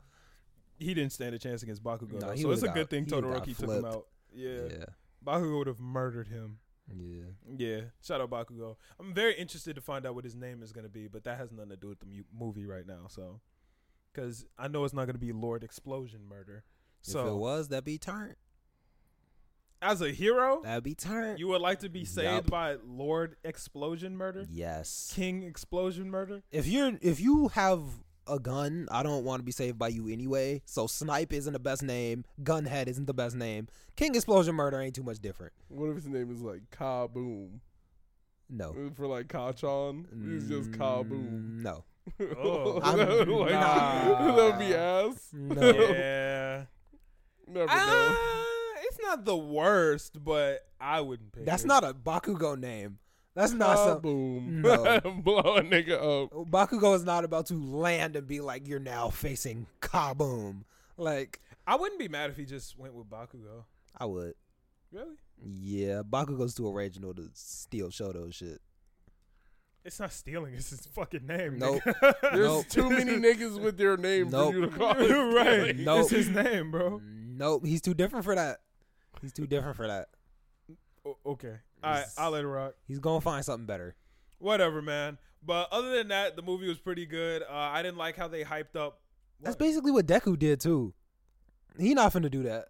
He 0.79 0.95
didn't 0.95 1.13
stand 1.13 1.35
a 1.35 1.39
chance 1.39 1.63
against 1.63 1.83
Bakugo, 1.83 2.21
No, 2.21 2.35
so 2.37 2.51
it's 2.53 2.63
a 2.63 2.69
good 2.69 2.89
thing 2.89 3.07
Todoroki 3.07 3.57
took 3.57 3.71
him 3.71 3.85
out. 3.85 4.07
Yeah, 4.33 4.61
Yeah. 4.71 4.85
Bakugo 5.25 5.59
would 5.59 5.67
have 5.67 5.81
murdered 5.81 6.29
him. 6.29 6.59
Yeah. 6.97 7.25
Yeah, 7.57 7.81
shout 8.03 8.21
out 8.21 8.31
Bakugo. 8.31 8.77
I'm 8.99 9.13
very 9.13 9.35
interested 9.35 9.75
to 9.75 9.83
find 9.83 10.07
out 10.07 10.15
what 10.15 10.25
his 10.25 10.35
name 10.35 10.63
is 10.63 10.73
going 10.73 10.85
to 10.85 10.91
be, 10.91 11.09
but 11.09 11.25
that 11.25 11.37
has 11.39 11.51
nothing 11.53 11.71
to 11.71 11.77
do 11.77 11.89
with 11.89 12.01
the 12.01 12.07
mu- 12.07 12.23
movie 12.33 12.65
right 12.65 12.87
now. 12.87 13.07
So, 13.09 13.41
because 14.13 14.47
I 14.59 14.69
know 14.69 14.85
it's 14.85 14.95
not 14.95 15.05
going 15.05 15.15
to 15.15 15.21
be 15.21 15.33
Lord 15.33 15.63
Explosion 15.65 16.21
Murder. 16.29 16.65
If 17.07 17.15
it 17.15 17.33
was, 17.35 17.69
that'd 17.69 17.85
be 17.85 17.99
turned. 17.99 18.37
as 19.81 20.01
a 20.03 20.11
hero, 20.11 20.61
That'd 20.63 20.83
be 20.85 20.95
turned. 20.95 21.39
you 21.39 21.49
would 21.49 21.61
like 21.61 21.81
to 21.81 21.89
be 21.89 22.05
saved 22.05 22.27
Yup. 22.27 22.47
by 22.51 22.77
Lord 22.85 23.37
Explosion 23.45 24.17
Murder, 24.17 24.45
yes. 24.51 25.13
King 25.15 25.43
Explosion 25.45 26.11
Murder. 26.11 26.43
If 26.51 26.67
you're 26.67 26.99
if 27.01 27.21
you 27.21 27.49
have 27.49 27.81
a 28.27 28.39
gun, 28.39 28.89
I 28.91 29.03
don't 29.03 29.25
want 29.25 29.41
to 29.41 29.45
be 29.45 29.53
saved 29.53 29.79
by 29.79 29.89
you 29.89 30.09
anyway. 30.09 30.61
So 30.67 30.87
snipe 30.87 31.33
isn't 31.33 31.53
the 31.53 31.59
best 31.59 31.83
name. 31.83 32.25
Gunhead 32.43 32.87
isn't 32.89 33.07
the 33.07 33.15
best 33.15 33.35
name. 33.37 33.69
King 33.97 34.15
Explosion 34.17 34.55
Murder 34.55 34.81
ain't 34.81 34.95
too 34.95 35.03
much 35.03 35.19
different. 35.21 35.53
What 35.69 35.89
if 35.91 35.97
his 35.97 36.09
name 36.09 36.31
is 36.31 36.43
like 36.43 36.63
Kaboom? 36.71 37.61
No. 38.51 38.75
For 38.97 39.07
like 39.07 39.29
Kacchan? 39.29 40.07
He's 40.31 40.49
just 40.49 40.73
Kaboom. 40.73 41.61
Mm, 41.61 41.63
No. 41.63 41.85
Oh. 42.39 42.81
Like, 42.83 43.51
Nah. 43.53 44.35
That'd 44.35 44.59
be 44.59 44.75
ass. 44.75 45.29
No. 45.33 45.71
yeah, 45.71 46.65
Never 47.49 47.67
know. 47.67 47.73
Ah, 47.75 48.75
it's 48.83 48.99
not 49.03 49.25
the 49.25 49.37
worst, 49.37 50.23
but 50.25 50.67
I 50.81 51.01
wouldn't 51.01 51.33
pick. 51.33 51.45
That's 51.47 51.65
it. 51.65 51.69
not 51.69 51.85
a 51.85 51.93
Bakugo 51.95 52.59
name. 52.59 52.99
That's 53.35 53.53
not 53.53 53.79
some 53.79 54.01
boom. 54.01 54.63
No. 54.63 55.01
Blow 55.23 55.57
a 55.57 55.63
nigga 55.63 55.93
up. 55.93 56.31
Bakugo 56.51 56.95
is 56.97 57.05
not 57.05 57.25
about 57.25 57.47
to 57.47 57.55
land 57.55 58.17
and 58.17 58.27
be 58.27 58.41
like, 58.41 58.67
"You're 58.67 58.81
now 58.81 59.11
facing 59.11 59.67
Kaboom." 59.81 60.63
Like, 60.97 61.41
I 61.67 61.77
wouldn't 61.77 62.01
be 62.01 62.09
mad 62.09 62.31
if 62.31 62.37
he 62.37 62.45
just 62.45 62.77
went 62.79 62.95
with 62.95 63.09
Bakugo. 63.09 63.65
I 63.97 64.07
would. 64.07 64.35
Really? 64.91 65.15
Yeah, 65.45 66.03
Bakugo's 66.03 66.55
too 66.55 66.69
original 66.69 67.15
to 67.15 67.31
steal 67.35 67.89
Shoto 67.91 68.33
shit. 68.35 68.61
It's 69.85 70.01
not 70.01 70.13
stealing. 70.13 70.55
It's 70.55 70.71
his 70.71 70.87
fucking 70.87 71.25
name. 71.27 71.59
Nope. 71.59 71.81
nigga. 71.85 72.15
There's 72.33 72.47
Nope. 72.47 72.69
too 72.69 72.91
many 72.91 73.13
niggas 73.13 73.61
with 73.61 73.79
their 73.79 73.97
name 73.97 74.31
Nope. 74.31 74.53
for 74.55 74.59
you 74.59 74.67
to 74.67 74.77
call 74.77 74.95
it. 74.99 75.35
right. 75.35 75.77
Nope. 75.77 76.01
It's 76.01 76.11
his 76.11 76.29
name, 76.29 76.73
bro. 76.73 77.01
Nope, 77.39 77.65
he's 77.65 77.81
too 77.81 77.95
different 77.95 78.25
for 78.25 78.35
that. 78.35 78.59
He's 79.23 79.33
too 79.33 79.47
different 79.47 79.77
for 79.77 79.87
that. 79.87 80.09
O- 81.07 81.17
okay. 81.25 81.55
All 81.83 81.93
right. 81.93 82.05
I'll 82.17 82.33
let 82.33 82.43
it 82.43 82.49
rock. 82.49 82.75
He's 82.87 82.99
gonna 82.99 83.21
find 83.21 83.45
something 83.45 83.67
better. 83.67 83.95
Whatever, 84.39 84.83
man. 84.83 85.19
But 85.45 85.69
other 85.71 85.97
than 85.97 86.09
that, 86.09 86.35
the 86.35 86.43
movie 86.43 86.69
was 86.69 86.79
pretty 86.79 87.07
good. 87.07 87.43
Uh, 87.43 87.55
I 87.55 87.83
didn't 87.83 87.97
like 87.97 88.17
how 88.17 88.27
they 88.27 88.43
hyped 88.43 88.75
up. 88.77 89.01
That's 89.41 89.57
basically 89.57 89.93
what 89.93 90.07
Deku 90.07 90.37
did 90.37 90.61
too. 90.61 90.93
He 91.79 91.95
not 91.95 92.13
finna 92.13 92.29
do 92.29 92.43
that. 92.43 92.67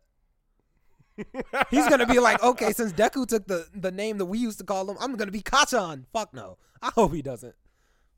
He's 1.70 1.88
gonna 1.88 2.06
be 2.06 2.18
like, 2.18 2.42
okay, 2.42 2.72
since 2.72 2.92
Deku 2.92 3.26
took 3.26 3.46
the 3.46 3.66
the 3.74 3.90
name 3.90 4.18
that 4.18 4.26
we 4.26 4.38
used 4.38 4.58
to 4.58 4.64
call 4.64 4.88
him, 4.90 4.98
I'm 5.00 5.16
gonna 5.16 5.30
be 5.30 5.40
Kacchan. 5.40 6.04
Fuck 6.12 6.34
no. 6.34 6.58
I 6.82 6.90
hope 6.94 7.14
he 7.14 7.22
doesn't. 7.22 7.54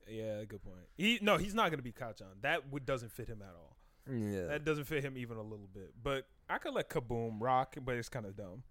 Yeah, 0.09 0.43
good 0.45 0.63
point. 0.63 0.83
He 0.97 1.21
no, 1.23 1.37
he's 1.37 1.55
not 1.55 1.71
gonna 1.71 1.83
be 1.83 1.93
Kacchan. 1.93 2.43
That 2.43 2.69
would, 2.71 2.85
doesn't 2.85 3.13
fit 3.13 3.29
him 3.29 3.41
at 3.41 3.55
all. 3.55 3.77
Yeah. 4.09 4.47
That 4.47 4.65
doesn't 4.65 4.85
fit 4.85 5.05
him 5.05 5.17
even 5.17 5.37
a 5.37 5.43
little 5.43 5.69
bit. 5.73 5.93
But 6.03 6.27
I 6.49 6.59
could 6.59 6.75
let 6.75 6.89
Kaboom 6.89 7.39
rock, 7.41 7.77
but 7.85 7.97
it's 7.97 8.09
kind 8.09 8.27
of 8.27 8.37
dumb. 8.37 8.63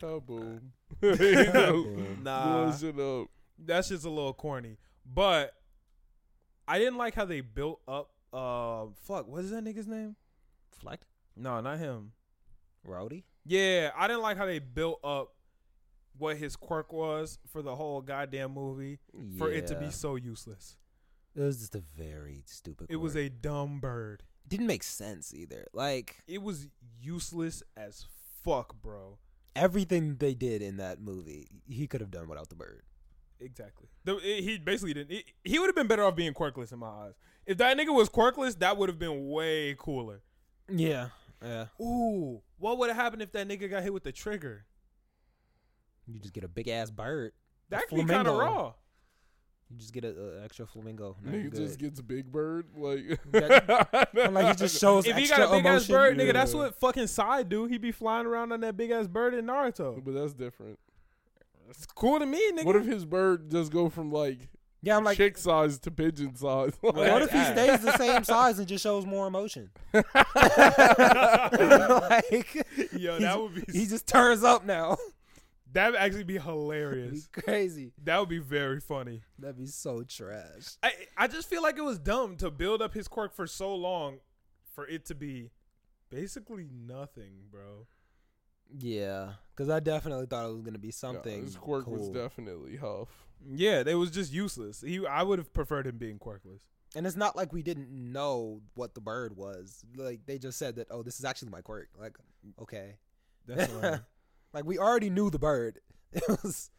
Kaboom. 0.00 0.60
Kaboom. 1.02 2.22
Nah, 2.22 2.66
Blow 2.66 2.72
shit 2.76 2.98
up. 3.00 3.28
that's 3.58 3.88
just 3.88 4.04
a 4.04 4.10
little 4.10 4.32
corny. 4.34 4.76
But 5.06 5.54
I 6.66 6.78
didn't 6.78 6.96
like 6.96 7.14
how 7.14 7.24
they 7.24 7.40
built 7.40 7.80
up. 7.88 8.10
Uh, 8.32 8.86
fuck, 9.04 9.26
what 9.26 9.44
is 9.44 9.50
that 9.50 9.64
nigga's 9.64 9.86
name? 9.86 10.16
Flect? 10.70 11.04
No, 11.36 11.60
not 11.60 11.78
him. 11.78 12.12
Rody? 12.84 13.24
Yeah, 13.44 13.90
I 13.96 14.06
didn't 14.06 14.22
like 14.22 14.36
how 14.36 14.44
they 14.46 14.58
built 14.58 15.00
up 15.02 15.32
what 16.18 16.36
his 16.36 16.56
quirk 16.56 16.92
was 16.92 17.38
for 17.46 17.62
the 17.62 17.74
whole 17.76 18.00
goddamn 18.02 18.52
movie 18.52 18.98
for 19.38 19.50
it 19.50 19.66
to 19.68 19.76
be 19.76 19.90
so 19.90 20.16
useless. 20.16 20.76
It 21.34 21.40
was 21.40 21.58
just 21.60 21.74
a 21.76 21.82
very 21.96 22.42
stupid. 22.46 22.88
It 22.90 22.96
was 22.96 23.16
a 23.16 23.28
dumb 23.28 23.78
bird. 23.80 24.24
Didn't 24.48 24.66
make 24.66 24.82
sense 24.82 25.32
either. 25.34 25.66
Like 25.72 26.16
It 26.26 26.42
was 26.42 26.68
useless 27.00 27.62
as 27.76 28.06
fuck, 28.44 28.80
bro. 28.82 29.18
everything 29.56 30.16
they 30.16 30.34
did 30.34 30.62
in 30.62 30.76
that 30.78 31.00
movie, 31.00 31.48
he 31.68 31.86
could 31.86 32.00
have 32.00 32.10
done 32.10 32.28
without 32.28 32.48
the 32.48 32.54
bird. 32.54 32.82
Exactly. 33.40 33.88
The, 34.04 34.16
it- 34.18 34.42
he 34.42 34.58
basically 34.58 34.94
didn't. 34.94 35.10
He, 35.12 35.24
he 35.44 35.58
would 35.58 35.66
have 35.66 35.76
been 35.76 35.86
better 35.86 36.04
off 36.04 36.16
being 36.16 36.34
quirkless 36.34 36.72
in 36.72 36.78
my 36.80 36.88
eyes. 36.88 37.14
If 37.46 37.58
that 37.58 37.76
nigga 37.78 37.94
was 37.94 38.08
quirkless, 38.08 38.58
that 38.58 38.76
would 38.76 38.88
have 38.88 38.98
been 38.98 39.28
way 39.30 39.74
cooler. 39.78 40.22
Yeah. 40.70 41.08
Yeah. 41.42 41.66
Ooh, 41.80 42.42
what 42.58 42.78
would 42.78 42.88
have 42.88 42.96
happened 42.96 43.22
if 43.22 43.30
that 43.32 43.46
nigga 43.48 43.70
got 43.70 43.82
hit 43.84 43.92
with 43.94 44.02
the 44.02 44.10
trigger? 44.12 44.66
You 46.06 46.18
just 46.18 46.34
get 46.34 46.42
a 46.44 46.48
big 46.48 46.68
ass 46.68 46.90
bird. 46.90 47.32
That 47.70 47.86
could 47.88 47.98
be 47.98 48.04
kind 48.04 48.26
of 48.26 48.36
raw. 48.36 48.72
You 49.70 49.76
just 49.76 49.92
get 49.92 50.04
a, 50.04 50.38
a 50.38 50.44
extra 50.44 50.66
flamingo. 50.66 51.16
Now 51.22 51.32
Nigga 51.32 51.54
just 51.54 51.78
good. 51.78 51.90
gets 51.90 52.00
Big 52.00 52.32
Bird. 52.32 52.66
Like, 52.74 53.20
like 53.32 54.46
he 54.46 54.54
just 54.54 54.80
shows 54.80 55.06
If 55.06 55.16
he 55.16 55.28
got 55.28 55.40
a 55.40 55.56
big 55.56 55.66
ass 55.66 55.86
bird, 55.86 56.16
nigga, 56.16 56.32
that's 56.32 56.54
what 56.54 56.74
fucking 56.80 57.06
Sai 57.06 57.42
do. 57.42 57.66
He 57.66 57.76
be 57.76 57.92
flying 57.92 58.26
around 58.26 58.52
on 58.52 58.60
that 58.60 58.78
big 58.78 58.90
ass 58.90 59.06
bird 59.06 59.34
in 59.34 59.44
Naruto. 59.46 60.02
But 60.02 60.14
that's 60.14 60.32
different. 60.32 60.78
It's 61.68 61.84
cool 61.86 62.18
to 62.18 62.24
me, 62.24 62.40
nigga. 62.52 62.64
What 62.64 62.76
if 62.76 62.86
his 62.86 63.04
bird 63.04 63.50
just 63.50 63.70
go 63.70 63.90
from 63.90 64.10
like, 64.10 64.38
Yeah, 64.80 64.96
I'm 64.96 65.04
like, 65.04 65.18
chick 65.18 65.36
size 65.36 65.78
to 65.80 65.90
pigeon 65.90 66.34
size? 66.34 66.72
Well, 66.80 66.94
what 66.94 67.20
if 67.20 67.30
he 67.30 67.38
ah. 67.38 67.52
stays 67.52 67.80
the 67.80 67.94
same 67.98 68.24
size 68.24 68.58
and 68.58 68.66
just 68.66 68.82
shows 68.82 69.04
more 69.04 69.26
emotion? 69.26 69.70
like, 69.92 70.06
Yo, 72.92 73.18
that 73.18 73.38
would 73.38 73.54
be 73.54 73.64
he 73.70 73.84
just 73.86 74.06
turns 74.06 74.42
up 74.42 74.64
now. 74.64 74.96
That 75.72 75.92
would 75.92 76.00
actually 76.00 76.24
be 76.24 76.38
hilarious. 76.38 77.26
be 77.26 77.40
crazy. 77.42 77.92
That 78.04 78.18
would 78.20 78.28
be 78.28 78.38
very 78.38 78.80
funny. 78.80 79.22
That'd 79.38 79.58
be 79.58 79.66
so 79.66 80.02
trash. 80.02 80.76
I 80.82 80.92
I 81.16 81.26
just 81.28 81.48
feel 81.48 81.62
like 81.62 81.78
it 81.78 81.84
was 81.84 81.98
dumb 81.98 82.36
to 82.36 82.50
build 82.50 82.82
up 82.82 82.94
his 82.94 83.08
quirk 83.08 83.34
for 83.34 83.46
so 83.46 83.74
long, 83.74 84.18
for 84.74 84.86
it 84.86 85.04
to 85.06 85.14
be 85.14 85.50
basically 86.10 86.68
nothing, 86.72 87.32
bro. 87.50 87.86
Yeah, 88.78 89.32
because 89.54 89.70
I 89.70 89.80
definitely 89.80 90.26
thought 90.26 90.48
it 90.48 90.52
was 90.52 90.62
gonna 90.62 90.78
be 90.78 90.90
something. 90.90 91.38
Yeah, 91.38 91.44
his 91.44 91.56
quirk 91.56 91.86
was 91.86 92.08
definitely 92.10 92.76
Huff. 92.76 93.08
Yeah, 93.46 93.82
it 93.86 93.94
was 93.94 94.10
just 94.10 94.32
useless. 94.32 94.80
He 94.80 95.06
I 95.06 95.22
would 95.22 95.38
have 95.38 95.52
preferred 95.52 95.86
him 95.86 95.98
being 95.98 96.18
quirkless. 96.18 96.62
And 96.96 97.06
it's 97.06 97.16
not 97.16 97.36
like 97.36 97.52
we 97.52 97.62
didn't 97.62 97.90
know 97.90 98.62
what 98.74 98.94
the 98.94 99.00
bird 99.00 99.36
was. 99.36 99.84
Like 99.94 100.20
they 100.26 100.38
just 100.38 100.58
said 100.58 100.76
that, 100.76 100.86
oh, 100.90 101.02
this 101.02 101.18
is 101.18 101.24
actually 101.24 101.50
my 101.50 101.60
quirk. 101.60 101.88
Like, 101.98 102.16
okay. 102.60 102.96
That's 103.46 103.70
what 103.72 104.04
like 104.52 104.64
we 104.64 104.78
already 104.78 105.10
knew 105.10 105.30
the 105.30 105.38
bird. 105.38 105.80
It 106.12 106.22
was 106.26 106.70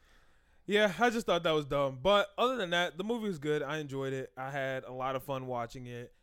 Yeah, 0.66 0.92
I 1.00 1.12
just 1.12 1.28
thought 1.28 1.44
that 1.44 1.52
was 1.52 1.66
dumb. 1.66 2.00
But 2.02 2.30
other 2.38 2.58
than 2.58 2.72
that, 2.72 2.98
the 2.98 3.04
movie 3.04 3.28
was 3.28 3.38
good. 3.38 3.62
I 3.62 3.78
enjoyed 3.78 4.12
it. 4.14 4.32
I 4.36 4.50
had 4.50 4.84
a 4.86 4.92
lot 4.92 5.16
of 5.16 5.24
fun 5.24 5.46
watching 5.46 5.86
it. 5.86 6.14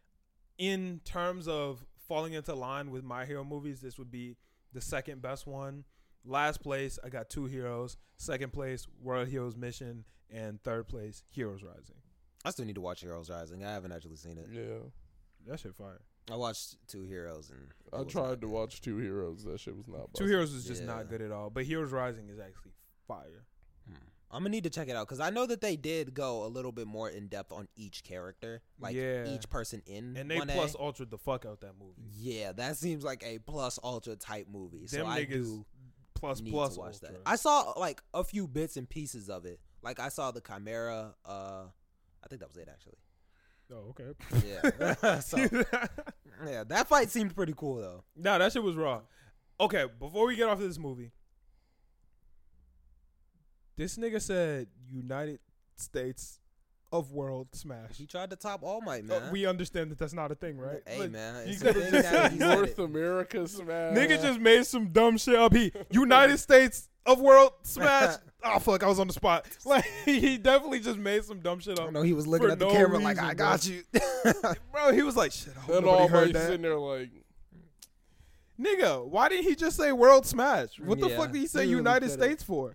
In 0.59 1.01
terms 1.05 1.47
of 1.47 1.85
falling 2.09 2.33
into 2.33 2.55
line 2.55 2.91
with 2.91 3.05
my 3.05 3.25
hero 3.25 3.45
movies, 3.45 3.81
this 3.81 3.99
would 3.99 4.11
be 4.11 4.37
the 4.73 4.81
second 4.81 5.23
best 5.23 5.47
one. 5.47 5.85
Last 6.25 6.63
place, 6.63 6.99
I 7.05 7.09
got 7.09 7.31
two 7.31 7.47
heroes. 7.47 7.97
Second 8.17 8.53
place, 8.53 8.87
World 9.01 9.29
Heroes 9.29 9.57
Mission, 9.57 10.05
and 10.31 10.61
third 10.63 10.89
place, 10.89 11.23
Heroes 11.31 11.63
Rising. 11.63 11.97
I 12.45 12.51
still 12.51 12.65
need 12.65 12.75
to 12.75 12.81
watch 12.81 13.01
Heroes 13.03 13.31
Rising. 13.31 13.65
I 13.65 13.73
haven't 13.73 13.93
actually 13.93 14.17
seen 14.17 14.39
it. 14.39 14.49
Yeah. 14.51 14.89
That 15.47 15.61
shit 15.61 15.75
fire. 15.75 16.01
I 16.31 16.37
watched 16.37 16.77
Two 16.89 17.03
Heroes 17.03 17.51
and 17.51 17.69
I 17.93 18.05
tried 18.05 18.41
to 18.41 18.49
watch 18.49 18.81
Two 18.81 18.97
Heroes. 18.99 19.45
That 19.45 19.61
shit 19.61 19.77
was 19.77 19.87
not. 19.87 20.13
Two. 20.15 20.25
Heroes 20.27 20.53
is 20.53 20.65
just 20.65 20.81
Yeah. 20.83 20.89
not 20.89 21.09
good 21.09 21.23
at 21.23 21.31
all. 21.31 21.51
But 21.51 21.65
Heroes 21.65 21.93
Rising 21.93 22.29
is 22.29 22.39
actually 22.39 22.73
fire. 23.07 23.47
Hmm. 23.89 23.95
I'm 24.33 24.41
gonna 24.43 24.49
need 24.51 24.65
to 24.65 24.71
check 24.71 24.89
it 24.89 24.97
out 24.97 25.07
because 25.07 25.21
I 25.21 25.31
know 25.31 25.47
that 25.47 25.61
they 25.61 25.77
did 25.77 26.15
go 26.15 26.45
a 26.45 26.49
little 26.49 26.73
bit 26.73 26.89
more 26.89 27.09
in 27.09 27.29
depth 27.29 27.53
on 27.53 27.69
each 27.77 28.03
character, 28.03 28.61
like 28.81 28.97
Yeah. 28.97 29.29
each 29.29 29.49
person 29.49 29.83
in. 29.87 30.17
And 30.17 30.29
they 30.29 30.39
1A. 30.39 30.55
plus 30.55 30.75
ultra 30.79 31.07
the 31.07 31.17
fuck 31.19 31.47
out 31.47 31.61
that 31.61 31.75
movie. 31.79 32.03
Yeah, 32.17 32.51
that 32.53 32.77
seems 32.77 33.05
like 33.05 33.23
a 33.25 33.39
plus 33.39 33.79
ultra 33.85 34.17
type 34.17 34.49
movie. 34.49 34.89
So 34.89 34.97
Them 34.99 35.07
I 35.07 35.25
niggas 35.25 35.45
do 35.45 35.67
plus 36.15 36.41
need 36.41 36.51
plus 36.51 36.75
to 36.75 36.81
watch 36.81 36.95
ultra. 36.95 37.13
that. 37.13 37.21
I 37.25 37.37
saw 37.37 37.73
like 37.79 38.03
a 38.13 38.25
few 38.25 38.49
bits 38.49 38.77
and 38.77 38.89
pieces 38.89 39.31
of 39.31 39.45
it. 39.45 39.61
Like 39.83 40.01
I 40.01 40.09
saw 40.09 40.33
the 40.33 40.41
Chimera. 40.41 41.15
Uh, 41.25 41.67
I 42.25 42.27
think 42.29 42.41
that 42.41 42.49
was 42.49 42.57
it 42.57 42.69
actually. 42.69 42.99
Oh, 43.73 43.95
okay. 43.99 44.13
Yeah. 44.47 45.21
so 45.21 45.37
yeah, 46.47 46.65
that 46.65 46.87
fight 46.89 47.11
seemed 47.11 47.35
pretty 47.35 47.55
cool 47.57 47.77
though. 47.77 48.05
Nah, 48.17 48.39
that 48.39 48.53
shit 48.53 48.63
was 48.63 48.77
raw. 48.77 49.01
Okay, 49.59 49.87
before 49.99 50.27
we 50.27 50.37
get 50.37 50.49
off 50.49 50.61
of 50.61 50.67
this 50.69 50.79
movie, 50.79 51.13
this 53.77 53.97
nigga 53.97 54.21
said 54.21 54.69
United 54.91 55.39
States 55.77 56.39
of 56.93 57.11
World 57.13 57.49
Smash. 57.53 57.97
He 57.97 58.07
tried 58.07 58.31
to 58.31 58.37
top 58.37 58.63
All 58.63 58.81
Might, 58.81 59.05
Uh, 59.05 59.21
man. 59.21 59.33
we 59.33 59.45
understand 59.45 59.91
that 59.91 59.99
that's 59.99 60.13
not 60.13 60.31
a 60.31 60.35
thing, 60.35 60.57
right? 60.59 60.83
Hey, 60.87 61.01
Like, 61.01 61.11
man. 61.11 61.45
he 61.47 61.53
It's 61.53 61.63
a 61.63 61.65
could've 61.67 61.83
thing 61.83 61.93
just 61.93 62.13
now 62.13 62.29
said 62.29 62.39
North 62.39 62.79
it. 62.79 62.83
America 62.85 63.47
smash. 63.49 63.97
Nigga 63.97 64.23
just 64.23 64.41
made 64.41 64.65
some 64.67 64.89
dumb 64.89 65.19
shit 65.19 65.35
up. 65.35 65.53
He 65.55 65.73
United 65.91 66.39
States 66.39 66.89
of 67.07 67.21
World 67.21 67.53
Smash. 67.63 68.17
oh 68.45 68.59
fuck, 68.59 68.83
I 68.83 68.87
was 68.89 68.99
on 69.01 69.07
the 69.07 69.13
spot. 69.13 69.47
Like 69.65 69.85
he 70.05 70.39
definitely 70.39 70.81
just 70.81 70.99
made 70.99 71.25
some 71.25 71.41
dumb 71.41 71.59
shit 71.61 71.79
I 71.79 71.83
up. 71.83 71.87
don't 71.89 71.93
know. 71.95 72.03
He 72.03 72.13
was 72.13 72.27
looking 72.27 72.51
at 72.51 72.59
the 72.59 72.67
no 72.67 72.73
camera 72.73 72.99
like, 72.99 73.17
reason, 73.17 73.25
"I 73.31 73.35
bro. 73.35 73.47
got 73.47 73.67
you." 73.69 73.83
Bro, 74.73 74.93
he 74.93 75.03
was 75.03 75.17
like, 75.17 75.33
shit. 75.33 75.55
I 75.57 75.61
hope 75.61 75.75
Then 75.75 75.85
nobody 75.85 76.03
all 76.03 76.09
heard 76.09 76.33
that. 76.35 76.47
sitting 76.47 76.63
there 76.63 76.77
like, 76.79 77.11
Nigga, 78.61 79.07
why 79.07 79.29
didn't 79.29 79.45
he 79.45 79.55
just 79.55 79.77
say 79.77 79.93
World 79.93 80.25
Smash? 80.27 80.79
What 80.81 80.99
the 81.01 81.09
Yeah, 81.09 81.17
fuck 81.19 81.33
did 81.33 81.39
he 81.41 81.47
say 81.47 81.61
he 81.61 81.67
really 81.71 81.79
United 81.79 82.11
could've. 82.11 82.23
States 82.25 82.43
for? 82.43 82.75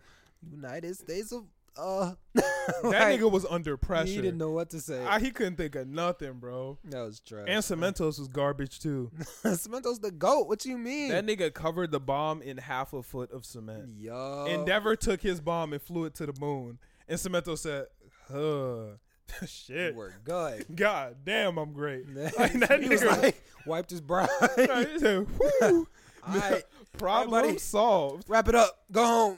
United 0.51 0.95
States 0.97 1.31
of 1.31 1.43
uh. 1.77 2.14
That 2.84 2.84
like, 2.84 3.19
nigga 3.19 3.30
was 3.30 3.45
under 3.45 3.76
pressure. 3.76 4.11
He 4.11 4.15
didn't 4.18 4.38
know 4.38 4.52
what 4.52 4.69
to 4.69 4.80
say. 4.80 5.03
I, 5.03 5.19
he 5.19 5.31
couldn't 5.31 5.56
think 5.56 5.76
of 5.76 5.88
nothing, 5.88 6.34
bro. 6.34 6.77
that 6.85 7.02
was 7.02 7.19
trash. 7.19 7.45
And 7.48 7.64
Cementoss 7.64 8.19
was 8.19 8.27
garbage 8.27 8.80
too. 8.80 9.11
Cementoss 9.43 9.99
the 9.99 10.11
goat. 10.11 10.48
What 10.48 10.64
you 10.64 10.77
mean? 10.77 11.10
That 11.10 11.26
nigga 11.26 11.52
covered 11.53 11.91
the 11.91 11.99
bomb 11.99 12.41
in 12.43 12.57
half 12.57 12.93
a 12.93 13.02
foot 13.02 13.31
of 13.31 13.45
cement. 13.45 13.98
Yo. 13.98 14.45
Endeavor 14.45 14.95
took 14.95 15.22
his 15.22 15.41
bomb 15.41 15.73
and 15.73 15.81
flew 15.81 16.06
it 16.06 16.14
to 16.15 16.27
the 16.27 16.34
moon. 16.39 16.77
And 17.07 17.18
Cemento 17.19 17.57
said, 17.57 17.88
huh. 18.31 18.98
Shit. 19.48 19.93
We 19.93 19.98
were 19.98 20.14
good. 20.23 20.65
God 20.76 21.18
damn, 21.26 21.57
I'm 21.57 21.73
great. 21.73 22.07
Like, 22.14 22.53
that 22.53 22.81
he 22.84 22.89
was 22.89 23.02
nigga- 23.02 23.22
like, 23.23 23.43
wiped 23.65 23.89
his 23.89 24.02
brow. 24.02 24.27
he 24.56 24.68
said, 24.99 25.26
whoo. 25.61 25.88
Right, 26.27 26.64
Problem 26.98 27.57
solved. 27.57 28.30
wrap 28.30 28.48
it 28.48 28.56
up. 28.56 28.84
Go 28.91 29.06
home. 29.06 29.38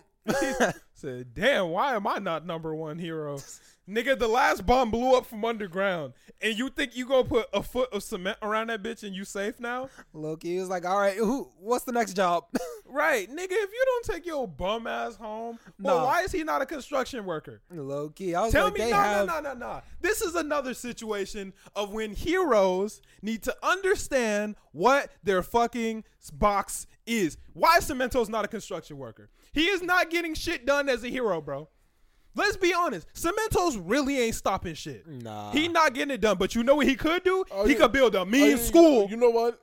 Said, 1.04 1.34
damn, 1.34 1.68
why 1.72 1.96
am 1.98 2.08
I 2.08 2.20
not 2.20 2.46
number 2.46 2.74
one 2.74 2.98
hero? 2.98 3.38
Nigga, 3.90 4.18
the 4.18 4.30
last 4.30 4.66
bomb 4.66 4.90
blew 4.90 5.18
up 5.18 5.26
from 5.26 5.44
underground. 5.44 6.14
And 6.42 6.58
you 6.58 6.70
think 6.70 6.96
you 6.96 7.06
gonna 7.06 7.26
put 7.26 7.50
a 7.54 7.62
foot 7.62 7.92
of 7.92 8.04
cement 8.04 8.38
around 8.42 8.68
that 8.68 8.82
bitch 8.82 9.04
and 9.04 9.14
you 9.14 9.26
safe 9.26 9.60
now? 9.60 9.90
Loki 10.14 10.58
was 10.58 10.70
like, 10.70 10.86
"All 10.86 10.98
right, 10.98 11.18
who? 11.18 11.50
What's 11.60 11.84
the 11.84 11.92
next 11.92 12.14
job?" 12.14 12.46
Right, 12.86 13.28
nigga, 13.28 13.48
if 13.50 13.72
you 13.72 13.84
don't 13.86 14.06
take 14.06 14.24
your 14.24 14.48
bum 14.48 14.86
ass 14.86 15.16
home, 15.16 15.58
well, 15.82 16.06
why 16.06 16.22
is 16.22 16.32
he 16.32 16.44
not 16.44 16.62
a 16.62 16.66
construction 16.68 17.26
worker? 17.26 17.60
Loki, 17.72 18.36
I 18.36 18.44
was 18.44 18.52
Tell 18.52 18.66
like, 18.66 18.76
me, 18.76 18.92
no, 18.92 18.96
have. 18.96 19.26
no, 19.26 19.40
no, 19.40 19.54
no, 19.54 19.54
no. 19.56 19.82
This 20.00 20.22
is 20.22 20.36
another 20.36 20.76
situation 20.76 21.54
of 21.76 21.92
when 21.92 22.14
heroes 22.14 23.02
need 23.24 23.42
to 23.44 23.56
understand 23.64 24.58
what 24.74 25.10
their 25.24 25.42
fucking 25.42 26.04
box 26.34 26.86
is. 27.08 27.36
Why 27.54 27.78
is 27.78 27.90
Cementoss 27.90 28.30
not 28.30 28.46
a 28.46 28.48
construction 28.48 29.00
worker? 29.00 29.28
He 29.54 29.66
is 29.68 29.82
not 29.82 30.10
getting 30.10 30.34
shit 30.34 30.66
done 30.66 30.90
as 30.90 31.04
a 31.04 31.08
hero, 31.10 31.40
bro. 31.42 31.70
Let's 32.36 32.58
be 32.58 32.74
honest. 32.74 33.08
Cementoss 33.14 33.80
really 33.86 34.20
ain't 34.20 34.34
stopping 34.36 34.74
shit. 34.74 35.08
Nah. 35.08 35.52
He 35.52 35.68
not 35.68 35.94
getting 35.94 36.16
it 36.16 36.22
done. 36.22 36.38
But 36.38 36.56
you 36.56 36.64
know 36.64 36.76
what 36.76 36.88
he 36.88 36.96
could 36.96 37.24
do? 37.24 37.46
Oh, 37.52 37.64
he 37.66 37.74
yeah. 37.74 37.80
could 37.80 37.92
build 37.92 38.16
a 38.16 38.22
Oh, 38.22 38.26
mean 38.26 38.52
you- 38.52 38.58
school. 38.58 39.08
You 39.10 39.18
know 39.18 39.30
what? 39.30 39.62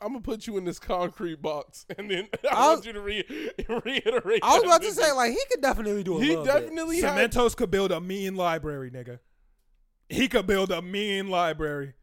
I'm 0.00 0.08
gonna 0.12 0.20
put 0.20 0.46
you 0.46 0.56
in 0.58 0.64
this 0.64 0.78
concrete 0.78 1.42
box, 1.42 1.84
and 1.98 2.08
then 2.08 2.28
I, 2.44 2.54
I 2.54 2.66
want 2.68 2.78
was- 2.78 2.86
you 2.86 2.92
to 2.92 3.00
re- 3.00 3.24
reiterate. 3.84 4.40
I 4.44 4.54
was 4.54 4.62
about 4.62 4.82
to 4.82 4.92
say, 4.92 5.10
like, 5.10 5.32
he 5.32 5.40
could 5.50 5.60
definitely 5.60 6.04
do 6.04 6.18
a 6.18 6.20
he 6.22 6.28
little 6.28 6.44
bit. 6.44 6.52
definitely 6.52 7.00
had. 7.00 7.30
Cementoss 7.32 7.56
could 7.56 7.70
build 7.72 7.90
a 7.90 8.00
mean 8.00 8.36
library, 8.36 8.90
nigga. 8.92 9.18
He 10.08 10.28
could 10.28 10.46
build 10.46 10.70
a 10.70 10.80
mean 10.82 11.28
library. 11.28 11.94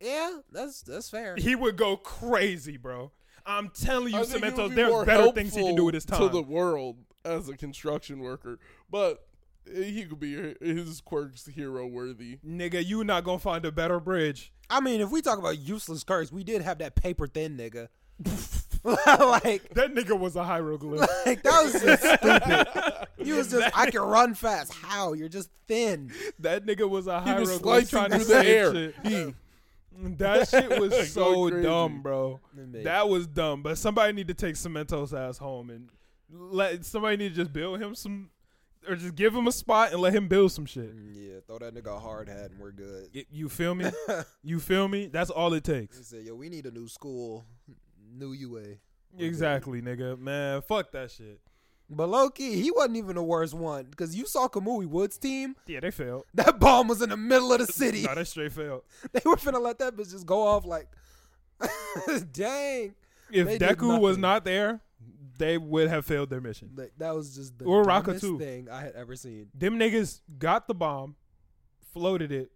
Yeah, 0.00 0.38
that's 0.50 0.82
that's 0.82 1.08
fair. 1.10 1.36
He 1.36 1.54
would 1.54 1.76
go 1.76 1.96
crazy, 1.96 2.76
bro. 2.78 3.12
I'm 3.46 3.68
telling 3.70 4.14
you, 4.14 4.20
I 4.20 4.24
think 4.24 4.44
he 4.44 4.50
Cementoss, 4.50 4.68
be 4.70 4.74
there's 4.76 4.90
more 4.90 5.04
better 5.04 5.30
things 5.32 5.54
he 5.54 5.62
can 5.62 5.76
do 5.76 5.84
with 5.84 5.94
his 5.94 6.04
time. 6.04 6.20
to 6.20 6.28
the 6.28 6.42
world 6.42 6.96
as 7.24 7.48
a 7.48 7.56
construction 7.56 8.20
worker, 8.20 8.58
but 8.90 9.26
he 9.72 10.04
could 10.04 10.20
be 10.20 10.54
his 10.60 11.00
quirks 11.00 11.46
hero 11.46 11.86
worthy. 11.86 12.38
Nigga, 12.46 12.84
you 12.84 13.02
not 13.04 13.24
gonna 13.24 13.38
find 13.38 13.64
a 13.64 13.72
better 13.72 14.00
bridge. 14.00 14.52
I 14.70 14.80
mean, 14.80 15.00
if 15.00 15.10
we 15.10 15.20
talk 15.22 15.38
about 15.38 15.58
useless 15.58 16.04
curse, 16.04 16.32
we 16.32 16.44
did 16.44 16.62
have 16.62 16.78
that 16.78 16.94
paper 16.96 17.26
thin 17.26 17.56
nigga. 17.56 17.88
like, 18.84 19.68
That 19.74 19.94
nigga 19.94 20.18
was 20.18 20.36
a 20.36 20.44
hieroglyph. 20.44 21.08
like 21.26 21.42
that 21.42 21.62
was 21.64 21.72
just 21.82 22.02
stupid. 22.20 23.06
He 23.24 23.32
was 23.32 23.50
just, 23.50 23.76
I 23.76 23.90
can 23.90 24.00
run 24.02 24.34
fast. 24.34 24.72
How? 24.74 25.14
You're 25.14 25.28
just 25.28 25.50
thin. 25.66 26.12
that 26.38 26.66
nigga 26.66 26.88
was 26.88 27.06
a 27.06 27.22
He 27.22 27.32
was 27.32 27.56
slicing 27.56 27.88
trying 27.88 28.10
to 28.10 28.18
through 28.18 28.34
the 28.34 28.46
air. 28.46 28.72
shit. 28.72 28.94
He 29.04 29.34
That 30.18 30.48
shit 30.48 30.80
was 30.80 31.12
so 31.12 31.48
crazy. 31.50 31.62
dumb, 31.62 32.02
bro. 32.02 32.40
That 32.54 33.08
was 33.08 33.26
dumb. 33.26 33.62
But 33.62 33.78
somebody 33.78 34.12
need 34.12 34.28
to 34.28 34.34
take 34.34 34.54
Cementoss 34.56 35.16
ass 35.16 35.38
home 35.38 35.70
and 35.70 35.88
let 36.30 36.84
somebody 36.84 37.16
need 37.16 37.30
to 37.30 37.34
just 37.36 37.52
build 37.52 37.80
him 37.80 37.94
some, 37.94 38.30
or 38.88 38.96
just 38.96 39.14
give 39.14 39.34
him 39.34 39.46
a 39.46 39.52
spot 39.52 39.92
and 39.92 40.00
let 40.00 40.12
him 40.14 40.26
build 40.28 40.52
some 40.52 40.66
shit. 40.66 40.94
Mm, 40.96 41.12
yeah, 41.14 41.40
throw 41.46 41.58
that 41.58 41.74
nigga 41.74 41.96
a 41.96 42.00
hard 42.00 42.28
hat 42.28 42.50
and 42.50 42.58
we're 42.60 42.72
good. 42.72 43.08
You 43.30 43.48
feel 43.48 43.74
me? 43.74 43.86
You 44.42 44.60
feel 44.60 44.88
me? 44.88 45.06
That's 45.06 45.30
all 45.30 45.52
it 45.54 45.64
takes. 45.64 45.96
He 45.96 46.04
said, 46.04 46.22
"Yo, 46.24 46.34
we 46.34 46.48
need 46.48 46.66
a 46.66 46.70
new 46.70 46.86
school, 46.88 47.46
new 48.12 48.32
UA." 48.32 48.62
Exactly, 49.18 49.80
nigga. 49.80 50.18
Man, 50.18 50.60
fuck 50.62 50.90
that 50.92 51.10
shit. 51.10 51.40
But 51.90 52.08
low 52.08 52.30
key, 52.30 52.60
he 52.60 52.70
wasn't 52.70 52.96
even 52.96 53.16
the 53.16 53.22
worst 53.22 53.52
one 53.54 53.84
because 53.90 54.16
you 54.16 54.26
saw 54.26 54.48
Kamui 54.48 54.86
Woods' 54.86 55.18
team. 55.18 55.54
Yeah, 55.66 55.80
they 55.80 55.90
failed. 55.90 56.24
That 56.34 56.58
bomb 56.58 56.88
was 56.88 57.02
in 57.02 57.10
the 57.10 57.16
middle 57.16 57.52
of 57.52 57.58
the 57.64 57.66
city. 57.72 58.02
No, 58.02 58.14
they 58.14 58.24
straight 58.24 58.52
failed. 58.52 58.82
they 59.12 59.20
were 59.24 59.36
finna 59.36 59.60
let 59.60 59.78
that 59.78 59.94
bitch 59.94 60.10
just 60.10 60.26
go 60.26 60.42
off 60.46 60.64
like, 60.64 60.88
dang. 62.32 62.94
If 63.30 63.46
They 63.46 63.58
Deku 63.58 64.00
was 64.00 64.16
not 64.18 64.44
there, 64.44 64.80
they 65.38 65.58
would 65.58 65.88
have 65.88 66.06
failed 66.06 66.30
their 66.30 66.40
mission. 66.40 66.70
Like, 66.74 66.92
that 66.98 67.14
was 67.14 67.34
just 67.34 67.58
the 67.58 67.64
Uraraka 67.64 68.04
dumbest 68.06 68.20
too. 68.20 68.38
thing 68.38 68.68
I 68.70 68.80
had 68.82 68.94
ever 68.94 69.16
seen. 69.16 69.48
Them 69.54 69.78
niggas 69.78 70.20
got 70.38 70.68
the 70.68 70.74
bomb, 70.74 71.16
floated 71.92 72.32
it, 72.32 72.50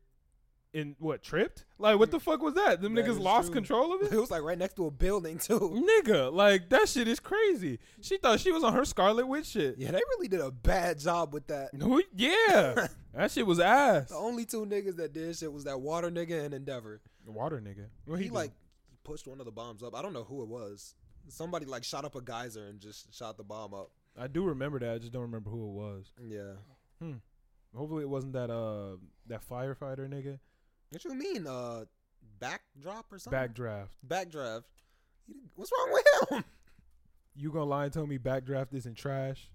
and 0.74 0.94
what 0.98 1.22
tripped? 1.22 1.64
Like 1.78 1.98
what 1.98 2.10
the 2.10 2.20
fuck 2.20 2.42
was 2.42 2.54
that? 2.54 2.80
Them 2.82 2.94
That 2.94 3.04
niggas 3.06 3.18
lost 3.18 3.46
true. 3.48 3.54
control 3.54 3.94
of 3.94 4.02
It 4.02 4.12
it. 4.12 4.20
was 4.20 4.30
like 4.30 4.42
right 4.42 4.58
next 4.58 4.76
to 4.76 4.86
a 4.86 4.90
building 4.90 5.38
too. 5.38 5.58
Nigga, 5.60 6.32
like 6.32 6.68
that 6.70 6.88
shit 6.88 7.08
is 7.08 7.20
crazy. 7.20 7.78
She 8.00 8.18
thought 8.18 8.40
she 8.40 8.52
was 8.52 8.62
on 8.64 8.72
her 8.74 8.84
Scarlet 8.84 9.26
Witch 9.26 9.46
shit. 9.46 9.76
Yeah, 9.78 9.90
they 9.92 10.00
really 10.16 10.28
did 10.28 10.40
a 10.40 10.50
bad 10.50 10.98
job 10.98 11.32
with 11.32 11.46
that. 11.48 11.72
No, 11.74 12.02
yeah, 12.14 12.88
that 13.14 13.30
shit 13.30 13.46
was 13.46 13.60
ass. 13.60 14.08
The 14.10 14.16
only 14.16 14.44
two 14.44 14.66
niggas 14.66 14.96
that 14.96 15.12
did 15.12 15.36
shit 15.36 15.52
was 15.52 15.64
that 15.64 15.80
water 15.80 16.10
nigga 16.10 16.44
and 16.44 16.52
Endeavor. 16.54 17.00
Water 17.26 17.60
nigga. 17.60 17.86
What 18.06 18.18
he 18.18 18.24
he, 18.24 18.30
like 18.30 18.50
like 18.50 18.52
pushed 19.04 19.26
one 19.26 19.40
of 19.40 19.46
the 19.46 19.52
bombs 19.52 19.82
up. 19.82 19.94
I 19.94 20.02
don't 20.02 20.12
know 20.12 20.24
who 20.24 20.42
it 20.42 20.48
was. 20.48 20.94
Somebody 21.28 21.66
like 21.66 21.84
shot 21.84 22.04
up 22.04 22.14
a 22.14 22.20
geyser 22.22 22.66
and 22.66 22.80
just 22.80 23.14
shot 23.14 23.36
the 23.36 23.44
bomb 23.44 23.74
up. 23.74 23.90
I 24.18 24.26
do 24.26 24.44
remember 24.44 24.78
that. 24.80 24.94
I 24.94 24.98
just 24.98 25.12
don't 25.12 25.22
remember 25.22 25.48
who 25.50 25.62
it 25.64 25.72
was. 25.72 26.12
Yeah. 26.26 26.52
Hmm. 27.00 27.16
Hopefully 27.76 28.02
it 28.02 28.08
wasn't 28.08 28.32
that 28.32 28.50
uh 28.50 28.96
that 29.26 29.46
firefighter 29.48 30.08
nigga. 30.08 30.38
What 30.90 31.04
you 31.04 31.14
mean? 31.14 31.46
Uh, 31.46 31.84
backdrop 32.40 33.12
or 33.12 33.18
something? 33.18 33.38
Backdraft. 33.38 33.88
Backdraft. 34.06 34.64
What's 35.54 35.70
wrong 35.72 35.92
with 35.92 36.30
him? 36.30 36.44
You 37.36 37.52
gonna 37.52 37.66
lie 37.66 37.84
and 37.84 37.92
tell 37.92 38.06
me 38.06 38.18
backdraft 38.18 38.74
isn't 38.74 38.96
trash? 38.96 39.50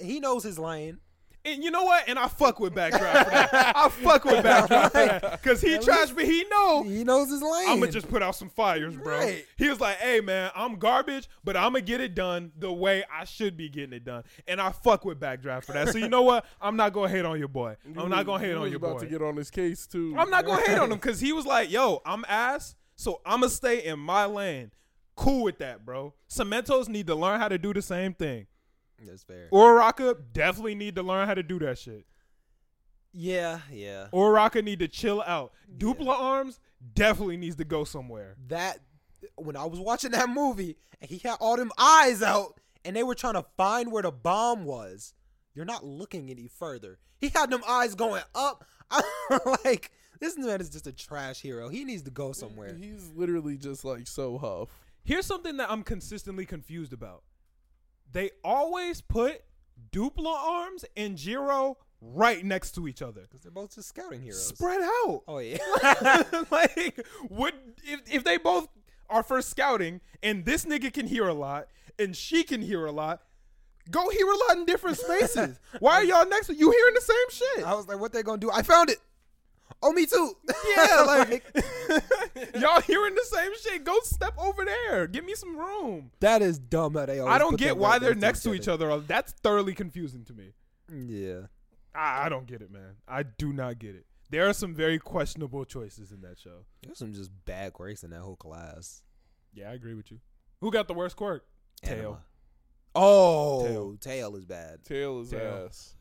He 0.00 0.20
knows 0.20 0.44
his 0.44 0.58
lane. 0.58 0.98
And 1.44 1.64
you 1.64 1.70
know 1.72 1.82
what? 1.84 2.04
And 2.08 2.18
I 2.18 2.28
fuck 2.28 2.60
with 2.60 2.72
backdraft. 2.74 3.48
I 3.52 3.88
fuck 3.88 4.24
with 4.24 4.44
backdraft. 4.44 5.42
Cause 5.42 5.60
he 5.60 5.74
At 5.74 5.82
trash, 5.82 6.00
least- 6.02 6.14
but 6.14 6.24
he 6.24 6.44
know 6.50 6.82
He 6.84 7.02
knows 7.04 7.30
his 7.30 7.42
lane. 7.42 7.68
I'm 7.68 7.80
gonna 7.80 7.90
just 7.90 8.08
put 8.08 8.22
out 8.22 8.36
some 8.36 8.48
fires, 8.48 8.96
bro. 8.96 9.18
Right. 9.18 9.44
He 9.56 9.68
was 9.68 9.80
like, 9.80 9.96
"Hey, 9.96 10.20
man, 10.20 10.50
I'm 10.54 10.76
garbage, 10.76 11.28
but 11.42 11.56
I'm 11.56 11.72
gonna 11.72 11.80
get 11.80 12.00
it 12.00 12.14
done 12.14 12.52
the 12.58 12.72
way 12.72 13.04
I 13.12 13.24
should 13.24 13.56
be 13.56 13.68
getting 13.68 13.92
it 13.92 14.04
done." 14.04 14.22
And 14.46 14.60
I 14.60 14.70
fuck 14.70 15.04
with 15.04 15.18
backdraft 15.18 15.64
for 15.64 15.72
that. 15.72 15.88
So 15.88 15.98
you 15.98 16.08
know 16.08 16.22
what? 16.22 16.44
I'm 16.60 16.76
not 16.76 16.92
gonna 16.92 17.08
hate 17.08 17.24
on 17.24 17.38
your 17.38 17.48
boy. 17.48 17.76
I'm 17.96 18.08
not 18.08 18.24
gonna 18.26 18.44
hate 18.44 18.54
on 18.54 18.68
your 18.68 18.76
about 18.76 18.94
boy. 18.94 19.00
to 19.00 19.06
get 19.06 19.22
on 19.22 19.36
his 19.36 19.50
case 19.50 19.86
too. 19.86 20.14
I'm 20.16 20.30
not 20.30 20.44
gonna 20.46 20.62
hate 20.62 20.78
on 20.78 20.92
him 20.92 20.98
because 21.00 21.18
he 21.20 21.32
was 21.32 21.44
like, 21.44 21.70
"Yo, 21.70 22.00
I'm 22.06 22.24
ass, 22.28 22.76
so 22.94 23.20
I'm 23.26 23.40
gonna 23.40 23.50
stay 23.50 23.84
in 23.84 23.98
my 23.98 24.26
lane." 24.26 24.70
Cool 25.14 25.42
with 25.44 25.58
that, 25.58 25.84
bro. 25.84 26.14
Cementoss 26.30 26.88
need 26.88 27.06
to 27.08 27.14
learn 27.14 27.38
how 27.38 27.48
to 27.48 27.58
do 27.58 27.74
the 27.74 27.82
same 27.82 28.14
thing. 28.14 28.46
That's 29.06 29.22
fair. 29.22 29.48
Uraraka 29.52 30.16
definitely 30.32 30.74
need 30.74 30.96
to 30.96 31.02
learn 31.02 31.26
how 31.26 31.34
to 31.34 31.42
do 31.42 31.58
that 31.60 31.78
shit. 31.78 32.06
Yeah, 33.12 33.60
yeah. 33.70 34.06
Uraraka 34.12 34.64
need 34.64 34.78
to 34.78 34.88
chill 34.88 35.22
out. 35.26 35.52
Dupli-Arms 35.76 36.60
definitely 36.94 37.36
needs 37.36 37.56
to 37.56 37.64
go 37.64 37.84
somewhere. 37.84 38.36
That 38.48 38.78
when 39.36 39.56
I 39.56 39.64
was 39.66 39.78
watching 39.78 40.12
that 40.12 40.28
movie 40.28 40.76
and 41.00 41.10
he 41.10 41.18
had 41.18 41.36
all 41.40 41.56
them 41.56 41.72
eyes 41.78 42.22
out 42.22 42.58
and 42.84 42.96
they 42.96 43.02
were 43.02 43.14
trying 43.14 43.34
to 43.34 43.44
find 43.56 43.92
where 43.92 44.02
the 44.02 44.10
bomb 44.10 44.64
was. 44.64 45.14
You're 45.54 45.64
not 45.64 45.84
looking 45.84 46.30
any 46.30 46.48
further. 46.48 46.98
He 47.18 47.28
had 47.28 47.50
them 47.50 47.62
eyes 47.68 47.94
going 47.94 48.22
up. 48.34 48.64
I'm 48.90 49.40
like, 49.64 49.92
this 50.20 50.36
man 50.38 50.60
is 50.60 50.70
just 50.70 50.86
a 50.86 50.92
trash 50.92 51.40
hero. 51.40 51.68
He 51.68 51.84
needs 51.84 52.02
to 52.02 52.10
go 52.10 52.32
somewhere. 52.32 52.74
He's 52.74 53.10
literally 53.14 53.56
just 53.58 53.84
like 53.84 54.06
so 54.06 54.38
huff. 54.38 54.68
Here's 55.04 55.26
something 55.26 55.56
that 55.58 55.70
I'm 55.70 55.82
consistently 55.82 56.46
confused 56.46 56.92
about. 56.92 57.22
They 58.12 58.30
always 58.44 59.00
put 59.00 59.42
Dupli-Arms 59.90 60.84
and 60.96 61.16
Jiro 61.16 61.78
right 62.00 62.44
next 62.44 62.72
to 62.72 62.86
each 62.86 63.02
other. 63.02 63.22
Because 63.22 63.40
they're 63.40 63.50
both 63.50 63.74
just 63.74 63.88
scouting 63.88 64.20
heroes. 64.20 64.46
Spread 64.46 64.82
out. 64.82 65.22
Oh 65.26 65.38
yeah. 65.38 65.58
like, 66.50 67.06
would 67.28 67.54
if 67.84 68.00
if 68.12 68.24
they 68.24 68.36
both 68.36 68.68
are 69.08 69.22
for 69.22 69.42
scouting 69.42 70.00
and 70.22 70.44
this 70.44 70.64
nigga 70.64 70.92
can 70.92 71.06
hear 71.06 71.28
a 71.28 71.34
lot 71.34 71.68
and 71.98 72.16
she 72.16 72.42
can 72.42 72.62
hear 72.62 72.86
a 72.86 72.92
lot, 72.92 73.22
Go 73.90 74.08
hear 74.10 74.26
a 74.26 74.36
lot 74.36 74.58
in 74.58 74.64
different 74.64 74.98
spaces. 74.98 75.58
Why 75.80 75.94
are 75.94 76.04
y'all 76.04 76.28
next 76.28 76.46
to 76.46 76.54
you 76.54 76.70
hearing 76.70 76.94
the 76.94 77.00
same 77.00 77.30
shit? 77.30 77.66
I 77.66 77.74
was 77.74 77.88
like, 77.88 77.98
what 77.98 78.12
they 78.12 78.22
gonna 78.22 78.38
do? 78.38 78.50
I 78.50 78.62
found 78.62 78.90
it. 78.90 78.98
Oh, 79.82 79.92
me 79.92 80.06
too. 80.06 80.32
Yeah, 80.76 81.02
like 81.02 81.44
y'all 82.54 82.80
hearing 82.80 83.14
the 83.14 83.24
same 83.24 83.50
shit. 83.62 83.84
Go 83.84 83.98
step 84.04 84.32
over 84.38 84.64
there. 84.64 85.06
Give 85.06 85.24
me 85.24 85.34
some 85.34 85.56
room. 85.56 86.10
that 86.20 86.40
is 86.40 86.58
dumb. 86.58 86.94
That 86.94 87.06
they 87.06 87.18
always 87.18 87.34
I 87.34 87.38
don't 87.38 87.50
put 87.52 87.60
get 87.60 87.68
them 87.70 87.78
why 87.78 87.90
right 87.92 88.00
they're 88.00 88.14
next 88.14 88.42
to 88.44 88.54
each 88.54 88.62
each 88.62 88.68
other. 88.68 88.98
That's 89.00 89.32
thoroughly 89.32 89.74
confusing 89.74 90.24
to 90.24 90.32
me. 90.32 90.52
Yeah. 90.90 91.46
I, 91.94 92.26
I 92.26 92.28
don't 92.28 92.46
get 92.46 92.62
it, 92.62 92.70
man. 92.70 92.96
I 93.06 93.22
do 93.24 93.52
not 93.52 93.78
get 93.78 93.94
it. 93.94 94.06
There 94.30 94.48
are 94.48 94.54
some 94.54 94.74
very 94.74 94.98
questionable 94.98 95.64
choices 95.66 96.10
in 96.10 96.22
that 96.22 96.38
show. 96.38 96.64
There's 96.82 96.98
some 96.98 97.12
just 97.12 97.30
bad 97.44 97.74
quirks 97.74 98.02
in 98.02 98.10
that 98.10 98.20
whole 98.20 98.36
class. 98.36 99.02
Yeah, 99.52 99.70
I 99.70 99.74
agree 99.74 99.94
with 99.94 100.10
you. 100.10 100.20
Who 100.60 100.70
got 100.70 100.88
the 100.88 100.94
worst 100.94 101.16
quirk? 101.16 101.44
Tail. 101.82 101.98
Anima. 101.98 102.18
Oh, 102.94 103.66
Tail. 103.66 103.96
tail. 104.00 104.36
is 104.36 104.44
bad. 104.46 104.84
Tail 104.84 105.20
is 105.20 105.30
Tail. 105.30 105.66
ass. 105.66 105.94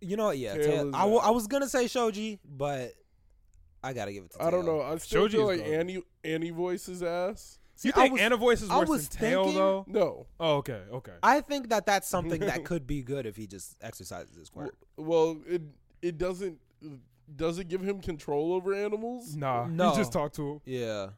You 0.00 0.16
know 0.16 0.26
what? 0.26 0.38
Yeah, 0.38 0.54
Tail 0.54 0.64
tail. 0.64 0.88
is 0.88 0.94
I, 0.94 1.00
w- 1.00 1.18
bad. 1.20 1.26
I 1.26 1.30
was 1.30 1.46
gonna 1.46 1.68
say 1.68 1.86
Shoji, 1.88 2.38
but 2.44 2.92
I 3.82 3.92
gotta 3.92 4.12
give 4.12 4.24
it 4.24 4.32
to. 4.32 4.42
I 4.42 4.50
don't 4.50 4.66
know. 4.66 4.80
I 4.82 4.96
still 4.98 5.22
Shoji's 5.28 5.32
feel 5.34 5.46
like 5.46 5.64
good. 5.64 5.74
Annie 5.74 6.02
Anivoice 6.24 6.88
is 6.88 7.02
ass. 7.02 7.58
you 7.82 7.92
I 7.94 8.08
think 8.08 8.12
was- 8.14 8.20
Anivoice 8.22 8.62
is 8.62 8.68
worse 8.70 8.88
was 8.88 9.08
than 9.08 9.18
Tail 9.20 9.42
thinking- 9.44 9.60
though? 9.60 9.84
No. 9.88 10.26
Oh, 10.40 10.56
okay, 10.56 10.82
okay. 10.92 11.12
I 11.22 11.40
think 11.40 11.68
that 11.70 11.86
that's 11.86 12.08
something 12.08 12.40
that 12.40 12.64
could 12.66 12.86
be 12.86 13.02
good 13.02 13.26
if 13.26 13.36
he 13.36 13.46
just 13.46 13.76
exercises 13.80 14.36
his 14.36 14.50
quirk. 14.50 14.74
Well, 14.96 15.38
it 15.48 15.62
it 16.02 16.18
doesn't 16.18 16.58
does 17.34 17.58
it 17.58 17.68
give 17.68 17.80
him 17.82 18.00
control 18.00 18.52
over 18.52 18.72
animals? 18.74 19.34
Nah, 19.34 19.66
No. 19.66 19.90
you 19.90 19.96
just 19.96 20.12
talk 20.12 20.32
to 20.34 20.52
him. 20.52 20.60
Yeah. 20.64 21.08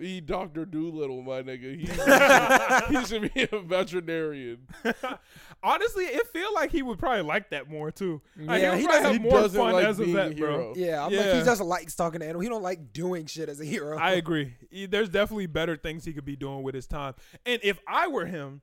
He 0.00 0.20
Doctor 0.20 0.64
Dolittle, 0.64 1.22
my 1.22 1.42
nigga. 1.42 1.76
He, 1.78 2.96
he 2.98 3.04
should 3.06 3.32
be 3.34 3.46
a 3.52 3.60
veterinarian. 3.60 4.66
Honestly, 5.62 6.04
it 6.04 6.26
feel 6.28 6.54
like 6.54 6.70
he 6.72 6.82
would 6.82 6.98
probably 6.98 7.22
like 7.22 7.50
that 7.50 7.68
more 7.68 7.90
too. 7.90 8.22
Like, 8.36 8.62
Yeah, 8.62 8.74
he 8.74 8.80
he 8.82 8.86
would 8.86 8.90
probably 8.92 9.08
He 9.08 9.12
have 9.14 9.22
more 9.22 9.40
doesn't 9.42 9.60
fun 9.60 9.72
like 9.74 9.84
as 9.84 10.00
a 10.00 10.04
vet, 10.06 10.32
a 10.32 10.34
bro. 10.34 10.50
hero. 10.50 10.72
Yeah, 10.76 11.04
I'm 11.04 11.12
like 11.14 11.26
Yeah. 11.26 11.38
he 11.38 11.44
just 11.44 11.60
likes 11.62 11.94
talking 11.94 12.20
to 12.20 12.26
animals. 12.26 12.44
He 12.44 12.48
don't 12.48 12.62
like 12.62 12.92
doing 12.92 13.26
shit 13.26 13.48
as 13.48 13.60
a 13.60 13.64
hero. 13.64 13.98
I 13.98 14.12
agree. 14.12 14.54
He- 14.70 14.86
There's 14.86 15.08
definitely 15.10 15.46
better 15.46 15.76
things 15.76 16.04
he 16.04 16.12
could 16.12 16.24
be 16.24 16.36
doing 16.36 16.62
with 16.62 16.74
his 16.74 16.86
time. 16.86 17.14
And 17.44 17.60
if 17.62 17.78
I 17.86 18.08
were 18.08 18.26
him, 18.26 18.62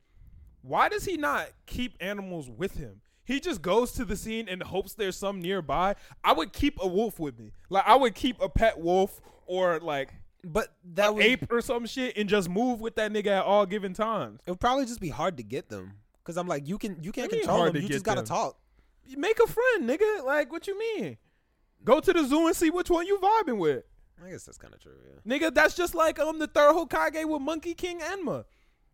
why 0.63 0.89
does 0.89 1.05
he 1.05 1.17
not 1.17 1.49
keep 1.67 1.95
animals 1.99 2.49
with 2.49 2.77
him? 2.77 3.01
He 3.25 3.39
just 3.41 3.61
goes 3.61 3.91
to 3.93 4.05
the 4.05 4.15
scene 4.15 4.47
and 4.49 4.63
hopes 4.63 4.93
there's 4.93 5.17
some 5.17 5.41
nearby. 5.41 5.95
I 6.23 6.31
would 6.33 6.53
keep 6.53 6.77
a 6.81 6.87
wolf 6.87 7.19
with 7.19 7.37
me. 7.37 7.51
Like 7.69 7.83
I 7.85 7.95
would 7.95 8.15
keep 8.15 8.41
a 8.41 8.49
pet 8.49 8.79
wolf 8.79 9.21
or 9.45 9.79
like 9.81 10.13
but 10.47 10.73
that 10.93 11.13
would 11.13 11.23
ape 11.23 11.51
or 11.51 11.61
some 11.61 11.85
shit 11.85 12.17
and 12.17 12.29
just 12.29 12.49
move 12.49 12.79
with 12.79 12.95
that 12.95 13.11
nigga 13.11 13.27
at 13.27 13.43
all 13.43 13.65
given 13.65 13.93
times. 13.93 14.39
it 14.45 14.51
would 14.51 14.59
probably 14.59 14.85
just 14.85 15.01
be 15.01 15.09
hard 15.09 15.37
to 15.37 15.43
get 15.43 15.69
them 15.69 15.93
because 16.23 16.37
I'm 16.37 16.47
like 16.47 16.67
you 16.67 16.77
can 16.77 16.97
you 17.01 17.11
can't 17.11 17.29
control 17.29 17.65
them. 17.65 17.75
You 17.75 17.87
just 17.87 18.05
gotta 18.05 18.21
them? 18.21 18.27
talk. 18.27 18.57
Make 19.15 19.39
a 19.39 19.47
friend, 19.47 19.89
nigga. 19.89 20.23
Like 20.23 20.51
what 20.51 20.67
you 20.67 20.77
mean? 20.77 21.17
Go 21.83 21.99
to 21.99 22.13
the 22.13 22.23
zoo 22.25 22.47
and 22.47 22.55
see 22.55 22.69
which 22.69 22.89
one 22.89 23.05
you 23.05 23.17
vibing 23.19 23.57
with. 23.57 23.83
I 24.25 24.31
guess 24.31 24.43
that's 24.43 24.57
kind 24.57 24.73
of 24.73 24.79
true. 24.79 24.93
Yeah. 25.05 25.37
Nigga, 25.37 25.53
that's 25.53 25.75
just 25.75 25.93
like 25.93 26.19
um 26.19 26.39
the 26.39 26.47
third 26.47 26.73
Hokage 26.75 27.25
with 27.25 27.41
Monkey 27.41 27.73
King 27.73 27.99
Enma. 27.99 28.45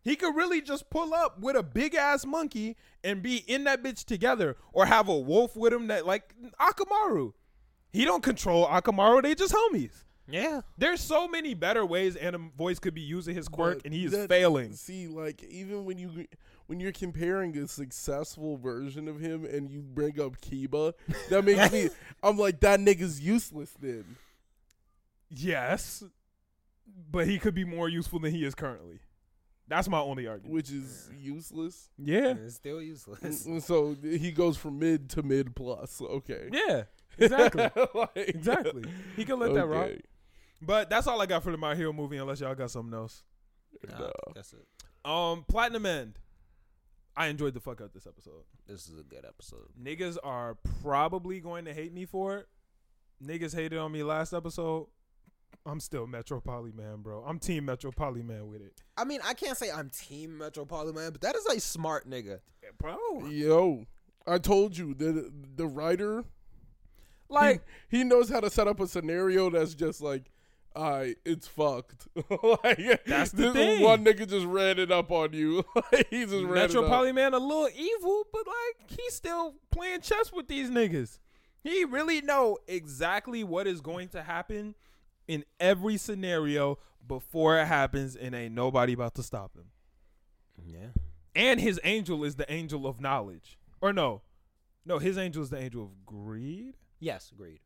He 0.02 0.16
could 0.16 0.36
really 0.36 0.60
just 0.60 0.90
pull 0.90 1.14
up 1.14 1.40
with 1.40 1.56
a 1.56 1.62
big 1.62 1.94
ass 1.94 2.26
monkey 2.26 2.76
and 3.02 3.22
be 3.22 3.38
in 3.38 3.64
that 3.64 3.82
bitch 3.82 4.04
together, 4.04 4.56
or 4.72 4.84
have 4.84 5.08
a 5.08 5.16
wolf 5.16 5.56
with 5.56 5.72
him 5.72 5.86
that 5.86 6.04
like 6.04 6.34
Akamaru. 6.60 7.32
He 7.90 8.04
don't 8.04 8.22
control 8.22 8.66
Akamaru; 8.66 9.22
they 9.22 9.34
just 9.34 9.54
homies. 9.54 10.04
Yeah. 10.28 10.62
There's 10.78 11.00
so 11.00 11.28
many 11.28 11.52
better 11.54 11.84
ways 11.84 12.16
Anivoice 12.16 12.80
could 12.80 12.94
be 12.94 13.02
using 13.02 13.34
his 13.34 13.46
quirk, 13.48 13.78
But 13.78 13.86
and 13.86 13.94
he 13.94 14.06
is 14.06 14.12
that- 14.12 14.28
failing. 14.28 14.72
See, 14.72 15.06
like 15.06 15.42
even 15.44 15.84
when 15.84 15.98
you 15.98 16.26
when 16.66 16.80
you're 16.80 16.92
comparing 16.92 17.56
a 17.58 17.68
successful 17.68 18.56
version 18.56 19.06
of 19.06 19.20
him 19.20 19.44
and 19.44 19.70
you 19.70 19.82
bring 19.82 20.18
up 20.20 20.40
Kiba, 20.40 20.94
that 21.28 21.44
makes 21.44 21.70
me. 21.72 21.90
I'm 22.22 22.38
like 22.38 22.60
that 22.60 22.80
nigga's 22.80 23.20
useless 23.20 23.74
then. 23.78 24.16
Yes, 25.28 26.02
but 27.10 27.26
he 27.26 27.38
could 27.38 27.54
be 27.54 27.64
more 27.64 27.88
useful 27.88 28.18
than 28.18 28.32
he 28.32 28.44
is 28.44 28.54
currently. 28.54 29.00
That's 29.66 29.88
my 29.88 29.98
only 29.98 30.26
argument. 30.26 30.54
which 30.54 30.70
is 30.70 31.10
useless. 31.18 31.88
Yeah, 31.98 32.34
It's 32.44 32.54
still 32.56 32.80
useless. 32.82 33.46
So 33.64 33.96
he 34.02 34.30
goes 34.30 34.56
from 34.58 34.78
mid 34.78 35.08
to 35.10 35.22
mid 35.22 35.56
plus. 35.56 36.00
Okay, 36.02 36.48
yeah, 36.52 36.82
exactly, 37.18 37.70
Like- 37.94 38.10
exactly. 38.14 38.84
He 39.16 39.24
could 39.24 39.38
let 39.38 39.54
that 39.54 39.66
rock. 39.66 39.90
Okay. 40.64 40.66
But 40.66 40.90
that's 40.90 41.06
all 41.06 41.20
I 41.20 41.26
got 41.26 41.42
for 41.42 41.50
the 41.50 41.56
My 41.58 41.74
Hero 41.74 41.92
movie, 41.92 42.16
unless 42.16 42.40
y'all 42.40 42.54
got 42.54 42.70
something 42.70 42.94
else. 42.94 43.22
Nah, 43.88 43.98
No. 43.98 44.12
that's 44.34 44.52
it. 44.52 44.66
Um, 45.04 45.44
Platinum 45.48 45.86
End. 45.86 46.18
I 47.16 47.26
enjoyed 47.28 47.54
the 47.54 47.60
fuck 47.60 47.80
out 47.80 47.92
this 47.92 48.06
episode. 48.06 48.42
This 48.66 48.88
is 48.88 48.98
a 48.98 49.02
good 49.04 49.24
episode. 49.24 49.68
Niggas 49.80 50.16
are 50.24 50.56
probably 50.82 51.38
going 51.40 51.64
to 51.66 51.72
hate 51.74 51.92
me 51.92 52.06
for 52.06 52.38
it. 52.38 52.48
Niggas 53.24 53.54
hated 53.54 53.78
on 53.78 53.92
me 53.92 54.02
last 54.02 54.32
episode. 54.32 54.88
I'm 55.64 55.78
still 55.80 56.06
Metropoliman, 56.08 57.02
bro. 57.02 57.22
I'm 57.24 57.38
Team 57.38 57.66
Metropoliman 57.66 58.48
with 58.48 58.60
it, 58.60 58.82
I 58.96 59.04
mean, 59.04 59.20
I 59.24 59.32
can't 59.34 59.56
say 59.56 59.70
I'm 59.70 59.88
Team 59.90 60.36
Metropolitan 60.38 60.94
Man, 60.96 61.12
but 61.12 61.20
that 61.20 61.36
is 61.36 61.46
a 61.46 61.60
smart 61.60 62.08
nigga. 62.10 62.40
bro. 62.78 62.96
Yo, 63.28 63.86
I 64.26 64.38
told 64.38 64.76
you 64.76 64.94
the 64.94 65.30
the 65.56 65.66
writer 65.66 66.24
Like, 67.28 67.62
he, 67.88 67.98
he 67.98 68.04
knows 68.04 68.28
how 68.28 68.40
to 68.40 68.50
set 68.50 68.66
up 68.68 68.80
a 68.80 68.86
scenario 68.86 69.48
that's 69.50 69.74
just 69.74 70.00
like, 70.02 70.30
alright, 70.76 71.16
it's 71.24 71.46
fucked. 71.46 72.08
like 72.30 73.04
That's 73.06 73.32
the 73.32 73.44
this 73.44 73.52
thing. 73.52 73.82
One 73.82 74.04
nigga 74.04 74.28
just 74.28 74.46
ran 74.46 74.78
it 74.78 74.90
up 74.90 75.10
on 75.10 75.32
you. 75.32 75.64
Like, 75.92 76.08
he 76.10 76.24
just 76.24 76.44
ran 76.44 76.54
Metro 76.54 76.82
it 76.82 76.84
up. 76.86 76.90
Poly 76.90 77.12
Man 77.12 77.34
a 77.34 77.38
little 77.38 77.68
evil, 77.68 78.24
but 78.32 78.42
like 78.46 78.90
he's 78.98 79.14
still 79.14 79.54
playing 79.70 80.00
chess 80.00 80.32
with 80.32 80.48
these 80.48 80.70
niggas. 80.70 81.18
He 81.62 81.84
really 81.84 82.20
know 82.20 82.58
exactly 82.66 83.44
what 83.44 83.66
is 83.66 83.80
going 83.80 84.08
to 84.10 84.22
happen 84.22 84.74
in 85.26 85.44
every 85.58 85.96
scenario 85.96 86.78
before 87.06 87.58
it 87.58 87.66
happens, 87.66 88.16
and 88.16 88.34
ain't 88.34 88.54
nobody 88.54 88.92
about 88.92 89.14
to 89.16 89.22
stop 89.22 89.56
him. 89.56 89.66
Yeah. 90.64 90.88
And 91.34 91.60
his 91.60 91.80
angel 91.84 92.24
is 92.24 92.36
the 92.36 92.50
angel 92.52 92.86
of 92.86 93.00
knowledge, 93.00 93.58
or 93.80 93.92
no, 93.92 94.22
no, 94.84 94.98
his 94.98 95.18
angel 95.18 95.42
is 95.42 95.50
the 95.50 95.58
angel 95.58 95.84
of 95.84 96.06
greed. 96.06 96.74
Yes, 97.00 97.30
agreed. 97.32 97.60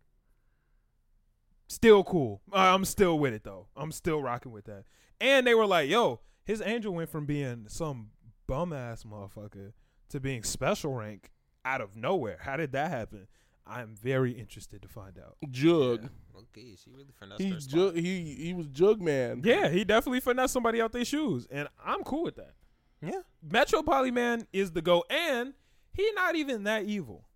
Still 1.68 2.02
cool. 2.02 2.40
I'm 2.52 2.84
still 2.84 3.18
with 3.18 3.34
it 3.34 3.44
though. 3.44 3.68
I'm 3.76 3.92
still 3.92 4.22
rocking 4.22 4.52
with 4.52 4.64
that. 4.64 4.84
And 5.20 5.46
they 5.46 5.54
were 5.54 5.66
like, 5.66 5.88
"Yo, 5.90 6.20
his 6.44 6.62
angel 6.62 6.94
went 6.94 7.10
from 7.10 7.26
being 7.26 7.66
some 7.68 8.10
bum 8.46 8.72
ass 8.72 9.04
motherfucker 9.04 9.72
to 10.08 10.20
being 10.20 10.42
special 10.42 10.94
rank 10.94 11.30
out 11.64 11.80
of 11.80 11.94
nowhere. 11.94 12.38
How 12.40 12.56
did 12.56 12.72
that 12.72 12.90
happen? 12.90 13.28
I'm 13.66 13.94
very 13.94 14.32
interested 14.32 14.80
to 14.82 14.88
find 14.88 15.18
out." 15.18 15.36
Jug. 15.50 16.08
Okay, 16.34 16.74
she 16.82 16.90
really 16.90 17.12
finessed 17.18 17.42
He 17.42 17.50
her 17.50 17.58
jug. 17.58 17.96
He 17.96 18.34
he 18.34 18.54
was 18.54 18.66
Jug 18.68 19.02
man. 19.02 19.42
Yeah, 19.44 19.68
he 19.68 19.84
definitely 19.84 20.20
finessed 20.20 20.54
somebody 20.54 20.80
out 20.80 20.92
their 20.92 21.04
shoes, 21.04 21.46
and 21.50 21.68
I'm 21.84 22.02
cool 22.02 22.24
with 22.24 22.36
that. 22.36 22.54
Yeah. 23.02 23.20
Metropoliman 23.42 24.46
is 24.52 24.72
the 24.72 24.82
go, 24.82 25.04
and 25.10 25.52
he 25.92 26.10
not 26.12 26.34
even 26.34 26.64
that 26.64 26.84
evil. 26.84 27.26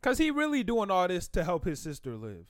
Cause 0.00 0.18
he 0.18 0.30
really 0.30 0.64
doing 0.64 0.90
all 0.90 1.06
this 1.06 1.28
to 1.28 1.44
help 1.44 1.64
his 1.64 1.78
sister 1.78 2.16
live. 2.16 2.46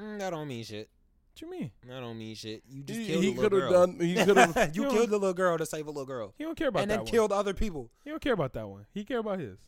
Mm, 0.00 0.18
that 0.18 0.30
don't 0.30 0.48
mean 0.48 0.64
shit. 0.64 0.88
What 1.32 1.42
you 1.42 1.50
mean? 1.50 1.70
That 1.86 2.00
don't 2.00 2.18
mean 2.18 2.34
shit. 2.34 2.62
You 2.68 2.82
just 2.82 2.98
He, 3.00 3.06
killed 3.06 3.22
he 3.24 3.30
a 3.30 3.34
could 3.34 3.52
little 3.52 3.60
have 3.60 3.70
girl. 3.70 3.86
done. 3.86 4.00
He 4.00 4.14
could 4.14 4.36
have. 4.36 4.76
you 4.76 4.82
You 4.84 4.90
killed 4.90 4.94
know- 4.94 5.06
the 5.06 5.18
little 5.18 5.34
girl 5.34 5.58
to 5.58 5.66
save 5.66 5.86
a 5.86 5.90
little 5.90 6.06
girl, 6.06 6.34
He 6.36 6.44
don't 6.44 6.56
care 6.56 6.68
about 6.68 6.82
and 6.82 6.90
that 6.90 6.94
And 6.94 7.06
then 7.06 7.12
one. 7.12 7.12
killed 7.12 7.32
other 7.32 7.54
people. 7.54 7.90
He 8.04 8.10
don't 8.10 8.20
care 8.22 8.32
about 8.32 8.52
that 8.54 8.68
one. 8.68 8.86
He 8.92 9.04
care 9.04 9.18
about 9.18 9.38
his. 9.38 9.58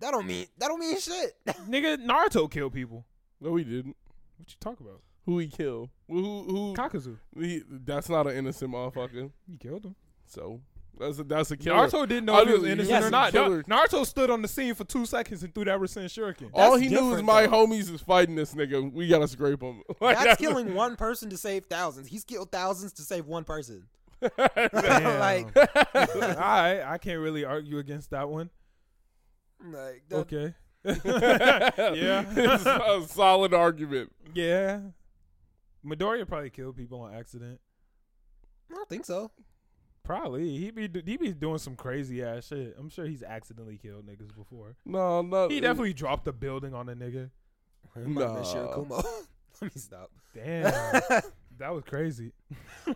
That 0.00 0.10
don't 0.12 0.26
mean 0.26 0.46
that 0.58 0.68
don't 0.68 0.78
mean 0.80 0.98
shit. 0.98 1.32
Nigga, 1.68 2.04
Naruto 2.04 2.50
killed 2.50 2.72
people. 2.72 3.04
no, 3.40 3.54
he 3.56 3.64
didn't. 3.64 3.96
What 4.36 4.48
you 4.50 4.56
talk 4.60 4.80
about? 4.80 5.00
Who 5.26 5.38
he 5.38 5.46
killed? 5.48 5.88
Who 6.08 6.20
who? 6.44 6.74
Kakuzu. 6.74 7.16
He, 7.38 7.62
that's 7.68 8.08
not 8.08 8.26
an 8.26 8.36
innocent 8.36 8.72
motherfucker. 8.72 9.30
He 9.50 9.56
killed 9.56 9.84
him. 9.86 9.94
So 10.26 10.60
that's 10.98 11.18
a, 11.18 11.24
that's 11.24 11.50
a 11.50 11.56
killer. 11.56 11.86
Naruto 11.88 12.08
didn't 12.08 12.24
know 12.26 12.34
I 12.34 12.42
if 12.42 12.48
he 12.48 12.54
was 12.54 12.62
innocent 12.64 12.88
yes, 12.88 13.04
or 13.04 13.10
not. 13.10 13.32
killer. 13.32 13.62
Naruto 13.64 14.06
stood 14.06 14.30
on 14.30 14.42
the 14.42 14.48
scene 14.48 14.74
for 14.74 14.84
two 14.84 15.06
seconds 15.06 15.42
and 15.42 15.54
threw 15.54 15.64
that 15.64 15.78
Rasen 15.78 16.04
Shuriken. 16.04 16.50
All 16.54 16.76
he 16.76 16.88
knew 16.88 17.14
is 17.14 17.22
my 17.22 17.46
though. 17.46 17.66
homies 17.66 17.92
is 17.92 18.00
fighting 18.00 18.34
this 18.34 18.54
nigga. 18.54 18.92
We 18.92 19.08
gotta 19.08 19.28
scrape 19.28 19.60
him. 19.62 19.82
Like, 20.00 20.18
That's 20.18 20.40
killing 20.40 20.74
one 20.74 20.96
person 20.96 21.30
to 21.30 21.36
save 21.36 21.66
thousands. 21.66 22.08
He's 22.08 22.24
killed 22.24 22.50
thousands 22.52 22.92
to 22.94 23.02
save 23.02 23.26
one 23.26 23.44
person. 23.44 23.86
Like, 24.20 25.56
all 25.56 25.62
right, 25.94 26.82
I 26.82 26.98
can't 27.00 27.20
really 27.20 27.44
argue 27.44 27.78
against 27.78 28.10
that 28.10 28.28
one. 28.28 28.50
like 29.64 30.02
that, 30.08 30.16
Okay. 30.16 30.54
yeah, 30.84 32.24
it's 32.36 32.66
a 32.66 33.06
solid 33.12 33.54
argument. 33.54 34.12
Yeah. 34.34 34.80
Midoriya 35.84 36.26
probably 36.26 36.50
killed 36.50 36.76
people 36.76 37.00
on 37.02 37.14
accident. 37.14 37.60
I 38.70 38.74
don't 38.74 38.88
think 38.88 39.04
so. 39.04 39.30
Probably. 40.04 40.56
He 40.58 40.70
be 40.70 40.82
he 41.04 41.16
be 41.16 41.32
doing 41.32 41.58
some 41.58 41.76
crazy 41.76 42.22
ass 42.22 42.48
shit. 42.48 42.76
I'm 42.78 42.90
sure 42.90 43.06
he's 43.06 43.22
accidentally 43.22 43.78
killed 43.78 44.06
niggas 44.06 44.34
before. 44.36 44.76
No, 44.84 45.22
no. 45.22 45.48
He 45.48 45.60
definitely 45.60 45.94
dropped 45.94 46.28
a 46.28 46.32
building 46.32 46.74
on 46.74 46.88
a 46.90 46.94
nigga. 46.94 47.30
It 47.96 48.06
might 48.06 48.24
Nah. 48.24 48.42
Let 49.62 49.74
me 49.74 49.80
stop. 49.80 50.10
Damn. 50.34 50.64
that 51.58 51.72
was 51.72 51.84
crazy. 51.84 52.32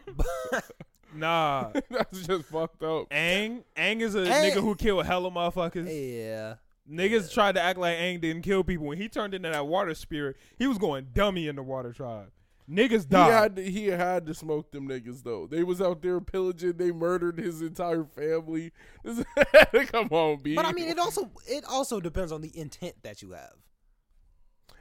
Nah, 1.15 1.71
That's 1.91 2.27
just 2.27 2.45
fucked 2.51 2.83
up. 2.83 3.09
Aang 3.09 3.65
Aang 3.77 4.01
is 4.03 4.15
a 4.15 4.19
Aang- 4.27 4.51
nigga 4.51 4.61
who 4.61 4.75
killed 4.75 5.07
hella 5.07 5.31
motherfuckers. 5.31 5.87
Yeah. 5.89 6.57
Niggas 6.91 7.33
tried 7.33 7.55
to 7.55 7.63
act 7.63 7.79
like 7.79 7.97
Aang 7.97 8.21
didn't 8.21 8.43
kill 8.43 8.63
people. 8.63 8.87
When 8.87 8.99
he 8.99 9.09
turned 9.09 9.33
into 9.35 9.49
that 9.51 9.67
water 9.67 9.95
spirit, 9.95 10.37
he 10.59 10.67
was 10.67 10.77
going 10.79 11.09
dummy 11.15 11.49
in 11.49 11.57
the 11.57 11.63
water 11.63 11.93
tribe. 11.95 12.31
Niggas 12.71 13.03
He 13.05 13.07
died. 13.09 13.33
had 13.33 13.57
to, 13.57 13.63
he 13.71 13.87
had 13.87 14.27
to 14.27 14.35
smoke 14.35 14.71
them 14.73 14.87
niggas 14.89 15.23
though. 15.23 15.47
They 15.47 15.63
was 15.65 15.81
out 15.81 16.03
there 16.03 16.21
pillaging. 16.21 16.75
They 16.77 16.93
murdered 16.93 17.39
his 17.39 17.63
entire 17.63 18.05
family. 18.05 18.73
Come 19.87 20.09
on, 20.11 20.43
B. 20.43 20.55
But 20.55 20.67
I 20.67 20.73
mean, 20.73 20.89
it 20.89 20.99
also 20.99 21.31
it 21.47 21.65
also 21.65 21.99
depends 22.01 22.31
on 22.31 22.43
the 22.43 22.57
intent 22.59 22.97
that 23.05 23.23
you 23.23 23.31
have. 23.33 23.55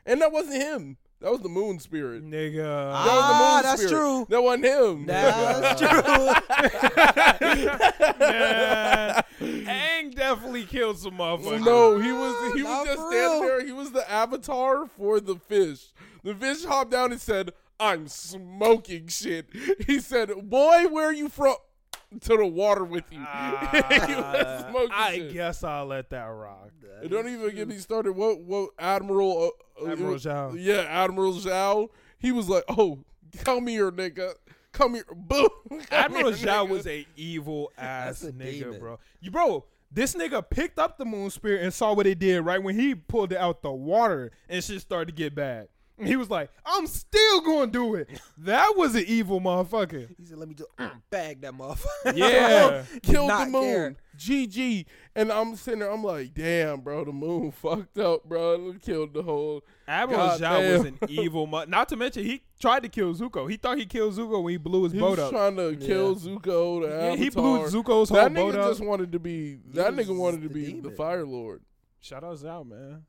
and 0.05 0.21
that 0.21 0.31
wasn't 0.33 0.61
him. 0.61 0.97
That 1.21 1.31
was 1.31 1.39
the 1.41 1.49
moon 1.49 1.79
spirit. 1.79 2.23
Nigga. 2.23 2.57
That 2.57 2.93
was 2.93 3.05
the 3.05 3.11
Ah, 3.11 3.53
moon 3.55 3.63
that's 3.63 3.81
spirit. 3.81 3.91
true. 3.99 4.27
That 4.29 4.41
wasn't 4.43 4.65
him. 4.65 5.05
That's 5.07 5.79
true. 7.41 7.47
Man, 8.19 9.23
Aang 9.41 10.15
definitely 10.15 10.63
killed 10.65 10.97
some 10.99 11.13
motherfuckers. 11.17 11.63
No, 11.65 11.97
he 11.99 12.11
was 12.11 12.53
he 12.53 12.63
Not 12.63 12.79
was 12.79 12.87
just 12.87 12.99
for 12.99 13.11
standing 13.11 13.41
there. 13.47 13.65
He 13.65 13.71
was 13.71 13.91
the 13.91 14.09
avatar 14.11 14.85
for 14.87 15.19
the 15.19 15.35
fish. 15.35 15.87
The 16.23 16.35
fish 16.35 16.65
hopped 16.65 16.91
down 16.91 17.11
and 17.11 17.21
said, 17.21 17.53
"I'm 17.79 18.07
smoking 18.07 19.07
shit." 19.07 19.47
He 19.85 19.99
said, 19.99 20.29
"Boy, 20.49 20.87
where 20.89 21.05
are 21.07 21.13
you 21.13 21.29
from?" 21.29 21.55
To 22.21 22.37
the 22.37 22.45
water 22.45 22.85
with 22.85 23.03
you. 23.11 23.19
he 23.19 23.25
was 23.25 24.89
Ah, 24.91 25.07
I 25.07 25.15
shit. 25.15 25.33
guess 25.33 25.61
I'll 25.63 25.87
let 25.87 26.09
that 26.11 26.23
rock. 26.25 26.69
And 27.01 27.09
don't 27.11 27.27
even 27.27 27.53
get 27.53 27.67
me 27.67 27.77
started. 27.79 28.13
What 28.13 28.39
what 28.39 28.69
Admiral 28.79 29.51
uh, 29.81 29.83
uh, 29.85 29.91
Admiral 29.91 30.11
it 30.11 30.13
was- 30.13 30.25
Zhao. 30.25 30.55
Yeah, 30.57 30.85
Admiral 30.87 31.33
Zhao. 31.33 31.89
He 32.17 32.31
was 32.31 32.47
like, 32.47 32.63
"Oh, 32.69 32.99
come 33.39 33.67
here, 33.67 33.91
nigga. 33.91 34.33
Come 34.71 34.93
here." 34.95 35.03
Boom. 35.15 35.49
Come 35.69 35.81
Admiral 35.91 36.31
here, 36.31 36.47
Zhao 36.47 36.65
nigga. 36.65 36.69
was 36.69 36.87
a 36.87 37.05
evil 37.17 37.71
ass 37.77 38.21
That's 38.21 38.23
a 38.23 38.31
nigga, 38.37 38.59
demon. 38.63 38.79
bro. 38.79 38.99
You 39.19 39.31
bro, 39.31 39.65
this 39.91 40.15
nigga 40.15 40.49
picked 40.49 40.79
up 40.79 40.97
the 40.97 41.05
moon 41.05 41.29
spirit 41.29 41.61
and 41.63 41.73
saw 41.73 41.93
what 41.93 42.07
it 42.07 42.19
did 42.19 42.39
right 42.41 42.63
when 42.63 42.79
he 42.79 42.95
pulled 42.95 43.33
it 43.33 43.37
out 43.37 43.61
the 43.61 43.71
water 43.71 44.31
and 44.47 44.63
shit 44.63 44.79
started 44.81 45.07
to 45.07 45.13
get 45.13 45.35
bad. 45.35 45.67
And 45.99 46.07
he 46.07 46.15
was 46.15 46.29
like, 46.29 46.51
I'm 46.65 46.85
still 46.85 47.41
gonna 47.41 47.71
do 47.71 47.95
it. 47.95 48.07
That 48.37 48.73
was 48.77 48.93
an 48.95 49.03
evil 49.07 49.41
motherfucker. 49.41 50.07
He 50.17 50.25
said, 50.25 50.37
"Let 50.37 50.47
me 50.47 50.53
just 50.53 50.69
uh, 50.77 50.89
bag 51.09 51.41
that 51.41 51.53
motherfucker." 51.53 52.15
Yeah. 52.15 52.83
Oh, 52.95 52.99
killed 53.01 53.29
the 53.29 53.33
not 53.45 53.49
moon. 53.49 53.63
care. 53.63 53.95
GG. 54.19 54.85
And 55.15 55.31
I'm 55.31 55.55
sitting 55.55 55.79
there, 55.79 55.91
I'm 55.91 56.03
like, 56.03 56.33
damn, 56.33 56.81
bro, 56.81 57.05
the 57.05 57.11
moon 57.11 57.51
fucked 57.63 57.97
up, 57.99 58.23
bro. 58.25 58.69
It 58.71 58.81
killed 58.81 59.13
the 59.13 59.23
whole. 59.23 59.63
Admiral 59.87 60.19
God 60.19 60.41
Zhao 60.41 60.71
was 60.73 60.83
damn. 60.83 60.97
an 61.01 61.09
evil 61.09 61.47
mu- 61.47 61.65
Not 61.67 61.89
to 61.89 61.95
mention, 61.95 62.23
he 62.25 62.41
tried 62.59 62.83
to 62.83 62.89
kill 62.89 63.13
Zuko. 63.15 63.49
He 63.49 63.57
thought 63.57 63.77
he 63.77 63.85
killed 63.85 64.13
Zuko 64.15 64.43
when 64.43 64.51
he 64.51 64.57
blew 64.57 64.83
his 64.83 64.93
He 64.93 64.99
boat 64.99 65.11
was 65.11 65.19
up. 65.19 65.31
trying 65.31 65.55
to 65.55 65.75
kill 65.77 66.13
Yeah. 66.13 66.19
Zuko, 66.29 66.81
the 66.81 66.87
Yeah, 66.89 67.15
he 67.15 67.27
Avatar. 67.27 67.41
blew 67.43 67.59
Zuko's 67.83 68.09
whole 68.09 68.17
That 68.17 68.33
boat 68.33 68.53
nigga 68.53 68.59
up. 68.59 68.69
just 68.69 68.81
wanted 68.81 69.11
to 69.13 69.19
be. 69.19 69.55
That 69.73 69.95
was 69.95 70.07
nigga 70.07 70.15
wanted 70.17 70.41
to 70.43 70.47
the 70.47 70.53
be 70.53 70.65
the 70.65 70.71
demon. 70.73 70.95
Fire 70.95 71.25
Lord. 71.25 71.61
Shout 72.01 72.23
out 72.23 72.37
Zhao, 72.37 72.67
man. 72.67 73.03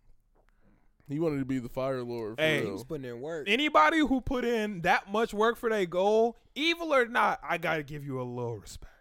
He 1.09 1.19
wanted 1.19 1.39
to 1.39 1.45
be 1.45 1.59
the 1.59 1.69
Fire 1.69 2.03
Lord. 2.03 2.37
For 2.37 2.43
Hey, 2.43 2.65
He 2.65 2.70
was 2.70 2.85
putting 2.85 3.05
in 3.09 3.20
work. 3.20 3.49
Anybody 3.49 3.99
who 4.01 4.20
put 4.20 4.45
in 4.45 4.83
that 4.83 5.11
much 5.11 5.33
work 5.33 5.57
for 5.57 5.70
their 5.70 5.87
goal, 5.87 6.37
evil 6.55 6.93
or 6.93 7.07
not, 7.07 7.41
I 7.43 7.59
gotta 7.59 7.83
give 7.83 8.05
you 8.05 8.20
a 8.20 8.25
little 8.25 8.59
respect. 8.59 8.93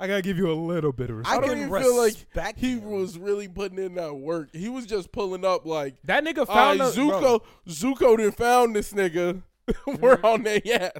I 0.00 0.06
gotta 0.06 0.22
give 0.22 0.36
you 0.38 0.50
a 0.50 0.54
little 0.54 0.92
bit 0.92 1.10
of 1.10 1.16
respect. 1.16 1.34
I 1.34 1.38
respect. 1.40 1.46
don't 1.58 1.68
can 1.68 1.68
even 1.74 1.82
feel 1.82 1.96
like 1.96 2.12
respect 2.14 2.58
he 2.60 2.72
him. 2.72 2.84
was 2.90 3.18
really 3.18 3.48
putting 3.48 3.78
in 3.78 3.94
that 3.94 4.14
work. 4.14 4.50
He 4.54 4.68
was 4.68 4.86
just 4.86 5.10
pulling 5.10 5.44
up 5.44 5.66
like, 5.66 5.96
that 6.04 6.24
nigga 6.24 6.38
all 6.40 6.44
found 6.46 6.80
right, 6.80 6.96
a- 6.96 7.06
bro, 7.06 7.42
Zuko, 7.68 8.16
didn't 8.16 8.36
found 8.36 8.76
this 8.76 8.92
nigga. 8.92 9.42
We're 9.86 10.16
mm-hmm. 10.16 10.26
on 10.26 10.42
their 10.42 10.60
ass. 10.72 10.92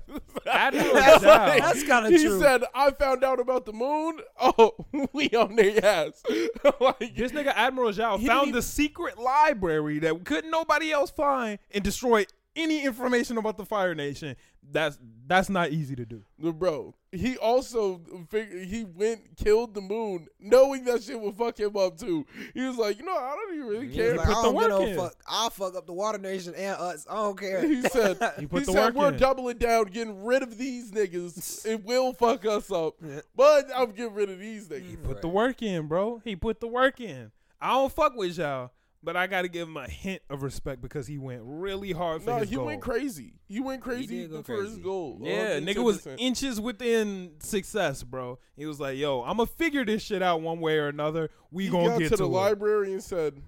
Admiral 0.47 0.95
That's- 0.95 1.23
Zhao. 1.23 1.59
that's 1.59 1.83
kinda 1.83 2.09
true. 2.11 2.19
he 2.19 2.41
said, 2.41 2.65
I 2.75 2.91
found 2.91 3.25
out 3.25 3.41
about 3.41 3.67
the 3.67 3.73
moon. 3.73 4.21
Oh, 4.41 4.75
we 5.13 5.31
on 5.31 5.57
their 5.57 5.85
ass. 5.85 6.23
like, 6.81 7.17
This 7.17 7.33
nigga 7.33 7.53
Admiral 7.55 7.93
Zhao 7.93 8.25
found 8.25 8.47
didn't 8.47 8.53
the 8.53 8.63
secret 8.63 9.19
library 9.19 9.99
that 10.01 10.25
couldn't 10.25 10.51
nobody 10.51 10.93
else 10.93 11.11
find 11.11 11.59
and 11.71 11.83
destroy 11.83 12.27
any 12.57 12.85
information 12.85 13.39
about 13.39 13.57
the 13.57 13.65
Fire 13.65 13.95
Nation. 13.95 14.35
That's 14.71 14.99
that's 15.27 15.49
not 15.49 15.71
easy 15.71 15.95
to 15.97 16.05
do. 16.05 16.25
Bro. 16.39 16.95
He 17.13 17.39
also 17.39 18.03
figured 18.29 18.65
he 18.67 18.85
went 18.85 19.37
killed 19.37 19.73
the 19.75 19.81
moon, 19.81 20.27
knowing 20.39 20.85
that 20.85 21.03
shit 21.03 21.19
would 21.19 21.37
fuck 21.37 21.59
him 21.59 21.75
up 21.77 21.97
too. 21.97 22.27
He 22.53 22.61
was 22.67 22.77
like, 22.77 22.99
you 22.99 23.05
know, 23.05 23.17
I 23.17 23.35
don't 23.35 23.55
even 23.57 23.67
really 23.69 23.89
He 23.89 23.95
care. 23.97 24.17
like, 24.17 24.27
put 24.27 24.37
I 24.37 24.43
the 24.43 24.53
don't 24.53 24.61
get 24.61 24.71
work 24.71 24.81
no 24.83 24.87
in. 24.87 24.97
fuck. 24.97 25.15
I'll 25.27 25.49
fuck 25.51 25.75
up 25.75 25.87
the 25.87 25.93
Water 25.95 26.19
Nation 26.19 26.55
and 26.55 26.77
us. 26.79 27.07
I 27.09 27.15
don't 27.15 27.39
care. 27.41 27.67
he 27.67 27.81
said, 27.89 28.19
He 28.37 28.43
he, 28.43 28.47
put 28.47 28.67
the 28.67 28.73
said 28.73 28.85
work 28.87 28.95
we're 28.95 29.09
in. 29.13 29.17
doubling 29.19 29.57
down, 29.59 29.85
getting 29.87 30.23
rid 30.25 30.43
of 30.43 30.59
these 30.59 30.91
niggas. 30.91 31.65
it 31.67 31.83
will 31.85 32.13
fuck 32.13 32.45
us 32.45 32.71
up, 32.71 32.95
but 33.35 33.71
I'm 33.75 33.93
getting 33.93 34.13
rid 34.15 34.29
of 34.29 34.39
these 34.39 34.69
niggas. 34.69 34.91
He 34.91 34.97
put 34.97 35.13
Right. 35.15 35.23
the 35.23 35.29
work 35.29 35.63
in, 35.63 35.87
bro. 35.87 36.21
He 36.25 36.37
put 36.37 36.61
the 36.61 36.69
work 36.69 37.01
in. 37.01 37.31
I 37.61 37.71
don't 37.73 37.93
fuck 37.93 38.15
with 38.17 38.37
Zhao, 38.37 38.69
but 39.03 39.17
I 39.17 39.27
gotta 39.27 39.49
give 39.49 39.69
him 39.69 39.77
a 39.77 39.89
hint 39.89 40.23
of 40.29 40.43
respect 40.43 40.83
because 40.83 41.07
he 41.07 41.19
went 41.19 41.41
really 41.45 41.93
hard 41.93 42.23
for 42.23 42.31
No, 42.31 42.37
his 42.39 42.51
he 42.51 42.57
goal. 42.57 42.67
went 42.67 42.83
crazy. 42.83 43.35
He 43.47 43.61
went 43.61 43.81
crazy 43.83 44.23
did 44.23 44.31
go 44.31 44.43
for 44.43 44.63
his 44.63 44.79
goal. 44.79 45.19
Yeah, 45.23 45.61
nigga 45.61 45.83
was 45.85 46.07
inches 46.19 46.61
within 46.61 47.33
success, 47.41 48.03
bro. 48.03 48.39
He 48.57 48.67
was 48.67 48.81
like, 48.81 48.99
"Yo, 48.99 49.23
I'm 49.23 49.37
gonna 49.37 49.47
figure 49.47 49.85
this 49.85 50.03
shit 50.03 50.23
out 50.23 50.41
one 50.41 50.61
way 50.61 50.79
or 50.79 50.89
another. 50.89 51.31
We 51.51 51.65
he 51.65 51.71
gonna 51.71 51.89
got 51.91 51.99
get 52.01 52.09
to 52.11 52.17
to, 52.17 52.23
the 52.25 52.29
it." 52.29 52.33
library 52.33 52.93
and 52.93 53.03
said, 53.03 53.41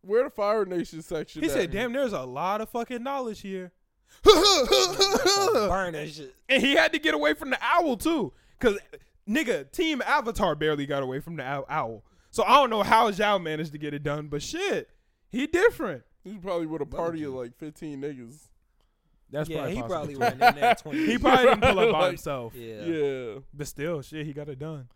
"Where 0.00 0.24
the 0.24 0.30
Fire 0.30 0.64
Nation 0.64 1.02
section?" 1.02 1.42
He 1.42 1.48
at?" 1.48 1.54
said, 1.54 1.70
"Damn, 1.70 1.92
there's 1.92 2.12
a 2.12 2.22
lot 2.22 2.60
of 2.60 2.68
fucking 2.68 3.02
knowledge 3.02 3.40
here." 3.40 3.72
Burn 4.24 5.92
that 5.94 6.10
shit. 6.14 6.34
And 6.48 6.62
he 6.62 6.74
had 6.74 6.92
to 6.92 6.98
get 6.98 7.14
away 7.14 7.34
from 7.34 7.50
the 7.50 7.58
owl 7.62 7.96
too, 7.96 8.32
cause 8.60 8.78
nigga, 9.28 9.70
Team 9.72 10.02
Avatar 10.04 10.54
barely 10.54 10.84
got 10.86 11.02
away 11.02 11.20
from 11.20 11.36
the 11.36 11.44
owl. 11.72 12.04
So 12.32 12.42
I 12.44 12.54
don't 12.56 12.70
know 12.70 12.82
how 12.82 13.10
Zhao 13.12 13.40
managed 13.40 13.70
to 13.72 13.78
get 13.78 13.94
it 13.94 14.02
done, 14.02 14.26
but 14.26 14.42
shit, 14.42 14.90
he 15.30 15.46
different. 15.46 16.02
He's 16.24 16.38
probably 16.38 16.66
with 16.66 16.82
a 16.82 16.86
party 16.86 17.22
of 17.22 17.34
like 17.34 17.56
15 17.58 18.00
niggas. 18.00 18.48
That's 19.30 19.48
yeah, 19.48 19.58
probably 19.58 19.74
he 19.76 19.80
possible. 19.82 19.94
probably 19.96 20.16
went 20.16 20.34
in 20.42 20.54
there 20.60 20.74
twenty. 20.74 21.06
he 21.12 21.18
probably 21.18 21.44
didn't 21.46 21.60
pull 21.62 21.78
up 21.78 21.92
by 21.92 21.98
Like, 22.00 22.06
himself. 22.08 22.54
yeah. 22.54 22.82
Yeah, 22.84 23.34
But 23.54 23.66
still, 23.66 24.02
shit, 24.02 24.26
he 24.26 24.32
got 24.32 24.48
it 24.48 24.58
done. 24.58 24.88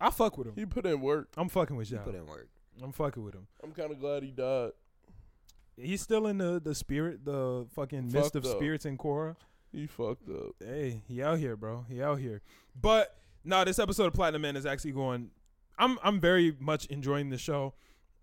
I 0.00 0.10
fuck 0.10 0.38
with 0.38 0.46
him. 0.48 0.54
he 0.56 0.64
put 0.66 0.86
in 0.86 1.00
work. 1.00 1.28
I'm 1.36 1.48
fucking 1.48 1.76
with 1.76 1.88
He 1.88 1.96
put 1.96 2.14
Zhao. 2.14 2.20
in 2.20 2.26
work. 2.26 2.48
I'm 2.82 2.92
fucking 2.92 3.22
with 3.22 3.34
him. 3.34 3.46
I'm 3.62 3.72
kind 3.72 3.90
of 3.92 4.00
glad 4.00 4.22
he 4.22 4.30
died. 4.30 4.70
He's 5.76 6.00
still 6.02 6.26
in 6.28 6.38
the 6.38 6.60
the 6.64 6.74
spirit, 6.74 7.24
the 7.24 7.66
fucking 7.74 8.10
mist 8.12 8.36
of 8.36 8.44
up. 8.44 8.52
spirits 8.56 8.84
in 8.86 8.96
Korra. 8.96 9.36
He 9.72 9.86
fucked 9.86 10.28
up. 10.28 10.54
Hey, 10.60 11.02
he 11.08 11.22
out 11.22 11.38
here, 11.38 11.56
bro. 11.56 11.84
He 11.88 12.00
out 12.02 12.18
here. 12.20 12.42
But 12.80 13.16
no, 13.44 13.64
this 13.64 13.78
episode 13.78 14.06
of 14.06 14.12
Platinum 14.14 14.42
Man 14.42 14.56
is 14.56 14.66
actually 14.66 14.92
going. 14.92 15.30
I'm 15.78 15.98
I'm 16.02 16.20
very 16.20 16.54
much 16.58 16.86
enjoying 16.86 17.30
the 17.30 17.38
show. 17.38 17.74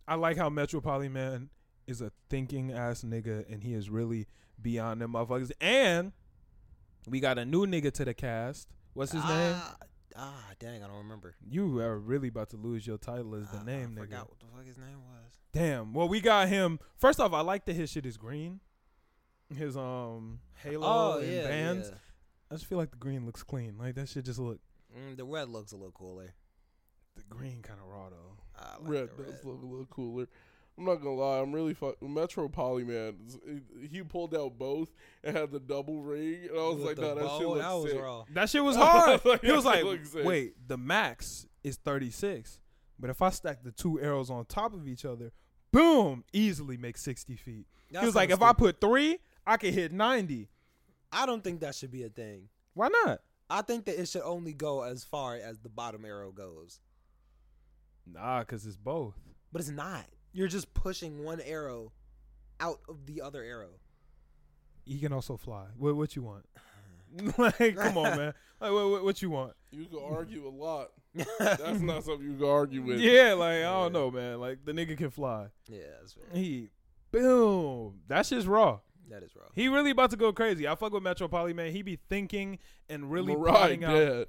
I 0.07 0.15
like 0.15 0.37
how 0.37 0.49
Metropoliman 0.49 1.49
is 1.87 2.01
a 2.01 2.11
thinking 2.29 2.71
ass 2.71 3.03
nigga, 3.03 3.51
and 3.51 3.63
he 3.63 3.73
is 3.73 3.89
really 3.89 4.27
beyond 4.61 5.01
them 5.01 5.13
motherfuckers. 5.13 5.51
And 5.61 6.11
we 7.07 7.19
got 7.19 7.37
a 7.37 7.45
new 7.45 7.65
nigga 7.65 7.91
to 7.93 8.05
the 8.05 8.13
cast. 8.13 8.67
What's 8.93 9.11
his 9.11 9.23
name? 9.23 9.55
Ah, 9.57 9.75
ah, 10.17 10.45
dang, 10.59 10.83
I 10.83 10.87
don't 10.87 10.97
remember. 10.97 11.35
You 11.49 11.79
are 11.79 11.97
really 11.97 12.27
about 12.27 12.49
to 12.51 12.57
lose 12.57 12.85
your 12.85 12.97
title 12.97 13.35
as 13.35 13.49
the 13.49 13.57
Ah, 13.59 13.63
name, 13.63 13.95
I 13.97 14.01
nigga. 14.01 14.03
forgot 14.05 14.29
what 14.29 14.39
the 14.39 14.45
fuck 14.55 14.65
his 14.65 14.77
name 14.77 14.97
was. 15.01 15.31
Damn. 15.53 15.93
Well, 15.93 16.07
we 16.07 16.19
got 16.21 16.47
him. 16.49 16.79
First 16.97 17.19
off, 17.19 17.33
I 17.33 17.41
like 17.41 17.65
that 17.65 17.75
his 17.75 17.89
shit 17.89 18.05
is 18.05 18.17
green. 18.17 18.59
His 19.57 19.75
um 19.75 20.39
halo 20.63 20.85
Oh 20.87 21.19
and 21.19 21.31
yeah, 21.31 21.47
bands. 21.47 21.89
yeah. 21.89 21.97
I 22.49 22.55
just 22.55 22.65
feel 22.67 22.77
like 22.77 22.91
the 22.91 22.97
green 22.97 23.25
looks 23.25 23.43
clean. 23.43 23.77
Like 23.77 23.95
that 23.95 24.07
shit 24.09 24.25
just 24.25 24.39
look. 24.39 24.59
Mm, 24.97 25.17
the 25.17 25.25
red 25.25 25.49
looks 25.49 25.71
a 25.71 25.75
little 25.75 25.91
cooler. 25.91 26.33
The 27.15 27.23
green 27.29 27.61
kind 27.61 27.79
of 27.79 27.87
raw 27.87 28.09
though. 28.09 28.37
I 28.57 28.77
like 28.79 28.89
red 28.89 29.09
the 29.17 29.23
does 29.23 29.33
red. 29.33 29.45
look 29.45 29.61
a 29.63 29.65
little 29.65 29.85
cooler. 29.85 30.27
I'm 30.77 30.85
not 30.85 30.95
gonna 30.95 31.15
lie. 31.15 31.39
I'm 31.39 31.51
really 31.51 31.73
fuck 31.73 32.01
Metropoliman. 32.01 33.15
He 33.89 34.01
pulled 34.03 34.33
out 34.33 34.57
both 34.57 34.89
and 35.23 35.35
had 35.35 35.51
the 35.51 35.59
double 35.59 36.01
ring, 36.01 36.47
and 36.49 36.51
I 36.51 36.63
was 36.63 36.77
With 36.77 36.85
like, 36.85 36.95
the 36.95 37.01
no, 37.01 37.15
that 37.15 37.37
shit 37.37 37.47
looks 37.47 37.61
that 37.61 37.73
was 37.73 37.91
sick. 37.91 38.01
raw. 38.01 38.23
That 38.33 38.49
shit 38.49 38.63
was 38.63 38.75
hard. 38.77 39.25
Like, 39.25 39.41
he 39.41 39.51
was 39.51 39.65
like, 39.65 39.81
shit 39.83 40.07
sick. 40.11 40.25
"Wait, 40.25 40.67
the 40.67 40.77
max 40.77 41.45
is 41.63 41.75
36, 41.77 42.59
but 42.99 43.09
if 43.09 43.21
I 43.21 43.29
stack 43.29 43.63
the 43.63 43.71
two 43.71 43.99
arrows 43.99 44.29
on 44.29 44.45
top 44.45 44.73
of 44.73 44.87
each 44.87 45.03
other, 45.05 45.31
boom, 45.71 46.23
easily 46.31 46.77
make 46.77 46.97
60 46.97 47.35
feet." 47.35 47.67
That's 47.91 48.01
he 48.03 48.05
was 48.07 48.15
like, 48.15 48.29
kinda 48.29 48.43
"If 48.43 48.49
I 48.49 48.53
put 48.53 48.79
three, 48.79 49.19
I 49.45 49.57
could 49.57 49.73
hit 49.73 49.91
90." 49.91 50.49
I 51.11 51.25
don't 51.25 51.43
think 51.43 51.59
that 51.59 51.75
should 51.75 51.91
be 51.91 52.03
a 52.03 52.09
thing. 52.09 52.47
Why 52.73 52.87
not? 53.05 53.19
I 53.49 53.61
think 53.61 53.83
that 53.85 53.99
it 53.99 54.07
should 54.07 54.21
only 54.21 54.53
go 54.53 54.81
as 54.83 55.03
far 55.03 55.35
as 55.35 55.59
the 55.59 55.67
bottom 55.67 56.05
arrow 56.05 56.31
goes. 56.31 56.79
Nah, 58.13 58.43
cause 58.43 58.65
it's 58.65 58.77
both. 58.77 59.15
But 59.51 59.61
it's 59.61 59.69
not. 59.69 60.05
You're 60.33 60.47
just 60.47 60.73
pushing 60.73 61.23
one 61.23 61.41
arrow 61.41 61.91
out 62.59 62.79
of 62.87 63.05
the 63.05 63.21
other 63.21 63.43
arrow. 63.43 63.79
He 64.85 64.99
can 64.99 65.13
also 65.13 65.37
fly. 65.37 65.65
What 65.77 65.95
what 65.95 66.15
you 66.15 66.21
want? 66.21 66.45
like, 67.37 67.75
come 67.75 67.97
on, 67.97 68.17
man. 68.17 68.33
Like, 68.61 68.73
what, 68.73 68.89
what, 68.91 69.03
what 69.03 69.21
you 69.23 69.31
want? 69.31 69.53
You 69.71 69.85
can 69.85 69.97
argue 69.97 70.47
a 70.47 70.53
lot. 70.53 70.89
That's 71.39 71.79
not 71.79 72.03
something 72.03 72.29
you 72.29 72.37
can 72.37 72.47
argue 72.47 72.83
with. 72.83 72.99
Yeah, 72.99 73.33
like 73.33 73.57
I 73.57 73.63
don't 73.63 73.91
know, 73.91 74.11
man. 74.11 74.39
Like 74.39 74.63
the 74.63 74.71
nigga 74.71 74.95
can 74.95 75.09
fly. 75.09 75.47
Yeah, 75.67 75.79
that's 75.99 76.13
fair. 76.13 76.25
He, 76.31 76.69
boom. 77.11 78.01
That's 78.07 78.29
shit's 78.29 78.45
raw. 78.45 78.81
That 79.09 79.23
is 79.23 79.35
raw. 79.35 79.47
He 79.55 79.67
really 79.67 79.89
about 79.89 80.11
to 80.11 80.15
go 80.15 80.31
crazy. 80.31 80.67
I 80.67 80.75
fuck 80.75 80.93
with 80.93 81.01
Metropoliman. 81.01 81.71
He 81.71 81.81
be 81.81 81.97
thinking 82.07 82.59
and 82.87 83.11
really 83.11 83.33
Mirai 83.33 83.47
plotting 83.49 83.83
out. 83.83 84.27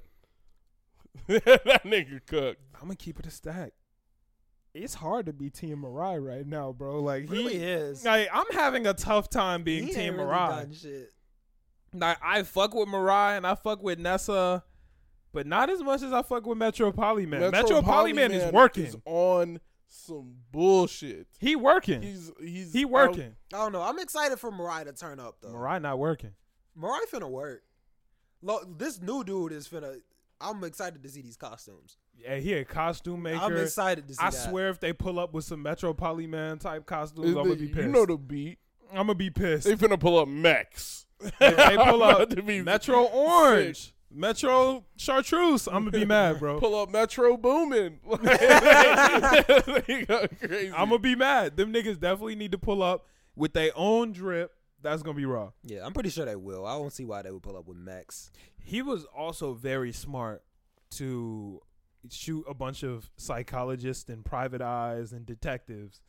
Dead. 1.27 1.41
that 1.45 1.83
nigga 1.83 2.25
cooked. 2.25 2.61
I'm 2.75 2.81
gonna 2.87 2.95
keep 2.95 3.19
it 3.19 3.25
a 3.25 3.31
stack. 3.31 3.73
It's 4.73 4.95
hard 4.95 5.27
to 5.27 5.33
be 5.33 5.49
Team 5.51 5.83
Mirai 5.83 6.23
right 6.25 6.47
now, 6.47 6.71
bro. 6.71 6.99
Like 6.99 7.25
It 7.25 7.29
really 7.29 7.59
he, 7.59 7.63
is. 7.63 8.03
like 8.03 8.27
I'm 8.33 8.51
having 8.53 8.87
a 8.87 8.93
tough 8.93 9.29
time 9.29 9.63
being 9.63 9.85
he 9.87 9.93
Team 9.93 10.01
ain't 10.01 10.15
really 10.17 10.29
Mirai. 10.31 10.49
done 10.49 10.73
shit. 10.73 11.13
Like 11.93 12.17
I 12.23 12.41
fuck 12.43 12.73
with 12.73 12.87
Mirai 12.87 13.37
and 13.37 13.45
I 13.45 13.53
fuck 13.55 13.83
with 13.83 13.99
Nasse, 13.99 14.61
but 15.31 15.45
not 15.45 15.69
as 15.69 15.83
much 15.83 16.01
as 16.01 16.11
I 16.11 16.23
fuck 16.23 16.45
with 16.47 16.57
Metropoliman. 16.57 17.51
Metro, 17.51 17.81
Poly 17.83 18.13
man 18.13 18.31
is 18.31 18.51
working. 18.51 18.85
is 18.85 18.97
on 19.05 19.59
some 19.87 20.33
bullshit. 20.51 21.27
he 21.39 21.55
working. 21.55 22.01
He's 22.01 22.31
he's 22.41 22.73
he 22.73 22.83
working. 22.83 23.35
I 23.53 23.57
don't 23.57 23.73
know. 23.73 23.81
I'm 23.83 23.99
excited 23.99 24.39
for 24.39 24.51
Mirai 24.51 24.85
to 24.85 24.93
turn 24.93 25.19
up 25.19 25.35
though. 25.41 25.49
Mirai 25.49 25.79
not 25.79 25.99
working. 25.99 26.31
Mirai 26.75 27.01
finna 27.11 27.29
work. 27.29 27.61
Look, 28.41 28.79
this 28.79 28.99
new 28.99 29.23
dude 29.23 29.51
is 29.51 29.67
finna. 29.67 30.01
I'm 30.43 30.63
excited 30.63 31.01
to 31.01 31.09
see 31.09 31.21
these 31.21 31.37
costumes. 31.37 31.97
Yeah, 32.15 32.35
he 32.35 32.53
a 32.53 32.63
costume 32.65 33.23
maker. 33.23 33.39
I'm 33.41 33.57
excited 33.57 34.07
to 34.07 34.13
see 34.13 34.19
I 34.21 34.29
that. 34.29 34.49
swear, 34.49 34.69
if 34.69 34.79
they 34.79 34.93
pull 34.93 35.19
up 35.19 35.33
with 35.33 35.45
some 35.45 35.63
Metropoliman 35.63 36.59
type 36.59 36.85
costumes, 36.85 37.29
Is 37.29 37.35
I'm 37.35 37.43
gonna 37.43 37.55
the- 37.55 37.67
be 37.67 37.73
pissed. 37.73 37.85
you 37.85 37.91
know 37.91 38.05
the 38.05 38.17
beat. 38.17 38.59
I'm 38.91 38.97
gonna 39.07 39.15
be 39.15 39.29
pissed. 39.31 39.65
They 39.65 39.75
finna 39.75 39.99
pull 39.99 40.19
up 40.19 40.27
Max. 40.27 41.05
If 41.19 41.37
they 41.39 41.77
pull 41.77 42.03
up 42.03 42.29
to 42.29 42.43
be 42.43 42.61
Metro 42.61 43.03
Orange, 43.05 43.93
Metro 44.11 44.83
Chartreuse, 44.97 45.67
I'm 45.67 45.85
gonna 45.85 45.91
be 45.91 46.05
mad, 46.05 46.37
bro. 46.39 46.59
Pull 46.59 46.75
up 46.79 46.91
Metro 46.91 47.35
Boomin. 47.37 47.99
they 49.87 50.05
go 50.07 50.27
crazy. 50.39 50.71
I'm 50.75 50.89
gonna 50.89 50.99
be 50.99 51.15
mad. 51.15 51.57
Them 51.57 51.73
niggas 51.73 51.99
definitely 51.99 52.35
need 52.35 52.51
to 52.51 52.57
pull 52.59 52.83
up 52.83 53.07
with 53.35 53.53
their 53.53 53.71
own 53.75 54.11
drip. 54.11 54.51
That's 54.83 55.01
gonna 55.01 55.17
be 55.17 55.25
raw. 55.25 55.51
Yeah, 55.63 55.85
I'm 55.85 55.93
pretty 55.93 56.09
sure 56.09 56.25
they 56.25 56.35
will. 56.35 56.65
I 56.65 56.77
don't 56.77 56.91
see 56.93 57.05
why 57.05 57.21
they 57.21 57.31
would 57.31 57.43
pull 57.43 57.57
up 57.57 57.67
with 57.67 57.77
Max. 57.77 58.31
He 58.61 58.81
was 58.81 59.05
also 59.05 59.53
very 59.53 59.91
smart 59.91 60.43
to 60.91 61.61
shoot 62.09 62.45
a 62.47 62.53
bunch 62.53 62.83
of 62.83 63.09
psychologists 63.17 64.09
and 64.09 64.23
private 64.25 64.61
eyes 64.61 65.13
and 65.13 65.25
detectives 65.25 66.01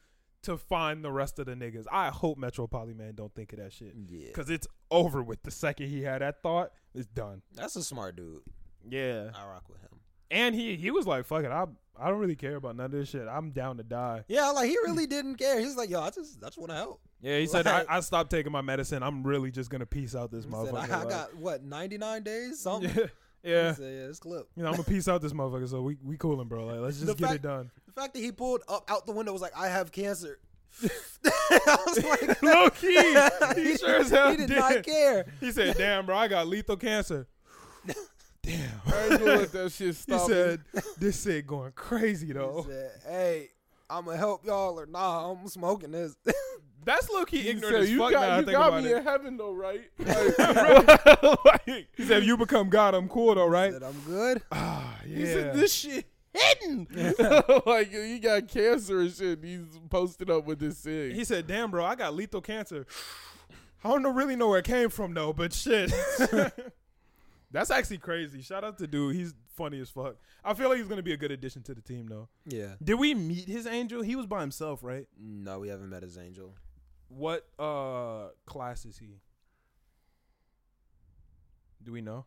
to 0.42 0.58
find 0.58 1.04
the 1.04 1.10
rest 1.10 1.38
of 1.38 1.46
the 1.46 1.54
niggas. 1.54 1.86
I 1.90 2.08
hope 2.10 2.36
Metropoliman 2.36 3.14
don't 3.14 3.34
think 3.34 3.52
of 3.52 3.60
that 3.60 3.72
shit. 3.72 3.94
Yeah, 4.08 4.30
Cause 4.32 4.50
it's 4.50 4.66
over 4.90 5.22
with 5.22 5.42
the 5.42 5.50
second 5.50 5.88
he 5.88 6.02
had 6.02 6.20
that 6.20 6.42
thought. 6.42 6.72
It's 6.94 7.06
done. 7.06 7.42
that's 7.54 7.76
a 7.76 7.82
smart 7.82 8.16
dude. 8.16 8.42
Yeah. 8.86 9.30
I 9.34 9.46
rock 9.46 9.64
with 9.68 9.80
him. 9.80 9.88
And 10.30 10.54
he 10.54 10.76
he 10.76 10.90
was 10.90 11.06
like, 11.06 11.24
fuck 11.26 11.44
it, 11.44 11.50
I 11.50 11.66
I 11.96 12.08
don't 12.08 12.18
really 12.18 12.34
care 12.36 12.56
about 12.56 12.76
none 12.76 12.86
of 12.86 12.92
this 12.92 13.08
shit. 13.10 13.26
I'm 13.28 13.50
down 13.52 13.76
to 13.76 13.82
die. 13.84 14.24
Yeah, 14.26 14.50
like 14.50 14.68
he 14.68 14.76
really 14.78 15.06
didn't 15.06 15.36
care. 15.36 15.60
He's 15.60 15.76
like, 15.76 15.90
yo, 15.90 16.00
I 16.00 16.10
just, 16.10 16.42
I 16.42 16.46
just 16.46 16.58
want 16.58 16.70
to 16.70 16.76
help. 16.76 17.00
Yeah, 17.24 17.38
he 17.38 17.46
said 17.46 17.66
I, 17.66 17.78
Like- 17.78 17.86
I 17.90 18.00
stopped 18.00 18.30
taking 18.30 18.52
my 18.52 18.60
medicine. 18.60 19.02
I'm 19.02 19.22
really 19.22 19.50
just 19.50 19.70
gonna 19.70 19.86
peace 19.86 20.14
out 20.14 20.30
this 20.30 20.44
He 20.44 20.50
motherfucker. 20.50 20.82
said, 20.86 20.90
I, 20.92 21.02
I 21.02 21.08
got 21.08 21.36
what 21.36 21.64
99 21.64 22.22
days, 22.22 22.60
something. 22.62 22.90
yeah, 22.94 23.06
yeah. 23.42 23.68
He 23.70 23.74
said, 23.76 23.94
yeah, 24.00 24.06
this 24.08 24.18
clip. 24.20 24.46
You 24.56 24.62
know, 24.62 24.68
I'm 24.68 24.74
gonna 24.74 24.84
peace 24.84 25.08
out 25.08 25.22
this 25.22 25.32
motherfucker. 25.32 25.68
So 25.68 25.82
we 25.82 25.96
we 26.04 26.16
cooling, 26.18 26.48
bro. 26.48 26.66
Like, 26.66 26.80
let's 26.80 26.96
just 27.00 27.06
The 27.06 27.14
get 27.14 27.22
fact- 27.28 27.34
it 27.36 27.42
done. 27.42 27.70
The 27.86 27.92
fact 27.92 28.14
that 28.14 28.20
he 28.20 28.30
pulled 28.32 28.62
up 28.68 28.84
out 28.90 29.06
the 29.06 29.12
window 29.12 29.32
was 29.32 29.40
like, 29.42 29.56
I 29.56 29.68
have 29.68 29.90
cancer. 29.90 30.38
I 30.84 31.76
was 31.86 32.04
like, 32.04 32.42
Low 32.42 32.68
key, 32.70 32.96
he 33.54 33.76
sure 33.76 33.96
as 34.00 34.10
hell 34.10 34.30
he 34.32 34.36
did 34.38 34.48
did. 34.48 34.58
not 34.58 34.82
care. 34.82 35.24
He 35.40 35.52
said, 35.52 35.76
"Damn, 35.76 36.04
bro, 36.04 36.16
I 36.16 36.26
got 36.26 36.48
lethal 36.48 36.76
cancer." 36.76 37.28
Damn. 38.42 38.70
I 38.86 39.02
ain't 39.02 39.10
gonna 39.20 39.24
let 39.36 39.52
that 39.52 39.72
shit 39.72 39.86
He 39.88 39.92
stop. 39.92 40.28
me. 40.28 40.34
said, 40.34 40.60
"This 40.98 41.22
shit 41.22 41.46
going 41.46 41.70
crazy 41.72 42.32
though." 42.32 42.62
He 42.66 42.72
said, 42.72 42.90
hey, 43.06 43.48
I'm 43.88 44.04
gonna 44.04 44.16
help 44.18 44.44
y'all 44.44 44.78
or 44.80 44.86
nah, 44.86 45.30
I'm 45.30 45.46
smoking 45.48 45.92
this. 45.92 46.16
That's 46.84 47.08
low 47.10 47.24
key 47.24 47.48
ignorant 47.48 47.74
said, 47.74 47.82
as 47.82 47.90
you 47.90 47.98
fuck. 47.98 48.12
now 48.12 48.18
I 48.18 48.26
got, 48.26 48.38
you 48.38 48.44
think 48.44 48.58
got 48.58 48.68
about 48.68 48.82
me 48.82 48.90
it. 48.90 48.96
in 48.98 49.02
heaven 49.04 49.36
though, 49.36 49.52
right? 49.52 49.82
Like, 49.98 51.44
like, 51.44 51.88
He 51.96 52.04
said, 52.04 52.18
"If 52.18 52.24
you 52.24 52.36
become 52.36 52.68
God, 52.68 52.94
I'm 52.94 53.08
cool 53.08 53.34
though, 53.34 53.46
right?" 53.46 53.72
said, 53.72 53.82
I'm 53.82 54.00
good. 54.06 54.42
Ah, 54.52 54.98
yeah. 55.06 55.16
He 55.16 55.26
said, 55.26 55.54
this 55.54 55.72
shit 55.72 56.06
hidden. 56.32 56.86
like, 57.66 57.92
you 57.92 58.18
got 58.18 58.48
cancer 58.48 59.00
and 59.00 59.12
shit. 59.12 59.42
He's 59.42 59.64
posted 59.88 60.30
up 60.30 60.44
with 60.44 60.58
this 60.58 60.80
thing. 60.80 61.14
He 61.14 61.24
said, 61.24 61.46
"Damn, 61.46 61.70
bro, 61.70 61.84
I 61.84 61.94
got 61.94 62.14
lethal 62.14 62.40
cancer. 62.40 62.86
I 63.84 63.88
don't 63.88 64.02
know, 64.02 64.10
really 64.10 64.34
know 64.36 64.48
where 64.48 64.58
it 64.60 64.64
came 64.64 64.88
from 64.88 65.14
though, 65.14 65.32
but 65.32 65.52
shit." 65.52 65.92
That's 67.50 67.70
actually 67.70 67.98
crazy. 67.98 68.42
Shout 68.42 68.64
out 68.64 68.78
to 68.78 68.86
dude. 68.88 69.14
He's 69.14 69.32
funny 69.54 69.78
as 69.78 69.88
fuck. 69.88 70.16
I 70.44 70.54
feel 70.54 70.68
like 70.68 70.78
he's 70.78 70.88
gonna 70.88 71.02
be 71.04 71.12
a 71.12 71.16
good 71.16 71.30
addition 71.30 71.62
to 71.62 71.74
the 71.74 71.80
team 71.80 72.08
though. 72.08 72.28
Yeah. 72.44 72.74
Did 72.82 72.94
we 72.94 73.14
meet 73.14 73.46
his 73.48 73.66
angel? 73.66 74.02
He 74.02 74.16
was 74.16 74.26
by 74.26 74.40
himself, 74.40 74.82
right? 74.82 75.06
No, 75.16 75.60
we 75.60 75.68
haven't 75.68 75.88
met 75.88 76.02
his 76.02 76.18
angel. 76.18 76.54
What 77.08 77.46
uh 77.58 78.28
class 78.46 78.84
is 78.84 78.98
he? 78.98 79.20
Do 81.82 81.92
we 81.92 82.00
know? 82.00 82.24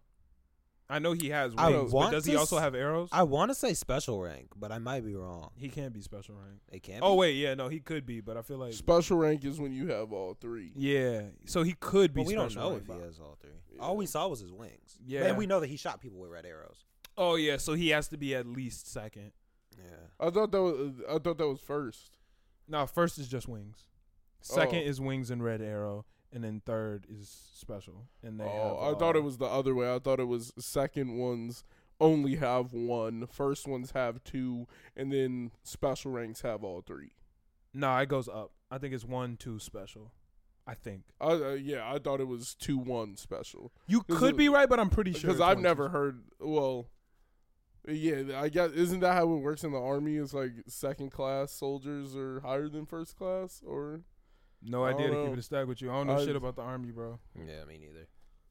I 0.90 1.00
know 1.00 1.12
he 1.12 1.30
has 1.32 1.52
I 1.58 1.70
wings, 1.70 1.92
but 1.92 1.98
want 1.98 2.12
does 2.14 2.26
he 2.26 2.32
to 2.34 2.40
also 2.40 2.56
s- 2.58 2.64
have 2.64 2.74
arrows? 2.74 3.10
I 3.12 3.24
want 3.24 3.52
to 3.52 3.56
say 3.56 3.74
special 3.74 4.22
rank, 4.22 4.48
but 4.56 4.72
I 4.72 4.80
might 4.80 5.04
be 5.06 5.16
wrong. 5.16 5.50
he 5.58 5.68
can't 5.68 5.92
be 5.92 6.00
special 6.00 6.36
rank. 6.36 6.62
It 6.72 6.82
can't. 6.82 7.02
Oh 7.04 7.16
wait, 7.16 7.34
yeah, 7.34 7.56
no, 7.56 7.68
he 7.68 7.82
could 7.82 8.06
be, 8.06 8.22
but 8.22 8.38
I 8.38 8.42
feel 8.42 8.58
like 8.58 8.72
Special 8.74 9.18
rank 9.18 9.44
is 9.44 9.60
when 9.60 9.74
you 9.74 9.88
have 9.88 10.14
all 10.14 10.36
three. 10.40 10.72
yeah. 10.76 11.24
So 11.46 11.64
he 11.64 11.74
could 11.74 12.14
be. 12.14 12.22
but 12.22 12.28
we 12.28 12.36
don't 12.36 12.50
special 12.50 12.70
know 12.70 12.76
rank. 12.78 12.88
if 12.90 12.96
he 12.96 13.02
has 13.02 13.20
all 13.20 13.38
three. 13.42 13.50
Yeah. 13.76 13.82
All 13.82 13.98
we 13.98 14.06
saw 14.06 14.30
was 14.30 14.40
his 14.40 14.54
wings. 14.54 14.98
Yeah. 15.06 15.26
and 15.26 15.38
we 15.38 15.46
know 15.46 15.60
that 15.60 15.68
he 15.68 15.76
shot 15.76 16.00
people 16.00 16.20
with 16.20 16.32
red 16.32 16.46
arrows. 16.46 16.86
Oh 17.18 17.36
yeah, 17.36 17.58
so 17.58 17.74
he 17.74 17.90
has 17.90 18.08
to 18.10 18.18
be 18.18 18.34
at 18.34 18.46
least 18.48 18.90
second. 18.90 19.32
Yeah. 19.78 20.26
I 20.26 20.30
thought 20.30 20.52
that 20.52 20.62
was 20.62 20.94
I 21.10 21.18
thought 21.20 21.38
that 21.38 21.48
was 21.48 21.60
first. 21.60 22.18
No, 22.70 22.86
first 22.86 23.18
is 23.18 23.28
just 23.28 23.50
wings. 23.50 23.84
Second 24.42 24.80
Oh. 24.80 24.90
is 24.90 25.02
wings 25.02 25.30
and 25.32 25.44
red 25.44 25.62
arrow, 25.62 26.06
and 26.32 26.44
then 26.44 26.62
third 26.66 27.06
is 27.10 27.28
special. 27.54 28.08
And 28.24 28.40
they 28.40 28.46
Oh, 28.46 28.80
have, 28.86 28.96
I 28.96 29.00
thought 29.00 29.16
uh, 29.16 29.20
it 29.20 29.24
was 29.24 29.38
the 29.38 29.46
other 29.46 29.74
way. 29.76 29.94
I 29.94 30.00
thought 30.00 30.20
it 30.20 30.28
was 30.28 30.54
second 30.60 31.18
ones 31.18 31.64
only 32.00 32.36
have 32.36 32.74
one, 32.74 33.26
first 33.28 33.68
ones 33.68 33.92
have 33.92 34.24
two, 34.24 34.68
and 34.96 35.12
then 35.12 35.52
special 35.64 36.12
ranks 36.12 36.42
have 36.42 36.64
all 36.64 36.82
three. 36.82 37.14
No, 37.74 37.96
it 37.98 38.08
goes 38.10 38.28
up. 38.28 38.52
I 38.70 38.78
think 38.78 38.94
it's 38.94 39.04
one, 39.06 39.36
two 39.38 39.60
special. 39.60 40.12
I 40.70 40.74
think 40.74 41.04
uh, 41.22 41.52
yeah, 41.54 41.90
I 41.92 41.98
thought 41.98 42.20
it 42.20 42.28
was 42.28 42.54
two 42.54 42.78
one 42.78 43.16
special 43.16 43.72
you 43.88 44.02
could 44.04 44.32
it- 44.32 44.38
be 44.38 44.50
right, 44.50 44.68
but 44.68 44.80
I'm 44.82 44.90
pretty 44.90 45.14
sure 45.14 45.30
because 45.30 45.40
I've 45.40 45.60
never 45.60 45.86
two. 45.88 45.92
heard. 45.94 46.24
Well, 46.42 46.90
yeah, 47.88 48.40
I 48.42 48.50
guess 48.50 48.72
isn't 48.72 49.00
that 49.00 49.14
how 49.14 49.32
it 49.34 49.38
works 49.38 49.64
in 49.64 49.72
the 49.72 49.80
army? 49.80 50.18
It's 50.18 50.34
like 50.34 50.52
second 50.68 51.12
class 51.12 51.54
soldiers 51.54 52.18
are 52.18 52.42
higher 52.42 52.68
than 52.68 52.86
first 52.86 53.16
class, 53.16 53.62
or 53.66 54.02
No 54.62 54.84
I 54.84 54.90
idea 54.92 55.08
don't 55.08 55.18
to 55.18 55.24
keep 55.26 55.34
it 55.34 55.40
a 55.40 55.44
stack 55.44 55.68
with 55.68 55.82
you. 55.82 55.92
I 55.92 55.94
don't 55.96 56.08
know 56.08 56.18
I- 56.18 56.26
shit 56.26 56.36
about 56.36 56.56
the 56.56 56.62
army, 56.64 56.92
bro. 56.92 57.20
Yeah, 57.36 57.64
me 57.66 57.78
neither. 57.78 58.08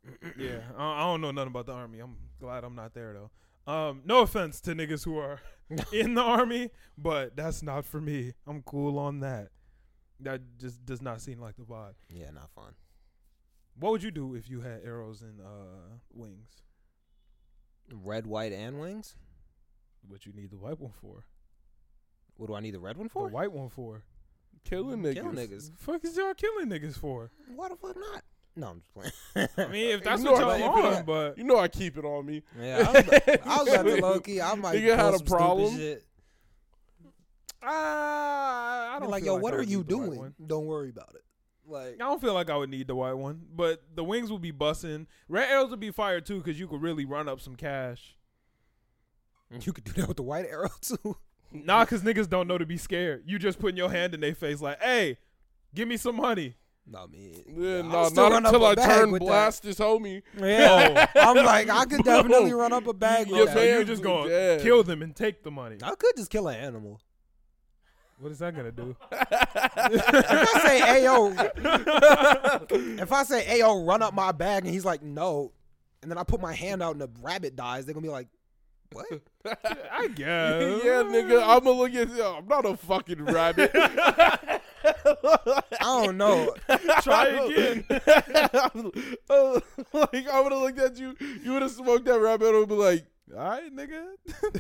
Yeah, 0.39 0.61
I, 0.79 1.01
I 1.03 1.05
don't 1.05 1.21
know 1.21 1.33
nothing 1.33 1.49
about 1.51 1.67
the 1.67 1.73
army. 1.73 1.99
I'm 1.99 2.17
glad 2.41 2.63
I'm 2.63 2.77
not 2.77 2.95
there 2.95 3.13
though. 3.13 3.31
Um, 3.73 4.03
no 4.05 4.21
offense 4.21 4.61
to 4.63 4.75
niggas 4.75 5.05
who 5.05 5.19
are 5.19 5.41
in 5.93 6.15
the 6.15 6.23
army, 6.23 6.71
but 6.97 7.35
that's 7.37 7.63
not 7.63 7.85
for 7.85 8.01
me. 8.01 8.33
I'm 8.47 8.63
cool 8.63 8.99
on 9.01 9.21
that. 9.21 9.49
That 10.21 10.41
just 10.59 10.85
does 10.87 11.03
not 11.03 11.21
seem 11.21 11.41
like 11.41 11.57
the 11.57 11.65
vibe. 11.65 11.95
Yeah, 12.09 12.31
not 12.31 12.51
fun. 12.51 12.75
What 13.79 13.91
would 13.93 14.03
you 14.03 14.11
do 14.13 14.35
if 14.35 14.49
you 14.49 14.61
had 14.61 14.81
arrows 14.85 15.21
and 15.23 15.41
uh, 15.41 15.97
wings? 16.13 16.63
Red, 17.93 18.27
white, 18.27 18.53
and 18.53 18.81
wings. 18.81 19.15
What 20.09 20.25
you 20.25 20.33
need 20.33 20.51
the 20.51 20.57
white 20.57 20.81
one 20.81 20.93
for? 21.01 21.25
What 22.37 22.47
do 22.47 22.55
I 22.55 22.61
need 22.61 22.75
the 22.75 22.81
red 22.81 22.97
one 22.97 23.09
for? 23.09 23.29
The 23.29 23.35
white 23.35 23.53
one 23.53 23.69
for? 23.69 24.03
Killing 24.69 25.03
niggas. 25.03 25.15
Kill 25.15 25.25
niggas. 25.33 25.71
fuck 25.79 26.05
is 26.05 26.17
y'all 26.17 26.35
killing 26.35 26.69
niggas 26.69 26.99
for? 26.99 27.31
Why 27.55 27.69
the 27.69 27.77
fuck 27.77 27.97
not? 27.97 28.23
No, 28.59 28.69
I'm 28.69 28.81
just 28.81 28.93
playing. 28.95 29.49
I 29.59 29.71
mean, 29.73 29.91
if 29.97 30.03
that's 30.05 30.21
You 30.23 30.27
know 30.27 30.33
what 30.33 30.43
I 30.45 30.57
y'all 30.59 30.75
keep 30.75 30.85
it 30.85 30.87
on, 30.89 30.95
on- 30.95 31.05
but 31.05 31.39
You 31.39 31.45
know 31.45 31.59
I 31.59 31.69
keep 31.69 31.97
it 31.99 32.05
on 32.05 32.25
me. 32.27 32.43
yeah, 32.61 32.79
I 32.89 32.93
was, 32.93 33.09
I 33.45 33.59
was 33.63 33.69
at 33.75 33.85
the 33.85 33.97
low 34.01 34.21
key. 34.21 34.41
I 34.41 34.55
might 34.55 34.77
Nigga 34.79 34.97
had 34.97 35.15
a 35.15 35.19
some 35.19 35.27
problem? 35.27 35.77
Shit. 35.77 36.05
uh, 37.63 37.67
I 37.67 38.97
don't 39.01 39.11
like, 39.11 39.25
feel 39.25 39.35
yo, 39.35 39.41
what 39.41 39.55
I 39.55 39.59
are 39.59 39.63
you 39.63 39.79
need 39.79 39.89
the 39.89 39.97
white 39.99 40.11
doing? 40.17 40.35
Don't 40.47 40.67
worry 40.67 40.91
about 40.91 41.15
it. 41.15 41.23
Like, 41.69 41.95
I 41.95 42.05
don't 42.05 42.21
feel 42.21 42.33
like 42.35 42.49
I 42.49 42.57
would 42.57 42.71
need 42.71 42.87
the 42.87 42.95
white 42.95 43.15
one, 43.15 43.43
but 43.55 43.83
the 43.95 44.05
wings 44.05 44.31
would 44.31 44.41
be 44.43 44.53
busting. 44.53 45.07
Red 45.29 45.51
arrows 45.51 45.71
would 45.71 45.81
be 45.81 45.91
fire 45.91 46.21
too, 46.21 46.39
because 46.39 46.59
you 46.61 46.69
could 46.69 46.81
really 46.81 47.05
run 47.05 47.29
up 47.29 47.41
some 47.41 47.57
cash. 47.57 48.17
you 49.63 49.73
could 49.73 49.85
do 49.85 49.93
that 49.95 50.09
with 50.09 50.17
the 50.17 50.23
white 50.23 50.47
arrow 50.47 50.71
too. 50.81 51.17
Nah, 51.53 51.85
because 51.85 52.03
niggas 52.03 52.29
don't 52.29 52.49
know 52.49 52.59
to 52.59 52.67
be 52.67 52.77
scared. 52.77 53.23
You 53.27 53.39
just 53.39 53.59
putting 53.59 53.77
your 53.77 53.91
hand 53.91 54.15
in 54.15 54.21
their 54.21 54.35
face 54.35 54.61
like, 54.61 54.81
hey, 54.83 55.19
give 55.75 55.89
me 55.89 55.97
some 55.97 56.17
money. 56.17 56.57
Not 56.89 57.11
me. 57.11 57.43
Yeah, 57.49 57.79
I'll 57.79 57.83
nah, 57.85 58.09
still 58.09 58.31
not 58.31 58.45
until 58.47 58.65
I 58.65 58.75
turn 58.77 59.11
with 59.11 59.21
that. 59.23 59.27
blast 59.27 59.63
this 59.65 59.79
homie. 59.79 60.23
Yeah, 60.39 61.07
oh. 61.17 61.21
I'm 61.39 61.45
like, 61.45 61.69
I 61.69 61.85
could 61.85 62.05
definitely 62.05 62.53
run 62.53 62.73
up 62.73 62.87
a 62.87 62.93
bag 62.93 63.29
Yeah, 63.29 63.41
with 63.41 63.49
so 63.49 63.55
that. 63.57 63.67
man. 63.67 63.79
you 63.81 63.85
just 63.85 64.03
gonna 64.03 64.59
kill 64.63 64.85
them 64.85 65.03
and 65.03 65.15
take 65.15 65.43
the 65.43 65.51
money. 65.51 65.79
I 65.83 65.95
could 65.97 66.17
just 66.17 66.31
kill 66.31 66.47
an 66.47 66.57
animal. 66.57 67.01
What 68.21 68.31
is 68.33 68.39
that 68.39 68.55
gonna 68.55 68.71
do? 68.73 68.97
If 69.11 70.55
I 70.55 70.61
say, 70.65 70.81
"Ayo," 70.81 73.01
if 73.03 73.13
I 73.13 73.23
say, 73.25 73.45
"Ayo, 73.61 73.87
run 73.87 74.03
up 74.03 74.15
my 74.15 74.33
bag," 74.33 74.65
and 74.65 74.73
he's 74.73 74.85
like, 74.85 75.03
"No," 75.03 75.53
and 76.03 76.11
then 76.11 76.19
I 76.19 76.23
put 76.23 76.41
my 76.41 76.55
hand 76.55 76.83
out 76.83 76.93
and 76.93 77.01
the 77.01 77.11
rabbit 77.21 77.57
dies, 77.57 77.85
they're 77.85 77.95
gonna 77.95 78.07
be 78.07 78.13
like, 78.13 78.29
"What?" 78.93 79.07
I 79.93 80.09
guess. 80.09 80.17
yeah, 80.85 81.03
nigga, 81.03 81.43
I'm 81.43 81.65
gonna 81.65 81.71
look 81.73 81.95
at. 81.95 82.11
I'm 82.11 82.47
not 82.49 82.65
a 82.67 82.77
fucking 82.77 83.25
rabbit. 83.25 83.71
I 83.75 84.61
don't 85.81 86.17
know. 86.17 86.55
Try 87.03 87.27
again. 87.29 87.85
Like 87.89 88.05
I 90.29 90.41
would 90.41 90.53
have 90.53 90.61
looked 90.63 90.79
at 90.79 90.99
you, 90.99 91.15
you 91.43 91.53
would 91.53 91.63
have 91.63 91.71
smoked 91.71 92.05
that 92.07 92.21
rabbit 92.21 92.49
and 92.49 92.59
would 92.59 92.69
be 92.69 92.75
like, 92.75 93.07
All 93.33 93.39
right, 93.43 93.75
nigga. 93.75 94.05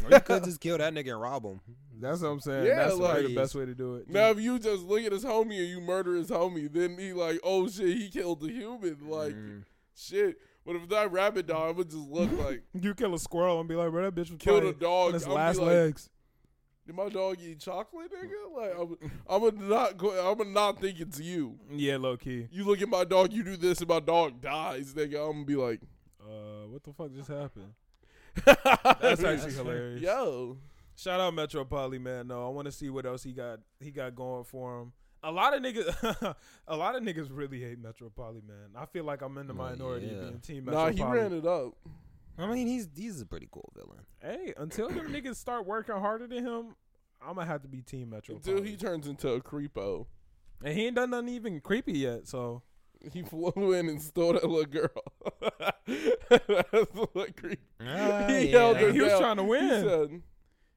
Or 0.04 0.10
you 0.10 0.20
could 0.20 0.44
just 0.44 0.60
kill 0.60 0.78
that 0.78 0.92
nigga 0.94 1.12
and 1.12 1.20
rob 1.20 1.44
him. 1.44 1.60
That's 1.98 2.20
what 2.20 2.28
I'm 2.28 2.40
saying. 2.40 2.66
Yeah, 2.66 2.76
That's 2.86 2.96
like- 2.96 3.26
the 3.26 3.34
best 3.34 3.54
way 3.54 3.64
to 3.66 3.74
do 3.74 3.96
it. 3.96 4.08
now 4.10 4.30
if 4.30 4.40
you 4.40 4.58
just 4.58 4.82
look 4.82 5.02
at 5.02 5.12
his 5.12 5.24
homie 5.24 5.58
and 5.60 5.68
you 5.68 5.80
murder 5.80 6.14
his 6.14 6.30
homie, 6.30 6.72
then 6.72 6.96
he 6.98 7.12
like, 7.12 7.40
oh 7.42 7.68
shit, 7.68 7.96
he 7.96 8.10
killed 8.10 8.40
the 8.40 8.48
human, 8.52 8.98
like 9.08 9.34
Mm. 9.34 9.64
shit. 9.96 10.36
But 10.66 10.76
if 10.76 10.88
that 10.88 11.12
rabbit 11.12 11.46
dog, 11.46 11.70
it 11.70 11.76
would 11.76 11.90
just 11.90 12.08
look 12.08 12.30
like 12.44 12.62
you 12.74 12.92
kill 12.94 13.14
a 13.14 13.18
squirrel 13.18 13.60
and 13.60 13.68
be 13.68 13.76
like, 13.76 13.90
bro, 13.90 14.02
that 14.02 14.14
bitch 14.14 14.30
was 14.30 14.38
killed 14.38 14.62
probably 14.62 14.70
a 14.70 14.72
dog. 14.72 15.14
on 15.14 15.20
be 15.20 15.26
last 15.26 15.58
like, 15.58 15.66
legs. 15.68 16.10
Did 16.86 16.94
my 16.96 17.08
dog 17.08 17.38
eat 17.40 17.60
chocolate, 17.60 18.10
nigga? 18.12 18.54
Like 18.54 18.72
I'm, 18.78 19.10
I'm 19.28 19.40
gonna 19.56 19.68
not 19.68 19.96
go. 19.96 20.30
I'm 20.30 20.38
gonna 20.38 20.50
not 20.50 20.80
think 20.80 21.00
it's 21.00 21.20
you. 21.20 21.58
Yeah, 21.70 21.96
low 21.96 22.16
key. 22.16 22.48
You 22.50 22.64
look 22.64 22.82
at 22.82 22.88
my 22.88 23.04
dog, 23.04 23.32
you 23.32 23.42
do 23.42 23.56
this, 23.56 23.80
and 23.80 23.88
my 23.88 24.00
dog 24.00 24.40
dies, 24.40 24.92
nigga. 24.94 25.24
I'm 25.24 25.32
gonna 25.32 25.44
be 25.44 25.56
like, 25.56 25.80
Uh, 26.20 26.66
what 26.68 26.82
the 26.84 26.92
fuck 26.92 27.12
just 27.12 27.28
happened? 27.28 27.72
that's 28.44 28.60
That's 29.00 29.24
actually 29.24 29.52
hilarious. 29.52 30.02
Yo, 30.02 30.58
Shout 30.96 31.20
out 31.20 31.34
Metro 31.34 31.64
Poly, 31.64 31.98
man. 31.98 32.28
No, 32.28 32.46
I 32.46 32.48
want 32.50 32.66
to 32.66 32.72
see 32.72 32.88
what 32.88 33.04
else 33.04 33.22
he 33.22 33.32
got. 33.32 33.60
He 33.80 33.90
got 33.90 34.14
going 34.14 34.44
for 34.44 34.80
him. 34.80 34.92
A 35.26 35.32
lot 35.32 35.54
of 35.54 35.60
niggas, 35.62 36.34
a 36.68 36.76
lot 36.76 36.94
of 36.94 37.02
niggas 37.02 37.28
really 37.30 37.60
hate 37.60 37.80
Metro 37.80 38.08
Poly, 38.10 38.42
man. 38.46 38.70
I 38.76 38.86
feel 38.86 39.02
like 39.04 39.22
I'm 39.22 39.36
in 39.38 39.48
the 39.48 39.54
Oh, 39.54 39.56
minority 39.56 40.06
yeah. 40.06 40.20
being 40.20 40.38
team 40.40 40.64
Metro 40.66 40.84
nah, 40.84 40.90
he 40.92 41.00
Poly. 41.00 41.18
ran 41.18 41.32
it 41.32 41.44
up. 41.46 41.72
I 42.38 42.46
mean, 42.46 42.66
he's 42.68 42.88
he's 42.96 43.20
a 43.20 43.26
pretty 43.26 43.48
cool 43.50 43.72
villain. 43.74 44.04
Hey, 44.22 44.54
until 44.56 44.88
them 44.88 45.08
niggas 45.12 45.34
start 45.36 45.66
working 45.66 45.96
harder 45.96 46.26
than 46.28 46.44
him, 46.44 46.76
I'm 47.20 47.34
gonna 47.34 47.46
have 47.46 47.62
to 47.62 47.68
be 47.68 47.82
team 47.82 48.10
Metro 48.10 48.36
Until 48.36 48.58
Poly. 48.58 48.70
he 48.70 48.76
turns 48.76 49.08
into 49.08 49.30
a 49.32 49.40
creepo. 49.40 50.06
and 50.64 50.74
he 50.78 50.86
ain't 50.86 50.94
done 50.96 51.10
nothing 51.10 51.30
even 51.30 51.60
creepy 51.60 51.98
yet. 51.98 52.28
So 52.28 52.62
He 53.12 53.22
flew 53.22 53.72
in 53.72 53.88
and 53.88 54.00
stole 54.00 54.34
that 54.34 54.44
little 54.48 54.64
girl. 54.64 54.90
That's 55.86 56.90
what 57.12 57.36
creep. 57.36 57.60
Ah, 57.80 58.26
He 58.28 58.50
yeah. 58.50 58.58
held 58.58 58.76
her 58.78 58.92
he 58.92 59.00
was 59.00 59.18
trying 59.18 59.36
to 59.38 59.42
He 59.42 59.48
win. 59.48 59.68
said, 59.84 60.22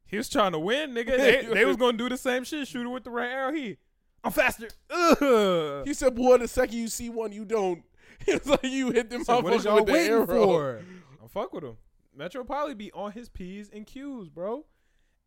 He 0.08 0.18
was 0.18 0.30
trying 0.30 0.54
to 0.54 0.60
win, 0.60 0.94
nigga. 0.94 1.18
They, 1.18 1.46
they 1.54 1.66
was 1.66 1.78
gonna 1.78 1.98
do 1.98 2.10
the 2.10 2.18
same 2.18 2.44
shit. 2.44 2.68
Shoot 2.68 2.84
her 2.84 2.90
with 2.90 3.04
the 3.04 3.12
red 3.12 3.32
arrow. 3.32 3.54
He, 3.54 3.78
I'm 4.24 4.32
faster. 4.32 4.68
Ugh. 4.90 5.86
he 5.88 5.94
said, 5.94 6.16
boy, 6.16 6.38
the 6.38 6.48
second 6.48 6.78
you 6.78 6.88
see 6.88 7.10
one, 7.10 7.32
you 7.32 7.46
don't. 7.46 7.84
It's 8.28 8.46
like 8.48 8.64
you 8.64 8.92
hit 8.92 9.10
them 9.10 9.24
So 9.24 9.40
what 9.40 9.54
is 9.54 9.62
motherfucker 9.62 9.66
y'all 9.66 9.76
with 9.76 9.86
the 9.86 9.94
waiting 9.94 10.12
arrow. 10.12 10.26
for? 10.28 10.78
I'm 11.22 11.30
fuck 11.30 11.54
with 11.54 11.64
him. 11.64 11.78
Metro 12.16 12.44
probably 12.44 12.74
be 12.76 12.92
on 12.92 13.14
his 13.14 13.30
p's 13.30 13.70
and 13.70 13.86
q's, 13.88 14.28
bro. 14.28 14.66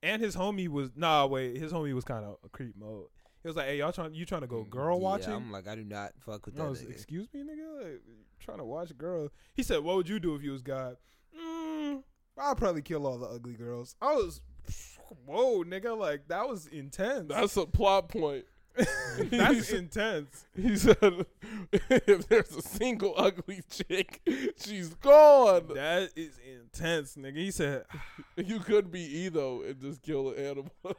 And 0.03 0.21
his 0.21 0.37
homie 0.37 0.69
was 0.69 0.91
nah, 0.95 1.25
wait, 1.27 1.57
his 1.57 1.73
homie 1.73 1.95
was 1.95 2.05
kind 2.05 2.25
of 2.27 2.37
a 2.45 2.49
creep 2.51 2.77
mode. 2.77 3.07
He 3.43 3.49
was 3.49 3.57
like, 3.57 3.67
"Hey, 3.67 3.79
y'all 3.79 3.93
trying? 3.93 4.15
You 4.15 4.27
trying 4.27 4.43
to 4.43 4.47
go 4.47 4.62
girl 4.65 4.99
Yeah, 4.99 5.03
watching?" 5.05 5.33
I'm 5.33 5.51
like, 5.51 5.67
I 5.67 5.75
do 5.75 5.85
not 5.85 6.12
fuck 6.21 6.45
with 6.45 6.61
I 6.61 6.65
that. 6.65 6.71
was, 6.71 6.83
excuse 6.83 7.29
me, 7.33 7.41
nigga. 7.41 7.83
Like, 7.83 8.03
trying 8.41 8.59
to 8.59 8.65
watch 8.65 8.97
girl. 8.99 9.31
He 9.55 9.62
said, 9.62 9.79
"What 9.83 9.97
would 9.97 10.09
you 10.09 10.21
do 10.21 10.35
if 10.35 10.43
you 10.43 10.51
was 10.53 10.62
God?" 10.62 10.97
Mm, 11.37 12.03
I'd 12.39 12.57
probably 12.59 12.83
kill 12.83 13.07
all 13.07 13.17
the 13.19 13.27
ugly 13.27 13.55
girls. 13.55 13.97
I 14.03 14.15
was, 14.15 14.41
whoa, 15.27 15.65
nigga, 15.65 15.97
like 15.97 16.29
that 16.29 16.47
was 16.49 16.67
intense. 16.67 17.29
That's 17.31 17.57
a 17.57 17.65
plot 17.65 18.09
point. 18.11 18.45
That's 19.31 19.70
intense. 19.70 20.47
He 20.57 20.76
said, 20.76 21.26
if 21.73 22.26
there's 22.28 22.57
a 22.57 22.62
single 22.62 23.15
ugly 23.17 23.62
chick, 23.70 24.20
she's 24.65 24.94
gone. 24.94 25.68
That 25.75 26.10
is 26.17 26.39
intense, 26.42 27.17
nigga. 27.17 27.36
He 27.36 27.51
said, 27.51 27.84
You 28.36 28.60
could 28.60 28.91
be 28.91 29.01
E 29.01 29.28
though 29.28 29.62
and 29.62 29.81
just 29.81 30.02
kill 30.02 30.31
an 30.31 30.39
animal. 30.39 30.73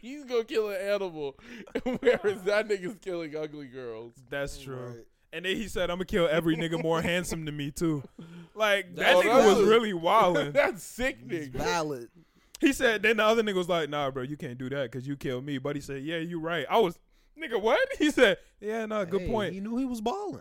He's 0.00 0.24
gonna 0.24 0.44
kill 0.44 0.70
an 0.70 0.80
animal, 0.80 1.36
whereas 2.00 2.42
that 2.42 2.68
nigga's 2.68 2.96
killing 3.00 3.36
ugly 3.36 3.66
girls. 3.66 4.14
"That's 4.30 4.58
true." 4.58 4.76
Right. 4.76 5.04
And 5.32 5.44
then 5.44 5.56
he 5.56 5.68
said, 5.68 5.90
"I'm 5.90 5.96
gonna 5.96 6.04
kill 6.06 6.28
every 6.30 6.56
nigga 6.56 6.82
more 6.82 7.02
handsome 7.02 7.44
than 7.44 7.56
me 7.56 7.70
too." 7.70 8.02
Like 8.54 8.94
that 8.96 9.16
Oh, 9.16 9.20
nigga 9.20 9.24
that's- 9.24 9.58
was 9.58 9.68
really 9.68 9.92
wilding. 9.92 10.52
That's 10.52 10.82
sick, 10.82 11.18
It's 11.28 11.48
nigga. 11.48 11.52
valid. 11.58 12.08
He 12.60 12.72
said. 12.72 13.02
Then 13.02 13.18
the 13.18 13.24
other 13.24 13.42
nigga 13.42 13.54
was 13.54 13.68
like, 13.68 13.88
"Nah, 13.90 14.10
bro, 14.10 14.22
you 14.22 14.36
can't 14.36 14.58
do 14.58 14.68
that 14.70 14.90
because 14.90 15.06
you 15.06 15.16
killed 15.16 15.44
me." 15.44 15.58
But 15.58 15.76
he 15.76 15.82
said, 15.82 16.02
"Yeah, 16.02 16.18
you 16.18 16.40
right." 16.40 16.66
I 16.70 16.78
was, 16.78 16.98
nigga, 17.38 17.60
what? 17.60 17.78
He 17.98 18.10
said, 18.10 18.38
"Yeah, 18.60 18.86
no, 18.86 19.04
good 19.04 19.22
Hey, 19.22 19.28
point." 19.28 19.54
He 19.54 19.60
knew 19.60 19.76
he 19.76 19.84
was 19.84 20.00
balling. 20.00 20.40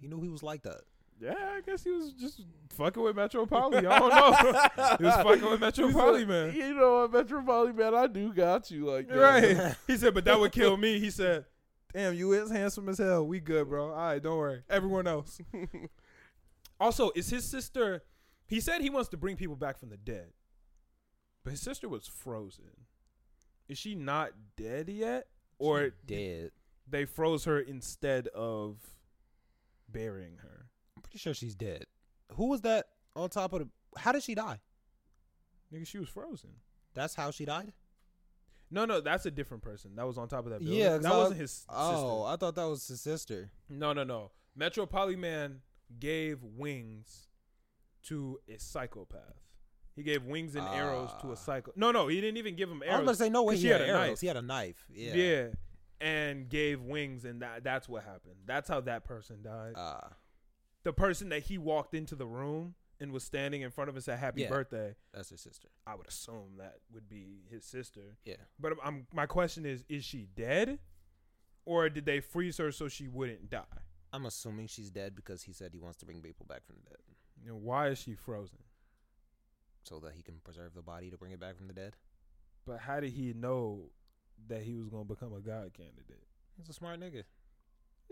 He 0.00 0.08
knew 0.08 0.20
he 0.22 0.28
was 0.28 0.42
like 0.42 0.62
that. 0.62 0.80
Yeah, 1.20 1.34
I 1.36 1.60
guess 1.60 1.84
he 1.84 1.90
was 1.90 2.12
just 2.14 2.40
fucking 2.70 3.02
with 3.02 3.14
Metro 3.14 3.44
Poly. 3.44 3.86
I 3.86 3.98
don't 3.98 4.08
know. 4.08 4.32
he 4.96 5.04
was 5.04 5.14
fucking 5.16 5.50
with 5.50 5.60
Metro 5.60 5.92
Poly, 5.92 6.24
man. 6.24 6.54
You 6.54 6.72
know 6.72 7.00
what, 7.02 7.12
Metropolis, 7.12 7.76
man, 7.76 7.94
I 7.94 8.06
do 8.06 8.32
got 8.32 8.70
you 8.70 8.86
like 8.86 9.06
that. 9.08 9.16
Right. 9.18 9.76
He 9.86 9.98
said, 9.98 10.14
but 10.14 10.24
that 10.24 10.40
would 10.40 10.52
kill 10.52 10.78
me. 10.78 10.98
He 10.98 11.10
said, 11.10 11.44
damn, 11.92 12.14
you 12.14 12.32
is 12.32 12.50
handsome 12.50 12.88
as 12.88 12.96
hell. 12.96 13.26
We 13.26 13.38
good, 13.38 13.68
bro. 13.68 13.90
All 13.90 13.96
right, 13.96 14.22
don't 14.22 14.38
worry. 14.38 14.62
Everyone 14.70 15.06
else. 15.06 15.38
also, 16.80 17.10
is 17.14 17.28
his 17.28 17.44
sister, 17.44 18.02
he 18.46 18.58
said 18.60 18.80
he 18.80 18.88
wants 18.88 19.10
to 19.10 19.18
bring 19.18 19.36
people 19.36 19.56
back 19.56 19.78
from 19.78 19.90
the 19.90 19.98
dead, 19.98 20.28
but 21.44 21.50
his 21.50 21.60
sister 21.60 21.88
was 21.88 22.06
frozen. 22.06 22.86
Is 23.68 23.78
she 23.78 23.94
not 23.94 24.30
dead 24.56 24.88
yet? 24.88 25.26
Or 25.58 25.90
dead. 26.06 26.52
they 26.88 27.04
froze 27.04 27.44
her 27.44 27.60
instead 27.60 28.28
of 28.28 28.78
burying 29.88 30.38
her? 30.38 30.66
I'm 30.96 31.02
pretty 31.02 31.18
sure 31.18 31.34
she's 31.34 31.54
dead. 31.54 31.84
Who 32.32 32.48
was 32.48 32.62
that 32.62 32.86
on 33.14 33.28
top 33.28 33.52
of 33.52 33.60
the? 33.60 33.68
How 33.98 34.12
did 34.12 34.22
she 34.22 34.34
die? 34.34 34.60
Nigga, 35.72 35.86
she 35.86 35.98
was 35.98 36.08
frozen. 36.08 36.50
That's 36.94 37.14
how 37.14 37.30
she 37.30 37.44
died. 37.44 37.72
No, 38.70 38.84
no, 38.84 39.00
that's 39.00 39.26
a 39.26 39.30
different 39.30 39.62
person. 39.62 39.96
That 39.96 40.06
was 40.06 40.16
on 40.16 40.28
top 40.28 40.44
of 40.46 40.52
that 40.52 40.60
building. 40.60 40.78
Yeah, 40.78 40.94
'cause 40.96 41.02
that 41.02 41.12
I 41.12 41.16
wasn't 41.16 41.40
was- 41.40 41.50
his 41.50 41.66
Oh, 41.68 41.90
sister. 41.92 42.32
I 42.32 42.36
thought 42.36 42.54
that 42.54 42.64
was 42.64 42.88
his 42.88 43.00
sister. 43.00 43.50
No, 43.68 43.92
no, 43.92 44.04
no. 44.04 44.30
Metropoliman 44.54 45.62
gave 45.98 46.42
wings 46.42 47.28
to 48.04 48.40
a 48.48 48.58
psychopath. 48.58 49.42
He 50.00 50.04
gave 50.04 50.24
wings 50.24 50.54
and 50.54 50.66
arrows 50.66 51.10
to 51.20 51.28
Ah. 51.28 51.32
a 51.32 51.36
psycho. 51.36 51.72
No, 51.76 51.92
no, 51.92 52.08
he 52.08 52.20
didn't 52.20 52.38
even 52.38 52.56
give 52.56 52.70
him 52.70 52.82
arrows. 52.82 52.94
I 52.94 52.98
was 53.00 53.04
gonna 53.06 53.16
say 53.16 53.28
no 53.30 53.42
way. 53.42 53.56
He 53.56 53.62
she 53.62 53.68
had, 53.68 53.80
had 53.82 53.90
a 53.90 53.92
arrows. 53.92 54.08
knife. 54.08 54.20
He 54.20 54.26
had 54.26 54.36
a 54.36 54.42
knife. 54.42 54.86
Yeah. 54.92 55.14
Yeah. 55.14 55.46
And 56.00 56.48
gave 56.48 56.80
wings, 56.80 57.24
and 57.26 57.42
that 57.42 57.62
that's 57.62 57.86
what 57.88 58.04
happened. 58.04 58.36
That's 58.46 58.68
how 58.68 58.80
that 58.82 59.04
person 59.04 59.42
died. 59.42 59.74
Ah, 59.76 60.12
the 60.84 60.92
person 60.94 61.28
that 61.28 61.42
he 61.42 61.58
walked 61.58 61.94
into 61.94 62.14
the 62.16 62.26
room 62.26 62.74
and 62.98 63.12
was 63.12 63.22
standing 63.24 63.60
in 63.60 63.70
front 63.70 63.90
of 63.90 63.96
us 63.98 64.08
at 64.08 64.18
happy 64.18 64.40
Yeah. 64.42 64.48
birthday, 64.48 64.94
that's 65.12 65.28
his 65.28 65.40
sister. 65.42 65.68
I 65.86 65.94
would 65.94 66.06
assume 66.08 66.56
that 66.58 66.76
would 66.92 67.08
be 67.08 67.42
his 67.50 67.64
sister. 67.66 68.16
Yeah. 68.24 68.36
But 68.58 68.72
I'm, 68.72 68.78
I'm 68.82 69.06
my 69.12 69.26
question 69.26 69.66
is 69.66 69.84
is 69.90 70.04
she 70.04 70.26
dead 70.34 70.78
or 71.66 71.88
did 71.90 72.06
they 72.06 72.20
freeze 72.20 72.56
her 72.56 72.72
so 72.72 72.88
she 72.88 73.06
wouldn't 73.06 73.50
die? 73.50 73.64
I'm 74.12 74.24
assuming 74.26 74.66
she's 74.68 74.90
dead 74.90 75.14
because 75.14 75.42
he 75.42 75.52
said 75.52 75.72
he 75.72 75.78
wants 75.80 75.98
to 75.98 76.06
bring 76.06 76.20
people 76.22 76.44
back 76.46 76.64
from 76.66 76.76
the 76.82 76.90
dead, 76.90 76.98
You 77.44 77.50
know, 77.50 77.56
why 77.56 77.88
is 77.88 77.98
she 77.98 78.14
frozen? 78.14 78.58
So 79.82 79.98
that 80.00 80.12
he 80.14 80.22
can 80.22 80.36
preserve 80.44 80.74
the 80.74 80.82
body 80.82 81.10
to 81.10 81.16
bring 81.16 81.32
it 81.32 81.40
back 81.40 81.56
from 81.56 81.66
the 81.66 81.72
dead. 81.72 81.94
But 82.66 82.78
how 82.80 83.00
did 83.00 83.12
he 83.12 83.32
know 83.32 83.90
that 84.48 84.62
he 84.62 84.76
was 84.76 84.88
going 84.88 85.06
to 85.06 85.14
become 85.14 85.32
a 85.32 85.40
god 85.40 85.72
candidate? 85.74 86.26
He's 86.56 86.68
a 86.68 86.72
smart 86.72 87.00
nigga. 87.00 87.22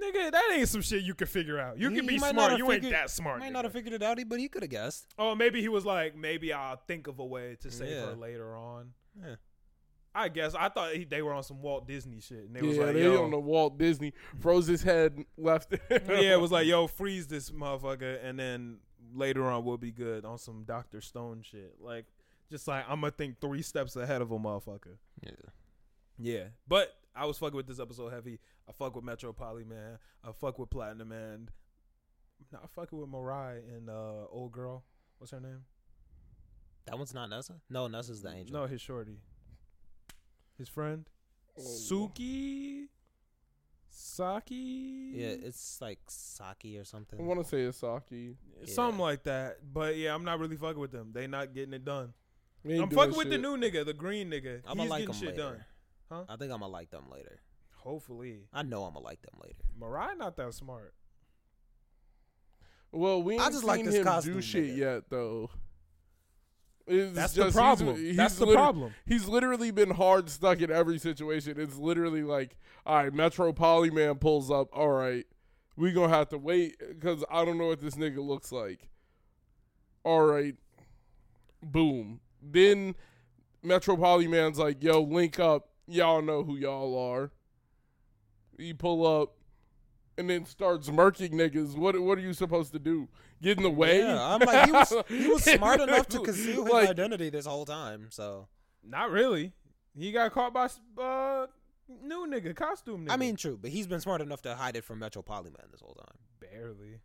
Nigga, 0.03 0.31
that 0.31 0.53
ain't 0.55 0.69
some 0.69 0.81
shit 0.81 1.03
you 1.03 1.15
can 1.15 1.27
figure 1.27 1.59
out. 1.59 1.77
You 1.79 1.91
He- 1.91 1.97
can 1.97 2.07
be 2.07 2.15
he 2.15 2.19
might 2.21 2.35
not 2.35 2.35
smart. 2.35 2.51
have 2.53 2.59
You 2.61 2.73
ain't 2.73 2.83
that 2.91 3.11
smart. 3.11 3.41
Might 3.41 3.53
not 3.53 3.65
have 3.65 3.73
figured 3.73 3.93
it 3.95 4.03
out, 4.03 4.19
but 4.29 4.39
he 4.39 4.49
could 4.49 4.63
have 4.63 4.71
guessed. 4.71 5.07
Oh, 5.19 5.35
maybe 5.35 5.61
he 5.61 5.69
was 5.69 5.85
like, 5.85 6.17
maybe 6.17 6.53
I'll 6.53 6.77
think 6.77 7.09
of 7.09 7.19
a 7.19 7.25
way 7.27 7.57
to 7.63 7.71
save 7.71 7.91
Yeah. 7.91 8.07
her 8.07 8.15
later 8.15 8.57
on. 8.57 8.93
Yeah. 9.21 9.35
I 10.15 10.29
guess 10.29 10.55
I 10.55 10.69
thought 10.69 10.95
he, 10.95 11.05
they 11.05 11.21
were 11.21 11.33
on 11.35 11.43
some 11.43 11.61
Walt 11.61 11.87
Disney 11.87 12.21
shit, 12.21 12.39
and 12.47 12.55
they 12.55 12.63
was 12.63 12.77
yeah, 12.77 12.85
like, 12.85 12.95
they 12.95 13.03
"Yo, 13.05 13.23
on 13.25 13.31
the 13.31 13.39
Walt 13.39 13.77
Disney 13.79 14.15
froze 14.41 14.67
his 14.67 14.83
head, 14.83 15.19
left. 15.37 15.75
yeah, 15.91 16.33
it 16.33 16.41
was 16.41 16.51
like, 16.51 16.67
yo, 16.69 16.87
freeze 16.87 17.27
this 17.27 17.51
motherfucker, 17.51 18.19
and 18.25 18.39
then 18.39 18.79
later 19.15 19.45
on 19.47 19.65
we'll 19.65 19.77
be 19.77 19.93
good 19.93 20.25
on 20.25 20.39
some 20.39 20.65
Doctor 20.65 21.01
Stone 21.01 21.43
shit. 21.43 21.77
Like, 21.81 22.07
just 22.51 22.67
like 22.69 22.85
I'm 22.89 23.01
gonna 23.01 23.11
think 23.13 23.41
three 23.41 23.63
steps 23.63 23.97
ahead 23.97 24.23
of 24.23 24.31
a 24.31 24.39
motherfucker. 24.39 24.97
Yeah. 25.23 25.31
Yeah, 26.21 26.45
but 26.67 26.95
I 27.15 27.27
was 27.27 27.39
fucking 27.39 27.57
with 27.57 27.67
this 27.69 27.79
episode 27.79 28.13
heavy. 28.13 28.41
I 28.69 28.73
fuck 28.73 28.97
with 28.97 29.05
Metropoliman. 29.05 29.99
I 30.25 30.33
fuck 30.33 30.59
with 30.59 30.69
Platinum 30.71 31.09
Man. 31.09 31.49
Not 32.53 32.69
fucking 32.71 32.99
with 32.99 33.09
Mirai 33.11 33.59
and 33.77 33.89
uh 33.89 34.27
old 34.31 34.53
girl. 34.53 34.85
What's 35.19 35.31
her 35.33 35.41
name? 35.41 35.65
That 36.87 36.97
one's 36.97 37.13
not 37.15 37.29
Nasse. 37.31 37.53
No, 37.71 37.87
Nasse's 37.87 38.23
the 38.23 38.31
angel. 38.33 38.61
No, 38.61 38.67
his 38.67 38.81
shorty. 38.81 39.19
His 40.57 40.69
friend 40.69 41.09
Oh. 41.57 41.61
Suki. 41.63 42.87
Saki. 43.91 45.13
Yeah, 45.15 45.29
it's 45.43 45.81
like 45.81 45.99
Saki 46.09 46.79
or 46.79 46.85
something. 46.85 47.19
I 47.19 47.23
want 47.23 47.41
to 47.41 47.47
say 47.49 47.59
Asaki. 47.67 48.37
Something 48.65 48.99
Yeah. 48.99 49.05
like 49.05 49.23
that. 49.25 49.59
But 49.73 49.97
yeah, 49.97 50.15
I'm 50.15 50.25
not 50.25 50.39
really 50.39 50.57
fucking 50.57 50.81
with 50.81 50.93
them. 50.93 51.11
They 51.13 51.27
not 51.27 51.55
getting 51.55 51.73
it 51.75 51.85
done. 51.85 52.13
I'm 52.65 52.71
doing 52.71 52.91
fucking 52.91 53.17
with 53.17 53.31
the 53.31 53.39
new 53.39 53.57
nigga, 53.57 53.85
the 53.87 53.95
green 53.95 54.31
nigga. 54.31 54.61
I'm 54.67 54.77
gonna 54.77 54.83
He's 54.83 54.91
like 54.91 55.01
getting 55.07 55.07
them 55.07 55.15
shit 55.21 55.29
later. 55.39 55.43
done. 55.51 55.65
Huh? 56.11 56.25
I 56.29 56.37
think 56.37 56.53
I'm 56.53 56.61
gonna 56.61 56.69
like 56.73 56.91
them 56.91 57.05
later. 57.11 57.41
Hopefully. 57.77 58.41
I 58.53 58.63
know 58.63 58.85
I'm 58.85 58.95
gonna 58.95 59.05
like 59.05 59.23
them 59.23 59.39
later. 59.43 59.63
Mirai 59.81 60.17
not 60.19 60.37
that 60.37 60.53
smart. 60.55 60.93
Well, 62.91 63.23
we 63.23 63.35
ain't 63.35 63.43
I 63.43 63.51
just 63.51 63.65
like 63.65 63.77
seen 63.79 63.87
this 63.87 63.95
him 63.97 64.05
costume 64.05 64.35
do 64.35 64.43
shit 64.43 64.65
nigga. 64.65 64.77
yet, 64.77 65.03
though. 65.11 65.51
It's 66.89 67.15
That's 67.15 67.35
the 67.35 67.51
problem. 67.51 67.97
he's 67.97 68.17
That's 68.17 68.37
the 68.37 68.47
problem. 68.47 68.95
He's 69.07 69.29
literally 69.29 69.71
been 69.71 69.91
hard 69.91 70.31
stuck 70.31 70.61
in 70.61 70.71
every 70.71 70.99
situation. 70.99 71.61
It's 71.61 71.77
literally 71.77 72.23
like, 72.23 72.57
all 72.87 73.05
right, 73.05 73.13
Metropoliman 73.13 74.17
pulls 74.17 74.51
up. 74.51 74.69
All 74.73 74.91
right, 74.91 75.27
we 75.77 75.93
gonna 75.93 76.09
have 76.09 76.31
to 76.31 76.39
wait 76.39 76.77
because 76.79 77.25
I 77.31 77.45
don't 77.45 77.59
know 77.59 77.69
what 77.69 77.81
this 77.81 77.97
nigga 77.97 78.25
looks 78.25 78.51
like. 78.51 78.89
All 80.05 80.23
right, 80.23 80.57
boom. 81.63 82.21
Then 82.41 82.95
Metropoliman's 83.63 84.59
like, 84.59 84.83
yo, 84.83 85.03
link 85.03 85.39
up. 85.39 85.69
Y'all 85.87 86.23
know 86.23 86.43
who 86.43 86.57
y'all 86.57 86.99
are. 86.99 87.31
You 88.59 88.75
pull 88.75 89.07
up. 89.07 89.38
And 90.19 90.29
then 90.29 90.45
starts 90.47 90.91
murking 90.91 91.31
niggas. 91.33 91.77
What 91.77 91.99
what 92.01 92.19
are 92.19 92.21
you 92.21 92.33
supposed 92.35 92.73
to 92.73 92.79
do? 92.81 93.09
Get 93.41 93.57
in 93.57 93.63
the 93.63 93.71
way? 93.71 94.01
Yeah, 94.01 94.21
I'm 94.21 94.41
like 94.41 94.67
he 94.67 94.73
was 94.73 94.95
he 95.09 95.29
was 95.29 95.45
smart 95.55 95.81
enough 95.81 96.09
to 96.09 96.19
conceal 96.21 96.65
his 96.65 96.73
Like, 96.73 96.89
identity 96.91 97.31
this 97.31 97.47
whole 97.47 97.65
time. 97.65 98.09
So 98.11 98.49
Not 98.83 99.11
really. 99.11 99.53
He 99.97 100.11
got 100.13 100.33
caught 100.33 100.53
by 100.53 100.69
uh 101.01 101.47
new 102.03 102.27
nigga 102.27 102.55
costume 102.57 103.07
nigga. 103.07 103.13
I 103.13 103.17
mean, 103.17 103.37
true, 103.37 103.57
but 103.61 103.71
he's 103.71 103.87
been 103.87 104.01
smart 104.01 104.21
enough 104.21 104.43
to 104.43 104.55
hide 104.57 104.75
it 104.77 104.85
from 104.85 104.99
Metropoliman 104.99 105.71
this 105.71 105.81
whole 105.81 105.95
time. 105.95 106.19
barely. 106.41 106.99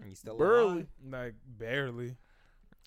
And 0.00 0.08
he's 0.08 0.18
still 0.18 0.36
Barely. 0.36 0.72
alive. 0.72 0.86
Like 1.08 1.34
barely. 1.46 2.16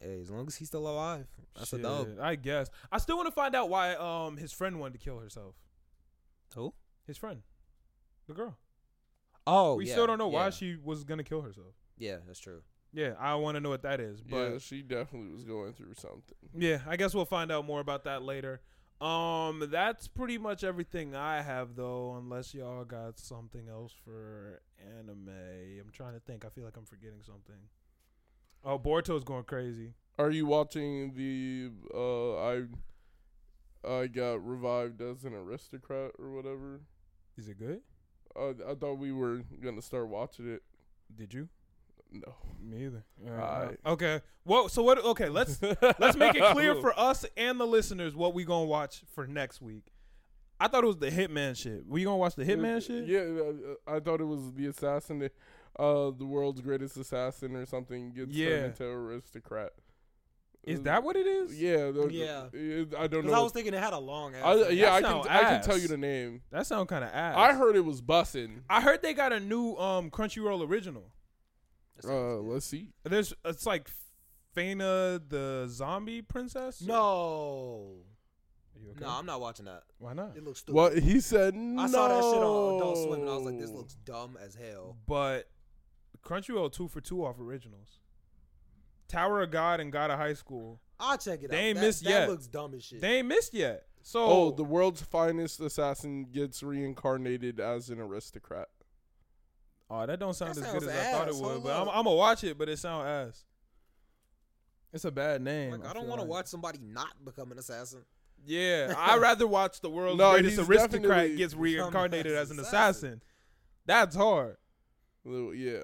Hey, 0.01 0.19
as 0.19 0.29
long 0.29 0.45
as 0.47 0.55
he's 0.57 0.67
still 0.67 0.85
alive, 0.87 1.27
that's 1.55 1.71
a 1.71 1.77
dub. 1.77 2.17
I 2.21 2.35
guess. 2.35 2.69
I 2.91 2.97
still 2.97 3.15
want 3.15 3.27
to 3.27 3.31
find 3.31 3.55
out 3.55 3.69
why 3.69 3.95
um 3.95 4.35
his 4.37 4.51
friend 4.51 4.79
wanted 4.81 4.99
to 4.99 5.05
kill 5.05 5.19
herself. 5.19 5.55
Who? 6.55 6.73
His 7.07 7.17
friend, 7.17 7.43
the 8.27 8.33
girl. 8.33 8.57
Oh, 9.47 9.75
we 9.75 9.85
yeah, 9.85 9.93
still 9.93 10.07
don't 10.07 10.17
know 10.17 10.27
why 10.27 10.45
yeah. 10.45 10.49
she 10.51 10.77
was 10.83 11.03
gonna 11.03 11.23
kill 11.23 11.41
herself. 11.41 11.75
Yeah, 11.97 12.17
that's 12.25 12.39
true. 12.39 12.61
Yeah, 12.93 13.13
I 13.19 13.35
want 13.35 13.55
to 13.55 13.59
know 13.59 13.69
what 13.69 13.81
that 13.83 13.99
is. 13.99 14.21
But 14.21 14.51
yeah, 14.51 14.57
she 14.57 14.81
definitely 14.81 15.29
was 15.33 15.43
going 15.43 15.73
through 15.73 15.95
something. 15.95 16.21
Yeah, 16.57 16.79
I 16.87 16.95
guess 16.95 17.13
we'll 17.13 17.25
find 17.25 17.51
out 17.51 17.65
more 17.65 17.81
about 17.81 18.05
that 18.05 18.21
later. 18.21 18.61
Um, 19.01 19.67
that's 19.69 20.07
pretty 20.07 20.37
much 20.37 20.63
everything 20.63 21.15
I 21.15 21.41
have 21.41 21.75
though, 21.75 22.15
unless 22.17 22.53
y'all 22.53 22.85
got 22.85 23.19
something 23.19 23.67
else 23.67 23.93
for 24.03 24.61
anime. 24.79 25.29
I'm 25.29 25.91
trying 25.91 26.13
to 26.13 26.21
think. 26.21 26.45
I 26.45 26.49
feel 26.49 26.63
like 26.63 26.77
I'm 26.77 26.85
forgetting 26.85 27.21
something. 27.21 27.55
Oh, 28.63 28.79
Boruto's 28.79 29.25
going 29.25 29.43
crazy. 29.43 29.93
Are 30.17 30.31
you 30.31 30.45
watching 30.45 31.13
the 31.13 31.71
uh 31.93 32.37
I 32.37 32.63
I 33.85 34.07
got 34.07 34.45
revived 34.45 35.01
as 35.01 35.25
an 35.25 35.33
aristocrat 35.33 36.11
or 36.17 36.31
whatever? 36.31 36.79
Is 37.37 37.49
it 37.49 37.59
good? 37.59 37.81
Uh, 38.37 38.49
I 38.69 38.75
thought 38.75 38.95
we 38.97 39.11
were 39.11 39.41
gonna 39.61 39.81
start 39.81 40.07
watching 40.07 40.51
it. 40.51 40.63
Did 41.15 41.33
you? 41.33 41.47
No. 42.11 42.33
Me 42.61 42.85
either. 42.85 43.03
Alright. 43.27 43.79
Okay. 43.85 44.21
Well, 44.45 44.69
so 44.69 44.83
what? 44.83 45.03
Okay, 45.03 45.29
let's 45.29 45.61
let's 45.99 46.15
make 46.17 46.35
it 46.35 46.43
clear 46.53 46.75
for 46.81 46.97
us 46.99 47.25
and 47.37 47.59
the 47.59 47.65
listeners 47.65 48.15
what 48.15 48.33
we 48.33 48.43
gonna 48.45 48.65
watch 48.65 49.03
for 49.13 49.27
next 49.27 49.61
week. 49.61 49.83
I 50.59 50.67
thought 50.69 50.83
it 50.83 50.87
was 50.87 50.97
the 50.97 51.11
Hitman 51.11 51.55
shit. 51.57 51.85
We 51.85 52.03
gonna 52.03 52.17
watch 52.17 52.35
the 52.35 52.45
Hitman 52.45 52.85
shit? 52.85 53.05
Yeah, 53.07 53.19
uh, 53.91 53.95
I 53.97 53.99
thought 53.99 54.21
it 54.21 54.25
was 54.25 54.53
the 54.53 54.67
assassin, 54.67 55.19
that, 55.19 55.33
uh, 55.77 56.11
the 56.17 56.25
world's 56.25 56.61
greatest 56.61 56.95
assassin 56.95 57.55
or 57.57 57.65
something 57.65 58.11
gets 58.13 58.31
Yeah. 58.31 58.49
turned 58.49 58.65
into 58.67 58.85
aristocrat. 58.85 59.73
Is 60.65 60.81
that 60.81 61.03
what 61.03 61.15
it 61.15 61.27
is? 61.27 61.59
Yeah. 61.61 61.91
the- 61.91 62.09
Yeah. 62.11 62.47
it- 62.53 62.93
I 62.95 63.07
don't 63.07 63.21
Because 63.21 63.25
know. 63.25 63.33
I 63.33 63.43
was 63.43 63.51
thinking 63.51 63.73
it 63.73 63.79
had 63.79 63.93
a 63.93 63.99
long 63.99 64.33
ass. 64.35 64.43
I, 64.43 64.69
yeah, 64.69 64.93
I 64.93 65.01
can 65.01 65.09
sound 65.11 65.27
I 65.29 65.41
can 65.41 65.61
tell 65.61 65.77
you 65.77 65.87
the 65.87 65.97
name. 65.97 66.41
That 66.51 66.65
sound 66.65 66.89
kind 66.89 67.03
of 67.03 67.11
ass. 67.11 67.35
I 67.37 67.53
heard 67.53 67.75
it 67.75 67.85
was 67.85 68.01
bussin'. 68.01 68.61
I 68.69 68.81
heard 68.81 69.01
they 69.01 69.13
got 69.13 69.31
a 69.31 69.39
new 69.39 69.75
um 69.75 70.09
Crunchyroll 70.09 70.67
original. 70.67 71.11
Uh, 72.03 72.37
let's 72.37 72.65
see. 72.65 72.89
There's 73.03 73.33
it's 73.45 73.65
like 73.65 73.89
Fena 74.55 75.21
the 75.29 75.67
zombie 75.69 76.21
princess. 76.21 76.81
no, 76.81 77.97
okay? 78.89 78.99
no, 79.01 79.09
I'm 79.09 79.25
not 79.25 79.39
watching 79.41 79.65
that. 79.65 79.83
Why 79.97 80.13
not? 80.13 80.35
It 80.35 80.43
looks 80.43 80.59
stupid. 80.59 80.75
What 80.75 80.97
he 80.99 81.19
said? 81.19 81.55
No. 81.55 81.83
I 81.83 81.87
saw 81.87 82.07
that 82.07 82.23
shit 82.23 82.41
on 82.43 82.75
Adult 82.77 82.97
Swim 82.97 83.21
and 83.21 83.29
I 83.29 83.33
was 83.35 83.43
like, 83.45 83.59
this 83.59 83.69
looks 83.71 83.95
dumb 83.95 84.37
as 84.41 84.55
hell. 84.55 84.97
But 85.07 85.49
Crunchyroll 86.25 86.71
two 86.71 86.87
for 86.87 87.01
two 87.01 87.25
off 87.25 87.39
originals. 87.39 87.99
Tower 89.07 89.41
of 89.43 89.51
God 89.51 89.79
and 89.79 89.91
God 89.91 90.09
of 90.11 90.17
High 90.19 90.33
School. 90.33 90.79
I'll 90.99 91.17
check 91.17 91.43
it 91.43 91.51
They 91.51 91.57
out. 91.57 91.63
ain't 91.63 91.75
that, 91.79 91.85
missed 91.85 92.03
that 92.05 92.09
yet. 92.09 92.29
looks 92.29 92.47
dumb 92.47 92.73
as 92.73 92.83
shit. 92.83 93.01
They 93.01 93.17
ain't 93.17 93.27
missed 93.27 93.53
yet. 93.53 93.85
So 94.01 94.23
Oh, 94.23 94.51
the 94.51 94.63
world's 94.63 95.01
finest 95.01 95.59
assassin 95.59 96.25
gets 96.31 96.61
reincarnated 96.63 97.59
as 97.59 97.89
an 97.89 97.99
aristocrat. 97.99 98.69
oh, 99.89 100.05
that 100.05 100.19
don't 100.19 100.33
sound 100.33 100.55
That 100.55 100.65
as 100.65 100.71
good 100.73 100.81
sounds 100.83 100.93
as 100.93 101.07
I 101.07 101.11
thought 101.11 101.27
it 101.27 101.35
would. 101.35 101.43
Hold 101.43 101.63
But 101.63 101.75
I'm, 101.81 101.87
up. 101.89 101.97
I'm 101.97 102.03
gonna 102.05 102.15
watch 102.15 102.43
it. 102.43 102.57
But 102.57 102.69
it 102.69 102.77
sound 102.79 103.07
ass. 103.07 103.43
It's 104.93 105.05
a 105.05 105.11
bad 105.11 105.41
name. 105.41 105.71
like, 105.71 105.85
I 105.85 105.93
don't 105.93 106.03
feel 106.03 106.09
want 106.09 106.19
to 106.21 106.25
like. 106.25 106.29
watch 106.31 106.47
somebody 106.47 106.79
not 106.81 107.13
become 107.25 107.51
an 107.51 107.57
assassin. 107.59 108.01
Yeah, 108.45 108.93
I'd 108.97 109.19
rather 109.19 109.47
watch 109.47 109.81
the 109.81 109.89
world's 109.89 110.17
No, 110.19 110.31
greatest 110.31 110.59
aristocrat 110.69 111.35
gets 111.35 111.53
reincarnated 111.53 112.33
as 112.33 112.51
an 112.51 112.59
an 112.59 112.65
assassin. 112.65 113.09
assassin. 113.09 113.21
That's 113.85 114.15
hard. 114.15 114.57
Little- 115.25 115.53
Yeah, 115.55 115.81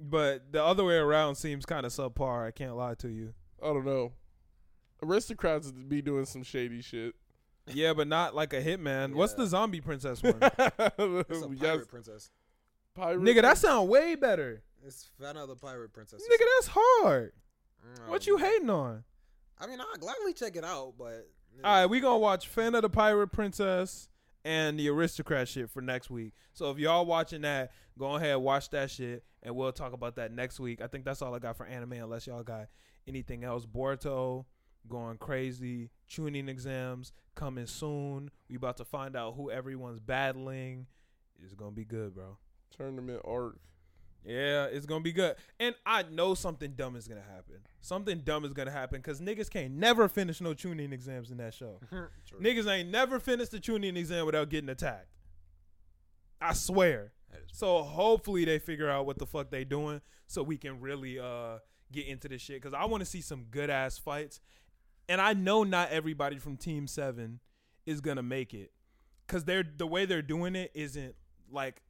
But 0.00 0.52
the 0.52 0.62
other 0.64 0.84
way 0.84 0.96
around 0.96 1.34
seems 1.34 1.66
kind 1.66 1.84
of 1.84 1.92
subpar. 1.92 2.46
I 2.46 2.50
can't 2.52 2.76
lie 2.76 2.94
to 2.96 3.08
you. 3.08 3.34
I 3.62 3.66
don't 3.66 3.84
know. 3.84 4.12
Aristocrats 5.02 5.70
be 5.72 6.02
doing 6.02 6.24
some 6.24 6.42
shady 6.42 6.82
shit. 6.82 7.14
Yeah, 7.66 7.92
but 7.92 8.08
not 8.08 8.34
like 8.34 8.52
a 8.52 8.62
hitman. 8.62 9.14
What's 9.14 9.34
the 9.34 9.46
zombie 9.46 9.80
princess 9.80 10.22
one? 10.22 10.38
It's 10.40 10.50
a 10.58 10.94
pirate 10.98 11.56
yes, 11.60 11.86
princess. 11.86 12.30
pirate. 12.94 13.20
Nigga, 13.20 13.42
that 13.42 13.58
sound 13.58 13.88
way 13.88 14.14
better. 14.14 14.62
It's 14.86 15.10
Fena 15.20 15.46
the 15.46 15.56
pirate 15.56 15.92
princess. 15.92 16.22
Nigga, 16.22 16.44
that's 16.56 16.68
hard. 16.72 17.32
Mm, 17.86 18.08
What 18.08 18.26
you 18.26 18.36
hating 18.38 18.70
on? 18.70 19.04
I 19.58 19.66
mean, 19.66 19.80
I'll 19.80 19.98
gladly 19.98 20.32
check 20.32 20.56
it 20.56 20.64
out, 20.64 20.94
but 20.98 21.28
All 21.64 21.72
right, 21.80 21.86
we 21.86 22.00
gonna 22.00 22.18
watch 22.18 22.46
Fan 22.48 22.74
of 22.74 22.82
the 22.82 22.88
Pirate 22.88 23.28
Princess 23.32 24.08
and 24.48 24.78
the 24.78 24.88
Aristocrat 24.88 25.46
shit 25.46 25.68
for 25.68 25.82
next 25.82 26.08
week. 26.08 26.32
So 26.54 26.70
if 26.70 26.78
y'all 26.78 27.04
watching 27.04 27.42
that, 27.42 27.70
go 27.98 28.16
ahead 28.16 28.38
watch 28.38 28.70
that 28.70 28.90
shit, 28.90 29.22
and 29.42 29.54
we'll 29.54 29.72
talk 29.72 29.92
about 29.92 30.16
that 30.16 30.32
next 30.32 30.58
week. 30.58 30.80
I 30.80 30.86
think 30.86 31.04
that's 31.04 31.20
all 31.20 31.34
I 31.34 31.38
got 31.38 31.58
for 31.58 31.66
anime, 31.66 31.92
unless 31.92 32.26
y'all 32.26 32.42
got 32.42 32.68
anything 33.06 33.44
else. 33.44 33.66
Boruto 33.66 34.46
going 34.88 35.18
crazy. 35.18 35.90
Chunin 36.08 36.48
exams 36.48 37.12
coming 37.34 37.66
soon. 37.66 38.30
We 38.48 38.56
about 38.56 38.78
to 38.78 38.86
find 38.86 39.14
out 39.16 39.34
who 39.36 39.50
everyone's 39.50 40.00
battling. 40.00 40.86
It's 41.44 41.52
gonna 41.52 41.72
be 41.72 41.84
good, 41.84 42.14
bro. 42.14 42.38
tournament 42.74 43.20
arc. 43.26 43.58
Yeah, 44.24 44.64
it's 44.66 44.86
gonna 44.86 45.02
be 45.02 45.12
good. 45.12 45.36
And 45.58 45.74
I 45.86 46.02
know 46.02 46.34
something 46.34 46.72
dumb 46.72 46.96
is 46.96 47.08
gonna 47.08 47.22
happen. 47.22 47.56
Something 47.80 48.20
dumb 48.20 48.44
is 48.44 48.52
gonna 48.52 48.70
happen 48.70 49.00
because 49.00 49.20
niggas 49.20 49.48
can't 49.48 49.72
never 49.72 50.08
finish 50.08 50.40
no 50.40 50.54
Chunin 50.54 50.92
exams 50.92 51.30
in 51.30 51.38
that 51.38 51.54
show. 51.54 51.80
Niggas 52.40 52.70
ain't 52.70 52.90
never 52.90 53.18
finished 53.20 53.52
the 53.52 53.58
Chunin 53.58 53.96
exam 53.96 54.26
without 54.26 54.50
getting 54.50 54.68
attacked. 54.68 55.08
I 56.40 56.52
swear. 56.52 57.12
So 57.52 57.82
hopefully 57.82 58.44
they 58.44 58.58
figure 58.58 58.90
out 58.90 59.06
what 59.06 59.18
the 59.18 59.26
fuck 59.26 59.50
they 59.50 59.64
doing 59.64 60.00
so 60.26 60.42
we 60.42 60.56
can 60.56 60.80
really 60.80 61.18
uh 61.18 61.58
get 61.90 62.06
into 62.06 62.28
this 62.28 62.42
shit 62.42 62.62
cuz 62.62 62.74
I 62.74 62.84
want 62.84 63.00
to 63.00 63.06
see 63.06 63.20
some 63.20 63.44
good 63.50 63.70
ass 63.70 63.98
fights. 63.98 64.40
And 65.08 65.20
I 65.20 65.32
know 65.32 65.64
not 65.64 65.90
everybody 65.90 66.38
from 66.38 66.56
team 66.56 66.86
7 66.86 67.40
is 67.86 68.02
to 68.02 68.22
make 68.22 68.52
it 68.52 68.72
cuz 69.26 69.44
they're 69.44 69.64
the 69.64 69.86
way 69.86 70.04
they're 70.04 70.22
doing 70.22 70.54
it 70.54 70.70
isn't 70.74 71.14
like 71.50 71.82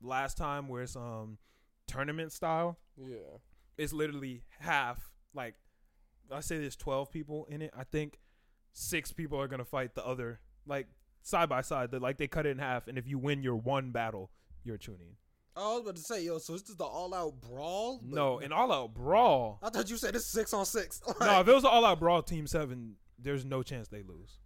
last 0.00 0.36
time 0.36 0.68
where 0.68 0.82
it's 0.82 0.96
um 0.96 1.38
tournament 1.86 2.32
style. 2.32 2.78
Yeah, 2.96 3.38
It's 3.76 3.92
literally 3.92 4.42
half 4.60 5.10
like 5.34 5.54
I 6.32 6.40
say 6.40 6.58
there's 6.58 6.76
12 6.76 7.10
people 7.12 7.46
in 7.50 7.62
it. 7.62 7.70
I 7.76 7.84
think 7.84 8.18
6 8.72 9.12
people 9.12 9.40
are 9.40 9.48
going 9.48 9.58
to 9.58 9.64
fight 9.64 9.94
the 9.94 10.04
other 10.04 10.40
like 10.66 10.86
side 11.22 11.48
by 11.48 11.60
side. 11.60 11.90
They're 11.90 12.00
like 12.00 12.16
they 12.18 12.26
cut 12.28 12.46
it 12.46 12.50
in 12.50 12.58
half 12.58 12.88
and 12.88 12.98
if 12.98 13.06
you 13.06 13.18
win 13.18 13.42
your 13.42 13.56
one 13.56 13.90
battle, 13.92 14.30
you're 14.64 14.78
Chunin. 14.78 15.16
Oh, 15.58 15.70
I 15.70 15.74
was 15.76 15.82
about 15.84 15.96
to 15.96 16.02
say, 16.02 16.22
yo, 16.22 16.36
so 16.36 16.52
this 16.52 16.68
is 16.68 16.76
the 16.76 16.84
all-out 16.84 17.40
brawl? 17.40 18.02
No, 18.04 18.40
an 18.40 18.52
all 18.52 18.70
out 18.70 18.92
brawl. 18.92 19.58
I 19.62 19.70
thought 19.70 19.88
you 19.88 19.96
said 19.96 20.14
it's 20.14 20.26
six 20.26 20.52
on 20.52 20.66
six. 20.66 21.00
No, 21.20 21.40
if 21.40 21.48
it 21.48 21.54
was 21.54 21.64
an 21.64 21.70
all 21.72 21.84
out 21.86 21.98
brawl, 21.98 22.22
Team 22.22 22.46
Seven, 22.46 22.96
there's 23.18 23.42
no 23.46 23.62
chance 23.62 23.88
they 23.88 24.02
lose. 24.02 24.38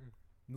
Hmm. 0.00 0.08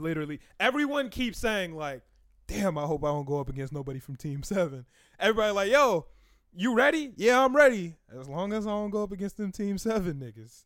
Literally, 0.03 0.39
everyone 0.59 1.09
keeps 1.09 1.37
saying 1.37 1.75
like, 1.75 2.01
"Damn, 2.47 2.75
I 2.79 2.85
hope 2.85 3.03
I 3.03 3.09
don't 3.09 3.25
go 3.27 3.39
up 3.39 3.49
against 3.49 3.71
nobody 3.71 3.99
from 3.99 4.15
Team 4.15 4.41
7. 4.41 4.83
Everybody 5.19 5.53
like, 5.53 5.71
"Yo, 5.71 6.07
you 6.55 6.73
ready? 6.73 7.11
Yeah, 7.15 7.43
I'm 7.43 7.55
ready. 7.55 7.95
As 8.19 8.27
long 8.27 8.53
as 8.53 8.65
I 8.67 8.71
don't 8.71 8.89
go 8.89 9.03
up 9.03 9.11
against 9.11 9.37
them 9.37 9.51
Team 9.51 9.77
Seven 9.77 10.15
niggas." 10.15 10.63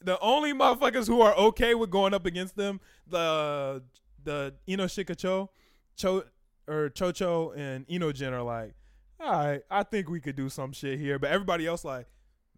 The 0.00 0.18
only 0.20 0.52
motherfuckers 0.52 1.06
who 1.06 1.22
are 1.22 1.34
okay 1.34 1.74
with 1.74 1.90
going 1.90 2.12
up 2.12 2.26
against 2.26 2.56
them, 2.56 2.80
the 3.06 3.82
the 4.22 4.54
Ino-Shika-Cho, 4.66 5.50
Cho 5.96 6.20
Cho 6.20 6.24
or 6.66 6.90
Chocho 6.90 7.56
and 7.56 7.86
Inojin 7.88 8.32
are 8.32 8.42
like, 8.42 8.74
all 9.20 9.30
right, 9.30 9.62
I 9.70 9.82
think 9.82 10.08
we 10.08 10.20
could 10.20 10.36
do 10.36 10.48
some 10.48 10.72
shit 10.72 10.98
here. 10.98 11.18
But 11.18 11.30
everybody 11.30 11.66
else 11.66 11.84
like, 11.84 12.06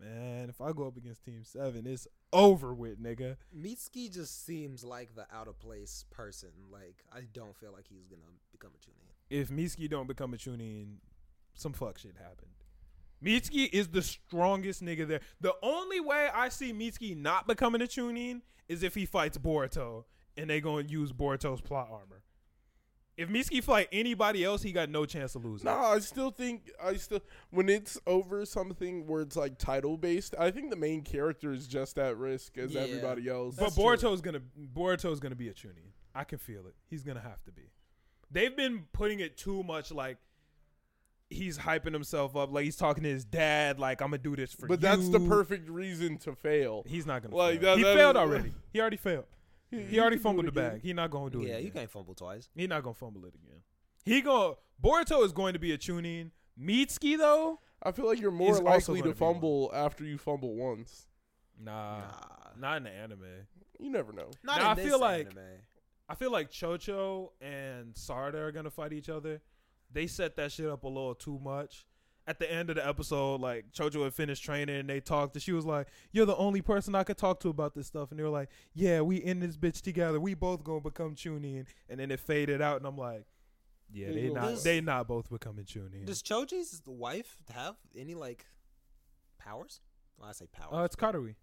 man, 0.01 0.49
if 0.49 0.61
I 0.61 0.73
go 0.73 0.87
up 0.87 0.97
against 0.97 1.25
Team 1.25 1.43
Seven, 1.43 1.87
it's 1.87 2.07
over 2.33 2.75
with, 2.75 3.03
nigga. 3.03 3.37
Mitsuki 3.57 4.13
just 4.13 4.45
seems 4.45 4.85
like 4.85 5.15
the 5.15 5.27
out 5.33 5.49
of 5.49 5.59
place 5.59 6.05
person. 6.11 6.51
Like, 6.71 7.05
I 7.13 7.21
don't 7.33 7.57
feel 7.57 7.73
like 7.73 7.87
he's 7.89 8.07
gonna 8.07 8.23
become 8.53 8.71
a 8.75 8.79
Chunin. 8.79 9.13
If 9.31 9.49
Mitsuki 9.51 9.89
don't 9.89 10.07
become 10.07 10.35
a 10.35 10.37
Chunin, 10.37 10.97
some 11.55 11.73
fuck 11.73 11.99
shit 11.99 12.17
happened. 12.19 12.51
Mitsuki 13.25 13.69
is 13.73 13.89
the 13.89 14.03
strongest 14.03 14.83
nigga 14.85 15.07
there. 15.09 15.21
The 15.41 15.55
only 15.63 16.01
way 16.01 16.29
I 16.33 16.49
see 16.49 16.73
Mitsuki 16.73 17.17
not 17.17 17.47
becoming 17.47 17.81
a 17.83 17.87
Chunin 17.87 18.43
is 18.69 18.83
if 18.83 18.95
he 18.95 19.07
fights 19.07 19.39
Boruto 19.39 20.05
and 20.37 20.51
they 20.51 20.61
gonna 20.61 20.87
use 20.89 21.13
Boruto's 21.13 21.61
plot 21.61 21.89
armor. 21.91 22.23
If 23.17 23.31
Mitsuki 23.31 23.65
fight 23.65 23.89
anybody 23.93 24.45
else, 24.45 24.63
he 24.63 24.73
got 24.73 24.91
no 24.91 25.07
chance 25.07 25.35
of 25.35 25.43
losing. 25.47 25.65
No, 25.65 25.73
I 25.75 25.99
still 26.01 26.31
think 26.31 26.71
I 26.83 26.97
still 26.97 27.21
when 27.49 27.71
it's 27.71 27.99
over 28.07 28.45
something 28.45 29.07
where 29.07 29.23
it's 29.23 29.37
like 29.37 29.57
title 29.57 29.97
based, 29.97 30.35
I 30.39 30.51
think 30.51 30.69
the 30.69 30.77
main 30.77 31.01
character 31.01 31.53
is 31.55 31.67
just 31.67 31.99
at 31.99 32.19
risk 32.19 32.59
as 32.59 32.73
Yeah. 32.75 32.83
everybody 32.83 33.27
else. 33.31 33.57
But 33.57 33.63
That's 33.65 33.75
true. 33.77 33.85
Boruto's 33.85 34.21
gonna 34.21 34.43
Boruto's 34.75 35.19
gonna 35.21 35.35
be 35.35 35.49
a 35.49 35.55
Chunin. 35.55 35.93
I 36.15 36.25
can 36.25 36.39
feel 36.39 36.67
it. 36.67 36.75
He's 36.91 37.03
gonna 37.05 37.21
have 37.21 37.43
to 37.45 37.53
be. 37.53 37.71
They've 38.31 38.55
been 38.55 38.85
putting 38.93 39.21
it 39.21 39.39
too 39.39 39.63
much 39.63 39.91
like 39.91 40.19
he's 41.31 41.59
hyping 41.59 41.93
himself 41.93 42.37
up, 42.37 42.53
like 42.53 42.65
he's 42.65 42.77
talking 42.77 43.03
to 43.05 43.09
his 43.11 43.25
dad, 43.25 43.79
like 43.79 44.01
I'm 44.01 44.09
gonna 44.11 44.19
do 44.19 44.37
this 44.37 44.53
for 44.53 44.67
you, 44.67 44.69
but 44.69 44.81
you. 44.81 44.89
that's 44.89 45.09
the 45.09 45.21
perfect 45.21 45.69
reason 45.69 46.19
to 46.19 46.35
fail. 46.35 46.83
He's 46.87 47.07
not 47.07 47.23
gonna 47.23 47.35
Like, 47.35 47.61
fail. 47.61 47.71
that- 47.71 47.79
he 47.79 47.85
that 47.85 47.97
failed 47.97 48.17
is- 48.17 48.21
already. 48.21 48.53
He 48.73 48.81
already 48.81 48.97
failed. 48.97 49.25
He 49.71 49.99
already 49.99 50.19
fumbled 50.19 50.47
the 50.47 50.53
bag. 50.53 50.81
he's 50.83 50.95
not 50.95 51.11
gonna 51.11 51.29
do 51.31 51.41
it. 51.43 51.49
yeah, 51.49 51.55
again. 51.55 51.65
you 51.67 51.71
can't 51.73 51.91
fumble 51.91 52.15
twice. 52.15 52.49
he's 52.55 52.69
not 52.69 52.83
gonna 52.83 52.95
fumble 52.95 53.25
it 53.25 53.35
again. 53.35 53.61
He 54.05 54.21
going 54.23 54.55
Boruto 54.83 55.25
is 55.25 55.33
going 55.33 55.55
to 55.55 55.59
be 55.59 55.73
a 55.73 55.79
Chunin. 55.79 56.31
Mitsuki 56.61 57.19
though, 57.19 57.61
I 57.83 57.91
feel 57.93 58.07
like 58.07 58.21
you're 58.21 58.31
more 58.31 58.59
likely 58.59 59.01
gonna 59.01 59.15
to 59.15 59.25
one. 59.25 59.35
fumble 59.35 59.71
after 59.75 60.05
you 60.05 60.19
fumble 60.19 60.55
once. 60.55 61.07
nah, 61.59 61.99
Nah. 61.99 62.05
not 62.59 62.77
in 62.79 62.83
the 62.85 62.91
anime. 62.91 63.25
You 63.81 63.91
never 63.91 64.13
know. 64.13 64.31
Not 64.45 64.59
Nah, 64.59 64.65
in 64.65 64.67
I 64.71 64.75
this 64.75 64.87
feel 64.87 65.01
like- 65.01 65.27
anime. 65.27 65.43
I 66.09 66.15
feel 66.15 66.31
like 66.31 66.51
Chocho 66.53 67.31
and 67.41 67.95
Sarada 67.95 68.35
are 68.35 68.53
gonna 68.53 68.71
fight 68.71 68.93
each 68.93 69.09
other. 69.09 69.43
They 69.93 70.07
set 70.07 70.37
that 70.37 70.53
shit 70.53 70.67
up 70.69 70.85
a 70.85 70.89
little 70.89 71.15
too 71.15 71.39
much. 71.43 71.87
At 72.29 72.41
the 72.41 72.53
end 72.53 72.71
of 72.71 72.77
the 72.77 72.85
episode, 72.87 73.41
like 73.41 73.71
Chocho 73.73 74.03
had 74.03 74.13
finished 74.13 74.43
training 74.43 74.75
and 74.77 74.91
they 74.91 74.99
talked, 74.99 75.35
and 75.37 75.43
she 75.43 75.53
was 75.53 75.65
like, 75.65 75.87
"You're 76.11 76.27
the 76.27 76.35
only 76.37 76.61
person 76.61 76.95
I 76.97 77.05
could 77.05 77.17
talk 77.17 77.39
to 77.41 77.49
about 77.51 77.75
this 77.77 77.87
stuff." 77.87 78.11
And 78.11 78.19
they 78.19 78.25
were 78.25 78.29
like, 78.31 78.51
"Yeah, 78.75 79.01
we 79.03 79.17
in 79.19 79.39
this 79.39 79.57
bitch 79.57 79.81
together. 79.81 80.19
We 80.19 80.35
both 80.35 80.65
gonna 80.65 80.81
become 80.81 81.15
Chunin." 81.15 81.67
And 81.89 82.01
then 82.01 82.11
it 82.11 82.19
faded 82.19 82.61
out, 82.61 82.79
and 82.79 82.87
I'm 82.87 82.97
like, 82.99 83.27
"Yeah, 83.93 84.11
they 84.11 84.29
not 84.31 84.43
Does- 84.43 84.65
they 84.65 84.81
not 84.81 85.07
both 85.07 85.31
becoming 85.31 85.67
Chunin." 85.67 86.05
Does 86.05 86.21
Choji's 86.21 86.83
wife 86.85 87.37
have 87.55 87.77
any 87.95 88.17
like 88.17 88.47
powers? 89.39 89.81
Well, 90.19 90.29
I 90.29 90.33
say 90.33 90.47
powers. 90.49 90.71
Oh, 90.73 90.83
it's 90.83 90.97
Karui, 90.97 91.37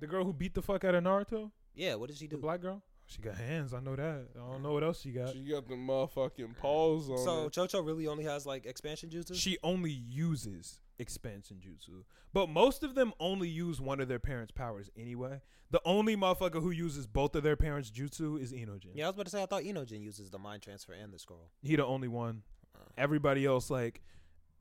the 0.00 0.08
girl 0.08 0.24
who 0.24 0.32
beat 0.32 0.54
the 0.54 0.62
fuck 0.62 0.82
out 0.82 0.96
of 0.96 1.04
Naruto, 1.04 1.52
yeah, 1.74 1.94
what 1.94 2.08
does 2.08 2.18
she 2.18 2.26
do? 2.26 2.34
the 2.36 2.42
black 2.42 2.60
girl. 2.60 2.82
She 3.14 3.20
got 3.20 3.36
hands. 3.36 3.74
I 3.74 3.80
know 3.80 3.94
that. 3.94 4.26
I 4.34 4.38
don't 4.38 4.62
know 4.62 4.72
what 4.72 4.82
else 4.82 5.02
she 5.02 5.10
got. 5.10 5.32
She 5.34 5.42
got 5.44 5.68
the 5.68 5.74
motherfucking 5.74 6.56
paws 6.56 7.10
on 7.10 7.18
So 7.18 7.42
her. 7.44 7.50
Chocho 7.50 7.84
really 7.84 8.06
only 8.06 8.24
has 8.24 8.46
like 8.46 8.64
expansion 8.64 9.10
jutsu. 9.10 9.34
She 9.34 9.58
only 9.62 9.90
uses 9.90 10.80
expansion 10.98 11.58
jutsu, 11.60 12.04
but 12.32 12.48
most 12.48 12.82
of 12.82 12.94
them 12.94 13.12
only 13.20 13.48
use 13.48 13.80
one 13.80 14.00
of 14.00 14.08
their 14.08 14.18
parents' 14.18 14.52
powers 14.52 14.90
anyway. 14.96 15.42
The 15.70 15.80
only 15.84 16.16
motherfucker 16.16 16.62
who 16.62 16.70
uses 16.70 17.06
both 17.06 17.34
of 17.34 17.42
their 17.42 17.56
parents' 17.56 17.90
jutsu 17.90 18.40
is 18.40 18.52
Inojin. 18.52 18.90
yeah, 18.94 19.04
I 19.04 19.08
was 19.08 19.14
about 19.14 19.24
to 19.26 19.30
say 19.30 19.42
I 19.42 19.46
thought 19.46 19.62
Inojin 19.62 20.02
uses 20.02 20.30
the 20.30 20.38
mind 20.38 20.62
transfer 20.62 20.92
and 20.92 21.12
the 21.12 21.18
scroll. 21.18 21.50
He 21.62 21.76
the 21.76 21.84
only 21.84 22.08
one. 22.08 22.42
Uh, 22.74 22.78
Everybody 22.96 23.44
else 23.44 23.68
like, 23.70 24.00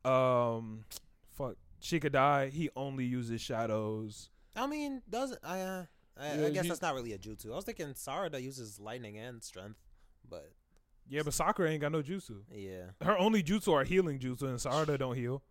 um, 0.03 0.83
fuck 1.37 1.55
Shikadai. 1.81 2.49
He 2.51 2.69
only 2.75 3.05
uses 3.05 3.39
shadows. 3.41 4.29
I 4.55 4.67
mean, 4.67 5.01
doesn't 5.09 5.39
I? 5.43 5.61
Uh, 5.61 5.85
I, 6.17 6.35
Yeah, 6.35 6.45
I 6.47 6.49
guess 6.51 6.63
he- 6.63 6.69
that's 6.69 6.81
not 6.81 6.93
really 6.95 7.13
a 7.13 7.17
jutsu. 7.17 7.51
I 7.51 7.55
was 7.55 7.65
thinking 7.65 7.87
Sarada 7.93 8.41
uses 8.41 8.79
lightning 8.79 9.17
and 9.17 9.41
strength, 9.43 9.79
but 10.29 10.51
Yeah, 11.07 11.21
but 11.23 11.33
Sakura 11.33 11.69
ain't 11.69 11.81
got 11.81 11.91
no 11.91 12.01
jutsu. 12.01 12.43
yeah, 12.51 12.91
Her 13.01 13.17
only 13.17 13.41
jutsu 13.43 13.73
are 13.73 13.83
healing 13.83 14.19
jutsu, 14.19 14.43
and 14.43 14.57
Sarada 14.59 14.97
don't 14.97 15.15
heal. 15.15 15.43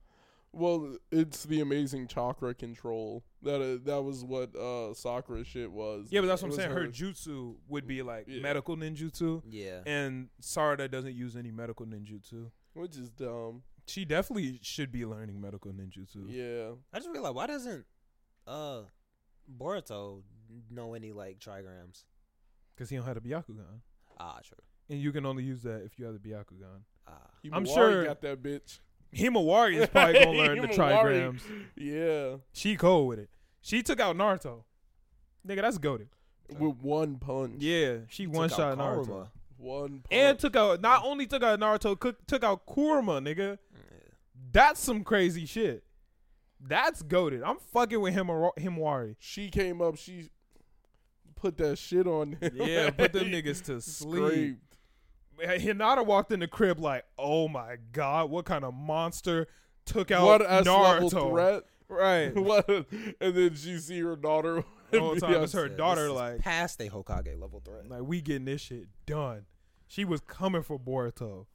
Well, 0.53 0.97
it's 1.13 1.45
the 1.45 1.61
amazing 1.61 2.09
chakra 2.09 2.55
control. 2.55 3.23
That 3.43 3.61
uh, 3.63 3.79
that 3.85 4.03
was 4.03 4.25
what 4.25 4.55
uh 4.57 4.93
Sakura 4.95 5.45
shit 5.45 5.71
was. 5.71 6.09
Yeah, 6.11 6.21
but 6.23 6.27
that's 6.27 6.43
It 6.43 6.47
what 6.47 6.47
I'm 6.47 6.57
was 6.57 6.57
saying. 6.59 6.71
Her 6.73 6.87
jutsu 6.89 7.57
would 7.69 7.87
be 7.87 8.03
like 8.03 8.25
Yeah. 8.27 8.43
medical 8.43 8.77
ninjutsu, 8.77 9.43
yeah. 9.49 9.83
and 9.87 10.29
Sarada 10.43 10.91
doesn't 10.91 11.15
use 11.15 11.37
any 11.37 11.51
medical 11.53 11.87
ninjutsu. 11.87 12.51
which 12.75 12.97
is 12.97 13.11
dumb. 13.11 13.63
She 13.87 14.05
definitely 14.05 14.59
should 14.63 14.91
be 14.93 15.05
learning 15.07 15.41
medical 15.41 15.73
ninjutsu. 15.73 16.27
Yeah, 16.29 16.75
I 16.93 16.99
just 16.99 17.11
realized 17.11 17.35
why 17.37 17.47
doesn't 17.47 17.87
uh 18.47 18.83
Boruto 19.49 20.23
know 20.71 20.95
any 20.95 21.13
like 21.13 21.39
trigrams? 21.39 22.05
Because 22.75 22.91
he 22.91 22.97
don't 22.97 23.05
have 23.07 23.17
a 23.17 23.21
Byakugan. 23.21 23.81
Ah, 24.19 24.39
true. 24.45 24.57
And 24.89 25.01
you 25.01 25.13
can 25.13 25.25
only 25.27 25.45
use 25.45 25.63
that 25.63 25.83
if 25.85 25.99
you 25.99 26.05
have 26.07 26.15
the 26.15 26.29
Byakugan. 26.29 26.83
Ah, 27.07 27.13
I'm 27.53 27.65
Himawari 27.65 27.75
sure- 27.75 28.05
got 28.05 28.21
that 28.23 28.43
bitch. 28.43 28.81
Himawari 29.15 29.75
is 29.81 29.89
probably 29.89 30.13
going 30.15 30.33
to 30.37 30.43
learn 30.43 30.59
the 30.63 30.69
Himawari. 30.69 30.77
trigrams. 30.77 31.41
Yeah, 31.77 32.37
She 32.53 32.77
cold 32.77 33.09
with 33.09 33.19
it. 33.19 33.31
She 33.61 33.83
took 33.83 33.99
out 34.01 34.17
Naruto. 34.17 34.63
Nigga, 35.47 35.63
that's 35.63 35.79
goaded. 35.79 36.09
with 36.59 36.77
one 36.77 37.17
punch. 37.17 37.57
Yeah, 37.63 37.99
she 38.09 38.27
Took 38.27 38.35
one 38.35 38.45
out 38.51 38.57
shot 38.57 38.79
Naruto. 38.79 39.07
Kurama. 39.07 39.29
one 39.57 39.89
punch. 40.01 40.07
And 40.11 40.39
took 40.39 40.55
out, 40.57 40.81
not 40.81 41.05
only 41.05 41.27
took 41.27 41.43
out 41.43 41.59
Naruto, 41.59 41.99
cook, 41.99 42.25
took 42.27 42.45
out 42.45 42.67
Kurama, 42.67 43.21
nigga. 43.21 43.59
That's 44.53 44.81
some 44.81 45.03
crazy 45.05 45.45
shit. 45.47 45.83
That's 46.61 47.03
goaded. 47.03 47.43
I'm 47.43 47.59
fucking 47.73 48.01
with 48.01 48.13
him, 48.15 48.27
Himawari. 48.29 49.17
she 49.19 49.49
came 49.51 49.81
up. 49.83 49.97
She 49.97 50.29
put 51.41 51.57
that 51.59 51.79
shit 51.79 52.07
on. 52.07 52.33
him. 52.41 52.51
Yeah, 52.55 52.91
put 52.91 53.13
them 53.13 53.27
niggas 53.31 53.63
to 53.65 53.81
sleep. 53.81 54.59
Scraped. 55.39 55.63
Hinata 55.63 56.05
walked 56.05 56.33
in 56.33 56.41
the 56.41 56.47
crib 56.49 56.79
like, 56.79 57.05
oh 57.19 57.49
my 57.49 57.77
god, 57.93 58.31
what 58.31 58.45
kind 58.45 58.63
of 58.65 58.75
monster 58.75 59.47
took 59.87 60.11
out 60.11 60.27
What 60.27 60.43
S 60.43 60.67
level 60.67 61.11
Naruto? 61.11 61.31
threat? 61.31 61.63
Right. 61.89 62.35
what? 62.37 62.69
And 62.69 63.35
then 63.35 63.55
she 63.55 63.79
see 63.79 64.01
her 64.01 64.17
daughter. 64.17 64.65
The 64.91 65.01
whole 65.01 65.17
time 65.17 65.43
it's 65.43 65.53
her 65.55 65.67
Yeah, 65.69 65.77
daughter 65.77 66.03
this 66.03 66.11
is 66.11 66.17
like, 66.17 66.39
past 66.41 66.81
a 66.83 66.89
Hokage 66.89 67.41
level 67.41 67.63
threat. 67.65 67.89
like 67.89 68.03
we 68.03 68.21
getting 68.21 68.45
this 68.45 68.61
shit 68.61 68.89
done. 69.07 69.47
She 69.89 70.05
was 70.05 70.21
coming 70.21 70.63
for 70.63 70.79
Boruto. 70.79 71.47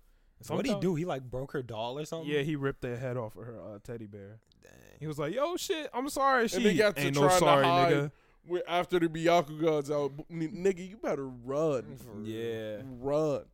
What 0.48 0.66
did 0.66 0.74
he 0.76 0.80
do? 0.82 0.96
He 0.96 1.06
like 1.06 1.24
broke 1.24 1.54
her 1.54 1.62
doll 1.62 1.98
or 2.00 2.06
something. 2.06 2.30
Yeah, 2.30 2.42
he 2.42 2.56
ripped 2.56 2.82
the 2.82 2.98
head 2.98 3.18
off 3.18 3.36
of 3.38 3.46
her 3.46 3.60
uh, 3.62 3.80
teddy 3.84 4.06
bear. 4.08 4.40
Dang. 4.62 4.72
He 5.00 5.08
was 5.08 5.18
like, 5.18 5.34
"Yo, 5.34 5.56
shit, 5.58 5.90
I'm 5.94 6.10
sorry." 6.10 6.48
She 6.50 6.58
And 6.58 6.66
they 6.66 6.74
got 6.76 6.96
to 6.98 7.02
ain't 7.04 7.16
no 7.16 7.22
trying 7.22 7.32
to 7.34 7.38
sorry, 7.40 7.66
hide. 7.66 7.94
nigga. 7.94 8.12
Where 8.48 8.62
after 8.68 9.00
the 9.00 9.08
Byakugan's 9.08 9.90
out, 9.90 10.12
n- 10.30 10.52
nigga, 10.64 10.88
you 10.88 10.98
better 10.98 11.28
run, 11.28 11.98
For. 11.98 12.12
Mm-hmm. 12.12 12.26
Yeah. 12.26 12.82
run. 13.00 13.46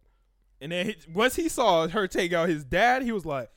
And 0.60 0.72
then 0.72 0.86
he, 0.88 0.96
once 1.14 1.36
he 1.36 1.50
saw 1.50 1.88
her 1.88 2.08
take 2.08 2.34
out 2.34 2.50
his 2.50 2.64
dad, 2.64 3.02
he 3.04 3.12
was 3.12 3.26
like, 3.26 3.50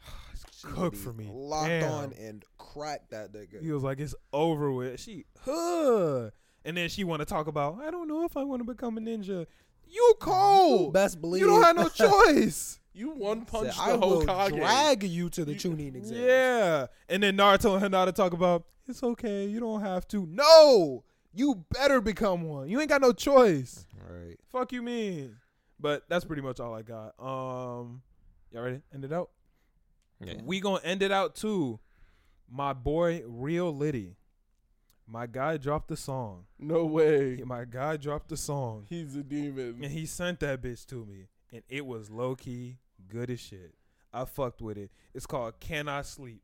"Cook 0.62 0.96
for 0.96 1.12
me." 1.12 1.28
Locked 1.32 1.68
Damn. 1.68 1.92
on 1.92 2.12
and 2.18 2.44
cracked 2.58 3.10
that 3.10 3.32
nigga. 3.32 3.62
He 3.62 3.70
was 3.72 3.82
like, 3.82 4.00
"It's 4.00 4.14
over 4.32 4.72
with." 4.72 4.98
She, 5.00 5.24
huh. 5.44 6.30
And 6.64 6.76
then 6.76 6.88
she 6.88 7.04
want 7.04 7.20
to 7.20 7.26
talk 7.26 7.46
about, 7.48 7.78
"I 7.82 7.90
don't 7.90 8.08
know 8.08 8.24
if 8.24 8.36
I 8.36 8.44
want 8.44 8.60
to 8.60 8.64
become 8.64 8.96
a 8.98 9.00
ninja." 9.00 9.46
You 9.88 10.14
cold. 10.20 10.94
Best 10.94 11.20
believe 11.20 11.40
You 11.42 11.48
don't 11.48 11.62
have 11.62 11.76
no 11.76 11.88
choice. 11.88 12.78
You 12.94 13.10
one 13.10 13.44
punch 13.44 13.74
Said, 13.74 13.76
the 13.76 13.82
I 13.92 13.94
will 13.96 14.22
Hokage. 14.22 14.56
drag 14.56 15.02
you 15.02 15.28
to 15.30 15.44
the 15.44 15.52
You- 15.52 15.58
Chunin 15.58 15.96
exam. 15.96 16.18
Yeah. 16.18 16.86
And 17.08 17.22
then 17.22 17.36
Naruto 17.36 17.80
and 17.80 17.92
Hinata 17.94 18.14
talk 18.14 18.32
about, 18.32 18.64
"It's 18.88 19.02
okay. 19.02 19.46
You 19.46 19.60
don't 19.60 19.80
have 19.80 20.06
to." 20.08 20.26
No. 20.26 21.04
You 21.34 21.64
better 21.70 22.00
become 22.00 22.42
one. 22.42 22.68
You 22.68 22.78
ain't 22.80 22.90
got 22.90 23.00
no 23.00 23.12
choice. 23.12 23.86
Right. 24.06 24.36
Fuck 24.50 24.72
you 24.72 24.82
mean. 24.82 25.36
But 25.80 26.04
that's 26.08 26.24
pretty 26.26 26.42
much 26.42 26.60
all 26.60 26.74
I 26.74 26.82
got. 26.82 27.14
Um, 27.18 28.02
y'all 28.52 28.62
ready? 28.62 28.82
End 28.92 29.04
it 29.04 29.12
out. 29.12 29.30
Yeah. 30.22 30.34
We 30.44 30.60
gonna 30.60 30.80
end 30.84 31.02
it 31.02 31.10
out 31.10 31.34
too. 31.34 31.80
My 32.50 32.72
boy, 32.74 33.22
Real 33.26 33.74
Liddy. 33.74 34.16
My 35.06 35.26
guy 35.26 35.56
dropped 35.56 35.88
the 35.88 35.96
song. 35.96 36.44
No 36.58 36.84
way. 36.84 37.42
My 37.44 37.64
guy 37.64 37.96
dropped 37.96 38.28
the 38.28 38.36
song, 38.36 38.86
He's 38.88 39.16
a 39.16 39.22
demon. 39.22 39.78
and 39.82 39.90
he 39.92 40.06
sent 40.06 40.40
that 40.40 40.62
bitch 40.62 40.86
to 40.86 41.04
me, 41.04 41.28
and 41.52 41.62
it 41.68 41.84
was 41.86 42.10
low 42.10 42.34
key 42.36 42.76
good 43.08 43.30
as 43.30 43.40
shit. 43.40 43.74
I 44.12 44.26
fucked 44.26 44.60
with 44.62 44.76
it. 44.78 44.90
It's 45.14 45.26
called 45.26 45.58
"Can 45.60 45.88
I 45.88 46.02
Sleep." 46.02 46.42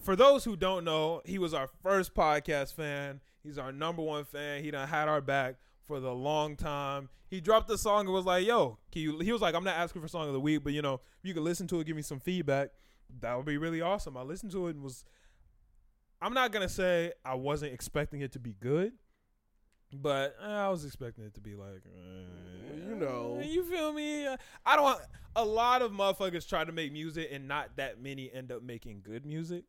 For 0.00 0.16
those 0.16 0.44
who 0.44 0.56
don't 0.56 0.84
know, 0.84 1.20
he 1.24 1.38
was 1.38 1.52
our 1.52 1.68
first 1.82 2.14
podcast 2.14 2.74
fan. 2.74 3.20
He's 3.42 3.58
our 3.58 3.72
number 3.72 4.02
one 4.02 4.24
fan. 4.24 4.62
He 4.62 4.70
done 4.70 4.88
had 4.88 5.08
our 5.08 5.20
back 5.20 5.56
for 5.84 6.00
the 6.00 6.12
long 6.12 6.56
time. 6.56 7.08
He 7.28 7.40
dropped 7.40 7.68
the 7.68 7.78
song 7.78 8.06
and 8.06 8.10
was 8.10 8.24
like, 8.24 8.46
"Yo, 8.46 8.78
can 8.90 9.02
you?" 9.02 9.18
He 9.18 9.32
was 9.32 9.42
like, 9.42 9.54
"I'm 9.54 9.64
not 9.64 9.76
asking 9.76 10.02
for 10.02 10.08
song 10.08 10.26
of 10.26 10.32
the 10.32 10.40
week, 10.40 10.64
but 10.64 10.72
you 10.72 10.82
know, 10.82 10.94
if 10.94 11.24
you 11.24 11.34
can 11.34 11.44
listen 11.44 11.66
to 11.68 11.80
it, 11.80 11.86
give 11.86 11.96
me 11.96 12.02
some 12.02 12.18
feedback. 12.18 12.70
That 13.20 13.36
would 13.36 13.46
be 13.46 13.58
really 13.58 13.80
awesome." 13.80 14.16
I 14.16 14.22
listened 14.22 14.52
to 14.52 14.68
it 14.68 14.74
and 14.74 14.82
was. 14.82 15.04
I'm 16.22 16.34
not 16.34 16.52
gonna 16.52 16.68
say 16.68 17.12
I 17.24 17.34
wasn't 17.34 17.72
expecting 17.72 18.20
it 18.20 18.32
to 18.32 18.38
be 18.38 18.54
good, 18.60 18.92
but 19.92 20.36
eh, 20.42 20.46
I 20.46 20.68
was 20.68 20.84
expecting 20.84 21.24
it 21.24 21.34
to 21.34 21.40
be 21.40 21.54
like, 21.54 21.82
eh, 21.86 22.88
you 22.88 22.94
know. 22.94 23.40
you 23.42 23.64
feel 23.64 23.92
me? 23.92 24.26
I 24.66 24.76
don't. 24.76 25.00
A 25.36 25.44
lot 25.44 25.82
of 25.82 25.92
motherfuckers 25.92 26.48
try 26.48 26.64
to 26.64 26.72
make 26.72 26.92
music, 26.92 27.28
and 27.32 27.48
not 27.48 27.76
that 27.76 28.02
many 28.02 28.30
end 28.32 28.52
up 28.52 28.62
making 28.62 29.02
good 29.02 29.24
music. 29.24 29.64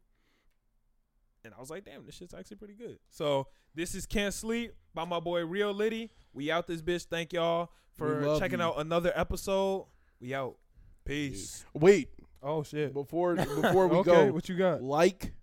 And 1.44 1.53
I 1.56 1.60
was 1.60 1.70
like, 1.70 1.86
damn, 1.86 2.06
this 2.06 2.16
shit's 2.16 2.34
actually 2.34 2.58
pretty 2.58 2.76
good. 2.76 3.00
So 3.10 3.48
this 3.74 3.95
is 3.95 4.06
Can't 4.06 4.34
Sleep 4.34 4.74
by 4.94 5.06
my 5.06 5.20
boy 5.20 5.45
Real 5.45 5.74
Liddy. 5.74 6.11
We 6.34 6.52
out 6.52 6.68
this 6.68 6.82
bitch. 6.82 7.06
Thank 7.06 7.34
y'all 7.34 7.72
for 7.98 8.38
checking 8.40 8.60
you. 8.60 8.66
out 8.66 8.80
another 8.80 9.11
episode. 9.16 9.88
We 10.20 10.36
out. 10.36 10.58
Peace. 11.03 11.66
Wait. 11.74 12.10
Oh 12.44 12.61
shit. 12.64 12.94
Before 12.94 13.36
before 13.61 13.88
we 13.88 13.98
okay, 13.98 14.11
go, 14.28 14.34
what 14.34 14.50
you 14.50 14.56
got? 14.56 14.84
Like, 14.84 15.34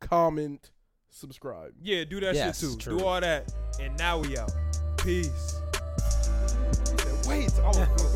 comment, 0.00 0.70
subscribe. 1.10 1.72
Yeah, 1.80 2.04
do 2.04 2.18
that 2.20 2.34
yes, 2.34 2.60
shit 2.60 2.70
too. 2.70 2.76
True. 2.76 2.98
Do 2.98 3.04
all 3.04 3.20
that. 3.20 3.52
And 3.80 3.96
now 3.98 4.18
we 4.18 4.36
out. 4.36 4.50
Peace. 4.98 5.60
Wait. 7.28 7.52
Oh, 7.62 8.12